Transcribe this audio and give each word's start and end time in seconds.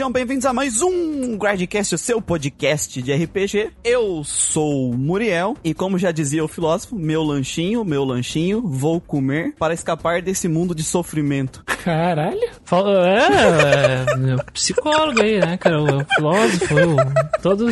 sejam 0.00 0.10
bem-vindos 0.10 0.46
a 0.46 0.52
mais 0.54 0.80
um 0.80 1.36
Grindcast, 1.36 1.94
o 1.94 1.98
seu 1.98 2.22
podcast 2.22 3.02
de 3.02 3.12
RPG. 3.12 3.70
Eu 3.84 4.24
sou 4.24 4.92
o 4.92 4.96
Muriel 4.96 5.54
e 5.62 5.74
como 5.74 5.98
já 5.98 6.10
dizia 6.10 6.42
o 6.42 6.48
filósofo, 6.48 6.96
meu 6.96 7.22
lanchinho, 7.22 7.84
meu 7.84 8.02
lanchinho, 8.02 8.62
vou 8.62 8.98
comer 8.98 9.54
para 9.58 9.74
escapar 9.74 10.22
desse 10.22 10.48
mundo 10.48 10.74
de 10.74 10.82
sofrimento. 10.82 11.62
Caralho. 11.84 12.40
É, 12.40 14.32
é, 14.32 14.42
psicólogo 14.54 15.20
aí, 15.20 15.38
né, 15.38 15.58
cara? 15.58 15.82
O 15.82 16.04
filósofo, 16.14 16.74
o, 16.76 17.40
todo... 17.42 17.70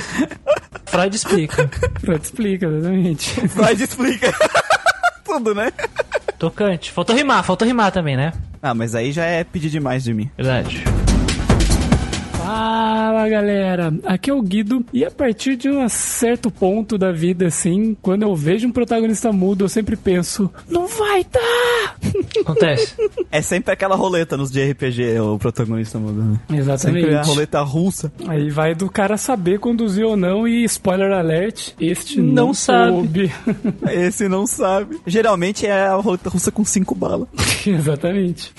Freud 0.84 1.16
explica. 1.16 1.70
Freud 1.98 2.22
explica, 2.22 2.66
exatamente. 2.66 3.48
Freud 3.48 3.82
explica. 3.82 4.34
Tudo, 5.24 5.54
né? 5.54 5.72
Tocante. 6.38 6.92
Faltou 6.92 7.16
rimar, 7.16 7.42
faltou 7.42 7.66
rimar 7.66 7.90
também, 7.90 8.18
né? 8.18 8.34
Ah, 8.60 8.74
mas 8.74 8.94
aí 8.94 9.12
já 9.12 9.24
é 9.24 9.44
pedir 9.44 9.70
demais 9.70 10.04
de 10.04 10.12
mim. 10.12 10.30
Verdade. 10.36 10.84
Fala 12.52 13.28
galera, 13.28 13.92
aqui 14.06 14.30
é 14.30 14.32
o 14.34 14.40
Guido 14.40 14.82
e 14.90 15.04
a 15.04 15.10
partir 15.10 15.54
de 15.54 15.68
um 15.68 15.86
certo 15.86 16.50
ponto 16.50 16.96
da 16.96 17.12
vida, 17.12 17.46
assim, 17.46 17.94
quando 18.00 18.22
eu 18.22 18.34
vejo 18.34 18.66
um 18.66 18.72
protagonista 18.72 19.30
mudo, 19.30 19.66
eu 19.66 19.68
sempre 19.68 19.96
penso, 19.96 20.50
não 20.66 20.86
vai 20.88 21.24
dar! 21.24 21.96
Acontece. 22.40 22.94
É 23.30 23.42
sempre 23.42 23.74
aquela 23.74 23.94
roleta 23.96 24.34
nos 24.34 24.50
de 24.50 24.64
RPG, 24.64 25.20
o 25.20 25.38
protagonista 25.38 25.98
mudo. 25.98 26.22
Né? 26.22 26.40
Exatamente. 26.58 27.00
Sempre 27.02 27.16
a 27.18 27.22
roleta 27.22 27.60
russa. 27.60 28.10
Aí 28.26 28.48
vai 28.48 28.74
do 28.74 28.88
cara 28.88 29.18
saber 29.18 29.58
conduzir 29.58 30.06
ou 30.06 30.16
não 30.16 30.48
e 30.48 30.64
spoiler 30.64 31.12
alert, 31.12 31.72
este 31.78 32.18
não, 32.18 32.46
Não 32.46 32.54
sabe. 32.54 32.92
soube. 32.92 33.32
Esse 33.92 34.26
não 34.26 34.46
sabe. 34.46 34.98
Geralmente 35.06 35.66
é 35.66 35.82
a 35.88 35.96
roleta 35.96 36.30
russa 36.30 36.50
com 36.50 36.64
cinco 36.64 36.94
balas. 36.94 37.28
Exatamente. 37.66 38.54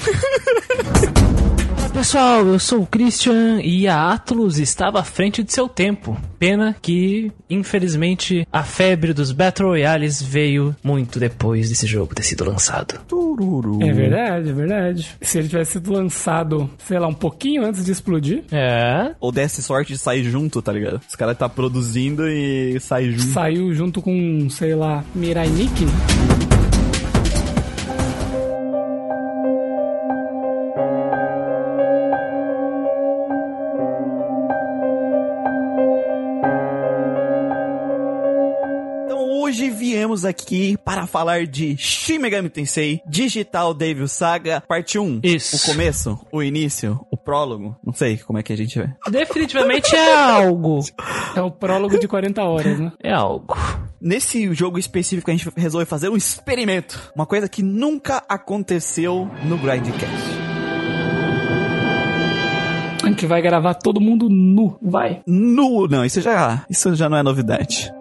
Pessoal, 2.00 2.48
eu 2.48 2.58
sou 2.60 2.84
o 2.84 2.86
Christian 2.88 3.60
e 3.62 3.86
a 3.86 4.14
Atlus 4.14 4.58
estava 4.58 5.02
à 5.02 5.04
frente 5.04 5.44
de 5.44 5.52
seu 5.52 5.68
tempo. 5.68 6.18
Pena 6.40 6.74
que, 6.82 7.30
infelizmente, 7.50 8.48
a 8.54 8.64
febre 8.64 9.12
dos 9.12 9.34
Battle 9.34 9.68
Royales 9.68 10.22
veio 10.22 10.74
muito 10.82 11.20
depois 11.20 11.68
desse 11.68 11.86
jogo 11.86 12.16
ter 12.16 12.24
sido 12.24 12.46
lançado. 12.46 13.02
Tururu. 13.06 13.84
É 13.84 13.92
verdade, 13.92 14.50
é 14.50 14.54
verdade. 14.54 15.10
Se 15.22 15.40
ele 15.40 15.50
tivesse 15.50 15.74
sido 15.74 15.92
lançado, 15.92 16.70
sei 16.88 16.98
lá, 16.98 17.08
um 17.10 17.14
pouquinho 17.14 17.66
antes 17.66 17.84
de 17.84 17.92
explodir, 17.92 18.46
É. 18.50 19.14
Ou 19.20 19.30
desse 19.30 19.62
sorte 19.62 19.92
de 19.92 20.00
sair 20.00 20.24
junto, 20.24 20.62
tá 20.62 20.72
ligado? 20.72 21.02
Os 21.06 21.18
caras 21.18 21.38
tá 21.38 21.50
produzindo 21.50 22.30
e 22.30 22.80
sai 22.80 23.12
junto. 23.12 23.34
saiu 23.34 23.74
junto 23.76 24.02
com, 24.02 24.50
sei 24.50 24.74
lá, 24.74 25.04
Mirai 25.14 25.50
Nikki. 25.50 25.84
Então 25.84 26.49
viemos 40.00 40.24
aqui 40.24 40.78
para 40.78 41.06
falar 41.06 41.46
de 41.46 41.76
Shin 41.76 42.20
Megami 42.20 42.50
Tensei 42.50 43.02
Digital 43.06 43.74
Devil 43.74 44.08
Saga 44.08 44.64
Parte 44.66 44.98
1. 44.98 45.20
Isso. 45.22 45.58
O 45.58 45.74
começo, 45.74 46.18
o 46.32 46.42
início, 46.42 47.06
o 47.12 47.18
prólogo. 47.18 47.76
Não 47.84 47.92
sei 47.92 48.18
como 48.18 48.40
é 48.40 48.44
que 48.44 48.54
a 48.54 48.56
gente 48.56 48.80
vê. 48.80 48.90
Definitivamente 49.12 49.94
é 49.94 50.16
algo. 50.16 50.80
É 51.36 51.42
o 51.42 51.52
prólogo 51.52 52.00
de 52.00 52.08
40 52.08 52.42
horas, 52.42 52.80
né? 52.80 52.94
É 53.04 53.12
algo. 53.12 53.58
Nesse 54.00 54.54
jogo 54.54 54.80
específico 54.80 55.30
a 55.30 55.36
gente 55.36 55.52
resolveu 55.58 55.86
fazer 55.86 56.08
um 56.08 56.16
experimento. 56.16 57.12
Uma 57.14 57.26
coisa 57.26 57.50
que 57.50 57.62
nunca 57.62 58.24
aconteceu 58.30 59.30
no 59.44 59.58
Grindcast. 59.58 60.08
A 63.04 63.08
gente 63.08 63.26
vai 63.26 63.42
gravar 63.42 63.74
todo 63.74 64.00
mundo 64.00 64.30
nu. 64.30 64.78
Vai. 64.82 65.22
Nu, 65.28 65.90
não, 65.90 66.06
isso 66.06 66.22
já, 66.22 66.66
isso 66.70 66.96
já 66.96 67.10
não 67.10 67.18
é 67.18 67.24
novidade. 67.24 67.92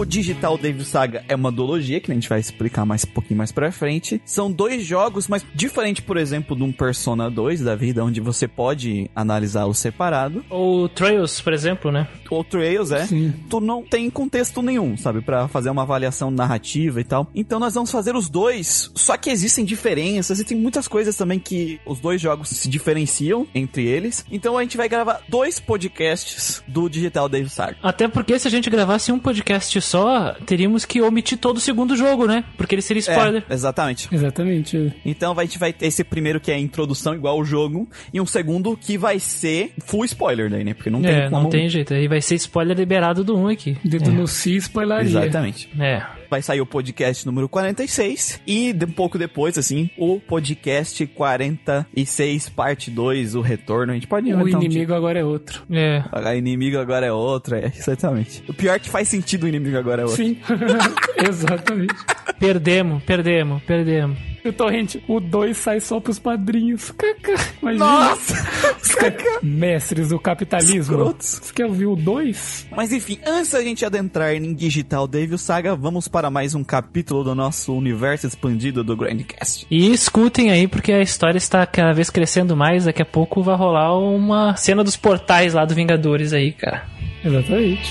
Como 0.00 0.08
o 0.08 0.10
Digital 0.10 0.56
Devil 0.56 0.84
Saga 0.84 1.22
é 1.28 1.34
uma 1.34 1.52
duologia, 1.52 2.00
que 2.00 2.10
a 2.10 2.14
gente 2.14 2.26
vai 2.26 2.40
explicar 2.40 2.86
mais 2.86 3.04
um 3.04 3.08
pouquinho 3.08 3.36
mais 3.36 3.52
pra 3.52 3.70
frente, 3.70 4.20
são 4.24 4.50
dois 4.50 4.82
jogos, 4.82 5.28
mas 5.28 5.44
diferente, 5.54 6.00
por 6.00 6.16
exemplo, 6.16 6.56
de 6.56 6.62
um 6.62 6.72
Persona 6.72 7.30
2 7.30 7.60
da 7.60 7.76
vida, 7.76 8.02
onde 8.02 8.18
você 8.18 8.48
pode 8.48 9.10
analisá-los 9.14 9.78
separado. 9.78 10.42
O 10.48 10.88
Trails, 10.88 11.42
por 11.42 11.52
exemplo, 11.52 11.92
né? 11.92 12.08
O 12.30 12.42
Trails, 12.42 12.92
é, 12.92 13.06
Sim. 13.06 13.34
tu 13.50 13.60
não 13.60 13.82
tem 13.82 14.08
contexto 14.08 14.62
nenhum, 14.62 14.96
sabe, 14.96 15.20
Pra 15.20 15.48
fazer 15.48 15.68
uma 15.68 15.82
avaliação 15.82 16.30
narrativa 16.30 16.98
e 16.98 17.04
tal. 17.04 17.28
Então 17.34 17.60
nós 17.60 17.74
vamos 17.74 17.90
fazer 17.90 18.16
os 18.16 18.30
dois, 18.30 18.90
só 18.94 19.18
que 19.18 19.28
existem 19.28 19.66
diferenças 19.66 20.40
e 20.40 20.44
tem 20.44 20.56
muitas 20.56 20.88
coisas 20.88 21.14
também 21.14 21.38
que 21.38 21.78
os 21.84 22.00
dois 22.00 22.20
jogos 22.20 22.48
se 22.48 22.70
diferenciam 22.70 23.46
entre 23.54 23.84
eles. 23.86 24.24
Então 24.30 24.56
a 24.56 24.62
gente 24.62 24.78
vai 24.78 24.88
gravar 24.88 25.20
dois 25.28 25.60
podcasts 25.60 26.62
do 26.66 26.88
Digital 26.88 27.28
Devil 27.28 27.50
Saga. 27.50 27.76
Até 27.82 28.08
porque 28.08 28.38
se 28.38 28.48
a 28.48 28.50
gente 28.50 28.70
gravasse 28.70 29.12
um 29.12 29.18
podcast 29.18 29.78
só, 29.90 30.34
teríamos 30.46 30.84
que 30.84 31.00
omitir 31.02 31.38
todo 31.38 31.56
o 31.56 31.60
segundo 31.60 31.96
jogo, 31.96 32.26
né? 32.26 32.44
Porque 32.56 32.74
ele 32.74 32.82
seria 32.82 33.00
spoiler. 33.00 33.44
É, 33.48 33.54
exatamente. 33.54 34.08
Exatamente. 34.12 34.94
Então 35.04 35.38
a 35.38 35.42
gente 35.44 35.58
vai 35.58 35.72
ter 35.72 35.86
esse 35.86 36.04
primeiro 36.04 36.40
que 36.40 36.50
é 36.50 36.54
a 36.54 36.58
introdução 36.58 37.14
igual 37.14 37.36
ao 37.36 37.44
jogo 37.44 37.88
e 38.12 38.20
um 38.20 38.26
segundo 38.26 38.76
que 38.76 38.96
vai 38.96 39.18
ser 39.18 39.72
full 39.84 40.04
spoiler 40.04 40.50
daí, 40.50 40.64
né? 40.64 40.74
Porque 40.74 40.90
não 40.90 41.02
tem 41.02 41.10
É, 41.10 41.28
como... 41.28 41.42
não 41.42 41.50
tem 41.50 41.68
jeito. 41.68 41.92
Aí 41.94 42.06
vai 42.08 42.20
ser 42.20 42.36
spoiler 42.36 42.76
liberado 42.76 43.24
do 43.24 43.36
1 43.36 43.48
aqui. 43.48 43.76
Dedo 43.84 44.12
no 44.12 44.26
si, 44.26 44.56
spoilaria. 44.56 45.06
Exatamente. 45.06 45.68
É. 45.78 46.19
Vai 46.30 46.40
sair 46.42 46.60
o 46.60 46.66
podcast 46.66 47.26
número 47.26 47.48
46 47.48 48.40
e 48.46 48.72
de- 48.72 48.84
um 48.86 48.90
pouco 48.92 49.18
depois, 49.18 49.58
assim, 49.58 49.90
o 49.98 50.20
podcast 50.20 51.04
46, 51.06 52.48
parte 52.48 52.90
2, 52.90 53.34
o 53.34 53.40
retorno. 53.40 53.90
A 53.92 53.94
gente 53.94 54.06
pode 54.06 54.26
O 54.26 54.30
inventar 54.40 54.60
um 54.60 54.64
inimigo 54.64 54.94
agora 54.94 55.18
é 55.18 55.24
outro. 55.24 55.62
É. 55.70 56.04
A 56.12 56.36
inimigo 56.36 56.78
agora 56.78 57.06
é 57.06 57.12
outra, 57.12 57.58
é, 57.58 57.66
exatamente. 57.76 58.44
O 58.48 58.54
pior 58.54 58.76
é 58.76 58.78
que 58.78 58.88
faz 58.88 59.08
sentido 59.08 59.44
o 59.44 59.48
inimigo 59.48 59.76
agora 59.76 60.02
é 60.02 60.04
outro. 60.04 60.16
Sim. 60.24 60.38
Exatamente. 61.28 61.94
Perdemos, 62.38 63.02
perdemos, 63.02 63.62
perdemos. 63.64 64.18
E 64.44 64.48
o 64.48 64.52
Torrente, 64.52 65.02
o 65.06 65.20
2 65.20 65.56
sai 65.56 65.80
só 65.80 66.00
pros 66.00 66.18
padrinhos. 66.18 66.90
Caca. 66.92 67.34
Imagina. 67.60 67.84
Nossa! 67.84 68.34
Os 68.82 68.94
caras- 68.94 69.22
Mestres 69.42 70.08
do 70.08 70.18
capitalismo. 70.18 70.80
Escrotos. 70.80 71.40
Você 71.42 71.52
quer 71.52 71.66
ouvir 71.66 71.86
o 71.86 71.94
2? 71.96 72.66
Mas 72.74 72.92
enfim, 72.92 73.18
antes 73.26 73.50
da 73.50 73.62
gente 73.62 73.84
adentrar 73.84 74.34
em 74.34 74.54
Digital 74.54 75.06
Devil 75.06 75.36
Saga, 75.36 75.76
vamos 75.76 76.08
para 76.08 76.30
mais 76.30 76.54
um 76.54 76.64
capítulo 76.64 77.22
do 77.22 77.34
nosso 77.34 77.74
universo 77.74 78.26
expandido 78.26 78.82
do 78.82 78.96
Grandcast. 78.96 79.66
E 79.70 79.92
escutem 79.92 80.50
aí, 80.50 80.66
porque 80.66 80.92
a 80.92 81.02
história 81.02 81.38
está 81.38 81.66
cada 81.66 81.92
vez 81.92 82.08
crescendo 82.10 82.56
mais. 82.56 82.86
Daqui 82.86 83.02
a 83.02 83.06
pouco 83.06 83.42
vai 83.42 83.56
rolar 83.56 83.96
uma 83.98 84.56
cena 84.56 84.82
dos 84.82 84.96
portais 84.96 85.52
lá 85.54 85.64
do 85.64 85.74
Vingadores 85.74 86.32
aí, 86.32 86.52
cara. 86.52 86.86
Exatamente. 87.24 87.90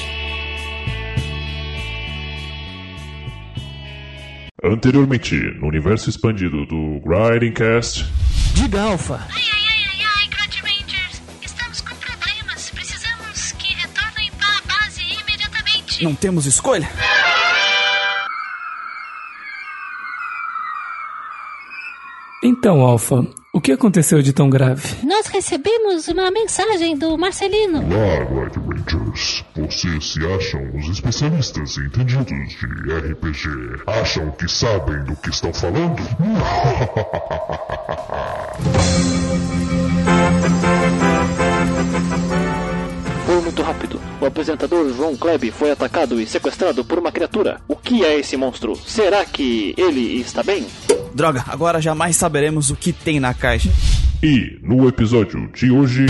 Anteriormente, 4.64 5.36
no 5.60 5.68
universo 5.68 6.10
expandido 6.10 6.66
do 6.66 7.00
Grinding 7.06 7.54
Cast, 7.54 8.06
Diga, 8.56 8.82
Alpha. 8.82 9.26
Ai, 9.34 9.42
ai, 9.54 9.66
ai, 9.70 9.84
ai, 9.86 10.08
ai, 10.18 10.28
Grot 10.28 10.62
Rangers. 10.62 11.22
Estamos 11.42 11.80
com 11.82 11.96
problemas. 11.96 12.70
Precisamos 12.72 13.52
que 13.54 13.74
retornem 13.74 14.30
para 14.38 14.58
a 14.58 14.62
base 14.84 15.02
imediatamente. 15.04 16.04
Não 16.04 16.14
temos 16.14 16.46
escolha? 16.46 16.90
Então, 22.42 22.82
Alpha, 22.82 23.28
o 23.54 23.60
que 23.60 23.74
aconteceu 23.74 24.22
de 24.22 24.32
tão 24.32 24.50
grave? 24.50 25.06
Nós 25.06 25.28
recebemos 25.28 26.08
uma 26.08 26.32
mensagem 26.32 26.98
do 26.98 27.18
Marcelino. 27.18 27.80
Olá, 27.80 28.26
White 28.32 28.58
Rangers. 28.60 29.44
Vocês 29.58 30.14
se 30.14 30.26
acham 30.26 30.62
os 30.74 30.88
especialistas 30.88 31.78
entendidos 31.78 32.28
de 32.28 33.12
RPG? 33.12 33.50
Acham 33.88 34.32
que 34.32 34.48
sabem 34.48 35.04
do 35.04 35.18
que 35.18 35.30
estão 35.30 35.54
falando? 35.54 36.02
O 44.22 44.26
apresentador 44.26 44.94
João 44.94 45.16
Kleb 45.16 45.50
foi 45.52 45.72
atacado 45.72 46.20
e 46.20 46.28
sequestrado 46.28 46.84
por 46.84 47.00
uma 47.00 47.12
criatura. 47.12 47.62
O 47.68 47.76
que 47.76 48.04
é 48.04 48.20
esse 48.20 48.36
monstro? 48.36 48.76
Será 48.76 49.24
que 49.24 49.74
ele 49.78 50.20
está 50.20 50.44
bem? 50.44 50.66
Droga, 51.14 51.46
agora 51.48 51.82
jamais 51.82 52.18
saberemos 52.18 52.70
o 52.70 52.76
que 52.76 52.92
tem 52.92 53.20
na 53.20 53.34
caixa. 53.34 53.70
E 54.22 54.60
no 54.62 54.86
episódio 54.90 55.50
de 55.54 55.72
hoje, 55.72 56.06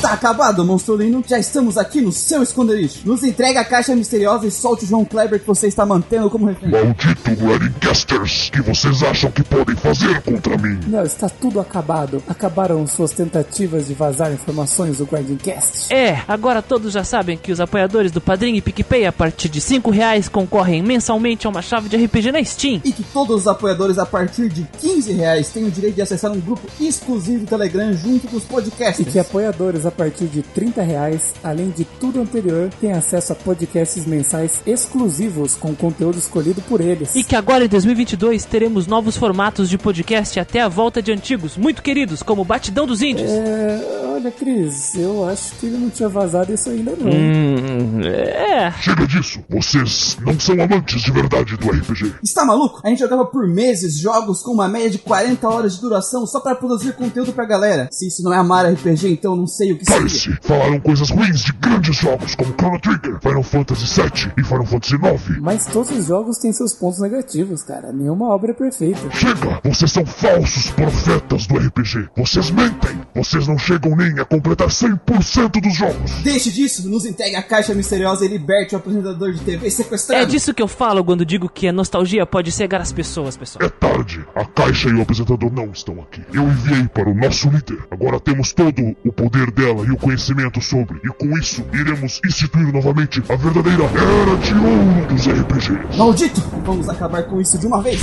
Está 0.00 0.14
acabado, 0.14 0.64
Monstrolino. 0.64 1.22
Já 1.28 1.38
estamos 1.38 1.76
aqui 1.76 2.00
no 2.00 2.10
seu 2.10 2.42
esconderijo. 2.42 3.00
Nos 3.04 3.22
entregue 3.22 3.58
a 3.58 3.64
caixa 3.66 3.94
misteriosa 3.94 4.46
e 4.46 4.50
solte 4.50 4.86
o 4.86 4.88
João 4.88 5.04
Kleber 5.04 5.38
que 5.38 5.46
você 5.46 5.66
está 5.66 5.84
mantendo 5.84 6.30
como 6.30 6.46
refém. 6.46 6.70
Maldito 6.70 7.44
Weddingcasters, 7.44 8.48
que 8.48 8.62
vocês 8.62 9.02
acham 9.02 9.30
que 9.30 9.42
podem 9.42 9.76
fazer 9.76 10.22
contra 10.22 10.56
mim? 10.56 10.80
Não, 10.86 11.02
está 11.02 11.28
tudo 11.28 11.60
acabado. 11.60 12.22
Acabaram 12.26 12.86
suas 12.86 13.10
tentativas 13.10 13.88
de 13.88 13.92
vazar 13.92 14.32
informações 14.32 14.96
do 14.96 15.04
Guardiancast. 15.04 15.92
É, 15.92 16.22
agora 16.26 16.62
todos 16.62 16.94
já 16.94 17.04
sabem 17.04 17.36
que 17.36 17.52
os 17.52 17.60
apoiadores 17.60 18.10
do 18.10 18.22
Padrinho 18.22 18.56
e 18.56 18.62
PicPay 18.62 19.04
a 19.04 19.12
partir 19.12 19.50
de 19.50 19.60
5 19.60 19.90
reais 19.90 20.30
concorrem 20.30 20.82
mensalmente 20.82 21.46
a 21.46 21.50
uma 21.50 21.60
chave 21.60 21.90
de 21.90 22.02
RPG 22.02 22.32
na 22.32 22.42
Steam. 22.42 22.80
E 22.86 22.90
que 22.90 23.02
todos 23.02 23.42
os 23.42 23.46
apoiadores 23.46 23.98
a 23.98 24.06
partir 24.06 24.48
de 24.48 24.62
15 24.80 25.12
reais 25.12 25.50
têm 25.50 25.64
o 25.66 25.70
direito 25.70 25.96
de 25.96 26.02
acessar 26.02 26.32
um 26.32 26.40
grupo 26.40 26.66
exclusivo 26.80 27.40
do 27.44 27.46
Telegram 27.50 27.92
junto 27.92 28.26
com 28.28 28.38
os 28.38 28.44
E 28.44 28.46
podcasts. 28.46 29.06
que 29.12 29.18
apoiadores 29.18 29.84
a 29.84 29.89
partir 29.90 30.26
de 30.26 30.42
30 30.42 30.82
reais, 30.82 31.34
além 31.42 31.70
de 31.70 31.84
tudo 31.84 32.20
anterior, 32.20 32.70
têm 32.80 32.92
acesso 32.92 33.32
a 33.32 33.36
podcasts 33.36 34.06
mensais 34.06 34.60
exclusivos 34.66 35.54
com 35.54 35.74
conteúdo 35.74 36.18
escolhido 36.18 36.60
por 36.62 36.80
eles. 36.80 37.14
E 37.14 37.24
que 37.24 37.36
agora 37.36 37.64
em 37.64 37.68
2022 37.68 38.44
teremos 38.44 38.86
novos 38.86 39.16
formatos 39.16 39.68
de 39.68 39.78
podcast 39.78 40.38
até 40.38 40.60
a 40.60 40.68
volta 40.68 41.02
de 41.02 41.12
antigos, 41.12 41.56
muito 41.56 41.82
queridos, 41.82 42.22
como 42.22 42.44
Batidão 42.44 42.86
dos 42.86 43.02
Índios. 43.02 43.30
É, 43.30 44.02
olha, 44.14 44.30
Cris, 44.30 44.94
eu 44.94 45.28
acho 45.28 45.54
que 45.56 45.66
ele 45.66 45.78
não 45.78 45.90
tinha 45.90 46.08
vazado 46.08 46.52
isso 46.52 46.70
ainda 46.70 46.92
não. 46.96 47.10
Hum, 47.10 48.00
é. 48.04 48.72
Chega 48.80 49.06
disso, 49.06 49.42
vocês 49.48 50.16
não 50.20 50.38
são 50.38 50.60
amantes 50.60 51.02
de 51.02 51.10
verdade 51.10 51.56
do 51.56 51.70
RPG. 51.70 52.14
Está 52.22 52.44
maluco? 52.44 52.80
A 52.84 52.88
gente 52.88 53.00
jogava 53.00 53.24
por 53.24 53.46
meses 53.46 53.98
jogos 53.98 54.42
com 54.42 54.52
uma 54.52 54.68
média 54.68 54.90
de 54.90 54.98
40 54.98 55.48
horas 55.48 55.74
de 55.74 55.80
duração 55.80 56.26
só 56.26 56.40
para 56.40 56.54
produzir 56.54 56.94
conteúdo 56.94 57.32
pra 57.32 57.44
galera. 57.44 57.88
Se 57.90 58.08
isso 58.08 58.22
não 58.22 58.32
é 58.32 58.36
amar 58.36 58.66
RPG, 58.66 59.08
então 59.08 59.32
eu 59.32 59.36
não 59.36 59.46
sei 59.46 59.72
o 59.72 59.78
Parece, 59.86 60.36
falaram 60.42 60.80
coisas 60.80 61.10
ruins 61.10 61.40
de 61.40 61.52
grandes 61.52 61.96
jogos 61.96 62.34
como 62.34 62.52
Chrono 62.54 62.80
Trigger, 62.80 63.18
Final 63.20 63.42
Fantasy 63.42 64.00
VII 64.00 64.32
e 64.38 64.44
Final 64.44 64.66
Fantasy 64.66 64.94
IX. 64.94 65.40
Mas 65.40 65.66
todos 65.66 65.90
os 65.90 66.06
jogos 66.06 66.38
têm 66.38 66.52
seus 66.52 66.72
pontos 66.74 67.00
negativos, 67.00 67.62
cara. 67.62 67.92
Nenhuma 67.92 68.28
obra 68.28 68.50
é 68.52 68.54
perfeita. 68.54 69.00
Chega! 69.10 69.60
Vocês 69.64 69.92
são 69.92 70.04
falsos 70.04 70.70
profetas 70.70 71.46
do 71.46 71.56
RPG. 71.56 72.08
Vocês 72.16 72.50
mentem. 72.50 73.00
Vocês 73.14 73.46
não 73.46 73.58
chegam 73.58 73.96
nem 73.96 74.18
a 74.18 74.24
completar 74.24 74.68
100% 74.68 75.60
dos 75.60 75.74
jogos. 75.74 76.10
Deixe 76.22 76.50
disso, 76.50 76.88
nos 76.88 77.04
entregue 77.04 77.36
a 77.36 77.42
caixa 77.42 77.74
misteriosa 77.74 78.24
e 78.24 78.28
liberte 78.28 78.74
o 78.74 78.78
apresentador 78.78 79.32
de 79.32 79.40
TV 79.40 79.70
sequestrado. 79.70 80.22
É 80.22 80.26
disso 80.26 80.54
que 80.54 80.62
eu 80.62 80.68
falo 80.68 81.04
quando 81.04 81.24
digo 81.24 81.48
que 81.48 81.68
a 81.68 81.72
nostalgia 81.72 82.24
pode 82.26 82.52
cegar 82.52 82.80
as 82.80 82.92
pessoas, 82.92 83.36
pessoal. 83.36 83.64
É 83.64 83.68
tarde. 83.68 84.24
A 84.34 84.44
caixa 84.44 84.88
e 84.88 84.94
o 84.94 85.02
apresentador 85.02 85.52
não 85.52 85.70
estão 85.70 86.00
aqui. 86.00 86.22
Eu 86.32 86.42
enviei 86.42 86.86
para 86.88 87.08
o 87.08 87.14
nosso 87.14 87.48
líder. 87.48 87.78
Agora 87.90 88.20
temos 88.20 88.52
todo 88.52 88.96
o 89.04 89.12
poder 89.12 89.50
dela 89.50 89.69
e 89.84 89.90
o 89.90 89.96
conhecimento 89.96 90.60
sobre. 90.60 91.00
E 91.04 91.08
com 91.08 91.36
isso, 91.38 91.64
iremos 91.72 92.20
instituir 92.24 92.72
novamente 92.72 93.22
a 93.28 93.36
verdadeira 93.36 93.84
Era 93.84 94.36
de 94.36 94.54
Ouro 94.54 95.06
dos 95.08 95.26
RPGs. 95.26 95.96
Maldito! 95.96 96.40
Vamos 96.64 96.88
acabar 96.88 97.22
com 97.24 97.40
isso 97.40 97.58
de 97.58 97.66
uma 97.66 97.82
vez. 97.82 98.00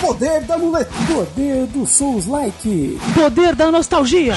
Poder 0.00 0.40
da 0.42 0.56
muleta. 0.56 0.90
Poder 1.12 1.66
do 1.66 1.84
Souls 1.84 2.26
Like. 2.26 2.98
Poder 3.14 3.54
da 3.54 3.70
nostalgia. 3.70 4.34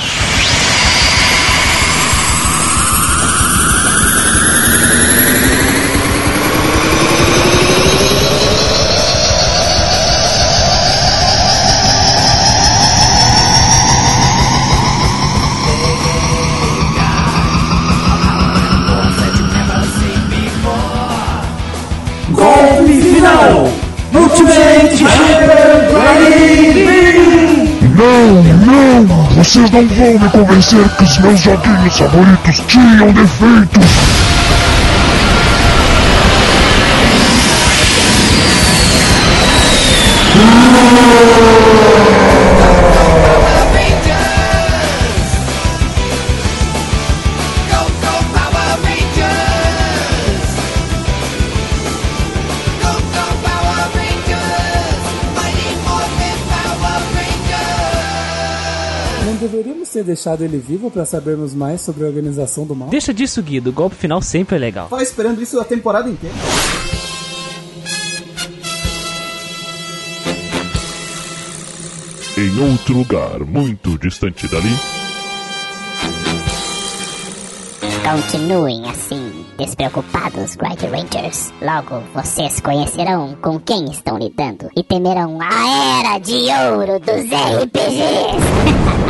Final! 23.20 23.68
Ultimate 24.14 25.04
Hyper 25.04 25.92
Não, 27.96 28.44
não! 28.66 29.24
Vocês 29.36 29.70
não 29.72 29.88
vão 29.88 30.20
me 30.20 30.30
convencer 30.30 30.88
que 30.90 31.04
os 31.04 31.18
meus 31.20 31.40
joguinhos 31.42 31.98
favoritos 31.98 32.64
tinham 32.68 33.12
defeitos! 33.12 33.86
Não 40.36 42.09
deixado 60.10 60.44
ele 60.44 60.58
vivo 60.58 60.90
pra 60.90 61.06
sabermos 61.06 61.54
mais 61.54 61.82
sobre 61.82 62.04
a 62.04 62.08
organização 62.08 62.66
do 62.66 62.76
mal? 62.76 62.90
Deixa 62.90 63.14
disso, 63.14 63.44
Guido. 63.44 63.70
O 63.70 63.74
golpe 63.74 63.96
final 63.96 64.22
sempre 64.22 64.56
é 64.56 64.60
legal. 64.60 64.88
Tava 64.90 65.04
esperando 65.04 65.42
isso 65.42 65.60
a 65.60 65.64
temporada 65.64 66.10
inteira. 66.10 66.36
Em 72.36 72.72
outro 72.72 72.98
lugar 72.98 73.40
muito 73.42 73.98
distante 74.00 74.48
dali, 74.48 74.74
Continuem 78.02 78.90
assim, 78.90 79.46
despreocupados, 79.58 80.56
Grind 80.56 80.82
Rangers. 80.82 81.54
Logo 81.62 82.02
vocês 82.16 82.60
conhecerão 82.60 83.38
com 83.40 83.60
quem 83.60 83.86
estão 83.92 84.18
lidando 84.18 84.70
e 84.76 84.82
temerão 84.84 85.38
a 85.40 86.00
era 86.00 86.18
de 86.18 86.48
ouro 86.72 87.00
dos 87.00 87.26
RPGs. 87.26 89.00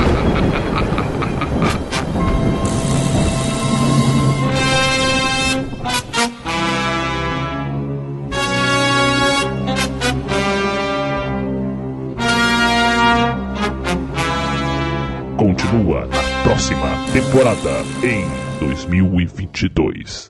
próxima 16.60 16.90
temporada 17.14 17.86
em 18.04 18.28
2022. 18.60 20.29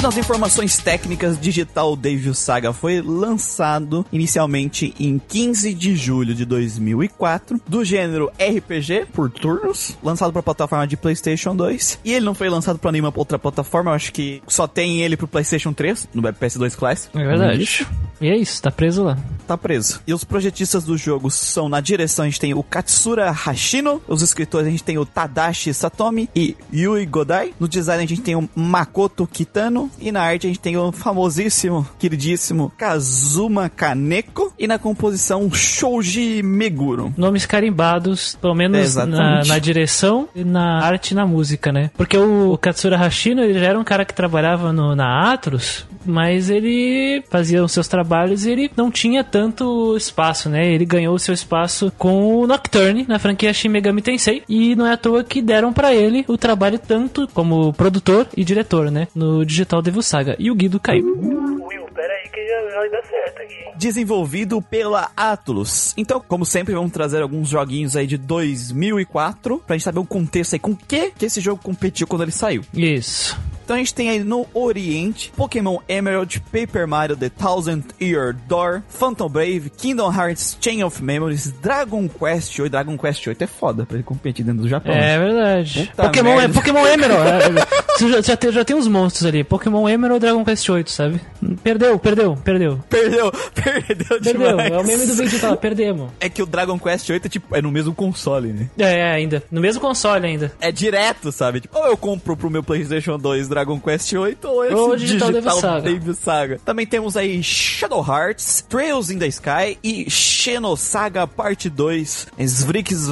Entrando 0.00 0.14
nas 0.14 0.24
informações 0.24 0.78
técnicas, 0.78 1.38
Digital 1.38 1.94
Devil 1.94 2.32
Saga 2.32 2.72
foi 2.72 3.02
lançado 3.02 4.06
inicialmente 4.10 4.94
em 4.98 5.18
15 5.18 5.74
de 5.74 5.94
julho 5.94 6.34
de 6.34 6.46
2004, 6.46 7.60
do 7.68 7.84
gênero 7.84 8.32
RPG 8.38 9.08
por 9.12 9.30
turnos, 9.30 9.98
lançado 10.02 10.32
para 10.32 10.40
a 10.40 10.42
plataforma 10.42 10.86
de 10.86 10.96
PlayStation 10.96 11.54
2. 11.54 11.98
E 12.02 12.14
ele 12.14 12.24
não 12.24 12.34
foi 12.34 12.48
lançado 12.48 12.78
para 12.78 12.90
nenhuma 12.92 13.12
outra 13.14 13.38
plataforma, 13.38 13.90
eu 13.90 13.94
acho 13.94 14.10
que 14.10 14.42
só 14.48 14.66
tem 14.66 15.02
ele 15.02 15.18
pro 15.18 15.28
PlayStation 15.28 15.74
3, 15.74 16.08
no 16.14 16.22
PS2 16.22 16.74
Classic. 16.76 17.18
É 17.18 17.22
verdade. 17.22 17.86
E 18.22 18.28
é 18.28 18.36
isso, 18.36 18.62
tá 18.62 18.70
preso 18.70 19.02
lá. 19.02 19.18
Tá 19.46 19.56
preso. 19.56 20.00
E 20.06 20.14
os 20.14 20.24
projetistas 20.24 20.84
do 20.84 20.96
jogo 20.96 21.30
são 21.30 21.68
na 21.68 21.80
direção 21.80 22.24
a 22.24 22.28
gente 22.28 22.40
tem 22.40 22.54
o 22.54 22.62
Katsura 22.62 23.30
Hashino, 23.30 24.00
os 24.06 24.22
escritores 24.22 24.66
a 24.66 24.70
gente 24.70 24.84
tem 24.84 24.98
o 24.98 25.06
Tadashi 25.06 25.74
Satomi 25.74 26.28
e 26.36 26.56
Yui 26.72 27.04
Godai. 27.06 27.54
No 27.58 27.66
design 27.66 28.02
a 28.02 28.06
gente 28.06 28.20
tem 28.20 28.36
o 28.36 28.48
Makoto 28.54 29.26
Kitano 29.26 29.89
e 30.00 30.12
na 30.12 30.22
arte 30.22 30.46
a 30.46 30.50
gente 30.50 30.60
tem 30.60 30.76
o 30.76 30.92
famosíssimo, 30.92 31.86
queridíssimo 31.98 32.72
Kazuma 32.76 33.68
Kaneko 33.68 34.52
e 34.58 34.66
na 34.66 34.78
composição 34.78 35.50
Shoji 35.52 36.42
Meguro. 36.42 37.12
Nomes 37.16 37.46
carimbados, 37.46 38.36
pelo 38.40 38.54
menos 38.54 38.94
na, 38.94 39.44
na 39.44 39.58
direção 39.58 40.28
e 40.34 40.44
na 40.44 40.82
arte 40.82 41.12
e 41.12 41.14
na 41.14 41.26
música, 41.26 41.72
né? 41.72 41.90
Porque 41.96 42.16
o, 42.16 42.58
Katsura 42.58 42.96
Hashino, 42.96 43.42
ele 43.42 43.58
já 43.58 43.66
era 43.66 43.78
um 43.78 43.84
cara 43.84 44.04
que 44.04 44.14
trabalhava 44.14 44.72
no, 44.72 44.94
na 44.94 45.32
Atlus, 45.32 45.86
mas 46.04 46.50
ele 46.50 47.22
fazia 47.30 47.62
os 47.62 47.72
seus 47.72 47.88
trabalhos 47.88 48.44
e 48.44 48.50
ele 48.50 48.70
não 48.76 48.90
tinha 48.90 49.22
tanto 49.24 49.96
espaço, 49.96 50.48
né? 50.48 50.72
Ele 50.72 50.84
ganhou 50.84 51.14
o 51.14 51.18
seu 51.18 51.34
espaço 51.34 51.92
com 51.98 52.40
o 52.40 52.46
Nocturne 52.46 53.04
na 53.08 53.18
franquia 53.18 53.52
Shin 53.52 53.68
Megami 53.68 54.02
Tensei 54.02 54.42
e 54.48 54.74
não 54.74 54.86
é 54.86 54.92
à 54.92 54.96
toa 54.96 55.24
que 55.24 55.42
deram 55.42 55.72
pra 55.72 55.94
ele 55.94 56.24
o 56.28 56.36
trabalho 56.36 56.78
tanto 56.78 57.28
como 57.32 57.72
produtor 57.72 58.26
e 58.36 58.44
diretor, 58.44 58.90
né? 58.90 59.08
No 59.14 59.44
Digital 59.44 59.79
Devil 59.82 60.02
Saga. 60.02 60.36
E 60.38 60.50
o 60.50 60.54
Guido 60.54 60.78
caiu. 60.80 61.04
Will, 61.04 61.86
peraí 61.94 62.28
que 62.28 62.40
vai, 62.46 62.74
vai 62.74 62.90
dar 62.90 63.02
certo 63.04 63.42
aqui. 63.42 63.56
desenvolvido 63.76 64.60
pela 64.62 65.10
Atlus. 65.16 65.94
Então, 65.96 66.22
como 66.26 66.44
sempre, 66.44 66.74
vamos 66.74 66.92
trazer 66.92 67.22
alguns 67.22 67.48
joguinhos 67.48 67.96
aí 67.96 68.06
de 68.06 68.16
2004 68.16 69.62
pra 69.66 69.76
gente 69.76 69.84
saber 69.84 69.98
o 70.00 70.04
contexto 70.04 70.54
aí 70.54 70.58
com 70.58 70.72
o 70.72 70.76
que 70.76 71.10
que 71.12 71.26
esse 71.26 71.40
jogo 71.40 71.60
competiu 71.62 72.06
quando 72.06 72.22
ele 72.22 72.32
saiu. 72.32 72.62
Isso. 72.74 73.38
Então 73.64 73.76
a 73.76 73.78
gente 73.78 73.94
tem 73.94 74.10
aí 74.10 74.18
no 74.24 74.48
Oriente 74.52 75.32
Pokémon 75.36 75.78
Emerald, 75.88 76.40
Paper 76.50 76.88
Mario 76.88 77.16
The 77.16 77.28
Thousand 77.28 77.84
Year 78.00 78.34
Door, 78.48 78.82
Phantom 78.88 79.28
Brave, 79.28 79.70
Kingdom 79.70 80.12
Hearts 80.12 80.58
Chain 80.60 80.82
of 80.82 81.00
Memories, 81.00 81.52
Dragon 81.62 82.08
Quest 82.08 82.58
8. 82.58 82.68
Dragon 82.68 82.98
Quest 82.98 83.24
8 83.28 83.44
é 83.44 83.46
foda 83.46 83.86
pra 83.86 83.94
ele 83.94 84.02
competir 84.02 84.44
dentro 84.44 84.62
do 84.62 84.68
Japão. 84.68 84.92
É 84.92 85.16
verdade. 85.20 85.86
Puta 85.86 86.02
Pokémon, 86.02 86.40
é. 86.40 86.48
Pokémon 86.48 86.84
Emerald. 86.84 87.54
Você 88.00 88.08
já, 88.08 88.20
já, 88.22 88.36
tem, 88.36 88.50
já 88.50 88.64
tem 88.64 88.74
uns 88.74 88.88
monstros 88.88 89.26
ali. 89.26 89.44
Pokémon 89.44 89.86
Emerald 89.86 90.20
Dragon 90.20 90.42
Quest 90.42 90.66
8, 90.66 90.90
sabe? 90.90 91.20
Perdeu, 91.62 91.98
perdeu, 91.98 92.34
perdeu. 92.34 92.82
Perdeu, 92.88 93.30
perdeu, 93.54 94.06
Perdeu. 94.08 94.32
demais. 94.32 94.72
É 94.72 94.78
o 94.78 94.84
meme 94.84 95.04
do 95.06 95.14
vídeo 95.14 95.38
tá, 95.38 95.54
perdemos. 95.54 96.10
É 96.18 96.30
que 96.30 96.42
o 96.42 96.46
Dragon 96.46 96.78
Quest 96.78 97.10
8 97.10 97.26
é 97.26 97.28
tipo, 97.28 97.54
é 97.54 97.60
no 97.60 97.70
mesmo 97.70 97.94
console, 97.94 98.54
né? 98.54 98.70
É, 98.78 99.00
é, 99.00 99.12
ainda. 99.12 99.42
No 99.50 99.60
mesmo 99.60 99.82
console 99.82 100.26
ainda. 100.26 100.50
É 100.60 100.72
direto, 100.72 101.30
sabe? 101.30 101.60
Tipo, 101.60 101.78
ou 101.78 101.88
eu 101.88 101.96
compro 101.96 102.34
pro 102.36 102.48
meu 102.48 102.62
PlayStation 102.62 103.18
2 103.18 103.48
Dragon 103.48 103.78
Quest 103.78 104.14
8 104.14 104.48
ou 104.48 104.64
esse 104.64 104.74
Ou 104.74 104.96
Digital 104.96 105.28
Digital, 105.28 105.32
Devil 105.32 105.60
Saga. 105.60 105.80
Devil 105.82 106.14
Saga. 106.14 106.60
Também 106.64 106.86
temos 106.86 107.18
aí 107.18 107.42
Shadow 107.42 108.02
Hearts, 108.06 108.64
Trails 108.66 109.10
in 109.10 109.18
the 109.18 109.26
Sky 109.26 109.76
e 109.84 110.10
Xenosaga 110.10 111.26
Parte 111.26 111.68
2. 111.68 112.28
Svrix 112.38 113.08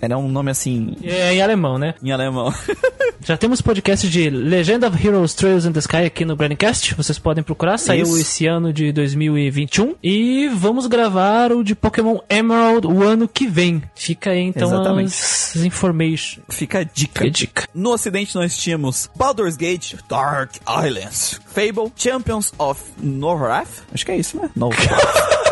Era 0.00 0.16
um 0.16 0.28
nome 0.28 0.50
assim 0.50 0.96
É 1.02 1.34
em 1.34 1.42
alemão, 1.42 1.76
né? 1.78 1.94
em 2.02 2.10
alemão. 2.12 2.52
Já 3.20 3.36
temos 3.36 3.60
podcast 3.60 4.05
de 4.10 4.30
Legend 4.30 4.86
of 4.86 5.06
Heroes 5.06 5.34
Trails 5.34 5.64
in 5.64 5.72
the 5.72 5.80
Sky 5.80 6.04
aqui 6.06 6.24
no 6.24 6.36
Grandcast. 6.36 6.94
Vocês 6.94 7.18
podem 7.18 7.42
procurar. 7.42 7.78
Saiu 7.78 8.04
Isso. 8.04 8.20
esse 8.20 8.46
ano 8.46 8.72
de 8.72 8.92
2021. 8.92 9.94
E 10.02 10.48
vamos 10.48 10.86
gravar 10.86 11.52
o 11.52 11.62
de 11.62 11.74
Pokémon 11.74 12.18
Emerald 12.28 12.86
o 12.86 13.02
ano 13.02 13.28
que 13.28 13.46
vem. 13.46 13.82
Fica 13.94 14.30
aí 14.30 14.40
então 14.40 14.68
Exatamente. 14.68 15.14
as 15.14 15.56
information. 15.56 16.42
Fica 16.48 16.80
a 16.80 16.84
dica. 16.84 17.24
Fica 17.24 17.26
a 17.26 17.30
dica. 17.30 17.68
No 17.74 17.92
ocidente 17.92 18.34
nós 18.34 18.56
tínhamos 18.56 19.10
Baldur's 19.16 19.56
Gate 19.56 19.94
Dark 20.08 20.56
Islands, 20.66 21.40
Fable, 21.46 21.92
Champions 21.96 22.52
of 22.58 22.82
Norrath. 23.00 23.84
Acho 23.92 24.04
que 24.04 24.12
é 24.12 24.16
isso, 24.16 24.36
né? 24.36 24.50
Norrath. 24.54 25.36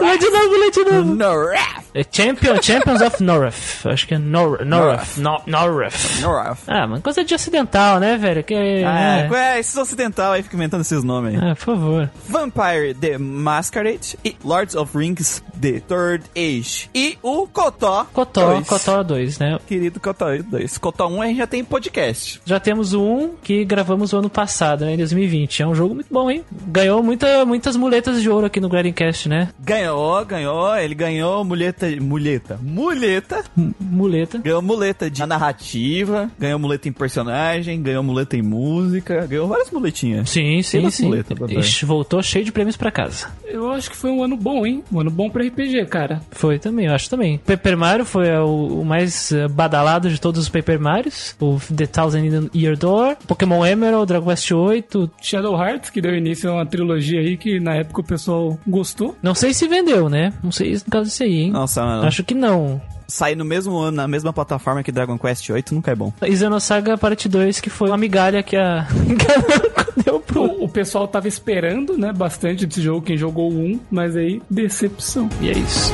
Lê 0.00 0.18
de 0.18 0.30
novo, 0.30 0.56
lê 0.56 0.70
de 0.70 0.84
novo. 0.84 1.14
Norrath. 1.14 1.84
É 1.94 2.04
Champion, 2.10 2.60
Champions 2.60 3.00
of 3.00 3.22
North. 3.22 3.86
Acho 3.86 4.06
que 4.08 4.14
é 4.14 4.18
Nor 4.18 4.64
North. 4.64 5.16
No 5.16 5.40
North. 5.46 6.20
Norrath. 6.20 6.58
Ah, 6.66 6.86
mas 6.88 7.00
coisa 7.02 7.24
de 7.24 7.32
ocidental, 7.34 8.00
né, 8.00 8.16
velho? 8.16 8.42
Que, 8.42 8.82
Ah, 8.84 9.28
é. 9.30 9.56
é, 9.56 9.60
esses 9.60 9.76
ocidental 9.76 10.32
aí 10.32 10.42
ficam 10.42 10.58
inventando 10.58 10.80
esses 10.80 11.04
nomes 11.04 11.34
aí. 11.34 11.50
Ah, 11.50 11.54
por 11.54 11.64
favor. 11.64 12.10
Vampire 12.28 12.94
The 12.94 13.16
Masquerade 13.18 14.18
e 14.24 14.36
Lords 14.44 14.74
of 14.74 14.96
Rings 14.96 15.42
The 15.60 15.80
Third 15.80 16.24
Age. 16.36 16.90
E 16.94 17.16
o 17.22 17.46
Cotó. 17.46 18.06
Cotó, 18.12 18.54
2. 18.54 18.66
Cotó 18.68 19.02
2, 19.04 19.38
né? 19.38 19.58
Querido 19.66 20.00
Cotó 20.00 20.26
2. 20.36 20.78
Cotó 20.78 21.06
1 21.08 21.22
a 21.22 21.26
gente 21.26 21.36
já 21.38 21.46
tem 21.46 21.64
podcast. 21.64 22.40
Já 22.44 22.58
temos 22.58 22.92
o 22.92 23.00
um 23.02 23.34
que 23.42 23.64
gravamos 23.64 24.12
o 24.12 24.18
ano 24.18 24.28
passado, 24.28 24.84
né, 24.84 24.94
em 24.94 24.96
2020. 24.96 25.62
É 25.62 25.66
um 25.66 25.74
jogo 25.74 25.94
muito 25.94 26.12
bom, 26.12 26.28
hein? 26.30 26.44
Ganhou 26.66 27.02
muita, 27.04 27.44
muitas 27.44 27.76
muletas 27.76 28.20
de 28.20 28.28
ouro 28.28 28.46
aqui 28.46 28.58
no 28.60 28.68
Grindcast, 28.68 29.28
né? 29.28 29.43
Ganhou, 29.60 30.24
ganhou. 30.24 30.76
Ele 30.76 30.94
ganhou 30.94 31.44
muleta. 31.44 31.86
Muleta. 32.00 32.58
Muleta. 32.62 33.42
M- 33.56 33.74
Muleta. 33.80 34.38
Ganhou 34.38 34.62
muleta 34.62 35.10
de 35.10 35.24
narrativa. 35.26 36.30
Ganhou 36.38 36.58
muleta 36.58 36.88
em 36.88 36.92
personagem. 36.92 37.80
Ganhou 37.82 38.02
muleta 38.02 38.36
em 38.36 38.42
música. 38.42 39.26
Ganhou 39.26 39.48
várias 39.48 39.70
muletinhas. 39.70 40.30
Sim, 40.30 40.62
sim, 40.62 40.90
sim. 40.90 41.06
muleta. 41.06 41.34
Ixi, 41.48 41.84
voltou 41.84 42.22
cheio 42.22 42.44
de 42.44 42.52
prêmios 42.52 42.76
pra 42.76 42.90
casa. 42.90 43.28
Eu 43.44 43.70
acho 43.70 43.90
que 43.90 43.96
foi 43.96 44.10
um 44.10 44.22
ano 44.22 44.36
bom, 44.36 44.64
hein? 44.66 44.82
Um 44.92 45.00
ano 45.00 45.10
bom 45.10 45.28
pra 45.30 45.44
RPG, 45.44 45.86
cara. 45.86 46.20
Foi 46.30 46.58
também, 46.58 46.86
eu 46.86 46.94
acho 46.94 47.08
também. 47.08 47.38
Paper 47.38 47.76
Mario 47.76 48.04
foi 48.04 48.28
o, 48.36 48.80
o 48.80 48.84
mais 48.84 49.32
eh, 49.32 49.48
badalado 49.48 50.08
de 50.10 50.20
todos 50.20 50.40
os 50.40 50.48
Paper 50.48 50.80
Marios. 50.80 51.36
O 51.40 51.58
The 51.74 51.86
Thousand 51.86 52.50
Year 52.54 52.76
Door, 52.76 53.16
Pokémon 53.26 53.64
Emerald, 53.64 54.06
Dragon 54.06 54.26
Quest 54.30 54.50
8. 54.50 55.10
Shadow 55.22 55.54
Hearts, 55.60 55.90
que 55.90 56.00
deu 56.00 56.14
início 56.14 56.50
a 56.50 56.54
uma 56.54 56.66
trilogia 56.66 57.20
aí 57.20 57.36
que 57.36 57.60
na 57.60 57.74
época 57.76 58.00
o 58.00 58.04
pessoal 58.04 58.58
gostou. 58.66 59.16
Não 59.22 59.33
sei 59.34 59.54
se 59.54 59.68
vendeu, 59.68 60.08
né? 60.08 60.32
Não 60.42 60.52
sei 60.52 60.74
no 60.74 60.90
caso 60.90 61.04
disso 61.06 61.22
aí, 61.22 61.42
hein? 61.42 61.50
Nossa, 61.50 61.84
mano. 61.84 62.06
Acho 62.06 62.22
que 62.24 62.34
não. 62.34 62.80
Sair 63.06 63.36
no 63.36 63.44
mesmo 63.44 63.76
ano, 63.78 63.98
na 63.98 64.08
mesma 64.08 64.32
plataforma 64.32 64.82
que 64.82 64.90
Dragon 64.90 65.18
Quest 65.18 65.50
8 65.50 65.74
nunca 65.74 65.90
é 65.90 65.94
bom. 65.94 66.12
E 66.22 66.36
Xenosaga 66.36 66.96
Parte 66.96 67.28
2, 67.28 67.60
que 67.60 67.68
foi 67.68 67.88
uma 67.88 67.98
migalha 67.98 68.42
que 68.42 68.56
a 68.56 68.86
a 69.76 70.02
deu 70.02 70.20
pro... 70.20 70.42
O, 70.42 70.64
o 70.64 70.68
pessoal 70.68 71.06
tava 71.06 71.28
esperando, 71.28 71.98
né, 71.98 72.12
bastante 72.12 72.66
desse 72.66 72.80
jogo, 72.80 73.02
quem 73.02 73.16
jogou 73.16 73.52
o 73.52 73.56
1, 73.56 73.80
mas 73.90 74.16
aí, 74.16 74.40
decepção. 74.50 75.28
E 75.40 75.50
é 75.50 75.52
isso. 75.52 75.92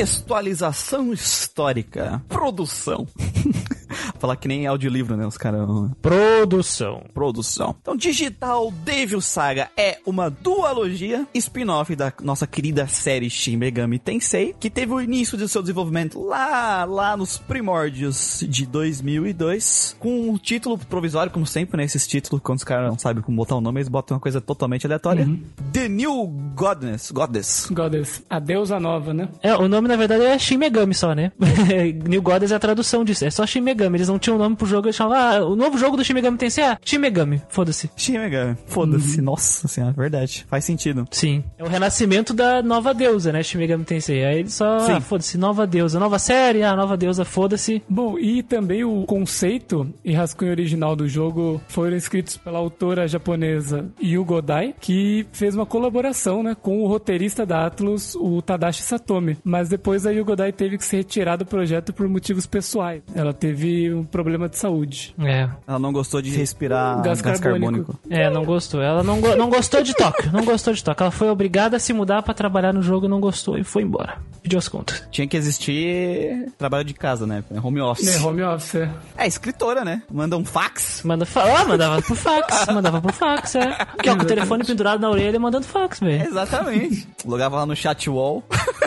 Contextualização 0.00 1.12
histórica. 1.12 2.22
Produção. 2.26 3.06
Falar 4.18 4.36
que 4.36 4.48
nem 4.48 4.66
audiolivro, 4.66 5.16
né? 5.16 5.26
Os 5.26 5.36
caras. 5.36 5.60
Produção. 6.00 7.04
Produção. 7.12 7.74
Então, 7.80 7.96
Digital 7.96 8.70
Devil 8.70 9.20
Saga 9.20 9.68
é 9.76 9.98
uma 10.06 10.30
dualogia 10.30 11.26
spin-off 11.34 11.94
da 11.94 12.12
nossa 12.22 12.46
querida 12.46 12.86
série 12.86 13.28
Shin 13.28 13.56
Megami 13.56 13.98
Tensei, 13.98 14.54
que 14.58 14.70
teve 14.70 14.92
o 14.92 15.00
início 15.00 15.36
de 15.36 15.48
seu 15.48 15.60
desenvolvimento 15.60 16.20
lá, 16.20 16.84
lá 16.84 17.16
nos 17.16 17.36
primórdios 17.36 18.44
de 18.48 18.64
2002, 18.66 19.96
com 19.98 20.32
o 20.32 20.38
título 20.38 20.78
provisório, 20.78 21.32
como 21.32 21.46
sempre, 21.46 21.76
né? 21.76 21.84
Esses 21.84 22.06
títulos, 22.06 22.42
quando 22.42 22.58
os 22.58 22.64
caras 22.64 22.88
não 22.88 22.98
sabem 22.98 23.22
como 23.22 23.36
botar 23.36 23.56
o 23.56 23.60
nome, 23.60 23.80
eles 23.80 23.88
botam 23.88 24.16
uma 24.16 24.20
coisa 24.20 24.40
totalmente 24.40 24.86
aleatória. 24.86 25.28
The 25.72 25.88
New 25.88 26.26
Godness. 26.54 27.10
Goddess. 27.10 27.68
Goddess, 27.70 28.22
a 28.30 28.38
deusa 28.38 28.80
nova, 28.80 29.12
né? 29.12 29.28
É, 29.42 29.54
o 29.54 29.68
nome 29.68 29.89
na 29.90 29.96
verdade 29.96 30.24
é 30.24 30.38
Shin 30.38 30.56
Megami 30.56 30.94
só, 30.94 31.14
né? 31.14 31.32
New 32.08 32.22
Goddess 32.22 32.52
é 32.52 32.54
a 32.54 32.58
tradução 32.58 33.04
disso. 33.04 33.24
É 33.24 33.30
só 33.30 33.44
Shin 33.44 33.60
Megami. 33.60 33.96
Eles 33.98 34.08
não 34.08 34.18
tinham 34.18 34.38
nome 34.38 34.54
pro 34.54 34.66
jogo, 34.66 34.86
eles 34.86 34.96
chamavam, 34.96 35.18
ah, 35.18 35.46
o 35.46 35.56
novo 35.56 35.76
jogo 35.76 35.96
do 35.96 36.04
Shin 36.04 36.14
Megami 36.14 36.38
Tensei 36.38 36.64
é 36.64 36.78
Shin 36.84 36.98
Megami. 36.98 37.42
Foda-se. 37.48 37.90
Shin 37.96 38.18
Megami. 38.18 38.56
Foda-se. 38.66 39.20
Nossa 39.20 39.66
senhora, 39.66 39.92
verdade. 39.92 40.46
Faz 40.48 40.64
sentido. 40.64 41.06
Sim. 41.10 41.42
É 41.58 41.64
o 41.64 41.68
renascimento 41.68 42.32
da 42.32 42.62
nova 42.62 42.94
deusa, 42.94 43.32
né? 43.32 43.42
Shin 43.42 43.58
Megami 43.58 43.84
Tensei. 43.84 44.24
Aí 44.24 44.38
eles 44.38 44.54
só, 44.54 44.80
Sim. 44.80 44.92
ah, 44.92 45.00
foda-se, 45.00 45.36
nova 45.36 45.66
deusa. 45.66 45.98
Nova 45.98 46.18
série, 46.18 46.62
ah, 46.62 46.76
nova 46.76 46.96
deusa, 46.96 47.24
foda-se. 47.24 47.82
Bom, 47.88 48.18
e 48.18 48.42
também 48.42 48.84
o 48.84 49.04
conceito 49.04 49.92
e 50.04 50.12
rascunho 50.12 50.52
original 50.52 50.94
do 50.94 51.08
jogo 51.08 51.60
foram 51.68 51.96
escritos 51.96 52.36
pela 52.36 52.58
autora 52.58 53.08
japonesa 53.08 53.90
Yugo 54.00 54.40
Dai, 54.40 54.74
que 54.80 55.26
fez 55.32 55.54
uma 55.54 55.66
colaboração 55.66 56.42
né, 56.42 56.54
com 56.54 56.82
o 56.82 56.86
roteirista 56.86 57.44
da 57.44 57.66
Atlus, 57.66 58.14
o 58.14 58.40
Tadashi 58.40 58.82
Satomi. 58.82 59.36
Mas 59.42 59.68
depois 59.68 59.79
a 60.06 60.10
Yugo 60.10 60.34
Dai 60.36 60.52
teve 60.52 60.78
que 60.78 60.84
se 60.84 60.96
retirar 60.96 61.36
do 61.36 61.44
projeto 61.46 61.92
por 61.92 62.08
motivos 62.08 62.46
pessoais. 62.46 63.02
Ela 63.14 63.32
teve 63.32 63.92
um 63.92 64.04
problema 64.04 64.48
de 64.48 64.56
saúde. 64.58 65.14
É. 65.20 65.48
Ela 65.66 65.78
não 65.78 65.92
gostou 65.92 66.20
de 66.22 66.30
respirar 66.30 67.02
Gás 67.02 67.20
gás, 67.20 67.40
carbônico. 67.40 67.94
carbônico. 67.94 68.00
É, 68.10 68.30
não 68.30 68.44
gostou. 68.44 68.80
Ela 68.82 69.02
não, 69.02 69.20
go- 69.20 69.36
não 69.36 69.48
gostou 69.50 69.82
de 69.82 69.94
Tóquio. 69.94 70.30
Não 70.32 70.44
gostou 70.44 70.72
de 70.74 70.82
Tóquio. 70.82 71.04
Ela 71.04 71.10
foi 71.10 71.28
obrigada 71.28 71.76
a 71.76 71.80
se 71.80 71.92
mudar 71.92 72.22
pra 72.22 72.34
trabalhar 72.34 72.72
no 72.72 72.82
jogo, 72.82 73.08
não 73.08 73.20
gostou 73.20 73.58
e 73.58 73.64
foi 73.64 73.82
embora. 73.82 74.18
Pediu 74.42 74.58
as 74.58 74.68
contas. 74.68 75.06
Tinha 75.10 75.26
que 75.26 75.36
existir 75.36 76.50
trabalho 76.56 76.84
de 76.84 76.94
casa, 76.94 77.26
né? 77.26 77.44
Home 77.62 77.80
office. 77.80 78.16
É, 78.16 78.20
home 78.26 78.42
office, 78.42 78.74
é. 78.76 78.90
É, 79.16 79.26
escritora, 79.26 79.84
né? 79.84 80.02
Manda 80.10 80.36
um 80.36 80.44
fax. 80.44 81.02
Manda 81.04 81.26
fa 81.26 81.42
ah, 81.60 81.64
mandava 81.64 82.00
pro 82.00 82.14
fax. 82.14 82.66
Mandava 82.66 83.00
pro 83.00 83.12
fax, 83.12 83.54
é. 83.54 83.62
Aqui, 83.80 84.08
ó, 84.08 84.16
com 84.16 84.22
o 84.22 84.26
telefone 84.26 84.64
pendurado 84.64 85.00
na 85.00 85.10
orelha 85.10 85.38
mandando 85.38 85.66
fax, 85.66 86.00
velho. 86.00 86.26
Exatamente. 86.26 87.06
Logava 87.24 87.56
lá 87.56 87.66
no 87.66 87.76
chat 87.76 88.08
wall. 88.08 88.42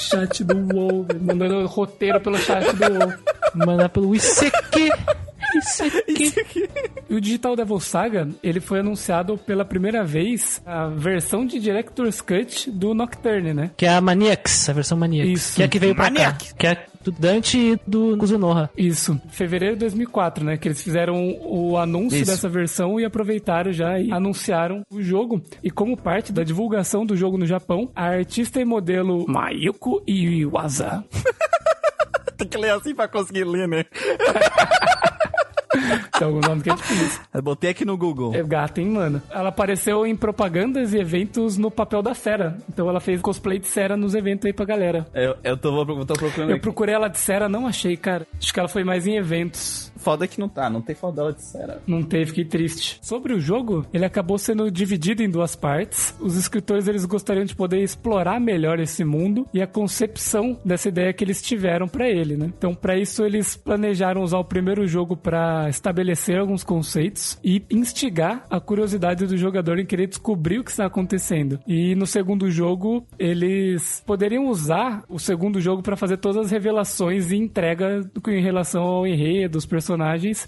Chat 0.00 0.42
do 0.44 0.54
velho, 0.54 1.06
mandando 1.20 1.66
roteiro 1.66 2.20
pelo 2.20 2.38
chat 2.38 2.64
do 2.74 2.92
WoW. 2.92 3.12
Mandar 3.54 3.88
pelo 3.90 4.14
ICQ. 4.14 4.90
ICQ. 5.56 6.70
E 7.10 7.14
o 7.14 7.20
Digital 7.20 7.56
Devil 7.56 7.80
Saga, 7.80 8.28
ele 8.40 8.60
foi 8.60 8.78
anunciado 8.78 9.36
pela 9.36 9.64
primeira 9.64 10.04
vez 10.04 10.62
a 10.64 10.86
versão 10.86 11.44
de 11.44 11.58
Director's 11.58 12.20
Cut 12.20 12.70
do 12.70 12.94
Nocturne, 12.94 13.52
né? 13.52 13.72
Que 13.76 13.84
é 13.84 13.88
a 13.88 14.00
Maniacs, 14.00 14.68
a 14.68 14.72
versão 14.72 14.96
Maniacs. 14.96 15.28
Isso. 15.32 15.56
Que 15.56 15.62
é 15.62 15.64
a 15.64 15.68
que 15.68 15.78
veio 15.80 15.92
pra 15.94 16.04
Maniac. 16.04 16.50
cá. 16.50 16.54
Que 16.56 16.66
é 16.68 16.86
do 17.02 17.10
Dante 17.10 17.58
e 17.58 17.80
do 17.84 18.16
Kuzunoha. 18.16 18.70
Isso, 18.76 19.20
fevereiro 19.30 19.74
de 19.74 19.80
2004, 19.80 20.44
né? 20.44 20.56
Que 20.56 20.68
eles 20.68 20.80
fizeram 20.80 21.36
o 21.40 21.76
anúncio 21.76 22.18
Isso. 22.20 22.30
dessa 22.30 22.48
versão 22.48 23.00
e 23.00 23.04
aproveitaram 23.04 23.72
já 23.72 23.98
e 23.98 24.12
anunciaram 24.12 24.82
o 24.88 25.02
jogo. 25.02 25.42
E 25.64 25.70
como 25.70 25.96
parte 25.96 26.32
da 26.32 26.44
divulgação 26.44 27.04
do 27.04 27.16
jogo 27.16 27.36
no 27.36 27.46
Japão, 27.46 27.90
a 27.96 28.04
artista 28.04 28.60
e 28.60 28.64
modelo 28.64 29.24
Mayuko 29.28 30.00
Iwasa 30.06 31.02
Tem 32.36 32.46
que 32.46 32.56
ler 32.56 32.70
assim 32.70 32.94
pra 32.94 33.08
conseguir 33.08 33.44
ler, 33.44 33.66
né? 33.68 33.84
Então, 36.20 36.34
o 36.34 36.40
nome 36.40 36.62
que 36.62 36.70
é 36.70 36.74
difícil. 36.74 37.20
Eu 37.32 37.42
botei 37.42 37.70
aqui 37.70 37.84
no 37.84 37.96
Google. 37.96 38.34
É 38.34 38.42
gata, 38.42 38.80
hein, 38.80 38.88
mano? 38.90 39.22
Ela 39.30 39.48
apareceu 39.48 40.04
em 40.06 40.14
propagandas 40.14 40.92
e 40.92 40.98
eventos 40.98 41.56
no 41.56 41.70
papel 41.70 42.02
da 42.02 42.12
Sera. 42.14 42.58
Então 42.68 42.88
ela 42.88 43.00
fez 43.00 43.20
cosplay 43.20 43.58
de 43.58 43.66
Sera 43.66 43.96
nos 43.96 44.14
eventos 44.14 44.44
aí 44.46 44.52
pra 44.52 44.64
galera. 44.66 45.06
Eu, 45.14 45.36
eu 45.42 45.56
tô, 45.56 45.72
vou- 45.72 46.04
tô 46.04 46.14
procurando 46.14 46.50
Eu 46.50 46.56
aqui. 46.56 46.62
procurei 46.62 46.94
ela 46.94 47.08
de 47.08 47.18
Sera, 47.18 47.48
não 47.48 47.66
achei, 47.66 47.96
cara. 47.96 48.26
Acho 48.38 48.52
que 48.52 48.60
ela 48.60 48.68
foi 48.68 48.84
mais 48.84 49.06
em 49.06 49.16
eventos. 49.16 49.90
Foda 50.00 50.26
que 50.26 50.40
não 50.40 50.48
tá, 50.48 50.70
não 50.70 50.80
tem 50.80 50.94
foto 50.94 51.16
dela 51.16 51.32
de 51.32 51.42
cera. 51.42 51.82
Não 51.86 52.02
teve, 52.02 52.26
fiquei 52.26 52.44
triste. 52.44 52.98
Sobre 53.02 53.34
o 53.34 53.40
jogo, 53.40 53.86
ele 53.92 54.04
acabou 54.04 54.38
sendo 54.38 54.70
dividido 54.70 55.22
em 55.22 55.28
duas 55.28 55.54
partes. 55.54 56.14
Os 56.18 56.36
escritores 56.36 56.88
eles 56.88 57.04
gostariam 57.04 57.44
de 57.44 57.54
poder 57.54 57.82
explorar 57.82 58.40
melhor 58.40 58.80
esse 58.80 59.04
mundo 59.04 59.46
e 59.52 59.60
a 59.60 59.66
concepção 59.66 60.58
dessa 60.64 60.88
ideia 60.88 61.12
que 61.12 61.22
eles 61.22 61.42
tiveram 61.42 61.86
pra 61.86 62.08
ele, 62.08 62.36
né? 62.36 62.50
Então, 62.56 62.74
pra 62.74 62.96
isso 62.96 63.24
eles 63.24 63.56
planejaram 63.56 64.22
usar 64.22 64.38
o 64.38 64.44
primeiro 64.44 64.86
jogo 64.86 65.16
pra 65.16 65.68
estabelecer 65.68 66.38
alguns 66.38 66.64
conceitos 66.64 67.38
e 67.44 67.62
instigar 67.70 68.46
a 68.48 68.58
curiosidade 68.58 69.26
do 69.26 69.36
jogador 69.36 69.78
em 69.78 69.86
querer 69.86 70.06
descobrir 70.06 70.60
o 70.60 70.64
que 70.64 70.70
está 70.70 70.86
acontecendo. 70.86 71.58
E 71.66 71.94
no 71.94 72.06
segundo 72.06 72.50
jogo, 72.50 73.06
eles 73.18 74.02
poderiam 74.06 74.48
usar 74.48 75.04
o 75.08 75.18
segundo 75.18 75.60
jogo 75.60 75.82
pra 75.82 75.96
fazer 75.96 76.16
todas 76.16 76.46
as 76.46 76.50
revelações 76.50 77.30
e 77.30 77.36
entrega 77.36 78.10
em 78.28 78.42
relação 78.42 78.82
ao 78.82 79.06
enredo, 79.06 79.58
os 79.58 79.66
personagens 79.66 79.89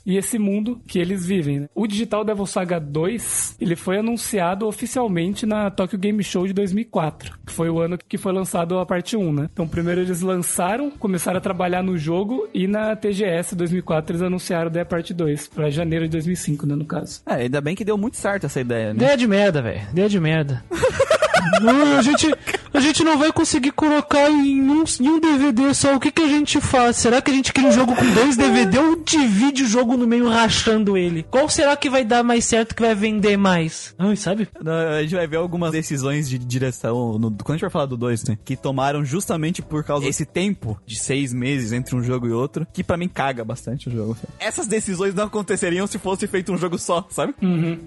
e 0.06 0.16
esse 0.16 0.38
mundo 0.38 0.80
que 0.87 0.99
eles 0.99 1.25
vivem. 1.26 1.61
né? 1.61 1.68
O 1.75 1.87
Digital 1.87 2.25
Devil 2.25 2.46
Saga 2.46 2.78
2, 2.78 3.56
ele 3.61 3.76
foi 3.76 3.99
anunciado 3.99 4.66
oficialmente 4.66 5.46
na 5.46 5.70
Tokyo 5.70 5.99
Game 5.99 6.22
Show 6.22 6.46
de 6.46 6.52
2004, 6.52 7.38
que 7.46 7.52
foi 7.52 7.68
o 7.68 7.80
ano 7.80 7.99
que 8.08 8.18
foi 8.18 8.32
lançado 8.32 8.78
a 8.78 8.87
parte 8.87 9.16
1, 9.16 9.32
né? 9.32 9.49
Então 9.52 9.66
primeiro 9.66 10.00
eles 10.00 10.20
lançaram, 10.20 10.90
começaram 10.90 11.38
a 11.38 11.40
trabalhar 11.40 11.82
no 11.82 11.96
jogo 11.96 12.49
e 12.52 12.66
na 12.66 12.94
TGS 12.96 13.54
2004 13.54 14.12
eles 14.12 14.22
anunciaram 14.22 14.70
daí 14.70 14.82
a 14.82 14.87
parte 14.87 15.14
2, 15.14 15.49
pra 15.49 15.70
janeiro 15.70 16.04
de 16.06 16.12
2005, 16.12 16.66
né, 16.66 16.75
no 16.75 16.84
caso. 16.84 17.22
É, 17.26 17.34
ainda 17.34 17.61
bem 17.61 17.75
que 17.75 17.84
deu 17.84 17.96
muito 17.99 18.16
certo 18.16 18.46
essa 18.46 18.61
ideia, 18.61 18.88
né? 18.88 18.96
Ideia 18.96 19.16
de 19.16 19.26
merda, 19.26 19.62
velho. 19.62 19.82
Ideia 19.90 20.08
de 20.08 20.20
merda. 20.20 20.64
Não, 21.61 21.99
a, 21.99 22.02
gente, 22.02 22.34
a 22.72 22.80
gente 22.80 23.04
não 23.04 23.18
vai 23.18 23.32
conseguir 23.32 23.72
colocar 23.72 24.30
em 24.30 24.61
um, 24.62 24.84
em 25.00 25.08
um 25.08 25.20
DVD 25.20 25.72
só. 25.75 25.94
O 25.96 26.00
que, 26.00 26.11
que 26.11 26.22
a 26.22 26.28
gente 26.28 26.61
faz? 26.61 26.96
Será 26.96 27.20
que 27.20 27.30
a 27.30 27.34
gente 27.34 27.52
cria 27.52 27.68
um 27.68 27.72
jogo 27.72 27.94
com 27.94 28.11
dois 28.14 28.37
DVD 28.37 28.78
ou 28.78 28.96
divide 29.04 29.62
o 29.64 29.66
jogo 29.68 29.96
no 29.96 30.06
meio 30.06 30.28
rachando 30.28 30.96
ele? 30.96 31.25
Qual 31.30 31.49
será 31.49 31.76
que 31.76 31.88
vai 31.90 32.04
dar 32.04 32.22
mais 32.22 32.44
certo, 32.44 32.75
que 32.75 32.82
vai 32.82 32.94
vender 32.94 33.37
mais? 33.37 33.94
Ai, 33.99 34.16
sabe? 34.16 34.49
A 34.96 35.02
gente 35.02 35.14
vai 35.14 35.26
ver 35.26 35.37
algumas 35.37 35.72
decisões 35.72 36.28
de 36.28 36.38
direção, 36.38 37.18
no- 37.18 37.30
quando 37.30 37.50
a 37.50 37.52
gente 37.54 37.61
vai 37.62 37.70
falar 37.70 37.87
do 37.87 37.96
2, 37.96 38.25
né? 38.25 38.38
Que 38.44 38.56
tomaram 38.56 39.04
justamente 39.04 39.61
por 39.62 39.84
causa 39.84 40.06
desse 40.06 40.25
tempo 40.25 40.78
de 40.87 40.96
seis 40.99 41.32
meses 41.32 41.72
entre 41.72 41.94
um 41.96 42.02
jogo 42.02 42.26
e 42.26 42.32
outro, 42.32 42.66
que 42.72 42.82
pra 42.84 42.96
mim 42.96 43.08
caga 43.08 43.44
bastante 43.44 43.88
o 43.88 43.92
jogo. 43.92 44.16
Essas 44.38 44.66
decisões 44.66 45.14
não 45.14 45.25
aconteceriam 45.25 45.87
se 45.87 45.99
fosse 45.99 46.26
feito 46.26 46.52
um 46.52 46.58
jogo 46.58 46.78
só, 46.78 47.06
sabe? 47.11 47.34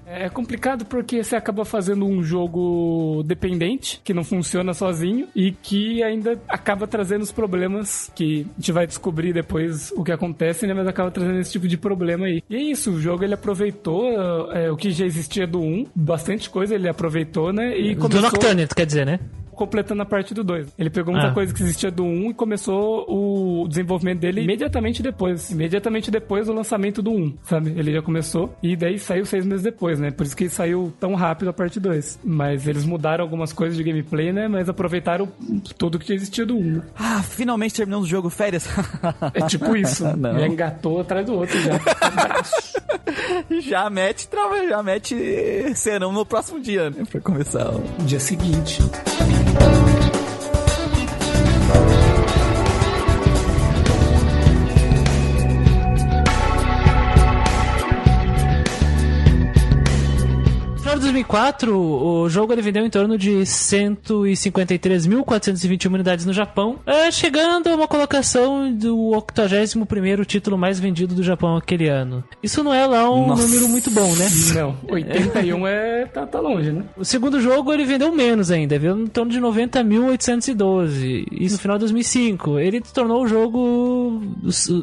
É 0.05 0.29
complicado 0.29 0.85
porque 0.85 1.23
você 1.23 1.35
acaba 1.35 1.65
fazendo 1.65 2.05
um 2.05 2.23
jogo 2.23 3.23
dependente, 3.25 3.44
que 4.03 4.13
não 4.13 4.23
funciona 4.23 4.73
sozinho, 4.73 5.27
e 5.35 5.51
que 5.51 6.03
ainda 6.03 6.39
acaba 6.47 6.87
trazendo 6.87 7.21
os 7.21 7.31
problemas 7.31 8.11
que 8.15 8.47
a 8.57 8.59
gente 8.59 8.71
vai 8.71 8.87
descobrir 8.87 9.33
depois 9.33 9.91
o 9.95 10.03
que 10.03 10.11
acontece, 10.11 10.65
né? 10.67 10.73
Mas 10.73 10.87
acaba 10.87 11.11
trazendo 11.11 11.39
esse 11.39 11.51
tipo 11.51 11.67
de 11.67 11.77
problema 11.77 12.25
aí. 12.25 12.41
E 12.49 12.55
é 12.55 12.61
isso, 12.61 12.91
o 12.91 13.01
jogo 13.01 13.23
ele 13.23 13.33
aproveitou 13.33 14.11
é, 14.51 14.71
o 14.71 14.75
que 14.75 14.91
já 14.91 15.05
existia 15.05 15.45
do 15.45 15.59
1, 15.59 15.87
bastante 15.95 16.49
coisa 16.49 16.75
ele 16.75 16.87
aproveitou, 16.87 17.51
né? 17.51 17.77
E 17.77 17.95
Do 17.95 18.01
começou 18.01 18.21
Nocturne, 18.21 18.67
tu 18.67 18.75
quer 18.75 18.85
dizer, 18.85 19.05
né? 19.05 19.19
Completando 19.55 20.01
a 20.01 20.05
parte 20.05 20.33
do 20.33 20.43
2. 20.43 20.67
Ele 20.77 20.89
pegou 20.89 21.13
muita 21.13 21.29
Ah. 21.29 21.33
coisa 21.33 21.53
que 21.53 21.61
existia 21.63 21.89
do 21.89 22.03
1 22.03 22.31
e 22.31 22.33
começou 22.33 23.05
o 23.09 23.67
desenvolvimento 23.67 24.19
dele 24.19 24.41
imediatamente 24.41 25.01
depois. 25.01 25.49
Imediatamente 25.51 26.11
depois 26.11 26.47
do 26.47 26.53
lançamento 26.53 27.01
do 27.01 27.11
1, 27.11 27.33
sabe? 27.43 27.73
Ele 27.77 27.93
já 27.93 28.01
começou 28.01 28.55
e 28.61 28.75
daí 28.75 28.99
saiu 28.99 29.25
seis 29.25 29.45
meses 29.45 29.63
depois, 29.63 29.99
né? 29.99 30.11
Por 30.11 30.25
isso 30.25 30.35
que 30.35 30.49
saiu 30.49 30.93
tão 30.99 31.15
rápido 31.15 31.49
a 31.49 31.53
parte 31.53 31.79
2. 31.79 32.19
Mas 32.23 32.67
eles 32.67 32.85
mudaram 32.85 33.23
algumas 33.23 33.51
coisas 33.53 33.77
de 33.77 33.83
gameplay, 33.83 34.31
né? 34.33 34.47
Mas 34.47 34.69
aproveitaram 34.69 35.27
tudo 35.77 35.97
que 35.99 36.13
existia 36.13 36.45
do 36.45 36.57
1. 36.57 36.61
né? 36.75 36.81
Ah, 36.95 37.21
finalmente 37.23 37.73
terminamos 37.75 38.07
o 38.07 38.09
jogo, 38.09 38.29
férias. 38.29 38.67
É 39.33 39.41
tipo 39.47 39.75
isso. 39.75 40.05
Não. 40.17 40.45
Engatou 40.45 41.01
atrás 41.01 41.25
do 41.25 41.33
outro 41.35 41.57
já. 41.61 41.75
Abraço. 42.01 42.53
já 43.61 43.89
mete, 43.89 44.27
trava, 44.27 44.67
já 44.67 44.81
mete 44.83 45.15
serão 45.75 46.11
no 46.11 46.25
próximo 46.25 46.59
dia, 46.59 46.89
né? 46.89 47.03
Pra 47.09 47.21
começar. 47.21 47.67
ó. 47.69 47.79
Dia 48.03 48.19
seguinte. 48.19 48.79
No 49.55 49.61
final 49.61 49.94
2004, 61.15 61.77
o 61.77 62.29
jogo 62.29 62.51
ele 62.51 62.61
vendeu 62.61 62.85
em 62.85 62.89
torno 62.89 63.17
de 63.17 63.31
153.421 63.31 65.93
unidades 65.93 66.25
no 66.25 66.33
Japão, 66.33 66.77
é, 66.85 67.09
chegando 67.09 67.67
a 67.67 67.75
uma 67.75 67.87
colocação 67.87 68.69
do 68.73 69.11
81º 69.11 70.25
título 70.25 70.57
mais 70.57 70.77
vendido 70.77 71.15
do 71.15 71.23
Japão 71.23 71.55
aquele 71.55 71.87
ano. 71.87 72.21
Isso 72.43 72.61
não 72.63 72.73
é 72.73 72.85
lá 72.85 73.09
um 73.09 73.27
Nossa. 73.27 73.43
número 73.43 73.69
muito 73.69 73.89
bom, 73.91 74.13
né? 74.15 74.27
Não, 74.53 74.75
81 74.89 75.65
é. 75.67 76.05
tá, 76.05 76.25
tá 76.25 76.41
longe, 76.41 76.73
né? 76.73 76.83
O 76.97 77.05
segundo 77.05 77.39
jogo 77.39 77.71
ele 77.71 77.85
vendeu 77.85 78.11
menos 78.11 78.51
ainda, 78.51 78.77
vendeu 78.77 78.99
em 78.99 79.07
torno 79.07 79.31
de 79.31 79.39
90.812. 79.39 81.27
Isso 81.31 81.55
no 81.55 81.61
final 81.61 81.77
de 81.77 81.81
2005. 81.81 82.59
Ele 82.59 82.81
tornou 82.81 83.23
o 83.23 83.27
jogo 83.27 84.21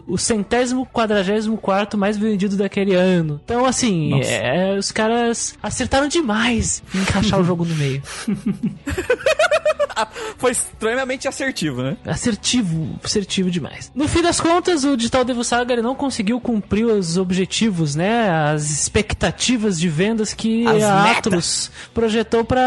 o, 0.08 0.16
centésimo 0.16 0.86
quadragésimo 0.86 1.58
quarto 1.58 1.98
mais 1.98 2.16
vendido 2.16 2.56
daquele 2.56 2.94
ano. 2.94 3.38
Então 3.44 3.66
assim, 3.66 4.22
é, 4.22 4.76
os 4.78 4.90
caras 4.90 5.58
acertaram 5.62 6.08
demais 6.22 6.82
em 6.94 7.00
encaixar 7.00 7.40
o 7.40 7.44
jogo 7.44 7.64
no 7.64 7.74
meio. 7.74 8.02
Foi 10.38 10.50
extremamente 10.52 11.28
assertivo, 11.28 11.82
né? 11.82 11.96
Assertivo, 12.04 12.98
assertivo 13.02 13.50
demais. 13.50 13.90
No 13.94 14.08
fim 14.08 14.22
das 14.22 14.40
contas, 14.40 14.84
o 14.84 14.96
Digital 14.96 15.24
Devil 15.24 15.44
Saga 15.44 15.72
ele 15.72 15.82
não 15.82 15.94
conseguiu 15.94 16.40
cumprir 16.40 16.84
os 16.86 17.16
objetivos, 17.16 17.94
né? 17.94 18.28
As 18.30 18.70
expectativas 18.70 19.78
de 19.78 19.88
vendas 19.88 20.32
que 20.34 20.66
As 20.66 20.82
a 20.82 21.02
metas. 21.04 21.16
Atlus 21.18 21.70
projetou 21.94 22.44
pra 22.44 22.62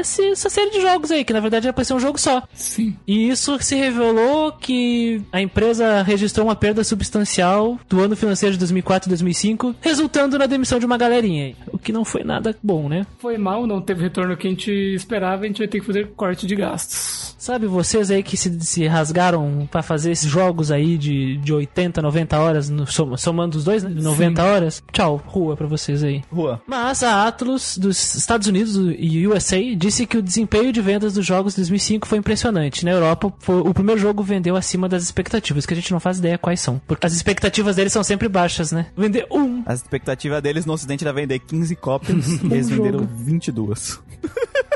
esse- 0.00 0.30
essa 0.30 0.48
série 0.48 0.70
de 0.70 0.80
jogos 0.80 1.10
aí, 1.10 1.24
que 1.24 1.32
na 1.32 1.40
verdade 1.40 1.66
era 1.66 1.72
pra 1.72 1.84
ser 1.84 1.94
um 1.94 2.00
jogo 2.00 2.18
só. 2.18 2.42
Sim. 2.54 2.96
E 3.06 3.28
isso 3.28 3.56
se 3.60 3.74
revelou 3.76 4.52
que 4.52 5.20
a 5.32 5.40
empresa 5.40 6.02
registrou 6.02 6.46
uma 6.46 6.56
perda 6.56 6.82
substancial 6.84 7.78
do 7.88 8.00
ano 8.00 8.16
financeiro 8.16 8.52
de 8.54 8.58
2004 8.58 9.08
e 9.08 9.10
2005, 9.10 9.74
resultando 9.80 10.38
na 10.38 10.46
demissão 10.46 10.78
de 10.78 10.86
uma 10.86 10.96
galerinha 10.96 11.44
aí. 11.46 11.56
O 11.72 11.78
que 11.78 11.92
não 11.92 12.04
foi 12.04 12.24
nada 12.24 12.56
bom, 12.62 12.88
né? 12.88 13.06
Foi 13.18 13.36
mal, 13.38 13.66
não 13.66 13.80
teve 13.80 14.02
retorno 14.02 14.36
que 14.36 14.46
a 14.46 14.50
gente 14.50 14.70
esperava, 14.94 15.44
a 15.44 15.46
gente 15.46 15.58
vai 15.58 15.68
ter 15.68 15.80
que 15.80 15.86
fazer 15.86 16.08
corte 16.16 16.46
de 16.46 16.54
gastos. 16.66 17.34
Sabe, 17.38 17.66
vocês 17.66 18.08
aí 18.10 18.22
que 18.22 18.36
se, 18.36 18.60
se 18.60 18.86
rasgaram 18.86 19.68
pra 19.68 19.82
fazer 19.82 20.12
esses 20.12 20.30
jogos 20.30 20.70
aí 20.70 20.96
de, 20.96 21.36
de 21.38 21.52
80, 21.52 22.00
90 22.00 22.38
horas, 22.38 22.70
no- 22.70 22.86
som- 22.86 23.16
somando 23.16 23.58
os 23.58 23.64
dois, 23.64 23.82
né? 23.82 23.90
De 23.90 24.00
90 24.00 24.42
horas. 24.44 24.82
Tchau, 24.92 25.20
rua 25.26 25.56
pra 25.56 25.66
vocês 25.66 26.04
aí. 26.04 26.22
Rua. 26.32 26.62
Mas 26.68 27.02
a 27.02 27.26
Atlus 27.26 27.76
dos 27.76 28.14
Estados 28.14 28.46
Unidos 28.46 28.76
e 28.96 29.26
USA 29.26 29.58
disse 29.76 30.06
que 30.06 30.16
o 30.16 30.22
desempenho 30.22 30.72
de 30.72 30.80
vendas 30.80 31.14
dos 31.14 31.26
jogos 31.26 31.54
de 31.54 31.60
2005 31.62 32.06
foi 32.06 32.18
impressionante. 32.18 32.84
Na 32.84 32.92
Europa, 32.92 33.32
foi- 33.40 33.60
o 33.60 33.74
primeiro 33.74 34.00
jogo 34.00 34.22
vendeu 34.22 34.54
acima 34.54 34.88
das 34.88 35.02
expectativas, 35.02 35.66
que 35.66 35.74
a 35.74 35.76
gente 35.76 35.90
não 35.90 35.98
faz 35.98 36.18
ideia 36.18 36.38
quais 36.38 36.60
são. 36.60 36.80
Porque 36.86 37.04
as 37.06 37.12
expectativas 37.12 37.74
deles 37.74 37.92
são 37.92 38.04
sempre 38.04 38.28
baixas, 38.28 38.70
né? 38.70 38.86
Vender 38.96 39.26
um. 39.32 39.64
A 39.66 39.74
expectativa 39.74 40.40
deles 40.40 40.64
no 40.64 40.74
ocidente 40.74 41.02
era 41.02 41.12
vender 41.12 41.40
15 41.40 41.74
cópias 41.74 42.24
e 42.40 42.46
eles 42.46 42.68
jogo. 42.68 42.84
venderam 42.84 43.08
22. 43.18 43.98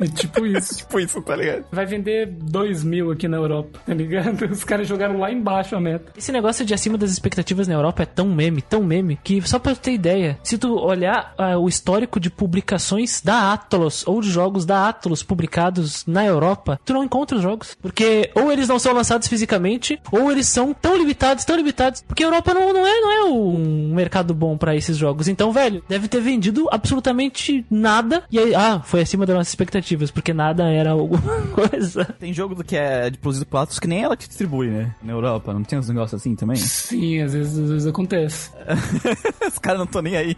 É 0.00 0.06
tipo 0.08 0.46
isso. 0.46 0.78
tipo 0.78 1.00
isso, 1.00 1.22
tá 1.22 1.36
ligado? 1.36 1.64
Vai 1.70 1.86
vender 1.86 2.26
2 2.26 2.84
mil 2.84 3.10
aqui 3.10 3.28
na 3.28 3.36
Europa, 3.36 3.80
tá 3.86 3.94
ligado? 3.94 4.44
Os 4.50 4.64
caras 4.64 4.86
jogaram 4.86 5.18
lá 5.18 5.30
embaixo 5.30 5.76
a 5.76 5.80
meta. 5.80 6.12
Esse 6.16 6.32
negócio 6.32 6.64
de 6.64 6.74
acima 6.74 6.98
das 6.98 7.10
expectativas 7.10 7.68
na 7.68 7.74
Europa 7.74 8.02
é 8.02 8.06
tão 8.06 8.28
meme, 8.28 8.62
tão 8.62 8.82
meme, 8.82 9.18
que 9.22 9.40
só 9.42 9.58
pra 9.58 9.74
tu 9.74 9.80
ter 9.80 9.92
ideia, 9.92 10.38
se 10.42 10.58
tu 10.58 10.76
olhar 10.76 11.34
ah, 11.38 11.58
o 11.58 11.68
histórico 11.68 12.18
de 12.18 12.30
publicações 12.30 13.20
da 13.22 13.52
Atlus 13.52 14.06
ou 14.06 14.20
de 14.20 14.30
jogos 14.30 14.64
da 14.64 14.88
Atlus 14.88 15.22
publicados 15.22 16.04
na 16.06 16.24
Europa, 16.24 16.80
tu 16.84 16.92
não 16.92 17.04
encontra 17.04 17.36
os 17.36 17.42
jogos. 17.42 17.76
Porque 17.80 18.30
ou 18.34 18.50
eles 18.50 18.68
não 18.68 18.78
são 18.78 18.92
lançados 18.92 19.28
fisicamente, 19.28 20.00
ou 20.10 20.30
eles 20.30 20.46
são 20.48 20.74
tão 20.74 20.96
limitados, 20.96 21.44
tão 21.44 21.56
limitados, 21.56 22.02
porque 22.02 22.22
a 22.22 22.26
Europa 22.26 22.54
não, 22.54 22.72
não 22.72 22.86
é, 22.86 23.00
não 23.00 23.12
é 23.12 23.24
um 23.24 23.94
mercado 23.94 24.34
bom 24.34 24.56
pra 24.56 24.76
esses 24.76 24.96
jogos. 24.96 25.28
Então, 25.28 25.52
velho, 25.52 25.82
deve 25.88 26.08
ter 26.08 26.20
vendido 26.20 26.68
absolutamente 26.70 27.64
nada. 27.70 28.24
E 28.30 28.38
aí, 28.38 28.54
ah, 28.54 28.80
foi 28.84 29.02
acima 29.02 29.26
das 29.26 29.36
nossas 29.36 29.48
expectativas. 29.48 29.83
Expectativas, 29.84 30.10
porque 30.10 30.32
nada 30.32 30.64
era 30.70 30.90
alguma 30.90 31.42
coisa. 31.52 32.04
Tem 32.18 32.32
jogo 32.32 32.62
que 32.64 32.76
é 32.76 33.10
de 33.10 33.18
produzido 33.18 33.46
por 33.46 33.58
Atlus 33.58 33.78
que 33.78 33.86
nem 33.86 34.02
ela 34.02 34.16
que 34.16 34.26
distribui, 34.26 34.68
né? 34.68 34.94
Na 35.02 35.12
Europa. 35.12 35.52
Não 35.52 35.62
tem 35.62 35.78
uns 35.78 35.88
negócios 35.88 36.20
assim 36.20 36.34
também? 36.34 36.56
Sim, 36.56 37.20
às 37.20 37.32
vezes, 37.34 37.58
às 37.58 37.70
vezes 37.70 37.86
acontece. 37.86 38.50
Os 39.46 39.58
caras 39.58 39.78
não 39.78 39.84
estão 39.86 40.02
nem 40.02 40.16
aí. 40.16 40.36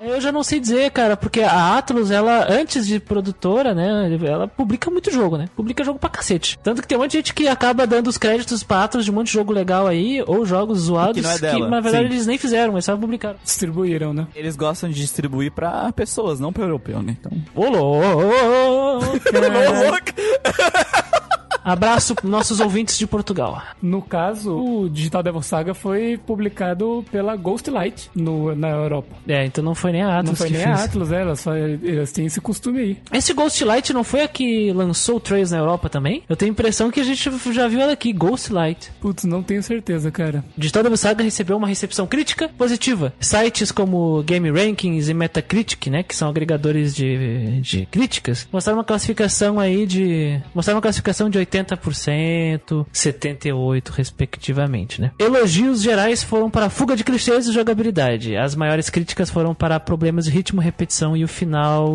Eu 0.00 0.20
já 0.20 0.30
não 0.30 0.42
sei 0.42 0.60
dizer, 0.60 0.90
cara, 0.92 1.16
porque 1.16 1.40
a 1.40 1.76
Atlus, 1.76 2.10
ela, 2.10 2.46
antes 2.50 2.86
de 2.86 3.00
produtora, 3.00 3.74
né, 3.74 4.16
ela 4.24 4.46
publica 4.46 4.90
muito 4.90 5.10
jogo, 5.10 5.36
né? 5.36 5.46
Publica 5.56 5.84
jogo 5.84 5.98
pra 5.98 6.08
cacete. 6.08 6.58
Tanto 6.62 6.80
que 6.80 6.88
tem 6.88 6.96
um 6.96 7.00
monte 7.00 7.12
de 7.12 7.18
gente 7.18 7.34
que 7.34 7.48
acaba 7.48 7.86
dando 7.86 8.06
os 8.08 8.18
créditos 8.18 8.62
pra 8.62 8.84
Atlus 8.84 9.04
de 9.04 9.10
um 9.10 9.14
monte 9.14 9.26
de 9.28 9.32
jogo 9.32 9.52
legal 9.52 9.86
aí, 9.86 10.22
ou 10.26 10.46
jogos 10.46 10.80
zoados, 10.80 11.16
Que 11.16 11.22
não 11.22 11.30
é 11.30 11.38
dela, 11.38 11.68
na 11.68 11.80
verdade 11.80 12.08
sim. 12.08 12.12
eles 12.14 12.26
nem 12.26 12.38
fizeram, 12.38 12.72
mas 12.72 12.84
só 12.84 12.96
publicaram. 12.96 13.36
Distribuíram, 13.42 14.12
né? 14.12 14.26
Eles 14.34 14.56
gostam 14.56 14.88
de 14.88 14.96
distribuir 14.96 15.50
pra 15.52 15.92
pessoas, 15.92 16.38
não 16.40 16.52
pra 16.52 16.64
europeu, 16.64 17.02
né? 17.02 17.16
Então. 17.18 17.32
Ô, 17.54 17.64
louco! 18.76 20.12
Abraço 21.66 22.14
nossos 22.22 22.60
ouvintes 22.60 22.96
de 22.96 23.08
Portugal. 23.08 23.60
No 23.82 24.00
caso, 24.00 24.56
o 24.56 24.88
Digital 24.88 25.20
Devil 25.20 25.42
Saga 25.42 25.74
foi 25.74 26.16
publicado 26.16 27.04
pela 27.10 27.34
Ghostlight 27.34 28.08
no, 28.14 28.54
na 28.54 28.68
Europa. 28.68 29.16
É, 29.26 29.44
então 29.44 29.64
não 29.64 29.74
foi 29.74 29.90
nem 29.90 30.02
a 30.02 30.20
Atlus 30.20 30.28
Não 30.28 30.36
foi 30.36 30.50
nem 30.50 30.62
fez. 30.62 30.80
a 30.80 30.84
Atlus, 30.84 31.10
é, 31.10 31.20
elas, 31.22 31.40
só, 31.40 31.56
elas 31.56 32.12
têm 32.12 32.26
esse 32.26 32.40
costume 32.40 32.78
aí. 32.78 32.98
Esse 33.12 33.34
Ghostlight 33.34 33.92
não 33.92 34.04
foi 34.04 34.22
a 34.22 34.28
que 34.28 34.72
lançou 34.72 35.16
o 35.16 35.20
Trails 35.20 35.50
na 35.50 35.58
Europa 35.58 35.88
também? 35.88 36.22
Eu 36.28 36.36
tenho 36.36 36.52
a 36.52 36.54
impressão 36.54 36.88
que 36.88 37.00
a 37.00 37.04
gente 37.04 37.28
já 37.52 37.66
viu 37.66 37.80
ela 37.80 37.92
aqui, 37.92 38.12
Ghostlight. 38.12 38.92
Putz, 39.00 39.24
não 39.24 39.42
tenho 39.42 39.60
certeza, 39.60 40.08
cara. 40.12 40.44
Digital 40.56 40.84
Devil 40.84 40.96
Saga 40.96 41.24
recebeu 41.24 41.56
uma 41.56 41.66
recepção 41.66 42.06
crítica 42.06 42.48
positiva. 42.56 43.12
Sites 43.18 43.72
como 43.72 44.22
Game 44.22 44.48
Rankings 44.50 45.10
e 45.10 45.14
Metacritic, 45.14 45.88
né, 45.88 46.04
que 46.04 46.14
são 46.14 46.28
agregadores 46.28 46.94
de, 46.94 47.60
de 47.60 47.86
críticas, 47.86 48.46
mostraram 48.52 48.78
uma 48.78 48.84
classificação 48.84 49.58
aí 49.58 49.84
de... 49.84 50.40
mostraram 50.54 50.76
uma 50.76 50.82
classificação 50.82 51.28
de 51.28 51.40
80%, 51.40 51.55
78% 52.92 53.88
respectivamente, 53.90 55.00
né. 55.00 55.12
Elogios 55.18 55.82
gerais 55.82 56.22
foram 56.22 56.50
para 56.50 56.70
fuga 56.70 56.96
de 56.96 57.04
clichês 57.04 57.46
e 57.46 57.52
jogabilidade. 57.52 58.36
As 58.36 58.54
maiores 58.54 58.90
críticas 58.90 59.30
foram 59.30 59.54
para 59.54 59.78
problemas 59.80 60.26
de 60.26 60.30
ritmo, 60.30 60.60
repetição 60.60 61.16
e 61.16 61.24
o 61.24 61.28
final 61.28 61.88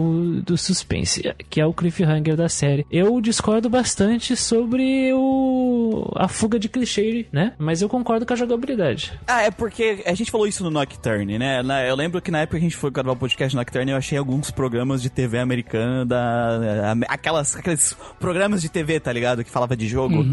do 0.44 0.58
suspense, 0.58 1.34
que 1.50 1.60
é 1.60 1.66
o 1.66 1.74
cliffhanger 1.74 2.36
da 2.36 2.50
série. 2.50 2.86
Eu 2.92 3.20
discordo 3.22 3.70
bastante 3.70 4.36
sobre 4.36 5.12
o 5.14 6.12
a 6.16 6.28
fuga 6.28 6.60
de 6.60 6.70
clichê, 6.70 7.28
né? 7.32 7.54
Mas 7.58 7.82
eu 7.82 7.90
concordo 7.90 8.26
com 8.26 8.34
a 8.34 8.36
jogabilidade. 8.36 9.14
Ah, 9.28 9.44
é 9.44 9.52
porque 9.52 10.04
a 10.06 10.14
gente 10.14 10.32
falou 10.32 10.48
isso 10.48 10.64
no 10.64 10.70
Nocturne, 10.70 11.38
né? 11.38 11.62
Eu 11.88 11.96
lembro 11.96 12.22
que 12.22 12.32
na 12.32 12.40
época 12.40 12.58
que 12.58 12.66
a 12.66 12.70
gente 12.70 12.78
foi 12.78 12.92
gravar 12.92 13.12
o 13.12 13.16
podcast 13.16 13.56
no 13.56 13.62
Nocturne, 13.62 13.92
eu 13.92 13.98
achei 13.98 14.18
alguns 14.18 14.52
programas 14.52 15.02
de 15.02 15.10
TV 15.10 15.40
americana, 15.40 16.06
da, 16.06 16.96
aquelas, 17.08 17.56
aqueles 17.56 17.96
programas 18.20 18.62
de 18.62 18.70
TV, 18.70 19.00
tá 19.00 19.12
ligado? 19.12 19.44
Que 19.44 19.51
falava 19.52 19.76
de 19.76 19.88
jogo. 19.88 20.26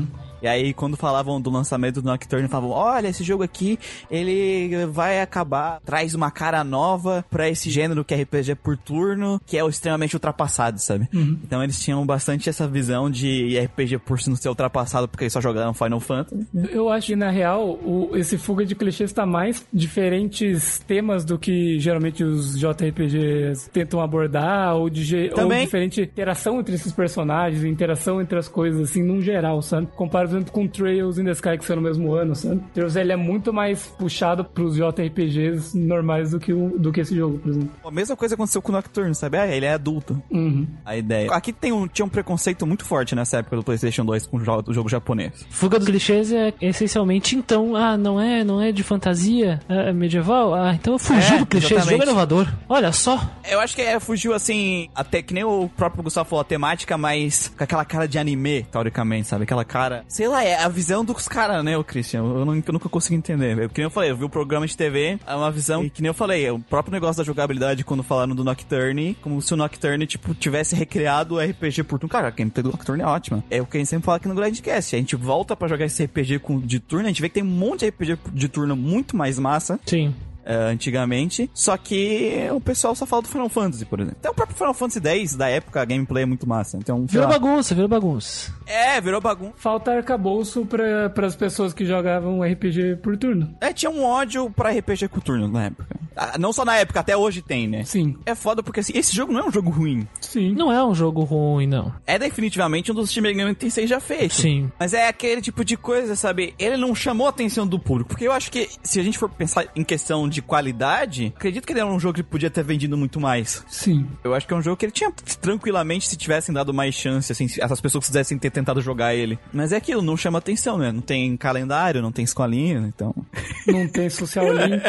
E 0.43 0.47
aí, 0.47 0.73
quando 0.73 0.97
falavam 0.97 1.41
do 1.41 1.51
lançamento 1.51 2.01
do 2.01 2.07
Nocturne, 2.09 2.49
falavam: 2.49 2.71
Olha, 2.71 3.09
esse 3.09 3.25
jogo 3.25 3.43
aqui, 3.43 3.79
ele 4.11 4.87
vai 4.87 5.21
acabar, 5.21 5.81
traz 5.85 6.15
uma 6.15 6.31
cara 6.31 6.63
nova 6.65 7.25
pra 7.31 7.49
esse 7.49 7.71
gênero 7.71 8.05
que 8.05 8.15
é 8.15 8.23
RPG 8.23 8.55
por 8.57 8.77
turno, 8.77 9.41
que 9.47 9.57
é 9.57 9.65
o 9.65 9.69
extremamente 9.69 10.15
ultrapassado, 10.15 10.79
sabe? 10.81 11.09
Então 11.13 11.63
eles 11.63 11.81
tinham 11.83 12.05
bastante 12.07 12.49
essa 12.49 12.67
visão 12.69 13.11
de 13.11 13.59
RPG 13.59 13.99
por 13.99 14.19
não 14.29 14.37
ser 14.37 14.49
ultrapassado 14.49 15.09
porque 15.09 15.25
eles 15.25 15.33
só 15.33 15.41
jogaram 15.41 15.73
Final 15.75 16.01
Fantasy. 16.01 16.47
Eu 16.71 16.89
acho 16.89 17.09
que, 17.09 17.17
na 17.17 17.31
real, 17.31 17.71
o- 17.83 18.11
esse 18.15 18.37
fuga 18.39 18.65
de 18.65 18.75
clichês 18.75 19.13
tá 19.13 19.25
mais 19.27 19.67
diferentes 19.73 20.79
temas 20.87 21.25
do 21.25 21.39
que 21.39 21.79
geralmente 21.79 22.23
os 22.25 22.57
JRPGs 22.59 23.71
tentam 23.71 24.01
abordar, 24.01 24.75
ou, 24.77 24.89
de, 24.89 25.03
ge- 25.05 25.29
ou 25.31 25.35
Também. 25.37 25.65
diferente 25.65 26.01
interação 26.01 26.61
entre 26.61 26.75
esses 26.75 26.93
personagens, 26.93 27.65
interação 27.65 28.21
entre 28.21 28.39
as 28.39 28.49
coisas, 28.49 28.91
assim, 28.91 29.03
num 29.03 29.21
geral, 29.21 29.61
sabe? 29.63 29.87
Comparado 29.97 30.28
exemplo, 30.29 30.53
com 30.53 30.67
Trails 30.67 31.19
in 31.19 31.25
the 31.25 31.33
Sky, 31.33 31.59
que 31.59 31.65
saiu 31.65 31.77
no 31.77 31.83
mesmo 31.83 32.13
ano, 32.13 32.35
sabe? 32.35 32.61
Trails, 32.75 32.97
ele 32.97 33.13
é 33.13 33.17
muito 33.17 33.53
mais 33.53 33.87
puxado 33.99 34.45
pros 34.45 34.77
JRPGs 34.77 35.77
normais 35.79 36.31
do 36.31 36.41
que, 36.41 36.53
o, 36.53 36.79
do 36.79 36.93
que 36.93 37.01
esse 37.01 37.15
jogo, 37.17 37.39
por 37.39 37.51
exemplo. 37.51 37.71
A 37.85 37.91
mesma 37.91 38.17
coisa 38.17 38.35
aconteceu 38.35 38.61
com 38.63 38.71
o 38.73 38.75
Nocturne, 38.75 39.15
sabe? 39.15 39.39
Ah, 39.39 39.47
ele 39.47 39.67
é 39.67 39.73
adulto. 39.73 40.21
Uhum. 40.31 40.67
A 40.85 40.97
ideia. 40.97 41.31
Aqui 41.33 41.53
tem 41.53 41.73
um, 41.73 41.87
tinha 41.87 42.05
um 42.05 42.09
preconceito 42.09 42.67
muito 42.67 42.85
forte 42.85 43.15
nessa 43.15 43.39
época 43.39 43.57
do 43.57 43.63
PlayStation 43.63 44.05
2 44.05 44.27
com 44.27 44.37
o 44.37 44.45
jogo, 44.45 44.71
o 44.71 44.75
jogo 44.75 44.89
japonês. 44.89 45.47
Fuga 45.51 45.79
dos 45.79 45.89
clichês 45.89 46.33
é 46.33 46.53
essencialmente 46.61 47.37
então, 47.37 47.75
ah, 47.77 47.97
não 47.97 48.21
é, 48.21 48.45
não 48.45 48.61
é 48.61 48.73
de 48.73 48.83
fantasia 48.83 49.61
é 49.69 49.93
medieval, 49.93 50.55
ah, 50.55 50.75
então 50.75 50.95
eu 50.95 50.99
fugi 50.99 51.35
É, 51.35 51.39
do 51.39 51.47
clichê, 51.47 51.67
esse 51.67 51.75
jogo 51.75 51.81
é 51.81 51.85
exatamente. 51.85 52.03
inovador. 52.09 52.49
Olha 52.69 52.93
só, 52.93 53.21
Eu 53.51 53.61
acho 53.61 53.75
que 53.75 53.83
é, 53.83 53.99
fugiu 53.99 54.35
assim, 54.35 54.89
até 54.95 55.23
que 55.23 55.33
nem 55.33 55.45
o 55.45 55.69
próprio 55.77 56.03
Gustavo 56.03 56.29
falou, 56.29 56.43
a 56.43 56.45
temática, 56.45 56.97
mas 56.99 57.53
com 57.57 57.65
aquela 57.65 57.85
cara 57.85 58.07
de 58.07 58.19
anime, 58.19 58.65
teoricamente, 58.65 59.29
sabe? 59.29 59.45
Aquela 59.45 59.65
cara. 59.65 60.05
Sei 60.19 60.27
lá, 60.27 60.43
é 60.43 60.57
a 60.65 60.69
visão 60.69 61.05
dos 61.05 61.29
caras, 61.29 61.63
né, 61.65 61.79
o 61.79 61.85
Christian? 61.85 62.19
Eu, 62.25 62.45
não- 62.45 62.57
eu 62.57 62.73
nunca 62.73 62.89
consigo 62.89 63.15
entender. 63.15 63.57
Eu, 63.57 63.69
que 63.69 63.79
nem 63.79 63.85
eu 63.85 63.91
falei, 63.91 64.11
eu 64.11 64.17
vi 64.17 64.25
o 64.25 64.29
programa 64.29 64.67
de 64.67 64.77
TV, 64.77 65.17
é 65.25 65.35
uma 65.37 65.49
visão. 65.49 65.85
E 65.85 65.89
que 65.91 66.03
nem 66.03 66.09
eu 66.09 66.15
falei, 66.15 66.51
o 66.51 66.59
próprio 66.59 66.91
negócio 66.93 67.19
da 67.19 67.25
jogabilidade, 67.25 67.85
quando 67.85 68.03
falaram 68.03 68.35
do 68.35 68.43
Nocturne, 68.43 69.17
como 69.23 69.41
se 69.41 69.55
o 69.55 69.57
Nocturne, 69.57 70.09
tipo, 70.09 70.35
tivesse 70.35 70.75
recriado 70.75 71.37
o 71.37 71.39
RPG 71.41 71.85
por 71.85 72.01
turno. 72.01 72.11
Cara, 72.11 72.27
a 72.27 72.31
gameplay 72.33 72.65
do 72.65 72.71
Nocturne 72.73 73.01
é 73.05 73.07
ótima. 73.07 73.45
É 73.49 73.63
o 73.63 73.67
que 73.67 73.77
a 73.77 73.81
gente 73.81 73.91
sempre 73.91 74.07
fala 74.07 74.17
aqui 74.17 74.27
no 74.27 74.35
Grindcast. 74.35 74.97
A 74.97 74.99
gente 74.99 75.15
volta 75.15 75.55
pra 75.55 75.69
jogar 75.69 75.85
esse 75.85 76.03
RPG 76.05 76.41
com, 76.41 76.59
de 76.59 76.81
turno, 76.81 77.05
a 77.05 77.09
gente 77.11 77.23
vê 77.23 77.29
que 77.29 77.35
tem 77.35 77.45
um 77.45 77.47
monte 77.47 77.81
de 77.85 77.89
RPG 77.91 78.19
de 78.33 78.49
turno 78.49 78.75
muito 78.75 79.17
mais 79.17 79.39
massa 79.39 79.79
sim. 79.87 80.13
É, 80.49 80.55
antigamente, 80.73 81.51
só 81.53 81.77
que 81.77 82.49
o 82.53 82.61
pessoal 82.61 82.95
só 82.95 83.05
fala 83.05 83.23
do 83.23 83.29
Final 83.29 83.49
Fantasy, 83.49 83.85
por 83.85 84.01
exemplo. 84.01 84.17
Até 84.19 84.31
o 84.31 84.35
próprio 84.35 84.57
Final 84.57 84.73
Fantasy 84.75 85.07
X 85.07 85.35
da 85.37 85.49
época, 85.49 85.83
a 85.83 85.85
gameplay 85.85 86.23
é 86.23 86.27
muito 86.27 86.49
massa. 86.49 86.77
Então, 86.79 87.05
Virou 87.07 87.27
lá. 87.27 87.33
bagunça, 87.39 87.75
virou 87.75 87.89
bagunça. 87.89 88.53
É, 88.67 89.01
virou 89.01 89.21
bagunça. 89.21 89.53
Falta 89.57 89.93
arcabouço 89.93 90.65
para 90.67 91.27
as 91.27 91.37
pessoas 91.37 91.73
que 91.75 91.85
jogavam 91.85 92.43
RPG 92.43 92.97
por 93.03 93.17
turno. 93.17 93.55
É, 93.61 93.73
tinha 93.73 93.91
um 93.91 94.03
ódio 94.05 94.51
pra 94.51 94.71
RPG 94.71 95.09
com 95.09 95.21
turno 95.21 95.49
na 95.49 95.67
época. 95.67 95.97
Ah, 96.17 96.37
Não 96.39 96.53
só 96.53 96.65
na 96.65 96.77
época, 96.77 97.01
até 97.01 97.17
hoje 97.17 97.43
tem, 97.43 97.69
né? 97.69 97.85
Sim, 97.85 98.17
É 98.27 98.35
foda 98.35 98.63
porque 98.63 98.81
assim, 98.81 98.93
esse 98.97 99.15
jogo 99.15 99.33
não 99.33 99.41
é 99.41 99.45
um 99.45 99.53
jogo 99.53 99.71
ruim. 99.71 100.07
sim. 100.21 100.53
Não 100.55 100.73
é 100.73 100.83
um 100.85 100.95
jogo 100.95 101.23
ruim, 101.25 101.67
não. 101.67 101.93
É 102.07 102.19
definitivamente 102.19 102.91
um 102.91 102.95
dos 102.95 103.13
Shin 103.13 103.21
Megami 103.21 103.55
Tensei 103.55 103.87
já 103.87 104.01
feitos. 104.01 104.39
Sim. 104.39 104.71
Mas 104.81 104.95
é 104.95 105.07
aquele 105.09 105.41
tipo 105.43 105.65
de 105.65 105.77
coisa, 105.77 106.17
sabe? 106.17 106.55
Ele 106.59 106.77
não 106.77 106.95
chamou 106.95 107.27
a 107.27 107.31
atenção 107.31 107.67
do 107.67 107.79
público. 107.79 108.09
Porque 108.09 108.27
eu 108.27 108.33
acho 108.33 108.51
que, 108.51 108.69
se 108.83 108.99
a 108.99 109.03
gente 109.03 109.19
for 109.19 109.29
pensar 109.29 109.67
em 109.77 109.85
questão 109.85 110.29
de 110.29 110.38
qualidade, 110.43 111.33
acredito 111.37 111.67
que 111.67 111.73
ele 111.73 111.81
era 111.81 111.89
um 111.89 112.01
jogo 112.01 112.15
que 112.15 112.23
podia 112.23 112.51
ter 112.51 112.65
vendido 112.65 112.97
muito 112.97 113.21
mais. 113.21 113.65
Sim. 113.69 114.07
Eu 114.23 114.35
acho 114.35 114.47
que 114.47 114.55
é 114.55 114.57
um 114.57 114.63
jogo 114.63 114.77
que 114.77 114.87
ele 114.87 114.93
tinha 114.93 115.13
tranquilamente, 115.41 116.09
se 116.09 116.17
tivessem 116.17 116.55
dado 116.55 116.73
mais 116.73 116.95
chance, 116.95 117.31
assim, 117.33 117.49
se 117.49 117.61
essas 117.61 117.81
pessoas 117.81 118.07
quisessem 118.07 118.39
ter 118.39 118.51
tentado 118.51 118.81
jogar 118.81 119.15
ele. 119.15 119.39
Mas 119.53 119.73
é 119.73 119.77
aquilo, 119.77 120.03
não 120.03 120.17
chama 120.17 120.39
atenção, 120.39 120.79
né? 120.79 120.93
Não 120.93 121.01
tem 121.01 121.37
calendário, 121.37 122.03
não 122.03 122.13
tem 122.13 122.25
escolinha, 122.25 122.93
então. 122.95 123.15
Não 123.67 123.87
tem 123.87 124.09
social 124.09 124.51
link. 124.51 124.83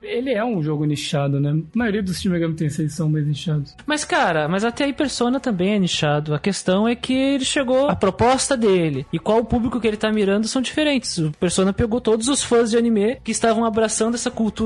Ele 0.00 0.32
é 0.32 0.44
um 0.44 0.62
jogo 0.62 0.84
nichado, 0.84 1.40
né? 1.40 1.50
A 1.50 1.78
maioria 1.78 2.02
dos 2.02 2.20
Shin 2.20 2.28
Megami 2.28 2.54
Tensei 2.54 2.88
são 2.88 3.08
mais 3.08 3.26
nichados. 3.26 3.74
Mas, 3.84 4.04
cara, 4.04 4.48
mas 4.48 4.64
até 4.64 4.84
aí 4.84 4.92
Persona 4.92 5.40
também 5.40 5.74
é 5.74 5.78
nichado. 5.78 6.34
A 6.34 6.38
questão 6.38 6.86
é 6.86 6.94
que 6.94 7.12
ele 7.12 7.44
chegou. 7.44 7.88
A 7.88 7.96
proposta 7.96 8.56
dele 8.56 9.04
e 9.12 9.18
qual 9.18 9.40
o 9.40 9.44
público 9.44 9.80
que 9.80 9.86
ele 9.86 9.96
tá 9.96 10.12
mirando 10.12 10.46
são 10.46 10.62
diferentes. 10.62 11.18
O 11.18 11.32
Persona 11.32 11.72
pegou 11.72 12.00
todos 12.00 12.28
os 12.28 12.42
fãs 12.42 12.70
de 12.70 12.76
anime 12.76 13.18
que 13.22 13.32
estavam 13.32 13.64
abraçando 13.64 14.14
essa 14.14 14.30
cultura 14.30 14.65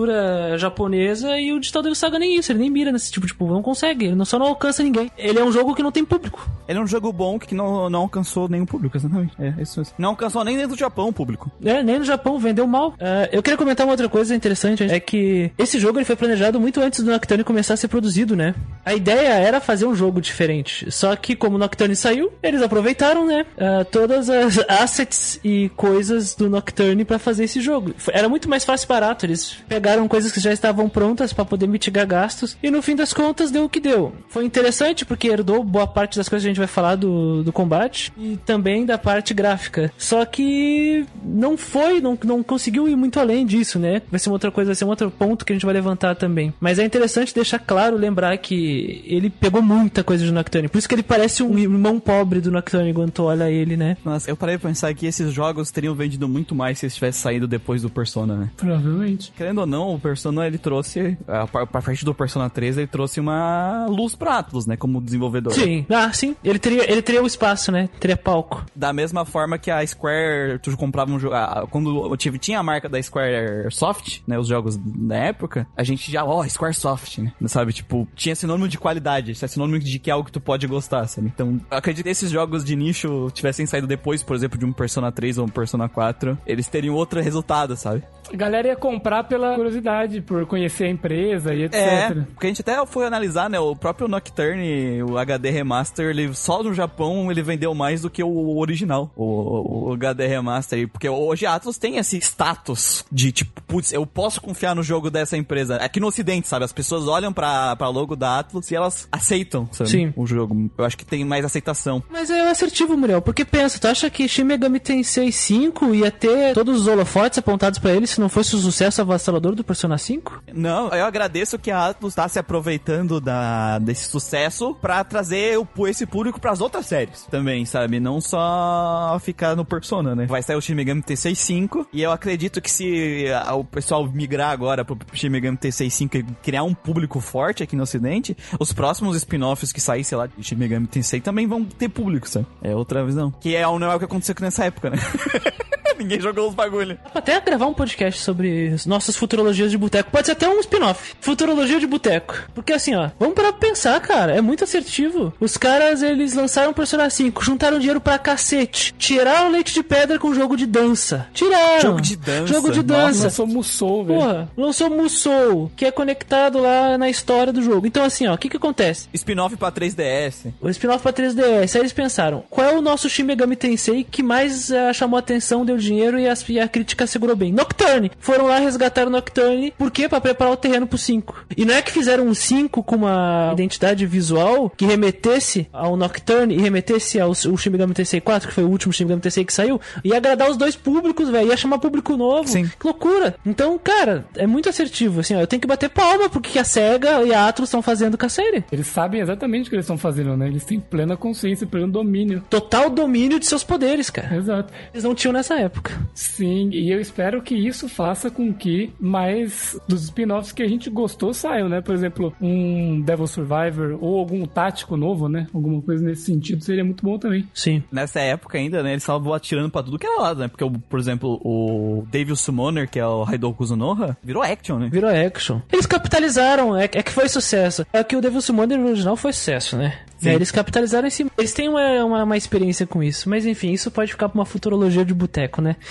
japonesa 0.56 1.38
e 1.38 1.52
o 1.52 1.60
Digital 1.60 1.82
Devil 1.82 1.94
Saga 1.94 2.18
nem 2.18 2.36
isso. 2.38 2.52
Ele 2.52 2.60
nem 2.60 2.70
mira 2.70 2.92
nesse 2.92 3.10
tipo 3.10 3.26
de 3.26 3.34
público. 3.34 3.54
Não 3.54 3.62
consegue. 3.62 4.06
Ele 4.06 4.14
não- 4.14 4.24
só 4.24 4.38
não 4.38 4.46
alcança 4.46 4.82
ninguém. 4.82 5.10
Ele 5.16 5.38
é 5.38 5.44
um 5.44 5.52
jogo 5.52 5.74
que 5.74 5.82
não 5.82 5.92
tem 5.92 6.04
público. 6.04 6.48
Ele 6.68 6.78
é 6.78 6.82
um 6.82 6.86
jogo 6.86 7.12
bom 7.12 7.38
que 7.38 7.54
não, 7.54 7.90
não 7.90 8.00
alcançou 8.02 8.48
nenhum 8.48 8.66
público, 8.66 8.96
exatamente. 8.96 9.32
É, 9.38 9.54
isso 9.60 9.80
mesmo. 9.80 9.94
Não 9.98 10.10
alcançou 10.10 10.44
nem 10.44 10.56
dentro 10.56 10.76
do 10.76 10.78
Japão 10.78 11.08
o 11.08 11.12
público. 11.12 11.50
É, 11.64 11.82
nem 11.82 11.98
no 11.98 12.04
Japão 12.04 12.38
vendeu 12.38 12.66
mal. 12.66 12.94
Ah, 13.00 13.28
eu 13.32 13.42
queria 13.42 13.56
comentar 13.58 13.86
uma 13.86 13.92
outra 13.92 14.08
coisa 14.08 14.34
interessante, 14.34 14.84
é 14.84 15.00
que 15.00 15.50
esse 15.58 15.78
jogo 15.78 15.98
ele 15.98 16.04
foi 16.04 16.16
planejado 16.16 16.60
muito 16.60 16.80
antes 16.80 17.00
do 17.02 17.10
Nocturne 17.10 17.42
começar 17.44 17.74
a 17.74 17.76
ser 17.76 17.88
produzido, 17.88 18.36
né? 18.36 18.54
A 18.84 18.94
ideia 18.94 19.28
era 19.34 19.60
fazer 19.60 19.86
um 19.86 19.94
jogo 19.94 20.20
diferente, 20.20 20.90
só 20.90 21.14
que 21.16 21.34
como 21.34 21.56
o 21.56 21.58
Nocturne 21.58 21.96
saiu, 21.96 22.32
eles 22.42 22.62
aproveitaram, 22.62 23.26
né, 23.26 23.44
ah, 23.58 23.84
todas 23.84 24.28
as 24.30 24.58
assets 24.68 25.40
e 25.44 25.68
coisas 25.76 26.34
do 26.34 26.48
Nocturne 26.48 27.04
pra 27.04 27.18
fazer 27.18 27.44
esse 27.44 27.60
jogo. 27.60 27.92
Era 28.12 28.28
muito 28.28 28.48
mais 28.48 28.64
fácil 28.64 28.86
e 28.86 28.88
barato, 28.88 29.26
eles 29.26 29.56
pegaram 29.68 29.89
coisas 30.08 30.32
que 30.32 30.40
já 30.40 30.52
estavam 30.52 30.88
prontas 30.88 31.32
pra 31.32 31.44
poder 31.44 31.66
mitigar 31.66 32.06
gastos 32.06 32.56
e 32.62 32.70
no 32.70 32.82
fim 32.82 32.96
das 32.96 33.12
contas 33.12 33.50
deu 33.50 33.64
o 33.64 33.68
que 33.68 33.80
deu. 33.80 34.12
Foi 34.28 34.44
interessante 34.44 35.04
porque 35.04 35.28
herdou 35.28 35.62
boa 35.62 35.86
parte 35.86 36.16
das 36.16 36.28
coisas 36.28 36.44
que 36.44 36.48
a 36.48 36.50
gente 36.50 36.58
vai 36.58 36.66
falar 36.66 36.96
do, 36.96 37.42
do 37.42 37.52
combate 37.52 38.12
e 38.18 38.36
também 38.44 38.84
da 38.84 38.98
parte 38.98 39.32
gráfica. 39.34 39.92
Só 39.96 40.24
que 40.24 41.06
não 41.22 41.56
foi, 41.56 42.00
não, 42.00 42.18
não 42.24 42.42
conseguiu 42.42 42.88
ir 42.88 42.96
muito 42.96 43.20
além 43.20 43.46
disso, 43.46 43.78
né? 43.78 44.02
Vai 44.10 44.18
ser 44.18 44.28
uma 44.28 44.34
outra 44.34 44.50
coisa, 44.50 44.68
vai 44.68 44.74
ser 44.74 44.84
um 44.84 44.88
outro 44.88 45.10
ponto 45.10 45.44
que 45.44 45.52
a 45.52 45.56
gente 45.56 45.64
vai 45.64 45.74
levantar 45.74 46.14
também. 46.16 46.52
Mas 46.60 46.78
é 46.78 46.84
interessante 46.84 47.34
deixar 47.34 47.58
claro, 47.58 47.96
lembrar 47.96 48.36
que 48.38 49.02
ele 49.06 49.30
pegou 49.30 49.62
muita 49.62 50.02
coisa 50.02 50.24
de 50.24 50.32
Nocturne. 50.32 50.68
Por 50.68 50.78
isso 50.78 50.88
que 50.88 50.94
ele 50.94 51.02
parece 51.02 51.42
um 51.42 51.58
irmão 51.58 51.98
pobre 52.00 52.40
do 52.40 52.50
Nocturne 52.50 52.92
quando 52.92 53.10
tu 53.10 53.24
olha 53.24 53.50
ele, 53.50 53.76
né? 53.76 53.96
Nossa, 54.04 54.30
eu 54.30 54.36
parei 54.36 54.58
pra 54.58 54.68
pensar 54.68 54.92
que 54.94 55.06
esses 55.06 55.32
jogos 55.32 55.70
teriam 55.70 55.94
vendido 55.94 56.28
muito 56.28 56.54
mais 56.54 56.78
se 56.78 56.86
eles 56.86 56.94
tivessem 56.94 57.22
saído 57.22 57.46
depois 57.46 57.82
do 57.82 57.90
Persona, 57.90 58.34
né? 58.34 58.50
Provavelmente. 58.56 59.32
Querendo 59.36 59.58
ou 59.58 59.66
não, 59.70 59.94
o 59.94 60.00
Persona 60.00 60.46
ele 60.46 60.58
trouxe, 60.58 61.16
a 61.26 61.42
a 61.42 61.66
partir 61.66 62.04
do 62.04 62.14
Persona 62.14 62.50
3, 62.50 62.78
ele 62.78 62.86
trouxe 62.86 63.20
uma 63.20 63.86
luz 63.88 64.14
pra 64.14 64.38
Atlas, 64.38 64.66
né? 64.66 64.76
Como 64.76 65.00
desenvolvedor. 65.00 65.52
Sim. 65.52 65.86
Ah, 65.90 66.12
sim. 66.12 66.36
Ele 66.44 66.58
teria, 66.58 66.90
ele 66.90 67.02
teria 67.02 67.22
o 67.22 67.26
espaço, 67.26 67.70
né? 67.72 67.88
Teria 67.98 68.16
palco. 68.16 68.64
Da 68.74 68.92
mesma 68.92 69.24
forma 69.24 69.58
que 69.58 69.70
a 69.70 69.86
Square, 69.86 70.58
tu 70.60 70.76
comprava 70.76 71.10
um 71.10 71.18
jogo. 71.18 71.34
ah, 71.34 71.66
Quando 71.70 72.10
eu 72.10 72.16
tive, 72.16 72.38
tinha 72.38 72.58
a 72.58 72.62
marca 72.62 72.88
da 72.88 73.00
Square 73.02 73.70
Soft, 73.70 74.20
né? 74.26 74.38
Os 74.38 74.48
jogos 74.48 74.76
da 74.76 75.16
época, 75.16 75.66
a 75.76 75.82
gente 75.82 76.10
já, 76.10 76.24
ó, 76.24 76.46
Square 76.46 76.74
Soft, 76.74 77.18
né? 77.18 77.32
Sabe? 77.46 77.72
Tipo, 77.72 78.06
tinha 78.14 78.34
sinônimo 78.34 78.68
de 78.68 78.78
qualidade, 78.78 79.34
tinha 79.34 79.48
sinônimo 79.48 79.78
de 79.78 79.98
que 79.98 80.10
é 80.10 80.12
algo 80.12 80.26
que 80.26 80.32
tu 80.32 80.40
pode 80.40 80.66
gostar, 80.66 81.06
sabe? 81.06 81.28
Então, 81.34 81.60
eu 81.70 81.76
acredito 81.78 82.04
que 82.04 82.10
esses 82.10 82.30
jogos 82.30 82.64
de 82.64 82.74
nicho 82.76 83.30
tivessem 83.32 83.66
saído 83.66 83.86
depois, 83.86 84.22
por 84.22 84.34
exemplo, 84.34 84.58
de 84.58 84.64
um 84.64 84.72
Persona 84.72 85.12
3 85.12 85.38
ou 85.38 85.44
um 85.46 85.48
Persona 85.48 85.88
4, 85.88 86.38
eles 86.46 86.66
teriam 86.68 86.94
outro 86.94 87.20
resultado, 87.20 87.76
sabe? 87.76 88.02
A 88.32 88.36
galera 88.36 88.68
ia 88.68 88.76
comprar 88.76 89.24
pela 89.24 89.56
curiosidade, 89.60 90.20
por 90.22 90.46
conhecer 90.46 90.84
a 90.84 90.88
empresa 90.88 91.54
e 91.54 91.64
etc. 91.64 91.74
É, 91.74 92.14
porque 92.14 92.46
a 92.46 92.48
gente 92.48 92.62
até 92.62 92.84
foi 92.86 93.06
analisar, 93.06 93.50
né? 93.50 93.58
O 93.60 93.76
próprio 93.76 94.08
Nocturne, 94.08 95.02
o 95.02 95.18
HD 95.18 95.50
Remaster, 95.50 96.10
ele 96.10 96.34
só 96.34 96.62
no 96.62 96.72
Japão 96.72 97.30
ele 97.30 97.42
vendeu 97.42 97.74
mais 97.74 98.00
do 98.02 98.10
que 98.10 98.22
o 98.22 98.58
original, 98.58 99.12
o, 99.14 99.88
o 99.88 99.92
HD 99.92 100.26
Remaster. 100.26 100.88
Porque 100.88 101.08
hoje 101.08 101.44
a 101.44 101.54
Atlus 101.54 101.76
tem 101.76 101.98
esse 101.98 102.16
status 102.18 103.04
de 103.12 103.32
tipo, 103.32 103.60
putz, 103.62 103.92
eu 103.92 104.06
posso 104.06 104.40
confiar 104.40 104.74
no 104.74 104.82
jogo 104.82 105.10
dessa 105.10 105.36
empresa. 105.36 105.76
Aqui 105.76 106.00
no 106.00 106.06
Ocidente, 106.06 106.48
sabe? 106.48 106.64
As 106.64 106.72
pessoas 106.72 107.06
olham 107.06 107.32
pra, 107.32 107.76
pra 107.76 107.88
logo 107.88 108.16
da 108.16 108.38
Atlus 108.38 108.70
e 108.70 108.74
elas 108.74 109.08
aceitam, 109.12 109.68
sabe? 109.72 109.90
Sim. 109.90 110.12
O 110.16 110.26
jogo. 110.26 110.70
Eu 110.76 110.84
acho 110.84 110.96
que 110.96 111.04
tem 111.04 111.24
mais 111.24 111.44
aceitação. 111.44 112.02
Mas 112.10 112.30
é 112.30 112.50
assertivo, 112.50 112.96
Muriel, 112.96 113.20
porque 113.20 113.44
pensa, 113.44 113.78
tu 113.78 113.86
acha 113.86 114.08
que 114.08 114.26
Shin 114.26 114.44
Megami 114.44 114.80
Tensei 114.80 115.30
5 115.30 115.94
ia 115.94 116.10
ter 116.10 116.54
todos 116.54 116.80
os 116.80 116.86
holofotes 116.86 117.38
apontados 117.38 117.78
pra 117.78 117.92
ele 117.92 118.06
se 118.06 118.20
não 118.20 118.28
fosse 118.28 118.56
o 118.56 118.58
sucesso 118.58 119.00
avassalador 119.00 119.49
do 119.54 119.64
Persona 119.64 119.98
5? 119.98 120.42
Não, 120.54 120.88
eu 120.88 121.04
agradeço 121.04 121.58
que 121.58 121.70
a 121.70 121.86
Atlus 121.86 122.14
tá 122.14 122.28
se 122.28 122.38
aproveitando 122.38 123.20
da, 123.20 123.78
desse 123.78 124.08
sucesso 124.08 124.74
pra 124.74 125.02
trazer 125.04 125.58
o, 125.58 125.86
esse 125.86 126.06
público 126.06 126.40
pras 126.40 126.60
outras 126.60 126.86
séries 126.86 127.26
também, 127.30 127.64
sabe? 127.64 128.00
Não 128.00 128.20
só 128.20 129.18
ficar 129.20 129.56
no 129.56 129.64
Persona, 129.64 130.14
né? 130.14 130.26
Vai 130.26 130.42
sair 130.42 130.56
o 130.56 130.60
Shin 130.60 130.74
Megami 130.74 131.02
Tensei 131.02 131.34
5 131.34 131.88
e 131.92 132.02
eu 132.02 132.12
acredito 132.12 132.60
que 132.60 132.70
se 132.70 133.24
o 133.54 133.64
pessoal 133.64 134.06
migrar 134.06 134.50
agora 134.50 134.84
pro 134.84 134.98
Shin 135.12 135.28
Megami 135.28 135.56
Tensei 135.56 135.90
5 135.90 136.16
e 136.16 136.22
criar 136.42 136.62
um 136.62 136.74
público 136.74 137.20
forte 137.20 137.62
aqui 137.62 137.76
no 137.76 137.82
ocidente, 137.82 138.36
os 138.58 138.72
próximos 138.72 139.16
spin-offs 139.16 139.72
que 139.72 139.80
sair, 139.80 140.04
sei 140.04 140.18
lá, 140.18 140.26
de 140.26 140.42
Shin 140.42 140.56
Megami 140.56 140.86
Tensei 140.86 141.20
também 141.20 141.46
vão 141.46 141.64
ter 141.64 141.88
público, 141.88 142.28
sabe? 142.28 142.46
É 142.62 142.74
outra 142.74 143.04
visão. 143.04 143.30
Que 143.40 143.54
é 143.56 143.62
não 143.62 143.90
é 143.90 143.94
o 143.94 143.98
que 143.98 144.04
aconteceu 144.04 144.34
nessa 144.40 144.64
época, 144.64 144.90
né? 144.90 144.96
Ninguém 146.00 146.18
jogou 146.20 146.48
os 146.48 146.54
bagulho. 146.54 146.98
Dá 147.04 147.10
pra 147.10 147.18
até 147.20 147.40
gravar 147.40 147.66
um 147.66 147.74
podcast 147.74 148.20
sobre 148.22 148.68
as 148.68 148.86
nossas 148.86 149.16
futurologias 149.16 149.70
de 149.70 149.76
boteco. 149.76 150.10
Pode 150.10 150.26
ser 150.26 150.32
até 150.32 150.48
um 150.48 150.58
spin-off. 150.60 151.14
Futurologia 151.20 151.78
de 151.78 151.86
boteco. 151.86 152.48
Porque 152.54 152.72
assim, 152.72 152.94
ó, 152.94 153.10
vamos 153.18 153.34
parar 153.34 153.52
pra 153.52 153.68
pensar, 153.68 154.00
cara. 154.00 154.34
É 154.34 154.40
muito 154.40 154.64
assertivo. 154.64 155.32
Os 155.38 155.58
caras, 155.58 156.02
eles 156.02 156.32
lançaram 156.34 156.70
o 156.70 156.74
Persona 156.74 157.10
5, 157.10 157.44
juntaram 157.44 157.78
dinheiro 157.78 158.00
pra 158.00 158.18
cacete. 158.18 158.94
Tiraram 158.98 159.50
leite 159.50 159.74
de 159.74 159.82
pedra 159.82 160.18
com 160.18 160.32
jogo 160.34 160.56
de 160.56 160.66
dança. 160.66 161.28
Tiraram. 161.34 161.80
Jogo 161.80 162.00
de 162.00 162.16
dança. 162.16 162.46
Jogo 162.46 162.70
de 162.72 162.82
Nossa. 162.82 163.06
dança. 163.06 163.24
Lançou 163.24 163.46
Musou, 163.46 164.04
velho. 164.04 164.18
Porra, 164.20 164.50
lançou 164.56 164.90
Musou, 164.90 165.70
que 165.76 165.84
é 165.84 165.90
conectado 165.90 166.58
lá 166.58 166.96
na 166.96 167.10
história 167.10 167.52
do 167.52 167.62
jogo. 167.62 167.86
Então, 167.86 168.04
assim, 168.04 168.26
ó, 168.26 168.34
o 168.34 168.38
que 168.38 168.48
que 168.48 168.56
acontece? 168.56 169.06
Spin-off 169.12 169.54
pra 169.56 169.70
3DS. 169.70 170.52
O 170.62 170.70
spin-off 170.70 171.02
pra 171.02 171.12
3DS. 171.12 171.74
Aí 171.76 171.80
eles 171.82 171.92
pensaram, 171.92 172.42
qual 172.48 172.66
é 172.66 172.72
o 172.72 172.80
nosso 172.80 173.08
Shin 173.08 173.24
Megami 173.24 173.54
Tensei 173.56 174.02
que 174.02 174.22
mais 174.22 174.70
eh, 174.70 174.92
chamou 174.92 175.18
atenção, 175.18 175.64
deu 175.64 175.76
dinheiro 175.76 175.89
e, 176.18 176.28
as- 176.28 176.48
e 176.48 176.58
a 176.60 176.68
crítica 176.68 177.06
segurou 177.06 177.36
bem? 177.36 177.52
Nocturne. 177.52 178.10
Foram 178.18 178.46
lá 178.46 178.58
resgatar 178.58 179.06
o 179.06 179.10
Nocturne. 179.10 179.72
Por 179.76 179.90
quê? 179.90 180.08
Pra 180.08 180.20
preparar 180.20 180.52
o 180.52 180.56
terreno 180.56 180.86
pro 180.86 180.98
5. 180.98 181.46
E 181.56 181.64
não 181.64 181.74
é 181.74 181.82
que 181.82 181.90
fizeram 181.92 182.26
um 182.26 182.34
5 182.34 182.82
com 182.82 182.96
uma 182.96 183.50
identidade 183.52 184.06
visual 184.06 184.70
que 184.76 184.84
remetesse 184.86 185.68
ao 185.72 185.96
Nocturne 185.96 186.54
e 186.54 186.58
remetesse 186.60 187.18
ao, 187.20 187.28
ao 187.30 187.56
Shin 187.56 187.70
Megami 187.70 187.94
Tensei 187.94 188.20
4, 188.20 188.48
que 188.48 188.54
foi 188.54 188.64
o 188.64 188.68
último 188.68 188.92
Shin 188.92 189.04
Megami 189.04 189.22
Tensei 189.22 189.44
que 189.44 189.52
saiu, 189.52 189.80
ia 190.04 190.16
agradar 190.16 190.50
os 190.50 190.56
dois 190.56 190.76
públicos, 190.76 191.28
velho. 191.28 191.48
Ia 191.48 191.56
chamar 191.56 191.78
público 191.78 192.16
novo. 192.16 192.48
Sim. 192.48 192.66
Que 192.78 192.86
loucura. 192.86 193.34
Então, 193.44 193.78
cara, 193.78 194.24
é 194.36 194.46
muito 194.46 194.68
assertivo. 194.68 195.20
Assim, 195.20 195.34
ó, 195.34 195.40
eu 195.40 195.46
tenho 195.46 195.60
que 195.60 195.66
bater 195.68 195.88
palma 195.90 196.28
porque 196.28 196.58
a 196.58 196.64
SEGA 196.64 197.22
e 197.22 197.32
a 197.34 197.48
Atlus 197.48 197.68
estão 197.68 197.82
fazendo 197.82 198.16
com 198.18 198.26
a 198.26 198.28
série. 198.28 198.64
Eles 198.70 198.86
sabem 198.86 199.20
exatamente 199.20 199.66
o 199.66 199.70
que 199.70 199.76
eles 199.76 199.84
estão 199.84 199.98
fazendo, 199.98 200.36
né? 200.36 200.46
Eles 200.48 200.64
têm 200.64 200.78
plena 200.80 201.16
consciência, 201.16 201.66
pleno 201.66 201.88
domínio. 201.88 202.42
Total 202.50 202.88
domínio 202.90 203.38
de 203.38 203.46
seus 203.46 203.64
poderes, 203.64 204.10
cara. 204.10 204.36
Exato. 204.36 204.72
Eles 204.92 205.04
não 205.04 205.14
tinham 205.14 205.32
nessa 205.32 205.54
época. 205.58 205.79
Sim, 206.14 206.70
e 206.72 206.90
eu 206.90 207.00
espero 207.00 207.40
que 207.42 207.54
isso 207.54 207.88
faça 207.88 208.30
com 208.30 208.52
que 208.52 208.92
mais 209.00 209.78
dos 209.88 210.04
spin-offs 210.04 210.52
que 210.52 210.62
a 210.62 210.68
gente 210.68 210.90
gostou 210.90 211.32
saiam, 211.32 211.68
né? 211.68 211.80
Por 211.80 211.94
exemplo, 211.94 212.32
um 212.40 213.00
Devil 213.00 213.26
Survivor 213.26 213.98
ou 214.00 214.18
algum 214.18 214.44
tático 214.46 214.96
novo, 214.96 215.28
né? 215.28 215.46
Alguma 215.54 215.80
coisa 215.82 216.04
nesse 216.04 216.22
sentido 216.22 216.62
seria 216.62 216.84
muito 216.84 217.04
bom 217.04 217.18
também. 217.18 217.46
Sim. 217.54 217.82
Nessa 217.90 218.20
época 218.20 218.58
ainda, 218.58 218.82
né, 218.82 218.90
eles 218.92 219.02
estavam 219.02 219.32
atirando 219.32 219.70
pra 219.70 219.82
tudo 219.82 219.98
que 219.98 220.06
era 220.06 220.20
lado, 220.20 220.40
né? 220.40 220.48
Porque, 220.48 220.64
o- 220.64 220.70
por 220.70 220.98
exemplo, 220.98 221.40
o 221.44 222.04
Devil 222.10 222.36
Summoner, 222.36 222.88
que 222.88 222.98
é 222.98 223.06
o 223.06 223.24
Haidoku 223.24 223.58
Kuzunoha, 223.58 224.16
virou 224.22 224.42
action, 224.42 224.78
né? 224.78 224.88
Virou 224.90 225.10
action. 225.10 225.60
Eles 225.72 225.86
capitalizaram, 225.86 226.76
é, 226.76 226.84
é 226.84 227.02
que 227.02 227.12
foi 227.12 227.28
sucesso. 227.28 227.86
É 227.92 228.02
que 228.04 228.16
o 228.16 228.20
Devil 228.20 228.40
Summoner 228.40 228.80
original 228.80 229.16
foi 229.16 229.32
sucesso, 229.32 229.76
né? 229.76 229.98
É, 230.22 230.34
eles 230.34 230.50
capitalizaram 230.50 231.06
em 231.08 231.10
cima. 231.10 231.30
Eles 231.38 231.52
têm 231.54 231.66
uma, 231.70 232.04
uma, 232.04 232.24
uma 232.24 232.36
experiência 232.36 232.86
com 232.86 233.02
isso. 233.02 233.28
Mas 233.30 233.46
enfim, 233.46 233.72
isso 233.72 233.90
pode 233.90 234.10
ficar 234.12 234.28
pra 234.28 234.38
uma 234.38 234.44
futurologia 234.44 235.02
de 235.02 235.14
boteco, 235.14 235.59
né? 235.60 235.76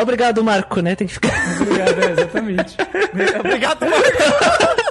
Obrigado, 0.00 0.44
Marco, 0.44 0.80
né? 0.80 0.94
Tem 0.94 1.06
que 1.06 1.14
ficar. 1.14 1.30
Obrigado, 1.60 2.02
é, 2.02 2.10
exatamente. 2.12 2.76
Obrigado, 3.40 3.86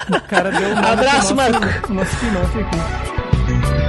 O 0.10 0.22
cara 0.28 0.52
deu 0.52 0.70
um 0.70 0.78
Abraço, 0.78 1.36
nosso, 1.36 1.36
Marco. 1.36 1.94
nosso 1.94 2.16
aqui. 2.60 3.85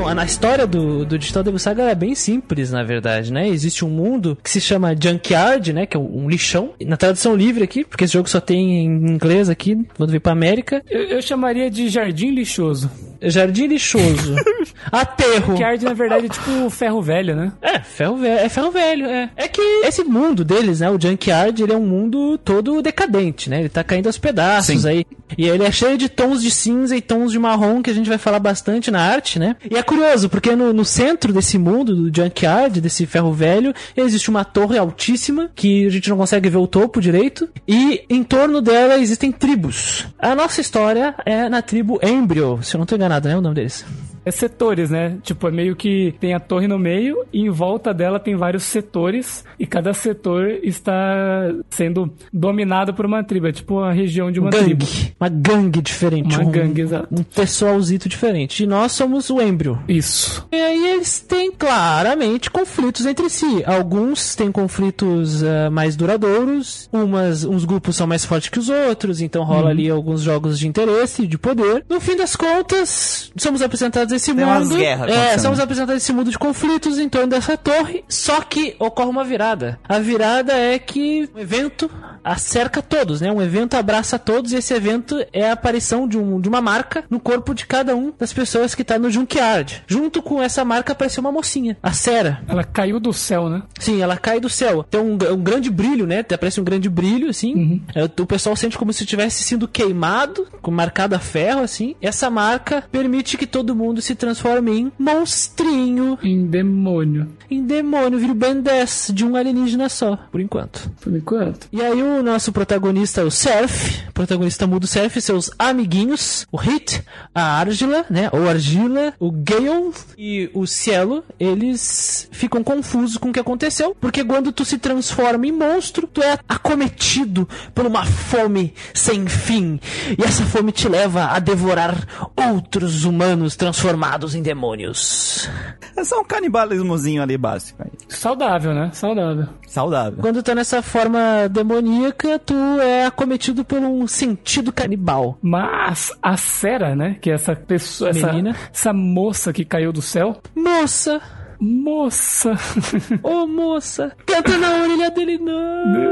Bom, 0.00 0.14
na 0.14 0.24
história 0.24 0.66
do, 0.66 1.04
do 1.04 1.18
Digital 1.18 1.42
Devil 1.42 1.58
Saga 1.58 1.82
é 1.82 1.94
bem 1.94 2.14
simples, 2.14 2.70
na 2.70 2.82
verdade, 2.82 3.30
né? 3.30 3.46
Existe 3.46 3.84
um 3.84 3.90
mundo 3.90 4.38
que 4.42 4.48
se 4.48 4.58
chama 4.58 4.96
Junkyard, 4.98 5.74
né? 5.74 5.84
Que 5.84 5.94
é 5.94 6.00
um 6.00 6.26
lixão. 6.26 6.70
Na 6.86 6.96
tradução 6.96 7.36
livre 7.36 7.62
aqui, 7.64 7.84
porque 7.84 8.04
esse 8.04 8.14
jogo 8.14 8.28
só 8.28 8.40
tem 8.40 8.86
em 8.86 8.86
inglês 8.86 9.50
aqui, 9.50 9.76
quando 9.98 10.08
veio 10.08 10.20
pra 10.22 10.32
América. 10.32 10.82
Eu, 10.88 11.02
eu 11.02 11.22
chamaria 11.22 11.70
de 11.70 11.90
Jardim 11.90 12.30
Lixoso. 12.30 12.90
Jardim 13.22 13.66
lixoso. 13.66 14.34
Aterro. 14.90 15.62
Arte, 15.62 15.84
na 15.84 15.92
verdade, 15.92 16.26
é 16.26 16.28
tipo 16.28 16.70
ferro 16.70 17.02
velho, 17.02 17.36
né? 17.36 17.52
É, 17.60 17.78
ferro 17.80 18.16
velho, 18.16 18.38
é 18.38 18.48
ferro 18.48 18.70
velho, 18.70 19.06
é. 19.06 19.30
É 19.36 19.46
que 19.46 19.60
esse 19.84 20.02
mundo 20.04 20.44
deles, 20.44 20.80
né, 20.80 20.90
o 20.90 20.98
Junkyard, 20.98 21.62
ele 21.62 21.72
é 21.72 21.76
um 21.76 21.86
mundo 21.86 22.38
todo 22.38 22.80
decadente, 22.80 23.50
né? 23.50 23.60
Ele 23.60 23.68
tá 23.68 23.84
caindo 23.84 24.06
aos 24.06 24.16
pedaços 24.16 24.82
Sim. 24.82 24.88
aí. 24.88 25.06
E 25.36 25.46
ele 25.46 25.64
é 25.64 25.70
cheio 25.70 25.98
de 25.98 26.08
tons 26.08 26.42
de 26.42 26.50
cinza 26.50 26.96
e 26.96 27.00
tons 27.00 27.30
de 27.30 27.38
marrom 27.38 27.82
que 27.82 27.90
a 27.90 27.94
gente 27.94 28.08
vai 28.08 28.18
falar 28.18 28.38
bastante 28.38 28.90
na 28.90 29.00
arte, 29.00 29.38
né? 29.38 29.54
E 29.70 29.76
é 29.76 29.82
curioso, 29.90 30.28
porque 30.28 30.54
no, 30.54 30.72
no 30.72 30.84
centro 30.84 31.32
desse 31.32 31.58
mundo, 31.58 31.96
do 31.96 32.16
Junkyard, 32.16 32.80
desse 32.80 33.06
ferro 33.06 33.32
velho, 33.32 33.74
existe 33.96 34.30
uma 34.30 34.44
torre 34.44 34.78
altíssima 34.78 35.50
que 35.52 35.84
a 35.84 35.90
gente 35.90 36.08
não 36.08 36.16
consegue 36.16 36.48
ver 36.48 36.58
o 36.58 36.66
topo 36.68 37.00
direito. 37.00 37.48
E 37.66 38.04
em 38.08 38.22
torno 38.22 38.60
dela 38.60 38.98
existem 38.98 39.32
tribos. 39.32 40.06
A 40.16 40.32
nossa 40.36 40.60
história 40.60 41.16
é 41.26 41.48
na 41.48 41.60
tribo 41.60 41.98
Embryo, 42.04 42.60
se 42.62 42.76
eu 42.76 42.78
não 42.78 42.86
tô 42.86 42.94
enganado, 42.94 43.28
né? 43.28 43.36
O 43.36 43.40
nome 43.40 43.56
deles. 43.56 43.84
É 44.30 44.32
setores, 44.32 44.90
né? 44.90 45.18
Tipo, 45.24 45.48
é 45.48 45.50
meio 45.50 45.74
que 45.74 46.14
tem 46.20 46.34
a 46.34 46.38
torre 46.38 46.68
no 46.68 46.78
meio 46.78 47.26
e 47.32 47.40
em 47.40 47.50
volta 47.50 47.92
dela 47.92 48.20
tem 48.20 48.36
vários 48.36 48.62
setores 48.62 49.44
e 49.58 49.66
cada 49.66 49.92
setor 49.92 50.60
está 50.62 51.52
sendo 51.68 52.12
dominado 52.32 52.94
por 52.94 53.04
uma 53.04 53.24
tribo. 53.24 53.48
É 53.48 53.52
tipo 53.52 53.80
a 53.80 53.90
região 53.90 54.30
de 54.30 54.38
uma 54.38 54.50
gangue. 54.50 54.64
tribo. 54.76 54.86
Uma 55.18 55.28
gangue 55.28 55.82
diferente. 55.82 56.36
Uma 56.36 56.48
um, 56.48 56.50
gangue, 56.52 56.80
exato. 56.80 57.08
Um 57.10 57.24
pessoalzito 57.24 58.08
diferente. 58.08 58.62
E 58.62 58.66
nós 58.68 58.92
somos 58.92 59.28
o 59.30 59.40
Embryo. 59.40 59.80
Isso. 59.88 60.46
E 60.52 60.56
aí 60.56 60.92
eles 60.92 61.18
têm 61.18 61.50
claramente 61.50 62.48
conflitos 62.48 63.06
entre 63.06 63.28
si. 63.28 63.64
Alguns 63.66 64.36
têm 64.36 64.52
conflitos 64.52 65.42
ah, 65.42 65.70
mais 65.70 65.96
duradouros, 65.96 66.88
umas, 66.92 67.42
uns 67.42 67.64
grupos 67.64 67.96
são 67.96 68.06
mais 68.06 68.24
fortes 68.24 68.48
que 68.48 68.60
os 68.60 68.68
outros, 68.68 69.20
então 69.20 69.42
rola 69.42 69.70
ali 69.70 69.90
alguns 69.90 70.22
jogos 70.22 70.56
de 70.56 70.68
interesse, 70.68 71.26
de 71.26 71.36
poder. 71.36 71.84
No 71.88 72.00
fim 72.00 72.16
das 72.16 72.36
contas, 72.36 73.32
somos 73.36 73.60
apresentados 73.60 74.12
a 74.12 74.16
desse 74.20 74.34
Tem 74.34 74.44
mundo. 74.44 74.76
guerras 74.76 75.08
é, 75.08 75.12
acontecendo. 75.12 75.36
estamos 75.36 75.60
apresentando 75.60 75.96
esse 75.96 76.12
mundo 76.12 76.30
de 76.30 76.38
conflitos 76.38 76.98
em 76.98 77.08
torno 77.08 77.28
dessa 77.28 77.56
torre. 77.56 78.04
Só 78.08 78.40
que 78.42 78.76
ocorre 78.78 79.08
uma 79.08 79.24
virada. 79.24 79.80
A 79.88 79.98
virada 79.98 80.52
é 80.52 80.78
que 80.78 81.28
o 81.34 81.38
evento 81.38 81.90
acerca 82.24 82.82
todos, 82.82 83.20
né? 83.20 83.30
Um 83.32 83.42
evento 83.42 83.74
abraça 83.74 84.18
todos 84.18 84.52
e 84.52 84.56
esse 84.56 84.72
evento 84.74 85.16
é 85.32 85.48
a 85.48 85.52
aparição 85.52 86.06
de, 86.06 86.18
um, 86.18 86.40
de 86.40 86.48
uma 86.48 86.60
marca 86.60 87.04
no 87.10 87.20
corpo 87.20 87.54
de 87.54 87.66
cada 87.66 87.94
um 87.96 88.12
das 88.18 88.32
pessoas 88.32 88.74
que 88.74 88.84
tá 88.84 88.98
no 88.98 89.10
Junkyard. 89.10 89.82
Junto 89.86 90.22
com 90.22 90.42
essa 90.42 90.64
marca 90.64 90.92
apareceu 90.92 91.20
uma 91.20 91.32
mocinha, 91.32 91.76
a 91.82 91.92
Sera. 91.92 92.42
Ela 92.48 92.64
caiu 92.64 92.98
do 93.00 93.12
céu, 93.12 93.48
né? 93.48 93.62
Sim, 93.78 94.00
ela 94.00 94.16
cai 94.16 94.40
do 94.40 94.48
céu. 94.48 94.84
Tem 94.88 95.00
um, 95.00 95.12
um 95.14 95.42
grande 95.42 95.70
brilho, 95.70 96.06
né? 96.06 96.20
Aparece 96.20 96.60
um 96.60 96.64
grande 96.64 96.88
brilho, 96.88 97.28
assim. 97.28 97.82
É, 97.94 98.04
o 98.04 98.26
pessoal 98.26 98.54
sente 98.56 98.76
como 98.78 98.92
se 98.92 99.04
tivesse 99.06 99.42
sido 99.42 99.66
queimado, 99.68 100.46
com 100.62 100.70
marcado 100.70 101.14
a 101.14 101.18
ferro, 101.18 101.60
assim. 101.62 101.94
Essa 102.00 102.30
marca 102.30 102.84
permite 102.90 103.36
que 103.36 103.46
todo 103.46 103.74
mundo 103.74 104.00
se 104.02 104.14
transforme 104.14 104.70
em 104.78 104.92
monstrinho, 104.98 106.18
Em 106.22 106.46
demônio. 106.46 107.28
em 107.50 107.62
demônio, 107.64 108.18
vira 108.18 108.32
o 108.32 108.34
Ben 108.34 108.60
10 108.60 109.12
de 109.14 109.24
um 109.24 109.36
alienígena 109.36 109.88
só, 109.88 110.16
por 110.30 110.40
enquanto. 110.40 110.90
Por 111.00 111.14
enquanto. 111.14 111.66
E 111.72 111.80
aí 111.82 112.02
o 112.02 112.09
nosso 112.22 112.52
protagonista, 112.52 113.24
o 113.24 113.30
Surf, 113.30 114.02
protagonista 114.12 114.66
mudo 114.66 114.86
Surf, 114.86 115.18
e 115.18 115.22
seus 115.22 115.50
amiguinhos, 115.58 116.46
o 116.50 116.56
Hit, 116.56 117.02
a 117.34 117.58
Argila, 117.58 118.04
né, 118.10 118.28
ou 118.32 118.48
Argila, 118.48 119.14
o 119.18 119.30
Gale 119.30 119.92
e 120.18 120.50
o 120.52 120.66
Cielo, 120.66 121.24
eles 121.38 122.28
ficam 122.32 122.62
confusos 122.64 123.16
com 123.16 123.30
o 123.30 123.32
que 123.32 123.40
aconteceu, 123.40 123.96
porque 124.00 124.24
quando 124.24 124.52
tu 124.52 124.64
se 124.64 124.78
transforma 124.78 125.46
em 125.46 125.52
monstro, 125.52 126.06
tu 126.06 126.22
é 126.22 126.38
acometido 126.48 127.48
por 127.74 127.86
uma 127.86 128.04
fome 128.04 128.74
sem 128.92 129.26
fim, 129.26 129.78
e 130.18 130.24
essa 130.24 130.44
fome 130.44 130.72
te 130.72 130.88
leva 130.88 131.26
a 131.26 131.38
devorar 131.38 132.06
outros 132.36 133.04
humanos 133.04 133.56
transformados 133.56 134.34
em 134.34 134.42
demônios. 134.42 135.48
É 135.96 136.04
só 136.04 136.20
um 136.20 136.24
canibalismozinho 136.24 137.22
ali 137.22 137.36
básico. 137.36 137.84
Saudável, 138.08 138.74
né? 138.74 138.90
Saudável. 138.92 139.46
Saudável. 139.66 140.18
Quando 140.20 140.42
tá 140.42 140.54
nessa 140.54 140.82
forma 140.82 141.48
demoníaca, 141.50 141.99
tu 142.44 142.54
é 142.80 143.06
acometido 143.06 143.64
por 143.64 143.78
um 143.78 144.06
sentido 144.06 144.72
canibal. 144.72 145.38
Mas 145.42 146.12
a 146.22 146.36
Sera, 146.36 146.94
né? 146.94 147.16
Que 147.20 147.30
é 147.30 147.34
essa 147.34 147.54
pessoa, 147.54 148.10
essa, 148.10 148.26
Menina. 148.28 148.56
essa 148.72 148.92
moça 148.92 149.52
que 149.52 149.64
caiu 149.64 149.92
do 149.92 150.02
céu. 150.02 150.40
Moça! 150.54 151.20
Moça! 151.60 152.56
Ô 153.22 153.46
moça! 153.46 154.12
Canta 154.24 154.56
na 154.56 154.82
orelha 154.82 155.10
dele, 155.10 155.36
não! 155.38 156.10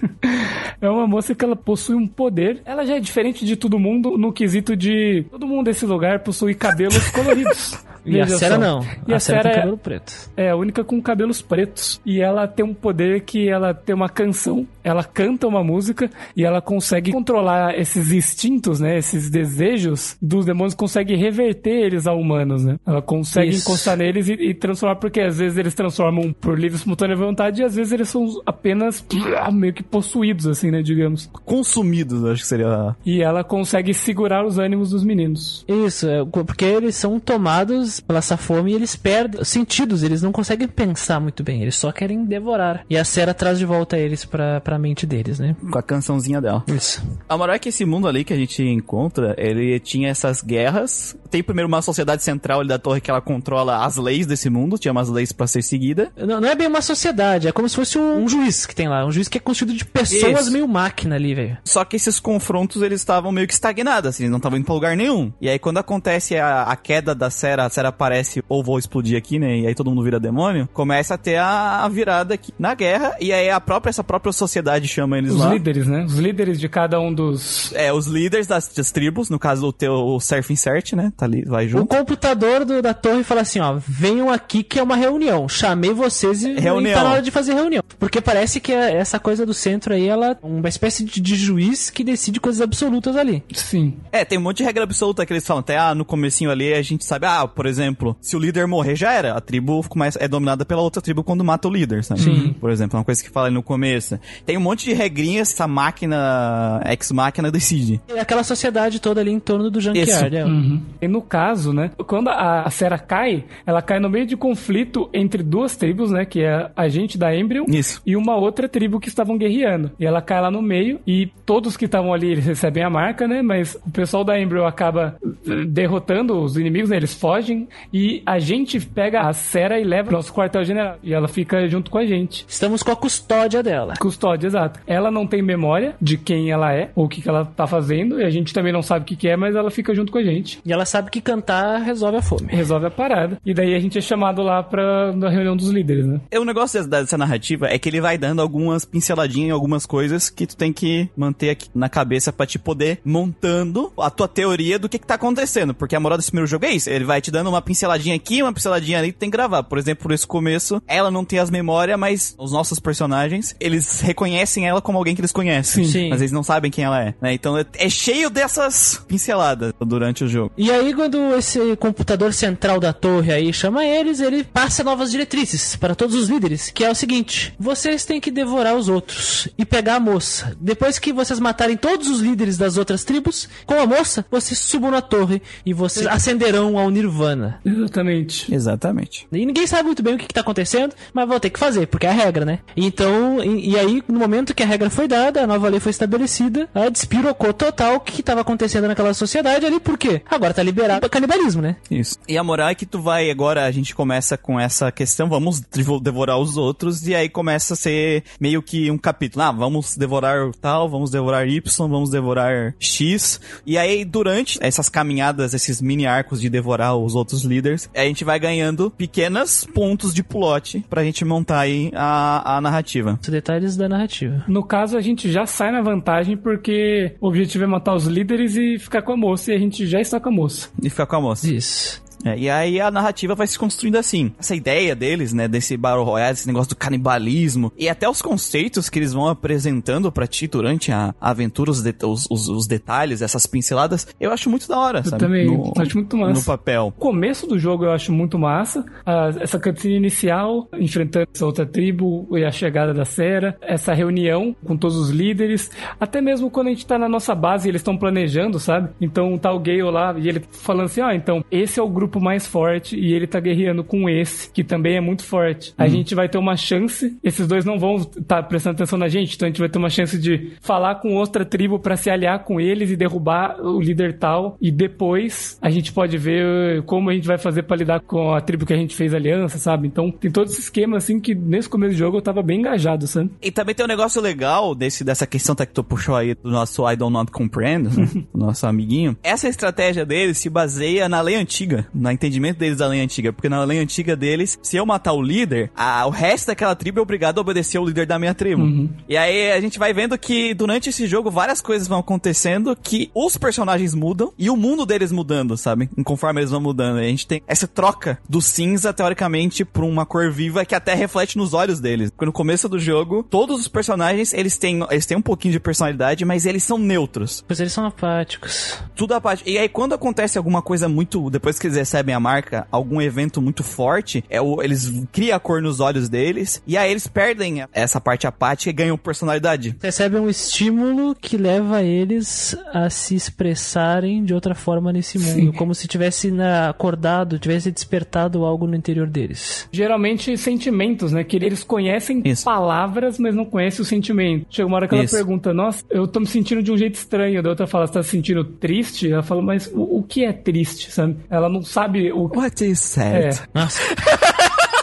é 0.82 0.90
uma 0.90 1.06
moça 1.06 1.32
que 1.32 1.44
ela 1.44 1.54
possui 1.54 1.94
um 1.94 2.08
poder. 2.08 2.60
Ela 2.64 2.84
já 2.84 2.96
é 2.96 3.00
diferente 3.00 3.44
de 3.46 3.54
todo 3.54 3.78
mundo 3.78 4.18
no 4.18 4.32
quesito 4.32 4.76
de 4.76 5.24
todo 5.30 5.46
mundo 5.46 5.66
desse 5.66 5.86
lugar 5.86 6.20
possui 6.20 6.54
cabelos 6.54 7.08
coloridos. 7.10 7.78
E 8.06 8.20
a 8.20 8.26
Sera 8.26 8.58
não. 8.58 8.84
E 9.08 9.14
a, 9.14 9.16
a 9.16 9.18
Sera 9.18 9.38
Sera 9.38 9.42
tem 9.42 9.52
é- 9.52 9.54
cabelo 9.54 9.78
preto. 9.78 10.12
É 10.36 10.50
a 10.50 10.56
única 10.56 10.84
com 10.84 11.00
cabelos 11.00 11.40
pretos. 11.40 11.98
E 12.04 12.20
ela 12.20 12.46
tem 12.46 12.62
um 12.62 12.74
poder 12.74 13.22
que 13.22 13.48
ela 13.48 13.72
tem 13.72 13.94
uma 13.94 14.10
canção, 14.10 14.68
ela 14.84 15.02
canta 15.02 15.46
uma 15.46 15.64
música 15.64 16.10
e 16.36 16.44
ela 16.44 16.60
consegue 16.60 17.12
controlar 17.12 17.78
esses 17.78 18.12
instintos, 18.12 18.80
né? 18.80 18.98
Esses 18.98 19.30
desejos 19.30 20.16
dos 20.20 20.44
demônios, 20.44 20.74
consegue 20.74 21.14
reverter 21.14 21.84
eles 21.84 22.06
a 22.06 22.12
humanos, 22.12 22.64
né? 22.64 22.78
Ela 22.86 23.00
consegue 23.00 23.50
Isso. 23.50 23.68
encostar 23.68 23.96
neles 23.96 24.28
e, 24.28 24.34
e 24.34 24.54
transformar, 24.54 24.96
porque 24.96 25.20
às 25.20 25.38
vezes 25.38 25.56
eles 25.56 25.74
transformam 25.74 26.32
por 26.32 26.58
livre 26.58 26.76
e 26.76 26.78
espontânea 26.78 27.16
vontade 27.16 27.62
e 27.62 27.64
às 27.64 27.74
vezes 27.74 27.92
eles 27.92 28.08
são 28.08 28.26
apenas 28.44 29.04
ah, 29.38 29.50
meio 29.50 29.72
que 29.72 29.82
possuídos, 29.82 30.46
assim, 30.46 30.70
né? 30.70 30.82
Digamos. 30.82 31.30
Consumidos, 31.44 32.24
acho 32.24 32.42
que 32.42 32.48
seria. 32.48 32.94
E 33.04 33.22
ela 33.22 33.42
consegue 33.42 33.94
segurar 33.94 34.44
os 34.44 34.58
ânimos 34.58 34.90
dos 34.90 35.04
meninos. 35.04 35.64
Isso, 35.66 36.08
é, 36.08 36.24
porque 36.24 36.64
eles 36.64 36.94
são 36.94 37.18
tomados 37.18 38.00
pela 38.00 38.20
essa 38.24 38.36
fome 38.36 38.72
e 38.72 38.74
eles 38.74 38.96
perdem 38.96 39.40
os 39.40 39.48
sentidos, 39.48 40.02
eles 40.02 40.22
não 40.22 40.32
conseguem 40.32 40.66
pensar 40.66 41.20
muito 41.20 41.42
bem, 41.42 41.62
eles 41.62 41.76
só 41.76 41.92
querem 41.92 42.24
devorar. 42.24 42.84
E 42.88 42.96
a 42.96 43.04
Sera 43.04 43.34
traz 43.34 43.58
de 43.58 43.66
volta 43.66 43.98
eles 43.98 44.24
pra, 44.24 44.60
pra 44.60 44.73
mente 44.78 45.06
deles, 45.06 45.38
né? 45.38 45.56
Com 45.70 45.78
a 45.78 45.82
cançãozinha 45.82 46.40
dela. 46.40 46.64
Isso. 46.68 47.02
A 47.28 47.36
moral 47.36 47.56
é 47.56 47.58
que 47.58 47.68
esse 47.68 47.84
mundo 47.84 48.08
ali 48.08 48.24
que 48.24 48.32
a 48.32 48.36
gente 48.36 48.62
encontra, 48.62 49.34
ele 49.38 49.78
tinha 49.80 50.08
essas 50.08 50.42
guerras. 50.42 51.16
Tem 51.30 51.42
primeiro 51.42 51.68
uma 51.68 51.82
sociedade 51.82 52.22
central 52.22 52.60
ali 52.60 52.68
da 52.68 52.78
torre 52.78 53.00
que 53.00 53.10
ela 53.10 53.20
controla 53.20 53.84
as 53.84 53.96
leis 53.96 54.26
desse 54.26 54.48
mundo, 54.48 54.78
tinha 54.78 54.92
umas 54.92 55.08
leis 55.08 55.32
pra 55.32 55.46
ser 55.46 55.62
seguida. 55.62 56.10
Não, 56.16 56.40
não 56.40 56.48
é 56.48 56.54
bem 56.54 56.66
uma 56.66 56.80
sociedade, 56.80 57.48
é 57.48 57.52
como 57.52 57.68
se 57.68 57.76
fosse 57.76 57.98
um, 57.98 58.24
um 58.24 58.28
juiz 58.28 58.66
que 58.66 58.74
tem 58.74 58.88
lá. 58.88 59.04
Um 59.04 59.12
juiz 59.12 59.28
que 59.28 59.38
é 59.38 59.40
constituído 59.40 59.78
de 59.78 59.84
pessoas 59.84 60.42
Isso. 60.42 60.52
meio 60.52 60.68
máquina 60.68 61.16
ali, 61.16 61.34
velho. 61.34 61.58
Só 61.64 61.84
que 61.84 61.96
esses 61.96 62.20
confrontos 62.20 62.82
eles 62.82 63.00
estavam 63.00 63.32
meio 63.32 63.46
que 63.46 63.54
estagnados, 63.54 64.10
assim, 64.10 64.24
eles 64.24 64.30
não 64.30 64.38
estavam 64.38 64.58
indo 64.58 64.64
pra 64.64 64.74
lugar 64.74 64.96
nenhum. 64.96 65.32
E 65.40 65.48
aí 65.48 65.58
quando 65.58 65.78
acontece 65.78 66.36
a, 66.36 66.62
a 66.62 66.76
queda 66.76 67.14
da 67.14 67.30
Sera, 67.30 67.64
a 67.64 67.70
Sera 67.70 67.88
aparece, 67.88 68.42
ou 68.48 68.62
vou 68.62 68.78
explodir 68.78 69.16
aqui, 69.16 69.38
né? 69.38 69.58
E 69.58 69.66
aí 69.66 69.74
todo 69.74 69.90
mundo 69.90 70.02
vira 70.02 70.20
demônio, 70.20 70.68
começa 70.72 71.14
a 71.14 71.18
ter 71.18 71.36
a, 71.36 71.84
a 71.84 71.88
virada 71.88 72.34
aqui 72.34 72.52
na 72.58 72.74
guerra. 72.74 73.16
E 73.20 73.32
aí 73.32 73.50
a 73.50 73.60
própria, 73.60 73.90
essa 73.90 74.04
própria 74.04 74.32
sociedade 74.32 74.63
chama 74.88 75.18
eles 75.18 75.32
Os 75.32 75.38
lá. 75.40 75.52
líderes, 75.52 75.86
né? 75.86 76.04
Os 76.04 76.14
líderes 76.18 76.58
de 76.60 76.68
cada 76.68 77.00
um 77.00 77.12
dos. 77.12 77.72
É, 77.74 77.92
os 77.92 78.06
líderes 78.06 78.46
das, 78.46 78.68
das 78.68 78.90
tribos, 78.90 79.30
no 79.30 79.38
caso 79.38 79.66
o 79.66 79.72
teu 79.72 79.92
o 79.94 80.20
Surf 80.20 80.52
Insert, 80.52 80.92
né? 80.94 81.12
Tá 81.16 81.26
ali, 81.26 81.42
vai 81.44 81.66
O 81.66 81.68
junto. 81.68 81.86
computador 81.86 82.64
do- 82.64 82.82
da 82.82 82.94
torre 82.94 83.22
fala 83.24 83.40
assim, 83.42 83.60
ó, 83.60 83.76
venham 83.86 84.30
aqui 84.30 84.62
que 84.62 84.78
é 84.78 84.82
uma 84.82 84.96
reunião. 84.96 85.48
Chamei 85.48 85.92
vocês 85.92 86.42
e 86.42 86.54
Reunião. 86.58 86.92
e 86.92 86.94
tá 86.94 87.04
na 87.04 87.10
hora 87.12 87.22
de 87.22 87.30
fazer 87.30 87.54
reunião. 87.54 87.82
Porque 87.98 88.20
parece 88.20 88.60
que 88.60 88.72
é- 88.72 88.94
essa 88.96 89.18
coisa 89.18 89.44
do 89.46 89.54
centro 89.54 89.94
aí, 89.94 90.06
ela 90.08 90.32
é 90.32 90.36
uma 90.42 90.68
espécie 90.68 91.04
de, 91.04 91.20
de 91.20 91.36
juiz 91.36 91.90
que 91.90 92.04
decide 92.04 92.40
coisas 92.40 92.60
absolutas 92.60 93.16
ali. 93.16 93.42
Sim. 93.52 93.94
É, 94.12 94.24
tem 94.24 94.38
um 94.38 94.42
monte 94.42 94.58
de 94.58 94.64
regra 94.64 94.84
absoluta 94.84 95.24
que 95.24 95.32
eles 95.32 95.46
falam. 95.46 95.60
Até 95.60 95.76
ah, 95.78 95.94
no 95.94 96.04
comecinho 96.04 96.50
ali 96.50 96.72
a 96.74 96.82
gente 96.82 97.04
sabe, 97.04 97.26
ah, 97.26 97.46
por 97.46 97.66
exemplo, 97.66 98.16
se 98.20 98.36
o 98.36 98.38
líder 98.38 98.66
morrer 98.66 98.96
já 98.96 99.12
era. 99.12 99.34
A 99.34 99.40
tribo 99.40 99.82
começa, 99.88 100.18
é 100.22 100.28
dominada 100.28 100.64
pela 100.64 100.82
outra 100.82 101.00
tribo 101.02 101.22
quando 101.24 101.42
mata 101.44 101.68
o 101.68 101.70
líder, 101.72 102.04
sabe? 102.04 102.20
Sim. 102.22 102.54
Por 102.60 102.70
exemplo, 102.70 102.96
é 102.96 102.98
uma 102.98 103.04
coisa 103.04 103.22
que 103.22 103.30
fala 103.30 103.46
ali 103.46 103.54
no 103.54 103.62
começo. 103.62 104.18
Tem 104.44 104.53
um 104.56 104.60
monte 104.60 104.84
de 104.84 104.92
regrinhas, 104.94 105.52
essa 105.52 105.66
máquina, 105.66 106.80
ex-máquina 106.86 107.50
decide. 107.50 108.00
É 108.08 108.20
aquela 108.20 108.42
sociedade 108.42 109.00
toda 109.00 109.20
ali 109.20 109.30
em 109.30 109.40
torno 109.40 109.70
do 109.70 109.80
Junkyard. 109.80 110.36
é. 110.36 110.44
Uhum. 110.44 110.80
E 111.00 111.08
no 111.08 111.22
caso, 111.22 111.72
né, 111.72 111.90
quando 112.06 112.28
a, 112.28 112.62
a 112.62 112.70
Sera 112.70 112.98
cai, 112.98 113.44
ela 113.66 113.82
cai 113.82 113.98
no 114.00 114.08
meio 114.08 114.26
de 114.26 114.36
conflito 114.36 115.08
entre 115.12 115.42
duas 115.42 115.76
tribos, 115.76 116.10
né, 116.10 116.24
que 116.24 116.42
é 116.42 116.70
a 116.76 116.88
gente 116.88 117.18
da 117.18 117.34
Embryo 117.34 117.64
Isso. 117.68 118.00
e 118.06 118.16
uma 118.16 118.36
outra 118.36 118.68
tribo 118.68 119.00
que 119.00 119.08
estavam 119.08 119.36
guerreando. 119.36 119.90
E 119.98 120.06
ela 120.06 120.20
cai 120.20 120.40
lá 120.40 120.50
no 120.50 120.62
meio 120.62 121.00
e 121.06 121.30
todos 121.46 121.76
que 121.76 121.84
estavam 121.84 122.12
ali, 122.12 122.32
eles 122.32 122.46
recebem 122.46 122.82
a 122.82 122.90
marca, 122.90 123.26
né, 123.26 123.42
mas 123.42 123.76
o 123.86 123.90
pessoal 123.90 124.24
da 124.24 124.38
Embryo 124.38 124.64
acaba 124.64 125.16
eh, 125.22 125.64
derrotando 125.66 126.40
os 126.40 126.56
inimigos, 126.56 126.90
né, 126.90 126.96
eles 126.96 127.14
fogem 127.14 127.68
e 127.92 128.22
a 128.24 128.38
gente 128.38 128.80
pega 128.80 129.22
a 129.22 129.32
Sera 129.32 129.78
e 129.78 129.84
leva 129.84 130.08
pro 130.08 130.16
nosso 130.16 130.32
quartel-general. 130.32 130.96
E 131.02 131.12
ela 131.12 131.28
fica 131.28 131.66
junto 131.68 131.90
com 131.90 131.98
a 131.98 132.06
gente. 132.06 132.44
Estamos 132.48 132.82
com 132.82 132.90
a 132.90 132.96
custódia 132.96 133.62
dela. 133.62 133.94
Custódia, 133.98 134.43
exato. 134.46 134.80
Ela 134.86 135.10
não 135.10 135.26
tem 135.26 135.42
memória 135.42 135.94
de 136.00 136.16
quem 136.16 136.50
ela 136.50 136.72
é 136.72 136.90
ou 136.94 137.06
o 137.06 137.08
que, 137.08 137.20
que 137.20 137.28
ela 137.28 137.44
tá 137.44 137.66
fazendo, 137.66 138.20
e 138.20 138.24
a 138.24 138.30
gente 138.30 138.52
também 138.52 138.72
não 138.72 138.82
sabe 138.82 139.02
o 139.02 139.06
que, 139.06 139.16
que 139.16 139.28
é, 139.28 139.36
mas 139.36 139.54
ela 139.54 139.70
fica 139.70 139.94
junto 139.94 140.12
com 140.12 140.18
a 140.18 140.22
gente. 140.22 140.60
E 140.64 140.72
ela 140.72 140.84
sabe 140.84 141.10
que 141.10 141.20
cantar 141.20 141.80
resolve 141.80 142.18
a 142.18 142.22
fome. 142.22 142.46
Resolve 142.48 142.86
a 142.86 142.90
parada. 142.90 143.38
E 143.44 143.54
daí 143.54 143.74
a 143.74 143.78
gente 143.78 143.98
é 143.98 144.00
chamado 144.00 144.42
lá 144.42 144.62
pra 144.62 145.12
na 145.12 145.28
reunião 145.28 145.56
dos 145.56 145.68
líderes, 145.68 146.06
né? 146.06 146.20
E 146.30 146.38
o 146.38 146.44
negócio 146.44 146.78
dessa, 146.78 147.02
dessa 147.02 147.18
narrativa 147.18 147.66
é 147.66 147.78
que 147.78 147.88
ele 147.88 148.00
vai 148.00 148.18
dando 148.18 148.40
algumas 148.40 148.84
pinceladinhas 148.84 149.48
em 149.48 149.52
algumas 149.52 149.86
coisas 149.86 150.30
que 150.30 150.46
tu 150.46 150.56
tem 150.56 150.72
que 150.72 151.08
manter 151.16 151.50
aqui 151.50 151.68
na 151.74 151.88
cabeça 151.88 152.32
pra 152.32 152.46
te 152.46 152.58
poder 152.58 153.00
montando 153.04 153.92
a 153.98 154.10
tua 154.10 154.28
teoria 154.28 154.78
do 154.78 154.88
que 154.88 154.98
que 154.98 155.06
tá 155.06 155.14
acontecendo. 155.14 155.74
Porque 155.74 155.96
a 155.96 156.00
moral 156.00 156.18
desse 156.18 156.30
primeiro 156.30 156.48
jogo 156.48 156.64
é 156.64 156.70
isso. 156.70 156.90
Ele 156.90 157.04
vai 157.04 157.20
te 157.20 157.30
dando 157.30 157.48
uma 157.48 157.62
pinceladinha 157.62 158.16
aqui, 158.16 158.42
uma 158.42 158.52
pinceladinha 158.52 158.98
ali, 158.98 159.12
tu 159.12 159.18
tem 159.18 159.30
que 159.30 159.36
gravar. 159.36 159.62
Por 159.62 159.78
exemplo, 159.78 160.02
por 160.02 160.12
esse 160.12 160.26
começo, 160.26 160.82
ela 160.86 161.10
não 161.10 161.24
tem 161.24 161.38
as 161.38 161.50
memórias, 161.50 161.98
mas 161.98 162.34
os 162.38 162.52
nossos 162.52 162.78
personagens, 162.78 163.54
eles 163.60 164.00
reconhecem 164.00 164.33
ela 164.66 164.80
como 164.80 164.98
alguém 164.98 165.14
que 165.14 165.20
eles 165.20 165.32
conhecem. 165.32 165.84
Sim. 165.84 165.92
Sim. 165.92 166.10
Mas 166.10 166.20
eles 166.20 166.32
não 166.32 166.42
sabem 166.42 166.70
quem 166.70 166.84
ela 166.84 167.00
é, 167.00 167.14
né? 167.20 167.32
Então 167.32 167.56
é, 167.56 167.64
é 167.74 167.88
cheio 167.88 168.28
dessas 168.30 169.02
pinceladas 169.06 169.72
durante 169.80 170.24
o 170.24 170.28
jogo. 170.28 170.52
E 170.56 170.70
aí, 170.70 170.92
quando 170.94 171.34
esse 171.34 171.76
computador 171.76 172.32
central 172.32 172.80
da 172.80 172.92
torre 172.92 173.32
aí 173.32 173.52
chama 173.52 173.84
eles, 173.84 174.20
ele 174.20 174.44
passa 174.44 174.84
novas 174.84 175.10
diretrizes 175.10 175.76
para 175.76 175.94
todos 175.94 176.14
os 176.14 176.28
líderes, 176.28 176.70
que 176.70 176.84
é 176.84 176.90
o 176.90 176.94
seguinte: 176.94 177.54
vocês 177.58 178.04
têm 178.04 178.20
que 178.20 178.30
devorar 178.30 178.74
os 178.74 178.88
outros 178.88 179.48
e 179.56 179.64
pegar 179.64 179.96
a 179.96 180.00
moça. 180.00 180.56
Depois 180.60 180.98
que 180.98 181.12
vocês 181.12 181.38
matarem 181.40 181.76
todos 181.76 182.08
os 182.08 182.20
líderes 182.20 182.56
das 182.56 182.76
outras 182.76 183.04
tribos, 183.04 183.48
com 183.66 183.78
a 183.78 183.86
moça, 183.86 184.24
vocês 184.30 184.58
subam 184.58 184.90
na 184.90 185.00
torre 185.00 185.40
e 185.64 185.72
vocês 185.72 186.06
ascenderão 186.06 186.78
ao 186.78 186.90
Nirvana. 186.90 187.60
Exatamente. 187.64 188.54
Exatamente. 188.54 189.26
E 189.32 189.46
ninguém 189.46 189.66
sabe 189.66 189.84
muito 189.84 190.02
bem 190.02 190.14
o 190.14 190.18
que, 190.18 190.26
que 190.26 190.34
tá 190.34 190.40
acontecendo, 190.40 190.94
mas 191.12 191.28
vão 191.28 191.40
ter 191.40 191.50
que 191.50 191.58
fazer, 191.58 191.86
porque 191.86 192.06
é 192.06 192.10
a 192.10 192.12
regra, 192.12 192.44
né? 192.44 192.60
Então, 192.76 193.42
e, 193.42 193.70
e 193.70 193.78
aí, 193.78 194.02
no 194.14 194.20
momento 194.20 194.54
que 194.54 194.62
a 194.62 194.66
regra 194.66 194.88
foi 194.88 195.06
dada, 195.08 195.42
a 195.42 195.46
nova 195.46 195.68
lei 195.68 195.80
foi 195.80 195.90
estabelecida, 195.90 196.68
ela 196.74 196.90
despirocou 196.90 197.52
total 197.52 197.96
o 197.96 198.00
que, 198.00 198.12
que 198.12 198.22
tava 198.22 198.40
acontecendo 198.40 198.86
naquela 198.88 199.12
sociedade 199.12 199.66
ali, 199.66 199.80
por 199.80 199.98
quê? 199.98 200.22
Agora 200.30 200.54
tá 200.54 200.62
liberado 200.62 201.06
o 201.06 201.10
canibalismo, 201.10 201.60
né? 201.60 201.76
Isso. 201.90 202.16
E 202.28 202.38
a 202.38 202.44
moral 202.44 202.68
é 202.68 202.74
que 202.74 202.86
tu 202.86 203.00
vai, 203.00 203.30
agora 203.30 203.64
a 203.64 203.70
gente 203.72 203.94
começa 203.94 204.38
com 204.38 204.58
essa 204.58 204.90
questão, 204.92 205.28
vamos 205.28 205.60
devo- 205.60 205.98
devorar 206.00 206.38
os 206.38 206.56
outros, 206.56 207.06
e 207.06 207.14
aí 207.14 207.28
começa 207.28 207.74
a 207.74 207.76
ser 207.76 208.22
meio 208.40 208.62
que 208.62 208.90
um 208.90 208.96
capítulo. 208.98 209.44
Ah, 209.44 209.50
vamos 209.52 209.96
devorar 209.96 210.50
tal, 210.60 210.88
vamos 210.88 211.10
devorar 211.10 211.46
Y, 211.48 211.60
vamos 211.88 212.10
devorar 212.10 212.74
X. 212.78 213.40
E 213.66 213.76
aí, 213.76 214.04
durante 214.04 214.58
essas 214.62 214.88
caminhadas, 214.88 215.52
esses 215.52 215.80
mini 215.80 216.06
arcos 216.06 216.40
de 216.40 216.48
devorar 216.48 216.94
os 216.96 217.14
outros 217.14 217.24
outros 217.24 217.42
líderes. 217.44 217.88
A 217.96 218.02
gente 218.04 218.22
vai 218.22 218.38
ganhando 218.38 218.90
pequenos 218.90 219.64
pontos 219.74 220.12
de 220.12 220.22
plot 220.22 220.84
pra 220.90 221.02
gente 221.02 221.24
montar 221.24 221.60
aí 221.60 221.90
a, 221.94 222.56
a 222.58 222.60
narrativa. 222.60 223.18
Os 223.20 223.28
detalhes 223.28 223.76
da 223.78 223.88
narrativa. 223.88 224.03
No 224.48 224.64
caso, 224.64 224.96
a 224.96 225.00
gente 225.00 225.30
já 225.30 225.46
sai 225.46 225.72
na 225.72 225.80
vantagem 225.80 226.36
porque 226.36 227.14
o 227.20 227.28
objetivo 227.28 227.64
é 227.64 227.66
matar 227.66 227.94
os 227.94 228.06
líderes 228.06 228.56
e 228.56 228.78
ficar 228.78 229.02
com 229.02 229.12
a 229.12 229.16
moça, 229.16 229.52
e 229.52 229.56
a 229.56 229.58
gente 229.58 229.86
já 229.86 230.00
está 230.00 230.20
com 230.20 230.28
a 230.28 230.32
moça. 230.32 230.70
E 230.82 230.90
ficar 230.90 231.06
com 231.06 231.16
a 231.16 231.20
moça. 231.20 231.52
Isso. 231.52 232.03
É, 232.24 232.38
e 232.38 232.48
aí 232.50 232.80
a 232.80 232.90
narrativa 232.90 233.34
vai 233.34 233.46
se 233.46 233.58
construindo 233.58 233.96
assim. 233.96 234.32
Essa 234.38 234.54
ideia 234.56 234.94
deles, 234.94 235.32
né, 235.32 235.46
desse 235.46 235.76
Battle 235.76 236.04
Royale, 236.04 236.32
esse 236.32 236.46
negócio 236.46 236.70
do 236.70 236.76
canibalismo, 236.76 237.72
e 237.76 237.88
até 237.88 238.08
os 238.08 238.22
conceitos 238.22 238.88
que 238.88 238.98
eles 238.98 239.12
vão 239.12 239.28
apresentando 239.28 240.10
pra 240.10 240.26
ti 240.26 240.46
durante 240.46 240.90
a 240.90 241.14
aventura, 241.20 241.70
os, 241.70 241.82
de- 241.82 241.94
os, 242.04 242.26
os- 242.30 242.48
os 242.48 242.66
detalhes, 242.66 243.20
essas 243.22 243.46
pinceladas, 243.46 244.06
eu 244.18 244.32
acho 244.32 244.48
muito 244.48 244.66
da 244.68 244.78
hora, 244.78 244.98
Eu 245.00 245.04
sabe? 245.10 245.20
também 245.24 245.46
no, 245.46 245.72
acho 245.76 245.96
muito 245.98 246.16
massa. 246.16 246.32
No 246.40 246.44
papel. 246.44 246.86
O 246.88 246.92
começo 246.92 247.46
do 247.46 247.58
jogo 247.58 247.84
eu 247.84 247.92
acho 247.92 248.12
muito 248.12 248.38
massa. 248.38 248.84
Ah, 249.04 249.30
essa 249.40 249.58
cutscene 249.58 249.96
inicial, 249.96 250.68
enfrentando 250.78 251.28
essa 251.34 251.44
outra 251.44 251.66
tribo 251.66 252.26
e 252.32 252.44
a 252.44 252.50
chegada 252.50 252.94
da 252.94 253.04
Sera. 253.04 253.56
Essa 253.60 253.92
reunião 253.92 254.54
com 254.64 254.76
todos 254.76 254.96
os 254.96 255.10
líderes. 255.10 255.70
Até 256.00 256.20
mesmo 256.20 256.50
quando 256.50 256.68
a 256.68 256.70
gente 256.70 256.86
tá 256.86 256.98
na 256.98 257.08
nossa 257.08 257.34
base 257.34 257.68
e 257.68 257.70
eles 257.70 257.80
estão 257.80 257.96
planejando, 257.96 258.58
sabe? 258.58 258.88
Então 259.00 259.36
tá 259.38 259.52
o 259.52 259.58
Gale 259.58 259.82
lá 259.82 260.14
e 260.18 260.28
ele 260.28 260.42
falando 260.50 260.86
assim: 260.86 261.00
ó, 261.00 261.10
então 261.12 261.44
esse 261.50 261.78
é 261.78 261.82
o 261.82 261.88
grupo 261.88 262.13
mais 262.20 262.46
forte 262.46 262.96
e 262.96 263.12
ele 263.12 263.26
tá 263.26 263.40
guerreando 263.40 263.84
com 263.84 264.08
esse, 264.08 264.50
que 264.50 264.64
também 264.64 264.96
é 264.96 265.00
muito 265.00 265.24
forte. 265.24 265.74
A 265.76 265.88
gente 265.88 266.14
vai 266.14 266.28
ter 266.28 266.38
uma 266.38 266.56
chance, 266.56 267.16
esses 267.22 267.46
dois 267.46 267.64
não 267.64 267.78
vão 267.78 267.96
estar 267.96 268.42
prestando 268.44 268.76
atenção 268.76 268.98
na 268.98 269.08
gente, 269.08 269.34
então 269.34 269.46
a 269.46 269.50
gente 269.50 269.60
vai 269.60 269.68
ter 269.68 269.78
uma 269.78 269.90
chance 269.90 270.18
de 270.18 270.52
falar 270.60 270.96
com 270.96 271.14
outra 271.14 271.44
tribo 271.44 271.78
pra 271.78 271.96
se 271.96 272.10
aliar 272.10 272.44
com 272.44 272.60
eles 272.60 272.90
e 272.90 272.96
derrubar 272.96 273.60
o 273.60 273.80
líder 273.80 274.18
tal. 274.18 274.56
E 274.60 274.70
depois 274.70 275.58
a 275.60 275.70
gente 275.70 275.92
pode 275.92 276.16
ver 276.18 276.82
como 276.82 277.10
a 277.10 277.14
gente 277.14 277.26
vai 277.26 277.38
fazer 277.38 277.62
pra 277.62 277.76
lidar 277.76 278.00
com 278.00 278.34
a 278.34 278.40
tribo 278.40 278.66
que 278.66 278.72
a 278.72 278.76
gente 278.76 278.94
fez 278.94 279.14
aliança, 279.14 279.58
sabe? 279.58 279.86
Então 279.86 280.10
tem 280.10 280.30
todo 280.30 280.48
esse 280.48 280.60
esquema 280.60 280.96
assim 280.96 281.20
que 281.20 281.34
nesse 281.34 281.68
começo 281.68 281.94
do 281.94 281.98
jogo 281.98 282.18
eu 282.18 282.22
tava 282.22 282.42
bem 282.42 282.60
engajado, 282.60 283.06
sabe? 283.06 283.30
E 283.42 283.50
também 283.50 283.74
tem 283.74 283.84
um 283.84 283.88
negócio 283.88 284.20
legal 284.20 284.74
desse, 284.74 285.04
dessa 285.04 285.26
questão 285.26 285.52
até 285.52 285.66
que 285.66 285.72
tu 285.72 285.84
puxou 285.84 286.16
aí 286.16 286.34
do 286.34 286.50
nosso 286.50 286.88
I 286.88 286.96
Don't 286.96 287.12
Not 287.12 287.30
Comprehend, 287.30 287.88
né? 287.88 288.24
nosso 288.34 288.66
amiguinho. 288.66 289.16
Essa 289.22 289.48
estratégia 289.48 290.04
deles 290.04 290.38
se 290.38 290.48
baseia 290.48 291.08
na 291.08 291.20
lei 291.20 291.36
antiga, 291.36 291.86
no 292.04 292.10
entendimento 292.12 292.58
deles 292.58 292.78
da 292.78 292.86
lei 292.86 293.00
antiga. 293.00 293.32
Porque 293.32 293.48
na 293.48 293.64
lei 293.64 293.78
antiga 293.78 294.14
deles, 294.14 294.58
se 294.62 294.76
eu 294.76 294.86
matar 294.86 295.12
o 295.12 295.22
líder, 295.22 295.70
a- 295.74 296.06
o 296.06 296.10
resto 296.10 296.46
daquela 296.48 296.74
tribo 296.74 296.98
é 296.98 297.02
obrigado 297.02 297.38
a 297.38 297.40
obedecer 297.40 297.78
o 297.78 297.84
líder 297.84 298.06
da 298.06 298.18
minha 298.18 298.34
tribo. 298.34 298.88
E 299.08 299.16
aí 299.16 299.52
a 299.52 299.60
gente 299.60 299.78
vai 299.78 299.92
vendo 299.92 300.16
que 300.18 300.54
durante 300.54 300.88
esse 300.90 301.06
jogo 301.06 301.30
várias 301.30 301.60
coisas 301.60 301.88
vão 301.88 301.98
acontecendo 302.00 302.76
que 302.80 303.10
os 303.14 303.36
personagens 303.36 303.94
mudam 303.94 304.32
e 304.38 304.50
o 304.50 304.56
mundo 304.56 304.84
deles 304.86 305.10
mudando, 305.10 305.56
sabe? 305.56 305.88
Conforme 306.04 306.40
eles 306.40 306.50
vão 306.50 306.60
mudando. 306.60 307.00
E 307.00 307.04
a 307.04 307.08
gente 307.08 307.26
tem 307.26 307.42
essa 307.46 307.66
troca 307.66 308.18
do 308.28 308.40
cinza, 308.40 308.92
teoricamente, 308.92 309.64
pra 309.64 309.84
uma 309.84 310.04
cor 310.06 310.30
viva 310.30 310.64
que 310.64 310.74
até 310.74 310.94
reflete 310.94 311.38
nos 311.38 311.54
olhos 311.54 311.80
deles. 311.80 312.10
Porque 312.10 312.26
no 312.26 312.32
começo 312.32 312.68
do 312.68 312.78
jogo, 312.78 313.22
todos 313.22 313.60
os 313.60 313.68
personagens, 313.68 314.32
eles 314.34 314.58
têm, 314.58 314.80
eles 314.90 315.06
têm 315.06 315.16
um 315.16 315.22
pouquinho 315.22 315.52
de 315.52 315.60
personalidade, 315.60 316.24
mas 316.24 316.44
eles 316.46 316.62
são 316.62 316.78
neutros. 316.78 317.42
Pois 317.46 317.60
eles 317.60 317.72
são 317.72 317.84
apáticos. 317.86 318.78
Tudo 318.94 319.14
a 319.14 319.20
parte. 319.20 319.42
E 319.48 319.56
aí, 319.58 319.68
quando 319.68 319.94
acontece 319.94 320.36
alguma 320.38 320.60
coisa 320.62 320.88
muito. 320.88 321.30
Depois 321.30 321.58
que 321.58 321.66
eles 321.66 321.76
recebem 321.94 322.14
a 322.14 322.18
marca, 322.18 322.66
algum 322.72 323.00
evento 323.00 323.40
muito 323.40 323.62
forte, 323.62 324.24
é 324.28 324.40
o, 324.40 324.60
eles 324.60 324.92
criam 325.12 325.36
a 325.36 325.40
cor 325.40 325.62
nos 325.62 325.78
olhos 325.78 326.08
deles. 326.08 326.60
E 326.66 326.76
aí 326.76 326.90
eles 326.90 327.06
perdem 327.06 327.64
essa 327.72 328.00
parte 328.00 328.26
apática 328.26 328.68
e 328.70 328.72
ganham 328.72 328.96
personalidade. 328.98 329.76
Recebem 329.80 330.20
um 330.20 330.28
estímulo 330.28 331.14
que 331.14 331.36
leva 331.36 331.82
eles 331.82 332.56
a 332.72 332.90
se 332.90 333.14
expressarem 333.14 334.24
de 334.24 334.34
outra 334.34 334.54
forma 334.56 334.92
nesse 334.92 335.18
mundo. 335.18 335.52
Como 335.52 335.72
se 335.74 335.86
tivesse 335.86 336.30
na- 336.32 336.68
acordado, 336.68 337.38
tivesse 337.38 337.70
despertado 337.70 338.44
algo 338.44 338.66
no 338.66 338.74
interior 338.74 339.06
deles. 339.06 339.68
Geralmente 339.70 340.36
sentimentos, 340.36 341.12
né? 341.12 341.22
Que 341.22 341.36
eles 341.36 341.62
conhecem 341.62 342.22
Isso. 342.24 342.44
palavras, 342.44 343.18
mas 343.20 343.34
não 343.36 343.44
conhecem 343.44 343.82
o 343.82 343.84
sentimento. 343.84 344.46
Chega 344.50 344.66
uma 344.66 344.76
hora 344.76 344.88
que 344.88 344.94
ela 344.94 345.04
Isso. 345.04 345.14
pergunta, 345.14 345.54
nossa, 345.54 345.84
eu 345.90 346.08
tô 346.08 346.18
me 346.18 346.26
sentindo 346.26 346.62
de 346.62 346.72
um 346.72 346.76
jeito 346.76 346.96
estranho. 346.96 347.40
Da 347.42 347.50
outra 347.50 347.66
fala, 347.68 347.86
você 347.86 347.92
tá 347.92 348.02
se 348.02 348.10
sentindo 348.10 348.42
triste? 348.44 349.12
Ela 349.12 349.22
fala, 349.22 349.40
mas 349.42 349.70
o, 349.72 349.98
o 349.98 350.02
que 350.02 350.24
é 350.24 350.32
triste, 350.32 350.90
sabe? 350.90 351.16
Ela 351.30 351.48
não 351.48 351.62
sabe 351.74 352.12
o 352.12 352.28
What 352.32 352.64
is 352.64 352.78
sad? 352.78 353.34
É. 353.34 353.48
Nossa. 353.52 353.80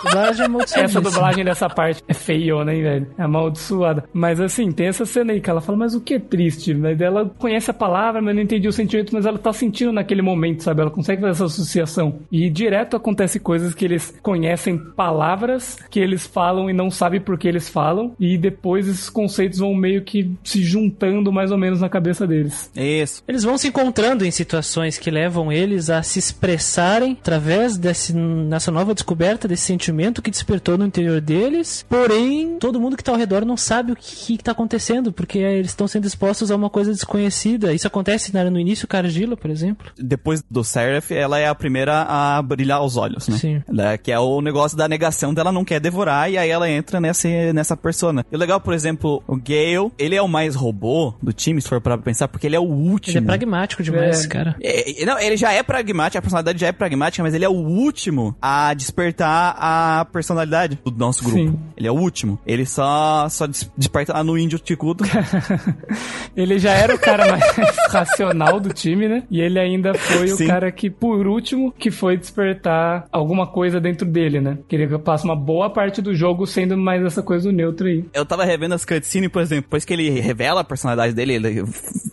Dublagem 0.04 0.46
amaldiçoadíssima. 0.46 0.82
Essa 1.02 1.02
dublagem 1.02 1.46
dessa 1.46 1.70
parte 1.70 2.04
é 2.08 2.14
feio, 2.14 2.64
né, 2.64 2.74
velho? 2.74 3.08
É 3.18 3.24
amaldiçoada. 3.24 4.04
Mas 4.14 4.40
assim, 4.40 4.72
tem 4.72 4.88
essa 4.88 5.06
cena 5.06 5.34
aí 5.34 5.42
que 5.42 5.50
ela 5.50 5.62
fala, 5.62 5.78
mas 5.78 5.96
o 5.96 6.02
que 6.02 6.16
é 6.16 6.20
triste? 6.20 6.74
Mas 6.74 7.00
ela 7.00 7.26
conhece 7.38 7.70
a 7.70 7.74
palavra, 7.74 8.22
mas 8.22 8.36
não 8.36 8.42
entendi 8.42 8.68
o 8.68 8.74
sentimento, 8.74 9.14
mas 9.14 9.26
ela 9.26 9.38
tá 9.38 9.54
sentindo 9.54 9.92
naquele 9.92 10.22
momento, 10.22 10.64
sabe? 10.64 10.82
Ela 10.82 10.92
consegue 10.92 11.22
fazer 11.22 11.32
essa 11.32 11.46
associação. 11.46 12.20
E 12.32 12.50
direto 12.50 12.96
acontece 12.96 13.40
coisas 13.40 13.74
que 13.74 13.86
eles 13.86 14.14
conhecem 14.22 14.78
palavras 14.78 15.78
que 15.90 16.00
eles 16.00 16.26
falam 16.26 16.70
e 16.70 16.74
não 16.74 16.90
sabem 16.90 17.22
por 17.22 17.38
que 17.38 17.48
eles 17.48 17.70
falam. 17.70 18.16
E 18.20 18.38
depois 18.38 18.88
esses 18.88 19.10
conceitos 19.10 19.60
vão 19.60 19.74
meio 19.74 20.04
que 20.04 20.32
se 20.44 20.64
juntando 20.64 21.32
mais 21.32 21.52
ou 21.52 21.58
menos 21.58 21.82
na 21.82 21.90
cabeça 21.90 22.26
deles. 22.26 22.72
Isso. 22.76 23.24
Eles 23.28 23.44
vão 23.44 23.58
se 23.58 23.68
encontrando 23.68 24.26
em 24.26 24.32
situações 24.32 24.98
que 24.98 25.12
levam 25.12 25.52
eles 25.52 25.90
a 25.90 26.02
se 26.02 26.20
expressarem 26.20 27.18
através 27.20 27.78
desse, 27.78 28.14
nessa 28.14 28.72
nova 28.72 28.94
descoberta 28.94 29.48
desse 29.48 29.64
sentimento 29.64 29.91
que 30.22 30.32
despertou 30.32 30.78
no 30.78 30.86
interior 30.86 31.20
deles. 31.22 31.86
Porém, 31.90 32.58
todo 32.60 32.80
mundo 32.80 32.96
que 32.98 33.04
tá 33.04 33.12
ao 33.12 33.18
redor 33.18 33.46
não 33.46 33.58
sabe 33.58 33.92
o 33.92 33.96
que, 33.96 34.38
que 34.38 34.44
tá 34.44 34.52
acontecendo, 34.52 35.12
porque 35.12 35.40
eles 35.40 35.72
estão 35.72 35.88
sendo 35.88 36.06
expostos 36.08 36.52
a 36.52 36.56
uma 36.56 36.70
coisa 36.70 36.92
desconhecida. 36.92 37.74
Isso 37.74 37.88
acontece 37.88 38.34
na- 38.34 38.50
no 38.50 38.60
início 38.60 38.88
com 38.88 38.96
a 38.96 39.00
argila, 39.00 39.36
por 39.38 39.50
exemplo. 39.52 39.92
Depois 39.98 40.44
do 40.50 40.64
Seraph, 40.64 41.12
ela 41.12 41.38
é 41.40 41.48
a 41.48 41.56
primeira 41.56 42.04
a 42.08 42.42
brilhar 42.42 42.84
os 42.84 42.98
olhos, 42.98 43.28
né? 43.28 43.38
Sim. 43.38 43.64
Ela- 43.68 43.98
que 43.98 44.12
é 44.12 44.20
o 44.20 44.42
negócio 44.42 44.78
da 44.78 44.88
negação 44.88 45.34
dela 45.34 45.52
não 45.52 45.64
quer 45.66 45.80
devorar, 45.80 46.32
e 46.32 46.38
aí 46.38 46.50
ela 46.50 46.70
entra 46.70 47.00
nessa, 47.00 47.28
nessa 47.54 47.76
persona. 47.78 48.26
E 48.32 48.36
o 48.36 48.40
legal, 48.40 48.60
por 48.60 48.74
exemplo, 48.74 49.24
o 49.28 49.36
Gale, 49.36 49.92
ele 49.98 50.16
é 50.16 50.22
o 50.22 50.28
mais 50.28 50.56
robô 50.56 51.14
do 51.22 51.32
time, 51.34 51.62
se 51.62 51.68
for 51.70 51.82
pra 51.82 51.98
pensar, 51.98 52.28
porque 52.28 52.48
ele 52.48 52.56
é 52.56 52.60
o 52.60 52.64
último. 52.64 53.18
Ele 53.18 53.26
é 53.26 53.28
pragmático 53.28 53.84
demais, 53.84 54.26
É. 54.26 54.28
cara. 54.28 54.56
É, 54.62 55.02
é, 55.04 55.06
não, 55.06 55.20
ele 55.20 55.38
já 55.38 55.52
é 55.52 55.62
pragmático, 55.64 56.18
a 56.18 56.22
personalidade 56.22 56.60
já 56.60 56.68
é 56.68 56.72
pragmática, 56.72 57.24
mas 57.24 57.34
ele 57.34 57.46
é 57.46 57.50
o 57.50 57.54
último 57.54 58.36
a 58.42 58.74
despertar 58.74 59.56
a 59.58 59.81
personalidade 60.12 60.80
do 60.84 60.92
nosso 60.92 61.24
grupo. 61.24 61.38
Sim. 61.38 61.60
Ele 61.78 61.88
é 61.88 61.92
o 61.92 61.96
último. 61.96 62.40
Ele 62.46 62.66
só, 62.66 63.28
só 63.30 63.48
des- 63.48 63.70
desperta 63.78 64.14
lá 64.14 64.24
no 64.24 64.38
índio 64.38 64.60
ticudo. 64.60 65.04
Ele 66.36 66.58
já 66.60 66.72
era 66.72 66.96
o 66.96 67.00
cara 67.00 67.30
mais 67.32 67.44
racional 67.92 68.60
do 68.60 68.74
time, 68.74 69.08
né? 69.08 69.24
E 69.30 69.42
ele 69.42 69.60
ainda 69.60 69.94
foi 69.94 70.28
Sim. 70.30 70.46
o 70.46 70.48
cara 70.48 70.72
que, 70.72 70.90
por 70.90 71.28
último, 71.28 71.72
que 71.78 71.92
foi 71.92 72.18
despertar 72.18 73.06
alguma 73.12 73.46
coisa 73.48 73.80
dentro 73.82 74.08
dele, 74.08 74.40
né? 74.40 74.58
Queria 74.68 74.88
que 74.88 74.94
eu 74.94 75.00
passe 75.00 75.26
uma 75.26 75.36
boa 75.36 75.70
parte 75.70 76.02
do 76.02 76.16
jogo 76.16 76.46
sendo 76.48 76.78
mais 76.78 77.04
essa 77.04 77.22
coisa 77.22 77.50
do 77.50 77.56
neutro 77.56 77.88
aí. 77.88 78.06
Eu 78.14 78.26
tava 78.26 78.46
revendo 78.46 78.76
as 78.76 78.86
cutscenes, 78.86 79.30
por 79.30 79.42
exemplo, 79.42 79.64
depois 79.64 79.84
que 79.86 79.94
ele 79.94 80.10
revela 80.20 80.62
a 80.62 80.64
personalidade 80.64 81.14
dele, 81.14 81.34
ele- 81.34 81.64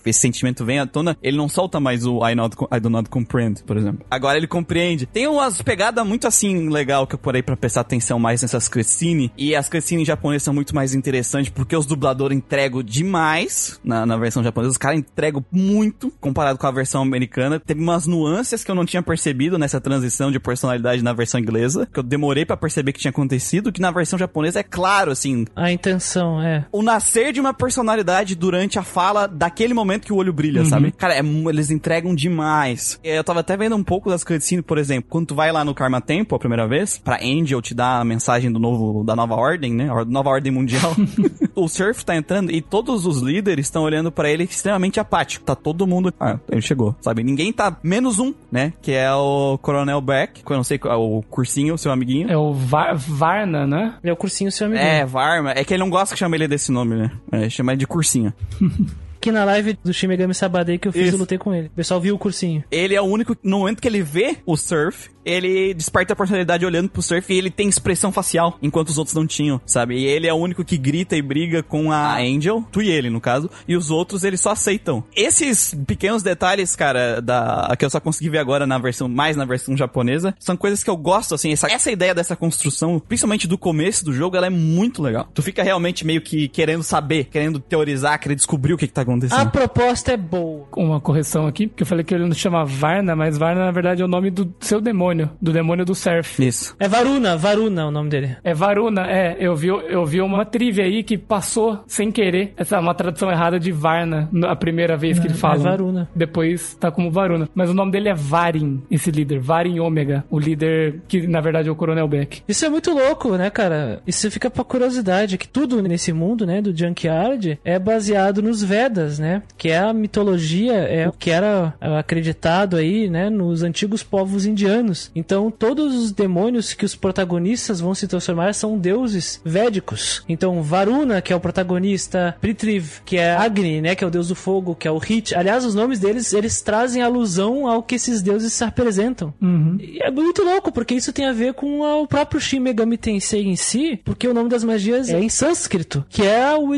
esse 0.05 0.21
sentimento 0.21 0.65
vem 0.65 0.79
à 0.79 0.87
tona, 0.87 1.17
ele 1.23 1.37
não 1.37 1.49
solta 1.49 1.79
mais 1.79 2.05
o 2.07 2.27
I, 2.29 2.35
not, 2.35 2.57
I 2.75 2.81
do 2.81 2.91
not 2.91 3.09
comprehend, 3.09 3.63
por 3.65 3.77
exemplo. 3.77 4.05
Agora 4.11 4.37
ele 4.37 4.47
compreende. 4.47 5.07
Tem 5.07 5.27
umas 5.29 5.63
pegadas 5.63 6.05
muito 6.07 6.27
assim 6.27 6.69
legal 6.69 7.07
que 7.07 7.15
eu 7.15 7.19
porei 7.19 7.43
pra 7.43 7.57
prestar 7.59 7.83
atenção 7.83 8.19
mais 8.19 8.43
nessas 8.43 8.69
cutscenes, 8.69 9.31
e 9.37 9.55
as 9.55 9.69
cutscenes 9.69 10.07
japonesas 10.07 10.45
são 10.45 10.55
muito 10.55 10.75
mais 10.75 10.95
interessantes 10.95 11.51
porque 11.51 11.77
os 11.77 11.87
dubladores 11.87 12.37
entregam 12.37 12.83
demais 12.83 13.79
na, 13.85 14.07
na 14.07 14.17
versão 14.17 14.43
japonesa, 14.43 14.73
os 14.73 14.79
caras 14.79 14.99
entregam 14.99 15.45
muito 15.51 16.13
comparado 16.21 16.59
com 16.59 16.67
a 16.67 16.71
versão 16.71 17.03
americana. 17.03 17.61
Teve 17.61 17.81
umas 17.81 18.07
nuances 18.07 18.65
que 18.65 18.71
eu 18.71 18.75
não 18.75 18.85
tinha 18.85 19.03
percebido 19.03 19.59
nessa 19.59 19.81
transição 19.81 20.31
de 20.31 20.41
personalidade 20.41 21.03
na 21.03 21.13
versão 21.13 21.41
inglesa, 21.41 21.89
que 21.93 21.99
eu 21.99 22.03
demorei 22.03 22.45
pra 22.45 22.57
perceber 22.57 22.93
que 22.93 23.01
tinha 23.01 23.11
acontecido, 23.11 23.73
que 23.73 23.81
na 23.81 23.91
versão 23.91 24.19
japonesa 24.19 24.61
é 24.61 24.63
claro, 24.63 25.11
assim, 25.11 25.45
A 25.55 25.71
intenção 25.71 26.41
é. 26.43 26.65
o 26.73 26.83
nascer 26.83 27.33
de 27.33 27.41
uma 27.41 27.53
personalidade 27.53 28.35
durante 28.35 28.79
a 28.79 28.83
fala 28.83 29.27
daquele 29.27 29.75
momento 29.75 30.05
que 30.05 30.13
o 30.13 30.17
olho 30.17 30.33
brilha, 30.33 30.65
sabe? 30.65 30.93
Cara, 30.93 31.15
é 31.15 31.23
eles 31.49 31.71
entregam 31.71 32.15
demais. 32.15 32.99
Eu 33.03 33.23
tava 33.25 33.41
até 33.41 33.57
vendo 33.57 33.77
um 33.77 33.85
pouco 33.85 34.11
das 34.11 34.25
cutscenes, 34.25 34.65
por 34.65 34.79
exemplo, 34.79 35.09
quando 35.09 35.29
tu 35.29 35.35
vai 35.35 35.53
lá 35.53 35.65
no 35.65 35.75
Karma 35.75 36.01
Temple 36.01 36.35
a 36.35 36.39
primeira 36.39 36.67
vez, 36.67 36.99
pra 36.99 37.23
Angel 37.49 37.63
te 37.63 37.75
dar 37.75 38.01
a 38.01 38.05
mensagem 38.05 38.53
do 38.53 38.59
novo, 38.59 39.03
da 39.03 39.17
nova 39.17 39.35
ordem, 39.35 39.73
né? 39.73 39.89
Nova 40.07 40.29
ordem 40.29 40.53
mundial. 40.53 40.95
o 41.55 41.67
Surf 41.69 42.05
tá 42.05 42.15
entrando 42.15 42.51
e 42.53 42.61
todos 42.61 43.07
os 43.07 43.23
líderes 43.23 43.67
estão 43.67 43.83
olhando 43.83 44.13
pra 44.13 44.31
ele 44.31 44.45
extremamente 44.45 45.01
apático. 45.01 45.45
Tá 45.45 45.55
todo 45.55 45.87
mundo, 45.87 46.13
ah, 46.21 46.39
ele 46.51 46.61
chegou, 46.61 46.95
sabe? 47.01 47.23
Ninguém 47.23 47.53
tá, 47.53 47.77
menos 47.83 48.19
um, 48.19 48.35
né? 48.53 48.73
Que 48.83 48.93
é 48.93 49.13
o 49.13 49.59
Coronel 49.63 50.01
Beck, 50.01 50.43
que 50.45 50.53
eu 50.53 50.57
não 50.57 50.65
sei, 50.65 50.79
qual 50.79 50.93
é 50.95 50.97
o 50.97 51.23
cursinho, 51.31 51.79
seu 51.79 51.91
amiguinho. 51.91 52.31
É 52.31 52.37
o 52.37 52.53
Va- 52.53 52.93
Varna, 52.95 53.67
né? 53.67 53.95
Ele 54.03 54.11
é 54.11 54.13
o 54.13 54.17
cursinho 54.17 54.53
seu 54.53 54.67
amigo. 54.67 54.81
É, 54.83 55.05
Varma. 55.07 55.53
É 55.53 55.65
que 55.65 55.73
ele 55.73 55.83
não 55.83 55.91
gosta 55.91 56.15
que 56.15 56.19
chame 56.19 56.37
ele 56.37 56.49
desse 56.49 56.71
nome, 56.71 56.97
né? 56.97 57.11
É, 57.33 57.49
chama 57.49 57.73
ele 57.73 57.79
de 57.81 57.87
cursinho. 57.87 58.33
Que 59.21 59.33
na 59.33 59.45
live 59.45 59.77
do 59.83 59.93
Shimegami 59.93 60.33
Sabadei 60.33 60.79
que 60.79 60.87
eu 60.87 60.93
fiz, 60.93 61.07
Isso. 61.07 61.17
eu 61.17 61.19
lutei 61.19 61.37
com 61.39 61.53
ele. 61.53 61.67
O 61.67 61.71
pessoal 61.71 62.01
viu 62.01 62.15
o 62.15 62.19
cursinho. 62.19 62.63
Ele 62.71 62.95
é 62.95 63.01
o 63.03 63.05
único, 63.05 63.37
no 63.43 63.59
momento 63.59 63.83
que 63.83 63.89
ele 63.89 64.01
vê 64.01 64.37
o 64.47 64.57
Surf, 64.57 65.11
ele 65.29 65.75
desperta 65.75 66.13
a 66.13 66.17
personalidade 66.17 66.65
olhando 66.65 66.89
pro 66.89 67.03
surf 67.03 67.33
e 67.33 67.37
ele 67.37 67.51
tem 67.51 67.69
expressão 67.69 68.11
facial, 68.11 68.59
enquanto 68.63 68.89
os 68.89 68.99
outros 68.99 69.15
não 69.15 69.27
tinham, 69.27 69.61
sabe? 69.67 69.97
E 69.97 70.07
ele 70.07 70.27
é 70.27 70.33
o 70.33 70.37
único 70.37 70.65
que 70.65 70.77
grita 70.79 71.17
e 71.17 71.23
briga 71.23 71.63
com 71.63 71.93
a 71.93 72.19
Angel, 72.19 72.65
tu 72.73 72.83
e 72.83 72.91
ele, 72.91 73.11
no 73.11 73.21
caso, 73.21 73.51
e 73.67 73.77
os 73.77 73.91
outros 73.91 74.25
eles 74.25 74.41
só 74.41 74.51
aceitam. 74.51 75.05
Esses 75.15 75.75
pequenos 75.87 76.23
detalhes, 76.23 76.75
cara, 76.75 77.21
da 77.21 77.75
que 77.79 77.85
eu 77.85 77.91
só 77.91 78.01
consegui 78.01 78.31
ver 78.31 78.39
agora 78.39 78.67
na 78.67 78.79
versão, 78.79 79.09
mais 79.09 79.37
na 79.37 79.45
versão 79.45 79.77
japonesa, 79.77 80.35
são 80.39 80.57
coisas 80.57 80.83
que 80.83 80.91
eu 80.91 80.97
gosto, 80.97 81.35
assim, 81.35 81.53
essa, 81.53 81.71
essa 81.71 81.91
ideia 81.91 82.15
dessa 82.15 82.35
construção, 82.35 82.99
principalmente 82.99 83.47
do 83.47 83.57
começo 83.57 84.05
do 84.05 84.13
jogo, 84.13 84.37
ela 84.37 84.47
é 84.47 84.51
muito 84.51 85.03
legal. 85.03 85.29
Tu 85.33 85.43
fica 85.43 85.63
realmente 85.63 86.07
meio 86.07 86.21
que 86.21 86.49
querendo 86.49 86.83
saber, 86.83 87.25
querendo 87.25 87.61
teorizar, 87.61 88.19
querendo 88.19 88.39
descobrir 88.39 88.73
o 88.73 88.79
que 88.79 88.87
que 88.87 88.93
tá 88.93 89.03
acontecendo. 89.03 89.41
A 89.41 89.47
proposta 89.47 90.13
é 90.13 90.17
boa. 90.17 90.67
Uma 90.77 91.01
correção 91.01 91.47
aqui, 91.47 91.67
porque 91.67 91.83
eu 91.83 91.87
falei 91.87 92.05
que 92.05 92.15
ele 92.15 92.27
não 92.27 92.35
chama 92.35 92.65
Varna, 92.65 93.15
mas 93.15 93.39
Varna 93.39 93.65
na 93.65 93.71
verdade 93.71 94.03
é 94.03 94.05
o 94.05 94.09
nome 94.09 94.31
do 94.31 94.53
seu 94.61 94.81
demônio, 94.81 95.18
do 95.41 95.53
demônio 95.53 95.85
do 95.85 95.95
surf. 95.95 96.47
Isso. 96.47 96.75
É 96.79 96.89
Varuna, 96.89 97.37
Varuna 97.37 97.83
é 97.83 97.85
o 97.85 97.91
nome 97.91 98.11
dele. 98.11 98.37
É 98.45 98.55
Varuna, 98.55 99.07
é. 99.11 99.37
Eu 99.39 99.55
vi, 99.57 99.69
eu 99.69 100.05
vi 100.05 100.21
uma 100.21 100.45
trivia 100.45 100.85
aí 100.85 101.03
que 101.03 101.17
passou 101.17 101.83
sem 101.87 102.11
querer. 102.11 102.53
Essa 102.57 102.77
é 102.77 102.81
uma 102.81 102.95
tradução 102.95 103.31
errada 103.31 103.59
de 103.59 103.73
Varna 103.73 104.29
a 104.47 104.57
primeira 104.57 104.97
vez 104.97 105.19
que 105.19 105.27
ele 105.27 105.35
fala. 105.35 105.57
é 105.57 105.59
Varuna. 105.71 106.09
Depois 106.15 106.75
tá 106.75 106.91
como 106.91 107.11
Varuna. 107.11 107.49
Mas 107.55 107.71
o 107.71 107.75
nome 107.75 107.93
dele 107.93 108.09
é 108.09 108.15
Varin, 108.15 108.83
esse 108.91 109.11
líder. 109.11 109.39
Varin 109.39 109.79
Ômega. 109.81 110.25
O 110.31 110.39
líder 110.39 111.01
que 111.09 111.27
na 111.27 111.41
verdade 111.41 111.69
é 111.69 111.73
o 111.73 111.77
Coronel 111.77 112.09
Beck. 112.09 112.43
Isso 112.49 112.65
é 112.65 112.69
muito 112.69 112.93
louco, 112.93 113.37
né, 113.37 113.51
cara? 113.51 114.01
Isso 114.07 114.31
fica 114.31 114.51
pra 114.51 114.65
curiosidade, 114.65 115.39
que 115.39 115.49
tudo 115.49 115.83
nesse 115.83 116.13
mundo, 116.13 116.47
né, 116.47 116.61
do 116.61 116.77
Junkyard 116.77 117.59
é 117.65 117.79
baseado 117.79 118.43
nos 118.43 118.63
Vedas, 118.63 119.19
né? 119.19 119.43
Que 119.57 119.71
é 119.71 119.79
a 119.79 119.93
mitologia, 119.93 120.73
é 120.75 121.09
o 121.09 121.13
que 121.13 121.31
era 121.31 121.75
acreditado 121.99 122.77
aí, 122.77 123.09
né, 123.09 123.31
nos 123.31 123.63
antigos 123.63 124.03
povos 124.03 124.47
indianos. 124.47 125.08
Então, 125.15 125.51
todos 125.51 125.95
os 125.95 126.13
demônios 126.13 126.75
que 126.75 126.85
os 126.85 126.95
protagonistas 126.95 127.81
vão 127.81 127.95
se 127.95 128.07
transformar 128.07 128.55
são 128.55 128.79
deuses 128.79 129.41
védicos. 129.45 130.23
Então, 130.29 130.63
Varuna, 130.63 131.21
que 131.21 131.33
é 131.33 131.37
o 131.37 131.41
protagonista, 131.41 132.37
Pritriv, 132.41 133.01
que 133.05 133.17
é 133.17 133.35
Agni, 133.35 133.81
né, 133.81 133.95
que 133.95 134.05
é 134.05 134.07
o 134.07 134.11
deus 134.11 134.29
do 134.29 134.35
fogo, 134.35 134.75
que 134.75 134.87
é 134.87 134.91
o 134.91 134.99
Hit. 134.99 135.35
Aliás, 135.35 135.65
os 135.65 135.75
nomes 135.75 135.99
deles, 135.99 136.33
eles 136.33 136.61
trazem 136.61 137.03
alusão 137.03 137.67
ao 137.67 137.83
que 137.83 137.95
esses 137.95 138.23
deuses 138.23 138.53
se 138.53 138.65
apresentam. 138.65 139.33
E 139.81 140.03
é 140.03 140.11
muito 140.11 140.43
louco, 140.43 140.73
porque 140.73 140.95
isso 140.95 141.13
tem 141.13 141.27
a 141.27 141.33
ver 141.33 141.55
com 141.55 141.81
o 141.81 142.07
próprio 142.07 142.41
Shin 142.41 142.61
Megami 142.61 142.97
Tensei 142.97 143.47
em 143.47 143.57
si, 143.57 144.01
porque 144.05 144.29
o 144.29 144.35
nome 144.35 144.49
das 144.49 144.65
magias 144.65 145.09
é 145.09 145.21
em 145.21 145.29
sânscrito, 145.29 146.05
que 146.09 146.23
é 146.23 146.55
o, 146.55 146.71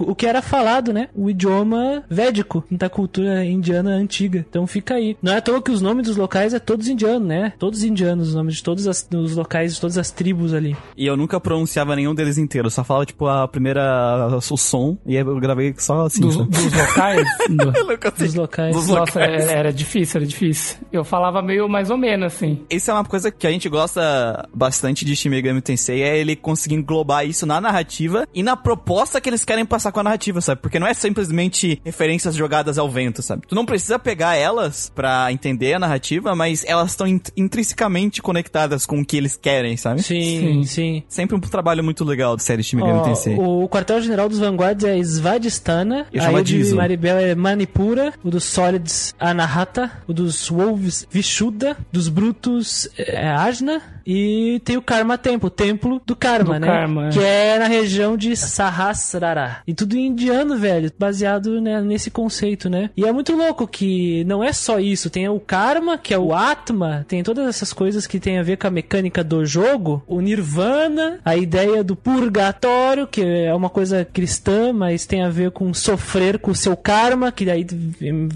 o 0.00 0.14
que 0.14 0.26
era 0.26 0.42
falado, 0.42 0.92
né? 0.92 1.08
O 1.14 1.30
idioma 1.30 2.04
védico 2.08 2.64
da 2.70 2.88
cultura 2.88 3.44
indiana 3.44 3.90
antiga. 3.90 4.44
Então 4.48 4.66
fica 4.66 4.94
aí. 4.94 5.16
Não 5.22 5.32
é 5.32 5.36
à 5.36 5.40
toa 5.40 5.62
que 5.62 5.70
os 5.70 5.80
nomes 5.80 6.06
dos 6.06 6.16
locais 6.16 6.54
é 6.54 6.58
todos 6.58 6.88
indianos, 6.88 7.28
né? 7.28 7.52
Todos 7.60 7.84
indianos, 7.84 8.28
os 8.28 8.34
nomes 8.34 8.56
de 8.56 8.62
todos 8.62 8.88
as- 8.88 9.06
os 9.14 9.36
locais, 9.36 9.74
de 9.74 9.80
todas 9.80 9.96
as 9.98 10.10
tribos 10.10 10.54
ali. 10.54 10.74
E 10.96 11.06
eu 11.06 11.16
nunca 11.16 11.38
pronunciava 11.38 11.94
nenhum 11.94 12.14
deles 12.14 12.38
inteiro, 12.38 12.66
eu 12.66 12.70
só 12.70 12.82
falava, 12.82 13.04
tipo, 13.06 13.26
a 13.28 13.46
primeira. 13.46 14.28
o 14.50 14.56
som, 14.56 14.96
e 15.06 15.16
aí 15.16 15.22
eu 15.22 15.38
gravei 15.38 15.74
só 15.78 16.06
assim. 16.06 16.22
Dos, 16.22 16.36
dos 16.36 16.72
locais? 16.72 17.26
Do-. 17.48 17.70
Dos 18.18 18.34
locais. 18.34 18.74
Dos 18.74 18.88
Nossa, 18.88 19.00
locais. 19.20 19.42
era, 19.44 19.52
era 19.52 19.72
difícil, 19.72 20.18
era 20.18 20.26
difícil. 20.26 20.78
Eu 20.90 21.04
falava 21.04 21.42
meio 21.42 21.68
mais 21.68 21.90
ou 21.90 21.96
menos 21.98 22.32
assim. 22.32 22.64
Isso 22.70 22.90
é 22.90 22.94
uma 22.94 23.04
coisa 23.04 23.30
que 23.30 23.46
a 23.46 23.50
gente 23.50 23.68
gosta 23.68 24.48
bastante 24.54 25.04
de 25.04 25.14
Shin 25.14 25.28
Megami 25.28 25.60
Tensei, 25.60 26.02
é 26.02 26.18
ele 26.18 26.34
conseguir 26.34 26.76
englobar 26.76 27.26
isso 27.26 27.44
na 27.44 27.60
narrativa 27.60 28.26
e 28.34 28.42
na 28.42 28.56
proposta 28.56 29.20
que 29.20 29.28
eles 29.28 29.44
querem 29.44 29.66
passar 29.66 29.92
com 29.92 30.00
a 30.00 30.02
narrativa, 30.04 30.40
sabe? 30.40 30.62
Porque 30.62 30.78
não 30.78 30.86
é 30.86 30.94
simplesmente 30.94 31.80
referências 31.84 32.34
jogadas 32.34 32.78
ao 32.78 32.88
vento, 32.90 33.20
sabe? 33.22 33.42
Tu 33.46 33.54
não 33.54 33.66
precisa 33.66 33.98
pegar 33.98 34.34
elas 34.36 34.90
pra 34.94 35.30
entender 35.30 35.74
a 35.74 35.78
narrativa, 35.78 36.34
mas 36.34 36.64
elas 36.64 36.90
estão 36.90 37.06
int- 37.06 37.28
intrinsecamente 37.50 38.22
conectadas 38.22 38.86
com 38.86 39.00
o 39.00 39.04
que 39.04 39.16
eles 39.16 39.36
querem, 39.36 39.76
sabe? 39.76 40.02
Sim, 40.02 40.62
sim. 40.64 41.02
Sempre 41.08 41.36
um 41.36 41.40
trabalho 41.40 41.82
muito 41.82 42.04
legal 42.04 42.36
da 42.36 42.42
série 42.42 42.62
Shin 42.62 42.76
Megami 42.76 43.00
Ó, 43.00 43.02
Tensei. 43.02 43.36
o 43.36 43.68
quartel-general 43.68 44.28
dos 44.28 44.38
Vanguards 44.38 44.84
é 44.84 44.96
Svadhisthana, 44.98 46.06
Eu 46.12 46.20
aí 46.20 46.26
chamo 46.26 46.38
o 46.38 46.42
de. 46.44 46.74
Maribel 46.74 47.18
é 47.18 47.34
Manipura, 47.34 48.12
o 48.22 48.30
dos 48.30 48.44
Solids 48.44 49.14
Anahata, 49.18 49.90
o 50.06 50.12
dos 50.12 50.48
Wolves 50.48 51.06
Vishuddha, 51.10 51.76
dos 51.90 52.08
Brutos 52.08 52.88
é 52.96 53.28
Ajna 53.28 53.82
e 54.12 54.58
tem 54.64 54.76
o 54.76 54.82
Karma 54.82 55.16
Temple, 55.16 55.46
o 55.46 55.50
Templo 55.50 56.02
do 56.04 56.16
Karma, 56.16 56.54
Do 56.54 56.60
né? 56.60 56.66
Karma, 56.66 57.06
é. 57.06 57.10
Que 57.10 57.20
é 57.20 57.58
na 57.60 57.68
região 57.68 58.16
de 58.16 58.34
Sahasrara. 58.34 59.58
E 59.64 59.72
tudo 59.72 59.96
em 59.96 60.06
indiano, 60.06 60.56
velho, 60.58 60.90
baseado 60.98 61.60
né, 61.60 61.80
nesse 61.80 62.10
conceito, 62.10 62.68
né? 62.68 62.90
E 62.96 63.04
é 63.04 63.12
muito 63.12 63.36
louco 63.36 63.68
que 63.68 64.24
não 64.24 64.42
é 64.42 64.52
só 64.52 64.80
isso, 64.80 65.10
tem 65.10 65.28
o 65.28 65.38
Karma, 65.38 65.96
que 65.96 66.12
é 66.12 66.18
o 66.18 66.34
Atma, 66.34 67.04
tem 67.06 67.22
todas 67.22 67.46
essas 67.46 67.72
coisas 67.72 68.04
que 68.04 68.18
tem 68.18 68.36
a 68.36 68.42
ver 68.42 68.56
com 68.56 68.66
a 68.66 68.70
mecânica 68.70 69.22
do 69.22 69.46
jogo, 69.46 70.02
o 70.08 70.20
Nirvana, 70.20 71.20
a 71.24 71.36
ideia 71.36 71.84
do 71.84 71.94
purgatório, 71.94 73.06
que 73.06 73.22
é 73.22 73.54
uma 73.54 73.70
coisa 73.70 74.04
cristã, 74.04 74.72
mas 74.72 75.06
tem 75.06 75.22
a 75.22 75.28
ver 75.28 75.52
com 75.52 75.72
sofrer 75.72 76.40
com 76.40 76.50
o 76.50 76.54
seu 76.54 76.76
karma, 76.76 77.30
que 77.30 77.44
daí 77.44 77.64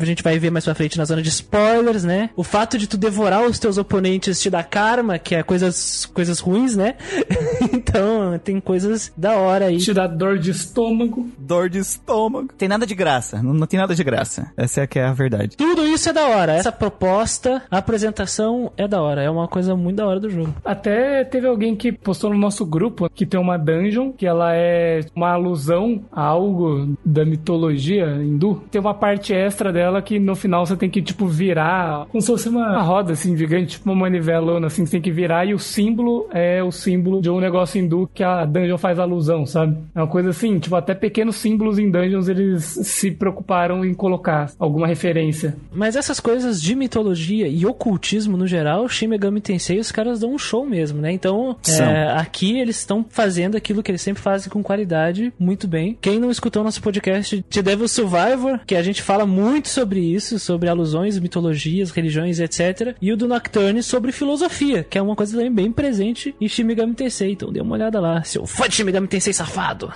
a 0.00 0.04
gente 0.04 0.22
vai 0.22 0.38
ver 0.38 0.52
mais 0.52 0.64
pra 0.64 0.74
frente 0.76 0.96
na 0.96 1.04
zona 1.04 1.20
de 1.20 1.30
spoilers, 1.30 2.04
né? 2.04 2.30
O 2.36 2.44
fato 2.44 2.78
de 2.78 2.86
tu 2.86 2.96
devorar 2.96 3.44
os 3.44 3.58
teus 3.58 3.76
oponentes 3.76 4.40
te 4.40 4.48
dá 4.48 4.62
karma, 4.62 5.18
que 5.18 5.34
é 5.34 5.42
coisas, 5.64 6.06
coisas 6.06 6.40
ruins, 6.40 6.76
né? 6.76 6.94
então, 7.72 8.38
tem 8.42 8.60
coisas 8.60 9.12
da 9.16 9.36
hora 9.36 9.66
aí. 9.66 9.78
Te 9.78 9.94
dá 9.94 10.06
dor 10.06 10.38
de 10.38 10.50
estômago. 10.50 11.28
Dor 11.38 11.68
de 11.68 11.78
estômago. 11.78 12.48
Tem 12.56 12.68
nada 12.68 12.86
de 12.86 12.94
graça. 12.94 13.42
Não, 13.42 13.54
não 13.54 13.66
tem 13.66 13.78
nada 13.78 13.94
de 13.94 14.04
graça. 14.04 14.52
Essa 14.56 14.82
é 14.82 14.86
que 14.86 14.98
é 14.98 15.04
a 15.04 15.12
verdade. 15.12 15.56
Tudo 15.56 15.86
isso 15.86 16.08
é 16.08 16.12
da 16.12 16.28
hora. 16.28 16.52
Essa 16.52 16.72
proposta, 16.72 17.62
a 17.70 17.78
apresentação 17.78 18.72
é 18.76 18.86
da 18.86 19.00
hora. 19.00 19.22
É 19.22 19.30
uma 19.30 19.48
coisa 19.48 19.74
muito 19.76 19.96
da 19.96 20.06
hora 20.06 20.20
do 20.20 20.30
jogo. 20.30 20.54
Até 20.64 21.24
teve 21.24 21.46
alguém 21.46 21.74
que 21.74 21.92
postou 21.92 22.30
no 22.30 22.38
nosso 22.38 22.64
grupo 22.66 23.08
que 23.10 23.26
tem 23.26 23.40
uma 23.40 23.56
dungeon 23.56 24.12
que 24.12 24.26
ela 24.26 24.54
é 24.54 25.00
uma 25.14 25.30
alusão 25.30 26.02
a 26.12 26.22
algo 26.22 26.96
da 27.04 27.24
mitologia 27.24 28.06
hindu. 28.06 28.62
Tem 28.70 28.80
uma 28.80 28.94
parte 28.94 29.32
extra 29.32 29.72
dela 29.72 30.02
que 30.02 30.18
no 30.18 30.34
final 30.34 30.66
você 30.66 30.76
tem 30.76 30.90
que, 30.90 31.02
tipo, 31.02 31.26
virar 31.26 32.06
como 32.08 32.20
se 32.20 32.26
fosse 32.26 32.48
uma 32.48 32.80
roda, 32.82 33.12
assim, 33.12 33.36
gigante, 33.36 33.78
tipo 33.78 33.90
uma 33.90 34.02
manivelona, 34.02 34.66
assim, 34.66 34.84
você 34.84 34.92
tem 34.92 35.00
que 35.00 35.10
virar 35.10 35.46
e 35.46 35.53
o 35.54 35.58
símbolo 35.58 36.28
é 36.32 36.62
o 36.62 36.70
símbolo 36.70 37.20
de 37.20 37.30
um 37.30 37.40
negócio 37.40 37.80
hindu 37.80 38.08
que 38.12 38.22
a 38.22 38.44
dungeon 38.44 38.78
faz 38.78 38.98
alusão, 38.98 39.46
sabe? 39.46 39.76
É 39.94 40.00
uma 40.00 40.08
coisa 40.08 40.30
assim, 40.30 40.58
tipo, 40.58 40.74
até 40.76 40.94
pequenos 40.94 41.36
símbolos 41.36 41.78
em 41.78 41.90
dungeons 41.90 42.28
eles 42.28 42.64
se 42.64 43.10
preocuparam 43.10 43.84
em 43.84 43.94
colocar 43.94 44.50
alguma 44.58 44.86
referência. 44.86 45.56
Mas 45.72 45.96
essas 45.96 46.20
coisas 46.20 46.60
de 46.60 46.74
mitologia 46.74 47.48
e 47.48 47.64
ocultismo 47.66 48.36
no 48.36 48.46
geral, 48.46 48.88
Shin 48.88 49.06
Megami 49.06 49.40
Tensei, 49.40 49.78
os 49.78 49.92
caras 49.92 50.20
dão 50.20 50.34
um 50.34 50.38
show 50.38 50.66
mesmo, 50.66 51.00
né? 51.00 51.12
Então, 51.12 51.56
é, 51.68 52.10
aqui 52.18 52.58
eles 52.58 52.78
estão 52.78 53.04
fazendo 53.08 53.56
aquilo 53.56 53.82
que 53.82 53.90
eles 53.90 54.02
sempre 54.02 54.22
fazem 54.22 54.50
com 54.50 54.62
qualidade, 54.62 55.32
muito 55.38 55.66
bem. 55.68 55.96
Quem 56.00 56.18
não 56.18 56.30
escutou 56.30 56.64
nosso 56.64 56.82
podcast 56.82 57.44
de 57.48 57.62
Devil 57.62 57.88
Survivor, 57.88 58.60
que 58.66 58.74
a 58.74 58.82
gente 58.82 59.02
fala 59.02 59.26
muito 59.26 59.68
sobre 59.68 60.00
isso, 60.00 60.38
sobre 60.38 60.68
alusões, 60.68 61.18
mitologias, 61.18 61.90
religiões, 61.90 62.40
etc. 62.40 62.96
E 63.00 63.12
o 63.12 63.16
do 63.16 63.28
Nocturne 63.28 63.82
sobre 63.82 64.12
filosofia, 64.12 64.84
que 64.84 64.98
é 64.98 65.02
uma 65.02 65.16
coisa 65.16 65.33
também 65.34 65.52
bem 65.52 65.72
presente 65.72 66.34
em 66.40 66.48
Shin 66.48 66.64
Megami 66.64 66.94
Tensei. 66.94 67.32
Então 67.32 67.52
dê 67.52 67.60
uma 67.60 67.74
olhada 67.74 68.00
lá, 68.00 68.22
seu 68.22 68.46
fã 68.46 68.68
de 68.68 68.76
Shin 68.76 68.84
Megami 68.84 69.08
Tensei 69.08 69.32
safado. 69.32 69.92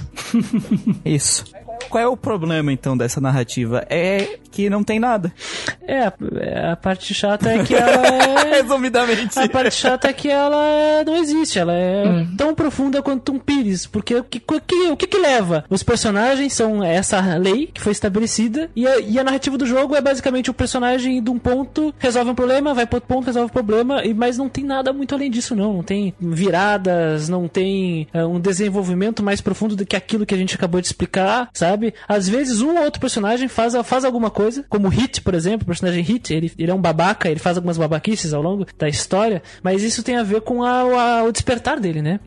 Isso. 1.05 1.45
Qual 1.89 2.03
é 2.03 2.07
o 2.07 2.17
problema, 2.17 2.73
então, 2.73 2.97
dessa 2.97 3.21
narrativa? 3.21 3.85
É 3.89 4.39
que 4.51 4.69
não 4.69 4.83
tem 4.83 4.99
nada. 4.99 5.33
É, 5.87 6.03
a, 6.03 6.73
a 6.73 6.77
parte 6.77 7.15
chata 7.15 7.51
é 7.51 7.65
que 7.65 7.75
ela 7.77 8.07
é... 8.07 8.61
Resumidamente. 8.61 9.39
A 9.39 9.49
parte 9.49 9.75
chata 9.75 10.09
é 10.09 10.13
que 10.13 10.29
ela 10.29 11.05
não 11.07 11.17
existe, 11.17 11.59
ela 11.59 11.73
é 11.73 12.27
tão 12.37 12.55
profunda 12.55 13.03
quanto 13.03 13.33
um 13.33 13.39
pires, 13.39 13.87
porque 13.87 14.15
o 14.15 14.25
que, 14.25 14.39
o 14.39 14.61
que, 14.61 14.91
o 14.91 14.97
que 14.97 15.07
que 15.07 15.19
leva? 15.19 15.65
Os 15.71 15.83
personagens 15.83 16.53
são 16.53 16.83
essa 16.83 17.21
lei 17.37 17.69
que 17.73 17.81
foi 17.81 17.93
estabelecida 17.93 18.71
e 18.75 18.87
a, 18.87 18.99
e 18.99 19.19
a 19.19 19.25
narrativa 19.25 19.57
do 19.57 19.67
jogo 19.67 19.95
é 19.95 20.01
basicamente 20.01 20.51
o 20.51 20.55
personagem 20.55 21.23
de 21.23 21.31
um 21.31 21.39
ponto 21.39 21.95
resolve 21.99 22.31
um 22.31 22.35
problema, 22.35 22.75
vai 22.75 22.87
pro 22.87 22.97
outro 22.97 23.09
ponto, 23.09 23.27
resolve 23.27 23.51
o 23.51 23.53
problema, 23.53 24.05
e, 24.05 24.13
mas 24.13 24.37
não 24.37 24.49
tem 24.49 24.65
nada 24.65 24.93
muito 24.93 25.15
além 25.15 25.31
disso 25.31 25.55
não, 25.55 25.75
não 25.75 25.83
tem 25.83 26.15
viradas, 26.21 27.29
não 27.29 27.47
tem 27.47 28.09
é, 28.13 28.25
um 28.25 28.41
desenvolvimento 28.41 29.23
mais 29.23 29.41
profundo 29.41 29.77
do 29.77 29.87
que 29.87 29.97
aquilo 29.97 30.27
que 30.27 30.35
a 30.35 30.39
gente 30.39 30.55
acabou 30.55 30.81
de 30.81 30.87
explicar, 30.87 31.49
sabe? 31.53 31.68
Às 32.09 32.29
vezes 32.29 32.61
um 32.61 32.77
ou 32.77 32.85
outro 32.85 33.01
personagem 33.01 33.49
faz, 33.49 33.75
faz 33.85 34.05
alguma 34.05 34.31
coisa, 34.31 34.65
como 34.69 34.87
o 34.89 34.91
Hit, 34.91 35.21
por 35.23 35.35
exemplo, 35.35 35.65
o 35.65 35.67
personagem 35.67 36.03
Hit, 36.03 36.33
ele, 36.33 36.53
ele 36.59 36.71
é 36.71 36.75
um 36.75 36.81
babaca, 36.81 37.29
ele 37.31 37.41
faz 37.41 37.57
algumas 37.57 37.79
babaquices 37.79 38.33
ao 38.33 38.43
longo 38.43 38.67
da 38.79 38.89
história, 38.89 39.43
mas 39.63 39.83
isso 39.83 40.03
tem 40.03 40.17
a 40.17 40.23
ver 40.23 40.41
com 40.43 40.63
a- 40.63 41.19
a- 41.21 41.25
o 41.25 41.33
despertar 41.33 41.79
dele, 41.81 42.03
né? 42.03 42.21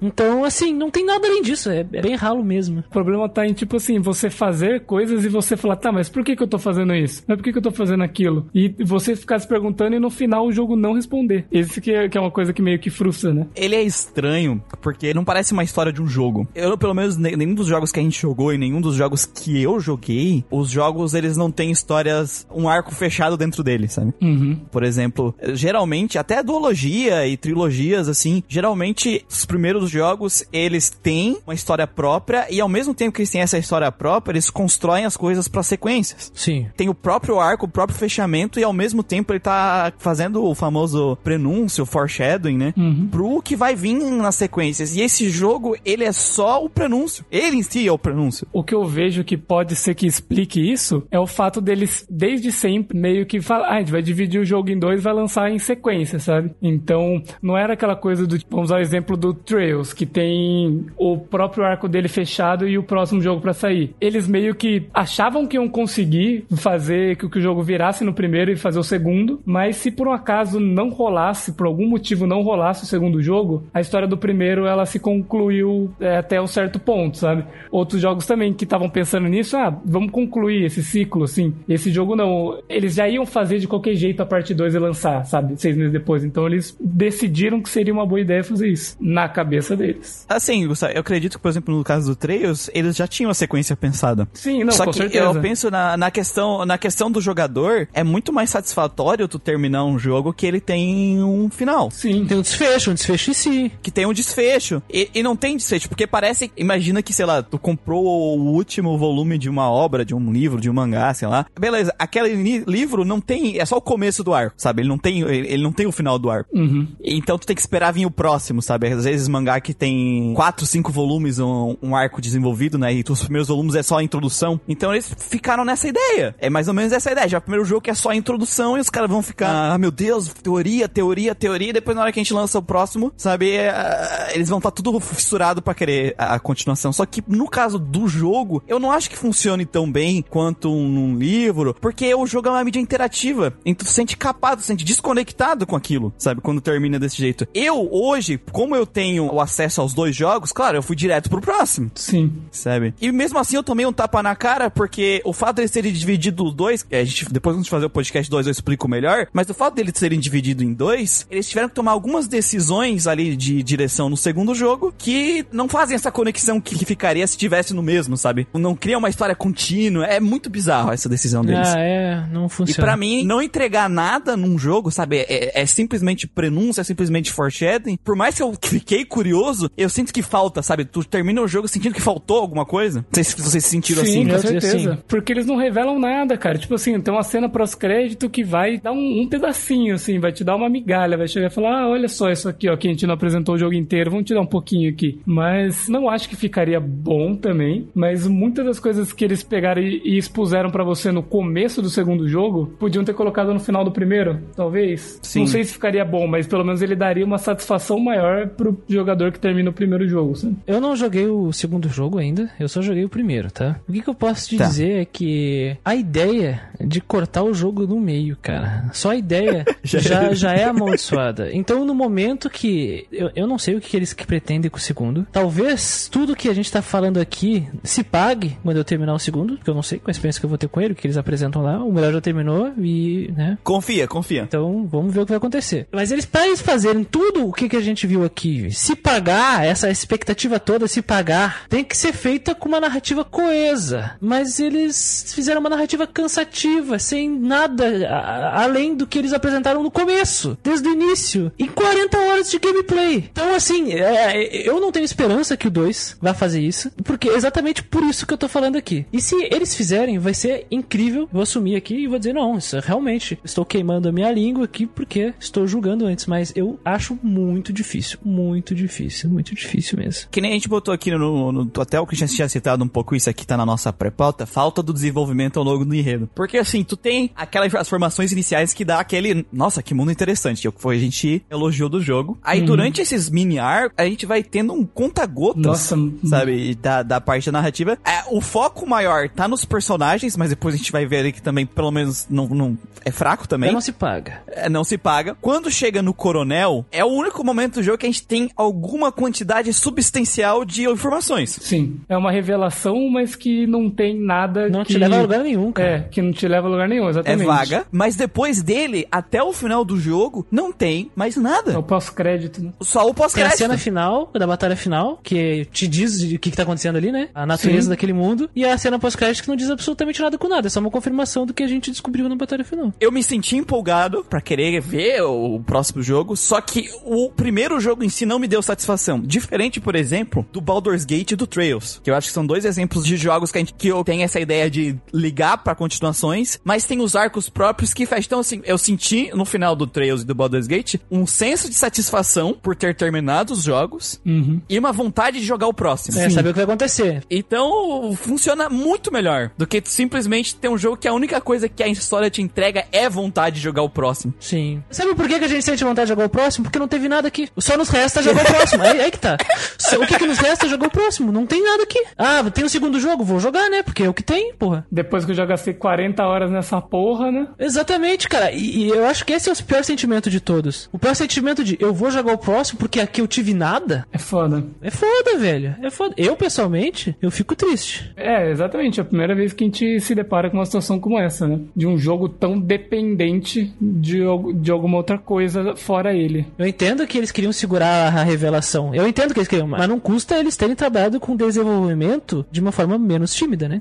Então, 0.00 0.44
assim, 0.44 0.72
não 0.74 0.90
tem 0.90 1.04
nada 1.04 1.26
além 1.26 1.42
disso, 1.42 1.70
é, 1.70 1.80
é 1.92 2.02
bem 2.02 2.14
ralo 2.14 2.42
mesmo. 2.44 2.80
O 2.88 2.90
problema 2.90 3.28
tá 3.28 3.46
em, 3.46 3.52
tipo 3.52 3.76
assim, 3.76 3.98
você 4.00 4.30
fazer 4.30 4.80
coisas 4.84 5.24
e 5.24 5.28
você 5.28 5.56
falar, 5.56 5.76
tá, 5.76 5.90
mas 5.92 6.08
por 6.08 6.24
que 6.24 6.36
que 6.36 6.42
eu 6.42 6.46
tô 6.48 6.58
fazendo 6.58 6.94
isso? 6.94 7.22
Mas 7.26 7.36
por 7.36 7.42
que 7.44 7.52
que 7.52 7.58
eu 7.58 7.62
tô 7.62 7.70
fazendo 7.70 8.02
aquilo? 8.02 8.48
E 8.54 8.74
você 8.84 9.14
ficar 9.16 9.38
se 9.38 9.46
perguntando 9.48 9.96
e 9.96 9.98
no 10.00 10.10
final 10.10 10.46
o 10.46 10.52
jogo 10.52 10.76
não 10.76 10.94
responder. 10.94 11.46
Esse 11.50 11.80
que 11.80 11.92
é, 11.92 12.08
que 12.08 12.16
é 12.16 12.20
uma 12.20 12.30
coisa 12.30 12.52
que 12.52 12.62
meio 12.62 12.78
que 12.78 12.90
frustra, 12.90 13.32
né? 13.32 13.46
Ele 13.54 13.74
é 13.74 13.82
estranho, 13.82 14.62
porque 14.80 15.12
não 15.14 15.24
parece 15.24 15.52
uma 15.52 15.64
história 15.64 15.92
de 15.92 16.02
um 16.02 16.06
jogo. 16.06 16.48
Eu, 16.54 16.76
pelo 16.78 16.94
menos, 16.94 17.16
ne- 17.16 17.36
nenhum 17.36 17.54
dos 17.54 17.66
jogos 17.66 17.92
que 17.92 18.00
a 18.00 18.02
gente 18.02 18.20
jogou 18.20 18.52
e 18.52 18.58
nenhum 18.58 18.80
dos 18.80 18.87
dos 18.88 18.96
jogos 18.96 19.24
que 19.24 19.62
eu 19.62 19.78
joguei, 19.80 20.44
os 20.50 20.70
jogos 20.70 21.14
eles 21.14 21.36
não 21.36 21.50
têm 21.50 21.70
histórias, 21.70 22.46
um 22.54 22.68
arco 22.68 22.94
fechado 22.94 23.36
dentro 23.36 23.62
deles, 23.62 23.92
sabe? 23.92 24.12
Uhum. 24.20 24.60
Por 24.70 24.82
exemplo, 24.82 25.34
geralmente, 25.52 26.18
até 26.18 26.42
duologia 26.42 27.26
e 27.26 27.36
trilogias, 27.36 28.08
assim, 28.08 28.42
geralmente 28.48 29.24
os 29.28 29.44
primeiros 29.44 29.90
jogos 29.90 30.44
eles 30.52 30.90
têm 30.90 31.38
uma 31.46 31.54
história 31.54 31.86
própria 31.86 32.46
e 32.50 32.60
ao 32.60 32.68
mesmo 32.68 32.94
tempo 32.94 33.12
que 33.12 33.20
eles 33.20 33.30
têm 33.30 33.40
essa 33.40 33.58
história 33.58 33.90
própria, 33.92 34.32
eles 34.32 34.50
constroem 34.50 35.04
as 35.04 35.16
coisas 35.16 35.48
pra 35.48 35.62
sequências. 35.62 36.32
Sim. 36.34 36.66
Tem 36.76 36.88
o 36.88 36.94
próprio 36.94 37.38
arco, 37.38 37.66
o 37.66 37.68
próprio 37.68 37.98
fechamento 37.98 38.58
e 38.58 38.64
ao 38.64 38.72
mesmo 38.72 39.02
tempo 39.02 39.32
ele 39.32 39.40
tá 39.40 39.92
fazendo 39.98 40.44
o 40.44 40.54
famoso 40.54 41.16
prenúncio, 41.22 41.84
foreshadowing, 41.84 42.56
né? 42.56 42.74
Pro 43.10 43.42
que 43.42 43.56
vai 43.56 43.74
vir 43.74 43.94
nas 43.94 44.36
sequências. 44.36 44.94
E 44.96 45.00
esse 45.00 45.28
jogo, 45.30 45.76
ele 45.84 46.04
é 46.04 46.12
só 46.12 46.64
o 46.64 46.68
prenúncio. 46.68 47.24
Ele 47.30 47.56
em 47.56 47.62
si 47.62 47.86
é 47.86 47.92
o 47.92 47.98
prenúncio. 47.98 48.46
O 48.52 48.62
que 48.62 48.74
eu 48.74 48.77
vejo 48.84 49.24
que 49.24 49.36
pode 49.36 49.74
ser 49.76 49.94
que 49.94 50.06
explique 50.06 50.60
isso 50.60 51.06
é 51.10 51.18
o 51.18 51.26
fato 51.26 51.60
deles, 51.60 52.06
desde 52.10 52.52
sempre, 52.52 52.98
meio 52.98 53.26
que 53.26 53.40
falar, 53.40 53.68
ah, 53.68 53.74
a 53.74 53.78
gente 53.78 53.92
vai 53.92 54.02
dividir 54.02 54.40
o 54.40 54.44
jogo 54.44 54.70
em 54.70 54.78
dois 54.78 55.02
vai 55.02 55.12
lançar 55.12 55.50
em 55.50 55.58
sequência, 55.58 56.18
sabe? 56.18 56.50
Então, 56.62 57.22
não 57.42 57.56
era 57.56 57.74
aquela 57.74 57.96
coisa 57.96 58.26
do, 58.26 58.38
tipo, 58.38 58.50
vamos 58.50 58.70
usar 58.70 58.78
o 58.78 58.82
exemplo 58.82 59.16
do 59.16 59.32
Trails, 59.34 59.92
que 59.92 60.06
tem 60.06 60.86
o 60.96 61.18
próprio 61.18 61.64
arco 61.64 61.88
dele 61.88 62.08
fechado 62.08 62.68
e 62.68 62.78
o 62.78 62.82
próximo 62.82 63.20
jogo 63.20 63.40
pra 63.40 63.52
sair. 63.52 63.94
Eles 64.00 64.26
meio 64.26 64.54
que 64.54 64.86
achavam 64.92 65.46
que 65.46 65.56
iam 65.56 65.68
conseguir 65.68 66.44
fazer 66.56 67.16
que 67.16 67.38
o 67.38 67.40
jogo 67.40 67.62
virasse 67.62 68.04
no 68.04 68.12
primeiro 68.12 68.50
e 68.50 68.56
fazer 68.56 68.78
o 68.78 68.84
segundo, 68.84 69.40
mas 69.44 69.76
se 69.76 69.90
por 69.90 70.08
um 70.08 70.12
acaso 70.12 70.60
não 70.60 70.90
rolasse, 70.90 71.52
por 71.52 71.66
algum 71.66 71.88
motivo 71.88 72.26
não 72.26 72.42
rolasse 72.42 72.84
o 72.84 72.86
segundo 72.86 73.22
jogo, 73.22 73.64
a 73.72 73.80
história 73.80 74.08
do 74.08 74.16
primeiro 74.16 74.66
ela 74.66 74.86
se 74.86 74.98
concluiu 74.98 75.90
é, 76.00 76.18
até 76.18 76.40
um 76.40 76.46
certo 76.46 76.78
ponto, 76.78 77.18
sabe? 77.18 77.44
Outros 77.70 78.00
jogos 78.00 78.26
também 78.26 78.52
que 78.52 78.66
estavam 78.68 78.88
pensando 78.88 79.26
nisso, 79.28 79.56
ah, 79.56 79.76
vamos 79.84 80.10
concluir 80.10 80.64
esse 80.64 80.82
ciclo, 80.82 81.24
assim. 81.24 81.54
Esse 81.68 81.90
jogo 81.90 82.14
não, 82.14 82.60
eles 82.68 82.94
já 82.94 83.08
iam 83.08 83.26
fazer 83.26 83.58
de 83.58 83.66
qualquer 83.66 83.94
jeito 83.94 84.22
a 84.22 84.26
parte 84.26 84.54
2 84.54 84.74
e 84.74 84.78
lançar, 84.78 85.24
sabe? 85.24 85.60
Seis 85.60 85.76
meses 85.76 85.92
depois. 85.92 86.24
Então 86.24 86.46
eles 86.46 86.76
decidiram 86.80 87.60
que 87.60 87.68
seria 87.68 87.92
uma 87.92 88.06
boa 88.06 88.20
ideia 88.20 88.44
fazer 88.44 88.68
isso, 88.68 88.96
na 89.00 89.28
cabeça 89.28 89.76
deles. 89.76 90.24
Assim, 90.28 90.66
Gustavo, 90.66 90.92
eu 90.92 91.00
acredito 91.00 91.36
que, 91.36 91.42
por 91.42 91.48
exemplo, 91.48 91.76
no 91.76 91.82
caso 91.82 92.06
do 92.08 92.16
Trails, 92.16 92.70
eles 92.74 92.96
já 92.96 93.06
tinham 93.06 93.30
a 93.30 93.34
sequência 93.34 93.76
pensada. 93.76 94.28
Sim, 94.34 94.64
não, 94.64 94.72
Só 94.72 94.84
com 94.84 94.90
que 94.90 94.98
certeza. 94.98 95.24
eu 95.24 95.40
penso 95.40 95.70
na, 95.70 95.96
na, 95.96 96.10
questão, 96.10 96.64
na 96.64 96.78
questão 96.78 97.10
do 97.10 97.20
jogador, 97.20 97.88
é 97.92 98.04
muito 98.04 98.32
mais 98.32 98.50
satisfatório 98.50 99.26
tu 99.26 99.38
terminar 99.38 99.84
um 99.84 99.98
jogo 99.98 100.32
que 100.32 100.46
ele 100.46 100.60
tem 100.60 101.22
um 101.22 101.48
final. 101.48 101.90
Sim. 101.90 102.24
Tem 102.26 102.36
um 102.36 102.42
desfecho, 102.42 102.90
um 102.90 102.94
desfecho 102.94 103.30
em 103.30 103.34
si. 103.34 103.72
Que 103.82 103.90
tem 103.90 104.06
um 104.06 104.12
desfecho. 104.12 104.82
E, 104.92 105.10
e 105.14 105.22
não 105.22 105.36
tem 105.36 105.56
desfecho, 105.56 105.88
porque 105.88 106.06
parece. 106.06 106.50
Imagina 106.56 107.02
que, 107.02 107.12
sei 107.12 107.26
lá, 107.26 107.42
tu 107.42 107.58
comprou 107.58 108.38
o 108.38 108.47
último 108.48 108.96
volume 108.98 109.38
de 109.38 109.48
uma 109.48 109.70
obra, 109.70 110.04
de 110.04 110.14
um 110.14 110.32
livro, 110.32 110.60
de 110.60 110.68
um 110.70 110.72
mangá, 110.72 111.12
sei 111.14 111.28
lá. 111.28 111.46
Beleza, 111.58 111.94
aquele 111.98 112.34
li- 112.34 112.64
livro 112.66 113.04
não 113.04 113.20
tem. 113.20 113.58
É 113.58 113.64
só 113.64 113.76
o 113.76 113.80
começo 113.80 114.22
do 114.24 114.32
arco, 114.34 114.54
sabe? 114.56 114.82
Ele 114.82 114.88
não 114.88 114.98
tem, 114.98 115.20
ele, 115.22 115.62
não 115.62 115.72
tem 115.72 115.86
o 115.86 115.92
final 115.92 116.18
do 116.18 116.30
arco. 116.30 116.50
Uhum. 116.56 116.86
Então 117.02 117.38
tu 117.38 117.46
tem 117.46 117.54
que 117.54 117.60
esperar 117.62 117.92
vir 117.92 118.06
o 118.06 118.10
próximo, 118.10 118.60
sabe? 118.62 118.88
Às 118.88 119.04
vezes 119.04 119.28
mangá 119.28 119.60
que 119.60 119.74
tem 119.74 120.32
quatro, 120.34 120.66
cinco 120.66 120.90
volumes, 120.92 121.38
um, 121.38 121.76
um 121.82 121.94
arco 121.96 122.20
desenvolvido, 122.20 122.78
né? 122.78 122.92
E 122.94 123.04
os 123.08 123.20
primeiros 123.22 123.48
volumes 123.48 123.74
é 123.74 123.82
só 123.82 123.98
a 123.98 124.02
introdução. 124.04 124.60
Então 124.68 124.92
eles 124.92 125.14
ficaram 125.18 125.64
nessa 125.64 125.88
ideia. 125.88 126.34
É 126.38 126.48
mais 126.50 126.68
ou 126.68 126.74
menos 126.74 126.92
essa 126.92 127.10
ideia. 127.10 127.28
Já 127.28 127.38
o 127.38 127.42
primeiro 127.42 127.64
jogo 127.64 127.80
que 127.82 127.90
é 127.90 127.94
só 127.94 128.10
a 128.10 128.16
introdução 128.16 128.76
e 128.76 128.80
os 128.80 128.90
caras 128.90 129.10
vão 129.10 129.22
ficar, 129.22 129.72
ah, 129.72 129.78
meu 129.78 129.90
Deus, 129.90 130.28
teoria, 130.42 130.88
teoria, 130.88 131.34
teoria. 131.34 131.70
E 131.70 131.72
depois 131.72 131.96
na 131.96 132.02
hora 132.02 132.12
que 132.12 132.18
a 132.20 132.22
gente 132.22 132.34
lança 132.34 132.58
o 132.58 132.62
próximo, 132.62 133.12
sabe? 133.16 133.50
é, 133.52 134.32
eles 134.34 134.48
vão 134.48 134.58
estar 134.58 134.70
tudo 134.70 134.98
fissurado 135.00 135.62
pra 135.62 135.74
querer 135.74 136.14
a, 136.18 136.34
a 136.34 136.38
continuação. 136.40 136.92
Só 136.92 137.04
que 137.06 137.22
no 137.26 137.48
caso 137.48 137.78
do 137.78 138.06
jogo, 138.08 138.37
eu 138.66 138.78
não 138.78 138.90
acho 138.90 139.10
que 139.10 139.16
funcione 139.16 139.64
tão 139.64 139.90
bem 139.90 140.24
quanto 140.28 140.70
um, 140.70 141.10
um 141.10 141.16
livro, 141.16 141.74
porque 141.80 142.14
o 142.14 142.26
jogo 142.26 142.48
é 142.48 142.50
uma 142.50 142.64
mídia 142.64 142.80
interativa. 142.80 143.54
Então 143.64 143.84
tu 143.86 143.88
se 143.88 143.94
sente 143.94 144.16
capado, 144.16 144.56
tu 144.56 144.60
se 144.62 144.68
sente 144.68 144.84
desconectado 144.84 145.66
com 145.66 145.76
aquilo, 145.76 146.12
sabe? 146.18 146.40
Quando 146.40 146.60
termina 146.60 146.98
desse 146.98 147.16
jeito. 147.16 147.46
Eu, 147.54 147.88
hoje, 147.92 148.40
como 148.52 148.74
eu 148.74 148.86
tenho 148.86 149.32
o 149.32 149.40
acesso 149.40 149.80
aos 149.80 149.94
dois 149.94 150.14
jogos, 150.14 150.52
claro, 150.52 150.76
eu 150.76 150.82
fui 150.82 150.96
direto 150.96 151.30
pro 151.30 151.40
próximo 151.40 151.90
Sim. 151.94 152.32
sabe? 152.50 152.94
E 153.00 153.10
mesmo 153.12 153.38
assim 153.38 153.56
eu 153.56 153.62
tomei 153.62 153.86
um 153.86 153.92
tapa 153.92 154.22
na 154.22 154.34
cara, 154.34 154.70
porque 154.70 155.20
o 155.24 155.32
fato 155.32 155.56
deles 155.56 155.70
terem 155.70 155.92
dividido 155.92 156.44
os 156.44 156.54
dois, 156.54 156.86
é, 156.90 157.00
a 157.00 157.04
gente, 157.04 157.30
depois 157.32 157.54
quando 157.54 157.60
a 157.60 157.62
gente 157.62 157.70
fazer 157.70 157.86
o 157.86 157.90
podcast 157.90 158.30
2 158.30 158.46
eu 158.46 158.50
explico 158.50 158.88
melhor, 158.88 159.26
mas 159.32 159.48
o 159.48 159.54
fato 159.54 159.74
deles 159.74 159.92
serem 159.96 160.18
divididos 160.18 160.64
em 160.64 160.72
dois, 160.72 161.26
eles 161.30 161.48
tiveram 161.48 161.68
que 161.68 161.74
tomar 161.74 161.92
algumas 161.92 162.28
decisões 162.28 163.06
ali 163.06 163.36
de 163.36 163.62
direção 163.62 164.08
no 164.08 164.16
segundo 164.16 164.54
jogo 164.54 164.92
que 164.96 165.46
não 165.52 165.68
fazem 165.68 165.94
essa 165.94 166.10
conexão 166.10 166.60
que, 166.60 166.76
que 166.76 166.84
ficaria 166.84 167.26
se 167.26 167.36
tivesse 167.36 167.74
no 167.74 167.82
mesmo, 167.82 168.16
sabe? 168.16 168.27
Não 168.54 168.74
cria 168.74 168.98
uma 168.98 169.08
história 169.08 169.34
contínua, 169.34 170.04
é 170.04 170.20
muito 170.20 170.48
bizarro 170.50 170.92
essa 170.92 171.08
decisão 171.08 171.44
deles. 171.44 171.68
Ah, 171.68 171.80
é, 171.80 172.26
não 172.30 172.46
E 172.46 172.50
funciona. 172.50 172.86
pra 172.86 172.96
mim, 172.96 173.24
não 173.24 173.40
entregar 173.42 173.88
nada 173.88 174.36
num 174.36 174.58
jogo, 174.58 174.90
sabe? 174.90 175.18
É, 175.28 175.60
é 175.62 175.66
simplesmente 175.66 176.26
prenúncio, 176.26 176.80
é 176.80 176.84
simplesmente 176.84 177.32
foreshadowing. 177.32 177.96
Por 178.04 178.16
mais 178.16 178.34
que 178.36 178.42
eu 178.42 178.54
fiquei 178.62 179.04
curioso, 179.04 179.70
eu 179.76 179.88
sinto 179.88 180.12
que 180.12 180.22
falta, 180.22 180.62
sabe? 180.62 180.84
Tu 180.84 181.04
termina 181.04 181.40
o 181.40 181.48
jogo 181.48 181.68
sentindo 181.68 181.94
que 181.94 182.00
faltou 182.00 182.38
alguma 182.38 182.64
coisa. 182.64 183.00
Não 183.00 183.06
sei 183.12 183.24
se 183.24 183.40
vocês 183.40 183.64
se 183.64 183.70
sentiram 183.70 184.04
Sim, 184.04 184.30
assim. 184.30 184.30
com 184.30 184.38
certeza. 184.60 184.92
assim. 184.92 185.02
Porque 185.08 185.32
eles 185.32 185.46
não 185.46 185.56
revelam 185.56 185.98
nada, 185.98 186.36
cara. 186.36 186.58
Tipo 186.58 186.74
assim, 186.74 186.98
tem 187.00 187.12
uma 187.12 187.22
cena 187.22 187.48
pós-crédito 187.48 188.28
que 188.30 188.42
vai 188.44 188.78
dar 188.78 188.92
um, 188.92 189.22
um 189.22 189.28
pedacinho, 189.28 189.94
assim, 189.94 190.18
vai 190.18 190.32
te 190.32 190.42
dar 190.44 190.56
uma 190.56 190.68
migalha, 190.68 191.16
vai 191.16 191.28
chegar 191.28 191.46
e 191.48 191.50
falar, 191.50 191.82
ah, 191.82 191.88
olha 191.88 192.08
só 192.08 192.30
isso 192.30 192.48
aqui, 192.48 192.68
ó, 192.68 192.76
que 192.76 192.88
a 192.88 192.90
gente 192.90 193.06
não 193.06 193.14
apresentou 193.14 193.54
o 193.54 193.58
jogo 193.58 193.74
inteiro, 193.74 194.10
vamos 194.10 194.26
te 194.26 194.34
dar 194.34 194.40
um 194.40 194.46
pouquinho 194.46 194.90
aqui. 194.90 195.20
Mas 195.24 195.88
não 195.88 196.08
acho 196.08 196.28
que 196.28 196.36
ficaria 196.36 196.80
bom 196.80 197.34
também, 197.36 197.88
mas 197.94 198.17
muitas 198.26 198.64
das 198.64 198.80
coisas 198.80 199.12
que 199.12 199.24
eles 199.24 199.42
pegaram 199.42 199.80
e, 199.82 200.00
e 200.04 200.18
expuseram 200.18 200.70
pra 200.70 200.84
você 200.84 201.10
no 201.12 201.22
começo 201.22 201.80
do 201.82 201.88
segundo 201.90 202.28
jogo, 202.28 202.66
podiam 202.78 203.04
ter 203.04 203.14
colocado 203.14 203.52
no 203.52 203.60
final 203.60 203.84
do 203.84 203.90
primeiro, 203.92 204.40
talvez. 204.56 205.18
Sim. 205.22 205.40
Não 205.40 205.46
sei 205.46 205.64
se 205.64 205.72
ficaria 205.72 206.04
bom, 206.04 206.26
mas 206.26 206.46
pelo 206.46 206.64
menos 206.64 206.82
ele 206.82 206.94
daria 206.96 207.24
uma 207.24 207.38
satisfação 207.38 207.98
maior 207.98 208.48
pro 208.48 208.78
jogador 208.88 209.32
que 209.32 209.38
termina 209.38 209.70
o 209.70 209.72
primeiro 209.72 210.08
jogo, 210.08 210.34
sabe? 210.36 210.56
Eu 210.66 210.80
não 210.80 210.96
joguei 210.96 211.26
o 211.26 211.52
segundo 211.52 211.88
jogo 211.88 212.18
ainda, 212.18 212.50
eu 212.58 212.68
só 212.68 212.80
joguei 212.82 213.04
o 213.04 213.08
primeiro, 213.08 213.50
tá? 213.50 213.76
O 213.88 213.92
que, 213.92 214.00
que 214.02 214.08
eu 214.10 214.14
posso 214.14 214.48
te 214.48 214.56
Tá. 214.58 214.66
dizer 214.66 215.02
é 215.02 215.04
que 215.04 215.76
a 215.84 215.94
ideia 215.94 216.60
de 216.80 217.00
cortar 217.00 217.42
o 217.42 217.54
jogo 217.54 217.86
no 217.86 218.00
meio, 218.00 218.36
cara, 218.40 218.90
só 218.92 219.10
a 219.10 219.16
ideia 219.16 219.64
já, 219.84 220.32
já, 220.34 220.52
é 220.54 220.64
amaldiçoada. 220.64 221.50
Então, 221.52 221.84
no 221.84 221.94
momento 221.94 222.50
que. 222.50 223.06
Eu, 223.12 223.30
eu 223.36 223.46
não 223.46 223.58
sei 223.58 223.74
o 223.76 223.80
que, 223.80 223.90
que 223.90 223.96
eles 223.96 224.12
que 224.12 224.26
pretendem 224.26 224.70
com 224.70 224.76
o 224.78 224.80
segundo. 224.80 225.26
Talvez 225.30 226.08
tudo 226.10 226.34
que 226.36 226.48
a 226.48 226.52
gente 226.54 226.70
tá 226.72 226.82
falando 226.82 227.18
aqui 227.18 227.66
se 227.82 228.02
pague 228.10 228.56
quando 228.62 228.76
eu 228.76 228.84
terminar 228.84 229.14
o 229.14 229.18
segundo, 229.18 229.56
porque 229.56 229.70
eu 229.70 229.74
não 229.74 229.82
sei 229.82 229.98
qual 229.98 230.08
a 230.08 230.10
experiência 230.12 230.40
que 230.40 230.44
eu 230.46 230.48
vou 230.48 230.58
ter 230.58 230.68
com 230.68 230.80
ele, 230.80 230.92
o 230.92 230.96
que 230.96 231.06
eles 231.06 231.16
apresentam 231.16 231.62
lá. 231.62 231.78
O 231.82 231.92
melhor 231.92 232.12
já 232.12 232.20
terminou 232.20 232.72
e, 232.78 233.32
né? 233.36 233.58
Confia, 233.62 234.06
confia. 234.08 234.42
Então, 234.42 234.86
vamos 234.90 235.12
ver 235.14 235.20
o 235.20 235.24
que 235.26 235.30
vai 235.32 235.36
acontecer. 235.38 235.86
Mas 235.92 236.10
eles, 236.10 236.24
para 236.24 236.46
eles 236.46 236.60
fazerem 236.60 237.04
tudo 237.04 237.46
o 237.46 237.52
que, 237.52 237.68
que 237.68 237.76
a 237.76 237.80
gente 237.80 238.06
viu 238.06 238.24
aqui, 238.24 238.70
se 238.72 238.94
pagar, 238.96 239.64
essa 239.66 239.90
expectativa 239.90 240.58
toda, 240.58 240.86
se 240.88 241.02
pagar, 241.02 241.64
tem 241.68 241.84
que 241.84 241.96
ser 241.96 242.12
feita 242.12 242.54
com 242.54 242.68
uma 242.68 242.80
narrativa 242.80 243.24
coesa. 243.24 244.12
Mas 244.20 244.58
eles 244.60 245.32
fizeram 245.34 245.60
uma 245.60 245.70
narrativa 245.70 246.06
cansativa, 246.06 246.98
sem 246.98 247.28
nada 247.30 247.84
a- 248.08 248.62
além 248.62 248.94
do 248.94 249.06
que 249.06 249.18
eles 249.18 249.32
apresentaram 249.32 249.82
no 249.82 249.90
começo, 249.90 250.56
desde 250.62 250.88
o 250.88 250.92
início, 250.92 251.52
em 251.58 251.66
40 251.66 252.18
horas 252.18 252.50
de 252.50 252.58
gameplay. 252.58 253.28
Então, 253.30 253.54
assim, 253.54 253.92
é, 253.92 254.68
eu 254.68 254.80
não 254.80 254.92
tenho 254.92 255.04
esperança 255.04 255.56
que 255.56 255.66
o 255.68 255.70
2 255.70 256.16
vá 256.20 256.34
fazer 256.34 256.60
isso, 256.60 256.90
porque 257.04 257.28
é 257.28 257.34
exatamente 257.36 257.82
por 257.82 257.97
isso 258.04 258.26
que 258.26 258.32
eu 258.32 258.38
tô 258.38 258.48
falando 258.48 258.76
aqui. 258.76 259.06
E 259.12 259.20
se 259.20 259.34
eles 259.50 259.74
fizerem, 259.74 260.18
vai 260.18 260.34
ser 260.34 260.66
incrível. 260.70 261.28
Vou 261.32 261.42
assumir 261.42 261.76
aqui 261.76 261.94
e 261.94 262.06
vou 262.06 262.18
dizer, 262.18 262.32
não, 262.32 262.58
isso 262.58 262.76
é 262.76 262.80
realmente, 262.80 263.38
estou 263.44 263.64
queimando 263.64 264.08
a 264.08 264.12
minha 264.12 264.30
língua 264.30 264.64
aqui 264.64 264.86
porque 264.86 265.34
estou 265.38 265.66
julgando 265.66 266.06
antes, 266.06 266.26
mas 266.26 266.52
eu 266.56 266.78
acho 266.84 267.18
muito 267.22 267.72
difícil, 267.72 268.18
muito 268.24 268.74
difícil, 268.74 269.28
muito 269.30 269.54
difícil 269.54 269.98
mesmo. 269.98 270.28
Que 270.30 270.40
nem 270.40 270.52
a 270.52 270.54
gente 270.54 270.68
botou 270.68 270.92
aqui 270.92 271.10
no, 271.10 271.52
no 271.52 271.70
até 271.80 272.00
o 272.00 272.06
que 272.06 272.16
já 272.16 272.26
tinha 272.26 272.48
citado 272.48 272.84
um 272.84 272.88
pouco 272.88 273.14
isso 273.14 273.30
aqui 273.30 273.46
tá 273.46 273.56
na 273.56 273.66
nossa 273.66 273.92
pré-pauta, 273.92 274.46
falta 274.46 274.82
do 274.82 274.92
desenvolvimento 274.92 275.58
ao 275.58 275.64
longo 275.64 275.84
do 275.84 275.94
enredo. 275.94 276.28
Porque 276.34 276.58
assim, 276.58 276.82
tu 276.82 276.96
tem 276.96 277.30
aquelas 277.34 277.74
as 277.74 277.88
formações 277.88 278.32
iniciais 278.32 278.72
que 278.72 278.84
dá 278.84 278.98
aquele, 278.98 279.46
nossa, 279.52 279.82
que 279.82 279.94
mundo 279.94 280.10
interessante, 280.10 280.70
que 280.70 280.80
foi 280.80 280.96
a 280.96 280.98
gente 280.98 281.42
elogiou 281.50 281.88
do 281.88 282.00
jogo. 282.00 282.38
Aí 282.42 282.60
durante 282.62 283.00
esses 283.00 283.30
mini 283.30 283.58
arcos, 283.58 283.94
a 283.96 284.04
gente 284.04 284.26
vai 284.26 284.42
tendo 284.42 284.72
um 284.72 284.84
conta-gotas, 284.84 285.64
Nossa, 285.64 285.96
sabe, 286.24 286.74
da, 286.74 287.02
da 287.02 287.20
parte 287.20 287.46
da 287.46 287.52
narrativa. 287.52 287.87
É, 288.04 288.22
o 288.30 288.40
foco 288.40 288.86
maior 288.86 289.28
tá 289.28 289.46
nos 289.48 289.64
personagens, 289.64 290.36
mas 290.36 290.50
depois 290.50 290.74
a 290.74 290.78
gente 290.78 290.92
vai 290.92 291.06
ver 291.06 291.18
ali 291.18 291.32
que 291.32 291.42
também, 291.42 291.64
pelo 291.66 291.90
menos, 291.90 292.26
não, 292.28 292.46
não 292.48 292.78
é 293.04 293.10
fraco 293.10 293.46
também. 293.48 293.68
Então 293.68 293.74
não 293.74 293.80
se 293.80 293.92
paga. 293.92 294.42
É, 294.48 294.68
não 294.68 294.84
se 294.84 294.98
paga. 294.98 295.36
Quando 295.40 295.70
chega 295.70 296.02
no 296.02 296.12
coronel, 296.12 296.84
é 296.90 297.04
o 297.04 297.08
único 297.08 297.42
momento 297.44 297.74
do 297.76 297.82
jogo 297.82 297.98
que 297.98 298.06
a 298.06 298.08
gente 298.08 298.22
tem 298.26 298.50
alguma 298.56 299.10
quantidade 299.12 299.72
substancial 299.72 300.64
de 300.64 300.88
informações. 300.88 301.58
Sim, 301.62 302.00
é 302.08 302.16
uma 302.16 302.30
revelação, 302.30 303.08
mas 303.10 303.34
que 303.36 303.66
não 303.66 303.90
tem 303.90 304.18
nada 304.18 304.68
Não 304.68 304.82
que... 304.84 304.92
te 304.92 304.98
leva 304.98 305.16
a 305.16 305.22
lugar 305.22 305.40
nenhum, 305.42 305.72
cara. 305.72 305.88
É, 305.88 306.00
que 306.00 306.20
não 306.22 306.32
te 306.32 306.46
leva 306.46 306.66
a 306.66 306.70
lugar 306.70 306.88
nenhum, 306.88 307.06
É 307.06 307.10
exatamente. 307.10 307.46
vaga, 307.46 307.86
mas 307.90 308.16
depois 308.16 308.62
dele, 308.62 309.06
até 309.10 309.42
o 309.42 309.52
final 309.52 309.84
do 309.84 309.98
jogo, 309.98 310.46
não 310.50 310.72
tem 310.72 311.10
mais 311.14 311.36
É 311.36 311.40
nada. 311.40 311.78
o 311.78 311.82
pós-crédito, 311.82 312.62
né? 312.62 312.72
Só 312.80 313.00
o 313.00 313.04
Tem 313.04 313.10
a 313.12 313.14
pós-crédito. 313.14 313.56
cena 313.58 313.78
final, 313.78 314.30
da 314.32 314.46
batalha 314.46 314.76
final, 314.76 315.18
que 315.22 315.66
te 315.72 315.86
diz 315.86 316.22
o 316.22 316.38
que, 316.38 316.50
que 316.50 316.56
tá 316.56 316.62
acontecendo 316.62 316.96
ali, 316.96 317.10
né? 317.12 317.28
A 317.34 317.46
natureza 317.46 317.77
beleza 317.78 317.90
daquele 317.90 318.12
mundo, 318.12 318.50
e 318.54 318.64
a 318.64 318.76
cena 318.76 318.98
pós-crédito 318.98 319.42
que 319.42 319.48
não 319.48 319.56
diz 319.56 319.70
absolutamente 319.70 320.20
nada 320.20 320.36
com 320.36 320.48
nada, 320.48 320.66
é 320.66 320.70
só 320.70 320.80
uma 320.80 320.90
confirmação 320.90 321.46
do 321.46 321.54
que 321.54 321.62
a 321.62 321.68
gente 321.68 321.90
descobriu 321.90 322.28
na 322.28 322.36
batalha 322.36 322.64
final. 322.64 322.92
Eu 323.00 323.12
me 323.12 323.22
senti 323.22 323.56
empolgado 323.56 324.24
pra 324.24 324.40
querer 324.40 324.80
ver 324.80 325.22
o 325.22 325.60
próximo 325.60 326.02
jogo, 326.02 326.36
só 326.36 326.60
que 326.60 326.88
o 327.04 327.30
primeiro 327.30 327.80
jogo 327.80 328.04
em 328.04 328.08
si 328.08 328.26
não 328.26 328.38
me 328.38 328.48
deu 328.48 328.62
satisfação. 328.62 329.20
Diferente, 329.20 329.80
por 329.80 329.94
exemplo, 329.94 330.46
do 330.52 330.60
Baldur's 330.60 331.04
Gate 331.04 331.32
e 331.32 331.36
do 331.36 331.46
Trails, 331.46 332.00
que 332.02 332.10
eu 332.10 332.14
acho 332.14 332.28
que 332.28 332.34
são 332.34 332.46
dois 332.46 332.64
exemplos 332.64 333.04
de 333.04 333.16
jogos 333.16 333.52
que, 333.52 333.58
a 333.58 333.60
gente, 333.60 333.74
que 333.74 333.88
eu 333.88 334.02
tenho 334.04 334.22
essa 334.22 334.40
ideia 334.40 334.70
de 334.70 334.96
ligar 335.12 335.58
pra 335.58 335.74
continuações, 335.74 336.58
mas 336.64 336.84
tem 336.84 337.00
os 337.00 337.14
arcos 337.16 337.48
próprios 337.48 337.94
que 337.94 338.06
fecham. 338.06 338.26
Então, 338.26 338.40
assim, 338.40 338.60
eu 338.64 338.78
senti 338.78 339.30
no 339.34 339.44
final 339.44 339.74
do 339.74 339.86
Trails 339.86 340.22
e 340.22 340.24
do 340.24 340.34
Baldur's 340.34 340.66
Gate 340.66 340.96
um 341.10 341.26
senso 341.26 341.68
de 341.68 341.74
satisfação 341.74 342.52
por 342.54 342.74
ter 342.76 342.94
terminado 342.94 343.52
os 343.52 343.62
jogos 343.62 344.20
e 344.68 344.78
uma 344.78 344.92
vontade 344.92 345.40
de 345.40 345.46
jogar 345.46 345.66
o 345.66 345.74
próximo. 345.74 346.18
É, 346.18 346.28
saber 346.30 346.50
o 346.50 346.52
que 346.52 346.58
vai 346.58 346.64
acontecer. 346.64 347.22
Então, 347.30 347.67
funciona 348.16 348.68
muito 348.68 349.12
melhor 349.12 349.50
do 349.56 349.66
que 349.66 349.82
simplesmente 349.84 350.54
ter 350.54 350.68
um 350.68 350.78
jogo 350.78 350.96
que 350.96 351.08
a 351.08 351.12
única 351.12 351.40
coisa 351.40 351.68
que 351.68 351.82
a 351.82 351.88
história 351.88 352.30
te 352.30 352.42
entrega 352.42 352.84
é 352.92 353.08
vontade 353.08 353.56
de 353.56 353.62
jogar 353.62 353.82
o 353.82 353.90
próximo. 353.90 354.34
Sim. 354.40 354.82
Sabe 354.90 355.14
por 355.14 355.26
que 355.28 355.38
que 355.38 355.44
a 355.44 355.48
gente 355.48 355.64
sente 355.64 355.84
vontade 355.84 356.06
de 356.06 356.10
jogar 356.12 356.26
o 356.26 356.28
próximo? 356.30 356.64
Porque 356.64 356.78
não 356.78 356.88
teve 356.88 357.08
nada 357.08 357.28
aqui. 357.28 357.48
Só 357.58 357.76
nos 357.76 357.88
resta 357.88 358.22
jogar 358.22 358.42
o 358.42 358.46
próximo. 358.52 358.82
É 358.84 358.90
aí 359.04 359.10
que 359.10 359.18
tá. 359.18 359.36
Só- 359.78 359.98
O 359.98 360.06
que 360.06 360.18
que 360.18 360.26
nos 360.26 360.38
resta 360.38 360.66
é 360.66 360.68
jogar 360.68 360.86
o 360.86 360.90
próximo. 360.90 361.32
Não 361.32 361.46
tem 361.46 361.62
nada 361.62 361.82
aqui. 361.82 362.02
Ah, 362.16 362.42
tem 362.50 362.64
um 362.64 362.68
segundo 362.68 362.98
jogo? 363.00 363.24
Vou 363.24 363.40
jogar, 363.40 363.68
né? 363.70 363.82
Porque 363.82 364.02
é 364.04 364.08
o 364.08 364.14
que 364.14 364.22
tem, 364.22 364.54
porra. 364.54 364.86
Depois 364.90 365.24
que 365.24 365.32
eu 365.32 365.34
já 365.34 365.44
gastei 365.44 365.74
40 365.74 366.24
horas 366.24 366.50
nessa 366.50 366.80
porra, 366.80 367.30
né? 367.30 367.48
Exatamente, 367.58 368.28
cara. 368.28 368.50
E, 368.52 368.84
e 368.84 368.88
eu 368.88 369.06
acho 369.06 369.24
que 369.24 369.32
esse 369.32 369.48
é 369.48 369.52
o 369.52 369.56
pior 369.64 369.82
sentimento 369.84 370.30
de 370.30 370.40
todos. 370.40 370.88
O 370.92 370.98
pior 370.98 371.14
sentimento 371.14 371.62
de 371.64 371.76
eu 371.80 371.92
vou 371.92 372.10
jogar 372.10 372.32
o 372.32 372.38
próximo 372.38 372.78
porque 372.78 373.00
aqui 373.00 373.20
eu 373.20 373.26
tive 373.26 373.52
nada. 373.54 374.06
É 374.12 374.18
foda. 374.18 374.64
É 374.80 374.90
foda, 374.90 375.36
velho. 375.38 375.74
É 375.82 375.90
foda. 375.90 376.14
Eu, 376.16 376.36
pessoalmente, 376.36 377.16
eu 377.20 377.30
fico 377.30 377.47
triste. 377.54 378.10
É, 378.16 378.50
exatamente. 378.50 379.00
É 379.00 379.02
a 379.02 379.06
primeira 379.06 379.34
vez 379.34 379.52
que 379.52 379.64
a 379.64 379.66
gente 379.66 380.00
se 380.00 380.14
depara 380.14 380.50
com 380.50 380.56
uma 380.56 380.64
situação 380.64 380.98
como 380.98 381.18
essa, 381.18 381.46
né? 381.46 381.60
De 381.74 381.86
um 381.86 381.96
jogo 381.96 382.28
tão 382.28 382.58
dependente 382.58 383.72
de, 383.80 384.20
de 384.54 384.70
alguma 384.70 384.96
outra 384.96 385.18
coisa 385.18 385.74
fora 385.76 386.14
ele. 386.14 386.46
Eu 386.58 386.66
entendo 386.66 387.06
que 387.06 387.18
eles 387.18 387.30
queriam 387.30 387.52
segurar 387.52 388.16
a 388.16 388.22
revelação. 388.22 388.94
Eu 388.94 389.06
entendo 389.06 389.32
que 389.32 389.40
eles 389.40 389.48
queriam, 389.48 389.66
mas 389.68 389.88
não 389.88 390.00
custa 390.00 390.38
eles 390.38 390.56
terem 390.56 390.74
trabalhado 390.74 391.20
com 391.20 391.36
desenvolvimento 391.36 392.44
de 392.50 392.60
uma 392.60 392.72
forma 392.72 392.98
menos 392.98 393.34
tímida, 393.34 393.68
né? 393.68 393.80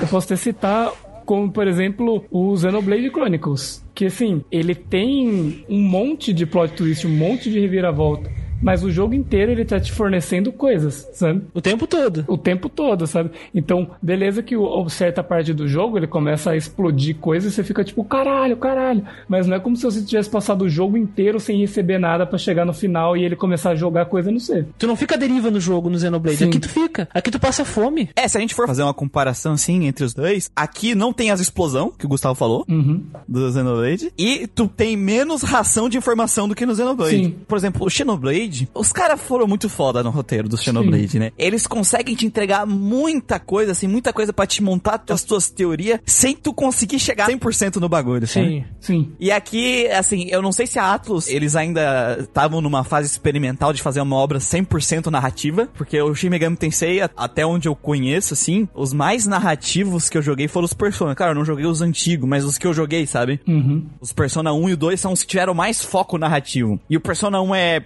Eu 0.00 0.06
posso 0.08 0.26
até 0.26 0.36
citar 0.36 0.92
como, 1.24 1.50
por 1.50 1.66
exemplo, 1.66 2.24
o 2.30 2.56
Xenoblade 2.56 3.10
Chronicles. 3.10 3.82
Que, 3.94 4.06
assim, 4.06 4.42
ele 4.50 4.74
tem 4.74 5.64
um 5.68 5.80
monte 5.80 6.32
de 6.32 6.46
plot 6.46 6.74
twist, 6.74 7.06
um 7.06 7.16
monte 7.16 7.50
de 7.50 7.60
reviravolta. 7.60 8.30
Mas 8.64 8.82
o 8.82 8.90
jogo 8.90 9.14
inteiro 9.14 9.52
ele 9.52 9.64
tá 9.64 9.78
te 9.78 9.92
fornecendo 9.92 10.50
coisas, 10.50 11.08
sabe? 11.12 11.42
O 11.52 11.60
tempo 11.60 11.86
todo. 11.86 12.24
O 12.26 12.38
tempo 12.38 12.68
todo, 12.68 13.06
sabe? 13.06 13.30
Então, 13.54 13.90
beleza 14.00 14.42
que 14.42 14.56
o, 14.56 14.88
certa 14.88 15.22
parte 15.22 15.52
do 15.52 15.68
jogo 15.68 15.98
ele 15.98 16.06
começa 16.06 16.52
a 16.52 16.56
explodir 16.56 17.16
coisas 17.16 17.52
e 17.52 17.54
você 17.54 17.62
fica 17.62 17.84
tipo, 17.84 18.02
caralho, 18.04 18.56
caralho. 18.56 19.04
Mas 19.28 19.46
não 19.46 19.56
é 19.56 19.60
como 19.60 19.76
se 19.76 19.84
você 19.84 20.02
tivesse 20.02 20.30
passado 20.30 20.62
o 20.62 20.68
jogo 20.68 20.96
inteiro 20.96 21.38
sem 21.38 21.60
receber 21.60 21.98
nada 21.98 22.26
pra 22.26 22.38
chegar 22.38 22.64
no 22.64 22.72
final 22.72 23.16
e 23.16 23.24
ele 23.24 23.36
começar 23.36 23.70
a 23.70 23.74
jogar 23.74 24.06
coisa 24.06 24.30
no 24.30 24.40
C. 24.40 24.64
Tu 24.78 24.86
não 24.86 24.96
fica 24.96 25.14
à 25.14 25.18
deriva 25.18 25.50
no 25.50 25.60
jogo, 25.60 25.90
no 25.90 25.98
Xenoblade. 25.98 26.38
Sim. 26.38 26.48
Aqui 26.48 26.58
tu 26.58 26.68
fica. 26.68 27.08
Aqui 27.12 27.30
tu 27.30 27.38
passa 27.38 27.64
fome. 27.64 28.08
É, 28.16 28.26
se 28.26 28.38
a 28.38 28.40
gente 28.40 28.54
for 28.54 28.66
fazer 28.66 28.82
uma 28.82 28.94
comparação 28.94 29.52
assim 29.52 29.86
entre 29.86 30.04
os 30.04 30.14
dois, 30.14 30.50
aqui 30.56 30.94
não 30.94 31.12
tem 31.12 31.30
as 31.30 31.40
explosão, 31.40 31.90
que 31.90 32.06
o 32.06 32.08
Gustavo 32.08 32.34
falou, 32.34 32.66
do 33.28 33.52
Xenoblade, 33.52 34.12
e 34.16 34.46
tu 34.46 34.68
tem 34.68 34.96
menos 34.96 35.42
ração 35.42 35.88
de 35.88 35.98
informação 35.98 36.48
do 36.48 36.54
que 36.54 36.64
no 36.64 36.74
Xenoblade. 36.74 37.16
Sim. 37.16 37.34
Por 37.46 37.58
exemplo, 37.58 37.86
o 37.86 37.90
Xenoblade, 37.90 38.53
os 38.74 38.92
caras 38.92 39.20
foram 39.20 39.46
muito 39.46 39.68
foda 39.68 40.02
no 40.02 40.10
roteiro 40.10 40.48
do 40.48 40.56
Xenoblade, 40.56 41.18
né? 41.18 41.32
Eles 41.38 41.66
conseguem 41.66 42.14
te 42.14 42.26
entregar 42.26 42.66
muita 42.66 43.38
coisa, 43.38 43.72
assim, 43.72 43.86
muita 43.86 44.12
coisa 44.12 44.32
pra 44.32 44.46
te 44.46 44.62
montar 44.62 45.02
as 45.10 45.24
tuas 45.24 45.50
teorias, 45.50 46.00
sem 46.06 46.34
tu 46.34 46.52
conseguir 46.52 46.98
chegar 46.98 47.28
100% 47.28 47.76
no 47.76 47.88
bagulho, 47.88 48.26
sabe? 48.26 48.66
Sim. 48.80 48.94
Sim. 48.94 49.12
E 49.18 49.30
aqui, 49.30 49.86
assim, 49.88 50.28
eu 50.30 50.42
não 50.42 50.52
sei 50.52 50.66
se 50.66 50.78
a 50.78 50.92
Atlus, 50.92 51.28
eles 51.28 51.56
ainda 51.56 52.18
estavam 52.20 52.60
numa 52.60 52.84
fase 52.84 53.10
experimental 53.10 53.72
de 53.72 53.82
fazer 53.82 54.00
uma 54.00 54.16
obra 54.16 54.38
100% 54.38 55.06
narrativa, 55.06 55.68
porque 55.74 56.00
o 56.00 56.14
Shin 56.14 56.28
Megami 56.28 56.56
Tensei, 56.56 57.00
até 57.00 57.44
onde 57.46 57.68
eu 57.68 57.74
conheço, 57.74 58.34
assim, 58.34 58.68
os 58.74 58.92
mais 58.92 59.26
narrativos 59.26 60.08
que 60.08 60.18
eu 60.18 60.22
joguei 60.22 60.48
foram 60.48 60.64
os 60.64 60.74
Persona. 60.74 61.14
Claro, 61.14 61.32
eu 61.32 61.36
não 61.36 61.44
joguei 61.44 61.66
os 61.66 61.80
antigos, 61.80 62.28
mas 62.28 62.44
os 62.44 62.58
que 62.58 62.66
eu 62.66 62.74
joguei, 62.74 63.06
sabe? 63.06 63.40
Os 64.00 64.12
Persona 64.12 64.52
1 64.52 64.68
e 64.68 64.72
o 64.74 64.76
2 64.76 65.00
são 65.00 65.12
os 65.12 65.22
que 65.22 65.28
tiveram 65.28 65.54
mais 65.54 65.82
foco 65.82 66.18
narrativo. 66.18 66.78
E 66.88 66.96
o 66.96 67.00
Persona 67.00 67.40
1 67.40 67.54
é 67.54 67.80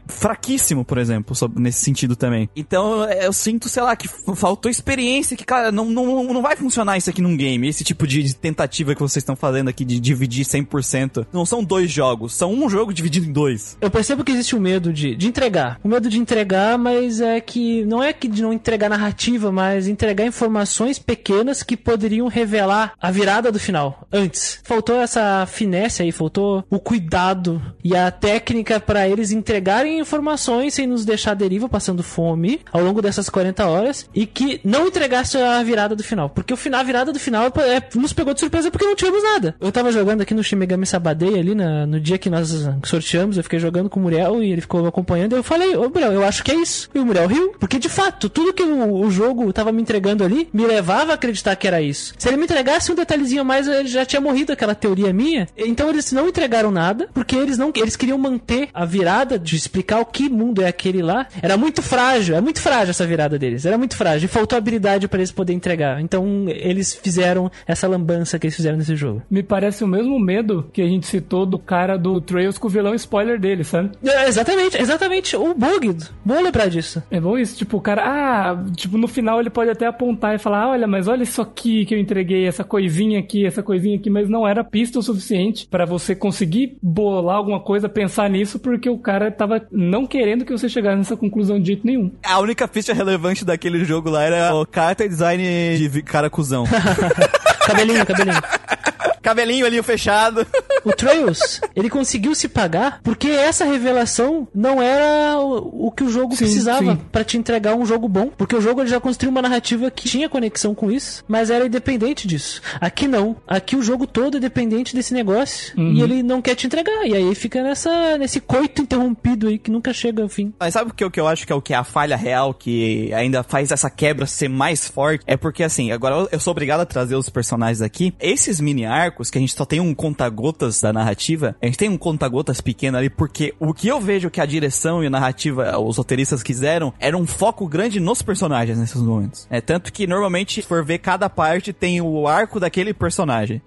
por 0.85 0.99
exemplo, 0.99 1.35
nesse 1.57 1.81
sentido 1.85 2.17
também. 2.17 2.49
Então, 2.57 3.03
eu- 3.05 3.23
eu 3.29 3.33
sinto, 3.33 3.69
sei 3.69 3.83
lá, 3.83 3.95
que 3.97 4.09
faltou 4.35 4.71
experiência, 4.71 5.37
que, 5.37 5.45
cara, 5.45 5.71
não, 5.73 5.85
não, 5.87 6.25
não 6.25 6.43
vai 6.43 6.57
funcionar 6.57 6.97
isso 6.97 7.11
aqui 7.11 7.21
num 7.21 7.37
game. 7.37 7.69
Esse 7.69 7.85
tipo 7.85 8.07
de, 8.07 8.35
tentativa 8.35 8.95
que 8.95 9.01
vocês 9.01 9.23
estão 9.23 9.37
fazendo 9.37 9.69
aqui 9.69 9.85
de 9.85 9.99
dividir 10.01 10.45
100%. 10.45 11.27
Não 11.33 11.45
são 11.45 11.63
dois 11.63 11.91
jogos, 11.91 12.35
são 12.35 12.53
um 12.53 12.69
jogo 12.69 12.93
dividido 12.93 13.27
em 13.27 13.33
dois. 13.33 13.77
Eu 13.81 13.91
percebo 13.91 14.25
que 14.25 14.33
existe 14.33 14.55
o 14.57 14.61
medo 14.61 14.93
de, 14.93 15.15
de 15.17 15.27
entregar. 15.29 15.79
O 15.83 15.89
medo 15.89 16.09
de 16.09 16.19
entregar, 16.19 16.79
mas 16.79 17.21
é 17.21 17.41
que 17.41 17.85
não 17.85 18.03
é 18.03 18.13
que 18.13 18.29
de 18.29 18.43
não 18.43 18.53
entregar 18.53 18.89
narrativa, 18.89 19.51
mas 19.53 19.89
entregar 19.89 20.25
informações 20.27 20.99
pequenas 20.99 21.63
que 21.63 21.77
poderiam 21.77 22.29
revelar 22.29 22.93
a 23.01 23.11
virada 23.11 23.51
do 23.51 23.59
final 23.59 24.07
antes. 24.13 24.61
Faltou 24.65 24.97
essa 25.01 25.47
finesse 25.47 26.03
aí, 26.03 26.13
faltou 26.13 26.65
o 26.71 26.79
cuidado 26.79 27.61
e 27.83 27.97
a 27.97 28.11
técnica 28.11 28.79
pra 28.81 29.09
eles 29.09 29.31
entregarem 29.33 29.99
informações 29.99 30.38
sem 30.71 30.87
nos 30.87 31.05
deixar 31.05 31.33
à 31.33 31.35
deriva 31.35 31.69
passando 31.69 32.03
fome 32.03 32.61
ao 32.73 32.83
longo 32.83 33.03
dessas 33.03 33.29
40 33.29 33.67
horas 33.67 34.09
e 34.15 34.27
que 34.27 34.61
não 34.65 34.87
entregasse 34.87 35.37
a 35.37 35.63
virada 35.63 35.95
do 35.95 36.03
final, 36.03 36.31
porque 36.31 36.53
o 36.53 36.57
final, 36.57 36.81
a 36.81 36.85
virada 36.85 37.13
do 37.13 37.19
final 37.19 37.47
é, 37.47 37.83
nos 37.99 38.13
pegou 38.13 38.33
de 38.35 38.41
surpresa 38.41 38.71
porque 38.71 38.87
não 38.87 38.95
tivemos 38.97 39.23
nada. 39.23 39.55
Eu 39.61 39.71
tava 39.73 39.93
jogando 39.93 40.23
aqui 40.23 40.35
no 40.35 40.43
Shin 40.43 40.57
Megami 40.57 40.87
Sabadei 40.87 41.39
ali 41.39 41.55
na- 41.55 41.87
no 41.87 42.01
dia 42.01 42.19
que 42.19 42.31
nós 42.31 42.51
sorteamos, 42.85 43.37
eu 43.37 43.43
fiquei 43.43 43.59
jogando 43.59 43.91
com 43.91 44.01
o 44.01 44.03
Muriel 44.03 44.43
e 44.43 44.51
ele 44.53 44.61
ficou 44.61 44.87
acompanhando. 44.87 45.37
Eu 45.37 45.43
falei, 45.43 45.77
ô 45.77 45.89
Muriel, 45.89 46.13
eu 46.13 46.25
acho 46.25 46.43
que 46.43 46.51
é 46.53 46.55
isso. 46.55 46.89
E 46.95 46.99
o 46.99 47.05
Muriel 47.05 47.27
riu, 47.27 47.55
porque 47.59 47.79
de 47.79 47.89
fato, 47.89 48.29
tudo 48.29 48.53
que 48.53 48.63
o, 48.63 49.01
o 49.01 49.11
jogo 49.11 49.53
tava 49.53 49.73
me 49.73 49.83
entregando 49.83 50.25
ali 50.25 50.49
me 50.53 50.67
levava 50.67 51.13
a 51.13 51.15
acreditar 51.15 51.57
que 51.57 51.67
era 51.67 51.81
isso. 51.83 52.15
Se 52.19 52.29
ele 52.29 52.37
me 52.37 52.45
entregasse 52.45 52.91
um 52.91 52.95
detalhezinho 52.95 53.43
a 53.43 53.45
mais, 53.45 53.67
ele 53.69 53.89
já 53.89 54.05
tinha 54.05 54.21
morrido 54.21 54.53
aquela 54.53 54.75
teoria 54.75 55.13
minha. 55.13 55.47
Então 55.57 55.89
eles 55.89 56.13
não 56.13 56.29
entregaram 56.29 56.71
nada, 56.71 57.09
porque 57.13 57.37
eles 57.37 57.59
não 57.59 57.73
eles 57.75 57.97
queriam 57.97 58.19
manter 58.19 58.69
a 58.75 58.85
virada 58.85 59.39
de 59.39 59.57
explicar 59.57 60.01
o 60.01 60.05
que 60.07 60.28
mundo 60.29 60.63
é 60.63 60.69
aquele 60.69 61.03
lá. 61.03 61.27
Era 61.43 61.57
muito 61.57 61.83
frágil, 61.83 62.37
é 62.37 62.41
muito 62.41 62.61
frágil 62.61 62.91
essa 62.91 63.07
virada 63.07 63.39
deles. 63.39 63.65
Era 63.65 63.79
muito 63.79 63.97
frágil 63.97 64.27
e 64.27 64.29
faltou 64.29 64.57
habilidade 64.57 65.09
para 65.09 65.21
eles 65.21 65.33
poderem 65.33 65.57
entregar. 65.57 66.01
Então 66.01 66.47
eles 66.49 66.95
fizeram 66.95 67.51
essa 67.67 67.89
lambança 67.89 68.39
que 68.39 68.47
eles 68.47 68.57
fizeram 68.57 68.79
nesse 68.79 68.97
jogo. 68.97 69.23
Me 69.31 69.43
parece 69.43 69.85
o 69.85 69.89
mesmo 69.89 70.19
medo 70.19 70.69
que 70.73 70.83
a 70.83 70.87
gente 70.87 71.07
citou 71.07 71.47
do 71.47 71.59
cara 71.59 71.97
do 71.97 72.21
Trails 72.21 72.59
com 72.59 72.67
o 72.67 72.71
vilão 72.71 72.95
spoiler 72.95 73.39
dele, 73.39 73.65
sabe? 73.65 73.91
É, 74.05 74.29
exatamente, 74.29 74.81
exatamente. 74.81 75.37
O 75.37 75.55
bug. 75.55 75.97
Bom 76.25 76.41
lembrar 76.41 76.69
disso. 76.69 77.03
É 77.11 77.21
bom 77.21 77.39
isso, 77.39 77.57
tipo, 77.57 77.77
o 77.77 77.81
cara, 77.81 78.03
ah, 78.05 78.65
tipo, 78.75 78.99
no 78.99 79.09
final 79.09 79.41
ele 79.41 79.51
pode 79.51 79.71
até 79.71 79.87
apontar 79.87 80.35
e 80.35 80.39
falar, 80.39 80.65
ah, 80.65 80.69
olha, 80.71 80.87
mas 80.87 81.09
olha 81.09 81.23
isso 81.23 81.41
aqui 81.41 81.85
que 81.87 81.95
eu 81.95 81.99
entreguei, 81.99 82.47
essa 82.47 82.65
coisinha 82.65 83.19
aqui, 83.19 83.47
essa 83.47 83.63
coisinha 83.63 83.97
aqui, 83.97 84.11
mas 84.11 84.29
não 84.29 84.47
era 84.47 84.65
pista 84.65 84.99
o 84.99 85.03
suficiente 85.03 85.67
pra 85.69 85.85
você 85.85 86.15
conseguir 86.15 86.77
bolar 86.83 87.37
alguma 87.37 87.61
coisa, 87.61 87.89
pensar 87.89 88.29
nisso, 88.29 88.59
porque 88.59 88.89
o 88.89 88.99
cara 88.99 89.31
tava 89.31 89.67
não 89.71 90.07
querendo 90.07 90.18
que 90.45 90.53
você 90.53 90.69
chegasse 90.69 90.97
nessa 90.97 91.17
conclusão 91.17 91.61
de 91.61 91.69
jeito 91.69 91.87
nenhum. 91.87 92.11
A 92.25 92.39
única 92.41 92.67
pista 92.69 92.93
relevante 92.93 93.45
daquele 93.45 93.85
jogo 93.85 94.11
lá 94.11 94.23
era 94.23 94.55
o 94.55 94.67
character 94.73 95.09
design 95.09 95.79
de 95.79 96.03
cara 96.03 96.29
cuzão. 96.31 96.65
Cabelinho, 97.67 98.07
cabelinho. 98.07 98.41
Cabelinho 99.23 99.67
ali 99.67 99.83
fechado. 99.83 100.47
O 100.85 100.93
Trails, 100.93 101.61
ele 101.75 101.91
conseguiu 101.91 102.35
se 102.37 102.49
pagar 102.49 103.01
porque 103.03 103.29
essa 103.29 103.65
revelação 103.65 104.47
não 104.55 104.81
era 104.81 105.39
o, 105.39 105.89
o 105.89 105.91
que 105.93 106.05
o 106.05 106.09
jogo 106.09 106.33
Sim, 106.35 106.45
precisava 106.45 106.97
pra 107.11 107.25
te 107.25 107.37
entregar 107.37 107.75
um 107.75 107.85
jogo 107.85 108.09
bom. 108.09 108.29
Porque 108.29 108.55
o 108.55 108.61
jogo 108.61 108.81
ele 108.81 108.89
já 108.89 109.01
construiu 109.01 109.31
uma 109.33 109.43
narrativa 109.43 109.91
que 109.91 110.09
tinha 110.09 110.29
conexão 110.29 110.75
com 110.75 110.91
isso, 110.91 111.25
mas 111.27 111.51
era 111.51 111.67
independente 111.67 112.27
disso. 112.29 112.63
Aqui 112.81 113.09
não. 113.09 113.37
Aqui 113.47 113.75
o 113.77 113.83
jogo 113.83 114.07
todo 114.07 114.37
é 114.37 114.41
dependente 114.41 114.95
desse 114.95 115.13
negócio 115.13 115.75
e 115.77 116.01
ele 116.01 116.23
não 116.23 116.41
quer 116.41 116.55
te 116.55 116.67
entregar. 116.67 117.05
E 117.07 117.15
aí 117.15 117.35
fica 117.35 117.61
nessa, 117.63 118.17
nesse 118.17 118.41
coito 118.41 118.81
interrompido 118.81 119.49
aí 119.49 119.59
que 119.59 119.71
nunca 119.71 119.93
chega 119.93 120.23
ao 120.23 120.29
fim. 120.29 120.55
Mas 120.61 120.75
sabe 120.75 120.93
o 120.93 120.95
que, 120.95 121.03
eu- 121.03 121.11
que 121.11 121.21
eu 121.21 121.27
acho 121.27 121.45
que 121.45 121.53
é 121.53 121.57
o 121.57 121.61
que 121.61 121.75
é 121.75 121.77
a 121.77 121.85
falha 121.85 122.17
real 122.17 122.55
que 122.55 123.13
ainda 123.13 123.43
faz 123.43 123.73
essa 123.73 123.91
quebra 123.91 124.27
ser 124.27 124.49
mais 124.49 124.87
forte? 124.87 125.25
É 125.27 125.37
porque, 125.37 125.65
assim, 125.65 125.91
agora 125.91 126.15
eu- 126.15 126.29
eu 126.33 126.41
sou 126.41 126.53
obrigado 126.53 126.81
a 126.81 126.87
trazer 126.87 127.17
os 127.17 127.29
personagens 127.29 127.83
aqui. 127.83 128.15
Esses 128.21 128.61
mini 128.61 128.87
arcos, 128.87 129.18
que 129.31 129.39
a 129.39 129.41
gente 129.41 129.55
só 129.55 129.65
tem 129.65 129.81
um 129.81 129.95
conta-gotas 129.95 130.81
da 130.81 130.93
narrativa, 130.93 131.57
a 131.61 131.67
gente 131.67 131.79
tem 131.79 131.89
um 131.89 131.99
conta-gotas 131.99 132.61
pequeno 132.61 132.99
ali, 132.99 133.11
porque 133.11 133.55
o 133.59 133.75
que 133.75 133.89
eu 133.89 134.01
vejo 134.01 134.31
que 134.31 134.41
a 134.41 134.47
direção 134.47 135.03
e 135.03 135.07
a 135.07 135.11
narrativa, 135.11 135.79
os 135.79 135.97
roteiristas 135.97 136.43
quiseram, 136.43 136.93
era 136.99 137.17
um 137.17 137.27
foco 137.27 137.67
grande 137.67 138.01
nos 138.01 138.23
personagens 138.23 138.79
nesses 138.79 139.01
momentos. 139.01 139.47
É 139.51 139.61
tanto 139.61 139.93
que 139.93 140.07
normalmente, 140.07 140.63
se 140.63 140.69
for 140.69 140.85
ver 140.85 140.99
cada 140.99 141.29
parte, 141.29 141.73
tem 141.73 142.01
o 142.01 142.27
arco 142.27 142.61
daquele 142.61 142.95
personagem. 142.95 143.63